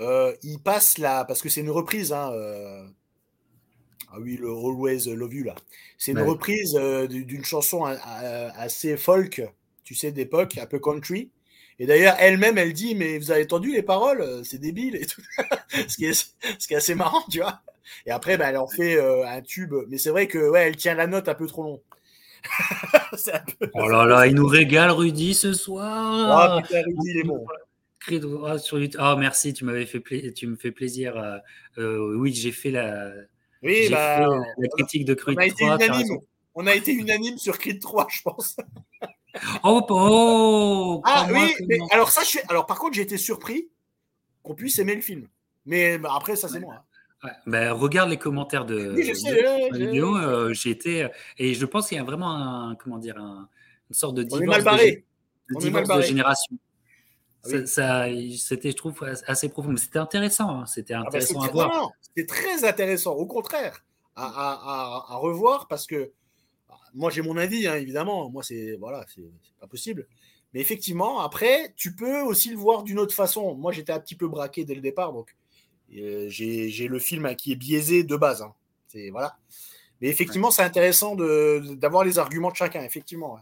euh, 0.00 0.34
il 0.42 0.58
passe 0.58 0.98
là, 0.98 1.24
parce 1.24 1.42
que 1.42 1.48
c'est 1.48 1.60
une 1.60 1.70
reprise. 1.70 2.12
Hein, 2.12 2.30
euh, 2.32 2.86
ah 4.12 4.18
oui, 4.20 4.36
le 4.36 4.48
Always 4.48 5.14
Love 5.14 5.34
You 5.34 5.44
là. 5.44 5.54
C'est 5.98 6.12
une 6.12 6.20
reprise 6.20 6.76
euh, 6.78 7.06
d'une 7.06 7.44
chanson 7.44 7.84
assez 7.84 8.96
folk, 8.96 9.42
tu 9.82 9.94
sais, 9.94 10.12
d'époque, 10.12 10.58
un 10.58 10.66
peu 10.66 10.78
country. 10.78 11.30
Et 11.80 11.86
d'ailleurs, 11.86 12.14
elle-même, 12.20 12.56
elle 12.56 12.72
dit, 12.72 12.94
mais 12.94 13.18
vous 13.18 13.32
avez 13.32 13.44
entendu 13.44 13.72
les 13.72 13.82
paroles, 13.82 14.44
c'est 14.44 14.58
débile 14.58 14.94
et 14.94 15.06
tout. 15.06 15.22
ce, 15.88 15.96
qui 15.96 16.04
est, 16.04 16.12
ce 16.58 16.68
qui 16.68 16.74
est 16.74 16.76
assez 16.76 16.94
marrant, 16.94 17.24
tu 17.30 17.40
vois. 17.40 17.62
Et 18.06 18.12
après, 18.12 18.36
bah, 18.36 18.50
elle 18.50 18.58
en 18.58 18.68
fait 18.68 19.00
un 19.00 19.40
tube. 19.40 19.74
Mais 19.88 19.98
c'est 19.98 20.10
vrai 20.10 20.28
que 20.28 20.50
ouais, 20.50 20.68
elle 20.68 20.76
tient 20.76 20.94
la 20.94 21.06
note 21.06 21.28
un 21.28 21.34
peu 21.34 21.46
trop 21.46 21.64
long. 21.64 21.82
oh 23.74 23.88
là 23.88 24.04
là, 24.04 24.26
il 24.26 24.34
nous 24.34 24.46
régale 24.46 24.90
Rudy 24.90 25.34
ce 25.34 25.52
soir. 25.52 26.58
Oh 26.58 26.62
putain, 26.62 26.82
Rudy, 26.82 27.10
il 27.10 27.18
est 27.18 27.24
bon. 27.24 27.44
Sur 28.58 28.78
oh, 28.98 29.16
merci, 29.16 29.54
tu 29.54 29.64
m'avais 29.64 29.86
fait 29.86 30.02
tu 30.34 30.46
me 30.46 30.56
fais 30.56 30.72
plaisir. 30.72 31.16
Euh, 31.16 31.38
euh, 31.78 32.16
oui, 32.16 32.34
j'ai 32.34 32.52
fait 32.52 32.70
la. 32.70 33.12
Oui, 33.62 33.88
bah, 33.90 34.28
la 34.58 34.68
critique 34.68 35.06
de 35.06 35.14
Creed 35.14 35.38
on 35.38 35.40
a 35.40 35.48
3. 35.48 35.74
Été 35.76 35.86
unanime. 35.86 36.18
On 36.54 36.66
a 36.66 36.74
été 36.74 36.92
unanime 36.92 37.38
sur 37.38 37.58
Creed 37.58 37.80
3, 37.80 38.06
je 38.10 38.22
pense. 38.22 38.56
oh, 39.64 39.84
oh 39.88 41.02
Ah 41.04 41.26
oui, 41.32 41.54
mais 41.66 41.78
alors 41.90 42.10
ça, 42.10 42.22
je 42.22 42.28
suis... 42.28 42.40
alors 42.48 42.66
par 42.66 42.78
contre, 42.78 42.94
j'ai 42.94 43.02
été 43.02 43.16
surpris 43.16 43.70
qu'on 44.42 44.54
puisse 44.54 44.78
aimer 44.78 44.94
le 44.94 45.00
film. 45.00 45.28
Mais 45.64 45.96
bah, 45.98 46.12
après, 46.14 46.36
ça, 46.36 46.48
c'est 46.48 46.60
moi. 46.60 46.84
Ben, 47.46 47.72
regarde 47.72 48.10
les 48.10 48.18
commentaires 48.18 48.64
de, 48.64 48.76
la 49.72 49.78
vidéo. 49.78 50.16
Euh, 50.16 50.52
j'ai 50.52 50.70
été 50.70 51.08
et 51.38 51.54
je 51.54 51.66
pense 51.66 51.88
qu'il 51.88 51.98
y 51.98 52.00
a 52.00 52.04
vraiment 52.04 52.34
un 52.34 52.74
comment 52.76 52.98
dire 52.98 53.18
un, 53.18 53.48
une 53.90 53.94
sorte 53.94 54.14
de 54.14 54.22
divorce, 54.22 54.64
de, 54.64 55.02
divorce 55.58 55.88
de, 55.88 56.02
génération. 56.02 56.58
Ah 57.44 57.66
ça, 57.66 58.06
c'était, 58.38 58.70
je 58.70 58.76
trouve, 58.76 59.04
assez 59.26 59.48
profond. 59.48 59.76
C'était 59.76 59.98
intéressant. 59.98 60.60
Hein. 60.60 60.66
C'était 60.66 60.94
ah 60.94 61.00
bah, 61.00 61.08
intéressant 61.08 61.40
à 61.40 61.48
voir. 61.48 61.90
C'était 62.00 62.26
très 62.26 62.64
intéressant. 62.64 63.12
Au 63.12 63.26
contraire, 63.26 63.84
à, 64.16 64.26
à, 64.26 65.12
à, 65.12 65.16
revoir 65.16 65.68
parce 65.68 65.86
que 65.86 66.12
bah, 66.68 66.76
moi 66.94 67.10
j'ai 67.10 67.22
mon 67.22 67.36
avis, 67.36 67.66
hein, 67.66 67.74
évidemment. 67.74 68.30
Moi 68.30 68.42
c'est 68.42 68.76
voilà, 68.80 69.04
c'est 69.14 69.22
pas 69.60 69.66
possible. 69.66 70.06
Mais 70.54 70.60
effectivement, 70.60 71.20
après, 71.20 71.74
tu 71.76 71.94
peux 71.94 72.20
aussi 72.20 72.50
le 72.50 72.56
voir 72.56 72.84
d'une 72.84 73.00
autre 73.00 73.14
façon. 73.14 73.56
Moi, 73.56 73.72
j'étais 73.72 73.92
un 73.92 73.98
petit 73.98 74.14
peu 74.14 74.28
braqué 74.28 74.64
dès 74.64 74.76
le 74.76 74.80
départ, 74.80 75.12
donc 75.12 75.30
euh, 75.30 75.43
j'ai 75.90 76.88
le 76.88 76.98
film 76.98 77.34
qui 77.36 77.52
est 77.52 77.56
biaisé 77.56 78.04
de 78.04 78.16
base. 78.16 78.42
Hein. 78.42 78.52
C'est 78.88 79.10
voilà. 79.10 79.36
Mais 80.00 80.08
effectivement, 80.08 80.50
c'est 80.50 80.62
intéressant 80.62 81.16
d'avoir 81.16 82.04
les 82.04 82.18
arguments 82.18 82.50
de 82.50 82.56
chacun, 82.56 82.82
effectivement. 82.82 83.38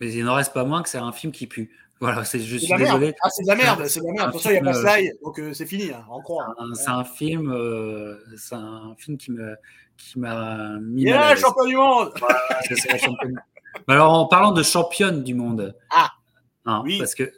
Mais 0.00 0.12
il 0.12 0.24
n'en 0.24 0.34
reste 0.34 0.52
pas 0.52 0.64
moins 0.64 0.82
que 0.82 0.88
c'est 0.88 0.98
un 0.98 1.12
film 1.12 1.32
qui 1.32 1.46
pue. 1.46 1.70
Voilà, 1.98 2.26
c'est 2.26 2.40
je 2.40 2.58
suis 2.58 2.76
désolé. 2.76 3.14
Ah, 3.22 3.30
c'est 3.30 3.42
de 3.42 3.48
la 3.48 3.56
merde, 3.56 3.86
c'est 3.86 4.00
de 4.00 4.06
la 4.06 4.12
merde. 4.12 4.38
Ça, 4.38 4.52
il 4.52 4.60
n'y 4.60 4.68
a 4.68 4.70
pas 4.70 4.74
Sly, 4.74 5.12
donc 5.24 5.40
euh, 5.40 5.54
c'est 5.54 5.64
fini, 5.64 5.90
hein, 5.92 6.04
en 6.10 6.20
croit. 6.20 6.54
C'est 6.74 6.90
un, 6.90 7.04
film, 7.04 7.50
euh, 7.50 8.18
c'est 8.36 8.54
un 8.54 8.94
film 8.98 9.16
qui 9.16 9.32
me, 9.32 9.56
qui 9.96 10.18
m'a 10.18 10.78
mis. 10.78 11.04
Il 11.04 11.08
est 11.08 11.36
champion 11.36 11.64
du 11.64 11.74
monde. 11.74 12.12
Alors, 13.88 14.12
en 14.12 14.26
parlant 14.26 14.52
de 14.52 14.62
championne 14.62 15.24
du 15.24 15.32
monde. 15.32 15.74
Ah. 15.88 16.10
Hein, 16.66 16.82
oui. 16.84 16.98
Parce 16.98 17.14
que, 17.14 17.32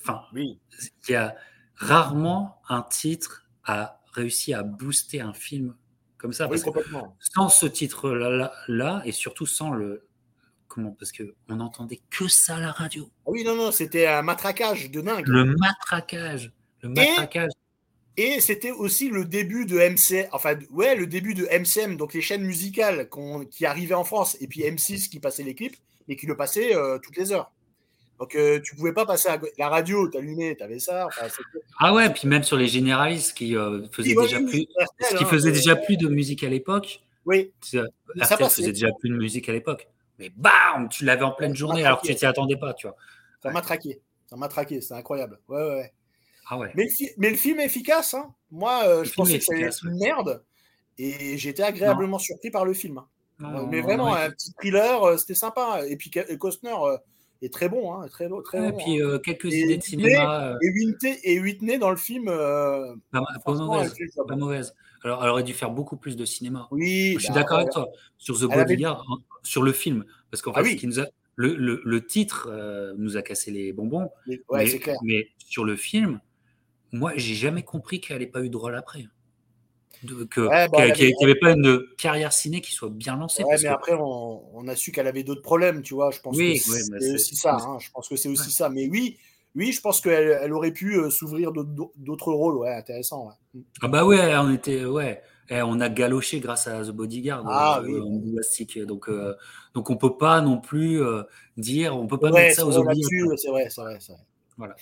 enfin, 0.00 0.22
oui. 0.32 0.60
il 1.08 1.12
y 1.12 1.16
a 1.16 1.34
rarement 1.74 2.61
un 2.72 2.82
titre 2.82 3.44
a 3.64 4.00
réussi 4.12 4.54
à 4.54 4.62
booster 4.62 5.20
un 5.20 5.32
film 5.32 5.74
comme 6.18 6.32
ça. 6.32 6.48
parce 6.48 6.62
que 6.62 6.70
sans 7.18 7.48
ce 7.48 7.66
titre-là, 7.66 8.52
là, 8.68 9.02
et 9.04 9.12
surtout 9.12 9.46
sans 9.46 9.70
le. 9.70 10.06
Comment 10.68 10.92
Parce 10.92 11.12
qu'on 11.12 11.54
n'entendait 11.54 12.00
que 12.08 12.28
ça 12.28 12.56
à 12.56 12.60
la 12.60 12.72
radio. 12.72 13.10
Ah 13.26 13.30
oui, 13.30 13.44
non, 13.44 13.56
non, 13.56 13.72
c'était 13.72 14.06
un 14.06 14.22
matraquage 14.22 14.90
de 14.90 15.02
dingue. 15.02 15.26
Le 15.26 15.44
matraquage. 15.56 16.52
Le 16.80 16.88
matraquage. 16.88 17.50
Et, 18.16 18.40
c'était 18.40 18.70
aussi 18.70 19.08
le 19.08 19.24
début 19.24 19.66
de 19.66 19.76
MC, 19.76 20.28
enfin, 20.32 20.54
ouais, 20.70 20.94
le 20.94 21.06
début 21.06 21.34
de 21.34 21.44
MCM, 21.46 21.96
donc 21.96 22.14
les 22.14 22.20
chaînes 22.20 22.44
musicales 22.44 23.08
qui 23.50 23.66
arrivaient 23.66 23.94
en 23.94 24.04
France, 24.04 24.36
et 24.40 24.46
puis 24.46 24.62
M6 24.62 25.08
qui 25.08 25.18
passait 25.18 25.42
les 25.42 25.54
clips, 25.54 25.76
et 26.08 26.16
qui 26.16 26.26
le 26.26 26.36
passait 26.36 26.74
euh, 26.74 26.98
toutes 26.98 27.16
les 27.16 27.32
heures. 27.32 27.52
Donc, 28.22 28.36
euh, 28.36 28.60
tu 28.60 28.76
pouvais 28.76 28.92
pas 28.92 29.04
passer 29.04 29.28
à 29.28 29.40
la 29.58 29.68
radio, 29.68 30.06
t'allumais, 30.06 30.54
t'avais 30.54 30.78
ça. 30.78 31.08
ah 31.80 31.92
ouais, 31.92 32.08
puis 32.08 32.28
même 32.28 32.44
sur 32.44 32.56
les 32.56 32.68
généralistes 32.68 33.36
qui 33.36 33.56
euh, 33.56 33.82
faisaient 33.90 34.14
déjà 34.14 34.38
plus, 34.38 34.68
qui 35.18 35.24
faisait 35.24 35.48
hein, 35.48 35.52
déjà 35.52 35.74
plus 35.74 35.96
de 35.96 36.06
musique 36.06 36.44
à 36.44 36.48
l'époque. 36.48 37.02
Oui. 37.26 37.50
Ça 37.60 38.38
faisait 38.48 38.70
déjà 38.70 38.92
plus 39.00 39.10
de 39.10 39.16
musique 39.16 39.48
à 39.48 39.52
l'époque. 39.52 39.88
Mais 40.20 40.30
bam, 40.36 40.88
tu 40.88 41.04
l'avais 41.04 41.24
en 41.24 41.32
pleine 41.32 41.56
journée 41.56 41.84
alors 41.84 42.00
que 42.00 42.06
tu 42.06 42.14
t'y 42.14 42.24
attendais 42.24 42.54
pas, 42.54 42.74
tu 42.74 42.86
vois. 42.86 42.94
Ça 43.42 43.50
m'a 43.50 43.60
traqué. 43.60 44.00
Ça 44.30 44.36
m'a 44.36 44.46
traqué, 44.46 44.80
c'est 44.80 44.94
incroyable. 44.94 45.40
Ouais, 45.48 45.60
ouais, 45.60 45.74
ouais. 45.74 45.92
Ah 46.48 46.58
ouais. 46.58 46.70
Mais, 46.76 46.84
le, 46.84 46.90
mais 47.16 47.30
le 47.30 47.36
film 47.36 47.58
est 47.58 47.66
efficace. 47.66 48.14
Hein. 48.14 48.32
Moi, 48.52 48.84
euh, 48.86 49.02
je 49.02 49.12
pensais 49.14 49.40
que 49.40 49.44
c'était 49.44 49.68
une 49.82 49.98
merde. 49.98 50.44
Et 50.96 51.36
j'étais 51.38 51.64
agréablement 51.64 52.20
surpris 52.20 52.52
par 52.52 52.64
le 52.64 52.72
film. 52.72 52.98
Hein. 53.40 53.66
mais 53.68 53.80
vraiment, 53.80 54.14
un 54.14 54.30
petit 54.30 54.52
thriller, 54.52 55.18
c'était 55.18 55.34
sympa. 55.34 55.80
Et 55.88 55.96
puis 55.96 56.12
Costner, 56.38 56.76
est 57.42 57.52
très 57.52 57.68
bon, 57.68 57.92
hein, 57.92 58.06
très, 58.08 58.28
très 58.44 58.68
Et 58.68 58.72
puis 58.72 59.02
euh, 59.02 59.18
quelques 59.18 59.52
idées 59.52 59.76
de 59.76 59.82
cinéma. 59.82 60.52
Euh. 60.52 60.58
Et, 60.62 60.70
Whitney, 60.70 61.18
et 61.24 61.40
Whitney 61.40 61.78
dans 61.78 61.90
le 61.90 61.96
film. 61.96 62.28
Euh, 62.28 62.94
pas, 63.10 63.24
mauvaise, 64.36 64.74
Alors, 65.02 65.22
elle 65.24 65.30
aurait 65.30 65.42
dû 65.42 65.52
faire 65.52 65.70
beaucoup 65.70 65.96
plus 65.96 66.16
de 66.16 66.24
cinéma. 66.24 66.68
Oui. 66.70 67.14
Je 67.14 67.24
suis 67.24 67.28
bah, 67.28 67.40
d'accord 67.40 67.58
avec 67.58 67.70
toi 67.70 67.88
sur 68.18 68.38
The 68.38 68.44
Bodyguard, 68.44 69.04
sur 69.42 69.62
le 69.62 69.72
film, 69.72 70.04
parce 70.30 70.42
qu'en 70.42 70.52
ah 70.54 70.62
fait, 70.62 70.76
qui 70.76 70.86
nous 70.86 71.00
a, 71.00 71.06
le, 71.36 71.54
le, 71.56 72.06
titre 72.06 72.48
nous 72.98 73.16
a 73.16 73.22
cassé 73.22 73.50
les 73.50 73.72
bonbons. 73.72 74.10
Mais, 74.26 74.38
clair. 74.78 74.96
mais 75.02 75.28
sur 75.38 75.64
le 75.64 75.76
film, 75.76 76.20
moi, 76.92 77.12
j'ai 77.16 77.34
jamais 77.34 77.62
compris 77.62 78.00
qu'elle 78.00 78.18
n'ait 78.18 78.26
pas 78.26 78.42
eu 78.42 78.50
de 78.50 78.56
rôle 78.56 78.76
après 78.76 79.06
qu'il 80.06 80.44
n'y 80.44 81.24
avait 81.24 81.34
pas 81.34 81.52
une 81.52 81.80
carrière 81.98 82.32
ciné 82.32 82.60
qui 82.60 82.72
soit 82.72 82.90
bien 82.90 83.16
lancée. 83.16 83.44
mais 83.44 83.66
après, 83.66 83.94
on, 83.98 84.66
a 84.68 84.76
su 84.76 84.92
qu'elle 84.92 85.06
avait 85.06 85.22
d'autres 85.22 85.42
problèmes, 85.42 85.82
tu 85.82 85.94
vois. 85.94 86.10
Je 86.10 86.20
pense 86.20 86.36
que 86.36 86.56
c'est 86.56 87.14
aussi 87.14 87.36
ça. 87.36 87.56
Hein. 87.56 87.78
je 87.80 87.90
pense 87.90 88.08
que 88.08 88.16
c'est 88.16 88.28
aussi 88.28 88.50
ça. 88.50 88.68
Mais 88.68 88.88
oui, 88.88 89.18
oui, 89.54 89.72
je 89.72 89.80
pense 89.80 90.00
qu'elle 90.00 90.38
elle 90.42 90.52
aurait 90.52 90.72
pu 90.72 90.96
euh, 90.96 91.10
s'ouvrir 91.10 91.52
d'autres 91.52 92.32
rôles. 92.32 92.56
Ouais, 92.56 92.74
intéressant. 92.74 93.30
Ah 93.82 93.88
bah 93.88 94.04
ouais, 94.04 94.34
on 94.36 94.52
était, 94.52 94.84
ouais. 94.84 95.22
Eh, 95.50 95.60
on 95.60 95.80
a 95.80 95.88
galoché 95.90 96.40
grâce 96.40 96.66
à 96.66 96.82
The 96.82 96.90
Bodyguard 96.90 97.44
ah, 97.46 97.82
euh, 97.82 98.00
oui. 98.00 98.86
Donc, 98.86 99.08
euh, 99.08 99.34
donc 99.74 99.90
on 99.90 99.96
peut 99.96 100.16
pas 100.16 100.40
non 100.40 100.58
plus 100.58 101.02
dire, 101.56 101.96
on 101.96 102.06
peut 102.06 102.18
pas 102.18 102.30
mettre 102.30 102.56
ça 102.56 102.66
aux 102.66 102.78
oubliés. 102.78 103.04
C'est 103.36 103.50
vrai, 103.50 103.68
c'est 103.68 103.82
vrai, 103.82 103.98
vrai, 103.98 104.16
Voilà. 104.56 104.74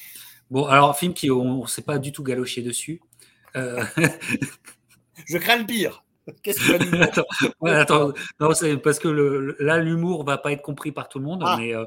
Bon, 0.50 0.66
alors 0.66 0.96
film 0.96 1.14
qui 1.14 1.30
on, 1.30 1.62
ne 1.62 1.66
s'est 1.66 1.82
pas 1.82 1.98
du 1.98 2.12
tout 2.12 2.22
galoché 2.22 2.62
dessus. 2.62 3.00
Je 5.26 5.38
crains 5.38 5.58
le 5.58 5.66
pire. 5.66 6.04
Qu'est-ce 6.42 6.60
que 6.60 7.02
attends, 7.02 7.24
ouais, 7.60 7.72
attends. 7.72 8.12
Non, 8.38 8.52
c'est 8.54 8.76
parce 8.76 8.98
que 8.98 9.08
le, 9.08 9.56
là, 9.58 9.78
l'humour 9.78 10.24
va 10.24 10.38
pas 10.38 10.52
être 10.52 10.62
compris 10.62 10.92
par 10.92 11.08
tout 11.08 11.18
le 11.18 11.24
monde, 11.24 11.42
ah. 11.44 11.56
mais 11.58 11.74
euh, 11.74 11.84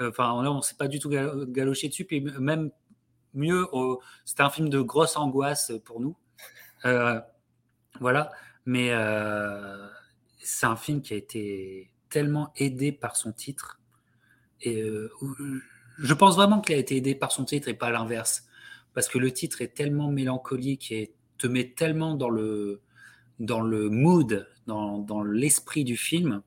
euh, 0.00 0.10
enfin, 0.10 0.42
là, 0.42 0.50
on 0.50 0.62
s'est 0.62 0.76
pas 0.76 0.88
du 0.88 0.98
tout 0.98 1.10
galoché 1.10 1.88
dessus. 1.88 2.04
Puis 2.04 2.20
même 2.20 2.70
mieux, 3.34 3.66
c'était 4.24 4.42
un 4.42 4.50
film 4.50 4.68
de 4.68 4.80
grosse 4.80 5.16
angoisse 5.16 5.72
pour 5.84 6.00
nous. 6.00 6.16
Euh, 6.84 7.20
voilà, 8.00 8.30
mais 8.66 8.90
c'est 10.38 10.66
un 10.66 10.76
film 10.76 11.02
qui 11.02 11.14
a 11.14 11.16
été 11.16 11.92
tellement 12.08 12.52
aidé 12.56 12.92
par 12.92 13.16
son 13.16 13.32
titre. 13.32 13.80
Et 14.60 14.84
je 15.98 16.14
pense 16.14 16.36
vraiment 16.36 16.60
qu'il 16.60 16.74
a 16.74 16.78
été 16.78 16.96
aidé 16.96 17.14
par 17.14 17.32
son 17.32 17.44
titre 17.44 17.68
et 17.68 17.74
pas 17.74 17.90
l'inverse. 17.90 18.44
Parce 18.94 19.08
que 19.08 19.18
le 19.18 19.32
titre 19.32 19.62
est 19.62 19.74
tellement 19.74 20.10
mélancolique 20.10 20.92
et 20.92 21.14
te 21.42 21.46
met 21.48 21.72
tellement 21.76 22.14
dans 22.14 22.30
le, 22.30 22.80
dans 23.40 23.60
le 23.60 23.90
mood, 23.90 24.48
dans, 24.66 24.98
dans 24.98 25.22
l'esprit 25.24 25.84
du 25.84 25.96
film. 25.96 26.42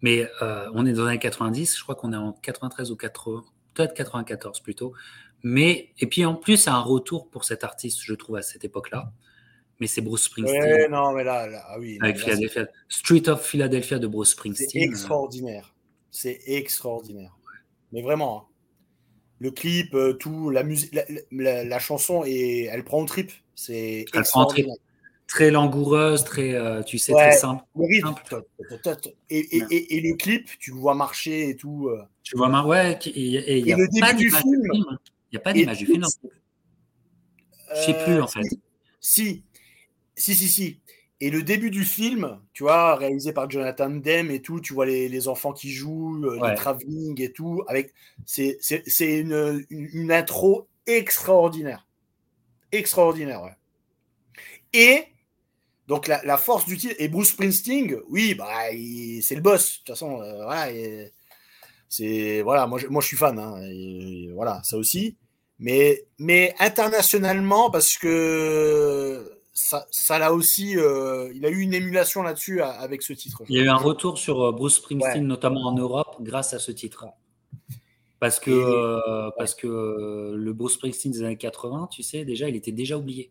Mais 0.00 0.28
euh, 0.42 0.68
on 0.74 0.86
est 0.86 0.92
dans 0.92 1.04
les 1.04 1.10
années 1.10 1.18
90, 1.18 1.76
je 1.76 1.82
crois 1.82 1.94
qu'on 1.94 2.12
est 2.12 2.16
en 2.16 2.32
93 2.32 2.90
ou 2.90 2.96
80, 2.96 3.44
peut-être 3.74 3.94
94 3.94 4.60
plutôt. 4.60 4.94
Mais, 5.42 5.90
et 5.98 6.06
puis 6.06 6.24
en 6.24 6.34
plus, 6.34 6.56
c'est 6.56 6.70
un 6.70 6.80
retour 6.80 7.28
pour 7.28 7.44
cet 7.44 7.64
artiste, 7.64 8.00
je 8.02 8.14
trouve, 8.14 8.36
à 8.36 8.42
cette 8.42 8.64
époque-là. 8.64 9.12
Mais 9.80 9.86
c'est 9.86 10.00
Bruce 10.00 10.24
Springsteen. 10.24 10.90
non, 10.90 11.12
mais 11.12 11.24
là, 11.24 11.48
ah 11.68 11.78
oui. 11.78 11.98
Avec 12.00 12.18
Philadelphia. 12.18 12.66
Street 12.88 13.28
of 13.28 13.44
Philadelphia 13.44 13.98
de 13.98 14.06
Bruce 14.06 14.30
Springsteen. 14.30 14.68
C'est 14.70 14.80
extraordinaire. 14.80 15.74
C'est 16.10 16.40
extraordinaire. 16.46 17.36
Mais 17.92 18.00
vraiment. 18.00 18.38
Hein. 18.38 18.50
Le 19.40 19.50
clip, 19.50 19.94
euh, 19.94 20.14
tout, 20.14 20.48
la 20.48 20.62
musique, 20.62 20.94
la, 21.32 21.64
la, 21.64 21.78
chanson, 21.78 22.22
et 22.24 22.64
elle 22.64 22.84
prend 22.84 23.02
au 23.02 23.04
trip. 23.04 23.32
C'est 23.54 24.04
extraordinaire. 24.14 24.74
Très 25.26 25.50
langoureuse, 25.50 26.22
très, 26.22 26.54
euh, 26.54 26.82
tu 26.82 26.98
sais, 26.98 27.12
très 27.12 27.32
simple. 27.32 27.64
Le 27.76 27.86
rythme. 27.86 28.14
Et, 29.30 29.38
et, 29.38 29.96
et, 29.96 30.00
le 30.00 30.16
clip, 30.16 30.48
tu 30.58 30.70
le 30.70 30.76
vois 30.76 30.94
marcher 30.94 31.48
et 31.48 31.56
tout. 31.56 31.88
Euh. 31.88 32.02
Tu 32.22 32.36
vois, 32.36 32.66
ouais, 32.66 32.98
et, 33.06 33.58
y 33.60 33.72
a 33.72 33.76
le 33.76 33.88
début 33.88 34.14
du 34.16 34.30
film. 34.30 34.62
Il 34.72 34.98
n'y 35.32 35.38
a 35.38 35.40
pas 35.40 35.52
d'image 35.52 35.78
du 35.78 35.86
film. 35.86 36.04
Je 37.74 37.80
ne 37.80 37.82
sais 37.82 38.04
plus, 38.04 38.20
en 38.20 38.26
fait. 38.26 38.42
Si, 39.00 39.44
si, 40.14 40.34
si, 40.34 40.48
si. 40.48 40.80
et 41.20 41.30
le 41.30 41.42
début 41.42 41.70
du 41.70 41.84
film, 41.84 42.38
tu 42.52 42.62
vois, 42.62 42.94
réalisé 42.94 43.32
par 43.32 43.50
Jonathan 43.50 43.90
Demme 43.90 44.30
et 44.30 44.40
tout, 44.40 44.60
tu 44.60 44.74
vois 44.74 44.86
les, 44.86 45.28
enfants 45.28 45.52
qui 45.52 45.72
jouent, 45.72 46.24
euh, 46.24 46.48
les 46.48 46.54
travelling 46.54 47.20
et 47.20 47.32
tout, 47.32 47.62
avec 47.66 47.92
c'est 48.26 48.58
une, 49.00 49.64
une, 49.70 50.12
intro 50.12 50.68
extraordinaire. 50.86 51.83
Extraordinaire, 52.76 53.42
ouais. 53.42 53.56
Et 54.72 55.04
donc 55.86 56.08
la, 56.08 56.36
force 56.38 56.64
du 56.66 56.76
titre, 56.76 56.94
et 56.98 57.08
Bruce 57.08 57.28
Springsteen, 57.28 58.00
oui, 58.08 58.34
bah, 58.34 58.48
c'est 59.22 59.34
le 59.34 59.40
boss, 59.40 59.72
de 59.72 59.78
toute 59.78 59.88
façon, 59.88 60.20
euh, 60.22 60.44
voilà, 60.44 60.72
c'est, 61.88 62.42
voilà, 62.42 62.66
moi 62.66 62.78
je, 62.78 62.86
moi 62.86 63.02
je 63.02 63.06
suis 63.06 63.16
fan, 63.16 63.38
hein, 63.38 63.60
voilà, 64.34 64.62
ça 64.64 64.76
aussi. 64.76 65.16
Mais, 65.58 66.04
mais 66.18 66.54
internationalement, 66.58 67.70
parce 67.70 67.96
que 67.96 69.30
ça, 69.52 70.18
l'a 70.18 70.32
aussi, 70.32 70.76
euh, 70.76 71.30
il 71.34 71.46
a 71.46 71.48
eu 71.48 71.60
une 71.60 71.74
émulation 71.74 72.22
là-dessus 72.22 72.60
avec 72.60 73.02
ce 73.02 73.12
titre. 73.12 73.42
Il 73.48 73.56
y 73.56 73.60
a 73.60 73.64
eu 73.64 73.68
un 73.68 73.76
retour 73.76 74.18
sur 74.18 74.42
euh, 74.42 74.52
Bruce 74.52 74.76
Springsteen, 74.76 75.26
notamment 75.26 75.66
en 75.66 75.74
Europe, 75.74 76.16
grâce 76.20 76.54
à 76.54 76.58
ce 76.58 76.72
titre. 76.72 77.06
Parce 78.24 78.40
que, 78.40 78.50
euh, 78.50 79.30
parce 79.36 79.54
que 79.54 80.32
le 80.34 80.52
Bruce 80.54 80.76
Springsteen 80.76 81.12
des 81.12 81.22
années 81.22 81.36
80, 81.36 81.88
tu 81.92 82.02
sais, 82.02 82.24
déjà, 82.24 82.48
il 82.48 82.56
était 82.56 82.72
déjà 82.72 82.96
oublié. 82.96 83.30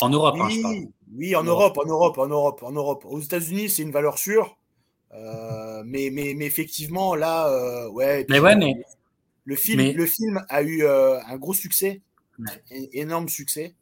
En 0.00 0.08
Europe, 0.08 0.34
hein, 0.40 0.48
je 0.48 0.60
parle. 0.60 0.76
Oui, 1.16 1.36
en, 1.36 1.44
Europe, 1.44 1.78
en 1.78 1.86
Europe, 1.86 2.18
en 2.18 2.26
Europe, 2.26 2.60
en 2.64 2.72
Europe. 2.72 3.04
Aux 3.04 3.20
États-Unis, 3.20 3.70
c'est 3.70 3.82
une 3.82 3.92
valeur 3.92 4.18
sûre. 4.18 4.58
mais, 5.12 6.10
mais, 6.10 6.34
mais, 6.34 6.44
effectivement, 6.44 7.14
là, 7.14 7.88
ouais. 7.90 8.26
Mais 8.28 8.40
ouais, 8.40 8.56
mais. 8.56 8.82
Le 9.44 9.54
film, 9.54 9.80
le 9.80 10.06
film 10.06 10.44
a 10.48 10.62
eu 10.64 10.84
un 10.84 11.36
gros 11.36 11.54
succès, 11.54 12.02
énorme 12.92 13.28
succès. 13.28 13.76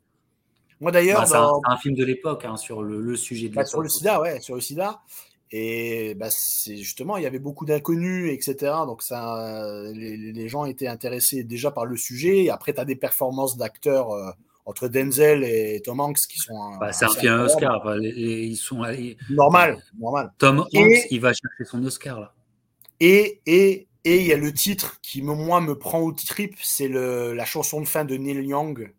Moi 0.81 0.93
d'ailleurs, 0.93 1.21
bah, 1.23 1.27
c'est 1.27 1.71
un, 1.73 1.77
film 1.79 1.95
de 1.95 2.05
l'époque 2.05 2.45
hein, 2.45 2.57
sur 2.59 2.83
le, 2.83 3.17
sujet 3.17 3.49
de 3.49 3.55
bah, 3.55 3.65
Sur 3.65 3.81
le 3.81 3.89
SIDA, 3.89 4.21
ouais, 4.21 4.41
sur 4.41 4.55
le 4.55 4.61
SIDA. 4.61 5.01
Et 5.51 6.15
bah, 6.15 6.29
c'est 6.31 6.77
justement, 6.77 7.17
il 7.17 7.23
y 7.23 7.27
avait 7.27 7.39
beaucoup 7.39 7.65
d'inconnus, 7.65 8.33
etc. 8.33 8.73
Donc 8.87 9.03
ça, 9.03 9.83
les, 9.95 10.49
gens 10.49 10.65
étaient 10.65 10.89
intéressés 10.89 11.45
déjà 11.45 11.71
par 11.71 11.87
le 11.87 11.97
sujet. 11.97 12.45
Et 12.45 12.51
après, 12.51 12.75
tu 12.75 12.81
as 12.81 12.85
des 12.85 12.97
performances 12.97 13.57
d'acteurs 13.57 14.13
euh, 14.13 14.31
entre 14.67 14.89
Denzel 14.89 15.45
et 15.45 15.81
Tom 15.83 16.01
Hanks 16.01 16.27
qui 16.29 16.39
sont. 16.39 16.77
Bah, 16.79 16.93
c'est 16.93 17.07
un 17.07 17.11
film 17.11 17.41
Oscar. 17.41 17.83
ils 18.03 18.57
sont 18.57 18.83
normal, 19.31 19.83
normal. 19.99 20.33
Tom 20.39 20.67
Hanks, 20.75 21.07
il 21.11 21.21
va 21.21 21.33
chercher 21.33 21.65
son 21.65 21.83
Oscar 21.85 22.21
là. 22.21 22.35
Et 23.01 23.41
et 23.47 23.87
et 24.05 24.21
il 24.21 24.27
y 24.27 24.33
a 24.33 24.37
le 24.37 24.53
titre 24.53 24.99
qui 25.03 25.23
moi 25.23 25.61
me 25.61 25.77
prend 25.77 26.01
au 26.01 26.13
trip, 26.13 26.55
c'est 26.63 26.89
la 26.89 27.45
chanson 27.45 27.81
de 27.81 27.87
fin 27.87 28.05
de 28.05 28.17
Neil 28.17 28.47
Young 28.47 28.93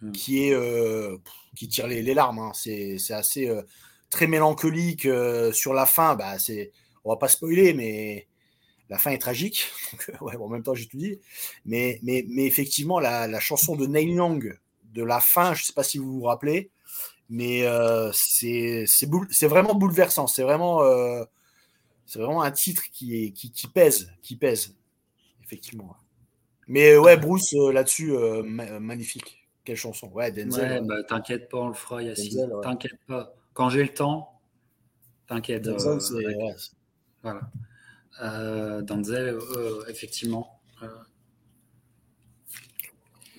Hmm. 0.00 0.12
qui 0.12 0.44
est 0.44 0.54
euh, 0.54 1.16
qui 1.56 1.66
tire 1.66 1.88
les, 1.88 2.02
larmes. 2.14 2.38
Hein. 2.38 2.52
C'est 2.54 2.98
assez 3.10 3.48
euh, 3.48 3.62
très 4.10 4.26
mélancolique 4.26 5.06
euh, 5.06 5.52
sur 5.52 5.74
la 5.74 5.86
fin. 5.86 6.14
Bah, 6.14 6.38
c'est 6.38 6.72
on 7.04 7.10
va 7.10 7.16
pas 7.16 7.28
spoiler, 7.28 7.74
mais 7.74 8.26
la 8.88 8.98
fin 8.98 9.10
est 9.10 9.18
tragique. 9.18 9.66
ouais, 10.20 10.36
en 10.36 10.48
même 10.48 10.62
temps, 10.62 10.74
j'ai 10.74 10.86
tout 10.86 10.96
dit. 10.96 11.18
Mais, 11.64 11.98
mais, 12.02 12.24
mais 12.28 12.46
effectivement, 12.46 13.00
la, 13.00 13.40
chanson 13.40 13.76
de 13.76 13.86
Neil 13.86 14.14
Young 14.14 14.58
de 14.92 15.02
la 15.02 15.20
fin, 15.20 15.54
je 15.54 15.64
sais 15.64 15.72
pas 15.72 15.84
si 15.84 15.98
vous 15.98 16.12
vous 16.12 16.24
rappelez, 16.24 16.70
mais 17.28 17.64
c'est 18.12 18.84
c'est 18.86 19.46
vraiment 19.46 19.74
bouleversant. 19.74 20.26
C'est 20.26 20.42
vraiment 20.42 20.82
c'est 22.06 22.18
vraiment 22.18 22.42
un 22.42 22.50
titre 22.50 22.84
qui, 22.90 23.24
est, 23.24 23.30
qui, 23.32 23.52
qui 23.52 23.68
pèse, 23.68 24.10
qui 24.22 24.36
pèse, 24.36 24.74
effectivement. 25.44 25.94
Mais 26.66 26.96
ouais, 26.96 27.16
Bruce 27.18 27.52
là-dessus, 27.52 28.12
magnifique. 28.80 29.38
Quelle 29.68 29.76
chanson 29.76 30.08
Ouais, 30.14 30.32
Denzel. 30.32 30.80
Ouais, 30.80 30.80
bah, 30.80 31.02
t'inquiète 31.02 31.50
pas, 31.50 31.58
on 31.58 31.68
le 31.68 31.74
fera, 31.74 32.02
Yacine. 32.02 32.50
T'inquiète 32.62 32.98
pas. 33.06 33.34
Quand 33.58 33.70
j'ai 33.70 33.82
le 33.82 33.88
temps, 33.88 34.40
t'inquiète. 35.26 35.62
Denzel, 35.64 36.26
euh. 36.26 36.52
Voilà. 37.24 37.40
Euh, 38.22 38.82
Denzel, 38.82 39.36
euh, 39.56 39.82
effectivement. 39.88 40.60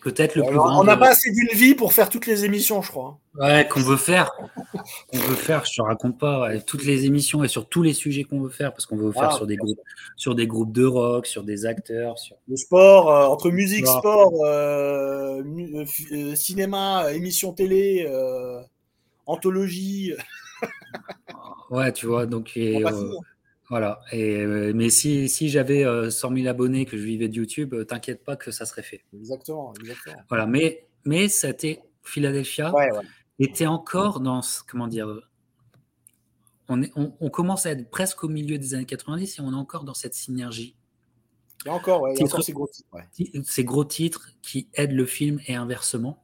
Peut-être 0.01 0.35
le 0.35 0.43
plus 0.43 0.57
grand. 0.57 0.81
On 0.81 0.83
n'a 0.83 0.97
pas 0.97 1.11
assez 1.11 1.31
d'une 1.31 1.57
vie 1.57 1.73
pour 1.73 1.93
faire 1.93 2.09
toutes 2.09 2.25
les 2.25 2.43
émissions, 2.43 2.81
je 2.81 2.89
crois. 2.89 3.17
Ouais, 3.35 3.65
qu'on 3.69 3.79
veut 3.79 3.95
faire. 3.95 4.33
qu'on 5.07 5.19
veut 5.19 5.35
faire, 5.35 5.63
je 5.63 5.77
te 5.77 5.81
raconte 5.81 6.19
pas. 6.19 6.59
toutes 6.67 6.83
les 6.83 7.05
émissions 7.05 7.45
et 7.45 7.47
sur 7.47 7.69
tous 7.69 7.81
les 7.81 7.93
sujets 7.93 8.25
qu'on 8.25 8.41
veut 8.41 8.49
faire, 8.49 8.73
parce 8.73 8.85
qu'on 8.85 8.97
veut 8.97 9.13
faire 9.13 9.31
sur 9.31 9.47
des 9.47 9.55
groupes, 9.55 9.79
sur 10.17 10.35
des 10.35 10.47
groupes 10.47 10.73
de 10.73 10.83
rock, 10.83 11.27
sur 11.27 11.45
des 11.45 11.65
acteurs, 11.65 12.19
sur 12.19 12.35
le 12.49 12.57
sport, 12.57 13.09
euh, 13.09 13.25
entre 13.27 13.51
musique, 13.51 13.87
sport, 13.87 14.33
euh, 14.43 15.41
euh, 16.11 16.35
cinéma, 16.35 17.13
émission 17.13 17.53
télé, 17.53 18.05
anthologie. 19.29 20.13
ouais, 21.69 21.91
tu 21.93 22.05
vois, 22.05 22.25
donc 22.25 22.57
voilà. 23.69 24.01
Et, 24.11 24.45
mais 24.73 24.89
si, 24.89 25.29
si 25.29 25.49
j'avais 25.49 25.83
100 26.09 26.35
000 26.35 26.47
abonnés, 26.47 26.85
que 26.85 26.97
je 26.97 27.03
vivais 27.03 27.27
de 27.27 27.35
YouTube, 27.35 27.75
t'inquiète 27.87 28.23
pas 28.23 28.35
que 28.35 28.51
ça 28.51 28.65
serait 28.65 28.83
fait. 28.83 29.03
Exactement, 29.13 29.73
exactement. 29.79 30.17
Voilà, 30.29 30.45
mais, 30.45 30.87
mais 31.05 31.27
c'était 31.29 31.81
Philadelphia 32.03 32.73
était 33.39 33.67
encore 33.67 34.19
dans, 34.19 34.41
comment 34.67 34.87
dire, 34.87 35.07
on, 36.67 36.83
est, 36.83 36.91
on, 36.95 37.29
commence 37.29 37.65
à 37.65 37.71
être 37.71 37.89
presque 37.89 38.23
au 38.23 38.27
milieu 38.27 38.57
des 38.57 38.73
années 38.73 38.85
90 38.85 39.39
et 39.39 39.41
on 39.41 39.51
est 39.51 39.55
encore 39.55 39.85
dans 39.85 39.93
cette 39.93 40.13
synergie. 40.13 40.75
Il 41.65 41.69
y 41.69 41.71
a 41.71 41.73
encore, 41.73 42.01
ouais, 42.01 42.15
ces 42.15 42.53
gros 42.53 42.67
titres. 42.67 43.43
Ces 43.43 43.63
gros 43.63 43.85
titres 43.85 44.29
qui 44.41 44.69
aident 44.73 44.93
le 44.93 45.05
film 45.05 45.39
et 45.47 45.55
inversement. 45.55 46.23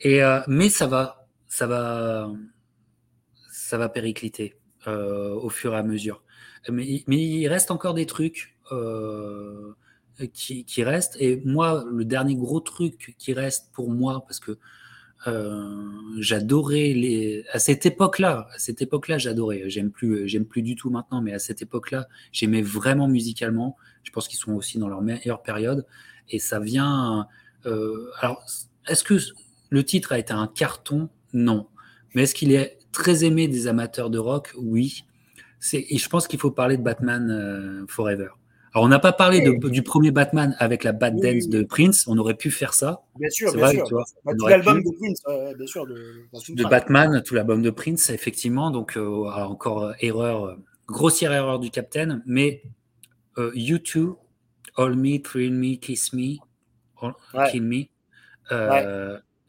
Et, 0.00 0.22
euh, 0.22 0.40
mais 0.46 0.68
ça 0.68 0.86
va, 0.86 1.23
ça 1.54 1.68
va, 1.68 2.32
ça 3.52 3.78
va 3.78 3.88
péricliter 3.88 4.56
euh, 4.88 5.34
au 5.34 5.50
fur 5.50 5.72
et 5.72 5.76
à 5.76 5.84
mesure. 5.84 6.24
Mais, 6.68 7.04
il 7.06 7.46
reste 7.46 7.70
encore 7.70 7.94
des 7.94 8.06
trucs 8.06 8.56
euh, 8.72 9.72
qui, 10.32 10.82
restent. 10.82 11.16
Et 11.20 11.40
moi, 11.44 11.84
le 11.88 12.04
dernier 12.04 12.34
gros 12.34 12.58
truc 12.58 13.14
qui 13.18 13.34
reste 13.34 13.70
pour 13.72 13.88
moi, 13.88 14.24
parce 14.26 14.40
que 14.40 14.58
euh, 15.28 15.92
j'adorais 16.18 16.92
les 16.92 17.44
à 17.52 17.60
cette 17.60 17.86
époque-là. 17.86 18.48
À 18.52 18.58
cette 18.58 18.82
époque-là, 18.82 19.18
j'adorais. 19.18 19.70
J'aime 19.70 19.92
plus, 19.92 20.26
j'aime 20.26 20.46
plus 20.46 20.62
du 20.62 20.74
tout 20.74 20.90
maintenant, 20.90 21.22
mais 21.22 21.34
à 21.34 21.38
cette 21.38 21.62
époque-là, 21.62 22.08
j'aimais 22.32 22.62
vraiment 22.62 23.06
musicalement. 23.06 23.76
Je 24.02 24.10
pense 24.10 24.26
qu'ils 24.26 24.40
sont 24.40 24.54
aussi 24.54 24.78
dans 24.78 24.88
leur 24.88 25.02
meilleure 25.02 25.40
période. 25.40 25.86
Et 26.28 26.40
ça 26.40 26.58
vient. 26.58 27.28
Alors, 27.64 28.44
est-ce 28.88 29.04
que 29.04 29.18
le 29.70 29.84
titre 29.84 30.10
a 30.10 30.18
été 30.18 30.32
un 30.32 30.48
carton 30.48 31.10
Non. 31.34 31.66
Mais 32.14 32.22
est-ce 32.22 32.34
qu'il 32.34 32.52
est 32.52 32.78
très 32.92 33.24
aimé 33.24 33.48
des 33.48 33.66
amateurs 33.66 34.08
de 34.08 34.18
rock? 34.18 34.52
Oui. 34.56 35.04
Et 35.72 35.98
je 35.98 36.08
pense 36.08 36.28
qu'il 36.28 36.38
faut 36.38 36.50
parler 36.50 36.76
de 36.76 36.82
Batman 36.82 37.30
euh, 37.30 37.86
Forever. 37.88 38.28
Alors, 38.72 38.86
on 38.86 38.88
n'a 38.88 38.98
pas 38.98 39.12
parlé 39.12 39.56
du 39.56 39.82
premier 39.82 40.10
Batman 40.10 40.56
avec 40.58 40.82
la 40.82 40.92
Bad 40.92 41.16
Dance 41.20 41.48
de 41.48 41.62
Prince. 41.62 42.08
On 42.08 42.18
aurait 42.18 42.34
pu 42.34 42.50
faire 42.50 42.74
ça. 42.74 43.02
Bien 43.18 43.30
sûr, 43.30 43.54
bien 43.54 43.68
sûr. 43.68 43.84
Tu 43.84 43.94
vois, 43.94 44.04
bah, 44.24 44.32
tout 44.36 44.48
l'album 44.48 44.82
de 44.82 44.90
Prince, 44.98 45.22
bien 45.56 45.66
sûr. 45.66 45.86
De, 45.86 46.26
de 46.48 46.64
Batman, 46.64 47.22
tout 47.24 47.34
l'album 47.34 47.62
de 47.62 47.70
Prince, 47.70 48.10
effectivement. 48.10 48.70
Donc, 48.72 48.96
euh, 48.96 49.26
encore 49.30 49.84
euh, 49.84 49.92
erreur, 50.00 50.58
grossière 50.88 51.32
erreur 51.32 51.60
du 51.60 51.70
Captain. 51.70 52.20
Mais 52.26 52.62
You 53.54 53.78
Too, 53.78 54.18
All 54.76 54.96
Me, 54.96 55.22
Thrill 55.22 55.54
Me, 55.54 55.76
Kiss 55.76 56.12
Me, 56.12 56.38
Kill 57.50 57.62
Me. 57.62 57.84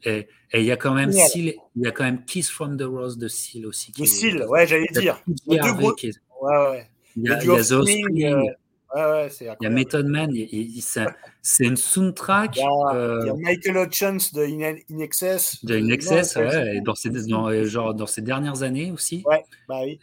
Et 0.06 0.28
il 0.54 0.64
y 0.64 0.72
a 0.72 0.76
quand 0.76 0.94
même 0.94 1.12
Seal, 1.12 1.54
il 1.74 1.82
y 1.82 1.86
a 1.86 1.90
quand 1.90 2.04
même 2.04 2.24
Kiss 2.24 2.50
from 2.50 2.76
the 2.76 2.82
Rose 2.82 3.18
de 3.18 3.28
Seal 3.28 3.66
aussi. 3.66 3.92
De 3.92 4.04
Seal, 4.04 4.46
ouais, 4.48 4.66
j'allais 4.66 4.86
dire. 4.92 5.20
Il 5.46 5.54
y 5.54 5.58
a, 5.58 5.74
ouais, 5.74 5.92
ouais. 6.42 6.90
Il 7.16 7.24
y 7.24 7.30
a, 7.30 7.42
il 7.42 8.20
y 8.20 8.26
a 8.26 8.42
il 8.94 9.56
y 9.60 9.66
a 9.66 9.70
Method 9.70 10.06
Man, 10.06 10.32
c'est 11.42 11.64
une 11.64 11.76
soundtrack. 11.76 12.56
Il 12.56 12.60
y, 12.60 12.62
a, 12.62 12.94
euh, 12.94 13.34
Michael 13.34 13.76
Hutchins 13.76 14.16
de 14.32 14.42
In, 14.42 15.00
Excess. 15.00 15.64
De 15.64 15.76
In 15.76 15.88
Excess, 15.88 16.36
ouais, 16.36 16.76
et 16.76 16.80
dans 16.80 16.94
ces, 16.94 17.10
dans, 17.10 17.64
genre, 17.64 17.94
dans 17.94 18.06
ces 18.06 18.22
dernières 18.22 18.62
années 18.62 18.92
aussi. 18.92 19.22
Ouais, 19.26 19.44
bah 19.68 19.80
oui. 19.82 19.98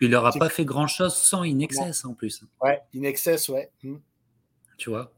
Il 0.00 0.10
n'aura 0.10 0.30
pas 0.30 0.48
fait 0.48 0.64
grand 0.64 0.86
chose 0.86 1.14
sans 1.14 1.42
In 1.42 1.58
Excess 1.58 2.04
en 2.04 2.14
plus. 2.14 2.44
Ouais, 2.62 2.80
In 2.94 3.02
Excess, 3.02 3.48
ouais. 3.48 3.70
Hmm. 3.82 3.96
Tu 4.78 4.90
vois, 4.90 5.12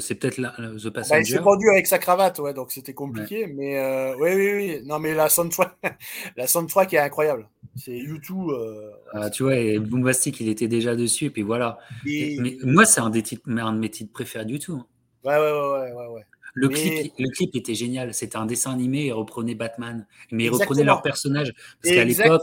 c'est 0.00 0.16
peut-être 0.16 0.38
The 0.38 0.86
bah, 0.86 0.90
Passenger. 0.90 1.20
il 1.20 1.26
s'est 1.26 1.38
vendu 1.38 1.70
avec 1.70 1.86
sa 1.86 2.00
cravate, 2.00 2.40
ouais, 2.40 2.52
donc 2.52 2.72
c'était 2.72 2.94
compliqué. 2.94 3.46
Mais 3.46 3.78
euh, 3.78 4.16
oui, 4.16 4.30
oui, 4.34 4.52
oui. 4.56 4.80
Non, 4.86 4.98
mais 4.98 5.14
la 5.14 5.28
soundtrack, 5.28 5.76
la 6.36 6.48
soundtrack 6.48 6.94
est 6.94 6.98
incroyable. 6.98 7.48
C'est 7.76 7.96
YouTube. 7.96 8.50
Euh, 8.50 8.90
ah, 9.12 9.30
tu 9.30 9.44
vois, 9.44 9.54
et 9.54 9.78
Boombastic, 9.78 10.40
il 10.40 10.48
était 10.48 10.66
déjà 10.66 10.96
dessus, 10.96 11.26
et 11.26 11.30
puis 11.30 11.42
voilà. 11.42 11.78
mais 12.04 12.58
moi, 12.64 12.84
c'est 12.84 13.00
un, 13.00 13.08
des 13.08 13.22
titres, 13.22 13.48
un 13.48 13.72
de 13.72 13.78
mes 13.78 13.88
titres 13.88 14.12
préférés 14.12 14.46
du 14.46 14.58
tout. 14.58 14.74
Hein. 14.74 14.86
Ouais, 15.22 15.36
ouais, 15.36 15.52
ouais, 15.52 15.92
ouais, 15.92 16.06
ouais. 16.14 16.22
Le, 16.54 16.68
clip, 16.68 17.12
le 17.16 17.30
clip 17.30 17.54
était 17.54 17.74
génial. 17.76 18.12
C'était 18.14 18.36
un 18.36 18.46
dessin 18.46 18.72
animé, 18.72 19.06
il 19.06 19.12
reprenait 19.12 19.54
Batman. 19.54 20.08
Mais 20.32 20.46
il 20.46 20.50
reprenait 20.50 20.82
leur 20.82 21.02
personnage. 21.02 21.54
Parce 21.80 21.94
qu'à 21.94 22.04
l'époque, 22.04 22.42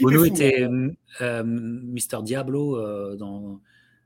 Bono, 0.00 0.24
était 0.24 0.68
euh, 1.20 1.42
Mister 1.44 2.18
Diablo 2.22 3.16
dans, 3.16 3.60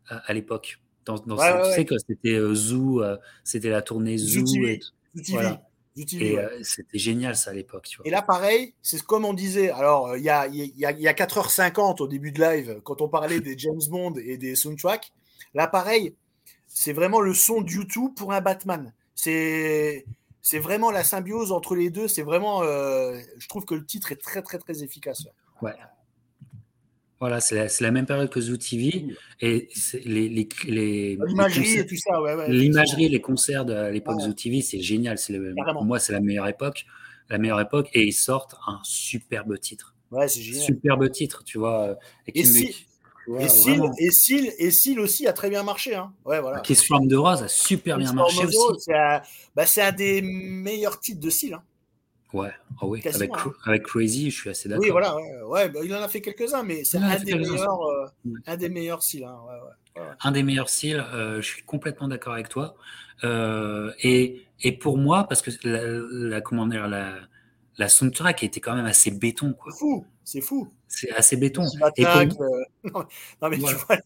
à 0.09 0.33
l'époque. 0.33 0.79
Dans, 1.17 1.37
tu 1.37 1.73
sais 1.75 1.85
que 1.85 1.97
c'était 1.99 2.35
euh, 2.35 2.55
Zoo, 2.55 3.03
euh, 3.03 3.17
c'était 3.45 3.71
la 3.71 3.83
tournée 3.83 4.19
Zoo. 4.19 4.45
TV. 4.45 4.81
et 5.97 6.39
c'était 6.63 6.99
génial 6.99 7.35
ça 7.35 7.51
à 7.51 7.55
l'époque. 7.55 7.97
Et 8.05 8.11
là, 8.11 8.23
pareil, 8.23 8.75
c'est 8.83 9.03
comme 9.03 9.25
on 9.25 9.35
disait. 9.35 9.71
Alors, 9.71 10.17
il 10.17 10.23
y 10.23 10.31
a, 10.31 10.47
y, 10.47 10.85
a, 10.85 10.93
y 10.93 11.09
a 11.09 11.13
4h50 11.13 12.03
au 12.03 12.09
début 12.09 12.31
de 12.31 12.41
live, 12.41 12.81
quand 12.85 13.01
on 13.01 13.09
parlait 13.09 13.41
des 13.41 13.59
James 13.59 13.81
Bond 13.89 14.15
et 14.23 14.37
des 14.37 14.55
soundtracks. 14.55 15.13
Là, 15.55 15.67
pareil, 15.67 16.15
c'est 16.67 16.93
vraiment 16.93 17.21
le 17.21 17.35
son 17.35 17.63
de 17.63 17.71
YouTube 17.71 18.13
pour 18.15 18.33
un 18.33 18.41
Batman. 18.41 18.93
C'est 19.15 20.05
c'est 20.43 20.61
vraiment 20.61 20.91
la 20.91 21.05
symbiose 21.05 21.53
entre 21.53 21.75
les 21.75 21.91
deux. 21.91 22.09
C'est 22.09 22.23
vraiment, 22.23 22.63
euh, 22.63 23.21
je 23.39 23.49
trouve 23.49 23.65
que 23.65 23.75
le 23.75 23.85
titre 23.85 24.13
est 24.13 24.23
très 24.23 24.41
très 24.41 24.59
très 24.59 24.83
efficace. 24.83 25.27
Ouais. 25.61 25.75
Voilà, 27.20 27.40
c'est 27.40 27.57
la, 27.57 27.66
la, 27.81 27.90
même 27.90 28.07
période 28.07 28.31
que 28.31 28.40
Zoo 28.40 28.57
TV 28.57 29.07
et 29.40 29.69
les, 30.05 30.28
les, 30.28 30.49
les 30.66 31.19
l'imagerie 31.27 31.78
et 31.78 31.86
tout 31.86 31.97
ça. 31.97 32.23
Ouais, 32.23 32.35
ouais, 32.35 32.49
l'imagerie, 32.49 33.09
les 33.09 33.20
concerts 33.20 33.65
de 33.65 33.90
l'époque 33.90 34.20
Zoo 34.20 34.32
TV, 34.32 34.62
c'est 34.62 34.81
génial. 34.81 35.19
C'est 35.19 35.36
pour 35.73 35.85
moi, 35.85 35.99
c'est 35.99 36.12
la 36.12 36.20
meilleure 36.20 36.47
époque, 36.47 36.86
la 37.28 37.39
meilleure 37.39 37.61
époque, 37.61 37.89
et 37.93 38.05
ils 38.05 38.12
sortent 38.12 38.55
un 38.69 38.78
superbe 38.85 39.59
titre. 39.59 39.97
Ouais, 40.12 40.28
c'est 40.28 40.40
génial. 40.40 40.62
Superbe 40.62 41.11
titre, 41.11 41.43
tu 41.45 41.59
vois. 41.59 41.99
Et, 42.28 42.45
si, 42.45 42.86
et, 43.36 43.49
Seal, 43.49 43.81
et, 43.99 44.11
Seal, 44.11 44.53
et 44.59 44.70
Seal 44.70 45.01
aussi 45.01 45.27
a 45.27 45.32
très 45.32 45.51
bien 45.51 45.62
marché. 45.62 45.95
Hein. 45.95 46.12
Ouais, 46.24 46.40
voilà. 46.40 46.61
Kiss 46.61 46.85
from 46.85 47.09
the 47.09 47.15
Rose 47.15 47.43
a 47.43 47.49
super 47.49 47.99
bien 47.99 48.12
marché 48.12 48.45
aussi. 48.45 48.57
C'est 48.78 48.95
un, 48.95 49.20
bah, 49.55 49.65
un, 49.77 49.93
des 49.93 50.23
meilleurs 50.23 50.99
titres 50.99 51.20
de 51.20 51.31
Seal. 51.31 51.55
Hein. 51.55 51.62
Ouais, 52.35 52.51
oh 52.83 52.89
oui. 52.89 53.01
avec, 53.07 53.31
hein. 53.33 53.53
avec, 53.65 53.85
Crazy, 53.85 54.31
je 54.31 54.41
suis 54.41 54.51
assez 54.51 54.69
d'accord. 54.69 54.85
Oui, 54.85 54.91
voilà, 54.91 55.17
ouais, 55.17 55.43
ouais 55.45 55.69
bah, 55.71 55.81
il 55.83 55.95
en 55.95 56.03
a 56.03 56.09
fait 56.09 56.21
quelques-uns, 56.21 56.63
mais 56.63 56.85
c'est 56.85 56.99
un, 56.99 57.17
des 57.17 57.35
meilleurs, 57.35 57.83
euh, 57.83 58.07
un 58.47 58.57
des 58.57 58.69
meilleurs 58.69 59.03
Seal. 59.03 59.25
Hein. 59.25 59.39
Ouais, 59.47 60.03
un 60.21 60.33
des 60.33 60.43
meilleurs 60.43 60.69
Seal, 60.69 61.01
euh, 61.01 61.41
je 61.41 61.47
suis 61.47 61.63
complètement 61.63 62.09
d'accord 62.09 62.35
avec 62.35 62.49
toi. 62.49 62.75
Euh, 63.25 63.93
et, 64.03 64.43
et, 64.63 64.73
pour 64.73 64.99
moi, 64.99 65.25
parce 65.25 65.43
que 65.43 65.51
la, 65.65 65.81
la, 66.29 66.41
comment 66.41 66.67
dire, 66.67 66.87
la, 66.87 67.17
la 67.79 67.89
soundtrack 67.89 68.43
était 68.43 68.61
quand 68.61 68.75
même 68.75 68.87
assez 68.87 69.11
béton. 69.11 69.57
C'est 69.65 69.79
fou, 69.79 70.07
c'est 70.25 70.41
fou. 70.41 70.69
C'est 70.87 71.11
assez 71.13 71.37
béton. 71.37 71.65
Et 71.97 72.03
non, 72.85 73.05
mais 73.43 73.59
tu, 73.59 73.75
vois, 73.75 73.97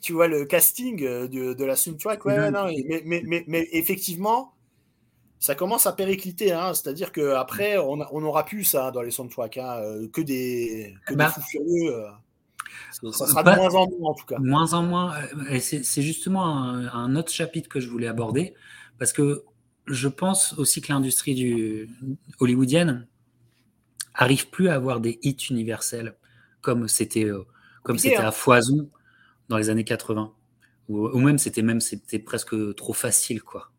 tu, 0.00 0.12
vois, 0.12 0.28
le 0.28 0.44
casting 0.46 1.04
euh, 1.04 1.28
de, 1.28 1.52
de 1.52 1.64
la 1.64 1.76
soundtrack, 1.76 2.24
ouais, 2.24 2.50
non, 2.50 2.66
mais, 2.66 3.02
mais, 3.04 3.22
mais, 3.24 3.44
mais, 3.46 3.68
effectivement, 3.72 4.53
ça 5.44 5.54
commence 5.54 5.86
à 5.86 5.92
péricliter. 5.92 6.52
Hein, 6.52 6.72
C'est-à-dire 6.72 7.12
qu'après, 7.12 7.76
on, 7.76 8.00
on 8.10 8.24
aura 8.24 8.46
plus 8.46 8.64
ça 8.64 8.90
dans 8.90 9.02
les 9.02 9.10
soundtracks, 9.10 9.58
hein, 9.58 9.76
euh, 9.82 10.08
que 10.08 10.22
des, 10.22 10.94
que 11.04 11.12
des 11.12 11.18
bah, 11.18 11.28
fous 11.28 11.42
furieux. 11.42 12.04
Ça 13.12 13.26
sera 13.26 13.42
de 13.42 13.50
moins 13.50 13.74
en 13.74 13.90
moins, 13.90 14.10
en 14.10 14.14
tout 14.14 14.24
cas. 14.24 14.38
Moins 14.38 14.72
en 14.72 14.82
moins. 14.82 15.14
C'est 15.60 16.00
justement 16.00 16.46
un, 16.46 16.88
un, 16.88 17.14
autre 17.14 17.30
chapitre 17.30 17.68
que 17.68 17.78
je 17.78 17.90
voulais 17.90 18.06
aborder, 18.06 18.54
parce 18.98 19.12
que 19.12 19.44
je 19.86 20.08
pense 20.08 20.54
aussi 20.54 20.80
que 20.80 20.90
l'industrie 20.90 21.34
du 21.34 21.90
hollywoodienne 22.40 23.06
arrive 24.14 24.48
plus 24.48 24.70
à 24.70 24.76
avoir 24.76 25.00
des 25.00 25.18
hits 25.22 25.48
universels 25.50 26.16
comme 26.62 26.88
c'était 26.88 27.26
euh, 27.26 27.42
comme 27.82 27.98
c'était 27.98 28.16
hein. 28.16 28.28
à 28.28 28.32
foison 28.32 28.88
dans 29.50 29.58
les 29.58 29.68
années 29.68 29.84
80 29.84 30.32
ou, 30.88 31.18
même 31.18 31.36
c'était 31.36 31.60
même 31.60 31.80
c'était 31.80 32.18
presque 32.18 32.54
trop 32.76 32.94
facile 32.94 33.42
quoi. 33.42 33.73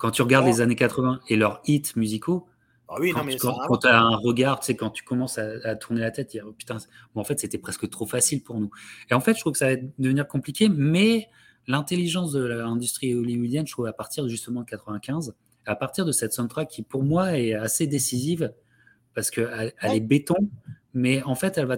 Quand 0.00 0.10
tu 0.10 0.22
regardes 0.22 0.46
les 0.46 0.62
années 0.62 0.76
80 0.76 1.20
et 1.28 1.36
leurs 1.36 1.60
hits 1.66 1.92
musicaux, 1.94 2.48
ah 2.88 2.96
oui, 2.98 3.12
quand, 3.12 3.76
tu 3.76 3.86
as 3.86 4.00
un 4.00 4.16
regard, 4.16 4.64
sais, 4.64 4.74
quand 4.74 4.88
tu 4.88 5.04
commences 5.04 5.36
à, 5.36 5.76
tourner 5.76 6.00
la 6.00 6.10
tête, 6.10 6.36
oh, 6.42 6.52
putain, 6.52 6.78
en 7.14 7.22
fait, 7.22 7.38
c'était 7.38 7.58
presque 7.58 7.88
trop 7.90 8.06
facile 8.06 8.42
pour 8.42 8.58
nous. 8.58 8.70
Et 9.10 9.14
en 9.14 9.20
fait, 9.20 9.34
je 9.34 9.40
trouve 9.40 9.52
que 9.52 9.58
ça 9.58 9.74
va 9.74 9.80
devenir 9.98 10.26
compliqué, 10.26 10.70
mais 10.70 11.28
l'intelligence 11.68 12.32
de 12.32 12.42
l'industrie 12.42 13.14
hollywoodienne, 13.14 13.66
je 13.66 13.72
trouve, 13.72 13.86
à 13.86 13.92
partir 13.92 14.26
justement 14.26 14.62
de 14.62 14.66
95, 14.66 15.36
à 15.66 15.76
partir 15.76 16.06
de 16.06 16.12
cette 16.12 16.32
soundtrack 16.32 16.68
qui, 16.68 16.82
pour 16.82 17.04
moi, 17.04 17.38
est 17.38 17.52
assez 17.52 17.86
décisive, 17.86 18.54
parce 19.14 19.30
qu'elle 19.30 19.74
elle 19.80 19.92
est 19.94 20.00
béton, 20.00 20.48
mais 20.94 21.22
en 21.24 21.34
fait, 21.34 21.58
elle, 21.58 21.66
va, 21.66 21.76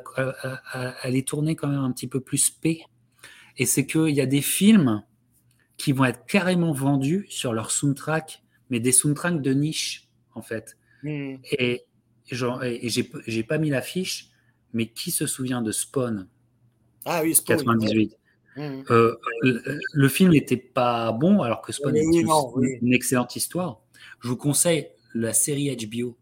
elle 1.02 1.16
est 1.16 1.26
tournée 1.26 1.56
quand 1.56 1.68
même 1.68 1.80
un 1.82 1.90
petit 1.90 2.06
peu 2.06 2.20
plus 2.20 2.50
P. 2.50 2.84
Et 3.58 3.66
c'est 3.66 3.84
qu'il 3.84 4.14
y 4.14 4.20
a 4.20 4.26
des 4.26 4.42
films 4.42 5.02
qui 5.82 5.90
vont 5.90 6.04
être 6.04 6.26
carrément 6.26 6.70
vendus 6.72 7.26
sur 7.28 7.52
leur 7.52 7.72
soundtrack, 7.72 8.44
mais 8.70 8.78
des 8.78 8.92
soundtracks 8.92 9.42
de 9.42 9.52
niche, 9.52 10.08
en 10.32 10.40
fait. 10.40 10.76
Mmh. 11.02 11.34
Et, 11.50 11.82
et 12.30 12.88
j'ai 13.26 13.42
pas 13.42 13.58
mis 13.58 13.68
l'affiche, 13.68 14.28
mais 14.72 14.86
qui 14.86 15.10
se 15.10 15.26
souvient 15.26 15.60
de 15.60 15.72
Spawn? 15.72 16.28
Ah 17.04 17.22
oui, 17.24 17.34
Spawn. 17.34 17.56
98. 17.56 18.16
Mmh. 18.54 18.60
Euh, 18.90 19.16
le, 19.92 20.08
film 20.08 20.30
n'était 20.30 20.56
pas 20.56 21.10
bon, 21.10 21.42
alors 21.42 21.62
que 21.62 21.72
Spawn 21.72 21.96
est 21.96 22.04
une, 22.04 22.94
excellente 22.94 23.34
histoire. 23.34 23.80
Je 24.20 24.28
vous 24.28 24.36
conseille 24.36 24.86
la 25.14 25.32
série 25.32 25.76
HBO, 25.76 26.16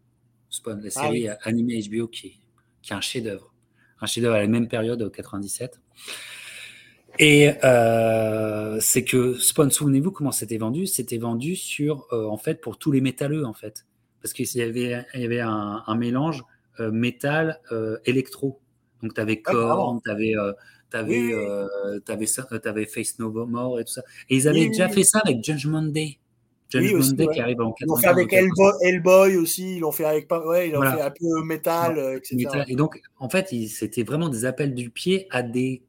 Spawn, 0.49 0.81
la 0.81 0.87
ah 0.87 0.89
série 0.89 1.27
animée 1.43 1.79
HBO 1.87 2.07
qui 2.07 2.39
qui 2.81 2.93
est 2.93 2.95
un 2.95 3.01
chef-d'œuvre. 3.01 3.53
Un 3.99 4.07
chef-d'œuvre 4.07 4.37
à 4.37 4.41
la 4.41 4.47
même 4.47 4.67
période, 4.67 5.03
au 5.03 5.11
97. 5.11 5.79
Et 7.19 7.51
euh, 7.63 8.79
c'est 8.79 9.03
que 9.03 9.35
Spawn, 9.37 9.69
souvenez-vous 9.69 10.11
comment 10.11 10.31
c'était 10.31 10.57
vendu? 10.57 10.87
C'était 10.87 11.17
vendu 11.17 11.55
sur, 11.55 12.07
euh, 12.11 12.25
en 12.25 12.37
fait, 12.37 12.61
pour 12.61 12.77
tous 12.77 12.91
les 12.91 13.01
métalleux, 13.01 13.45
en 13.45 13.53
fait. 13.53 13.85
Parce 14.21 14.33
qu'il 14.33 14.47
y 14.55 14.61
avait, 14.61 15.05
il 15.13 15.21
y 15.21 15.25
avait 15.25 15.39
un, 15.39 15.95
mélange 15.95 16.43
euh, 16.79 16.91
métal 16.91 17.59
électro. 18.05 18.59
Donc, 19.01 19.15
tu 19.15 19.21
avais 19.21 19.41
Korn, 19.41 19.99
tu 20.03 20.11
avais, 20.11 20.33
avais, 20.93 21.33
avais, 22.65 22.85
Face 22.85 23.19
No 23.19 23.31
More 23.47 23.79
et 23.79 23.85
tout 23.85 23.93
ça. 23.93 24.03
Et 24.29 24.35
ils 24.35 24.47
avaient 24.47 24.67
déjà 24.67 24.89
fait 24.89 25.03
ça 25.03 25.19
avec 25.19 25.43
Judgment 25.43 25.83
Day. 25.83 26.17
James 26.69 26.83
oui, 26.83 27.15
Bond 27.15 27.33
qui 27.33 27.41
arrive 27.41 27.59
en 27.59 27.75
Ils 27.81 27.85
l'ont 27.85 27.97
fait 27.97 28.07
avec 28.07 28.31
Hellboy, 28.31 29.35
aussi, 29.35 29.75
ils 29.75 29.79
l'ont 29.79 29.91
fait 29.91 30.05
avec 30.05 30.31
ouais, 30.31 30.69
ils 30.69 30.71
l'ont 30.71 30.81
fait 30.81 31.01
un 31.01 31.11
peu 31.11 31.43
métal, 31.43 31.99
etc. 32.15 32.63
Et 32.69 32.75
donc, 32.75 33.01
en 33.19 33.27
fait, 33.27 33.49
c'était 33.67 34.03
vraiment 34.03 34.29
des 34.29 34.45
appels 34.45 34.73
du 34.73 34.89
pied 34.89 35.27
à 35.31 35.43
des, 35.43 35.83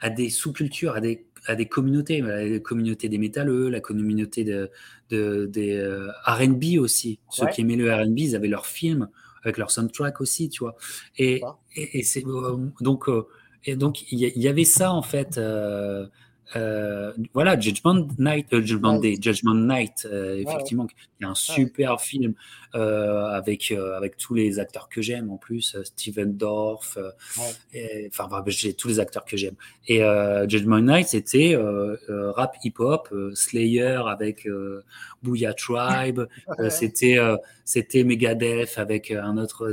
à 0.00 0.10
des 0.10 0.30
sous-cultures, 0.30 0.94
à 0.94 1.00
des, 1.00 1.26
à 1.46 1.54
des 1.54 1.66
communautés, 1.66 2.20
la 2.20 2.58
communauté 2.58 3.08
des 3.08 3.18
métalleux, 3.18 3.68
la 3.68 3.80
communauté 3.80 4.44
de, 4.44 4.70
de 5.10 5.46
des 5.46 5.76
euh, 5.76 6.10
R&B 6.26 6.78
aussi. 6.78 7.18
Ceux 7.30 7.46
qui 7.46 7.60
aimaient 7.62 7.76
le 7.76 7.92
R&B, 7.92 8.18
ils 8.18 8.36
avaient 8.36 8.48
leurs 8.48 8.66
films 8.66 9.08
avec 9.42 9.58
leur 9.58 9.70
soundtrack 9.70 10.20
aussi, 10.20 10.48
tu 10.48 10.60
vois. 10.60 10.76
Et, 11.18 11.42
et, 11.76 12.02
c'est 12.02 12.24
euh, 12.26 12.56
donc 12.80 13.08
et 13.64 13.76
donc 13.76 14.10
il 14.10 14.18
y, 14.18 14.48
avait 14.48 14.64
ça 14.64 14.92
en 14.92 15.02
fait. 15.02 15.38
Euh, 15.38 16.06
voilà, 17.32 17.58
Judgment 17.58 18.06
Night, 18.18 18.52
euh, 18.52 18.62
Judgment 18.64 18.98
Day, 18.98 19.16
Judgment 19.20 19.54
Night, 19.54 20.06
euh, 20.10 20.36
effectivement, 20.36 20.86
y 21.20 21.24
a 21.24 21.28
un 21.28 21.34
super 21.34 22.00
film 22.00 22.34
avec 22.72 23.70
avec 23.70 24.16
tous 24.16 24.34
les 24.34 24.58
acteurs 24.58 24.88
que 24.88 25.00
j'aime 25.00 25.30
en 25.30 25.36
plus, 25.36 25.76
Steven 25.84 26.36
Dorff, 26.36 26.98
enfin 28.08 28.44
j'ai 28.48 28.74
tous 28.74 28.88
les 28.88 29.00
acteurs 29.00 29.24
que 29.24 29.36
j'aime. 29.36 29.54
Et 29.86 30.00
Judgment 30.48 30.80
Night, 30.80 31.08
c'était 31.08 31.56
rap 32.08 32.56
hip 32.64 32.74
hop, 32.78 33.14
Slayer 33.34 34.00
avec 34.06 34.48
Booyah 35.22 35.54
Tribe, 35.54 36.22
c'était 36.68 37.18
c'était 37.64 38.02
Megadeth 38.02 38.76
avec 38.76 39.12
un 39.12 39.38
autre 39.38 39.70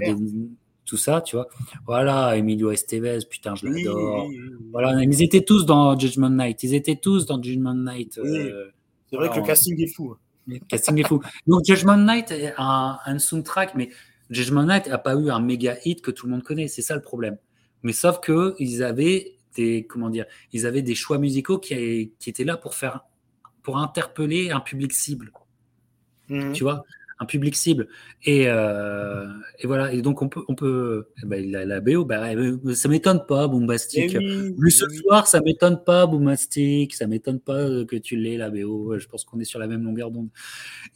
tout 0.92 0.98
ça, 0.98 1.22
tu 1.22 1.38
vois. 1.38 1.48
Voilà, 1.86 2.36
Emilio 2.36 2.70
Estevez, 2.70 3.20
putain, 3.30 3.56
je 3.56 3.66
l'adore. 3.66 4.30
Voilà, 4.74 5.02
ils 5.02 5.24
étaient 5.24 5.40
tous 5.40 5.66
dans 5.66 5.98
Judgment 5.98 6.30
Night. 6.30 6.64
Ils 6.64 6.74
étaient 6.74 6.98
tous 6.98 7.26
dans 7.26 7.42
Judgment 7.42 7.76
Night. 7.76 8.18
Euh, 8.18 8.72
c'est 9.10 9.16
vrai 9.16 9.30
que 9.30 9.38
le 9.38 9.46
casting 9.46 9.82
est 9.82 9.88
fou. 9.88 10.18
Le 10.48 10.60
casting 10.68 11.00
est 11.00 11.08
fou. 11.08 11.22
Donc, 11.48 11.64
Judgment 11.64 11.96
Night 11.96 12.34
a 12.58 13.00
un, 13.06 13.20
soundtrack, 13.20 13.74
mais 13.76 13.90
Judgment 14.30 14.66
Night 14.66 14.88
n'a 14.88 14.98
pas 14.98 15.16
eu 15.16 15.30
un 15.30 15.40
méga 15.40 15.78
hit 15.86 16.02
que 16.02 16.12
tout 16.12 16.26
le 16.26 16.34
monde 16.34 16.44
connaît. 16.44 16.68
C'est 16.68 16.82
ça 16.82 16.94
le 16.94 17.02
problème. 17.02 17.38
Mais 17.84 17.94
sauf 17.94 18.20
que 18.20 18.54
ils 18.60 18.84
avaient 18.84 19.38
des, 19.56 19.86
comment 19.88 20.10
dire, 20.10 20.26
ils 20.52 20.66
avaient 20.66 20.82
des 20.82 20.96
choix 20.96 21.20
musicaux 21.20 21.58
qui, 21.58 22.12
qui 22.20 22.30
étaient 22.30 22.44
là 22.44 22.58
pour 22.58 22.76
faire, 22.76 23.06
pour 23.64 23.78
interpeller 23.78 24.52
un 24.52 24.60
public 24.60 24.92
cible. 24.92 25.32
Mhm. 26.28 26.52
Tu 26.52 26.64
vois? 26.64 26.84
Un 27.22 27.26
public 27.26 27.56
cible. 27.56 27.88
Et, 28.24 28.46
euh, 28.48 29.28
et, 29.60 29.68
voilà. 29.68 29.94
Et 29.94 30.02
donc 30.02 30.22
on 30.22 30.28
peut, 30.28 30.42
on 30.48 30.56
peut, 30.56 31.08
eh 31.24 31.26
ben, 31.28 31.50
la, 31.52 31.66
la, 31.66 31.80
BO, 31.80 32.04
bah, 32.04 32.34
ça 32.74 32.90
m'étonne 32.90 33.24
pas, 33.28 33.48
Bombastic. 33.48 34.18
Oui, 34.58 34.72
ce 34.72 34.90
soir, 34.90 35.28
ça 35.28 35.40
m'étonne 35.40 35.84
pas, 35.84 36.08
Bombastic. 36.08 36.96
Ça 36.96 37.06
m'étonne 37.06 37.40
pas 37.40 37.86
que 37.86 37.96
tu 37.96 38.16
l'aies 38.18 38.38
la 38.38 38.50
BO. 38.50 38.98
Je 38.98 39.08
pense 39.08 39.24
qu'on 39.24 39.40
est 39.40 39.46
sur 39.46 39.60
la 39.60 39.68
même 39.68 39.84
longueur 39.84 40.10
d'onde. 40.10 40.30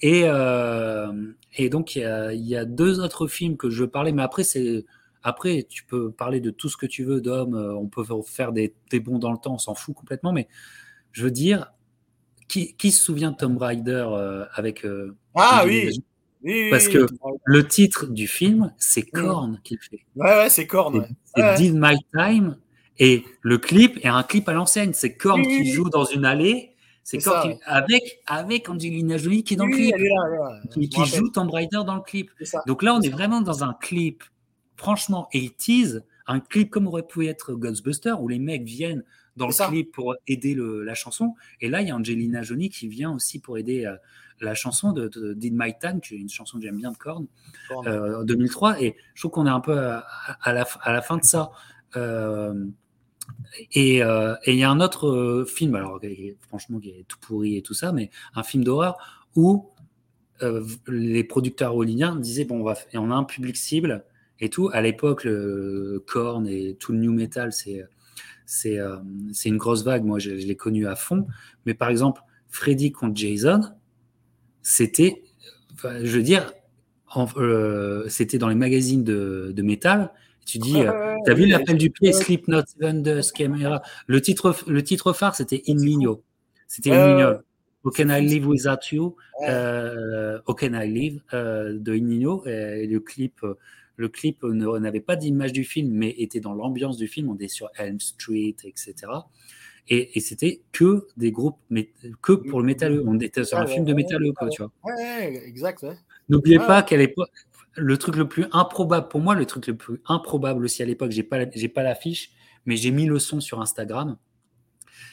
Et, 0.01 0.23
euh, 0.25 1.13
et 1.57 1.69
donc 1.69 1.95
il 1.95 2.01
y 2.01 2.05
a, 2.05 2.33
y 2.33 2.55
a, 2.55 2.65
deux 2.65 2.99
autres 2.99 3.27
films 3.27 3.55
que 3.55 3.69
je 3.69 3.83
veux 3.83 3.89
parler, 3.89 4.11
mais 4.11 4.23
après 4.23 4.43
c'est 4.43 4.85
après, 5.21 5.65
tu 5.67 5.85
peux 5.85 6.11
parler 6.11 6.39
de 6.39 6.51
tout 6.51 6.69
ce 6.69 6.77
que 6.77 6.85
tu 6.85 7.03
veux 7.03 7.19
d'homme, 7.19 7.55
on 7.55 7.87
peut 7.87 8.03
faire 8.27 8.51
des, 8.51 8.75
des 8.91 8.99
bons 8.99 9.17
dans 9.17 9.31
le 9.31 9.39
temps, 9.39 9.55
on 9.55 9.57
s'en 9.57 9.73
fout 9.73 9.95
complètement, 9.95 10.31
mais 10.31 10.47
je 11.13 11.23
veux 11.23 11.31
dire, 11.31 11.73
qui, 12.47 12.75
qui 12.75 12.91
se 12.91 13.03
souvient 13.03 13.31
de 13.31 13.37
Tomb 13.37 13.57
Raider 13.57 14.05
euh, 14.07 14.45
avec. 14.53 14.85
Euh, 14.85 15.15
ah 15.35 15.63
oui! 15.65 16.03
Parce 16.69 16.87
que 16.87 17.07
le 17.45 17.67
titre 17.67 18.05
du 18.07 18.27
film, 18.27 18.71
c'est 18.77 19.03
Korn 19.03 19.59
qui 19.63 19.77
fait. 19.77 20.05
Ouais, 20.15 20.37
ouais, 20.37 20.49
c'est 20.49 20.67
Korn. 20.67 21.07
C'est 21.35 21.55
Did 21.55 21.73
My 21.75 21.97
Time. 22.13 22.57
Et 22.97 23.25
le 23.41 23.57
clip 23.57 23.99
est 24.03 24.07
un 24.07 24.23
clip 24.23 24.47
à 24.47 24.53
l'enseigne. 24.53 24.91
C'est 24.93 25.15
Korn 25.15 25.41
qui 25.41 25.71
joue 25.71 25.89
dans 25.89 26.05
une 26.05 26.25
allée. 26.25 26.71
C'est 27.03 27.19
avec, 27.65 28.19
avec 28.25 28.67
Angelina 28.69 29.17
Jolie 29.17 29.43
qui 29.43 29.53
est 29.53 29.57
dans 29.57 29.65
le 29.65 29.75
clip. 29.75 29.95
Qui, 30.89 31.05
joue 31.05 31.29
Tomb 31.29 31.49
Raider 31.49 31.81
dans 31.85 31.95
le 31.95 32.01
clip. 32.01 32.31
Donc 32.67 32.83
là, 32.83 32.95
on 32.95 33.01
est 33.01 33.09
vraiment 33.09 33.41
dans 33.41 33.63
un 33.63 33.73
clip, 33.73 34.23
franchement, 34.75 35.27
80 35.31 36.01
un 36.27 36.39
clip 36.39 36.71
comme 36.71 36.87
aurait 36.87 37.05
pu 37.05 37.27
être 37.27 37.53
Ghostbuster, 37.53 38.13
où 38.19 38.27
les 38.27 38.39
mecs 38.39 38.63
viennent 38.63 39.03
dans 39.35 39.47
le 39.47 39.67
clip 39.67 39.91
pour 39.91 40.15
aider 40.27 40.55
la 40.57 40.93
chanson. 40.93 41.35
Et 41.61 41.69
là, 41.69 41.81
il 41.81 41.87
y 41.87 41.91
a 41.91 41.95
Angelina 41.95 42.41
Jolie 42.41 42.69
qui 42.69 42.87
vient 42.87 43.13
aussi 43.13 43.39
pour 43.39 43.57
aider 43.57 43.85
euh, 43.85 43.95
la 44.41 44.53
chanson 44.53 44.91
de, 44.91 45.07
de, 45.07 45.49
My 45.51 45.73
Time, 45.79 46.01
qui 46.01 46.15
est 46.15 46.17
une 46.17 46.29
chanson 46.29 46.57
que 46.57 46.63
j'aime 46.63 46.77
bien 46.77 46.91
de 46.91 46.97
Korn, 46.97 47.25
euh, 47.85 48.21
en 48.21 48.23
2003. 48.23 48.81
Et 48.81 48.95
je 49.13 49.21
trouve 49.21 49.31
qu'on 49.31 49.47
est 49.47 49.51
un 49.51 49.59
peu 49.59 49.77
à, 49.77 50.53
la, 50.53 50.65
à 50.81 50.93
la, 50.93 51.01
fin 51.01 51.17
de 51.17 51.23
ça. 51.23 51.51
Euh, 51.95 52.65
et 53.71 53.97
il 53.97 54.55
y 54.55 54.63
a 54.63 54.69
un 54.69 54.79
autre 54.81 55.45
film, 55.47 55.75
alors 55.75 55.99
franchement, 56.47 56.79
qui 56.79 56.89
est 56.89 57.05
tout 57.07 57.17
pourri 57.19 57.57
et 57.57 57.61
tout 57.61 57.73
ça, 57.73 57.91
mais 57.91 58.09
un 58.35 58.43
film 58.43 58.63
d'horreur 58.63 58.97
où 59.35 59.69
les 60.87 61.23
producteurs 61.23 61.75
hollywoodiens 61.75 62.17
disaient 62.17 62.43
bon, 62.43 62.59
on, 62.59 62.63
va, 62.63 62.75
et 62.91 62.97
on 62.97 63.09
a 63.11 63.15
un 63.15 63.23
public 63.23 63.55
cible 63.55 64.03
et 64.39 64.49
tout. 64.49 64.69
À 64.73 64.81
l'époque, 64.81 65.23
le 65.23 66.03
Korn 66.05 66.45
et 66.47 66.75
tout 66.75 66.91
le 66.91 66.99
new 66.99 67.13
metal, 67.13 67.53
c'est 67.53 67.85
c'est 68.45 68.79
euh, 68.79 68.97
une 69.45 69.57
grosse 69.57 69.83
vague. 69.83 70.03
Moi, 70.03 70.19
je, 70.19 70.31
l'ai 70.31 70.55
connu 70.55 70.87
à 70.87 70.95
fond. 70.95 71.27
Mais 71.65 71.73
par 71.73 71.89
exemple, 71.89 72.21
Freddy 72.49 72.91
contre 72.91 73.15
Jason, 73.15 73.61
c'était, 74.61 75.23
je 75.83 76.17
veux 76.17 76.23
dire, 76.23 76.53
euh, 77.37 78.05
c'était 78.07 78.37
dans 78.37 78.49
les 78.49 78.55
magazines 78.55 79.03
de, 79.03 79.51
de 79.55 79.61
métal. 79.61 80.11
Tu 80.45 80.59
dis, 80.59 80.81
euh, 80.81 81.15
t'as 81.25 81.33
vu 81.33 81.47
l'appel 81.47 81.77
du 81.77 81.89
pied, 81.89 82.13
Slipknot, 82.13 82.63
Seven 82.67 83.01
Dust, 83.01 83.35
Camera. 83.35 83.81
Le 84.05 84.21
titre, 84.21 84.55
le 84.67 84.83
titre 84.83 85.11
phare, 85.11 85.35
c'était 85.35 85.63
In 85.67 85.75
Migno. 85.75 86.23
C'était 86.67 86.91
In 86.91 87.15
Migno. 87.15 87.29
How 87.83 87.91
can 87.91 88.09
I 88.09 88.19
live 88.19 88.47
without 88.47 88.91
you? 88.91 89.15
Euh, 89.47 90.39
How 90.47 90.55
can 90.55 90.73
I 90.73 90.87
live? 90.87 91.21
de 91.31 91.93
In 91.95 92.03
Migno. 92.03 92.45
Et 92.45 92.85
le 92.85 92.99
clip, 92.99 93.41
le 93.97 94.09
clip 94.09 94.43
n'avait 94.43 94.99
pas 94.99 95.15
d'image 95.15 95.53
du 95.53 95.63
film, 95.63 95.91
mais 95.91 96.09
était 96.17 96.39
dans 96.39 96.53
l'ambiance 96.53 96.97
du 96.97 97.07
film. 97.07 97.29
On 97.29 97.37
est 97.37 97.47
sur 97.47 97.69
Elm 97.77 97.99
Street, 97.99 98.55
etc. 98.63 98.93
Et, 99.87 100.19
c'était 100.19 100.61
que 100.71 101.07
des 101.15 101.31
groupes, 101.31 101.59
mais 101.69 101.91
que 102.21 102.33
pour 102.33 102.59
le 102.59 102.65
métalleux. 102.65 103.03
On 103.05 103.19
était 103.19 103.43
sur 103.43 103.59
un 103.59 103.67
film 103.67 103.85
de 103.85 103.93
métalleux, 103.93 104.33
quoi, 104.33 104.49
tu 104.49 104.63
vois. 104.63 104.71
Ouais, 104.83 105.43
exact. 105.45 105.85
N'oubliez 106.27 106.57
pas 106.57 106.81
qu'à 106.81 106.97
l'époque, 106.97 107.29
le 107.75 107.97
truc 107.97 108.15
le 108.15 108.27
plus 108.27 108.45
improbable 108.51 109.07
pour 109.09 109.21
moi, 109.21 109.35
le 109.35 109.45
truc 109.45 109.67
le 109.67 109.75
plus 109.75 110.01
improbable 110.07 110.63
aussi 110.65 110.81
à 110.81 110.85
l'époque, 110.85 111.11
j'ai 111.11 111.23
pas, 111.23 111.49
j'ai 111.53 111.67
pas 111.67 111.83
l'affiche, 111.83 112.31
mais 112.65 112.77
j'ai 112.77 112.91
mis 112.91 113.05
le 113.05 113.19
son 113.19 113.39
sur 113.41 113.61
Instagram. 113.61 114.17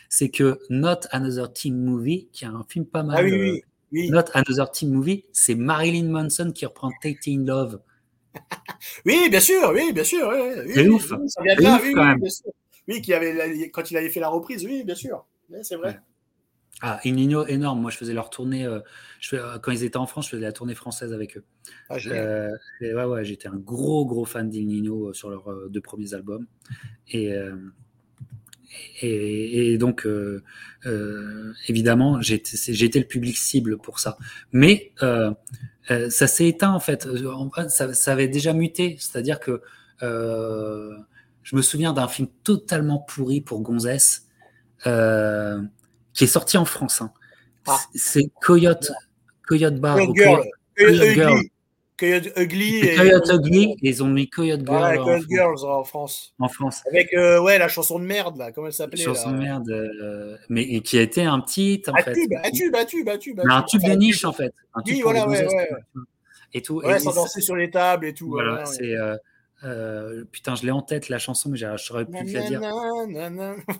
C'est 0.08 0.30
que 0.30 0.58
Not 0.70 1.00
Another 1.10 1.52
Teen 1.52 1.82
Movie, 1.84 2.28
qui 2.32 2.44
est 2.44 2.48
un 2.48 2.64
film 2.68 2.86
pas 2.86 3.02
mal. 3.02 3.16
Ah 3.18 3.22
oui, 3.22 3.62
oui, 3.92 4.10
Not 4.10 4.24
Another 4.32 4.70
Teen 4.70 4.90
Movie, 4.90 5.24
c'est 5.32 5.54
Marilyn 5.54 6.08
Manson 6.08 6.50
qui 6.54 6.64
reprend 6.64 6.90
Tate 7.02 7.28
in 7.28 7.44
Love 7.44 7.80
oui, 9.06 9.28
bien 9.30 9.40
sûr, 9.40 9.70
oui, 9.74 9.92
bien 9.92 10.04
sûr. 10.04 10.30
Oui, 10.32 10.72
c'est 10.74 10.88
ouf. 10.88 11.12
Ça 11.26 11.42
vient 11.58 11.80
oui, 11.82 11.92
quand 11.94 12.04
même. 12.04 12.20
Oui, 12.88 13.00
qui 13.00 13.14
avait, 13.14 13.70
quand 13.70 13.90
il 13.90 13.96
avait 13.96 14.10
fait 14.10 14.20
la 14.20 14.28
reprise, 14.28 14.64
oui, 14.64 14.84
bien 14.84 14.94
sûr. 14.94 15.24
c'est 15.62 15.76
vrai. 15.76 16.00
Ah, 16.80 17.00
Nino, 17.04 17.46
énorme. 17.46 17.80
Moi, 17.80 17.90
je 17.90 17.96
faisais 17.96 18.12
leur 18.12 18.28
tournée. 18.30 18.66
Euh, 18.66 18.80
je 19.20 19.36
euh, 19.36 19.58
quand 19.58 19.70
ils 19.70 19.84
étaient 19.84 19.98
en 19.98 20.06
France, 20.06 20.26
je 20.26 20.30
faisais 20.30 20.42
la 20.42 20.52
tournée 20.52 20.74
française 20.74 21.12
avec 21.12 21.36
eux. 21.36 21.44
Ah, 21.88 21.96
euh, 22.06 22.50
ouais, 22.80 23.04
ouais, 23.04 23.24
j'étais 23.24 23.46
un 23.46 23.56
gros, 23.56 24.04
gros 24.04 24.24
fan 24.24 24.48
d'Il 24.48 24.90
sur 25.12 25.30
leurs 25.30 25.70
deux 25.70 25.80
premiers 25.80 26.14
albums. 26.14 26.46
Et, 27.08 27.34
et, 29.02 29.76
donc, 29.76 30.08
évidemment, 31.68 32.20
été 32.20 32.98
le 32.98 33.04
public 33.04 33.36
cible 33.36 33.76
pour 33.76 33.98
ça. 33.98 34.16
Mais 34.50 34.92
euh, 35.90 36.10
ça 36.10 36.26
s'est 36.26 36.46
éteint 36.46 36.72
en 36.72 36.80
fait. 36.80 37.06
Euh, 37.06 37.68
ça, 37.68 37.92
ça 37.94 38.12
avait 38.12 38.28
déjà 38.28 38.52
muté, 38.52 38.96
c'est-à-dire 38.98 39.40
que 39.40 39.62
euh, 40.02 40.96
je 41.42 41.56
me 41.56 41.62
souviens 41.62 41.92
d'un 41.92 42.08
film 42.08 42.28
totalement 42.44 42.98
pourri 42.98 43.40
pour 43.40 43.60
Gonzès 43.60 44.26
euh, 44.86 45.60
qui 46.14 46.24
est 46.24 46.28
sorti 46.28 46.56
en 46.56 46.64
France. 46.64 47.02
Hein. 47.02 47.12
Ah. 47.66 47.78
C'est 47.94 48.30
Coyote, 48.40 48.92
Coyote 49.46 49.76
Bar. 49.80 49.96
Coyote, 49.96 50.16
Girl. 50.16 50.42
Coyote 50.76 51.51
Ugly. 52.02 52.78
Et 52.80 52.94
Coyote 52.96 53.30
Ugly, 53.32 53.76
et 53.82 53.88
ils 53.88 54.02
ont 54.02 54.08
mis 54.08 54.28
Coyote 54.28 54.62
Girl. 54.66 54.82
Ouais, 54.82 54.98
Coyote 54.98 55.26
Girls 55.28 55.64
en 55.64 55.84
France. 55.84 56.34
En 56.38 56.48
France. 56.48 56.82
Avec 56.88 57.12
euh, 57.14 57.40
ouais, 57.40 57.58
la 57.58 57.68
chanson 57.68 57.98
de 57.98 58.04
merde, 58.04 58.36
là, 58.36 58.52
comment 58.52 58.66
elle 58.66 58.72
s'appelait 58.72 59.02
Chanson 59.02 59.32
de 59.32 59.36
merde, 59.36 59.68
euh, 59.70 60.36
mais 60.48 60.80
qui 60.80 60.98
a 60.98 61.02
été 61.02 61.22
un 61.22 61.40
petit. 61.40 61.82
En 61.88 61.94
un, 61.94 62.02
fait. 62.02 62.12
tube, 62.12 62.32
un 62.42 62.50
tube, 62.50 62.76
un 62.76 62.84
tube, 62.84 63.08
un 63.08 63.18
tube, 63.18 63.40
un 63.40 63.62
tube. 63.62 63.82
de 63.82 63.92
niche, 63.92 64.24
en 64.24 64.32
fait. 64.32 64.54
Un 64.74 64.82
tube 64.82 64.96
oui, 64.96 65.02
voilà, 65.02 65.28
ouais, 65.28 65.46
ouais. 65.46 65.70
Et 66.54 66.62
tout. 66.62 66.80
Ouais, 66.80 66.96
et 66.96 66.98
sans 66.98 67.14
danser 67.14 67.40
sur 67.40 67.56
les 67.56 67.70
tables 67.70 68.06
et 68.06 68.14
tout. 68.14 68.28
Voilà, 68.28 68.64
c'est. 68.66 68.94
Euh, 68.94 69.16
euh, 69.64 70.24
putain, 70.30 70.54
je 70.56 70.64
l'ai 70.64 70.72
en 70.72 70.82
tête 70.82 71.08
la 71.08 71.18
chanson, 71.18 71.48
mais 71.48 71.56
j'aurais 71.56 72.04
pu 72.04 72.24
te 72.24 72.32
la 72.32 72.48
dire. 72.48 72.60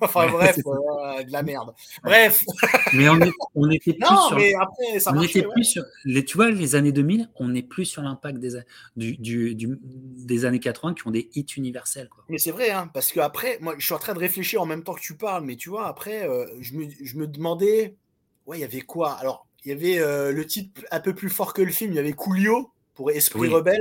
enfin 0.01 0.31
bref, 0.31 0.57
de 0.57 1.33
la 1.33 1.43
merde. 1.43 1.75
Bref. 2.05 2.45
mais 2.93 3.09
on, 3.09 3.21
est, 3.21 3.33
on 3.55 3.71
était 3.71 3.95
plus 3.95 4.03
non, 4.03 4.29
sur. 4.29 4.37
Mais 4.37 4.55
après, 4.55 5.01
ça 5.01 5.13
on. 5.13 5.21
Les, 6.05 6.25
tu 6.25 6.37
vois, 6.37 6.51
les 6.51 6.75
années 6.77 6.93
2000, 6.93 7.31
on 7.37 7.49
n'est 7.49 7.63
plus 7.63 7.85
sur 7.85 8.03
l'impact 8.03 8.39
des, 8.39 8.61
des 8.97 10.45
années 10.45 10.61
80 10.61 10.95
qui 10.95 11.07
ont 11.07 11.11
des 11.11 11.31
hits 11.35 11.47
universels. 11.57 12.09
Mais 12.29 12.39
c'est 12.39 12.53
vrai, 12.53 12.71
parce 12.95 13.11
que 13.11 13.21
après, 13.21 13.59
moi, 13.61 13.75
je 13.79 13.85
suis 13.85 13.95
en 13.95 13.99
train 13.99 14.15
de 14.15 14.21
réfléchir 14.21 14.63
en 14.63 14.67
même 14.67 14.85
temps 14.85 14.95
que 14.95 15.01
tu 15.01 15.17
parles, 15.17 15.45
mais 15.45 15.57
tu 15.57 15.69
vois, 15.69 15.89
après, 15.89 16.29
je, 16.61 16.75
me, 16.75 16.87
je, 17.03 17.17
me, 17.17 17.27
demandais, 17.27 17.97
ouais, 18.47 18.59
il 18.59 18.61
y 18.61 18.65
avait 18.65 18.83
quoi 18.83 19.13
Alors, 19.15 19.47
il 19.65 19.71
y 19.71 19.73
avait 19.73 20.33
le 20.33 20.47
titre 20.47 20.81
un 20.91 21.01
peu 21.01 21.15
plus 21.15 21.31
fort 21.31 21.55
que 21.55 21.63
le 21.63 21.73
film, 21.73 21.93
il 21.93 21.97
y 21.97 22.01
avait 22.01 22.13
Coolio 22.13 22.71
pour 22.95 23.11
Esprit 23.11 23.49
Rebelle. 23.49 23.81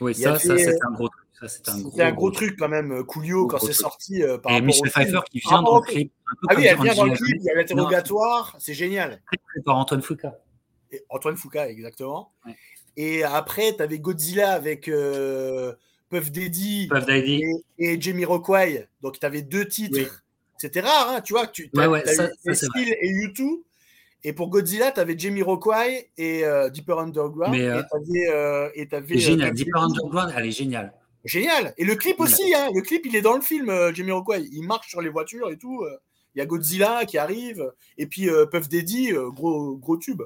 Oui, 0.00 0.14
ça, 0.14 0.38
ça 0.38 0.56
c'est 0.56 0.84
un 0.84 0.92
gros 0.92 1.08
truc. 1.08 1.20
C'était 1.48 1.70
un, 1.70 2.06
un, 2.08 2.12
gros 2.12 2.30
truc 2.30 2.58
quand 2.58 2.68
même, 2.68 2.92
euh, 2.92 3.02
Coolio, 3.02 3.46
quand 3.46 3.58
c'est 3.58 3.72
sorti. 3.72 4.22
Euh, 4.22 4.36
par 4.36 4.52
et 4.52 4.60
Michel 4.60 4.90
Pfeiffer 4.90 5.20
qui 5.30 5.38
vient 5.38 5.62
dans 5.62 5.76
le 5.76 5.82
clip. 5.82 6.12
Ah 6.48 6.54
oui, 6.56 6.64
elle 6.66 6.80
vient 6.80 6.94
dans 6.94 7.04
le 7.04 7.16
clip, 7.16 7.36
il 7.40 7.44
y 7.44 7.50
a 7.50 7.54
l'interrogatoire, 7.54 8.56
c'est 8.58 8.74
génial. 8.74 9.22
Par 9.64 9.76
Antoine 9.76 10.02
Foucault. 10.02 10.34
Et 10.92 11.02
Antoine 11.08 11.36
Foucault, 11.36 11.60
exactement. 11.60 12.32
Ouais. 12.46 12.56
Et 12.96 13.24
après, 13.24 13.74
tu 13.74 13.82
avais 13.82 13.98
Godzilla 13.98 14.52
avec 14.52 14.88
euh, 14.88 15.72
Puff 16.10 16.30
Daddy, 16.30 16.88
Puff 16.88 17.06
Daddy. 17.06 17.42
Et, 17.78 17.92
et 17.92 18.00
Jamie 18.00 18.26
Rockway. 18.26 18.88
Donc, 19.00 19.18
tu 19.18 19.24
avais 19.24 19.42
deux 19.42 19.66
titres. 19.66 19.98
Oui. 19.98 20.08
C'était 20.58 20.80
rare, 20.80 21.08
hein, 21.08 21.20
tu 21.22 21.32
vois. 21.32 21.46
Tu 21.46 21.70
ouais, 21.72 21.86
ouais, 21.86 22.04
ça, 22.04 22.28
ça, 22.52 22.66
et 22.76 23.12
U2. 23.12 23.62
Et 24.22 24.32
pour 24.32 24.48
Godzilla, 24.48 24.92
tu 24.92 25.00
avais 25.00 25.18
Jamie 25.18 25.42
Rockway 25.42 26.10
et 26.18 26.44
euh, 26.44 26.68
Deeper 26.68 26.98
Underground. 26.98 27.56
Mais, 27.56 27.66
euh, 28.28 28.68
et 28.74 28.86
tu 28.86 28.94
avais. 28.94 29.18
génial. 29.18 29.54
Deeper 29.54 29.82
Underground, 29.82 30.32
elle 30.36 30.46
est 30.46 30.50
géniale. 30.50 30.92
Génial. 31.24 31.74
Et 31.78 31.84
le 31.84 31.94
clip 31.94 32.20
aussi, 32.20 32.54
hein, 32.54 32.68
le 32.74 32.82
clip, 32.82 33.04
il 33.06 33.16
est 33.16 33.22
dans 33.22 33.34
le 33.34 33.42
film, 33.42 33.70
euh, 33.70 33.92
Jamie 33.94 34.12
Rockway. 34.12 34.44
Il 34.52 34.62
marche 34.62 34.88
sur 34.88 35.00
les 35.00 35.08
voitures 35.08 35.50
et 35.50 35.56
tout. 35.56 35.84
Il 36.34 36.38
y 36.38 36.42
a 36.42 36.46
Godzilla 36.46 37.04
qui 37.06 37.18
arrive. 37.18 37.72
Et 37.98 38.06
puis 38.06 38.28
Puff 38.50 38.68
Daddy, 38.68 39.12
gros, 39.28 39.76
gros 39.76 39.96
tube. 39.96 40.22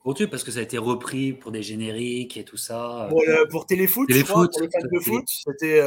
Gros 0.00 0.14
tube 0.14 0.30
parce 0.30 0.44
que 0.44 0.50
ça 0.50 0.60
a 0.60 0.62
été 0.62 0.78
repris 0.78 1.32
pour 1.32 1.50
des 1.50 1.62
génériques 1.62 2.36
et 2.36 2.44
tout 2.44 2.56
ça. 2.56 3.08
Pour, 3.10 3.22
pour 3.50 3.66
Téléfoot, 3.66 4.06
Téléfoot, 4.06 4.28
je 4.28 4.32
crois, 4.32 4.48
pour 4.48 4.60
les 4.60 4.68
fans 4.70 4.88
de 4.92 5.00
foot. 5.00 5.24
C'était. 5.26 5.82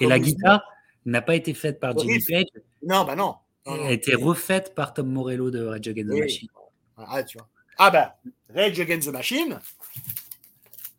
et 0.00 0.06
la 0.06 0.18
guitare 0.18 0.62
n'a 1.06 1.22
pas 1.22 1.34
été 1.34 1.54
faite 1.54 1.80
par 1.80 1.96
Jimmy 1.96 2.22
Page. 2.26 2.46
Non, 2.82 3.04
bah 3.04 3.16
non. 3.16 3.34
A 3.68 3.92
été 3.92 4.14
refaite 4.14 4.74
par 4.74 4.94
Tom 4.94 5.10
Morello 5.12 5.50
de 5.50 5.64
Rage 5.64 5.88
Against 5.88 6.10
the 6.10 6.18
Machine. 6.18 6.48
Ah, 6.96 7.22
tu 7.22 7.38
vois. 7.38 7.48
Ah 7.78 7.90
bah, 7.90 8.16
Rage 8.54 8.80
Against 8.80 9.08
the 9.08 9.12
Machine. 9.12 9.58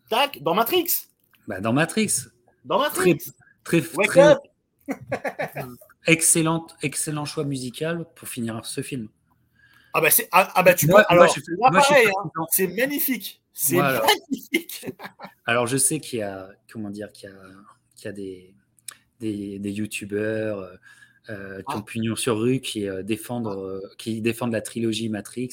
Tac, 0.10 0.42
dans 0.42 0.54
Matrix. 0.54 1.08
Bah, 1.48 1.60
dans 1.60 1.74
Matrix. 1.74 2.28
Dans 2.66 2.80
Matrix. 2.80 3.32
Très, 3.64 3.82
très, 3.82 4.06
très 4.06 4.36
excellent, 6.08 6.68
excellent 6.82 7.26
choix 7.26 7.44
musical 7.44 8.06
pour 8.16 8.28
finir 8.28 8.64
ce 8.66 8.82
film. 8.82 9.10
Ah 9.94 10.02
bah, 10.02 10.12
c'est, 10.12 10.28
ah, 10.32 10.52
ah 10.56 10.64
bah 10.64 10.74
tu 10.74 10.88
moi, 10.88 11.02
peux. 11.02 11.06
Alors, 11.10 11.26
moi, 11.26 11.34
je, 11.36 11.56
moi, 11.58 11.72
pareil, 11.72 12.08
hein, 12.08 12.46
c'est 12.52 12.68
magnifique. 12.68 13.42
C'est 13.54 13.76
voilà. 13.76 14.02
magnifique. 14.06 14.86
alors, 15.46 15.68
je 15.68 15.78
sais 15.78 16.00
qu'il 16.00 16.20
y 16.20 16.22
a, 16.22 16.50
comment 16.72 16.90
dire, 16.90 17.12
qu'il 17.12 17.30
y 17.30 17.32
a, 17.32 17.36
qu'il 17.96 18.06
y 18.06 18.08
a 18.08 18.12
des, 18.12 18.56
des, 19.20 19.60
des 19.60 19.72
youtubeurs, 19.72 20.70
euh, 21.30 21.58
euh, 21.60 21.62
qui 21.68 21.76
ont 21.76 21.80
ah. 21.80 21.86
pignon 21.86 22.16
sur 22.16 22.40
rue, 22.40 22.60
qui 22.60 22.88
euh, 22.88 23.04
défendent, 23.04 23.48
ah. 23.48 23.58
euh, 23.58 23.82
qui 23.98 24.22
défendent 24.22 24.52
la 24.52 24.62
trilogie 24.62 25.10
Matrix, 25.10 25.50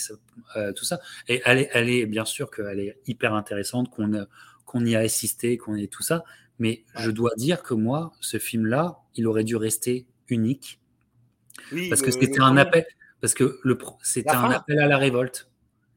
tout 0.74 0.84
ça. 0.84 1.00
Et 1.28 1.42
elle 1.44 1.58
est, 1.58 1.70
elle 1.72 1.90
est 1.90 2.06
bien 2.06 2.24
sûr 2.24 2.50
qu'elle 2.50 2.80
est 2.80 2.98
hyper 3.06 3.34
intéressante, 3.34 3.90
qu'on 3.90 4.26
qu'on 4.64 4.84
y 4.84 4.96
a 4.96 5.00
assisté, 5.00 5.58
qu'on 5.58 5.76
ait 5.76 5.86
tout 5.86 6.02
ça. 6.02 6.24
Mais 6.58 6.84
je 6.98 7.10
dois 7.10 7.32
dire 7.36 7.62
que 7.62 7.74
moi, 7.74 8.12
ce 8.20 8.38
film-là, 8.38 8.98
il 9.14 9.26
aurait 9.26 9.44
dû 9.44 9.56
rester 9.56 10.06
unique, 10.28 10.80
parce 11.88 12.02
que 12.02 12.10
c'était 12.10 12.40
un 12.40 12.56
appel, 12.56 12.86
parce 13.20 13.34
que 13.34 13.60
le 13.62 13.78
c'était 14.02 14.30
un 14.30 14.50
appel 14.50 14.78
à 14.78 14.86
la 14.86 14.98
révolte. 14.98 15.48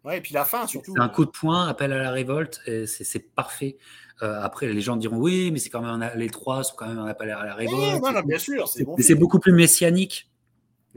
Ouais, 0.06 0.18
et 0.18 0.22
puis 0.22 0.34
la 0.34 0.46
fin 0.46 0.66
surtout. 0.66 0.94
C'est 0.96 1.02
un 1.02 1.10
coup 1.10 1.26
de 1.26 1.32
poing, 1.32 1.68
appel 1.68 1.92
à 1.92 1.98
la 1.98 2.12
révolte, 2.12 2.62
c'est 2.86 3.36
parfait. 3.36 3.78
Euh, 4.22 4.42
après, 4.42 4.68
les 4.68 4.82
gens 4.82 4.98
diront 4.98 5.18
oui, 5.18 5.50
mais 5.52 5.60
c'est 5.60 5.70
quand 5.70 5.82
même 5.82 6.02
un, 6.02 6.16
les 6.16 6.30
trois 6.30 6.64
sont 6.64 6.76
quand 6.76 6.88
même 6.88 7.00
un 7.00 7.06
appel 7.06 7.32
à 7.32 7.46
la 7.46 7.56
révolte. 7.56 8.02
non, 8.02 8.12
non, 8.12 8.22
bien 8.22 8.38
sûr, 8.38 8.68
c'est 8.68 8.84
bon 8.84 8.96
beaucoup 9.18 9.40
plus 9.40 9.54
messianique. 9.54 10.30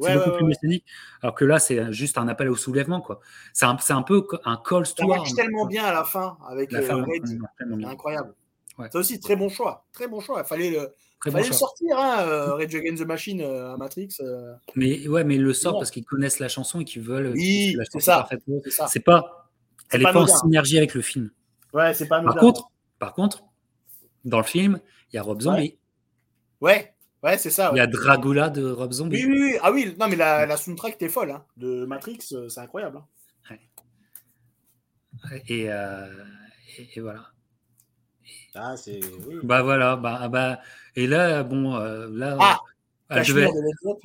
c'est 0.01 0.15
beaucoup 0.15 0.37
plus 0.37 0.47
mécanique. 0.47 0.85
Alors 1.23 1.35
que 1.35 1.45
là, 1.45 1.59
c'est 1.59 1.93
juste 1.93 2.19
un 2.19 2.27
appel 2.29 2.49
au 2.49 2.57
soulèvement, 2.57 3.01
quoi. 3.01 3.21
C'est 3.53 3.67
un, 3.67 3.77
un, 3.91 4.03
peu 4.03 4.27
un 4.45 4.57
call 4.57 4.87
Ça 4.87 5.07
marche 5.07 5.35
tellement 5.35 5.67
bien 5.67 5.85
à 5.85 5.93
la 5.93 6.05
fin 6.05 6.37
avec 6.49 6.73
la 6.73 6.81
euh, 6.81 7.05
incroyable. 7.85 8.35
C'est 8.91 8.99
aussi 8.99 9.21
très 9.21 9.37
bon 9.37 9.49
choix, 9.49 9.87
très 9.93 10.09
bon 10.09 10.21
choix. 10.21 10.43
Il 10.45 10.47
fallait 10.47 10.71
le, 10.71 10.95
fallait 11.31 11.47
le 11.47 11.53
sortir, 11.53 11.97
hein, 11.99 12.27
euh, 12.27 12.55
Rage 12.55 12.75
Against 12.75 13.03
the 13.03 13.07
Machine 13.07 13.43
à 13.43 13.77
Matrix. 13.77 14.17
Mais 14.75 15.07
ouais, 15.09 15.25
mais 15.25 15.37
ils 15.37 15.43
le 15.43 15.53
sortent 15.53 15.79
parce 15.79 15.91
qu'ils 15.91 16.05
connaissent 16.05 16.39
la 16.39 16.49
chanson 16.49 16.81
et 16.81 16.85
qu'ils 16.85 17.03
veulent. 17.03 17.33
Oui, 17.35 17.77
c'est 17.93 18.01
ça. 18.01 18.29
C'est 18.89 19.01
pas, 19.01 19.51
elle 19.91 20.01
n'est 20.01 20.13
pas, 20.13 20.21
en 20.21 20.27
synergie 20.27 20.79
avec 20.79 20.95
le 20.95 21.03
film. 21.03 21.31
Ouais, 21.73 21.95
c'est 21.95 22.09
pas. 22.09 22.23
Par 22.23 22.37
contre, 22.37 22.71
par 22.99 23.15
contre, 23.15 23.45
dans 24.25 24.39
le 24.39 24.45
film, 24.45 24.81
il 25.13 25.17
y 25.17 25.19
a 25.19 25.23
Rob 25.23 25.41
Zombie. 25.41 25.79
Ouais, 26.61 26.95
ouais, 27.23 27.39
c'est 27.39 27.51
ça. 27.51 27.71
Il 27.75 27.79
y 27.79 27.81
a 27.81 27.87
Dragula 27.87 28.51
de 28.51 28.71
Rob 28.71 28.93
Zombie. 28.93 29.25
Oui, 29.27 29.41
oui, 29.41 29.59
Ah 29.63 29.73
oui, 29.73 29.95
non, 29.99 30.09
mais 30.09 30.17
la, 30.17 30.47
la 30.47 30.57
soundtrack 30.57 30.95
était 30.95 31.09
folle. 31.09 31.33
Hein. 31.33 31.45
De 31.57 31.85
Matrix, 31.87 32.19
euh, 32.33 32.49
c'est 32.49 32.61
incroyable. 32.61 32.99
Hein. 33.51 33.57
Et, 35.49 35.71
euh, 35.71 36.09
et, 36.79 37.01
voilà. 37.01 37.27
Ah, 38.55 38.77
c'est. 38.77 39.01
Bah 39.43 39.63
voilà. 39.63 39.97
Bah, 39.97 40.29
bah, 40.29 40.61
et 40.97 41.07
là, 41.07 41.43
bon, 41.43 41.75
euh, 41.75 42.09
là. 42.11 42.37
Ah 42.41 42.59
elle 43.15 43.27
devait 43.27 43.49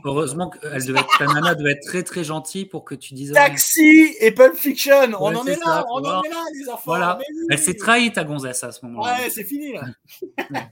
heureusement 0.03 0.51
être, 0.63 1.17
ta 1.17 1.25
nana 1.27 1.55
devait 1.55 1.71
être 1.71 1.85
très 1.85 2.03
très 2.03 2.23
gentille 2.23 2.65
pour 2.65 2.83
que 2.83 2.95
tu 2.95 3.13
dises. 3.13 3.31
Taxi 3.33 4.15
et 4.19 4.31
Pulp 4.31 4.55
Fiction, 4.55 5.13
on 5.19 5.35
en 5.35 5.45
est 5.45 5.55
là, 5.55 5.85
on 5.89 6.03
en 6.03 6.23
est 6.23 6.29
là, 6.29 6.43
les 6.53 6.69
enfants. 6.69 6.81
Voilà. 6.85 7.19
Elle 7.49 7.59
s'est 7.59 7.75
trahie 7.75 8.11
ta 8.11 8.23
gonzesse 8.23 8.63
à 8.63 8.71
ce 8.71 8.85
moment-là. 8.85 9.17
Ouais, 9.17 9.29
c'est 9.29 9.43
fini 9.43 9.73
là. 9.73 10.67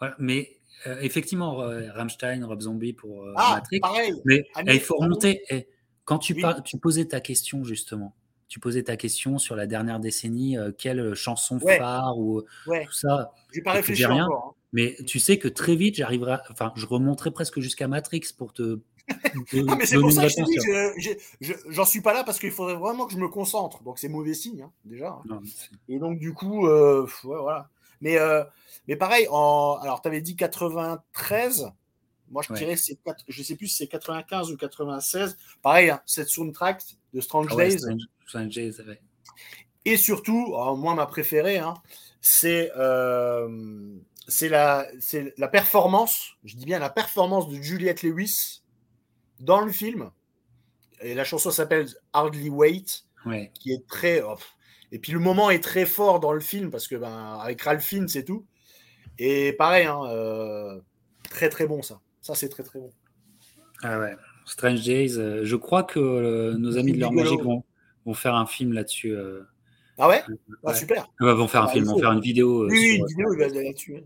Mais 0.18 0.58
euh, 0.86 1.00
effectivement, 1.00 1.62
euh, 1.62 1.90
Rammstein, 1.92 2.44
Rob 2.44 2.60
Zombie 2.60 2.92
pour 2.92 3.24
euh, 3.24 3.32
ah, 3.36 3.54
Matrix. 3.54 3.80
Pareil. 3.80 4.12
Mais 4.26 4.44
il 4.66 4.80
faut 4.80 4.96
remonter. 4.96 5.42
Et 5.48 5.68
quand 6.04 6.18
tu, 6.18 6.36
tu 6.64 6.78
posais 6.78 7.06
ta 7.06 7.20
question, 7.20 7.64
justement, 7.64 8.14
tu 8.54 8.60
posais 8.60 8.84
ta 8.84 8.96
question 8.96 9.36
sur 9.38 9.56
la 9.56 9.66
dernière 9.66 9.98
décennie, 9.98 10.56
quelle 10.78 11.12
chanson 11.14 11.58
phare 11.58 12.16
ou 12.16 12.42
tout 12.68 12.92
ça. 12.92 13.32
J'ai 13.52 13.62
pas 13.62 13.72
réfléchi 13.72 14.06
rien. 14.06 14.26
Encore, 14.26 14.54
hein. 14.56 14.60
Mais 14.72 14.94
tu 15.08 15.18
sais 15.18 15.40
que 15.40 15.48
très 15.48 15.74
vite, 15.74 15.96
j'arriverai, 15.96 16.36
enfin, 16.52 16.72
je 16.76 16.86
remonterai 16.86 17.32
presque 17.32 17.58
jusqu'à 17.58 17.88
Matrix 17.88 18.28
pour 18.38 18.52
te. 18.52 18.78
non, 19.54 19.74
mais 19.76 19.86
c'est 19.86 19.98
pour 19.98 20.12
ça 20.12 20.28
que 20.28 20.28
je 20.28 21.14
dis 21.40 21.52
j'en 21.66 21.84
suis 21.84 22.00
pas 22.00 22.14
là 22.14 22.22
parce 22.22 22.38
qu'il 22.38 22.52
faudrait 22.52 22.76
vraiment 22.76 23.06
que 23.06 23.12
je 23.12 23.18
me 23.18 23.26
concentre. 23.26 23.82
Donc 23.82 23.98
c'est 23.98 24.08
mauvais 24.08 24.34
signe, 24.34 24.62
hein, 24.62 24.70
déjà. 24.84 25.18
Hein. 25.28 25.40
Et 25.88 25.98
donc, 25.98 26.20
du 26.20 26.32
coup, 26.32 26.68
voilà. 27.24 27.70
Mais 28.02 28.18
mais 28.86 28.94
pareil, 28.94 29.26
en... 29.32 29.80
alors 29.82 30.00
tu 30.00 30.06
avais 30.06 30.20
dit 30.20 30.36
93. 30.36 31.72
Moi, 32.34 32.42
je 32.42 32.52
dirais, 32.52 32.76
c'est 32.76 32.98
je 33.28 33.42
sais 33.44 33.54
plus 33.54 33.68
si 33.68 33.76
c'est 33.76 33.86
95 33.86 34.50
ou 34.50 34.56
96. 34.56 35.38
Pareil, 35.62 35.90
hein, 35.90 36.02
cette 36.04 36.28
soundtrack 36.28 36.82
de 37.12 37.20
Strange 37.20 37.46
ah 37.52 37.56
Days. 37.56 37.78
Strange, 38.26 38.58
Et 39.84 39.96
surtout, 39.96 40.48
moi, 40.76 40.94
ma 40.96 41.06
préférée, 41.06 41.58
hein, 41.58 41.74
c'est 42.20 42.72
euh, 42.76 43.96
la, 44.40 44.88
la 45.38 45.48
performance, 45.48 46.32
je 46.42 46.56
dis 46.56 46.64
bien 46.64 46.80
la 46.80 46.90
performance 46.90 47.48
de 47.48 47.54
Juliette 47.54 48.02
Lewis 48.02 48.62
dans 49.38 49.60
le 49.60 49.70
film. 49.70 50.10
Et 51.02 51.14
la 51.14 51.22
chanson 51.22 51.52
s'appelle 51.52 51.86
Hardly 52.12 52.50
Wait, 52.50 53.04
qui 53.54 53.72
est 53.72 53.86
très. 53.86 54.22
Oh, 54.22 54.36
et 54.90 54.98
puis 54.98 55.12
le 55.12 55.20
moment 55.20 55.50
est 55.50 55.62
très 55.62 55.86
fort 55.86 56.18
dans 56.18 56.32
le 56.32 56.40
film 56.40 56.72
parce 56.72 56.88
que 56.88 56.96
ben, 56.96 57.38
avec 57.40 57.62
Ralph 57.62 57.84
Fiennes, 57.84 58.08
c'est 58.08 58.24
tout. 58.24 58.44
Et 59.18 59.52
pareil, 59.52 59.86
hein, 59.86 60.00
euh, 60.06 60.80
très 61.30 61.48
très 61.48 61.66
bon 61.66 61.82
ça. 61.82 62.00
Ça, 62.24 62.34
c'est 62.34 62.48
très 62.48 62.62
très 62.62 62.78
bon. 62.78 62.90
Ah 63.82 64.00
ouais. 64.00 64.16
Strange 64.46 64.82
Days, 64.82 65.18
euh, 65.18 65.42
je 65.44 65.56
crois 65.56 65.82
que 65.82 66.00
euh, 66.00 66.54
nos 66.56 66.78
amis 66.78 66.92
de 66.92 67.00
l'heure 67.00 67.12
magique 67.12 67.42
vont, 67.42 67.64
vont, 68.06 68.14
faire 68.14 68.34
un 68.34 68.46
film 68.46 68.72
là-dessus. 68.72 69.14
ah 69.98 70.08
ouais, 70.08 70.22
ah, 70.64 70.72
Super. 70.72 71.06
Ils 71.20 71.26
vont 71.26 71.46
faire 71.48 71.64
un 71.64 71.66
bah, 71.66 71.72
film, 71.72 71.84
vont 71.84 71.98
faire 71.98 72.12
une 72.12 72.22
vidéo. 72.22 72.66
Oui, 72.66 72.96
une 72.96 73.06
vidéo, 73.06 73.34
là-dessus. 73.34 74.04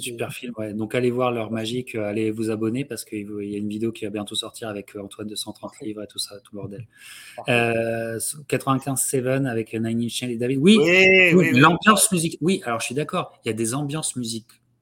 super 0.00 0.32
film, 0.32 0.52
ouais. 0.58 0.74
Donc 0.74 0.94
allez 0.94 1.10
voir 1.10 1.32
l'heure 1.32 1.50
magique, 1.50 1.96
allez 1.96 2.30
vous 2.30 2.52
abonner 2.52 2.84
parce 2.84 3.04
qu'il 3.04 3.28
y 3.42 3.56
a 3.56 3.58
une 3.58 3.68
vidéo 3.68 3.90
qui 3.90 4.04
va 4.04 4.12
bientôt 4.12 4.36
sortir 4.36 4.68
avec 4.68 4.94
Antoine 4.94 5.26
de 5.26 5.34
130 5.34 5.80
livres 5.80 6.04
et 6.04 6.06
tout 6.06 6.20
ça, 6.20 6.36
tout 6.44 6.54
bordel. 6.54 6.86
95 7.48 9.02
Seven 9.02 9.44
avec 9.44 9.74
Nine 9.74 10.04
Inch 10.04 10.22
Nails 10.22 10.34
et 10.34 10.36
David. 10.36 10.58
Oui, 10.60 10.78
l'ambiance 11.58 12.12
musique. 12.12 12.38
Oui, 12.40 12.62
alors 12.64 12.78
je 12.78 12.86
suis 12.86 12.94
d'accord. 12.94 13.40
Il 13.44 13.48
y 13.48 13.50
a 13.50 13.54
des 13.54 13.74
ambiances 13.74 14.14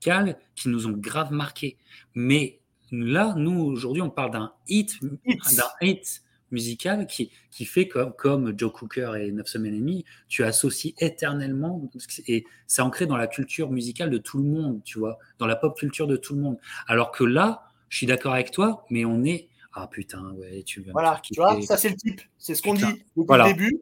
musicales 0.07 0.39
qui 0.55 0.69
nous 0.69 0.87
ont 0.87 0.93
grave 0.93 1.33
marqué. 1.33 1.77
Mais 2.15 2.61
là, 2.91 3.35
nous 3.37 3.61
aujourd'hui, 3.61 4.03
on 4.03 4.11
parle 4.11 4.31
d'un 4.31 4.53
hit, 4.69 4.99
d'un 5.03 5.71
hit 5.81 6.23
musical 6.53 7.07
qui, 7.09 7.33
qui 7.51 7.65
fait 7.65 7.89
comme, 7.89 8.13
comme 8.13 8.57
Joe 8.57 8.73
Cooker 8.73 9.13
et 9.21 9.33
9 9.33 9.47
semaines 9.47 9.75
et 9.75 9.79
demie, 9.79 10.05
tu 10.29 10.45
associes 10.45 10.95
éternellement, 10.99 11.91
et 12.29 12.45
c'est 12.69 12.83
ancré 12.83 13.07
dans 13.07 13.17
la 13.17 13.27
culture 13.27 13.71
musicale 13.71 14.11
de 14.11 14.19
tout 14.19 14.39
le 14.39 14.45
monde, 14.45 14.81
tu 14.85 14.99
vois, 14.99 15.19
dans 15.39 15.47
la 15.47 15.57
pop 15.57 15.77
culture 15.77 16.07
de 16.07 16.17
tout 16.17 16.35
le 16.35 16.41
monde. 16.41 16.59
Alors 16.87 17.11
que 17.11 17.25
là, 17.25 17.65
je 17.89 17.97
suis 17.97 18.07
d'accord 18.07 18.35
avec 18.35 18.51
toi, 18.51 18.85
mais 18.91 19.05
on 19.05 19.25
est. 19.25 19.49
Ah 19.79 19.89
putain, 19.89 20.31
ouais, 20.37 20.63
tu 20.65 20.81
veux. 20.81 20.93
Voilà, 20.93 21.21
tu 21.23 21.35
vois, 21.35 21.61
ça 21.63 21.77
c'est 21.77 21.91
le 21.91 21.97
type, 21.97 22.23
c'est 22.39 22.55
ce 22.55 22.63
qu'on 22.63 22.75
dit 22.75 22.85
depuis 23.17 23.37
le 23.37 23.45
début. 23.53 23.81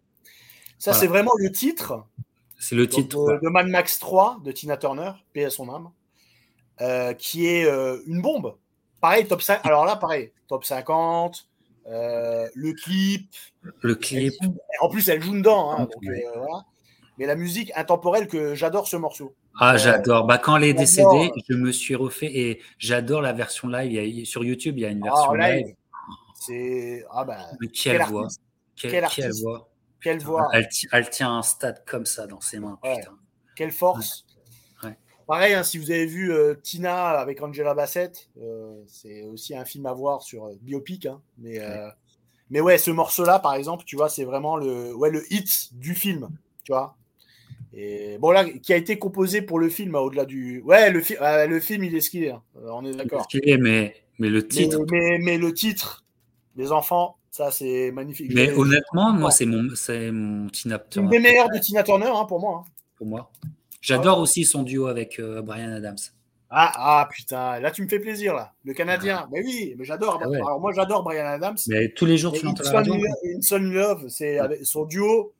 Ça, 0.79 0.93
c'est 0.93 1.07
vraiment 1.07 1.31
le 1.39 1.51
titre. 1.51 2.05
C'est 2.59 2.75
le 2.75 2.89
titre. 2.89 3.39
de, 3.43 3.49
Mad 3.49 3.69
Max 3.69 3.99
3 3.99 4.41
de 4.43 4.51
Tina 4.51 4.77
Turner, 4.77 5.13
paix 5.33 5.45
à 5.45 5.51
son 5.51 5.69
âme, 5.69 5.91
euh, 6.81 7.13
qui 7.15 7.47
est 7.47 7.67
euh, 7.67 8.03
une 8.07 8.23
bombe. 8.23 8.57
Pareil, 9.01 9.27
top 9.27 9.43
5. 9.43 9.61
Alors 9.65 9.85
là, 9.85 9.97
pareil, 9.97 10.33
top 10.49 10.65
50, 10.65 11.47
euh, 11.87 12.49
le 12.55 12.73
clip. 12.73 13.31
Le 13.81 13.95
clip. 13.95 14.35
en 14.81 14.89
plus, 14.89 15.09
elle 15.09 15.23
joue 15.23 15.35
dedans. 15.35 15.73
Hein, 15.73 15.89
euh, 16.09 16.47
Mais 17.19 17.27
la 17.27 17.37
musique 17.37 17.73
intemporelle, 17.77 18.29
que 18.29 18.55
j'adore 18.55 18.89
ce 18.89 18.97
morceau. 18.97 19.35
Ah, 19.61 19.77
j'adore. 19.77 20.27
Bah, 20.27 20.39
quand 20.39 20.57
elle 20.57 20.65
est 20.65 20.75
décédée, 20.75 21.31
je 21.49 21.55
me 21.55 21.71
suis 21.71 21.95
refait 21.95 22.35
et 22.35 22.63
j'adore 22.79 23.23
la 23.23 23.33
version 23.33 23.69
live. 23.69 23.93
Il 23.93 24.19
y 24.19 24.23
a, 24.23 24.25
sur 24.25 24.45
YouTube, 24.45 24.79
il 24.79 24.83
y 24.83 24.87
a 24.87 24.89
une 24.89 25.03
ah, 25.05 25.11
version 25.11 25.33
live. 25.35 25.75
C'est. 26.35 27.05
Ah, 27.11 27.25
bah, 27.25 27.39
quelle, 27.73 28.03
voix. 28.05 28.29
Quelle, 28.77 29.05
voix. 29.43 29.69
Quelle 30.01 30.19
voix. 30.19 30.49
Elle, 30.53 31.11
tient 31.11 31.37
un 31.37 31.43
stade 31.43 31.85
comme 31.87 32.07
ça 32.07 32.27
dans 32.27 32.41
ses 32.41 32.59
mains. 32.59 32.79
Quelle 33.55 33.71
force. 33.71 34.24
Pareil, 35.27 35.55
hein, 35.55 35.63
si 35.63 35.79
vous 35.79 35.91
avez 35.91 36.07
vu 36.07 36.33
euh, 36.33 36.55
Tina 36.55 37.11
avec 37.19 37.43
Angela 37.43 37.75
Bassett, 37.75 38.29
euh, 38.41 38.83
c'est 38.87 39.23
aussi 39.25 39.57
un 39.57 39.65
film 39.65 39.87
à 39.87 39.93
voir 39.93 40.23
sur 40.23 40.45
euh, 40.45 40.55
biopic. 40.61 41.07
Hein, 41.07 41.21
mais, 41.39 41.61
ouais. 41.61 41.89
mais 42.51 42.61
ouais, 42.61 42.79
ce 42.79 42.91
morceau-là, 42.91 43.39
par 43.39 43.55
exemple, 43.55 43.85
tu 43.87 43.97
vois, 43.97 44.09
c'est 44.09 44.25
vraiment 44.25 44.57
le, 44.57 44.95
ouais, 44.95 45.11
le 45.11 45.23
hit 45.33 45.75
du 45.75 45.95
film, 45.95 46.29
tu 46.65 46.73
vois. 46.73 46.97
Et 47.73 48.19
bon, 48.19 48.31
là, 48.31 48.45
qui 48.45 48.73
a 48.73 48.77
été 48.77 48.99
composé 48.99 49.43
pour 49.43 49.59
le 49.59 49.69
film, 49.69 49.95
au-delà 49.95 50.25
du. 50.27 50.61
Ouais, 50.63 50.91
le, 50.91 51.01
le 51.47 51.61
film, 51.61 51.85
il 51.85 51.95
est 51.95 52.01
ce 52.01 52.11
qu'il 52.11 52.25
est. 52.25 52.31
Hein, 52.31 52.43
on 52.55 52.85
est 52.85 52.95
d'accord. 52.95 53.27
mais, 53.33 53.97
mais 54.19 54.29
le 54.29 54.47
titre. 54.47 54.85
Mais, 54.91 55.19
mais, 55.19 55.39
le 55.39 55.53
titre, 55.53 56.05
les 56.55 56.71
enfants, 56.71 57.17
ça, 57.31 57.51
c'est 57.51 57.91
magnifique. 57.91 58.31
Mais 58.33 58.53
honnêtement, 58.53 59.13
moi, 59.13 59.31
c'est 59.31 59.47
mon, 59.47 59.65
mon 60.13 60.49
Tina 60.51 60.79
Turner. 60.79 61.07
Une 61.07 61.11
des 61.11 61.19
meilleures 61.19 61.49
de 61.49 61.59
Tina 61.59 61.83
Turner, 61.83 62.13
hein, 62.15 62.27
pour 62.27 62.41
moi. 62.41 62.65
Pour 62.97 63.07
moi. 63.07 63.33
J'adore 63.85 64.19
aussi 64.19 64.45
son 64.45 64.63
duo 64.63 64.87
avec 64.87 65.19
euh, 65.19 65.43
Brian 65.43 65.71
Adams. 65.71 65.99
Ah, 66.49 66.73
ah, 66.77 67.09
putain, 67.13 67.61
là 67.61 67.71
tu 67.71 67.83
me 67.83 67.89
fais 67.89 67.99
plaisir 67.99 68.35
là. 68.35 68.55
Le 68.65 68.73
Canadien, 68.73 69.29
mais 69.31 69.43
oui, 69.45 69.75
mais 69.77 69.85
j'adore. 69.85 70.23
Ah 70.23 70.27
Alors 70.27 70.61
moi 70.61 70.73
j'adore 70.73 71.03
Brian 71.03 71.27
Adams. 71.27 71.57
Mais 71.69 71.91
tous 71.91 72.07
les 72.07 72.17
jours 72.17 72.33
tu 72.33 72.47
l'entends. 72.47 72.65
Son 73.43 73.59
Love, 73.59 74.07
c'est 74.09 74.39
son 74.63 74.87
duo. 74.87 75.35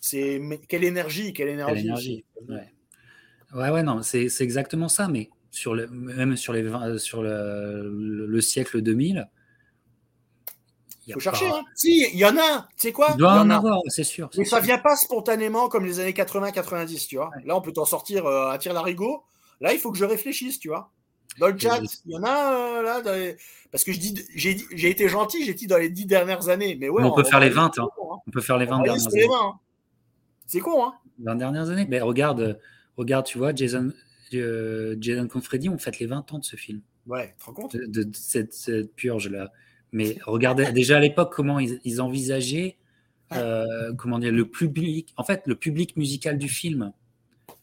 C'est 0.00 0.40
quelle 0.68 0.84
énergie, 0.84 1.32
quelle 1.32 1.48
énergie. 1.48 1.74
Quelle 1.74 1.84
énergie. 1.86 2.24
Ouais. 2.48 3.70
ouais, 3.70 3.82
non, 3.82 4.02
c'est 4.02 4.28
exactement 4.40 4.88
ça. 4.88 5.08
Mais 5.08 5.30
sur 5.50 5.74
le, 5.74 5.88
même 5.88 6.36
sur 6.36 6.52
les 6.52 6.98
sur 6.98 7.22
le, 7.22 8.26
le 8.26 8.40
siècle 8.40 8.80
2000, 8.80 9.28
il 11.08 11.14
faut 11.14 11.20
chercher. 11.20 11.46
Hein. 11.46 11.64
Si, 11.74 12.06
il 12.12 12.18
y 12.18 12.24
en 12.24 12.36
a. 12.36 12.68
Tu 12.76 12.88
sais 12.88 12.92
quoi? 12.92 13.08
Il 13.12 13.16
doit 13.16 13.36
y 13.36 13.38
en, 13.38 13.50
avoir, 13.50 13.80
c'est 13.88 14.04
sûr. 14.04 14.28
Mais 14.36 14.44
ça 14.44 14.60
vient 14.60 14.78
pas 14.78 14.94
spontanément 14.94 15.68
comme 15.68 15.84
les 15.84 16.00
années 16.00 16.12
80-90, 16.12 17.08
tu 17.08 17.16
vois. 17.16 17.30
Là, 17.44 17.56
on 17.56 17.60
peut 17.60 17.72
t'en 17.72 17.84
sortir 17.84 18.26
euh, 18.26 18.50
à 18.50 18.58
tir 18.58 18.72
larigot. 18.72 19.24
Là, 19.60 19.72
il 19.72 19.78
faut 19.78 19.90
que 19.90 19.98
je 19.98 20.04
réfléchisse, 20.04 20.60
tu 20.60 20.68
vois. 20.68 20.92
Dans 21.38 21.48
le 21.48 21.58
chat, 21.58 21.80
il 22.06 22.12
y 22.12 22.16
en 22.16 22.22
a 22.22 22.52
euh, 22.52 22.82
là. 22.82 23.02
Parce 23.70 23.84
que 23.84 23.92
je 23.92 23.98
dis, 23.98 24.14
j'ai 24.34 24.90
été 24.90 25.08
gentil, 25.08 25.44
j'ai 25.44 25.54
dit 25.54 25.66
dans 25.66 25.78
les 25.78 25.88
dix 25.88 26.06
dernières 26.06 26.48
années. 26.48 26.76
Mais 26.78 26.88
ouais, 26.88 27.02
on, 27.02 27.14
peut 27.14 27.24
faire 27.24 27.40
les 27.40 27.50
20. 27.50 27.64
Hein. 27.64 27.72
Hein. 27.78 28.16
On 28.26 28.30
peut 28.30 28.40
faire 28.40 28.58
les 28.58 28.66
20 28.66 28.82
dernières 28.82 29.06
années. 29.06 29.26
C'est 30.46 30.60
con, 30.60 30.84
hein 30.84 30.94
20 31.20 31.36
dernières 31.36 31.70
années. 31.70 31.86
Mais 31.88 32.00
regarde, 32.00 32.58
regarde, 32.96 33.26
tu 33.26 33.38
vois, 33.38 33.54
Jason, 33.54 33.92
euh, 34.34 34.96
Jason 35.00 35.28
Confredi, 35.28 35.68
on 35.68 35.78
fait 35.78 35.98
les 36.00 36.06
20 36.06 36.32
ans 36.32 36.38
de 36.38 36.44
ce 36.44 36.56
film. 36.56 36.80
Ouais, 37.06 37.34
tu 37.38 37.40
te 37.40 37.44
rends 37.46 37.52
compte? 37.52 37.76
De, 37.76 38.08
cette, 38.12 38.52
cette 38.52 38.94
purge-là. 38.94 39.50
Mais 39.92 40.18
regardez 40.24 40.70
déjà 40.72 40.96
à 40.96 41.00
l'époque 41.00 41.32
comment 41.34 41.58
ils, 41.58 42.00
envisageaient 42.00 42.76
euh, 43.34 43.92
comment 43.94 44.18
dire, 44.18 44.32
le 44.32 44.46
public, 44.46 45.12
en 45.16 45.24
fait, 45.24 45.42
le 45.46 45.54
public 45.54 45.96
musical 45.96 46.38
du 46.38 46.48
film. 46.48 46.92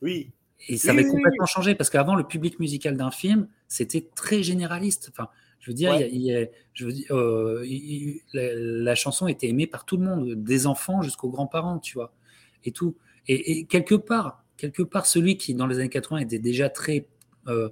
Oui. 0.01 0.31
Et 0.67 0.77
ça 0.77 0.91
avait 0.91 1.05
complètement 1.05 1.45
changé 1.45 1.75
parce 1.75 1.89
qu'avant, 1.89 2.15
le 2.15 2.23
public 2.23 2.59
musical 2.59 2.95
d'un 2.97 3.11
film, 3.11 3.47
c'était 3.67 4.07
très 4.15 4.41
généraliste. 4.43 5.09
Enfin, 5.11 5.29
Je 5.59 5.71
veux 5.71 5.75
dire, 5.75 5.97
je 6.73 6.85
veux 6.85 6.91
dire 6.91 7.05
euh, 7.11 7.65
la, 8.33 8.95
chanson 8.95 9.27
était 9.27 9.47
aimée 9.47 9.67
par 9.67 9.85
tout 9.85 9.97
le 9.97 10.03
monde, 10.03 10.43
des 10.43 10.67
enfants 10.67 11.01
jusqu'aux 11.01 11.29
grands-parents, 11.29 11.79
tu 11.79 11.95
vois, 11.95 12.13
et 12.63 12.71
tout. 12.71 12.95
Et, 13.27 13.65
quelque 13.65 13.95
part, 13.95 14.43
quelque 14.57 14.83
part, 14.83 15.05
celui 15.05 15.37
qui 15.37 15.55
dans 15.55 15.67
les 15.67 15.79
années 15.79 15.89
80 15.89 16.19
était 16.19 16.39
déjà 16.39 16.69
très 16.69 17.07
euh, 17.47 17.69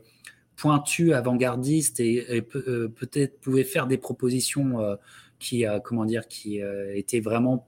pointu, 0.56 1.14
avant-gardiste 1.14 1.99
et, 1.99 2.45
euh, 2.56 2.88
peut-être 2.88 3.40
pouvait 3.40 3.64
faire 3.64 3.88
des 3.88 3.98
propositions 3.98 4.98
qui, 5.40 5.65
comment 5.83 6.06
dire, 6.06 6.27
qui 6.27 6.61
étaient 6.93 7.19
vraiment 7.19 7.67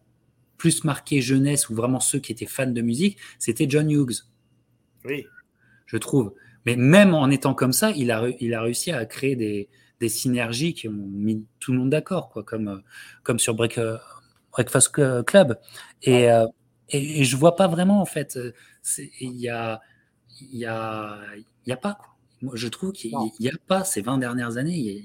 plus 0.57 0.83
marquées 0.83 1.21
jeunesse 1.21 1.69
ou 1.69 1.75
vraiment 1.75 1.99
ceux 1.99 2.19
qui 2.19 2.31
étaient 2.31 2.45
fans 2.45 2.67
de 2.67 2.81
musique, 2.81 3.17
c'était 3.39 3.67
John 3.69 3.89
Hughes. 3.91 4.25
Oui. 5.03 5.25
Je 5.85 5.97
trouve. 5.97 6.33
Mais 6.65 6.75
même 6.75 7.13
en 7.13 7.29
étant 7.29 7.53
comme 7.53 7.73
ça, 7.73 7.91
il 7.91 8.11
a, 8.11 8.27
il 8.39 8.53
a 8.53 8.61
réussi 8.61 8.91
à 8.91 9.05
créer 9.05 9.35
des, 9.35 9.69
des 9.99 10.09
synergies 10.09 10.73
qui 10.73 10.87
ont 10.87 10.93
mis 10.93 11.45
tout 11.59 11.71
le 11.71 11.79
monde 11.79 11.89
d'accord, 11.89 12.29
quoi, 12.29 12.43
comme, 12.43 12.67
euh, 12.67 12.77
comme 13.23 13.39
sur 13.39 13.53
Break, 13.53 13.77
euh, 13.77 13.97
Breakfast 14.51 14.91
Club. 15.25 15.59
Et, 16.01 16.31
euh, 16.31 16.47
et, 16.89 17.21
et, 17.21 17.23
je 17.23 17.35
vois 17.35 17.55
pas 17.55 17.67
vraiment, 17.67 18.01
en 18.01 18.05
fait, 18.05 18.37
il 19.19 19.35
y 19.35 19.49
a, 19.49 19.81
y, 20.41 20.65
a, 20.65 21.19
y 21.65 21.71
a 21.71 21.77
pas, 21.77 21.93
quoi. 21.93 22.14
Moi, 22.41 22.53
je 22.55 22.67
trouve 22.67 22.91
qu'il 22.91 23.13
n'y 23.39 23.49
a 23.49 23.57
pas 23.67 23.83
ces 23.83 24.01
20 24.01 24.17
dernières 24.17 24.57
années, 24.57 25.03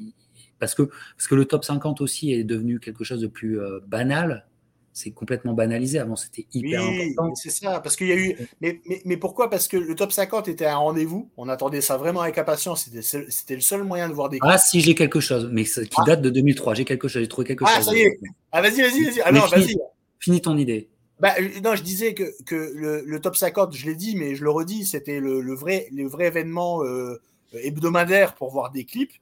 parce 0.59 0.75
que, 0.75 0.83
parce 1.17 1.29
que 1.29 1.35
le 1.35 1.45
top 1.45 1.65
50 1.65 2.01
aussi 2.01 2.33
est 2.33 2.45
devenu 2.45 2.81
quelque 2.81 3.05
chose 3.05 3.21
de 3.21 3.29
plus 3.29 3.59
banal 3.87 4.47
c'est 4.93 5.11
complètement 5.11 5.53
banalisé. 5.53 5.99
Avant, 5.99 6.17
c'était 6.17 6.47
hyper 6.53 6.83
oui, 6.83 7.13
important. 7.13 7.35
C'est 7.35 7.51
ça, 7.51 7.81
parce 7.81 7.97
qu'il 7.97 8.09
y 8.09 8.13
a 8.13 8.17
eu. 8.17 8.37
Mais, 8.61 8.81
mais, 8.87 9.01
mais, 9.05 9.17
pourquoi? 9.17 9.49
Parce 9.49 9.69
que 9.69 9.77
le 9.77 9.95
top 9.95 10.13
50 10.13 10.49
était 10.49 10.67
un 10.67 10.77
rendez-vous. 10.77 11.31
On 11.37 11.49
attendait 11.49 11.81
ça 11.81 11.97
vraiment 11.97 12.21
avec 12.21 12.39
impatience. 12.39 12.89
C'était 13.01 13.55
le 13.55 13.61
seul 13.61 13.85
moyen 13.85 14.09
de 14.09 14.15
voir 14.15 14.29
des. 14.29 14.39
Ah, 14.43 14.59
si 14.59 14.81
j'ai 14.81 14.95
quelque 14.95 15.21
chose, 15.21 15.49
mais 15.53 15.65
qui 15.65 15.89
ah. 15.97 16.05
date 16.07 16.23
de 16.23 16.31
2003. 16.31 16.75
J'ai 16.75 16.85
quelque 16.85 17.09
chose. 17.09 17.23
J'ai 17.23 17.29
trouvé 17.29 17.47
quelque 17.47 17.65
ah, 17.67 17.77
chose. 17.77 17.89
Ah, 17.89 17.93
ça 17.93 17.97
y 17.97 18.01
est. 18.01 18.19
Ah, 18.53 18.63
vas-y, 18.63 18.81
vas-y, 18.83 19.05
vas-y. 19.05 19.21
Ah, 19.25 19.33
vas-y. 19.33 19.77
Finis 20.19 20.41
ton 20.41 20.57
idée. 20.57 20.91
Bah, 21.21 21.35
non, 21.63 21.75
je 21.75 21.83
disais 21.83 22.15
que, 22.15 22.33
le, 22.51 23.03
le, 23.05 23.21
top 23.21 23.37
50, 23.37 23.75
je 23.75 23.87
l'ai 23.87 23.95
dit, 23.95 24.17
mais 24.17 24.35
je 24.35 24.43
le 24.43 24.51
redis, 24.51 24.87
c'était 24.87 25.21
le, 25.21 25.55
vrai, 25.55 25.87
le 25.93 26.09
vrai 26.09 26.27
événement 26.27 26.83
euh, 26.83 27.21
hebdomadaire 27.53 28.35
pour 28.35 28.51
voir 28.51 28.71
des 28.71 28.85
clips. 28.85 29.13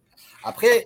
Après, 0.44 0.84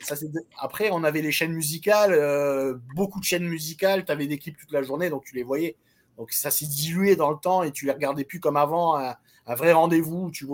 Après, 0.59 0.91
on 0.91 1.05
avait 1.05 1.21
les 1.21 1.33
chaînes 1.33 1.53
musicales, 1.53 2.15
euh, 2.15 2.75
beaucoup 2.95 3.21
de 3.21 3.25
chaînes 3.25 3.47
musicales, 3.47 4.05
tu 4.07 4.13
avais 4.13 4.27
des 4.27 4.39
clips 4.39 4.57
toute 4.57 4.73
la 4.73 4.83
journée, 4.83 5.11
donc 5.11 5.25
tu 5.25 5.35
les 5.35 5.43
voyais. 5.43 5.77
Donc 6.17 6.33
ça 6.33 6.51
s'est 6.51 6.67
dilué 6.67 7.17
dans 7.17 7.31
le 7.31 7.37
temps 7.37 7.63
et 7.63 7.73
tu 7.73 7.85
les 7.85 7.93
regardais 7.93 8.25
plus 8.25 8.41
comme 8.41 8.57
avant, 8.57 8.97
un, 8.97 9.15
vrai 9.55 9.73
rendez-vous 9.73 10.27
où 10.27 10.31
tu, 10.31 10.47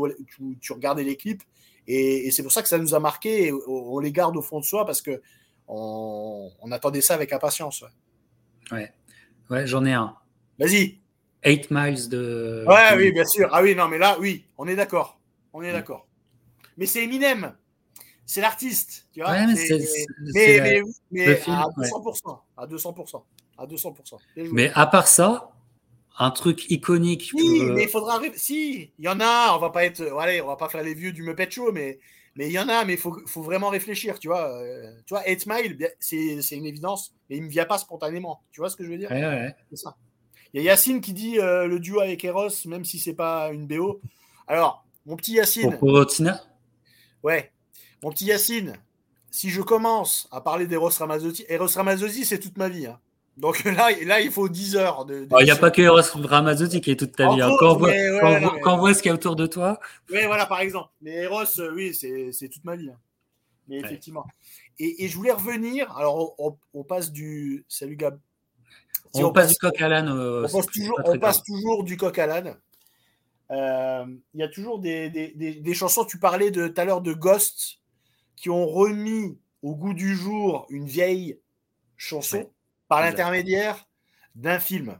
regardais 0.72 1.04
les 1.04 1.16
clips. 1.16 1.42
Et, 1.86 2.30
c'est 2.32 2.42
pour 2.42 2.52
ça 2.52 2.62
que 2.62 2.68
ça 2.68 2.78
nous 2.78 2.94
a 2.94 3.00
marqué. 3.00 3.46
Et 3.46 3.52
on, 3.68 4.00
les 4.00 4.12
garde 4.12 4.36
au 4.36 4.42
fond 4.42 4.58
de 4.58 4.64
soi 4.64 4.84
parce 4.84 5.02
que 5.02 5.22
on, 5.68 6.50
attendait 6.72 7.00
ça 7.00 7.14
avec 7.14 7.32
impatience. 7.32 7.84
Ouais, 8.72 8.92
ouais, 9.50 9.66
j'en 9.66 9.84
ai 9.84 9.92
un. 9.92 10.16
Vas-y. 10.58 10.98
8 11.44 11.70
miles 11.70 12.08
de. 12.08 12.64
Ouais, 12.66 12.96
oui, 12.96 13.12
bien 13.12 13.24
sûr. 13.24 13.48
Ah 13.52 13.62
oui, 13.62 13.74
non, 13.74 13.88
mais 13.88 13.98
là, 13.98 14.16
oui, 14.20 14.44
on 14.58 14.66
est 14.66 14.76
d'accord. 14.76 15.20
On 15.52 15.62
est 15.62 15.72
d'accord. 15.72 16.06
Mais 16.76 16.86
c'est 16.86 17.04
Eminem 17.04 17.54
c'est 18.28 18.42
l'artiste, 18.42 19.06
tu 19.12 19.20
vois. 19.20 19.32
mais, 19.32 19.54
mais, 20.20 20.82
mais, 21.10 21.40
à, 21.48 21.64
200%, 21.78 22.40
à 22.58 22.66
200%, 22.66 23.24
à 23.56 23.66
200%, 23.66 24.18
Mais 24.52 24.70
à 24.74 24.86
part 24.86 25.08
ça, 25.08 25.50
un 26.18 26.30
truc 26.30 26.70
iconique. 26.70 27.30
Oui, 27.34 27.62
mais 27.74 27.84
il 27.84 27.88
faudra. 27.88 28.20
Si, 28.36 28.92
il 28.98 29.04
y 29.04 29.08
en 29.08 29.18
a. 29.20 29.56
On 29.56 29.58
va 29.58 29.70
pas 29.70 29.84
être. 29.84 30.02
Allez, 30.20 30.42
on 30.42 30.46
va 30.46 30.56
pas 30.56 30.68
faire 30.68 30.82
les 30.82 30.92
vieux 30.92 31.12
du 31.12 31.22
Muppet 31.22 31.50
Show, 31.50 31.72
mais 31.72 31.98
mais 32.36 32.48
il 32.48 32.52
y 32.52 32.58
en 32.58 32.68
a. 32.68 32.84
Mais 32.84 32.94
il 32.94 32.98
faut, 32.98 33.18
faut 33.26 33.42
vraiment 33.42 33.70
réfléchir, 33.70 34.18
tu 34.18 34.28
vois. 34.28 34.52
Euh, 34.60 34.92
tu 35.06 35.14
vois, 35.14 35.22
8 35.26 35.46
Mile, 35.46 35.90
c'est 35.98 36.56
une 36.56 36.66
évidence, 36.66 37.14
mais 37.30 37.38
il 37.38 37.44
me 37.44 37.48
vient 37.48 37.64
pas 37.64 37.78
spontanément. 37.78 38.42
Tu 38.52 38.60
vois 38.60 38.68
ce 38.68 38.76
que 38.76 38.84
je 38.84 38.90
veux 38.90 38.98
dire? 38.98 39.10
Ouais, 39.10 39.24
ouais. 39.24 39.56
C'est 39.70 39.76
ça. 39.76 39.96
Il 40.54 40.62
y 40.62 40.68
a 40.68 40.72
Yacine 40.72 41.00
qui 41.00 41.12
dit 41.12 41.38
euh, 41.38 41.66
le 41.66 41.78
duo 41.78 42.00
avec 42.00 42.24
Eros, 42.24 42.48
même 42.66 42.84
si 42.84 42.98
c'est 42.98 43.14
pas 43.14 43.50
une 43.52 43.66
BO. 43.66 44.00
Alors, 44.46 44.84
mon 45.06 45.16
petit 45.16 45.32
Yacine. 45.32 45.76
Pour 45.78 46.06
Tina 46.06 46.42
Ouais, 47.22 47.52
mon 48.02 48.10
petit 48.10 48.26
Yacine, 48.26 48.74
si 49.30 49.50
je 49.50 49.60
commence 49.60 50.28
à 50.30 50.40
parler 50.40 50.66
d'Eros 50.66 50.90
Ramazzotti, 50.90 51.44
Eros 51.48 51.66
Ramazzotti, 51.66 52.24
c'est 52.24 52.38
toute 52.38 52.56
ma 52.56 52.68
vie. 52.68 52.86
Hein. 52.86 52.98
Donc 53.36 53.62
là, 53.64 53.90
là, 54.04 54.20
il 54.20 54.30
faut 54.30 54.48
10 54.48 54.76
heures. 54.76 55.04
De, 55.04 55.26
il 55.40 55.44
n'y 55.44 55.50
a 55.50 55.56
pas 55.56 55.70
que 55.70 55.82
Eros 55.82 56.00
Ramazzotti 56.14 56.80
qui 56.80 56.90
est 56.90 56.96
toute 56.96 57.16
ta 57.16 57.34
vie. 57.34 57.42
Hein. 57.42 57.50
Quand, 57.58 57.74
on 57.74 58.78
voit, 58.78 58.94
ce 58.94 59.02
qu'il 59.02 59.10
y 59.10 59.12
a 59.12 59.14
autour 59.14 59.36
de 59.36 59.46
toi. 59.46 59.78
Oui, 60.10 60.24
voilà, 60.26 60.46
par 60.46 60.60
exemple. 60.60 60.90
Mais 61.00 61.14
Eros, 61.22 61.44
euh, 61.58 61.72
oui, 61.74 61.94
c'est 61.94 62.48
toute 62.48 62.64
ma 62.64 62.76
vie. 62.76 62.90
Hein. 62.90 62.98
Mais 63.68 63.78
effectivement. 63.78 64.26
Et, 64.78 65.08
je 65.08 65.16
voulais 65.16 65.32
revenir. 65.32 65.96
Alors, 65.96 66.34
on, 66.74 66.84
passe 66.84 67.12
du. 67.12 67.64
Salut 67.68 67.96
Gab. 67.96 68.18
On, 69.14 69.32
passe, 69.32 69.50
du 69.50 69.56
coq 69.56 69.80
à 69.80 69.88
l'âne. 69.88 70.08
on, 70.08 70.42
passe 70.42 70.66
toujours, 70.66 71.00
on 71.04 71.18
passe 71.18 71.42
toujours 71.42 71.84
du 71.84 71.96
coq 71.96 72.18
à 72.18 72.26
l'âne. 72.26 72.56
Euh, 73.50 74.04
il 74.34 74.40
y 74.40 74.42
a 74.42 74.48
toujours 74.48 74.78
des, 74.78 75.08
des, 75.08 75.32
des, 75.34 75.74
chansons. 75.74 76.04
Tu 76.04 76.18
parlais 76.18 76.50
de 76.50 76.68
tout 76.68 76.80
à 76.80 76.84
l'heure 76.84 77.00
de 77.00 77.12
Ghost 77.12 77.78
qui 78.36 78.50
ont 78.50 78.66
remis 78.66 79.38
au 79.62 79.74
goût 79.74 79.94
du 79.94 80.14
jour 80.14 80.66
une 80.68 80.86
vieille 80.86 81.40
chanson 81.96 82.50
par 82.88 83.00
l'intermédiaire 83.00 83.88
d'un 84.34 84.58
film 84.58 84.98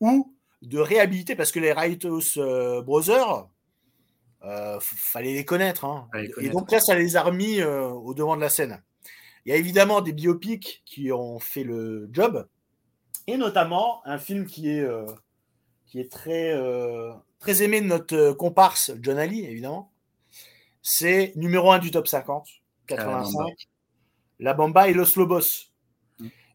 ou 0.00 0.34
de 0.62 0.78
réhabiliter 0.78 1.36
parce 1.36 1.52
que 1.52 1.60
les 1.60 1.72
Righteous 1.72 2.38
euh, 2.38 2.82
Brothers, 2.82 3.48
euh, 4.44 4.78
fallait 4.80 5.34
les 5.34 5.44
connaître, 5.44 5.84
hein. 5.84 6.08
Et 6.40 6.48
donc 6.48 6.70
là, 6.70 6.78
ça 6.78 6.94
les 6.94 7.16
a 7.16 7.22
remis 7.22 7.62
au 7.62 8.14
devant 8.14 8.36
de 8.36 8.40
la 8.40 8.48
scène. 8.48 8.82
Il 9.44 9.50
y 9.50 9.52
a 9.52 9.56
évidemment 9.56 10.00
des 10.00 10.12
biopics 10.12 10.82
qui 10.84 11.10
ont 11.10 11.38
fait 11.40 11.64
le 11.64 12.08
job, 12.12 12.46
et 13.28 13.36
notamment 13.36 14.00
un 14.04 14.18
film 14.18 14.46
qui 14.46 14.70
est, 14.70 14.86
qui 15.86 16.00
est 16.00 16.10
très, 16.10 16.52
très 17.38 17.62
aimé 17.62 17.80
de 17.80 17.86
notre 17.86 18.32
comparse 18.32 18.92
John 19.00 19.18
Ali, 19.18 19.44
évidemment. 19.44 19.92
C'est 20.82 21.32
numéro 21.36 21.70
un 21.70 21.78
du 21.78 21.90
top 21.90 22.08
50. 22.08 22.48
85, 22.86 23.68
La 24.40 24.54
Bamba 24.54 24.88
et 24.88 24.94
Los 24.94 25.16
Lobos. 25.16 25.68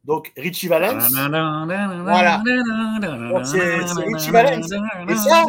Donc 0.04 0.34
Richie 0.36 0.68
Valens. 0.68 1.10
Voilà. 1.12 2.44
c'est 3.46 3.76
Richie 4.04 4.32
Valens. 4.32 4.68
Et 5.08 5.16
ça, 5.16 5.46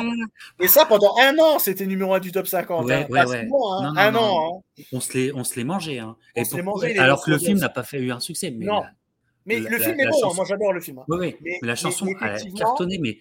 et 0.60 0.68
ça, 0.68 0.84
pendant 0.84 1.16
un 1.18 1.36
an, 1.38 1.58
c'était 1.58 1.86
numéro 1.86 2.14
1 2.14 2.20
du 2.20 2.30
top 2.30 2.46
50. 2.46 2.84
Ouais, 2.84 2.94
hein. 2.94 3.06
ouais, 3.10 3.24
ouais. 3.26 3.48
Hein. 3.50 3.94
un 3.96 4.14
an. 4.14 4.62
Hein. 4.78 4.82
On 4.92 5.00
se 5.00 5.12
les, 5.14 5.32
on 5.32 5.42
se 5.42 5.56
les 5.56 5.64
mangeait. 5.64 5.98
Alors 6.98 7.24
que 7.24 7.30
le 7.30 7.38
film 7.38 7.58
n'a 7.58 7.68
pas 7.68 7.82
fait 7.82 7.98
eu 7.98 8.12
un 8.12 8.20
succès. 8.20 8.52
Mais 8.52 8.66
non. 8.66 8.84
Mais 9.46 9.60
le 9.60 9.78
film 9.78 10.00
est 10.00 10.08
bon. 10.08 10.34
Moi, 10.34 10.44
j'adore 10.46 10.72
le 10.72 10.80
film. 10.80 11.02
Oui, 11.08 11.36
mais, 11.40 11.58
la 11.62 11.76
chanson 11.76 12.06
a 12.20 12.38
cartonné, 12.56 12.98
mais 12.98 13.18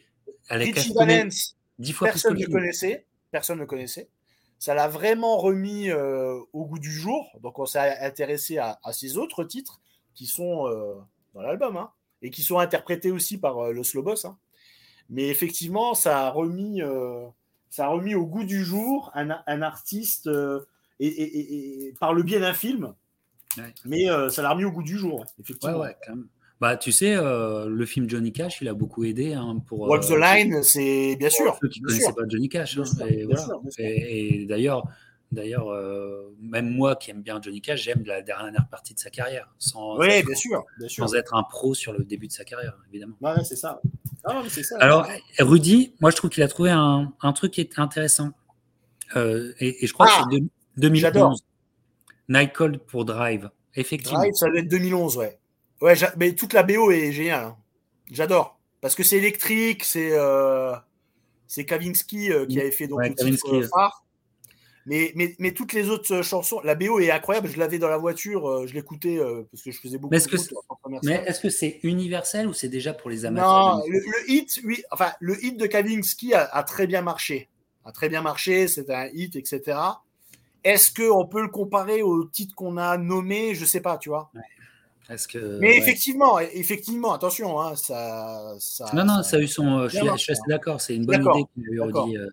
elle 0.50 0.61
a 0.61 0.66
Valens, 0.95 1.56
dix 1.80 1.93
fois 1.93 2.10
personne 2.10 2.38
ne 2.38 2.45
connaissait. 2.45 3.06
Personne 3.32 3.60
ne 3.60 3.66
connaissait 3.66 4.10
ça 4.64 4.74
l'a 4.74 4.88
vraiment 4.88 5.35
remis 5.35 5.90
euh, 5.90 6.40
au 6.53 6.64
goût 6.64 6.80
du 6.80 6.90
jour. 6.90 7.38
Donc 7.42 7.60
on 7.60 7.66
s'est 7.66 7.98
intéressé 8.00 8.60
à, 8.60 8.80
ces 8.93 9.18
autres 9.18 9.43
titres 9.43 9.82
qui 10.16 10.26
sont 10.26 10.69
euh, 10.69 10.93
dans 11.34 11.42
l'album 11.42 11.76
hein, 11.76 11.92
et 12.22 12.30
qui 12.30 12.43
sont 12.43 12.60
interprétés 12.60 13.11
aussi 13.11 13.38
par 13.38 13.60
euh, 13.60 13.74
le 13.74 13.84
Slow 13.84 14.03
Boss. 14.03 14.24
Hein. 14.24 14.38
Mais 15.10 15.27
effectivement, 15.27 15.95
ça 15.95 16.27
a 16.27 16.30
remis, 16.30 16.82
ça 17.69 17.88
a 17.88 17.90
remis 17.90 18.16
au 18.16 18.26
goût 18.26 18.45
du 18.45 18.64
jour 18.64 19.11
un, 19.16 19.61
artiste 19.61 20.30
et, 21.02 21.93
par 22.00 22.14
le 22.14 22.24
biais 22.24 22.40
d'un 22.40 22.53
film. 22.53 22.95
Mais 23.85 24.07
ça 24.30 24.41
l'a 24.41 24.51
remis 24.51 24.65
au 24.65 24.72
goût 24.72 24.83
du 24.83 24.98
jour, 24.98 25.25
effectivement. 25.40 25.80
Ouais, 25.80 25.88
ouais, 25.88 25.98
quand 26.06 26.15
même. 26.15 26.27
Bah, 26.64 26.77
tu 26.77 26.93
sais, 26.93 27.14
euh, 27.14 27.67
le 27.67 27.85
film 27.85 28.09
Johnny 28.09 28.32
Cash, 28.32 28.61
il 28.61 28.69
a 28.69 28.73
beaucoup 28.73 29.03
aidé 29.03 29.33
hein, 29.33 29.57
pour. 29.67 29.82
Walk 29.82 30.07
the 30.07 30.11
euh, 30.11 30.19
Line, 30.19 30.64
c'est 30.64 31.17
bien 31.17 31.30
sûr. 31.30 31.57
Ceux 31.61 31.67
qui 31.67 31.82
ne 31.82 31.88
connaissaient 31.88 32.14
pas 32.14 32.22
Johnny 32.25 32.48
Cash. 32.48 32.77
Hein, 32.77 32.83
et, 33.80 34.45
d'ailleurs, 34.45 34.88
d'ailleurs, 35.33 35.67
euh, 35.73 36.33
même 36.40 36.69
moi 36.69 36.95
qui 36.95 37.11
aime 37.11 37.22
bien 37.22 37.41
Johnny 37.41 37.59
Cash, 37.59 37.83
j'aime 37.83 38.03
la 38.06 38.22
dernière 38.22 38.65
partie 38.69 38.93
de 38.93 38.99
sa 38.99 39.09
carrière, 39.09 39.53
sans, 39.59 39.98
oui, 39.98 40.07
être, 40.07 40.25
bien 40.25 40.35
sûr, 40.35 40.64
bien 40.80 40.88
sûr. 40.88 41.06
sans 41.06 41.15
être 41.15 41.35
un 41.35 41.43
pro 41.43 41.73
sur 41.73 41.91
le 41.91 42.06
début 42.06 42.27
de 42.27 42.32
sa 42.32 42.45
carrière, 42.45 42.77
évidemment. 42.90 43.17
Ouais, 43.19 43.43
c'est 43.43 43.57
ça. 43.57 43.82
ça. 44.23 44.77
Alors, 44.80 45.06
Rudy, 45.40 45.95
moi, 45.99 46.11
je 46.11 46.15
trouve 46.15 46.30
qu'il 46.30 46.43
a 46.43 46.48
trouvé 46.48 46.69
un, 46.69 47.11
un, 47.22 47.33
truc 47.33 47.51
qui 47.51 47.59
est 47.59 47.77
intéressant. 47.77 48.32
Et, 49.17 49.83
et, 49.83 49.85
je 49.85 49.91
crois 49.91 50.06
que 50.06 50.11
ah 50.15 50.27
c'est 50.32 50.43
2011. 50.77 51.43
Night 52.30 52.53
Cold 52.53 52.80
pour 52.80 53.06
Drive. 53.06 53.50
Effectivement. 53.76 54.19
Drive, 54.19 54.34
ça 54.34 54.50
doit 54.50 54.60
être 54.60 54.69
2011, 54.69 55.18
ouais. 55.18 55.38
Ouais, 55.82 55.95
mais 56.18 56.34
toute 56.34 56.53
la 56.53 56.64
BO 56.64 56.92
est 56.92 57.11
géniale. 57.11 57.45
Hein. 57.45 57.58
J'adore. 58.11 58.58
Parce 58.82 58.95
que 58.95 59.03
c'est 59.03 59.18
électrique, 59.18 59.84
c'est 59.84 60.11
euh, 60.11 60.76
Kavinsky 61.66 62.32
euh, 62.32 62.45
qui 62.45 62.60
avait 62.60 62.72
fait 62.72 62.88
donc 62.88 63.02
le 63.02 63.14
titre 63.14 63.53
euh, 63.53 63.68
phare. 63.68 64.03
Mais, 64.85 65.14
mais, 65.16 65.34
mais, 65.40 65.53
toutes 65.53 65.72
les 65.72 65.90
autres 65.90 66.14
euh, 66.14 66.24
chansons, 66.24 66.60
la 66.66 66.76
BO 66.76 67.00
est 67.00 67.10
incroyable. 67.10 67.48
Je 67.48 67.58
l'avais 67.58 67.80
dans 67.80 67.88
la 67.88 67.98
voiture, 67.98 68.68
je 68.68 68.74
l'écoutais 68.74 69.19
parce 69.52 69.64
que 69.64 69.72
je 69.72 69.80
faisais 69.80 69.98
beaucoup 69.98 70.11
mais 70.11 70.18
est-ce 70.18 70.27
que 70.27 70.35
Mais 71.03 71.24
est-ce 71.26 71.40
que 71.40 71.50
c'est 71.50 71.80
universel 71.84 72.48
ou 72.48 72.53
c'est 72.53 72.68
déjà 72.68 72.93
pour 72.93 73.10
les 73.10 73.24
amateurs 73.24 73.77
Non, 73.77 73.84
le, 73.88 74.02
hit, 74.30 74.60
oui, 74.66 74.84
enfin, 74.92 75.14
le 75.22 75.42
hit 75.43 75.58
de 75.58 75.66
Kavinsky 75.66 76.34
a, 76.34 76.43
a, 76.43 76.64
très 76.64 76.88
bien 76.88 77.02
marché. 77.02 77.50
A 77.85 77.93
très 77.93 78.10
bien 78.10 78.22
marché, 78.22 78.68
c'est 78.68 78.90
un 78.90 79.08
hit, 79.14 79.38
etc. 79.38 79.77
Est-ce 80.64 80.93
qu'on 80.93 81.27
peut 81.27 81.42
le 81.42 81.50
comparer 81.50 82.01
au 82.01 82.24
titre 82.25 82.56
qu'on 82.56 82.77
a 82.77 82.98
nommé? 82.98 83.53
Je 83.53 83.66
sais 83.66 83.82
pas, 83.82 83.98
tu 83.98 84.09
vois. 84.09 84.32
Que, 85.30 85.59
Mais 85.59 85.77
effectivement, 85.77 86.40
effectivement, 86.40 87.14
attention, 87.14 87.61
hein, 87.61 87.75
ça, 87.75 88.56
ça, 88.58 88.85
Non, 88.93 89.03
non, 89.03 89.22
ça, 89.22 89.38
a 89.38 89.40
eu 89.42 89.48
son. 89.48 89.80
Euh, 89.80 89.90
je 89.90 89.98
suis, 89.98 90.32
assez 90.32 90.42
d'accord, 90.48 90.82
c'est 90.82 90.95
une 90.95 91.06
bonne 91.06 91.22
idée. 91.22 91.45
Euh, 92.17 92.30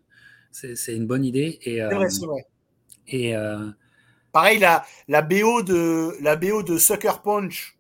c'est 0.53 0.95
une 0.95 1.07
bonne 1.07 1.25
idée. 1.25 1.59
Et, 1.63 1.81
vrai, 1.83 2.09
c'est 2.09 2.25
vrai. 2.25 2.47
Et 3.09 3.35
pareil, 4.33 4.61
la, 4.61 4.85
la 5.09 5.21
BO 5.21 5.63
de 5.63 6.17
la 6.23 6.37
BO 6.37 6.63
de 6.63 6.79
Sucker 6.79 7.21
Punch. 7.23 7.77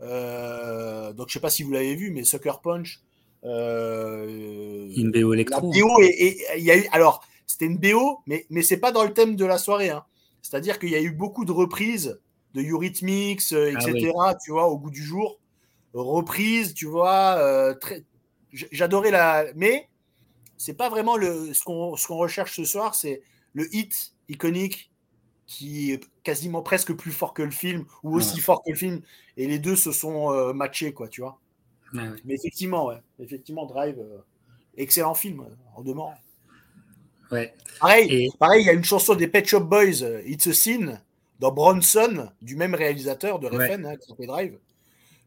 donc 0.00 1.28
je 1.28 1.32
sais 1.32 1.40
pas 1.40 1.50
si 1.50 1.62
vous 1.62 1.72
l'avez 1.72 1.96
vu, 1.96 2.10
mais 2.10 2.22
Sucker 2.22 2.60
Punch. 2.62 3.00
une 3.42 5.10
BO 5.12 5.32
électro. 5.32 5.72
et 6.02 6.38
il 6.58 6.64
y 6.64 6.70
a 6.70 6.76
eu 6.76 6.86
alors 6.92 7.24
c'était 7.50 7.66
une 7.66 7.78
BO, 7.78 8.20
mais, 8.26 8.46
mais 8.48 8.62
c'est 8.62 8.76
pas 8.76 8.92
dans 8.92 9.02
le 9.02 9.12
thème 9.12 9.34
de 9.34 9.44
la 9.44 9.58
soirée. 9.58 9.90
Hein. 9.90 10.04
C'est-à-dire 10.40 10.78
qu'il 10.78 10.90
y 10.90 10.94
a 10.94 11.02
eu 11.02 11.10
beaucoup 11.10 11.44
de 11.44 11.50
reprises 11.50 12.20
de 12.54 12.62
Eurythmics, 12.62 13.52
etc., 13.52 14.12
ah 14.18 14.34
tu 14.42 14.52
vois, 14.52 14.68
au 14.68 14.78
goût 14.78 14.90
du 14.90 15.02
jour. 15.02 15.40
Reprises, 15.92 16.74
tu 16.74 16.86
vois, 16.86 17.36
euh, 17.38 17.74
très... 17.74 18.04
j'adorais 18.52 19.10
la. 19.10 19.46
Mais 19.56 19.88
c'est 20.56 20.74
pas 20.74 20.88
vraiment 20.88 21.16
le... 21.16 21.52
ce 21.52 21.64
qu'on 21.64 22.16
recherche 22.16 22.54
ce 22.54 22.64
soir, 22.64 22.94
c'est 22.94 23.22
le 23.52 23.74
hit 23.74 24.14
iconique 24.28 24.92
qui 25.46 25.90
est 25.90 26.08
quasiment 26.22 26.62
presque 26.62 26.92
plus 26.92 27.10
fort 27.10 27.34
que 27.34 27.42
le 27.42 27.50
film, 27.50 27.84
ou 28.04 28.14
aussi 28.16 28.38
fort 28.38 28.62
que 28.62 28.70
le 28.70 28.76
film, 28.76 29.02
et 29.36 29.48
les 29.48 29.58
deux 29.58 29.74
se 29.74 29.90
sont 29.90 30.30
euh, 30.30 30.52
matchés, 30.52 30.92
quoi, 30.92 31.08
tu 31.08 31.22
vois. 31.22 31.40
Mais 31.92 32.34
effectivement, 32.34 32.92
effectivement, 33.18 33.66
Drive, 33.66 33.98
euh, 33.98 34.18
excellent 34.76 35.14
film, 35.14 35.44
en 35.74 35.82
demande. 35.82 36.14
Pareil, 37.80 38.28
pareil, 38.38 38.62
il 38.62 38.66
y 38.66 38.70
a 38.70 38.72
une 38.72 38.84
chanson 38.84 39.14
des 39.14 39.28
Pet 39.28 39.46
Shop 39.46 39.60
Boys, 39.60 40.02
euh, 40.02 40.20
It's 40.26 40.46
a 40.46 40.52
Sin, 40.52 41.00
dans 41.38 41.52
Bronson, 41.52 42.28
du 42.42 42.56
même 42.56 42.74
réalisateur 42.74 43.38
de 43.38 43.46
Refn, 43.46 43.86
hein, 43.86 43.96
qui 43.96 44.26
Drive, 44.26 44.58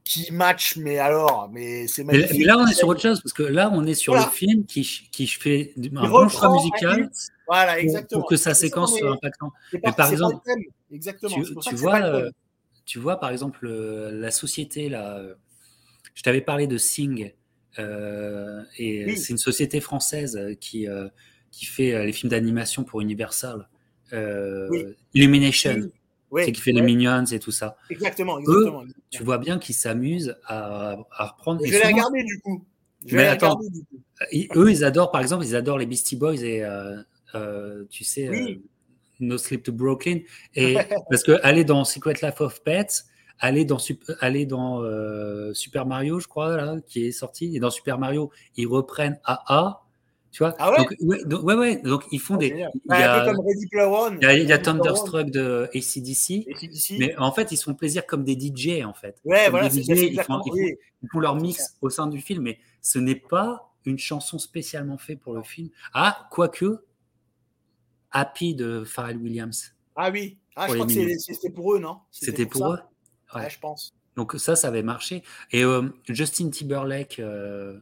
qui 0.03 0.32
match, 0.32 0.75
mais 0.77 0.99
alors, 0.99 1.49
mais 1.51 1.88
c'est 1.88 2.03
magnifique. 2.03 2.40
Mais 2.40 2.45
là, 2.45 2.57
on 2.59 2.67
est 2.67 2.73
sur 2.73 2.88
autre 2.90 3.01
chose, 3.01 3.22
parce 3.22 3.33
que 3.33 3.43
là, 3.43 3.72
on 3.73 3.85
est 3.85 3.95
sur 3.95 4.14
le 4.14 4.22
film 4.22 4.65
qui, 4.65 5.07
qui 5.11 5.27
fait 5.27 5.73
un 5.77 6.09
bon 6.09 6.27
choix 6.30 6.51
musical. 6.51 7.09
Voilà, 7.48 7.80
exactement. 7.80 8.22
Pour, 8.22 8.30
que 8.30 8.35
sa 8.35 8.53
séquence 8.53 8.98
soit 8.98 9.11
impactante. 9.11 9.53
Mais 9.73 9.91
par 9.95 10.11
exemple, 10.11 10.38
exactement. 10.91 11.35
Tu, 11.61 11.75
vois, 11.75 12.01
euh, 12.01 12.30
tu 12.85 12.99
vois, 12.99 13.19
par 13.19 13.32
exemple, 13.32 13.65
euh, 13.65 14.11
la 14.11 14.32
société, 14.32 14.90
là, 14.90 15.22
je 16.14 16.22
t'avais 16.22 16.41
parlé 16.41 16.67
de 16.67 16.77
Sing, 16.77 17.32
et 17.80 19.15
c'est 19.15 19.30
une 19.30 19.38
société 19.38 19.80
française 19.80 20.56
qui 20.59 20.88
qui 21.53 21.67
fait 21.67 21.93
euh, 21.93 22.03
les 22.03 22.11
films 22.11 22.32
d'animation 22.32 22.83
pour 22.83 22.99
Universal, 22.99 23.69
euh, 24.11 24.93
Illumination, 25.14 25.91
qui 26.43 26.56
fait 26.56 26.72
les 26.72 26.82
Minions 26.82 27.25
et 27.25 27.40
tout 27.40 27.51
ça. 27.51 27.77
Exactement, 27.91 28.40
exactement. 28.40 28.83
tu 29.11 29.23
vois 29.23 29.38
bien 29.38 29.59
qu'ils 29.59 29.75
s'amusent 29.75 30.35
à, 30.48 30.98
reprendre. 31.19 31.61
Je 31.64 31.72
vais 31.72 31.80
les 31.80 31.93
regarder 31.93 32.23
du 32.23 32.40
coup. 32.40 32.65
mais 33.11 33.27
attends, 33.27 33.61
eux, 34.56 34.72
ils 34.72 34.83
adorent, 34.83 35.11
par 35.11 35.22
exemple, 35.22 35.45
ils 35.45 35.56
adorent 35.56 35.77
les 35.77 35.85
Beastie 35.85 36.15
Boys 36.15 36.41
et 36.43 36.64
euh, 36.64 37.85
tu 37.91 38.03
sais, 38.03 38.32
No 39.19 39.38
Sleep 39.38 39.61
to 39.61 39.72
Brooklyn. 39.72 40.22
Et 40.56 40.73
parce 41.11 41.22
que 41.22 41.40
aller 41.43 41.64
dans 41.64 41.85
Secret 41.85 42.15
Life 42.23 42.41
of 42.41 42.64
Pets, 42.64 43.06
aller 43.38 43.64
dans, 43.64 43.77
aller 44.22 44.48
dans 44.48 44.82
Super 45.53 45.85
Mario, 45.85 46.19
je 46.19 46.27
crois, 46.27 46.57
là, 46.57 46.77
qui 46.88 47.06
est 47.06 47.11
sorti, 47.11 47.56
et 47.56 47.59
dans 47.59 47.69
Super 47.69 47.99
Mario, 47.99 48.32
ils 48.57 48.67
reprennent 48.67 49.19
AA 49.23 49.83
tu 50.33 50.41
vois 50.41 50.55
ah 50.57 50.71
ouais 50.71 50.77
donc, 51.25 51.43
ouais, 51.43 51.53
ouais, 51.53 51.77
donc 51.83 52.05
ils 52.11 52.19
font 52.19 52.37
des. 52.37 52.47
Il 52.47 52.57
y 52.57 52.63
a, 52.91 53.21
un 53.21 53.25
peu 53.25 53.35
comme 53.35 53.45
Ready 53.45 53.67
Player 53.67 53.85
One. 53.85 54.17
Il 54.19 54.49
y 54.49 54.51
a, 54.51 54.57
Thunderstruck 54.57 55.29
de 55.29 55.69
ACDC, 55.75 56.97
mais 56.97 57.15
en 57.17 57.31
fait, 57.31 57.51
ils 57.51 57.57
sont 57.57 57.75
plaisir 57.75 58.07
comme 58.07 58.23
des 58.23 58.33
DJ, 58.33 58.83
en 58.83 58.95
fait. 58.95 59.21
Ouais, 59.25 59.47
voilà, 59.51 59.69
DJ, 59.69 59.89
ils, 59.89 60.21
font, 60.21 60.41
ils, 60.47 60.75
font, 61.11 61.19
leur 61.19 61.35
mix 61.35 61.77
au 61.81 61.91
sein 61.91 62.07
du 62.07 62.19
film, 62.19 62.41
mais 62.41 62.57
ce 62.81 62.97
n'est 62.97 63.13
pas 63.13 63.71
une 63.85 63.99
chanson 63.99 64.39
spécialement 64.39 64.97
faite 64.97 65.19
pour 65.19 65.33
le 65.33 65.43
film. 65.43 65.69
Ah, 65.93 66.27
quoique, 66.31 66.83
Happy 68.09 68.55
de 68.55 68.83
Pharrell 68.83 69.17
Williams. 69.17 69.75
Ah 69.95 70.09
oui, 70.09 70.39
ah, 70.55 70.67
je 70.67 70.73
crois 70.73 70.87
que 70.87 71.17
c'était 71.19 71.51
pour 71.51 71.75
eux, 71.75 71.79
non? 71.79 71.99
C'était 72.09 72.47
pour, 72.47 72.73
eux 72.73 72.79
Ouais, 73.35 73.51
je 73.51 73.59
pense. 73.59 73.93
Donc 74.15 74.33
ça, 74.37 74.55
ça 74.55 74.69
avait 74.69 74.83
marché. 74.83 75.21
Et 75.51 75.63
euh, 75.63 75.89
Justin 76.09 76.49
Timberlake. 76.49 77.19
Euh, 77.19 77.79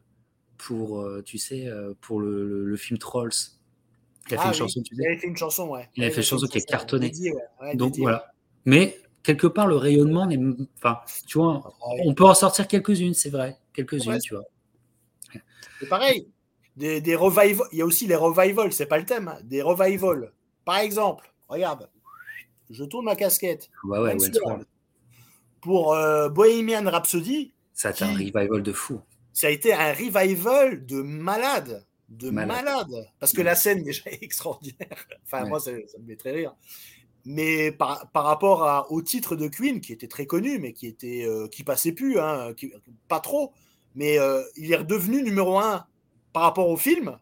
pour, 0.61 1.01
euh, 1.01 1.23
tu 1.23 1.38
sais, 1.38 1.67
euh, 1.67 1.93
pour 2.01 2.19
le, 2.19 2.65
le, 2.65 2.77
film 2.77 2.99
Trolls. 2.99 3.31
Il 4.30 4.35
a 4.35 4.38
fait 4.38 4.43
ah 4.45 4.48
une 4.49 4.53
chanson, 4.53 4.81
tu 4.83 4.95
sais. 4.95 5.01
Il 5.03 5.15
a 5.15 5.17
fait 5.17 5.27
une 5.27 5.38
chanson, 5.38 5.69
ouais. 5.69 5.90
Il 5.95 6.03
a 6.03 6.09
fait 6.11 6.17
une 6.17 6.23
chanson 6.23 6.45
qui 6.45 6.59
est 6.59 6.67
cartonnée. 6.67 7.11
Donc 7.73 7.98
voilà. 7.98 8.31
Mais 8.65 8.99
quelque 9.23 9.48
part, 9.48 9.65
le 9.65 9.75
rayonnement, 9.75 10.30
enfin, 10.77 10.99
tu 11.25 11.40
vois, 11.40 11.73
on 12.06 12.14
peut 12.14 12.25
en 12.25 12.35
sortir 12.35 12.67
quelques-unes, 12.67 13.15
c'est 13.15 13.31
vrai, 13.31 13.57
quelques-unes, 13.73 14.19
tu 14.19 14.35
vois. 14.35 14.43
C'est 15.80 15.90
pareil. 15.90 16.27
Des, 16.77 17.01
des 17.01 17.15
revivals, 17.15 17.67
il 17.72 17.80
y 17.80 17.81
a 17.81 17.85
aussi 17.85 18.07
les 18.07 18.15
revivals, 18.15 18.72
c'est 18.72 18.85
pas 18.85 18.98
le 18.98 19.06
thème, 19.06 19.27
hein. 19.27 19.40
des 19.43 19.61
revivals. 19.61 20.31
Par 20.64 20.77
exemple, 20.77 21.33
regarde, 21.49 21.90
je 22.69 22.83
tourne 22.85 23.06
ma 23.06 23.15
casquette. 23.15 23.69
Ouais, 23.83 23.99
ouais, 23.99 24.15
Pour 25.59 25.93
euh, 25.93 26.30
Bohemian 26.30 26.90
Rhapsody. 26.90 27.53
Ça 27.73 27.90
a 27.90 27.91
été 27.91 28.06
un 28.06 28.14
revival 28.14 28.61
de 28.64 28.72
fou 28.72 29.01
ça 29.34 29.48
a 29.48 29.50
été 29.50 29.74
un 29.74 29.93
revival 29.93 30.85
de 30.85 31.01
malade. 31.01 31.85
De 32.10 32.30
malade. 32.30 33.10
Parce 33.19 33.32
que 33.32 33.42
la 33.42 33.56
scène 33.56 33.84
déjà 33.84 34.10
est 34.10 34.19
extraordinaire. 34.22 35.08
Enfin, 35.26 35.45
moi, 35.45 35.60
ça, 35.60 35.72
me 35.72 36.08
fait 36.08 36.16
très 36.16 36.32
rire. 36.32 36.56
Mais 37.24 37.72
par, 37.72 38.10
par 38.11 38.26
rapport 38.26 38.64
à, 38.64 38.92
au 38.92 39.01
titre 39.01 39.35
de 39.35 39.48
Queen, 39.48 39.80
qui 39.80 39.93
était 39.93 40.08
très 40.08 40.26
connu, 40.26 40.60
mais 40.60 40.74
qui 40.74 40.88
était 40.88 41.24
euh, 41.26 41.48
qui 41.48 41.64
passait 41.64 41.92
plus, 41.92 42.19
hein, 42.19 42.53
pas 43.08 43.19
trop, 43.19 43.53
mais 43.95 44.18
euh, 44.19 44.42
il 44.56 44.72
est 44.72 44.77
redevenu 44.77 45.22
numéro 45.22 45.60
un 45.60 45.85
par 46.34 46.43
rapport 46.43 46.68
au 46.68 46.77
film. 46.77 47.18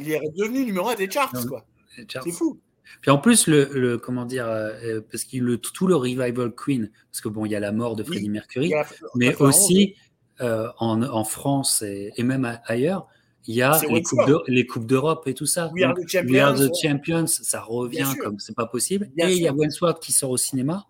Il 0.00 0.10
est 0.10 0.18
redevenu 0.18 0.64
numéro 0.64 0.88
un 0.88 0.96
des 0.96 1.08
charts, 1.08 1.32
quoi. 1.48 1.64
C'est 1.96 2.32
fou. 2.32 2.60
Puis 3.00 3.10
en 3.10 3.18
plus, 3.18 3.46
le, 3.46 3.68
le 3.72 3.98
comment 3.98 4.24
dire, 4.24 4.46
euh, 4.46 5.00
parce 5.10 5.24
qu'il 5.24 5.42
le 5.42 5.58
tout 5.58 5.86
le 5.86 5.96
revival 5.96 6.52
Queen, 6.54 6.90
parce 7.10 7.20
que 7.20 7.28
bon, 7.28 7.46
il 7.46 7.52
y 7.52 7.56
a 7.56 7.60
la 7.60 7.72
mort 7.72 7.96
de 7.96 8.02
Freddie 8.02 8.28
Mercury, 8.28 8.72
mais 9.14 9.34
aussi 9.36 9.94
euh, 10.40 10.68
en, 10.78 11.02
en, 11.02 11.24
France 11.24 11.82
et, 11.82 12.12
et, 12.16 12.22
même 12.22 12.58
ailleurs, 12.66 13.06
il 13.46 13.54
y 13.54 13.62
a 13.62 13.80
les 13.88 14.02
coupes, 14.02 14.26
de, 14.26 14.38
les 14.48 14.66
coupes, 14.66 14.86
d'Europe 14.86 15.26
et 15.26 15.34
tout 15.34 15.46
ça. 15.46 15.70
We, 15.72 15.82
Donc, 15.82 15.98
are 16.36 16.54
the 16.54 16.70
champions, 16.74 17.26
ça 17.26 17.60
revient 17.60 18.12
comme 18.20 18.38
c'est 18.38 18.56
pas 18.56 18.66
possible. 18.66 19.10
et 19.16 19.32
il 19.32 19.42
y 19.42 19.48
a 19.48 19.52
Wentworth 19.52 20.00
qui 20.00 20.12
sort 20.12 20.30
au 20.30 20.36
cinéma. 20.36 20.86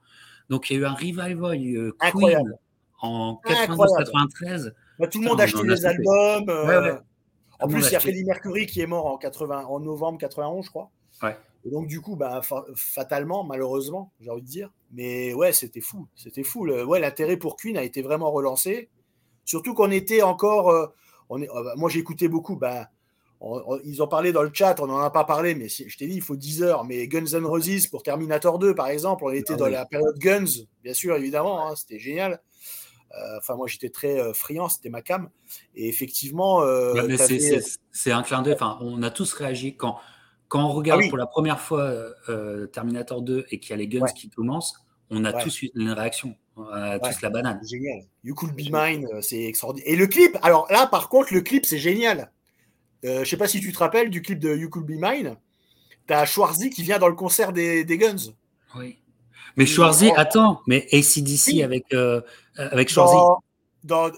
Donc 0.49 0.71
il 0.71 0.75
y 0.75 0.77
a 0.77 0.81
eu 0.81 0.87
un 0.87 0.95
revival 0.95 1.59
euh, 1.59 1.97
Queen 2.13 2.57
en 3.01 3.41
92-93. 3.45 4.73
Bah, 4.99 5.07
tout 5.09 5.21
le 5.21 5.29
monde 5.29 5.41
a 5.41 5.45
acheté 5.45 5.63
les 5.63 5.85
albums. 5.85 6.49
Euh, 6.49 6.97
en 7.61 7.69
plus, 7.69 7.87
il 7.87 7.93
y 7.93 7.97
a 7.97 8.01
Freddie 8.01 8.25
Mercury 8.25 8.67
qui 8.67 8.81
est 8.81 8.87
mort 8.87 9.07
en, 9.07 9.17
80, 9.19 9.65
en 9.67 9.81
novembre 9.81 10.19
91, 10.19 10.65
je 10.65 10.71
crois. 10.71 10.91
Ouais. 11.23 11.37
Et 11.65 11.71
donc, 11.71 11.87
du 11.87 12.01
coup, 12.01 12.17
bah, 12.17 12.41
fatalement, 12.75 13.45
malheureusement, 13.45 14.13
j'ai 14.21 14.31
envie 14.31 14.43
de 14.43 14.47
dire. 14.47 14.71
Mais 14.93 15.35
ouais, 15.35 15.53
c'était 15.53 15.81
fou. 15.81 16.07
C'était 16.15 16.45
fou. 16.45 16.65
Le, 16.65 16.85
ouais, 16.85 17.01
l'intérêt 17.01 17.37
pour 17.37 17.57
Queen 17.57 17.77
a 17.77 17.83
été 17.83 18.03
vraiment 18.03 18.31
relancé. 18.31 18.89
Surtout 19.47 19.75
qu'on 19.75 19.93
était 19.93 20.23
encore. 20.23 20.71
Euh, 20.71 20.87
on 21.31 21.41
est, 21.41 21.49
euh, 21.49 21.75
moi, 21.77 21.89
j'écoutais 21.89 22.29
beaucoup. 22.29 22.57
Ben, 22.57 22.87
ils 23.85 24.03
ont 24.03 24.09
parlé 24.09 24.33
dans 24.33 24.43
le 24.43 24.51
chat, 24.53 24.81
on 24.81 24.87
n'en 24.87 24.99
a 24.99 25.11
pas 25.11 25.25
parlé, 25.25 25.55
mais 25.55 25.69
je 25.69 25.97
t'ai 25.97 26.07
dit, 26.07 26.15
il 26.15 26.23
faut 26.23 26.37
10 26.37 26.63
heures. 26.63 26.85
Mais 26.85 27.07
Guns 27.07 27.33
N' 27.33 27.45
Roses 27.45 27.87
pour 27.87 28.03
Terminator 28.03 28.59
2, 28.59 28.75
par 28.75 28.89
exemple, 28.89 29.25
on 29.25 29.31
était 29.31 29.55
ah 29.55 29.57
dans 29.57 29.69
la 29.69 29.87
période 29.87 30.19
Guns, 30.19 30.65
bien 30.83 30.95
sûr, 30.95 31.15
évidemment, 31.17 31.67
hein, 31.67 31.77
c'était 31.77 31.99
génial. 31.99 32.41
Euh, 33.13 33.39
enfin, 33.39 33.55
moi, 33.55 33.67
j'étais 33.69 33.91
très 33.91 34.33
friand, 34.35 34.69
c'était 34.69 34.89
ma 34.89 35.01
cam. 35.01 35.31
Et 35.75 35.89
effectivement. 35.89 36.63
c'est 37.93 38.13
un 38.13 38.23
clin 38.23 38.43
d'œil. 38.43 38.55
Enfin, 38.55 38.79
on 38.81 39.03
a 39.03 39.11
tous 39.11 39.33
réagi 39.35 39.77
quand, 39.77 39.99
quand 40.49 40.65
on 40.65 40.73
regarde 40.73 41.03
ah 41.05 41.09
pour 41.09 41.19
la 41.19 41.27
première 41.27 41.61
fois 41.61 41.95
Terminator 42.73 43.23
2 43.23 43.47
et 43.51 43.61
qu'il 43.61 43.71
y 43.71 43.73
a 43.75 43.77
les 43.77 43.87
Guns 43.87 44.07
qui 44.07 44.29
commencent, 44.29 44.75
on 45.11 45.25
a 45.25 45.33
tous 45.33 45.63
une 45.63 45.91
réaction. 45.91 46.35
Euh, 46.59 46.99
tous 47.03 47.21
la 47.21 47.31
banane. 47.31 47.61
Génial. 47.69 48.03
You 48.25 48.35
Could 48.35 48.53
Be 48.53 48.71
Mine, 48.73 49.07
euh, 49.13 49.21
c'est 49.21 49.45
extraordinaire. 49.45 49.93
Et 49.93 49.97
le 49.97 50.07
clip, 50.07 50.39
alors 50.43 50.67
là, 50.71 50.87
par 50.87 51.09
contre, 51.09 51.35
le 51.35 51.43
clip, 51.43 51.67
c'est 51.67 51.79
génial. 51.79 52.31
Euh, 53.05 53.25
je 53.25 53.31
sais 53.31 53.37
pas 53.37 53.47
si 53.47 53.61
tu 53.61 53.73
te 53.73 53.79
rappelles 53.79 54.09
du 54.11 54.23
clip 54.23 54.39
de 54.39 54.57
You 54.57 54.71
Could 54.71 54.87
Be 54.87 54.95
Mine. 54.99 55.37
T'as 56.07 56.25
Schwarzy 56.25 56.71
qui 56.71 56.83
vient 56.83 56.99
dans 56.99 57.09
le 57.09 57.15
concert 57.15 57.53
des, 57.53 57.85
des 57.85 57.99
Guns. 57.99 58.33
Oui. 58.77 58.99
Mais 59.57 59.67
Schwarzy, 59.67 60.11
attends, 60.17 60.61
mais 60.67 60.87
ACDC 60.93 61.63
avec, 61.63 61.93
euh, 61.93 62.21
avec 62.57 62.89
Schwarzy. 62.89 63.17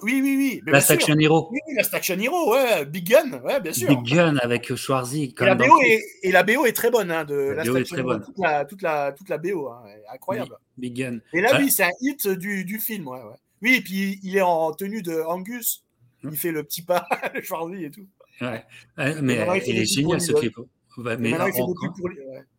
Oui, 0.02 0.20
oui, 0.22 0.36
oui. 0.36 0.62
la 0.66 0.80
Station 0.80 1.18
Hero. 1.18 1.48
Oui, 1.50 1.60
la 1.76 1.82
Station 1.82 2.18
Hero, 2.18 2.52
ouais. 2.52 2.84
Big 2.86 3.08
Gun, 3.08 3.40
ouais, 3.42 3.60
bien 3.60 3.72
sûr. 3.72 3.88
Big 3.88 4.14
Gun 4.14 4.36
avec 4.36 4.74
Schwarzy. 4.74 5.34
Et 5.38 5.44
la, 5.44 5.55
BO 5.55 5.80
est, 5.82 6.02
et 6.22 6.32
la 6.32 6.42
BO 6.42 6.66
est 6.66 6.72
très 6.72 6.90
bonne. 6.90 7.10
Hein, 7.10 7.24
de 7.24 7.34
la, 7.34 7.64
BO 7.64 7.76
est 7.76 7.84
très 7.84 8.02
bonne. 8.02 8.22
Toute 8.22 8.38
la, 8.38 8.64
toute 8.64 8.82
la, 8.82 9.12
toute 9.12 9.28
la 9.28 9.38
BO, 9.38 9.68
hein, 9.68 9.82
incroyable. 10.12 10.56
Big, 10.76 10.94
Gun. 10.94 11.18
Et 11.32 11.40
là, 11.40 11.58
oui, 11.58 11.70
c'est 11.70 11.84
un 11.84 11.90
hit 12.00 12.28
du, 12.28 12.64
du 12.64 12.78
film. 12.78 13.08
Ouais, 13.08 13.18
ouais. 13.18 13.36
Oui, 13.62 13.74
et 13.76 13.80
puis 13.80 14.20
il 14.22 14.36
est 14.36 14.42
en 14.42 14.72
tenue 14.72 15.02
de 15.02 15.20
Angus. 15.20 15.84
Il 16.24 16.36
fait 16.36 16.52
le 16.52 16.62
petit 16.64 16.82
pas, 16.82 17.06
le 17.34 17.42
Schwarzy 17.42 17.84
et 17.84 17.90
tout. 17.90 18.06
Ouais. 18.40 18.64
mais 18.97 19.47
il, 19.66 19.78
est 19.78 19.84
génial 19.84 20.20
ce 20.20 20.32
clip. 20.32 20.55
mais, 20.98 21.16
mais 21.16 21.30
il, 21.30 21.36
fait 21.52 21.58
pour, 21.58 21.74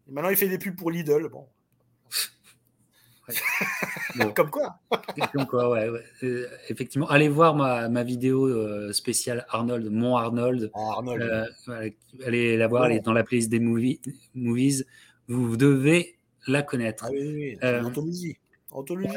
maintenant, 0.07 0.29
il 0.29 0.37
fait 0.37 0.49
des 0.49 0.57
pubs 0.57 0.75
pour 0.75 0.91
Lidl. 0.91 1.29
Bon. 1.29 1.47
Comme 4.35 4.49
quoi. 4.49 4.79
Comme 5.33 5.45
quoi, 5.45 5.69
ouais. 5.69 5.89
Euh, 6.23 6.47
effectivement, 6.69 7.07
allez 7.09 7.29
voir 7.29 7.55
ma, 7.55 7.89
ma 7.89 8.03
vidéo 8.03 8.45
euh, 8.45 8.91
spéciale 8.93 9.45
Arnold, 9.49 9.89
mon 9.89 10.17
Arnold. 10.17 10.71
Ah, 10.73 10.93
Arnold. 10.97 11.21
Euh, 11.69 11.89
allez 12.25 12.57
la 12.57 12.67
voir, 12.67 12.85
elle 12.85 12.97
est 12.97 12.99
dans 13.01 13.13
la 13.13 13.23
playlist 13.23 13.49
des 13.49 13.59
movies. 13.59 13.99
movies. 14.33 14.85
Vous 15.27 15.57
devez 15.57 16.17
la 16.47 16.63
connaître. 16.63 17.05
Ah 17.07 17.11
oui, 17.11 17.57
oui. 17.61 17.85
Anthologie. 17.85 18.37
Anthologie. 18.71 19.15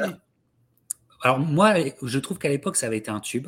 Alors 1.21 1.39
moi, 1.39 1.75
je 2.01 2.19
trouve 2.19 2.37
qu'à 2.37 2.49
l'époque, 2.49 2.75
ça 2.75 2.87
avait 2.87 2.97
été 2.97 3.09
un 3.09 3.19
tube, 3.19 3.47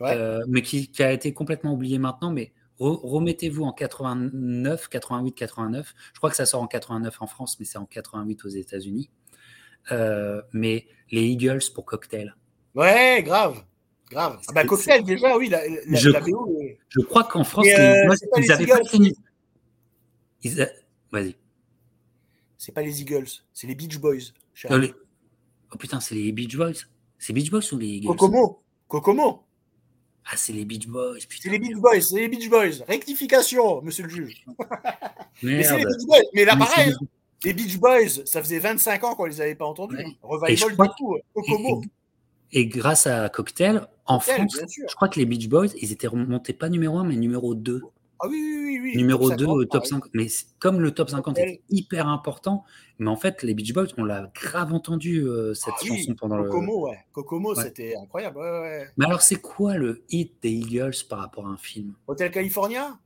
mais 0.00 0.62
qui, 0.62 0.90
qui, 0.90 1.02
a 1.02 1.12
été 1.12 1.32
complètement 1.32 1.72
oublié 1.72 1.98
maintenant. 1.98 2.30
Mais 2.30 2.52
remettez-vous 2.78 3.64
en 3.64 3.72
89, 3.72 4.88
88, 4.88 5.32
89. 5.32 5.94
Je 6.12 6.18
crois 6.18 6.30
que 6.30 6.36
ça 6.36 6.46
sort 6.46 6.62
en 6.62 6.66
89 6.66 7.22
en 7.22 7.26
France, 7.26 7.58
mais 7.58 7.64
c'est 7.64 7.78
en 7.78 7.86
88 7.86 8.44
aux 8.44 8.48
États-Unis. 8.48 9.10
Euh, 9.92 10.42
mais 10.52 10.86
les 11.10 11.22
Eagles 11.22 11.62
pour 11.74 11.84
Cocktail. 11.84 12.34
Ouais, 12.74 13.22
grave. 13.22 13.62
Grave. 14.10 14.40
Ah 14.48 14.52
bah, 14.52 14.64
cocktail, 14.64 15.02
déjà, 15.04 15.36
oui. 15.36 15.48
La, 15.48 15.66
je, 15.66 16.10
je, 16.88 17.00
crois 17.00 17.24
qu'en 17.24 17.44
France, 17.44 17.66
euh, 17.66 18.14
ils 18.36 18.46
n'avaient 18.46 18.66
pas 18.66 18.84
fini. 18.84 19.16
Vas-y. 21.10 21.36
C'est 22.58 22.72
pas 22.72 22.82
les 22.82 23.00
Eagles, 23.00 23.28
c'est 23.52 23.66
les 23.66 23.74
Beach 23.74 23.98
Boys. 23.98 24.32
Euh, 24.70 24.88
oh 25.72 25.76
putain, 25.76 26.00
c'est 26.00 26.14
les 26.14 26.32
Beach 26.32 26.56
Boys. 26.56 26.86
C'est 27.18 27.32
Beach 27.32 27.50
Boys 27.50 27.72
ou 27.72 27.78
les 27.78 27.88
Eagles? 27.88 28.08
Kokomo. 28.08 28.62
Kokomo. 28.88 29.44
Ah, 30.26 30.36
c'est 30.36 30.52
les 30.52 30.64
Beach 30.64 30.86
Boys. 30.86 31.18
C'est 31.28 31.50
les 31.50 31.58
Beach 31.58 31.76
Boys, 31.76 32.00
c'est 32.00 32.20
les 32.20 32.28
Beach 32.28 32.48
Boys. 32.48 32.84
Rectification, 32.88 33.82
monsieur 33.82 34.04
le 34.04 34.10
juge. 34.10 34.44
mais 35.42 35.62
c'est 35.62 35.76
les 35.76 35.84
Beach 35.84 36.06
Boys. 36.06 36.22
Mais 36.34 36.44
là, 36.44 36.56
pareil. 36.56 36.94
Les 37.44 37.52
Beach 37.52 37.78
Boys, 37.78 38.24
ça 38.24 38.42
faisait 38.42 38.58
25 38.58 39.04
ans 39.04 39.14
qu'on 39.14 39.26
les 39.26 39.40
avait 39.40 39.54
pas 39.54 39.66
entendus. 39.66 39.98
Revival 40.22 40.90
tout, 40.96 41.18
Kokomo. 41.34 41.82
Et, 42.52 42.66
grâce 42.66 43.06
à 43.06 43.28
Cocktail, 43.28 43.86
en 44.06 44.20
France, 44.20 44.56
je 44.68 44.94
crois 44.94 45.08
que 45.08 45.18
les 45.18 45.26
Beach 45.26 45.48
Boys, 45.48 45.68
ils 45.80 45.92
étaient 45.92 46.06
remontés 46.06 46.52
pas 46.52 46.68
numéro 46.68 46.98
1, 46.98 47.04
mais 47.04 47.16
numéro 47.16 47.54
2. 47.54 47.82
Ah 48.20 48.28
oui, 48.28 48.40
oui, 48.64 48.80
oui. 48.80 48.96
Numéro 48.96 49.30
2 49.30 49.44
au 49.44 49.64
top 49.64 49.84
50. 49.84 50.10
Mais 50.14 50.28
comme 50.60 50.80
le 50.80 50.92
top 50.92 51.10
50 51.10 51.36
est 51.38 51.62
hyper 51.68 52.06
important, 52.08 52.64
mais 52.98 53.10
en 53.10 53.16
fait, 53.16 53.42
les 53.42 53.54
Beach 53.54 53.72
Boys, 53.74 53.88
on 53.98 54.04
l'a 54.04 54.30
grave 54.34 54.72
entendu 54.72 55.26
euh, 55.26 55.52
cette 55.52 55.74
ah 55.80 55.84
chanson 55.84 56.14
pendant 56.14 56.42
Kokomo, 56.44 56.86
le. 56.86 56.92
Ouais. 56.92 56.98
Kokomo, 57.12 57.54
c'était 57.54 57.96
incroyable. 58.00 58.38
Ouais, 58.38 58.86
mais 58.96 59.06
alors, 59.06 59.20
c'est 59.20 59.40
quoi 59.40 59.74
le 59.74 60.04
hit 60.08 60.34
des 60.42 60.52
Eagles 60.52 60.94
par 61.08 61.18
rapport 61.18 61.46
à 61.46 61.50
un 61.50 61.56
film? 61.56 61.94
Hotel 62.06 62.30
California? 62.30 62.98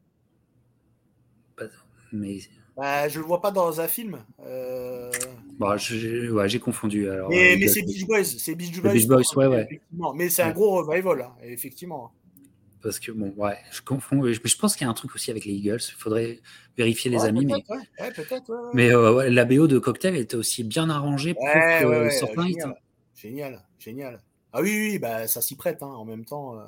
Mais 2.12 2.39
bah, 2.78 3.08
je 3.08 3.18
le 3.18 3.26
vois 3.26 3.40
pas 3.40 3.50
dans 3.50 3.81
un 3.81 3.89
film. 3.89 4.18
Euh... 4.47 5.10
Bah, 5.58 5.76
j'ai 5.76 6.31
ouais, 6.31 6.58
confondu. 6.60 7.10
Alors, 7.10 7.28
mais, 7.28 7.57
mais 7.58 7.66
c'est 7.66 7.82
Beach 7.82 8.07
Boys. 8.07 8.24
C'est 8.24 8.55
Beach 8.55 8.81
Boys. 8.81 8.92
Beach 8.92 9.08
Boys, 9.08 9.34
ouais, 9.34 9.47
ouais. 9.48 9.81
Mais 10.15 10.28
c'est 10.28 10.42
un 10.42 10.52
gros 10.52 10.84
revival, 10.84 11.23
hein, 11.23 11.32
effectivement. 11.42 12.12
Parce 12.81 13.00
que, 13.00 13.10
bon, 13.10 13.34
ouais, 13.36 13.57
je 13.73 13.82
confonds. 13.82 14.24
Je, 14.24 14.39
je 14.44 14.57
pense 14.57 14.76
qu'il 14.76 14.84
y 14.84 14.89
a 14.89 14.90
un 14.90 14.94
truc 14.94 15.12
aussi 15.16 15.32
avec 15.32 15.44
les 15.44 15.55
Eagles. 15.55 15.81
Il 15.89 15.94
faudrait 15.98 16.39
vérifier 16.76 17.10
les 17.10 17.24
amis. 17.24 17.44
Mais, 17.47 17.65
mais 18.74 18.94
euh, 18.94 19.28
la 19.28 19.44
BO 19.44 19.66
de 19.66 19.81
Cocktail 19.81 20.15
était 20.15 20.36
aussi 20.36 20.62
bien 20.62 20.89
arrangée 20.89 21.34
pour 21.34 21.44
que 21.47 22.10
sorte 22.10 22.34
génial. 22.40 22.81
génial, 23.16 23.65
génial. 23.81 24.23
Ah 24.52 24.60
oui, 24.62 24.70
oui, 24.70 24.98
bah, 25.00 25.26
ça 25.26 25.42
s'y 25.42 25.57
prête 25.57 25.82
hein, 25.82 25.89
en 25.89 26.05
même 26.05 26.24
temps. 26.24 26.57
Euh. 26.57 26.62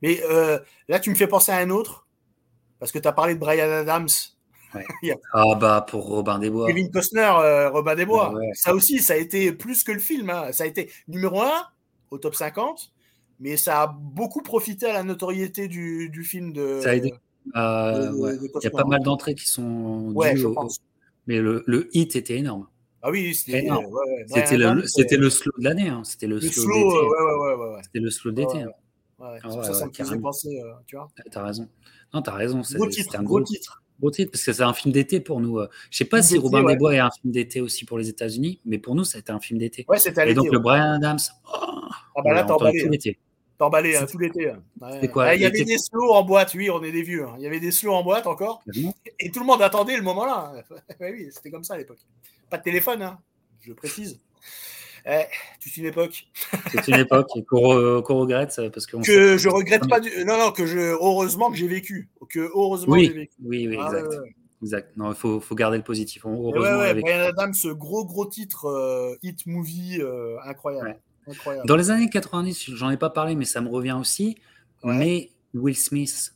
Mais 0.00 0.22
là, 0.88 1.00
tu 1.00 1.10
me 1.10 1.14
fais 1.14 1.26
penser 1.26 1.52
à 1.52 1.58
un 1.58 1.68
autre. 1.68 2.06
Parce 2.78 2.92
que 2.92 2.98
tu 2.98 3.06
as 3.06 3.12
parlé 3.12 3.34
de 3.34 3.38
Brian 3.38 3.70
Adams. 3.70 4.08
Ah 5.32 5.54
bah 5.56 5.84
pour 5.88 6.06
Robin 6.06 6.38
des 6.38 6.50
Bois. 6.50 6.66
Kevin 6.68 6.90
Costner, 6.90 7.32
euh, 7.40 7.70
Robin 7.70 7.94
des 7.94 8.06
Bois. 8.06 8.34
Ça 8.54 8.74
aussi, 8.74 8.98
ça 9.00 9.14
a 9.14 9.16
été 9.16 9.52
plus 9.52 9.84
que 9.84 9.92
le 9.92 9.98
film. 9.98 10.30
Hein. 10.30 10.52
Ça 10.52 10.64
a 10.64 10.66
été 10.66 10.90
numéro 11.08 11.40
1 11.40 11.50
au 12.10 12.18
top 12.18 12.34
50, 12.34 12.92
mais 13.40 13.56
ça 13.56 13.82
a 13.82 13.86
beaucoup 13.86 14.42
profité 14.42 14.86
à 14.86 14.92
la 14.92 15.02
notoriété 15.02 15.68
du, 15.68 16.08
du 16.10 16.24
film 16.24 16.52
de. 16.52 16.80
Ça 16.82 16.90
a 16.90 16.94
aidé. 16.94 17.14
Euh, 17.56 18.36
Il 18.60 18.64
y 18.64 18.66
a 18.66 18.70
pas 18.70 18.84
mal 18.84 19.02
d'entrées 19.02 19.34
qui 19.34 19.48
sont 19.48 20.12
dues 20.12 20.44
au, 20.44 20.68
mais 21.26 21.40
le, 21.40 21.62
le, 21.66 21.88
hit 21.96 22.16
était 22.16 22.36
énorme. 22.36 22.66
Ah 23.02 23.10
oui, 23.10 23.34
c'était 23.34 23.64
énorme. 23.64 23.86
C'était 24.26 24.56
le, 24.56 24.86
c'était 24.86 25.16
le 25.16 25.30
slow 25.30 25.52
de 25.58 25.64
l'année. 25.64 25.88
Hein. 25.88 26.02
C'était 26.04 26.26
le, 26.26 26.36
le, 26.36 26.40
slow, 26.42 26.64
d'été. 26.66 27.82
C'était 27.84 27.98
le 28.00 28.10
slow 28.10 28.30
d'été. 28.32 28.62
Hein. 28.62 28.70
Ouais, 29.18 29.38
ah 29.42 29.50
ça, 29.50 29.74
ça 29.74 29.86
me 29.86 29.92
faisait 29.92 30.18
penser, 30.18 30.60
euh, 30.64 30.72
tu 30.86 30.96
vois. 30.96 31.08
T'as 31.30 31.44
raison. 31.44 31.68
Non, 32.14 32.22
t'as 32.22 32.32
raison. 32.32 32.62
Gros 32.72 32.88
titre, 32.88 33.16
un 33.16 33.22
gros 34.00 34.10
titre 34.10 34.32
parce 34.32 34.44
que 34.44 34.52
c'est 34.52 34.62
un 34.62 34.72
film 34.72 34.92
d'été 34.92 35.20
pour 35.20 35.40
nous. 35.40 35.58
Euh. 35.58 35.68
Je 35.90 35.98
sais 35.98 36.04
pas 36.04 36.22
si 36.22 36.36
Robin 36.38 36.64
des 36.64 36.76
Bois 36.76 36.94
est 36.94 36.98
un 36.98 37.10
film 37.10 37.32
d'été 37.32 37.60
aussi 37.60 37.84
pour 37.84 37.98
les 37.98 38.08
États-Unis, 38.08 38.60
mais 38.64 38.78
pour 38.78 38.94
nous, 38.94 39.04
c'était 39.04 39.30
un 39.30 39.40
film 39.40 39.58
d'été. 39.58 39.84
Ouais, 39.88 39.98
c'était 39.98 40.28
Et 40.28 40.34
donc, 40.34 40.50
le 40.50 40.58
Brian 40.58 40.94
Adams. 40.94 41.18
Oh, 41.46 41.58
ah 42.16 42.22
bah 42.24 42.32
là, 42.32 42.52
emballé. 42.52 42.80
Tout 42.80 42.86
hein. 42.86 42.90
l'été. 42.90 43.18
Emballé 43.60 43.94
hein, 43.94 44.06
tout 44.10 44.18
l'été. 44.18 44.50
Hein. 44.50 44.62
quoi 45.12 45.34
Il 45.34 45.42
y 45.42 45.44
avait 45.44 45.64
des 45.64 45.76
slows 45.76 46.12
en 46.12 46.22
boîte, 46.22 46.54
oui, 46.54 46.70
on 46.70 46.82
est 46.82 46.92
des 46.92 47.02
vieux. 47.02 47.26
Il 47.36 47.42
y 47.42 47.46
avait 47.46 47.60
des 47.60 47.70
slows 47.70 47.92
en 47.92 48.02
boîte 48.02 48.26
encore. 48.26 48.62
Et 49.18 49.30
tout 49.30 49.40
le 49.40 49.46
monde 49.46 49.62
attendait 49.62 49.96
le 49.96 50.02
moment-là. 50.02 50.52
oui, 51.00 51.28
c'était 51.30 51.50
comme 51.50 51.64
ça 51.64 51.74
à 51.74 51.78
l'époque. 51.78 51.98
Pas 52.48 52.58
de 52.58 52.62
téléphone, 52.62 53.16
je 53.60 53.72
précise. 53.72 54.18
Eh, 55.06 55.24
toute 55.62 55.76
une 55.76 55.86
époque. 55.86 56.26
C'est 56.72 56.88
une 56.88 57.00
époque 57.00 57.28
qu'on 57.48 58.18
regrette 58.20 58.60
parce 58.72 58.86
que 58.86 58.96
que 59.04 59.38
je 59.38 59.48
regrette 59.48 59.88
pas. 59.88 60.00
Du... 60.00 60.10
Non, 60.24 60.38
non, 60.38 60.52
que 60.52 60.66
je 60.66 60.78
heureusement 60.78 61.50
que 61.50 61.56
j'ai 61.56 61.68
vécu. 61.68 62.08
Que 62.28 62.50
heureusement 62.54 62.94
oui, 62.94 63.06
j'ai 63.06 63.12
vécu. 63.12 63.32
Oui, 63.42 63.68
oui, 63.68 63.76
ah, 63.80 63.86
exact. 63.86 64.14
Exact. 64.62 64.96
Non, 64.96 65.10
il 65.10 65.14
faut, 65.14 65.40
faut, 65.40 65.54
garder 65.54 65.78
le 65.78 65.82
positif. 65.82 66.24
Heureusement, 66.26 66.60
ouais, 66.60 66.92
ouais, 66.92 66.94
Brian 66.94 67.20
Adams, 67.20 67.54
ce 67.54 67.68
gros 67.68 68.04
gros 68.04 68.26
titre 68.26 68.66
euh, 68.66 69.16
hit 69.22 69.46
movie 69.46 69.98
euh, 70.00 70.36
incroyable. 70.44 70.98
incroyable. 71.26 71.66
Dans 71.66 71.76
les 71.76 71.90
années 71.90 72.10
90, 72.10 72.74
j'en 72.74 72.90
ai 72.90 72.98
pas 72.98 73.10
parlé, 73.10 73.34
mais 73.36 73.46
ça 73.46 73.62
me 73.62 73.68
revient 73.68 73.96
aussi. 73.98 74.36
Mais 74.84 75.30
Will 75.54 75.76
Smith 75.76 76.34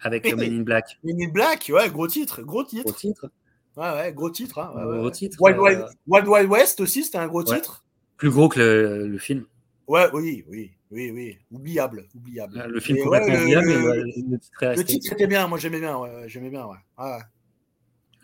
avec 0.00 0.24
Men 0.34 0.60
in 0.60 0.62
Black. 0.62 0.98
Men 1.04 1.16
in 1.20 1.28
Black, 1.28 1.70
ouais, 1.72 1.90
gros 1.90 2.06
titre, 2.06 2.42
gros 2.42 2.64
titre. 2.64 2.84
Gros 2.84 2.98
titre. 2.98 3.30
Ouais, 3.76 3.90
ouais, 3.92 4.12
gros 4.12 4.30
titre. 4.30 4.58
Hein, 4.58 4.72
gros 4.74 5.10
titre. 5.10 5.36
Wild, 5.40 5.58
Wild, 5.58 5.86
Wild, 6.06 6.28
Wild, 6.28 6.50
West 6.50 6.80
aussi, 6.80 7.04
c'était 7.04 7.18
un 7.18 7.28
gros 7.28 7.42
titre. 7.42 7.84
Plus 8.18 8.30
gros 8.30 8.48
que 8.48 8.58
le, 8.58 9.06
le, 9.06 9.18
film. 9.18 9.46
Ouais, 9.86 10.08
oui, 10.12 10.44
oui, 10.48 10.72
oui, 10.90 11.10
oui. 11.10 11.38
Oubliable, 11.52 12.06
oubliable. 12.14 12.66
Le 12.68 12.80
film 12.80 12.98
complètement 13.02 13.34
ouais, 13.34 13.42
oubliable, 13.42 13.66
le, 13.68 13.78
le, 13.78 14.04
le, 14.04 14.38
titre, 14.38 14.74
le 14.76 14.84
titre 14.84 15.12
était 15.12 15.26
bien, 15.28 15.46
moi 15.46 15.56
j'aimais 15.56 15.80
bien, 15.80 15.96
ouais, 15.96 16.24
j'aimais 16.26 16.50
bien, 16.50 16.66
ouais. 16.66 16.76
ouais. 16.98 17.18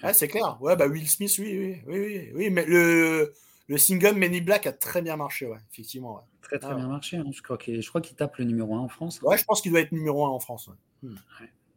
ouais 0.03 0.13
c'est 0.13 0.29
clair. 0.29 0.59
Ouais, 0.61 0.75
bah 0.77 0.89
Will 0.89 1.09
Smith, 1.09 1.33
oui, 1.39 1.57
oui, 1.57 1.83
oui, 1.87 1.99
oui, 1.99 2.31
oui 2.35 2.51
mais 2.51 2.67
le, 2.67 3.33
le 3.69 3.79
single 3.79 4.17
Many 4.17 4.41
Black 4.41 4.67
a 4.67 4.73
très 4.73 5.01
bien 5.01 5.17
marché, 5.17 5.47
ouais, 5.47 5.59
effectivement. 5.73 6.17
Ouais. 6.17 6.23
Très, 6.43 6.59
très 6.59 6.73
ah, 6.73 6.75
bien 6.75 6.89
marché. 6.89 7.17
Hein. 7.17 7.31
Je 7.33 7.41
crois 7.41 7.57
qu'il 7.57 8.15
tape 8.17 8.37
le 8.37 8.45
numéro 8.45 8.75
1 8.75 8.81
en 8.81 8.89
France. 8.89 9.23
Ouais, 9.23 9.39
je 9.39 9.45
pense 9.45 9.63
qu'il 9.63 9.71
doit 9.71 9.81
être 9.81 9.93
numéro 9.93 10.27
1 10.27 10.29
en 10.29 10.41
France. 10.41 10.69
Hmm. 11.03 11.15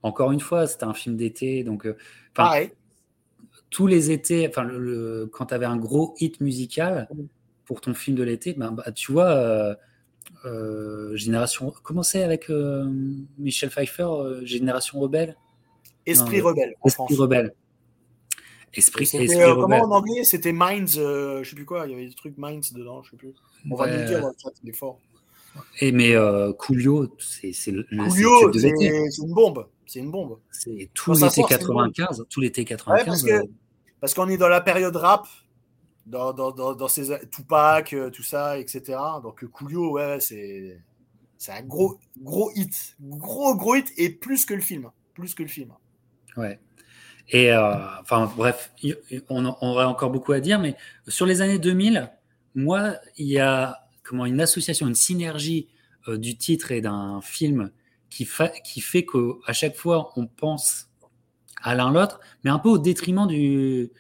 Encore 0.02 0.32
une 0.32 0.42
fois, 0.42 0.68
c'était 0.68 0.84
un 0.84 0.94
film 0.94 1.16
d'été, 1.16 1.64
donc. 1.64 1.86
Euh, 1.86 1.96
Pareil. 2.34 2.72
Tous 3.70 3.88
les 3.88 4.12
étés, 4.12 4.48
enfin, 4.48 4.64
le, 4.64 5.30
quand 5.32 5.48
tu 5.48 5.54
avais 5.54 5.66
un 5.66 5.78
gros 5.78 6.16
hit 6.20 6.40
musical, 6.42 7.08
mmh 7.14 7.24
pour 7.68 7.82
ton 7.82 7.94
film 7.94 8.16
de 8.16 8.24
l'été, 8.24 8.54
ben, 8.54 8.72
bah, 8.72 8.92
tu 8.94 9.12
vois, 9.12 9.28
euh, 9.28 9.76
euh, 10.46 11.16
Génération. 11.16 11.74
Comment 11.84 12.02
c'est 12.02 12.24
avec 12.24 12.50
euh, 12.50 12.90
Michel 13.38 13.70
Pfeiffer, 13.70 14.08
Génération 14.44 15.00
Rebelle? 15.00 15.38
Esprit 16.06 16.42
Rebelle. 16.42 16.74
Esprit 16.86 17.16
Rebelle. 17.16 17.54
Esprit, 18.74 19.04
esprit 19.04 19.28
Comment 19.56 19.82
en 19.82 19.92
anglais 19.92 20.24
C'était 20.24 20.54
Minds, 20.54 20.94
je 20.96 21.42
sais 21.44 21.56
plus 21.56 21.66
quoi, 21.66 21.86
il 21.86 21.92
y 21.92 21.94
avait 21.94 22.08
des 22.08 22.14
trucs 22.14 22.38
Minds 22.38 22.74
dedans, 22.74 23.04
je 23.04 23.12
sais 23.12 23.18
plus. 23.18 23.34
On 23.70 23.76
va 23.76 23.88
nous 23.88 24.06
dire 24.08 24.22
dans 24.22 24.30
le 24.30 24.36
chat, 24.42 24.52
il 24.64 24.70
est 24.70 24.74
fort. 24.74 25.00
Et 25.82 25.92
mais 25.92 26.16
Coolio, 26.58 27.16
c'est 27.20 27.72
le. 27.72 27.84
Coolio, 27.84 28.54
c'est 28.54 28.70
une 28.70 29.34
bombe. 29.34 29.68
C'est 29.86 30.00
une 30.00 30.12
bombe. 30.12 30.40
C'est 30.52 30.90
tout 30.94 31.14
l'été 31.14 31.44
95. 31.44 32.26
Tout 32.30 32.42
l'été 32.42 32.64
95. 32.64 33.26
parce 34.00 34.14
qu'on 34.14 34.30
est 34.30 34.38
dans 34.38 34.50
la 34.50 34.62
période 34.62 34.96
rap, 34.96 35.28
dans, 36.08 36.34
dans, 36.34 36.74
dans, 36.74 36.88
ces 36.88 37.28
Tupac, 37.30 37.94
euh, 37.94 38.10
tout 38.10 38.24
ça, 38.24 38.58
etc. 38.58 38.98
Donc 39.22 39.46
Coolio, 39.46 39.92
ouais, 39.92 40.20
c'est 40.20 40.82
c'est 41.38 41.52
un 41.52 41.62
gros 41.62 42.00
gros 42.20 42.50
hit, 42.56 42.96
gros 43.00 43.56
gros 43.56 43.76
hit 43.76 43.92
et 43.98 44.10
plus 44.10 44.46
que 44.46 44.54
le 44.54 44.62
film, 44.62 44.90
plus 45.14 45.36
que 45.36 45.44
le 45.44 45.50
film. 45.50 45.72
Ouais. 46.36 46.60
Et 47.30 47.52
euh, 47.52 47.76
enfin 48.02 48.32
bref, 48.36 48.72
on, 49.30 49.46
on, 49.46 49.68
aurait 49.68 49.86
encore 49.86 50.12
beaucoup 50.12 50.32
à 50.32 50.40
dire, 50.40 50.60
mais 50.60 50.76
sur 51.08 51.26
les 51.26 51.42
années 51.42 51.60
2000, 51.60 52.10
moi, 52.56 52.96
il 53.18 53.28
y 53.28 53.40
a 53.40 53.88
comment 54.02 54.26
une 54.26 54.40
association, 54.40 54.88
une 54.88 54.96
synergie 54.96 55.68
euh, 56.08 56.18
du 56.18 56.38
titre 56.38 56.72
et 56.72 56.80
d'un 56.80 57.20
film 57.22 57.72
qui, 58.10 58.24
fa 58.24 58.48
qui 58.48 58.80
fait 58.80 59.06
qu'à 59.06 59.52
chaque 59.52 59.76
fois 59.76 60.14
on 60.16 60.26
pense 60.26 60.90
à 61.62 61.76
l'un 61.76 61.92
l'autre, 61.92 62.22
mais 62.44 62.50
un 62.50 62.60
peu 62.60 62.70
au 62.70 62.78
détriment 62.78 63.28
du, 63.28 63.92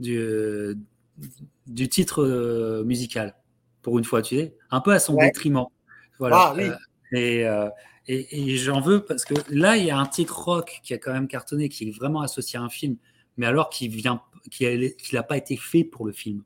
du, 0.00 0.76
du 1.66 1.88
titre 1.88 2.22
euh, 2.22 2.84
musical, 2.84 3.36
pour 3.82 3.98
une 3.98 4.04
fois, 4.04 4.22
tu 4.22 4.36
sais, 4.36 4.54
un 4.70 4.80
peu 4.80 4.92
à 4.92 4.98
son 4.98 5.16
détriment. 5.16 5.66
Voilà. 6.18 6.36
Ah, 6.36 6.54
euh, 6.56 6.76
euh, 7.14 7.68
et, 8.08 8.52
et, 8.52 8.56
j'en 8.56 8.80
veux 8.80 9.04
parce 9.04 9.24
que 9.24 9.34
là, 9.48 9.76
il 9.76 9.84
y 9.84 9.90
a 9.90 9.98
un 9.98 10.06
titre 10.06 10.38
rock 10.38 10.80
qui 10.82 10.94
a 10.94 10.98
quand 10.98 11.12
même 11.12 11.28
cartonné, 11.28 11.68
qui 11.68 11.88
est 11.88 11.90
vraiment 11.92 12.20
associé 12.20 12.58
à 12.58 12.62
un 12.62 12.68
film, 12.68 12.96
mais 13.36 13.46
alors 13.46 13.70
qu'il 13.70 13.90
vient, 13.90 14.22
qu'il 14.50 14.94
n'a 15.12 15.22
pas 15.22 15.36
été 15.36 15.56
fait 15.56 15.84
pour 15.84 16.06
le 16.06 16.12
film. 16.12 16.42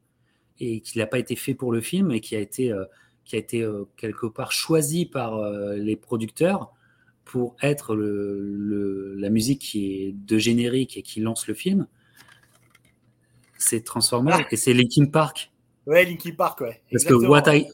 Et 0.58 0.80
qu'il 0.80 1.00
n'a 1.00 1.06
pas 1.06 1.18
été 1.18 1.36
fait 1.36 1.52
pour 1.52 1.70
le 1.70 1.82
film 1.82 2.10
et 2.12 2.20
qui 2.20 2.34
a 2.34 2.38
été, 2.38 2.74
qui 3.26 3.36
a 3.36 3.38
été 3.38 3.68
quelque 3.98 4.24
part 4.24 4.52
choisi 4.52 5.04
par 5.04 5.38
les 5.74 5.96
producteurs 5.96 6.72
pour 7.26 7.56
être 7.60 7.94
le, 7.94 9.14
la 9.18 9.28
musique 9.28 9.60
qui 9.60 9.92
est 9.92 10.12
de 10.12 10.38
générique 10.38 10.96
et 10.96 11.02
qui 11.02 11.20
lance 11.20 11.46
le 11.46 11.52
film, 11.52 11.86
c'est 13.58 13.82
Transformers 13.82 14.40
ah. 14.40 14.46
et 14.50 14.56
c'est 14.56 14.72
Linkin 14.72 15.06
Park. 15.06 15.52
Ouais, 15.86 16.04
Linkin 16.04 16.32
Park, 16.36 16.60
ouais. 16.60 16.82
Parce 16.90 17.04
que 17.04 17.14
What 17.14 17.54
I, 17.54 17.68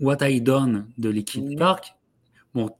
What, 0.00 0.28
I 0.28 0.40
Done 0.40 0.86
de 0.98 1.10
Linkin 1.10 1.42
mhm. 1.42 1.56
Park, 1.56 1.94
bon, 2.54 2.70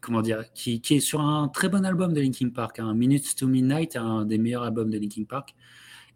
comment 0.00 0.22
dire, 0.22 0.44
qui, 0.54 0.80
qui, 0.80 0.96
est 0.96 1.00
sur 1.00 1.20
un 1.20 1.48
très 1.48 1.68
bon 1.68 1.84
album 1.84 2.12
de 2.12 2.20
Linkin 2.20 2.50
Park, 2.50 2.78
un 2.78 2.88
hein, 2.88 2.94
Minutes 2.94 3.34
to 3.36 3.46
Midnight, 3.46 3.96
un 3.96 4.24
des 4.24 4.38
meilleurs 4.38 4.62
albums 4.62 4.90
de 4.90 4.98
Linkin 4.98 5.24
Park. 5.28 5.54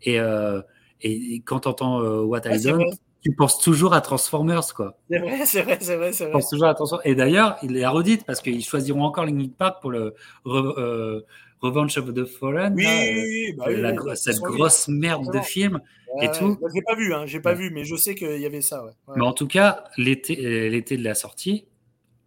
Et, 0.02 0.20
euh, 0.20 0.62
et, 1.02 1.40
quand 1.44 1.60
tu 1.60 1.68
entends 1.68 2.00
euh, 2.00 2.22
What 2.22 2.42
I 2.46 2.62
Done, 2.62 2.84
tu 3.22 3.34
penses 3.34 3.58
toujours 3.58 3.92
à 3.92 4.00
Transformers, 4.00 4.74
quoi. 4.74 4.96
C'est 5.10 5.18
vrai, 5.18 5.44
c'est 5.44 5.62
vrai, 5.62 5.78
c'est 5.80 5.96
vrai, 5.96 6.12
Tu 6.12 6.30
penses 6.30 6.48
toujours 6.48 6.68
à 6.68 6.74
Transformers. 6.74 7.06
Et 7.06 7.14
d'ailleurs, 7.14 7.58
il 7.62 7.76
est 7.76 7.86
redite 7.86 8.24
parce 8.24 8.40
qu'ils 8.40 8.64
choisiront 8.64 9.04
encore 9.04 9.26
Linkin 9.26 9.50
Park 9.56 9.80
pour 9.82 9.90
le 9.90 10.14
euh, 10.46 11.20
Revenge 11.60 11.96
of 11.98 12.14
the 12.14 12.24
Fallen. 12.24 12.74
Oui, 12.74 12.86
oui, 12.86 13.52
bah 13.56 13.66
oui, 13.68 14.16
cette 14.16 14.38
grosse 14.38 14.88
merde 14.88 15.32
de 15.32 15.40
film 15.40 15.80
et 16.20 16.30
tout. 16.30 16.58
Bah, 16.60 16.68
j'ai 16.74 16.82
pas 16.82 16.94
vu, 16.94 17.14
hein, 17.14 17.26
j'ai 17.26 17.40
pas 17.40 17.54
vu, 17.54 17.70
mais 17.70 17.84
je 17.84 17.96
sais 17.96 18.14
qu'il 18.14 18.40
y 18.40 18.46
avait 18.46 18.60
ça. 18.62 18.84
Mais 19.14 19.22
en 19.22 19.32
tout 19.32 19.46
cas, 19.46 19.84
l'été, 19.96 20.44
euh, 20.44 20.68
l'été 20.68 20.96
de 20.96 21.04
la 21.04 21.14
sortie, 21.14 21.66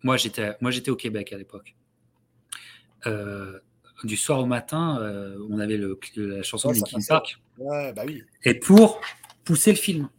moi 0.04 0.18
j'étais, 0.18 0.56
moi 0.62 0.72
j'étais 0.72 0.92
au 0.92 0.96
Québec 0.96 1.34
à 1.34 1.38
l'époque. 1.38 1.76
Euh, 3.08 3.60
du 4.04 4.18
soir 4.18 4.40
au 4.40 4.46
matin, 4.46 5.00
on 5.50 5.60
avait 5.60 5.78
le, 5.78 6.00
la 6.16 6.44
chanson 6.44 6.70
de 6.70 6.76
Linkin 6.76 7.00
Park. 7.08 7.40
Ouais, 7.58 7.94
bah 7.94 8.04
oui. 8.06 8.24
Et 8.44 8.54
pour 8.54 9.02
pousser 9.46 9.72
le 9.72 9.78
film. 9.78 10.10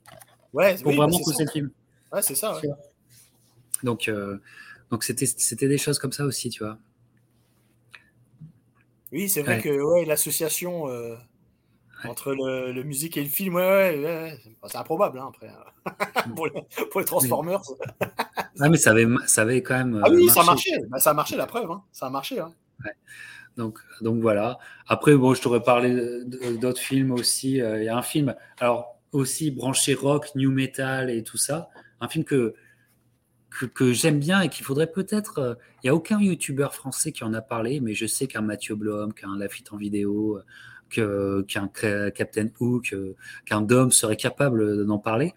Ouais, 0.53 0.77
pour 0.83 0.93
vraiment 0.93 1.19
pousser 1.19 1.45
le 1.45 1.51
film. 1.51 1.71
Ouais, 2.13 2.23
c'est 2.23 2.35
ça. 2.35 2.61
Donc, 3.83 4.09
euh, 4.09 4.39
donc 4.91 5.05
c'était, 5.05 5.27
c'était 5.27 5.69
des 5.69 5.79
choses 5.79 5.99
comme 5.99 6.13
ça 6.13 6.25
aussi, 6.25 6.49
tu 6.49 6.63
vois. 6.65 6.79
Oui, 9.15 9.29
c'est 9.29 9.43
vrai 9.43 9.61
que 9.61 9.69
ouais, 9.69 10.05
l'association 10.05 10.89
euh, 10.89 11.15
entre 12.05 12.35
le, 12.35 12.73
le, 12.73 12.83
musique 12.83 13.17
et 13.17 13.23
le 13.23 13.29
film, 13.29 13.55
ouais, 13.55 13.63
ouais, 13.63 14.41
c'est 14.67 14.77
improbable 14.77 15.21
hein, 15.21 15.31
après 15.33 15.53
pour, 16.35 16.47
les, 16.47 16.53
pour, 16.91 17.01
les, 17.01 17.07
Transformers. 17.07 17.63
ah, 18.61 18.69
mais 18.69 18.77
ça 18.77 18.91
avait, 18.91 19.07
ça 19.27 19.43
avait 19.43 19.63
quand 19.63 19.77
même. 19.77 20.03
Ah 20.05 20.11
oui, 20.11 20.29
ça 20.29 20.43
marchait. 20.43 20.81
Bah, 20.89 20.99
ça 20.99 21.11
a 21.11 21.15
marché 21.15 21.37
la 21.37 21.47
preuve. 21.47 21.71
Hein. 21.71 21.85
Ça 21.93 22.07
a 22.07 22.11
marché. 22.11 22.41
Hein. 22.41 22.53
Donc, 23.57 23.79
donc 24.01 24.21
voilà. 24.21 24.59
Après, 24.89 25.15
bon, 25.15 25.33
je 25.33 25.41
t'aurais 25.43 25.63
parlé 25.63 26.25
d'autres 26.59 26.81
films 26.81 27.13
aussi. 27.13 27.61
Euh, 27.61 27.83
il 27.83 27.85
y 27.85 27.89
a 27.89 27.97
un 27.97 28.03
film. 28.03 28.35
Alors, 28.59 28.99
aussi 29.13 29.53
branché 29.53 29.95
rock, 29.95 30.35
new 30.35 30.51
metal 30.51 31.09
et 31.09 31.23
tout 31.23 31.39
ça. 31.39 31.69
Un 32.01 32.09
film 32.09 32.25
que, 32.25 32.57
que, 33.75 33.93
j'aime 33.93 34.19
bien 34.19 34.41
et 34.41 34.49
qu'il 34.49 34.65
faudrait 34.65 34.91
peut-être. 34.91 35.39
Euh, 35.39 35.55
il 35.83 35.87
n'y 35.87 35.91
a 35.91 35.95
aucun 35.95 36.21
youtubeur 36.21 36.75
français 36.75 37.13
qui 37.13 37.25
en 37.25 37.35
a 37.35 37.43
parlé, 37.43 37.81
mais 37.81 37.95
je 37.95 38.07
sais 38.07 38.27
qu'un 38.27 38.41
Mathieu 38.41 38.75
Blom, 38.75 39.13
qu'un 39.13 39.37
Lafitte 39.37 39.73
en 39.73 39.77
vidéo, 39.77 40.41
qu'un 40.91 41.69
Captain 42.15 42.49
Hook, 42.61 42.95
qu'un 43.47 43.61
Dom 43.61 43.91
serait 43.91 44.17
capable 44.17 44.87
d'en 44.87 44.99
parler. 44.99 45.35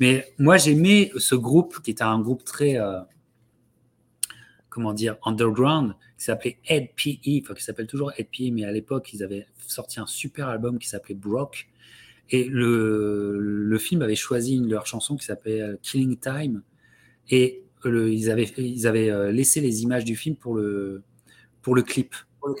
Mais 0.00 0.32
moi, 0.38 0.56
j'aimais 0.56 1.10
ce 1.16 1.34
groupe 1.34 1.80
qui 1.82 1.90
était 1.90 2.02
un 2.02 2.20
groupe 2.20 2.44
très. 2.44 2.78
Euh, 2.78 3.00
comment 4.68 4.92
dire, 4.92 5.16
underground, 5.24 5.94
qui 6.18 6.24
s'appelait 6.24 6.58
Ed 6.68 6.90
PE, 6.94 7.42
enfin 7.42 7.54
qui 7.54 7.64
s'appelle 7.64 7.86
toujours 7.86 8.12
Ed 8.16 8.28
PE, 8.30 8.52
mais 8.52 8.64
à 8.64 8.70
l'époque, 8.70 9.12
ils 9.12 9.24
avaient 9.24 9.46
sorti 9.66 9.98
un 9.98 10.06
super 10.06 10.48
album 10.48 10.78
qui 10.78 10.88
s'appelait 10.88 11.16
Brock, 11.16 11.68
et 12.30 12.44
le, 12.44 13.38
le, 13.40 13.78
film 13.78 14.02
avait 14.02 14.14
choisi 14.14 14.58
leur 14.58 14.86
chanson 14.86 15.16
qui 15.16 15.24
s'appelait 15.24 15.62
euh, 15.62 15.76
Killing 15.82 16.18
Time. 16.18 16.62
Et 17.30 17.64
le, 17.84 18.12
ils, 18.12 18.30
avaient, 18.30 18.50
ils 18.56 18.86
avaient 18.86 19.10
euh, 19.10 19.30
laissé 19.30 19.60
les 19.60 19.82
images 19.82 20.04
du 20.04 20.16
film 20.16 20.36
pour 20.36 20.54
le, 20.54 21.02
pour 21.62 21.74
le, 21.74 21.82
clip. 21.82 22.14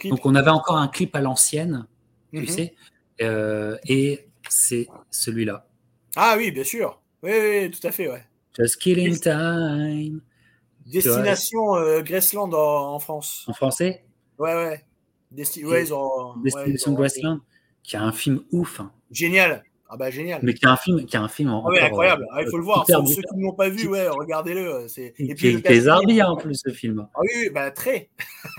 Donc 0.04 0.26
on 0.26 0.34
avait 0.34 0.50
encore 0.50 0.76
un 0.76 0.88
clip 0.88 1.14
à 1.16 1.20
l'ancienne, 1.20 1.86
tu 2.32 2.40
mhm. 2.40 2.48
sais. 2.48 2.74
Euh, 3.20 3.76
et 3.86 4.28
c'est 4.48 4.88
celui-là. 5.10 5.66
Ah 6.16 6.34
oui, 6.36 6.50
bien 6.50 6.64
sûr. 6.64 7.00
Oui, 7.22 7.32
oui, 7.32 7.70
tout 7.70 7.84
à 7.86 7.90
fait, 7.90 8.08
ouais. 8.08 8.24
Just 8.56 8.76
Killing 8.76 9.18
Time. 9.18 10.20
Destination 10.86 11.76
euh, 11.76 12.00
Graceland 12.02 12.52
en, 12.52 12.98
France. 12.98 13.44
En 13.46 13.52
français? 13.52 14.04
Ouais, 14.38 14.54
ouais. 14.54 14.84
ouais, 15.64 15.92
ont, 15.92 16.36
Destination 16.38 16.92
Graceland, 16.92 17.40
qui 17.82 17.96
a 17.96 18.02
un 18.02 18.12
film 18.12 18.42
ouf. 18.52 18.80
Hein. 18.80 18.92
Génial. 19.10 19.64
Ah 19.90 19.96
bah 19.96 20.10
génial. 20.10 20.40
Mais 20.42 20.52
qui 20.52 20.66
a 20.66 20.70
un 20.70 20.76
film, 20.76 21.06
qui 21.06 21.16
a 21.16 21.22
un 21.22 21.28
film 21.28 21.50
en, 21.50 21.66
ah 21.66 21.84
incroyable. 21.84 22.26
Ah, 22.32 22.42
il 22.42 22.48
faut 22.50 22.58
le 22.58 22.64
voir. 22.64 22.84
Ceux 22.86 23.22
qui 23.22 23.36
ne 23.36 23.42
l'ont 23.42 23.54
pas 23.54 23.70
vu, 23.70 23.88
ouais, 23.88 24.08
regardez-le. 24.08 24.86
C'est 24.86 25.14
et 25.18 25.34
puis 25.34 25.54
il 25.54 25.66
est 25.66 25.80
zarbi 25.80 26.22
en 26.22 26.36
plus 26.36 26.60
ce 26.62 26.70
film. 26.70 27.08
Ah 27.14 27.20
oui, 27.22 27.50
bah 27.50 27.70
très. 27.70 28.10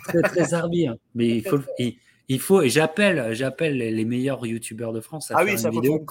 très 0.06 0.22
très 0.22 0.45
zarbi. 0.45 0.88
Hein. 0.88 0.98
Mais 1.14 1.27
il 1.27 1.48
faut, 1.48 1.59
il, 2.27 2.40
faut 2.40 2.61
et 2.64 2.69
j'appelle, 2.69 3.33
j'appelle 3.33 3.77
les 3.77 4.06
meilleurs 4.06 4.43
youtubeurs 4.45 4.91
de 4.91 5.01
France 5.01 5.30
à 5.30 5.35
ah 5.38 5.45
faire 5.45 5.53
oui, 5.53 5.59
ça 5.59 5.69
une 5.69 5.75
vidéo. 5.75 6.03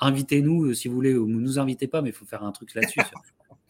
Invitez-nous 0.00 0.66
euh, 0.66 0.74
si 0.74 0.88
vous 0.88 0.94
voulez, 0.94 1.14
ou 1.14 1.26
nous 1.26 1.58
invitez 1.58 1.86
pas, 1.86 2.02
mais 2.02 2.10
il 2.10 2.14
faut 2.14 2.26
faire 2.26 2.44
un 2.44 2.52
truc 2.52 2.74
là-dessus. 2.74 3.00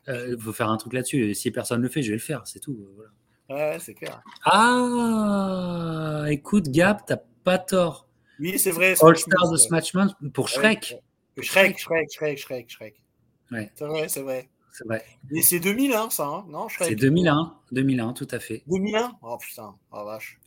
Euh, 0.08 0.36
il 0.38 0.40
faut 0.40 0.52
faire 0.52 0.70
un 0.70 0.76
truc 0.76 0.92
là-dessus. 0.92 1.34
Si 1.34 1.50
personne 1.50 1.78
ne 1.78 1.82
le 1.82 1.88
fait, 1.88 2.00
je 2.00 2.10
vais 2.10 2.16
le 2.16 2.20
faire, 2.20 2.42
c'est 2.44 2.60
tout. 2.60 2.78
Voilà. 2.94 3.10
Ouais, 3.48 3.78
c'est 3.80 3.94
clair. 3.94 4.22
Ah, 4.44 6.26
écoute, 6.28 6.68
Gap, 6.68 7.02
t'as 7.06 7.18
pas 7.42 7.58
tort. 7.58 8.05
Oui, 8.38 8.58
c'est 8.58 8.70
vrai. 8.70 8.94
All 9.00 9.16
Star 9.16 9.50
de 9.50 9.56
Smashman 9.56 10.14
pour 10.32 10.48
Shrek. 10.48 10.96
Shrek, 11.40 11.78
Shrek, 11.78 12.10
Shrek, 12.10 12.38
Shrek, 12.38 12.70
Shrek. 12.70 13.02
Ouais. 13.50 13.70
C'est 13.74 13.86
vrai, 13.86 14.08
c'est 14.08 14.22
vrai. 14.22 14.48
C'est 14.72 14.84
vrai. 14.86 15.02
Mais 15.30 15.40
c'est 15.40 15.60
2001, 15.60 16.10
ça, 16.10 16.26
hein 16.26 16.44
non 16.48 16.66
C'est 16.68 16.94
2001, 16.94 17.54
2001, 17.72 18.12
tout 18.12 18.28
à 18.30 18.38
fait. 18.38 18.62
2001 18.66 19.12
Oh 19.22 19.38
putain, 19.38 19.74
oh 19.90 20.04
vache. 20.04 20.38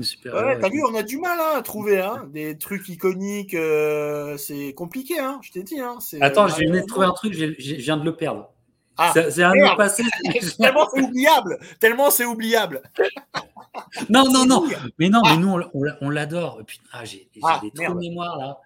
Super, 0.00 0.34
ouais, 0.34 0.58
t'as 0.58 0.70
vu, 0.70 0.82
on 0.88 0.94
a 0.94 1.02
du 1.02 1.18
mal 1.18 1.38
hein, 1.38 1.58
à 1.58 1.62
trouver 1.62 2.00
hein, 2.00 2.26
des 2.32 2.56
trucs 2.56 2.88
iconiques. 2.88 3.52
Euh, 3.52 4.38
c'est 4.38 4.72
compliqué, 4.72 5.18
hein, 5.18 5.38
je 5.42 5.52
t'ai 5.52 5.62
dit. 5.62 5.78
Hein, 5.80 5.98
Attends, 6.22 6.48
je 6.48 6.56
viens 6.60 6.70
de 6.70 6.86
trouver 6.86 7.06
un 7.06 7.12
truc, 7.12 7.34
je, 7.34 7.74
viens 7.74 7.98
de 7.98 8.04
le 8.04 8.16
perdre. 8.16 8.53
Ah, 8.96 9.12
c'est 9.12 9.42
un 9.42 9.52
an 9.52 9.76
passé. 9.76 10.04
tellement 10.58 10.88
c'est 10.94 11.00
oubliable. 11.02 11.58
Tellement 11.80 12.10
c'est 12.10 12.24
oubliable. 12.24 12.82
non, 14.10 14.30
non, 14.30 14.46
non. 14.46 14.66
Mais 14.98 15.08
non, 15.08 15.20
mais 15.22 15.30
ah. 15.32 15.36
nous, 15.36 15.60
on, 16.00 16.10
l'adore. 16.10 16.62
Ah, 16.92 17.04
j'ai 17.04 17.28
des 17.34 17.40
trous 17.40 17.94
de 17.94 17.98
mémoire 17.98 18.38
là. 18.38 18.60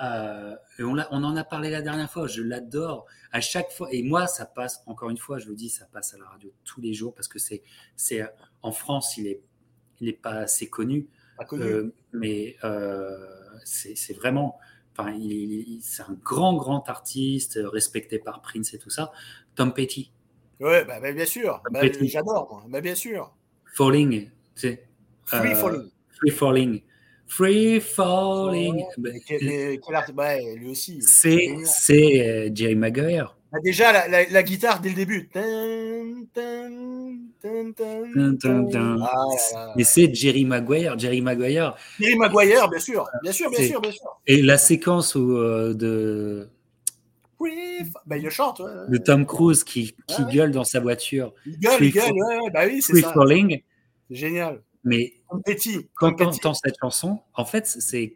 Euh, 0.00 0.56
on, 0.80 0.98
on, 0.98 1.24
en 1.24 1.36
a 1.36 1.44
parlé 1.44 1.70
la 1.70 1.82
dernière 1.82 2.10
fois. 2.10 2.26
Je 2.26 2.42
l'adore 2.42 3.06
à 3.32 3.40
chaque 3.40 3.70
fois. 3.72 3.88
Et 3.92 4.02
moi, 4.02 4.26
ça 4.26 4.46
passe. 4.46 4.82
Encore 4.86 5.10
une 5.10 5.18
fois, 5.18 5.38
je 5.38 5.46
vous 5.46 5.54
dis, 5.54 5.68
ça 5.68 5.86
passe 5.92 6.14
à 6.14 6.18
la 6.18 6.26
radio 6.26 6.52
tous 6.64 6.80
les 6.80 6.94
jours 6.94 7.14
parce 7.14 7.28
que 7.28 7.38
c'est, 7.38 7.62
c'est 7.96 8.22
en 8.62 8.72
France, 8.72 9.16
il 9.16 9.26
est, 9.26 9.40
il 10.00 10.08
est 10.08 10.12
pas 10.12 10.34
assez 10.34 10.68
connu. 10.68 11.08
Euh, 11.52 11.92
mais 12.12 12.56
euh, 12.64 13.26
c'est 13.64 14.14
vraiment. 14.14 14.58
Enfin, 14.96 15.12
c'est 15.80 16.02
un 16.02 16.16
grand, 16.22 16.54
grand 16.54 16.88
artiste, 16.88 17.58
respecté 17.64 18.20
par 18.20 18.40
Prince 18.42 18.74
et 18.74 18.78
tout 18.78 18.90
ça. 18.90 19.10
Tom 19.54 19.72
Petty. 19.72 20.10
Ouais, 20.60 20.84
bah, 20.84 20.98
bah 21.00 21.12
bien 21.12 21.26
sûr. 21.26 21.60
Bah, 21.70 21.80
j'adore. 22.02 22.64
Bah, 22.68 22.80
bien 22.80 22.94
sûr. 22.94 23.32
Falling, 23.74 24.30
Free 24.56 24.78
euh, 25.34 25.54
Falling. 25.54 25.90
Free 26.10 26.30
Falling. 26.30 26.82
Free 27.26 27.80
Falling. 27.80 28.84
lui 30.56 30.70
aussi. 30.70 31.02
C'est, 31.02 32.20
euh, 32.20 32.50
Jerry 32.54 32.76
Maguire. 32.76 33.36
Ah, 33.52 33.60
déjà, 33.62 33.92
la, 33.92 34.08
la, 34.08 34.28
la, 34.28 34.42
guitare 34.42 34.80
dès 34.80 34.88
le 34.88 34.96
début. 34.96 35.30
Mais 39.76 39.84
c'est 39.84 40.12
Jerry 40.12 40.44
Maguire. 40.44 40.98
Jerry 40.98 41.20
Maguire. 41.20 41.76
Jerry 42.00 42.16
Maguire, 42.16 42.68
bien 42.68 42.80
sûr. 42.80 43.06
Bien 43.22 43.32
sûr, 43.32 43.50
bien 43.50 43.64
sûr, 43.64 43.80
bien 43.80 43.92
sûr. 43.92 44.20
Et 44.26 44.42
la 44.42 44.58
séquence 44.58 45.14
où, 45.14 45.36
euh, 45.36 45.72
de. 45.72 46.48
Bah, 48.06 48.16
il 48.16 48.24
le 48.24 48.30
chante. 48.30 48.62
De 48.88 48.96
Tom 48.98 49.26
Cruise 49.26 49.64
qui, 49.64 49.94
qui 50.06 50.24
gueule 50.26 50.52
dans 50.52 50.64
sa 50.64 50.80
voiture. 50.80 51.32
Il 51.46 51.58
gueule, 51.58 51.84
il 51.84 51.92
gueule, 51.92 52.12
bah 52.52 52.66
oui, 52.66 52.80
c'est 52.82 52.92
Free 52.92 53.12
Falling. 53.12 53.62
Génial. 54.10 54.62
Mais 54.84 55.14
Petty, 55.46 55.88
quand 55.94 56.12
tu 56.12 56.24
entends 56.24 56.54
cette 56.54 56.76
chanson, 56.78 57.20
en 57.32 57.44
fait, 57.46 57.66
c'est 57.66 58.12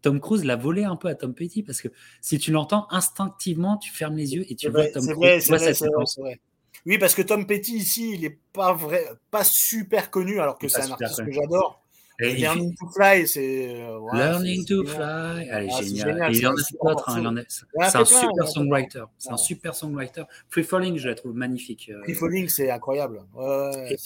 Tom 0.00 0.20
Cruise 0.20 0.44
l'a 0.44 0.56
volé 0.56 0.84
un 0.84 0.96
peu 0.96 1.08
à 1.08 1.14
Tom 1.14 1.34
Petty 1.34 1.62
parce 1.62 1.80
que 1.80 1.88
si 2.20 2.38
tu 2.38 2.52
l'entends 2.52 2.86
instinctivement, 2.90 3.78
tu 3.78 3.90
fermes 3.90 4.16
les 4.16 4.34
yeux 4.34 4.44
et 4.50 4.54
tu 4.54 4.68
vois 4.70 4.86
Tom 4.86 5.06
Cruise. 5.06 5.48
Vrai, 5.50 6.38
oui, 6.86 6.98
parce 6.98 7.14
que 7.14 7.22
Tom 7.22 7.46
Petty 7.46 7.76
ici, 7.76 8.12
il 8.14 8.20
n'est 8.22 8.38
pas 8.52 8.74
vrai, 8.74 9.04
pas 9.30 9.44
super 9.44 10.10
connu, 10.10 10.40
alors 10.40 10.58
que 10.58 10.68
c'est 10.68 10.82
un 10.82 10.90
artiste 10.90 11.24
que 11.24 11.32
j'adore. 11.32 11.83
Learning 12.18 12.74
to 12.76 12.88
Fly, 12.88 13.26
c'est. 13.26 13.74
Euh, 13.74 13.98
Learning 14.12 14.64
to 14.64 14.84
Fly, 14.84 15.50
allez, 15.50 15.68
ah, 15.72 15.82
génial. 15.82 16.34
il 16.34 16.46
en 16.46 16.52
a 16.52 16.54
d'autres, 16.82 17.10
hein, 17.10 17.44
c'est 17.48 17.96
un 17.96 18.04
super 18.04 18.48
songwriter. 18.48 19.04
C'est 19.18 19.32
un 19.32 19.36
super 19.36 19.74
songwriter. 19.74 20.22
Free 20.48 20.64
Falling, 20.64 20.96
je 20.96 21.08
la 21.08 21.14
trouve 21.14 21.34
magnifique. 21.34 21.90
Euh. 21.92 22.02
Free 22.04 22.14
Falling, 22.14 22.48
c'est 22.48 22.70
incroyable. 22.70 23.22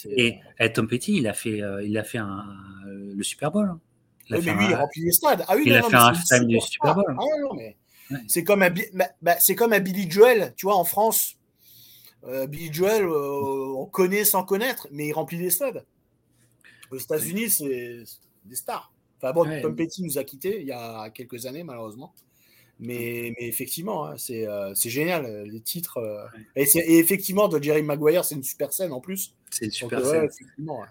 et, 0.05 0.39
Tom 0.73 0.87
Petty, 0.87 1.17
il 1.17 1.27
a 1.27 1.33
fait, 1.33 1.61
euh, 1.61 1.83
il 1.83 1.97
a 1.97 2.03
fait 2.03 2.17
un, 2.17 2.45
le 2.85 3.23
Super 3.23 3.51
Bowl. 3.51 3.67
Hein. 3.69 3.79
Il 4.29 4.35
oui, 4.37 4.43
mais 4.45 4.53
lui, 4.53 4.65
il 4.69 4.75
remplit 4.75 5.03
les 5.03 5.11
stades. 5.11 5.43
Ah, 5.47 5.55
oui, 5.55 5.63
il 5.65 5.73
a 5.73 5.81
fait 5.81 5.95
un 5.95 6.05
halftime 6.05 6.45
du 6.45 6.59
Super 6.59 6.95
Bowl. 6.95 7.05
Ah, 7.09 7.23
non, 7.41 7.55
mais 7.55 7.77
c'est 8.27 8.43
comme, 8.43 8.61
à, 8.61 8.69
bah, 8.69 9.09
bah, 9.21 9.35
comme 9.57 9.73
à 9.73 9.79
Billy 9.79 10.09
Joel, 10.09 10.53
tu 10.55 10.65
vois, 10.65 10.75
en 10.75 10.83
France. 10.83 11.35
Euh, 12.25 12.47
Billy 12.47 12.71
Joel, 12.71 13.03
euh, 13.03 13.73
on 13.77 13.85
connaît 13.85 14.25
sans 14.25 14.43
connaître, 14.43 14.87
mais 14.91 15.07
il 15.07 15.13
remplit 15.13 15.37
des 15.37 15.49
stades. 15.49 15.85
Aux 16.91 16.97
États-Unis, 16.97 17.49
c'est 17.49 18.03
des 18.45 18.55
stars. 18.55 18.91
Enfin 19.17 19.33
bon, 19.33 19.45
Tom 19.61 19.75
Petty 19.75 20.03
nous 20.03 20.17
a 20.17 20.23
quittés 20.23 20.61
il 20.61 20.67
y 20.67 20.71
a 20.71 21.09
quelques 21.09 21.45
années, 21.45 21.63
malheureusement. 21.63 22.13
Mais, 22.81 23.33
mais 23.37 23.47
effectivement, 23.49 24.05
hein, 24.05 24.15
euh, 24.29 24.71
c'est 24.73 24.89
génial, 24.89 25.43
les 25.43 25.59
titres. 25.59 25.99
et, 26.55 26.63
effectivement, 26.97 27.49
de 27.49 27.61
Jerry 27.61 27.83
Maguire, 27.83 28.23
c'est 28.23 28.35
une 28.35 28.43
super 28.43 28.71
scène 28.71 28.93
en 28.93 29.01
plus. 29.01 29.35
C'est 29.51 29.65
une 29.65 29.71
super 29.71 30.05
scène. 30.05 30.29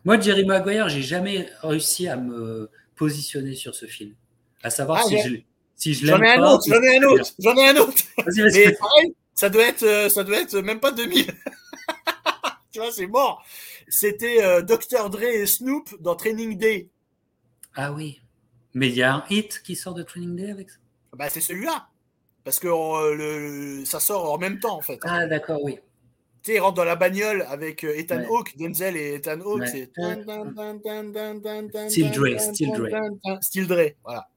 Moi, 0.05 0.21
Jerry 0.21 0.45
Maguire, 0.45 0.91
j'ai 0.91 1.01
jamais 1.01 1.49
réussi 1.63 2.07
à 2.07 2.17
me 2.19 2.71
positionner 2.95 3.55
sur 3.55 3.75
ce 3.75 3.87
film. 3.87 4.15
À 4.63 4.71
savoir 4.71 5.01
ah, 5.03 5.09
si 5.09 5.19
je 5.19 5.37
si 5.79 5.95
je 5.95 6.07
J'en 6.07 6.21
ai 6.21 6.31
un 6.33 6.43
autre, 6.43 6.65
j'en 6.67 6.83
ai 6.83 6.97
un 6.99 7.03
autre, 7.05 7.25
j'en 7.39 7.57
ai 7.57 7.69
un 7.69 7.77
autre. 7.77 8.03
Mais 8.37 8.73
pareil, 8.73 9.15
ça 9.33 9.49
doit 9.49 9.63
être, 9.63 9.85
euh, 9.85 10.09
ça 10.09 10.25
doit 10.25 10.41
être 10.41 10.59
même 10.59 10.81
pas 10.81 10.91
2000. 10.91 11.27
tu 12.73 12.81
vois, 12.81 12.91
c'est 12.91 13.07
mort. 13.07 13.45
C'était 13.89 14.43
euh, 14.43 14.63
Dr. 14.63 15.11
Dre 15.11 15.23
et 15.23 15.47
Snoop 15.47 16.01
dans 16.01 16.15
Training 16.15 16.59
Day. 16.59 16.89
Ah 17.75 17.93
oui. 17.93 18.21
Mais 18.75 18.89
il 18.89 18.95
y 18.95 19.03
a 19.03 19.15
un 19.15 19.25
hit 19.31 19.63
qui 19.63 19.77
sort 19.77 19.95
de 19.95 20.03
Training 20.03 20.37
Day 20.37 20.51
avec 20.51 20.71
ça? 20.71 20.79
Bah, 21.15 21.29
c'est 21.31 21.41
celui-là. 21.41 21.89
Parce 22.45 22.59
que 22.59 22.69
euh, 22.69 23.15
le, 23.15 23.85
ça 23.85 24.01
sort 24.01 24.33
en 24.33 24.39
même 24.39 24.61
temps, 24.61 24.77
en 24.77 24.81
fait. 24.81 24.99
Ah, 25.03 25.27
d'accord, 25.27 25.63
oui. 25.63 25.79
Tu 26.43 26.53
sais, 26.53 26.55
il 26.57 26.61
rentre 26.61 26.75
dans 26.75 26.85
la 26.85 26.97
bagnole 26.97 27.43
avec 27.49 27.83
Ethan 27.85 28.23
Hawke, 28.29 28.57
Denzel 28.57 28.97
et 28.97 29.15
Ethan 29.15 29.41
Hawke. 29.41 29.67
C'est. 29.67 29.91
Still 31.89 32.11
Dre, 32.11 32.39
Still 32.39 32.73
Dre. 32.73 33.39
Still 33.43 33.67
Dre, 33.67 33.93
voilà. 34.05 34.29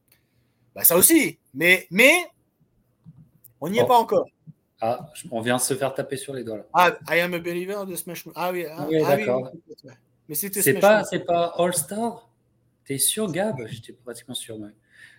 Bah, 0.73 0.83
ça 0.83 0.97
aussi. 0.97 1.37
Mais, 1.53 1.87
mais 1.91 2.13
on 3.59 3.69
n'y 3.69 3.79
est 3.79 3.85
pas 3.85 3.97
encore. 3.97 4.27
Ah, 4.81 5.11
on 5.29 5.41
vient 5.41 5.57
de 5.57 5.61
se 5.61 5.75
faire 5.75 5.93
taper 5.93 6.17
sur 6.17 6.33
les 6.33 6.43
doigts 6.43 6.57
là. 6.57 6.65
Ah, 6.73 6.97
I 7.09 7.19
am 7.19 7.35
a 7.35 7.39
believer 7.39 7.85
de 7.87 7.95
Smash 7.95 8.25
Mouth. 8.25 8.33
Ah 8.35 8.51
oui, 8.51 8.65
ah, 8.67 8.87
oui 8.89 8.97
ah 9.05 9.15
d'accord. 9.15 9.51
Mais 10.27 10.35
c'était 10.35 10.61
C'est 10.61 10.73
pas, 10.73 11.03
c'est 11.03 11.19
pas 11.19 11.53
All 11.57 11.73
Star? 11.73 12.29
T'es 12.85 12.97
sûr, 12.97 13.31
Gab? 13.31 13.55
J'étais 13.67 13.93
pratiquement 13.93 14.33
sûr. 14.33 14.57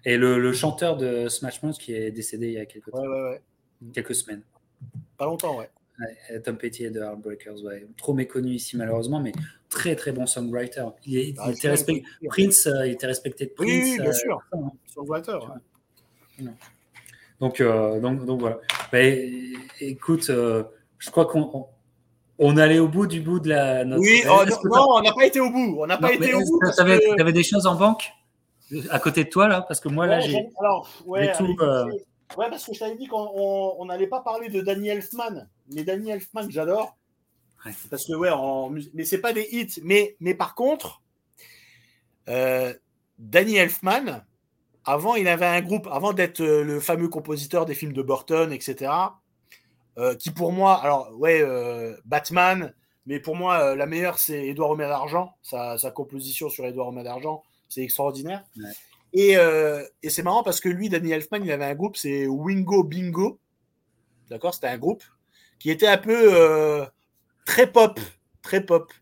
Et 0.05 0.17
le, 0.17 0.41
le, 0.41 0.53
chanteur 0.53 0.97
de 0.97 1.29
Smash 1.29 1.63
Mouth 1.63 1.79
qui 1.79 1.95
est 1.95 2.11
décédé 2.11 2.49
il 2.49 2.55
y 2.55 2.59
a 2.59 2.67
quelques, 2.67 2.93
ouais, 2.93 3.07
ouais, 3.07 3.23
ouais. 3.23 3.43
quelques 3.93 4.17
semaines. 4.17 4.43
Pas 5.17 5.27
longtemps, 5.27 5.57
ouais. 5.59 5.71
Tom 6.45 6.57
Petty 6.57 6.91
de 6.91 7.01
Heartbreakers, 7.01 7.63
ouais. 7.63 7.87
Trop 7.97 8.15
méconnu 8.15 8.53
ici 8.55 8.77
malheureusement, 8.77 9.21
mais 9.21 9.33
très 9.69 9.95
très 9.95 10.13
bon 10.13 10.27
songwriter. 10.27 10.87
Il, 11.07 11.35
ah, 11.39 11.51
était 11.53 11.69
respecté. 11.69 12.05
Prince, 12.27 12.67
euh, 12.67 12.87
il 12.87 12.93
était 12.93 13.07
respecté 13.07 13.47
de 13.47 13.51
Prince. 13.51 13.69
Oui, 13.69 13.99
bien 13.99 14.11
euh, 14.11 14.13
sûr. 14.13 14.43
Hein. 14.53 14.73
Songwriter. 14.87 15.39
Donc, 17.43 17.61
euh, 17.61 18.01
donc, 18.01 18.25
donc 18.25 18.41
voilà. 18.41 18.61
écoute, 19.81 20.27
je 20.29 21.11
crois 21.11 21.27
qu'on 21.27 21.67
on 22.39 22.57
allait 22.57 22.79
au 22.79 22.87
bout 22.87 23.07
du 23.07 23.21
bout 23.21 23.41
de 23.41 23.49
la. 23.49 23.85
Oui, 23.99 24.23
oh, 24.31 24.45
non, 24.65 24.87
on 24.95 25.03
n'a 25.03 25.13
pas 25.13 25.27
été 25.27 25.41
au 25.41 25.51
bout. 25.51 25.77
On 25.81 25.87
n'a 25.87 25.99
pas 25.99 26.13
été 26.13 26.33
au 26.35 26.39
bout. 26.39 26.61
Tu 26.75 26.81
avais, 27.21 27.33
des 27.33 27.43
choses 27.43 27.67
en 27.67 27.75
banque 27.75 28.13
à 28.91 28.99
côté 29.01 29.25
de 29.25 29.29
toi 29.29 29.49
là, 29.49 29.61
parce 29.61 29.81
que 29.81 29.89
moi 29.89 30.07
là 30.07 30.21
j'ai. 30.21 30.49
Alors, 30.59 30.89
ouais, 31.05 31.33
tout. 31.37 31.57
Ouais, 32.39 32.49
parce 32.49 32.65
que 32.65 32.73
je 32.73 32.79
t'avais 32.79 32.97
dit 32.97 33.09
qu'on 33.09 33.85
n'allait 33.87 34.07
pas 34.07 34.21
parler 34.21 34.49
de 34.49 34.61
Danny 34.61 34.89
Elfman. 34.89 35.49
Mais 35.75 35.85
Danny 35.85 36.11
Elfman, 36.11 36.49
j'adore. 36.49 36.97
Parce 37.91 38.07
que, 38.07 38.15
ouais, 38.15 38.31
mais 38.95 39.05
c'est 39.05 39.21
pas 39.21 39.33
des 39.33 39.49
hits. 39.51 39.81
Mais, 39.83 40.17
mais 40.21 40.35
par 40.35 40.55
contre, 40.55 41.03
euh, 42.29 42.73
Danny 43.19 43.57
Elfman, 43.57 44.25
avant, 44.85 45.15
il 45.15 45.29
avait 45.29 45.47
un 45.47 45.61
groupe, 45.61 45.89
avant 45.91 46.13
d'être 46.13 46.41
euh, 46.41 46.65
le 46.65 46.81
fameux 46.81 47.09
compositeur 47.09 47.67
des 47.67 47.75
films 47.75 47.93
de 47.93 48.03
Burton, 48.03 48.53
etc., 48.53 48.93
euh, 49.99 50.15
qui 50.15 50.31
pour 50.31 50.53
moi, 50.53 50.83
alors, 50.83 51.11
ouais, 51.19 51.45
Batman, 52.05 52.73
mais 53.07 53.21
pour 53.21 53.37
moi, 53.37 53.75
la 53.75 53.87
meilleure, 53.87 54.19
c'est 54.19 54.47
Edouard 54.47 54.71
Romain 54.71 54.89
d'Argent. 54.89 55.35
Sa, 55.43 55.77
sa, 55.77 55.91
composition 55.91 56.49
sur 56.49 56.65
Edouard 56.65 56.87
Romain 56.87 57.03
d'Argent, 57.03 57.43
c'est 57.69 57.83
extraordinaire. 57.83 58.45
Et, 59.13 59.33
et 60.03 60.09
c'est 60.09 60.23
marrant 60.23 60.43
parce 60.43 60.61
que 60.61 60.69
lui, 60.71 60.89
Danny 60.89 61.11
Elfman, 61.11 61.45
il 61.45 61.53
avait 61.53 61.67
un 61.67 61.75
groupe, 61.75 61.97
c'est 61.97 62.27
Wingo 62.27 62.85
Bingo. 62.85 63.39
D'accord 64.31 64.55
C'était 64.55 64.69
un 64.69 64.79
groupe 64.79 65.03
qui 65.59 65.71
était 65.71 65.89
un 65.89 65.99
peu 65.99 66.87
très 67.45 67.67
pop, 67.67 68.01
très 68.41 68.65
pop. 68.65 68.93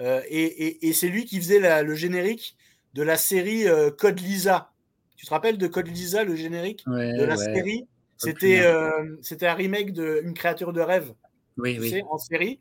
Euh, 0.00 0.22
et, 0.28 0.92
c'est 0.92 1.08
lui 1.08 1.24
qui 1.24 1.38
faisait 1.38 1.82
le 1.82 1.94
générique 1.94 2.56
de 2.94 3.02
la 3.02 3.16
série 3.16 3.66
euh, 3.68 3.90
Code 3.90 4.20
Lisa. 4.20 4.70
Tu 5.18 5.26
te 5.26 5.30
rappelles 5.30 5.58
de 5.58 5.66
Code 5.66 5.88
Lisa, 5.88 6.24
le 6.24 6.34
générique 6.34 6.84
de 6.86 7.24
la 7.24 7.36
série? 7.36 7.86
C'était 8.16 8.60
euh, 8.62 9.16
c'était 9.20 9.46
un 9.46 9.54
remake 9.54 9.92
de 9.92 10.22
Une 10.24 10.32
créature 10.32 10.72
de 10.72 10.80
rêve. 10.80 11.12
Oui, 11.58 11.76
oui. 11.78 12.02
en 12.08 12.18
série. 12.18 12.60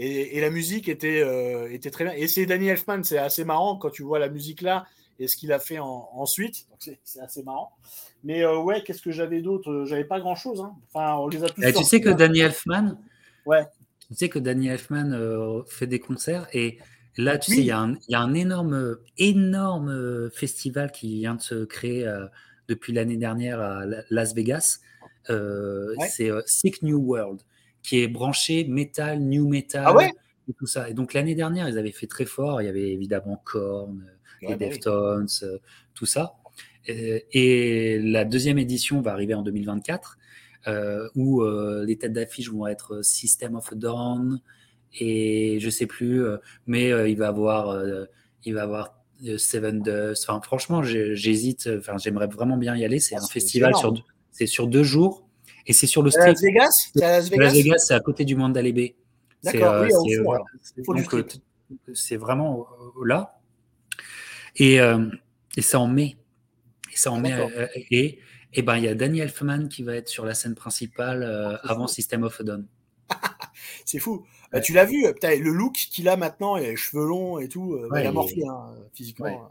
Et, 0.00 0.40
la 0.40 0.50
musique 0.50 0.88
était, 0.88 1.24
était 1.74 1.90
très 1.90 2.04
bien. 2.04 2.12
Et 2.12 2.28
c'est 2.28 2.46
Danny 2.46 2.68
Elfman, 2.68 3.02
c'est 3.02 3.18
assez 3.18 3.44
marrant 3.44 3.76
quand 3.76 3.90
tu 3.90 4.04
vois 4.04 4.20
la 4.20 4.28
musique 4.28 4.60
là 4.62 4.86
et 5.18 5.26
ce 5.26 5.36
qu'il 5.36 5.52
a 5.52 5.58
fait 5.58 5.80
ensuite. 5.80 6.68
C'est 6.78 7.20
assez 7.20 7.42
marrant. 7.42 7.72
Mais 8.22 8.46
ouais, 8.46 8.84
qu'est-ce 8.84 9.02
que 9.02 9.10
j'avais 9.10 9.40
d'autre? 9.40 9.84
J'avais 9.86 10.04
pas 10.04 10.20
grand 10.20 10.36
chose. 10.36 10.60
Hein. 10.60 10.76
Enfin, 10.92 11.16
on 11.16 11.26
les 11.26 11.42
a 11.42 11.48
tous. 11.48 11.62
Et 11.64 11.72
tu 11.72 11.82
sais 11.82 12.00
que 12.00 12.10
Danny 12.10 12.40
Elfman, 12.40 12.96
ouais. 13.44 13.66
Tu 14.08 14.14
sais 14.14 14.28
que 14.28 14.38
Danny 14.38 14.68
Elfman 14.68 15.12
euh, 15.12 15.62
fait 15.66 15.86
des 15.86 16.00
concerts 16.00 16.46
et 16.54 16.78
là, 17.18 17.36
tu 17.38 17.52
sais, 17.52 17.60
il 17.60 17.66
y, 17.66 17.70
a 17.70 17.78
un 18.20 18.34
énorme, 18.34 18.96
énorme 19.18 20.30
festival 20.30 20.90
qui 20.90 21.20
vient 21.20 21.34
de 21.34 21.42
se 21.42 21.64
créer 21.64 22.06
euh, 22.06 22.26
depuis 22.68 22.92
l'année 22.92 23.16
dernière 23.18 23.60
à 23.60 23.84
Las 24.08 24.34
Vegas. 24.34 24.80
Euh, 25.28 25.94
c'est 26.08 26.30
Sick 26.46 26.82
New 26.82 26.98
World 26.98 27.40
qui 27.82 28.00
est 28.00 28.08
branché 28.08 28.64
metal, 28.64 29.20
new 29.20 29.48
metal. 29.48 29.84
Ah 29.86 30.08
et 30.48 30.54
tout 30.54 30.66
ça. 30.66 30.88
Et 30.88 30.94
donc 30.94 31.12
l'année 31.12 31.34
dernière, 31.34 31.68
ils 31.68 31.76
avaient 31.76 31.92
fait 31.92 32.06
très 32.06 32.24
fort. 32.24 32.62
Il 32.62 32.64
y 32.64 32.68
avait 32.68 32.90
évidemment 32.90 33.42
Korn, 33.44 34.02
les 34.40 34.48
bah 34.48 34.56
Deftones, 34.56 35.28
tout 35.94 36.06
ça. 36.06 36.36
Et, 36.86 37.98
la 38.02 38.24
deuxième 38.24 38.58
édition 38.58 39.02
va 39.02 39.12
arriver 39.12 39.34
en 39.34 39.42
2024. 39.42 40.18
Euh, 40.66 41.08
où 41.14 41.42
euh, 41.42 41.84
les 41.86 41.96
têtes 41.96 42.12
d'affiche 42.12 42.50
vont 42.50 42.66
être 42.66 43.00
System 43.02 43.54
of 43.54 43.72
a 43.72 43.76
Dawn 43.76 44.40
et 44.94 45.58
je 45.60 45.70
sais 45.70 45.86
plus, 45.86 46.24
euh, 46.24 46.38
mais 46.66 46.88
il 47.10 47.16
va 47.16 47.28
avoir, 47.28 47.82
il 48.44 48.54
va 48.54 48.62
avoir 48.62 48.94
Seven 49.36 49.82
Dust. 49.82 50.24
Enfin, 50.28 50.40
franchement, 50.40 50.82
j'hésite. 50.82 51.68
Enfin, 51.78 51.98
j'aimerais 51.98 52.26
vraiment 52.26 52.56
bien 52.56 52.76
y 52.76 52.84
aller. 52.84 53.00
C'est 53.00 53.16
ah, 53.16 53.22
un 53.22 53.26
festival 53.26 53.74
sur, 53.74 53.94
c'est 54.30 54.46
sur 54.46 54.66
deux 54.66 54.84
jours 54.84 55.28
et 55.66 55.72
c'est 55.72 55.86
sur 55.86 56.02
le 56.02 56.10
strip. 56.10 56.26
Las 56.26 56.42
Vegas, 56.42 56.90
Las 56.94 57.30
Vegas, 57.30 57.52
Vegas 57.52 57.78
c'est 57.78 57.94
à 57.94 58.00
côté 58.00 58.24
du 58.24 58.36
Mandalay 58.36 58.72
Bay. 58.72 58.96
D'accord, 59.42 59.84
c'est 61.94 62.16
vraiment 62.16 62.66
là. 63.04 63.40
Et, 64.56 64.76
et 64.76 65.62
c'est 65.62 65.76
en 65.76 65.86
mai. 65.86 66.16
Et 66.92 66.96
ça 66.96 67.12
en 67.12 67.20
mai. 67.20 67.34
et 67.90 68.18
et 68.54 68.60
eh 68.60 68.62
ben 68.62 68.78
il 68.78 68.84
y 68.84 68.88
a 68.88 68.94
Danny 68.94 69.20
Elfman 69.20 69.68
qui 69.68 69.82
va 69.82 69.94
être 69.94 70.08
sur 70.08 70.24
la 70.24 70.32
scène 70.32 70.54
principale 70.54 71.22
euh, 71.22 71.56
ah, 71.62 71.72
avant 71.72 71.86
System 71.86 72.22
of 72.22 72.40
a 72.40 72.44
Down. 72.44 72.66
c'est 73.84 73.98
fou. 73.98 74.24
Bah, 74.52 74.60
tu 74.60 74.72
l'as 74.72 74.84
vu, 74.84 75.04
le 75.04 75.50
look 75.50 75.74
qu'il 75.74 76.08
a 76.08 76.16
maintenant, 76.16 76.56
les 76.56 76.76
cheveux 76.76 77.06
longs 77.06 77.38
et 77.38 77.48
tout, 77.48 77.74
euh, 77.74 77.88
il 78.00 78.06
a 78.06 78.12
morphé 78.12 78.42
hein, 78.48 78.70
physiquement. 78.94 79.50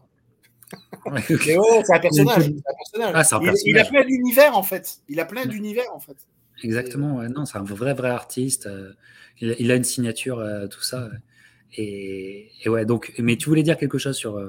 c'est 1.05 1.55
un 1.93 1.99
personnage. 1.99 2.51
Ah, 2.95 3.23
il, 3.63 3.77
a 3.77 3.85
plein 3.85 4.03
d'univers 4.03 4.57
en 4.57 4.63
fait. 4.63 4.97
Il 5.07 5.19
a 5.19 5.25
plein 5.25 5.45
d'univers 5.45 5.93
en 5.93 5.99
fait. 5.99 6.17
Exactement. 6.63 7.21
non, 7.29 7.45
c'est 7.45 7.57
un 7.57 7.63
vrai 7.63 7.93
vrai 7.93 8.09
artiste. 8.09 8.65
Euh, 8.65 8.93
il, 9.39 9.71
a 9.71 9.75
une 9.75 9.83
signature, 9.83 10.43
tout 10.71 10.81
ça. 10.81 11.09
Et, 11.77 12.49
ouais, 12.65 12.85
donc. 12.85 13.13
Mais 13.19 13.35
tu 13.35 13.49
voulais 13.49 13.63
dire 13.63 13.77
quelque 13.77 13.99
chose 13.99 14.15
sur. 14.15 14.39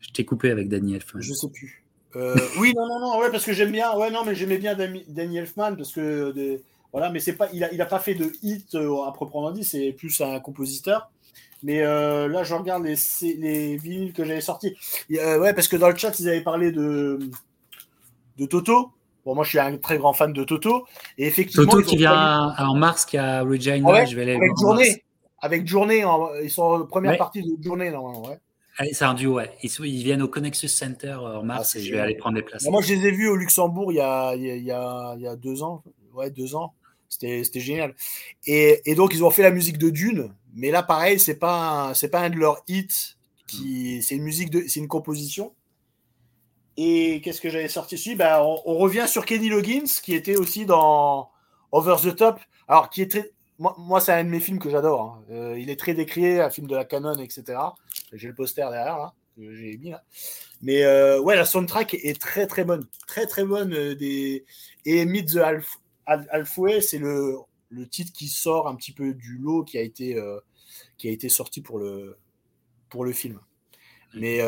je 0.00 0.10
t'ai 0.10 0.24
coupé 0.24 0.50
avec 0.50 0.68
Danny 0.68 0.94
Elfman. 0.94 1.20
Je 1.20 1.34
sais 1.34 1.50
plus. 1.50 1.84
Euh, 2.16 2.36
oui, 2.58 2.72
non, 2.76 2.86
non, 2.86 3.00
non, 3.00 3.18
ouais, 3.20 3.30
parce 3.30 3.44
que 3.44 3.52
j'aime 3.52 3.72
bien, 3.72 3.96
ouais, 3.96 4.10
non, 4.10 4.24
mais 4.24 4.34
j'aimais 4.34 4.58
bien 4.58 4.74
Danny 4.76 5.38
Elfman 5.38 5.76
parce 5.76 5.92
que, 5.92 6.60
voilà, 6.94 7.10
mais 7.10 7.18
c'est 7.18 7.32
pas, 7.32 7.48
il 7.52 7.64
a, 7.64 7.72
il 7.72 7.82
a 7.82 7.86
pas 7.86 7.98
fait 7.98 8.14
de 8.14 8.30
hit 8.44 8.76
euh, 8.76 9.02
à 9.02 9.10
proprement 9.10 9.50
dit, 9.50 9.64
c'est 9.64 9.90
plus 9.90 10.20
un 10.20 10.38
compositeur. 10.38 11.10
Mais 11.64 11.82
euh, 11.82 12.28
là, 12.28 12.44
je 12.44 12.54
regarde 12.54 12.84
les, 12.84 12.94
les 13.36 13.76
vinyles 13.76 14.12
que 14.12 14.24
j'avais 14.24 14.40
sortis. 14.40 14.76
ouais, 15.10 15.52
parce 15.54 15.66
que 15.66 15.74
dans 15.74 15.88
le 15.88 15.96
chat, 15.96 16.20
ils 16.20 16.28
avaient 16.28 16.40
parlé 16.40 16.70
de, 16.70 17.18
de 18.38 18.46
Toto. 18.46 18.92
Bon, 19.24 19.34
moi, 19.34 19.42
je 19.42 19.48
suis 19.48 19.58
un 19.58 19.76
très 19.76 19.98
grand 19.98 20.12
fan 20.12 20.32
de 20.32 20.44
Toto. 20.44 20.86
Et 21.18 21.26
effectivement, 21.26 21.66
Toto 21.66 21.82
qui 21.82 21.96
vient 21.96 22.54
en 22.56 22.76
mars, 22.76 23.06
qui 23.06 23.18
a 23.18 23.42
Regina, 23.42 24.04
je 24.04 24.14
vais 24.14 24.22
aller 24.22 24.36
avec 24.36 24.52
Journée. 24.56 25.02
Avec 25.42 25.66
Journée, 25.66 26.04
ils 26.44 26.50
sont 26.50 26.62
en 26.62 26.86
première 26.86 27.18
partie 27.18 27.42
de 27.42 27.60
Journée, 27.60 27.90
normalement, 27.90 28.22
ouais. 28.28 28.38
C'est 28.92 29.04
un 29.04 29.14
duo, 29.14 29.34
ouais. 29.34 29.50
Ils, 29.64 30.04
viennent 30.04 30.22
au 30.22 30.28
Connexus 30.28 30.68
Center 30.68 31.16
euh, 31.18 31.38
en 31.38 31.42
mars 31.42 31.72
ah, 31.74 31.78
et 31.78 31.82
je 31.82 31.92
vais 31.92 31.98
aller 31.98 32.14
prendre 32.14 32.36
des 32.36 32.42
places. 32.42 32.64
moi, 32.68 32.82
je 32.82 32.94
les 32.94 33.08
ai 33.08 33.10
vus 33.10 33.28
au 33.28 33.36
Luxembourg 33.36 33.90
il 33.90 33.96
y 33.96 34.00
a, 34.00 34.34
il 34.36 34.44
y 34.44 34.70
a, 34.70 35.14
il 35.16 35.22
y 35.22 35.26
a 35.26 35.34
deux 35.34 35.64
ans. 35.64 35.82
Ouais, 36.12 36.30
deux 36.30 36.54
ans. 36.54 36.72
C'était 37.20 37.60
génial. 37.60 37.94
Et, 38.46 38.94
donc, 38.94 39.14
ils 39.14 39.24
ont 39.24 39.30
fait 39.30 39.42
la 39.42 39.50
musique 39.50 39.78
de 39.78 39.90
Dune. 39.90 40.34
Mais 40.54 40.70
là, 40.70 40.82
pareil, 40.82 41.18
c'est 41.18 41.38
pas, 41.38 41.92
pas 42.10 42.20
un 42.20 42.30
de 42.30 42.36
leurs 42.36 42.62
hits. 42.68 43.16
C'est 44.02 44.16
une 44.16 44.22
musique 44.22 44.52
c'est 44.68 44.80
une 44.80 44.88
composition. 44.88 45.52
Et 46.76 47.20
qu'est-ce 47.22 47.40
que 47.40 47.50
j'avais 47.50 47.68
sorti 47.68 47.94
ici 47.94 48.16
bah, 48.16 48.44
on, 48.44 48.74
revient 48.78 49.06
sur 49.06 49.24
Kenny 49.24 49.48
Loggins, 49.48 49.84
qui 50.02 50.14
était 50.14 50.36
aussi 50.36 50.66
dans 50.66 51.30
Over 51.70 51.96
the 52.02 52.16
Top. 52.16 52.40
Alors, 52.66 52.90
qui 52.90 53.02
est. 53.02 53.32
Moi, 53.58 54.00
c'est 54.00 54.12
un 54.12 54.24
de 54.24 54.28
mes 54.28 54.40
films 54.40 54.58
que 54.58 54.68
j'adore. 54.68 55.02
Hein. 55.02 55.24
Euh, 55.30 55.58
il 55.58 55.70
est 55.70 55.78
très 55.78 55.94
décrié, 55.94 56.40
un 56.40 56.50
film 56.50 56.66
de 56.66 56.74
la 56.74 56.84
canon, 56.84 57.16
etc. 57.20 57.58
J'ai 58.12 58.26
le 58.26 58.34
poster 58.34 58.68
derrière, 58.68 58.98
là, 58.98 59.14
que 59.36 59.54
j'ai 59.54 59.76
mis 59.76 59.90
là. 59.90 60.02
Mais 60.60 60.82
euh, 60.82 61.20
ouais, 61.20 61.36
la 61.36 61.44
soundtrack 61.44 61.94
est 61.94 62.20
très 62.20 62.48
très 62.48 62.64
bonne. 62.64 62.84
Très 63.06 63.26
très 63.26 63.44
bonne. 63.44 63.72
Euh, 63.72 63.94
des... 63.94 64.44
Et 64.84 65.04
Meet 65.04 65.34
the 65.34 65.36
Half... 65.36 65.78
Halfway, 66.06 66.80
c'est 66.80 66.98
le, 66.98 67.36
le 67.70 67.88
titre 67.88 68.12
qui 68.12 68.28
sort 68.28 68.68
un 68.68 68.74
petit 68.74 68.92
peu 68.92 69.14
du 69.14 69.38
lot 69.38 69.64
qui 69.64 69.78
a 69.78 69.82
été, 69.82 70.22
qui 70.98 71.08
a 71.08 71.12
été 71.12 71.28
sorti 71.28 71.60
pour 71.60 71.78
le, 71.78 72.16
pour 72.88 73.04
le 73.04 73.12
film. 73.12 73.40
Mais 74.14 74.40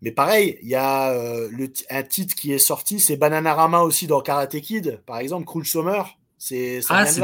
mais 0.00 0.12
pareil, 0.12 0.58
il 0.62 0.68
y 0.68 0.74
a 0.76 1.12
euh, 1.12 1.48
le, 1.50 1.72
un 1.90 2.02
titre 2.04 2.34
qui 2.36 2.52
est 2.52 2.58
sorti, 2.58 3.00
c'est 3.00 3.16
Bananarama 3.16 3.80
aussi 3.82 4.06
dans 4.06 4.20
Karate 4.20 4.60
Kid, 4.60 5.00
par 5.06 5.18
exemple, 5.18 5.44
Cruel 5.44 5.66
Summer. 5.66 6.18
C'est, 6.38 6.80
ah, 6.88 7.04
c'est 7.04 7.22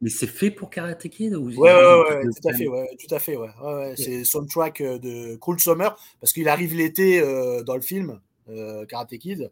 mais 0.00 0.08
c'est 0.08 0.26
fait 0.26 0.50
pour 0.50 0.70
Karate 0.70 1.08
Kid 1.08 1.34
ou... 1.34 1.48
Ouais, 1.48 1.72
ouais, 1.72 1.74
ouais, 1.74 2.22
tout, 2.24 2.48
à 2.48 2.52
fait, 2.54 2.66
ouais, 2.66 2.88
tout 2.98 3.14
à 3.14 3.18
fait, 3.18 3.36
ouais. 3.36 3.50
ouais, 3.62 3.94
C'est 3.96 4.24
soundtrack 4.24 4.80
euh, 4.80 4.98
de 4.98 5.36
Cruel 5.36 5.60
Summer, 5.60 5.96
parce 6.20 6.32
qu'il 6.32 6.48
arrive 6.48 6.74
l'été 6.74 7.20
euh, 7.20 7.62
dans 7.62 7.76
le 7.76 7.82
film, 7.82 8.20
Karate 8.88 9.18
Kid, 9.18 9.50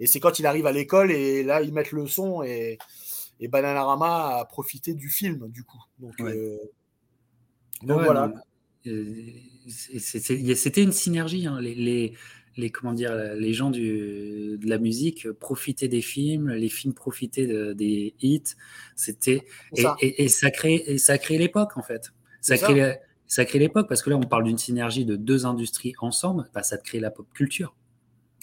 et 0.00 0.06
c'est 0.06 0.18
quand 0.18 0.38
il 0.38 0.46
arrive 0.46 0.66
à 0.66 0.72
l'école, 0.72 1.12
et 1.12 1.42
là, 1.42 1.62
ils 1.62 1.72
mettent 1.72 1.92
le 1.92 2.06
son, 2.06 2.42
et, 2.42 2.78
et 3.38 3.48
Bananarama 3.48 4.38
a 4.38 4.44
profité 4.46 4.94
du 4.94 5.08
film, 5.08 5.48
du 5.48 5.62
coup. 5.62 5.82
Donc, 5.98 6.16
donc 7.82 8.02
voilà. 8.02 8.32
C'était 9.68 10.82
une 10.82 10.92
synergie. 10.92 11.46
Hein. 11.46 11.60
Les, 11.60 12.14
les, 12.56 12.70
comment 12.70 12.92
dire, 12.92 13.14
les 13.14 13.52
gens 13.52 13.70
du, 13.70 14.58
de 14.58 14.68
la 14.68 14.78
musique 14.78 15.30
profitaient 15.32 15.88
des 15.88 16.02
films, 16.02 16.50
les 16.50 16.68
films 16.68 16.94
profitaient 16.94 17.74
des 17.74 18.14
hits. 18.20 18.54
C'était 18.96 19.44
et, 19.76 20.24
et, 20.24 20.28
ça 20.28 20.50
crée 20.50 20.98
ça 20.98 21.18
crée 21.18 21.38
l'époque 21.38 21.76
en 21.76 21.82
fait. 21.82 22.12
Ça 22.40 22.58
crée 22.58 22.96
ça 23.26 23.44
crée 23.44 23.58
l'époque 23.60 23.88
parce 23.88 24.02
que 24.02 24.10
là 24.10 24.16
on 24.16 24.22
parle 24.22 24.44
d'une 24.44 24.58
synergie 24.58 25.04
de 25.04 25.16
deux 25.16 25.46
industries 25.46 25.94
ensemble. 26.00 26.50
Bah, 26.52 26.62
ça 26.62 26.76
te 26.76 26.84
crée 26.84 27.00
la 27.00 27.10
pop 27.10 27.26
culture. 27.32 27.74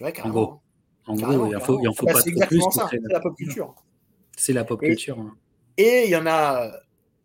en 0.01 0.29
gros, 0.29 0.61
en 1.07 1.15
gros, 1.15 1.47
il 1.47 1.55
en 1.55 1.59
faut, 1.59 1.79
il 1.81 1.87
en 1.87 1.93
faut 1.93 2.05
ah 2.09 2.13
bah, 2.13 2.21
pas 2.21 2.31
trop 2.31 2.45
plus. 2.47 2.61
C'est 2.71 3.09
la 3.09 3.19
pop 3.19 3.35
culture. 3.35 3.75
C'est 4.35 4.53
la 4.53 4.63
pop 4.65 4.79
culture. 4.79 5.19
Hein. 5.19 5.35
Et 5.77 6.03
il 6.05 6.09
y 6.11 6.15
en 6.15 6.27
a, 6.27 6.71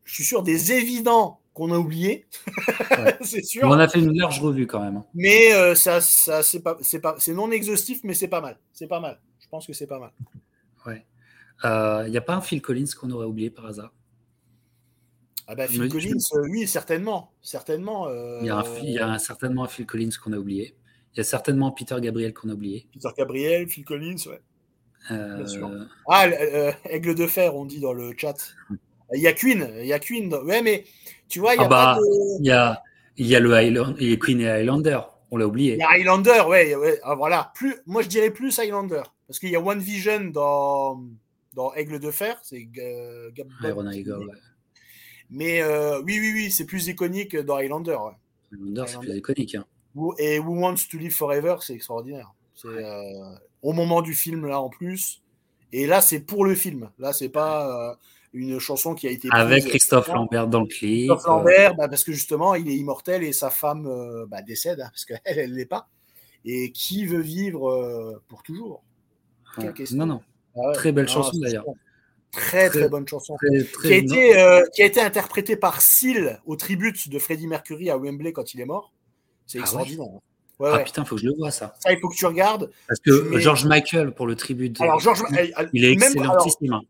je 0.04 0.14
suis 0.14 0.24
sûr, 0.24 0.42
des 0.42 0.72
évidents 0.72 1.40
qu'on 1.52 1.72
a 1.72 1.78
oublié. 1.78 2.26
c'est 3.22 3.44
sûr. 3.44 3.64
On 3.64 3.72
a 3.72 3.88
fait 3.88 3.98
une 3.98 4.16
large 4.16 4.40
revue 4.40 4.66
quand 4.66 4.80
même. 4.80 4.98
Hein. 4.98 5.06
Mais 5.14 5.52
euh, 5.52 5.74
ça, 5.74 6.00
ça 6.00 6.42
c'est 6.42 6.60
pas, 6.60 6.78
c'est 6.80 7.00
pas, 7.00 7.16
c'est 7.18 7.34
non 7.34 7.50
exhaustif, 7.50 8.00
mais 8.04 8.14
c'est 8.14 8.28
pas 8.28 8.40
mal. 8.40 8.58
C'est 8.72 8.86
pas 8.86 9.00
mal. 9.00 9.20
Je 9.40 9.48
pense 9.48 9.66
que 9.66 9.72
c'est 9.72 9.86
pas 9.86 9.98
mal. 9.98 10.12
Ouais. 10.86 11.04
Il 11.64 11.68
euh, 11.68 12.08
n'y 12.08 12.16
a 12.16 12.22
pas 12.22 12.34
un 12.34 12.40
Phil 12.40 12.62
Collins 12.62 12.86
qu'on 12.98 13.10
aurait 13.10 13.26
oublié 13.26 13.50
par 13.50 13.66
hasard? 13.66 13.92
Ah 15.48 15.54
bah 15.56 15.66
Phil 15.66 15.88
Collins, 15.88 16.18
euh, 16.34 16.48
oui, 16.50 16.68
certainement, 16.68 17.32
certainement. 17.42 18.08
Il 18.40 18.46
y, 18.46 18.50
a 18.50 18.64
il 18.82 18.90
y 18.90 18.98
a 18.98 19.18
certainement 19.18 19.64
un 19.64 19.68
Phil 19.68 19.86
Collins 19.86 20.10
qu'on 20.22 20.32
a 20.32 20.38
oublié. 20.38 20.76
Il 21.14 21.18
y 21.18 21.20
a 21.20 21.24
certainement 21.24 21.70
Peter 21.72 21.96
Gabriel 22.00 22.32
qu'on 22.32 22.48
a 22.48 22.52
oublié. 22.52 22.86
Peter 22.92 23.08
Gabriel, 23.16 23.68
Phil 23.68 23.84
Collins, 23.84 24.16
ouais. 24.26 24.40
Bien 25.10 25.46
sûr. 25.46 25.70
Ah, 26.08 26.26
aigle 26.88 27.14
de 27.14 27.26
fer, 27.26 27.54
on 27.54 27.64
dit 27.64 27.80
dans 27.80 27.92
le 27.92 28.12
chat. 28.16 28.34
Il 29.14 29.20
y 29.20 29.26
a 29.26 29.32
Queen, 29.32 29.68
il 29.80 29.86
y 29.86 29.92
a 29.92 29.98
Queen. 29.98 30.32
Ouais, 30.32 30.62
mais 30.62 30.84
tu 31.28 31.40
vois, 31.40 31.54
il 31.54 31.58
y 31.58 31.60
a 31.60 31.64
ah 31.64 31.68
bah, 31.68 31.98
Il 32.40 32.46
y 32.46 32.50
a, 32.50 32.82
il 33.16 33.26
y 33.26 33.36
a 33.36 33.40
le 33.40 33.52
Highland, 33.52 33.94
il 33.98 34.10
y 34.10 34.12
a 34.14 34.16
Queen 34.16 34.40
et 34.40 34.48
Highlander. 34.48 35.00
On 35.30 35.36
l'a 35.36 35.46
oublié. 35.46 35.74
Il 35.74 35.78
y 35.78 35.82
a 35.82 35.90
Highlander, 35.90 36.42
ouais, 36.46 36.74
ouais 36.74 37.00
ah, 37.02 37.14
voilà. 37.14 37.52
Plus, 37.54 37.74
moi, 37.86 38.02
je 38.02 38.08
dirais 38.08 38.30
plus 38.30 38.58
Highlander. 38.58 39.02
Parce 39.26 39.38
qu'il 39.38 39.50
y 39.50 39.56
a 39.56 39.60
One 39.60 39.78
Vision 39.80 40.24
dans, 40.24 41.02
dans 41.54 41.74
Aigle 41.74 42.00
de 42.00 42.10
Fer. 42.10 42.38
C'est 42.42 42.68
euh, 42.78 43.30
Iron 43.64 43.90
Eagle, 43.90 44.26
ouais. 44.26 44.36
Mais 45.30 45.62
euh, 45.62 46.02
oui, 46.02 46.18
oui, 46.20 46.32
oui, 46.34 46.50
c'est 46.50 46.66
plus 46.66 46.86
iconique 46.88 47.36
dans 47.36 47.56
Highlander. 47.56 47.96
Highlander, 48.52 48.84
c'est 48.86 48.98
plus 48.98 49.16
iconique. 49.16 49.54
Hein. 49.54 49.64
Et 50.18 50.38
Who 50.38 50.60
Wants 50.60 50.88
to 50.90 50.98
Live 50.98 51.14
Forever, 51.14 51.56
c'est 51.60 51.74
extraordinaire. 51.74 52.32
C'est 52.54 52.68
euh, 52.68 53.02
au 53.62 53.72
moment 53.72 54.02
du 54.02 54.14
film, 54.14 54.46
là, 54.46 54.60
en 54.60 54.68
plus. 54.68 55.22
Et 55.72 55.86
là, 55.86 56.00
c'est 56.00 56.20
pour 56.20 56.44
le 56.44 56.54
film. 56.54 56.90
Là, 56.98 57.12
c'est 57.12 57.28
pas 57.28 57.98
une 58.32 58.58
chanson 58.58 58.94
qui 58.94 59.06
a 59.06 59.10
été 59.10 59.28
avec 59.30 59.66
Christophe 59.66 60.08
Lambert 60.08 60.48
dans 60.48 60.60
le 60.60 60.66
clip. 60.66 61.08
Christophe 61.08 61.26
Lambert, 61.26 61.74
bah, 61.74 61.88
parce 61.88 62.04
que 62.04 62.12
justement, 62.12 62.54
il 62.54 62.68
est 62.68 62.76
immortel 62.76 63.22
et 63.22 63.32
sa 63.32 63.50
femme 63.50 63.86
euh, 63.86 64.26
bah, 64.26 64.42
décède 64.42 64.80
hein, 64.80 64.88
parce 64.90 65.04
qu'elle, 65.04 65.20
elle 65.24 65.54
l'est 65.54 65.66
pas. 65.66 65.88
Et 66.44 66.72
qui 66.72 67.06
veut 67.06 67.20
vivre 67.20 67.70
euh, 67.70 68.22
pour 68.28 68.42
toujours? 68.42 68.82
Non, 69.92 70.06
non. 70.06 70.20
Ah 70.56 70.72
très 70.74 70.92
belle 70.92 71.08
chanson 71.08 71.38
d'ailleurs. 71.38 71.64
Très, 72.30 72.70
très, 72.70 72.88
bonne 72.88 73.06
chanson. 73.06 73.36
qui, 73.82 73.92
a 73.92 73.96
été, 73.96 74.38
euh, 74.38 74.62
qui 74.74 74.82
a 74.82 74.86
été 74.86 75.00
interprétée 75.00 75.56
par 75.56 75.82
Seal 75.82 76.40
au 76.46 76.56
tribute 76.56 77.10
de 77.10 77.18
Freddie 77.18 77.46
Mercury 77.46 77.90
à 77.90 77.98
Wembley 77.98 78.32
quand 78.32 78.54
il 78.54 78.60
est 78.62 78.66
mort. 78.66 78.91
C'est 79.52 79.58
ah 79.58 79.62
extraordinaire. 79.62 80.06
Ouais, 80.58 80.70
ah 80.72 80.78
putain, 80.78 81.04
faut 81.04 81.16
que 81.16 81.20
je 81.20 81.26
le 81.26 81.34
vois 81.36 81.50
ça. 81.50 81.74
Ça, 81.78 81.92
il 81.92 81.98
faut 81.98 82.08
que 82.08 82.14
tu 82.14 82.24
regardes. 82.24 82.70
Parce 82.88 83.00
que 83.00 83.38
George 83.38 83.66
Michael 83.66 84.14
pour 84.14 84.26
le 84.26 84.34
tribut. 84.34 84.72
Alors, 84.80 84.98
George, 84.98 85.22
il 85.74 85.84
est 85.84 85.92
excellentissime. 85.92 86.80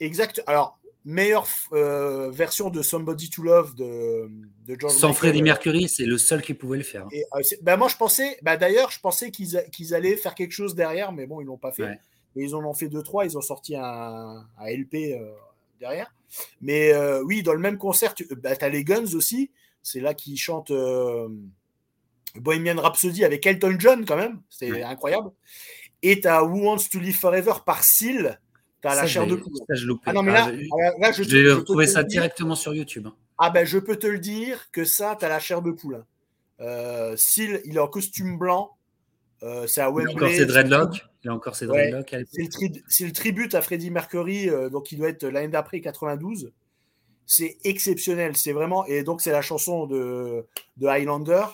Exact. 0.00 0.42
Alors, 0.48 0.80
meilleure 1.04 1.46
euh, 1.72 2.30
version 2.30 2.70
de 2.70 2.82
Somebody 2.82 3.30
to 3.30 3.42
Love 3.42 3.76
de, 3.76 4.28
de 4.66 4.76
George 4.80 4.94
Sans 4.94 5.12
Freddie 5.12 5.42
Mercury, 5.42 5.88
c'est 5.88 6.06
le 6.06 6.18
seul 6.18 6.42
qui 6.42 6.54
pouvait 6.54 6.78
le 6.78 6.82
faire. 6.82 7.06
Et, 7.12 7.24
euh, 7.36 7.40
ben 7.62 7.76
moi, 7.76 7.86
je 7.86 7.96
pensais, 7.96 8.36
ben 8.42 8.56
d'ailleurs, 8.56 8.90
je 8.90 8.98
pensais 8.98 9.30
qu'ils 9.30 9.94
allaient 9.94 10.16
faire 10.16 10.34
quelque 10.34 10.52
chose 10.52 10.74
derrière, 10.74 11.12
mais 11.12 11.26
bon, 11.26 11.40
ils 11.40 11.44
l'ont 11.44 11.58
pas 11.58 11.70
fait. 11.70 12.00
ils 12.34 12.54
en 12.56 12.64
ont 12.64 12.74
fait 12.74 12.88
deux, 12.88 13.02
trois. 13.04 13.24
Ils 13.24 13.38
ont 13.38 13.42
sorti 13.42 13.76
un, 13.76 14.44
LP 14.58 14.94
euh, 14.94 15.30
derrière. 15.78 16.12
Mais 16.60 16.92
oui, 17.22 17.44
dans 17.44 17.54
le 17.54 17.60
même 17.60 17.78
concert, 17.78 18.12
tu 18.14 18.26
ben, 18.34 18.56
as 18.60 18.68
les 18.68 18.82
Guns 18.82 19.14
aussi. 19.14 19.52
C'est 19.84 20.00
là 20.00 20.14
qu'ils 20.14 20.38
chantent 20.38 20.72
Bohemian 22.36 22.80
Rhapsody 22.80 23.24
avec 23.24 23.46
Elton 23.46 23.76
John, 23.78 24.04
quand 24.04 24.16
même. 24.16 24.40
C'est 24.48 24.82
incroyable. 24.82 25.30
Et 26.02 26.20
tu 26.20 26.28
as 26.28 26.42
Who 26.44 26.64
Wants 26.64 26.88
to 26.90 26.98
Live 26.98 27.18
Forever 27.18 27.54
par 27.64 27.84
Seal 27.84 28.38
T'as 28.82 28.96
la 28.96 29.06
chair 29.06 29.26
de 29.28 29.36
poule. 29.36 29.52
Ah 30.04 30.12
non, 30.12 30.24
mais 30.24 30.32
là, 30.32 30.50
ah, 31.02 31.12
je, 31.12 31.22
vais 31.22 31.52
retrouver 31.52 31.86
ça 31.86 32.02
directement 32.02 32.56
sur 32.56 32.74
YouTube. 32.74 33.06
Hein. 33.06 33.14
Ah 33.38 33.50
ben, 33.50 33.64
je 33.64 33.78
peux 33.78 33.96
te 33.96 34.08
le 34.08 34.18
dire 34.18 34.70
que 34.72 34.84
ça, 34.84 35.16
tu 35.18 35.24
as 35.24 35.28
la 35.28 35.38
chair 35.38 35.62
de 35.62 35.70
poule. 35.70 35.94
Hein. 35.96 36.06
Euh, 36.60 37.16
il 37.38 37.76
est 37.76 37.78
en 37.78 37.86
costume 37.86 38.38
blanc. 38.38 38.72
Euh, 39.44 39.68
c'est 39.68 39.80
à 39.80 39.90
Wembley. 39.90 40.12
Il 40.12 40.18
a 40.18 40.26
encore 40.26 40.30
ses 40.30 40.46
dreadlocks. 40.46 41.06
Il 41.22 41.30
a 41.30 41.34
encore 41.34 41.56
ses 41.56 41.66
dreadlocks. 41.66 42.16
c'est, 42.88 43.04
le 43.04 43.12
tribute 43.12 43.54
à 43.54 43.62
Freddie 43.62 43.90
Mercury, 43.90 44.48
euh, 44.48 44.68
donc 44.68 44.90
il 44.90 44.98
doit 44.98 45.08
être 45.08 45.26
l'année 45.26 45.48
d'après 45.48 45.80
92. 45.80 46.52
C'est 47.24 47.58
exceptionnel, 47.62 48.36
c'est 48.36 48.52
vraiment. 48.52 48.84
Et 48.86 49.04
donc 49.04 49.22
c'est 49.22 49.30
la 49.30 49.42
chanson 49.42 49.86
de, 49.86 50.44
de 50.76 50.86
Highlander, 50.86 51.44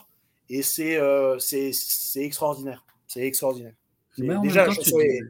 et 0.49 0.63
c'est, 0.63 0.99
euh, 0.99 1.39
c'est, 1.39 1.73
c'est 1.73 2.23
extraordinaire. 2.23 2.85
C'est 3.07 3.23
extraordinaire. 3.23 3.75
déjà, 4.17 4.67
la 4.67 4.73
chanson 4.73 5.01
est, 5.01 5.21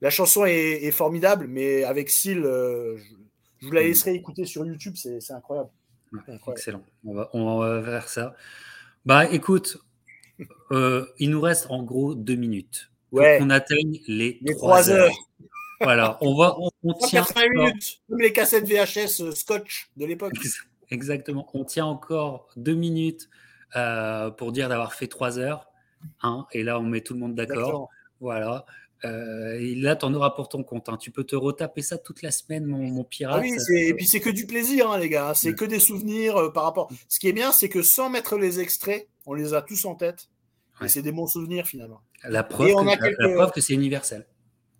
la 0.00 0.10
chanson 0.10 0.44
est, 0.46 0.90
formidable, 0.90 1.46
mais 1.48 1.84
avec 1.84 2.10
Seal, 2.10 2.44
euh, 2.44 2.96
je, 3.58 3.66
vous 3.66 3.72
la 3.72 3.82
laisserai 3.82 4.14
écouter 4.14 4.44
sur 4.44 4.64
YouTube, 4.64 4.94
c'est 4.96 5.32
incroyable. 5.32 5.70
Excellent. 6.48 6.82
On 7.04 7.14
va, 7.14 7.30
on 7.32 7.58
va 7.58 7.82
faire 7.82 8.08
ça. 8.08 8.34
Bah 9.06 9.30
écoute, 9.30 9.78
euh, 10.72 11.06
il 11.18 11.30
nous 11.30 11.40
reste 11.40 11.66
en 11.70 11.82
gros 11.82 12.14
deux 12.14 12.34
minutes 12.34 12.90
pour 13.10 13.20
qu'on 13.20 13.50
atteigne 13.50 14.00
les, 14.06 14.40
trois 14.56 14.90
heures. 14.90 15.12
Voilà, 15.80 16.18
on 16.20 16.36
va, 16.36 16.56
on, 16.82 16.92
tient. 17.08 17.24
minutes, 17.54 18.02
comme 18.08 18.20
les 18.20 18.32
cassettes 18.32 18.66
VHS 18.66 19.22
euh, 19.22 19.32
Scotch 19.32 19.90
de 19.96 20.04
l'époque. 20.04 20.32
Exactement. 20.90 21.48
On 21.54 21.64
tient 21.64 21.86
encore 21.86 22.48
deux 22.56 22.74
minutes 22.74 23.30
pour 24.36 24.52
dire 24.52 24.68
d'avoir 24.68 24.94
fait 24.94 25.06
trois 25.06 25.38
heures. 25.38 25.70
Hein, 26.22 26.46
et 26.52 26.62
là, 26.62 26.78
on 26.78 26.82
met 26.82 27.00
tout 27.00 27.14
le 27.14 27.20
monde 27.20 27.34
d'accord. 27.34 27.88
Voilà. 28.20 28.64
Euh, 29.04 29.58
et 29.58 29.74
là, 29.74 29.96
tu 29.96 30.04
en 30.04 30.14
auras 30.14 30.30
pour 30.30 30.48
ton 30.48 30.62
compte. 30.62 30.88
Hein. 30.88 30.98
Tu 31.00 31.10
peux 31.10 31.24
te 31.24 31.36
retaper 31.36 31.82
ça 31.82 31.98
toute 31.98 32.22
la 32.22 32.30
semaine, 32.30 32.66
mon, 32.66 33.04
pirate. 33.04 33.42
Ah 33.44 33.48
oui, 33.48 33.56
et 33.76 33.94
puis 33.94 34.06
c'est 34.06 34.20
que 34.20 34.30
du 34.30 34.46
plaisir, 34.46 34.90
hein, 34.90 34.98
les 34.98 35.08
gars. 35.08 35.32
C'est 35.34 35.54
que 35.54 35.64
des 35.64 35.80
souvenirs 35.80 36.36
euh, 36.36 36.52
par 36.52 36.64
rapport. 36.64 36.90
Ce 37.08 37.18
qui 37.18 37.28
est 37.28 37.32
bien, 37.32 37.52
c'est 37.52 37.68
que 37.68 37.82
sans 37.82 38.10
mettre 38.10 38.36
les 38.36 38.60
extraits, 38.60 39.08
on 39.26 39.34
les 39.34 39.54
a 39.54 39.62
tous 39.62 39.84
en 39.84 39.94
tête. 39.94 40.28
Et 40.82 40.88
c'est 40.88 41.02
des 41.02 41.12
bons 41.12 41.26
souvenirs 41.26 41.66
finalement. 41.66 42.00
La 42.24 42.42
preuve, 42.42 42.68
que, 42.68 43.22
la, 43.22 43.34
preuve 43.34 43.52
que 43.52 43.60
c'est 43.60 43.74
universel. 43.74 44.26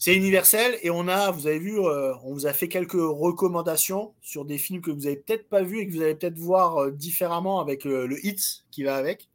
C'est 0.00 0.16
universel 0.16 0.76
et 0.82 0.90
on 0.90 1.06
a, 1.06 1.30
vous 1.30 1.46
avez 1.46 1.60
vu, 1.60 1.78
euh, 1.78 2.12
on 2.24 2.32
vous 2.32 2.46
a 2.46 2.52
fait 2.52 2.66
quelques 2.66 2.94
recommandations 2.94 4.14
sur 4.20 4.44
des 4.44 4.58
films 4.58 4.80
que 4.80 4.90
vous 4.90 5.06
avez 5.06 5.16
peut-être 5.16 5.48
pas 5.48 5.62
vus 5.62 5.78
et 5.78 5.86
que 5.86 5.92
vous 5.92 6.02
allez 6.02 6.16
peut-être 6.16 6.38
voir 6.38 6.90
différemment 6.90 7.60
avec 7.60 7.84
le 7.84 8.26
hit 8.26 8.64
qui 8.72 8.82
va 8.82 8.96
avec. 8.96 9.28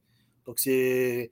Donc 0.46 0.60
c'est 0.60 1.32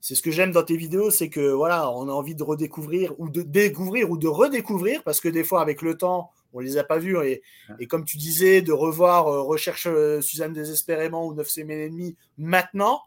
c'est 0.00 0.14
ce 0.14 0.22
que 0.22 0.30
j'aime 0.30 0.50
dans 0.50 0.62
tes 0.62 0.76
vidéos, 0.76 1.10
c'est 1.10 1.28
que 1.28 1.50
voilà, 1.50 1.90
on 1.90 2.08
a 2.08 2.12
envie 2.12 2.34
de 2.34 2.42
redécouvrir 2.42 3.12
ou 3.18 3.28
de 3.28 3.42
découvrir 3.42 4.10
ou 4.10 4.16
de 4.16 4.28
redécouvrir 4.28 5.02
parce 5.04 5.20
que 5.20 5.28
des 5.28 5.44
fois 5.44 5.60
avec 5.60 5.82
le 5.82 5.96
temps, 5.96 6.30
on 6.54 6.60
les 6.60 6.78
a 6.78 6.84
pas 6.84 6.98
vus 6.98 7.18
et, 7.22 7.42
et 7.78 7.86
comme 7.86 8.04
tu 8.04 8.16
disais, 8.16 8.62
de 8.62 8.72
revoir 8.72 9.28
euh, 9.28 9.42
Recherche 9.42 9.86
euh, 9.86 10.22
Suzanne 10.22 10.54
désespérément 10.54 11.26
ou 11.26 11.34
Neuf 11.34 11.48
semaines 11.48 11.80
et 11.80 11.90
demie 11.90 12.16
maintenant, 12.38 13.02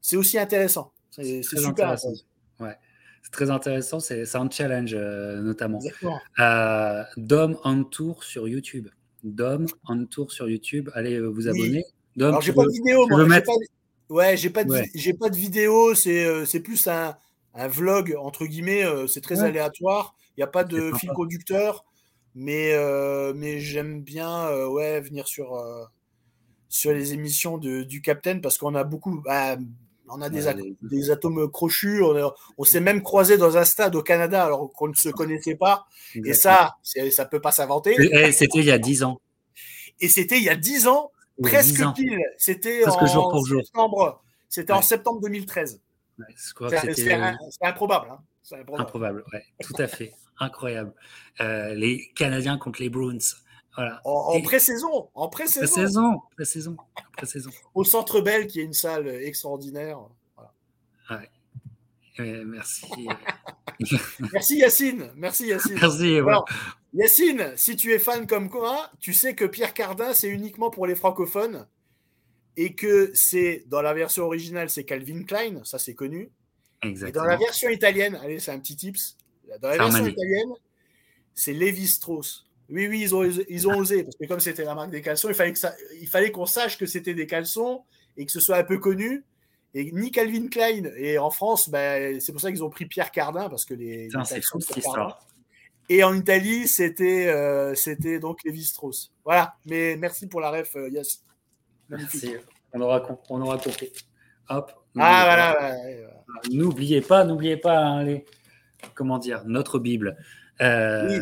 c'est 0.00 0.16
aussi 0.16 0.36
intéressant. 0.36 0.92
C'est 1.10 1.42
super 1.42 1.68
intéressant. 1.68 2.12
Ouais. 2.58 2.76
C'est 3.22 3.30
très 3.30 3.50
intéressant. 3.50 4.00
C'est 4.00 4.34
un 4.34 4.50
challenge, 4.50 4.94
notamment. 4.94 5.80
Dom 7.16 7.58
on 7.64 7.84
tour 7.84 8.24
sur 8.24 8.48
YouTube. 8.48 8.88
Dom 9.22 9.66
on 9.88 10.04
tour 10.06 10.32
sur 10.32 10.48
YouTube. 10.48 10.90
Allez 10.94 11.20
vous 11.20 11.48
abonner. 11.48 11.84
Dom, 12.16 12.28
Alors, 12.28 12.42
j'ai 12.42 12.52
pas 12.52 12.64
de 12.64 12.72
vidéo, 12.72 13.06
moi. 13.08 13.24
Ouais, 14.08 14.36
j'ai 14.36 14.50
pas, 14.50 14.64
de... 14.64 14.82
j'ai 14.94 15.14
pas 15.14 15.30
de 15.30 15.36
vidéo. 15.36 15.94
C'est 15.94 16.60
plus 16.62 16.86
un, 16.86 17.16
un, 17.54 17.68
vlog, 17.68 18.14
entre 18.18 18.44
guillemets. 18.46 18.84
C'est 19.08 19.22
très 19.22 19.40
aléatoire. 19.42 20.14
Il 20.36 20.40
n'y 20.40 20.44
a 20.44 20.48
pas 20.48 20.64
de 20.64 20.92
fil 20.98 21.10
conducteur. 21.10 21.84
Mais, 22.34 22.74
mais 23.34 23.60
j'aime 23.60 24.02
bien 24.02 24.50
ouais, 24.66 25.00
venir 25.00 25.28
sur 25.28 25.56
sur 26.72 26.94
les 26.94 27.12
émissions 27.12 27.58
de, 27.58 27.82
du 27.82 28.00
Captain 28.00 28.40
parce 28.40 28.56
qu'on 28.56 28.74
a 28.74 28.82
beaucoup, 28.82 29.20
bah, 29.20 29.58
on 30.08 30.20
a 30.20 30.28
des, 30.28 30.74
des, 30.82 31.10
atomes 31.10 31.50
crochus, 31.50 32.02
on, 32.58 32.64
s'est 32.64 32.80
même 32.80 33.02
croisé 33.02 33.36
dans 33.36 33.56
un 33.56 33.64
stade 33.64 33.94
au 33.94 34.02
Canada 34.02 34.44
alors 34.44 34.70
qu'on 34.72 34.88
ne 34.88 34.94
se 34.94 35.08
connaissait 35.08 35.54
pas. 35.54 35.86
Et 36.14 36.34
ça, 36.34 36.76
ça 36.82 37.24
peut 37.24 37.40
pas 37.40 37.52
s'inventer. 37.52 37.96
Eh, 37.98 38.32
c'était 38.32 38.58
il 38.58 38.66
y 38.66 38.70
a 38.70 38.78
10 38.78 39.04
ans. 39.04 39.20
Et 40.00 40.08
c'était 40.08 40.38
il 40.38 40.44
y 40.44 40.48
a 40.48 40.56
10 40.56 40.88
ans, 40.88 41.12
presque 41.42 41.82
pile. 41.94 42.20
C'était 42.36 42.86
en 42.86 43.06
jour 43.06 43.30
pour 43.30 43.46
septembre. 43.46 44.22
C'était 44.48 44.72
en 44.72 44.82
septembre 44.82 45.20
2013. 45.22 45.80
c'est 46.36 47.12
improbable. 47.62 48.08
Hein. 48.10 48.18
improbable. 48.52 48.82
Improbable, 48.82 49.24
ouais, 49.32 49.44
tout 49.62 49.74
à 49.78 49.86
fait. 49.86 50.12
Incroyable. 50.38 50.92
Euh, 51.40 51.74
les 51.74 52.10
Canadiens 52.14 52.58
contre 52.58 52.82
les 52.82 52.90
Bruins. 52.90 53.18
En, 53.76 54.40
pré-saison, 54.42 55.08
en 55.14 55.28
pré-saison. 55.28 56.20
Pré-saison, 56.36 56.76
pré-saison, 57.16 57.50
Au 57.74 57.84
Centre 57.84 58.20
Bell, 58.20 58.46
qui 58.46 58.60
est 58.60 58.64
une 58.64 58.74
salle 58.74 59.08
extraordinaire. 59.08 59.98
merci. 62.18 62.86
merci 64.32 64.58
Yacine. 64.58 65.10
Merci 65.16 65.46
Yacine. 65.46 65.78
Merci. 65.80 66.20
Yacine, 66.94 67.52
si 67.56 67.76
tu 67.76 67.92
es 67.92 67.98
fan 67.98 68.26
comme 68.26 68.50
quoi, 68.50 68.90
tu 69.00 69.14
sais 69.14 69.34
que 69.34 69.46
Pierre 69.46 69.72
Cardin, 69.72 70.12
c'est 70.12 70.28
uniquement 70.28 70.70
pour 70.70 70.86
les 70.86 70.94
francophones 70.94 71.66
et 72.56 72.74
que 72.74 73.10
c'est 73.14 73.64
dans 73.66 73.80
la 73.80 73.94
version 73.94 74.24
originale, 74.24 74.68
c'est 74.68 74.84
Calvin 74.84 75.24
Klein, 75.24 75.62
ça 75.64 75.78
c'est 75.78 75.94
connu. 75.94 76.30
Exactement. 76.82 77.08
Et 77.08 77.12
dans 77.12 77.30
la 77.30 77.36
version 77.38 77.70
italienne, 77.70 78.18
allez, 78.22 78.40
c'est 78.40 78.50
un 78.50 78.58
petit 78.58 78.76
tips. 78.76 79.16
Dans 79.60 79.68
la 79.68 79.78
version 79.78 80.06
italienne, 80.06 80.52
c'est 81.34 81.52
Lévi 81.52 81.86
Strauss. 81.86 82.46
Oui, 82.70 82.88
oui, 82.88 83.00
ils 83.02 83.14
ont, 83.14 83.22
ils 83.22 83.68
ont 83.68 83.76
osé, 83.76 84.04
parce 84.04 84.16
que 84.16 84.24
comme 84.26 84.40
c'était 84.40 84.64
la 84.64 84.74
marque 84.74 84.90
des 84.90 85.02
caleçons, 85.02 85.28
il 85.28 85.34
fallait, 85.34 85.52
que 85.52 85.58
ça, 85.58 85.74
il 86.00 86.08
fallait 86.08 86.30
qu'on 86.30 86.46
sache 86.46 86.78
que 86.78 86.86
c'était 86.86 87.14
des 87.14 87.26
caleçons 87.26 87.82
et 88.16 88.24
que 88.24 88.32
ce 88.32 88.40
soit 88.40 88.56
un 88.56 88.64
peu 88.64 88.78
connu. 88.78 89.24
Et 89.74 89.90
ni 89.92 90.10
Calvin 90.10 90.48
Klein, 90.48 90.84
et 90.96 91.18
en 91.18 91.30
France, 91.30 91.70
ben, 91.70 92.20
c'est 92.20 92.32
pour 92.32 92.40
ça 92.40 92.50
qu'ils 92.50 92.62
ont 92.62 92.70
pris 92.70 92.86
Pierre 92.86 93.10
Cardin, 93.10 93.48
parce 93.48 93.64
que 93.64 93.74
les. 93.74 94.08
c'est 94.24 94.42
fou 94.42 94.60
cette 94.60 94.76
histoire. 94.76 95.26
Et 95.88 96.04
en 96.04 96.14
Italie, 96.14 96.68
c'était 96.68 97.28
euh, 97.28 97.74
c'était 97.74 98.18
donc 98.18 98.44
Lévi 98.44 98.64
Strauss. 98.64 99.12
Voilà, 99.24 99.54
mais 99.66 99.96
merci 99.96 100.26
pour 100.26 100.40
la 100.40 100.50
ref, 100.50 100.76
euh, 100.76 100.88
Yes. 100.90 101.22
Merci, 101.88 102.36
on 102.72 102.80
aura, 102.80 103.02
on 103.28 103.40
aura 103.40 103.58
compris. 103.58 103.92
Hop. 104.48 104.72
Ah, 104.98 105.22
voilà. 105.24 105.76
N'oubliez 106.50 107.00
pas, 107.00 107.24
n'oubliez 107.24 107.56
pas, 107.56 107.78
hein, 107.78 108.04
les, 108.04 108.24
comment 108.94 109.18
dire, 109.18 109.42
notre 109.46 109.78
Bible. 109.78 110.16
Euh, 110.60 111.20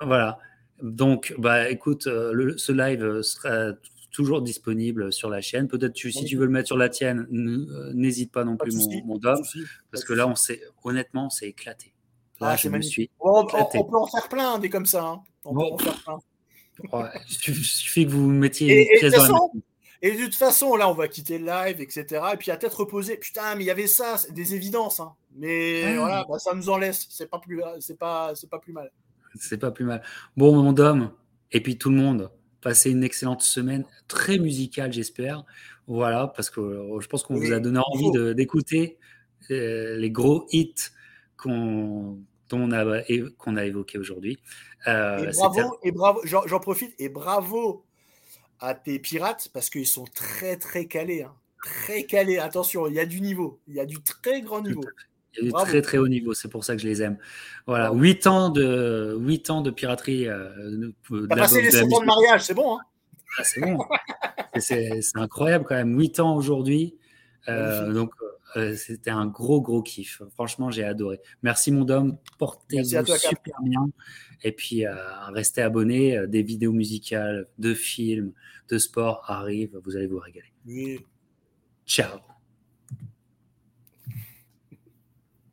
voilà. 0.00 0.38
Donc, 0.82 1.34
bah, 1.38 1.70
écoute, 1.70 2.06
euh, 2.06 2.54
ce 2.56 2.72
live 2.72 3.02
euh, 3.02 3.22
sera 3.22 3.72
toujours 4.12 4.42
disponible 4.42 5.12
sur 5.12 5.28
la 5.28 5.40
chaîne. 5.40 5.68
Peut-être 5.68 5.96
si 5.96 6.24
tu 6.24 6.36
veux 6.36 6.46
le 6.46 6.52
mettre 6.52 6.68
sur 6.68 6.76
la 6.76 6.88
tienne, 6.88 7.26
euh, 7.32 7.92
n'hésite 7.94 8.32
pas 8.32 8.44
non 8.44 8.56
plus, 8.56 8.74
mon, 9.04 9.18
dame, 9.18 9.42
parce 9.90 10.04
que 10.04 10.12
là, 10.12 10.26
on 10.26 10.34
s'est, 10.34 10.60
honnêtement, 10.84 11.26
on 11.26 11.30
s'est 11.30 11.48
éclaté. 11.48 11.94
Là, 12.40 12.50
ah, 12.50 12.56
je 12.56 12.68
me 12.68 12.80
suis 12.80 13.10
on, 13.18 13.44
peut 13.46 13.56
en 13.56 14.06
faire 14.06 14.28
plein 14.28 14.58
des 14.58 14.70
comme 14.70 14.86
ça. 14.86 15.04
Hein. 15.04 15.22
On 15.44 15.54
peut 15.54 15.72
en 15.72 15.78
faire 15.78 16.02
plein. 16.04 17.10
il 17.48 17.54
suffit 17.54 18.06
que 18.06 18.10
vous 18.10 18.28
mettiez 18.28 18.92
une 18.92 18.98
pièce 18.98 19.12
dans 19.12 19.22
la 19.24 19.60
et 20.00 20.12
de 20.12 20.24
toute 20.24 20.36
façon, 20.36 20.76
là, 20.76 20.88
on 20.88 20.94
va 20.94 21.08
quitter 21.08 21.38
le 21.38 21.46
live, 21.46 21.80
etc. 21.80 22.22
Et 22.32 22.36
puis 22.36 22.52
à 22.52 22.56
tête 22.56 22.72
reposée, 22.72 23.16
putain, 23.16 23.56
mais 23.56 23.64
il 23.64 23.66
y 23.66 23.70
avait 23.70 23.88
ça, 23.88 24.16
des 24.30 24.54
évidences. 24.54 25.00
Hein. 25.00 25.14
Mais 25.34 25.82
ah. 25.86 25.98
voilà, 25.98 26.24
bah, 26.28 26.38
ça 26.38 26.54
nous 26.54 26.68
en 26.68 26.78
laisse. 26.78 27.06
C'est 27.10 27.28
pas 27.28 27.40
plus, 27.40 27.60
c'est 27.80 27.98
pas, 27.98 28.32
c'est 28.36 28.48
pas 28.48 28.60
plus 28.60 28.72
mal. 28.72 28.92
C'est 29.38 29.58
pas 29.58 29.70
plus 29.70 29.84
mal. 29.84 30.02
Bon, 30.36 30.54
mon 30.60 30.72
dame, 30.72 31.12
et 31.52 31.60
puis 31.62 31.78
tout 31.78 31.90
le 31.90 31.96
monde, 31.96 32.30
passez 32.60 32.90
une 32.90 33.04
excellente 33.04 33.42
semaine, 33.42 33.84
très 34.08 34.38
musicale, 34.38 34.92
j'espère. 34.92 35.44
Voilà, 35.86 36.28
parce 36.28 36.50
que 36.50 36.60
euh, 36.60 37.00
je 37.00 37.08
pense 37.08 37.22
qu'on 37.22 37.34
vous 37.34 37.52
a 37.52 37.60
donné 37.60 37.80
envie 37.92 38.34
d'écouter 38.34 38.98
euh, 39.50 39.96
les 39.96 40.10
gros 40.10 40.46
hits 40.52 40.74
qu'on 41.36 42.18
a, 42.52 43.02
qu'on 43.38 43.56
a 43.56 43.64
évoqués 43.64 43.98
aujourd'hui. 43.98 44.38
Euh, 44.86 45.30
et 45.30 45.32
bravo, 45.32 45.78
et 45.82 45.92
bravo 45.92 46.20
j'en 46.24 46.60
profite, 46.60 46.94
et 46.98 47.08
bravo 47.08 47.84
à 48.60 48.74
tes 48.74 48.98
pirates, 48.98 49.50
parce 49.52 49.70
qu'ils 49.70 49.86
sont 49.86 50.04
très, 50.04 50.56
très 50.56 50.86
calés. 50.86 51.22
Hein. 51.22 51.34
Très 51.64 52.04
calés. 52.04 52.38
Attention, 52.38 52.86
il 52.86 52.94
y 52.94 53.00
a 53.00 53.06
du 53.06 53.20
niveau. 53.20 53.60
Il 53.68 53.74
y 53.74 53.80
a 53.80 53.86
du 53.86 54.00
très 54.02 54.42
grand 54.42 54.60
niveau. 54.60 54.82
Il 55.42 55.52
très 55.52 55.82
très 55.82 55.98
haut 55.98 56.08
niveau, 56.08 56.34
c'est 56.34 56.48
pour 56.48 56.64
ça 56.64 56.74
que 56.76 56.82
je 56.82 56.88
les 56.88 57.02
aime. 57.02 57.18
Voilà, 57.66 57.92
8 57.92 58.26
ans 58.26 58.48
de, 58.50 59.16
8 59.20 59.50
ans 59.50 59.60
de 59.60 59.70
piraterie. 59.70 60.28
Euh, 60.28 60.90
T'as 61.28 61.36
passé 61.36 61.62
les 61.62 61.70
7 61.70 61.92
ans 61.92 62.00
de 62.00 62.06
mariage, 62.06 62.42
c'est 62.42 62.54
bon. 62.54 62.78
Hein 62.78 62.82
ah, 63.38 63.44
c'est 63.44 63.60
bon. 63.60 63.78
c'est 64.58 65.00
incroyable 65.14 65.64
quand 65.68 65.74
même, 65.74 65.98
8 65.98 66.20
ans 66.20 66.36
aujourd'hui. 66.36 66.96
Euh, 67.48 67.92
donc 67.92 68.12
euh, 68.56 68.74
c'était 68.74 69.10
un 69.10 69.26
gros 69.26 69.60
gros 69.60 69.82
kiff. 69.82 70.22
Franchement, 70.34 70.70
j'ai 70.70 70.84
adoré. 70.84 71.20
Merci 71.42 71.70
mon 71.70 71.84
dom, 71.84 72.18
portez-vous 72.38 73.04
super 73.16 73.60
bien. 73.62 73.88
Et 74.42 74.52
puis 74.52 74.84
restez 75.32 75.62
abonnés. 75.62 76.26
Des 76.26 76.42
vidéos 76.42 76.72
musicales, 76.72 77.48
de 77.58 77.74
films, 77.74 78.32
de 78.70 78.78
sport 78.78 79.24
arrivent. 79.26 79.78
Vous 79.84 79.96
allez 79.96 80.06
vous 80.06 80.18
régaler. 80.18 80.52
Oui. 80.66 81.00
Ciao. 81.86 82.18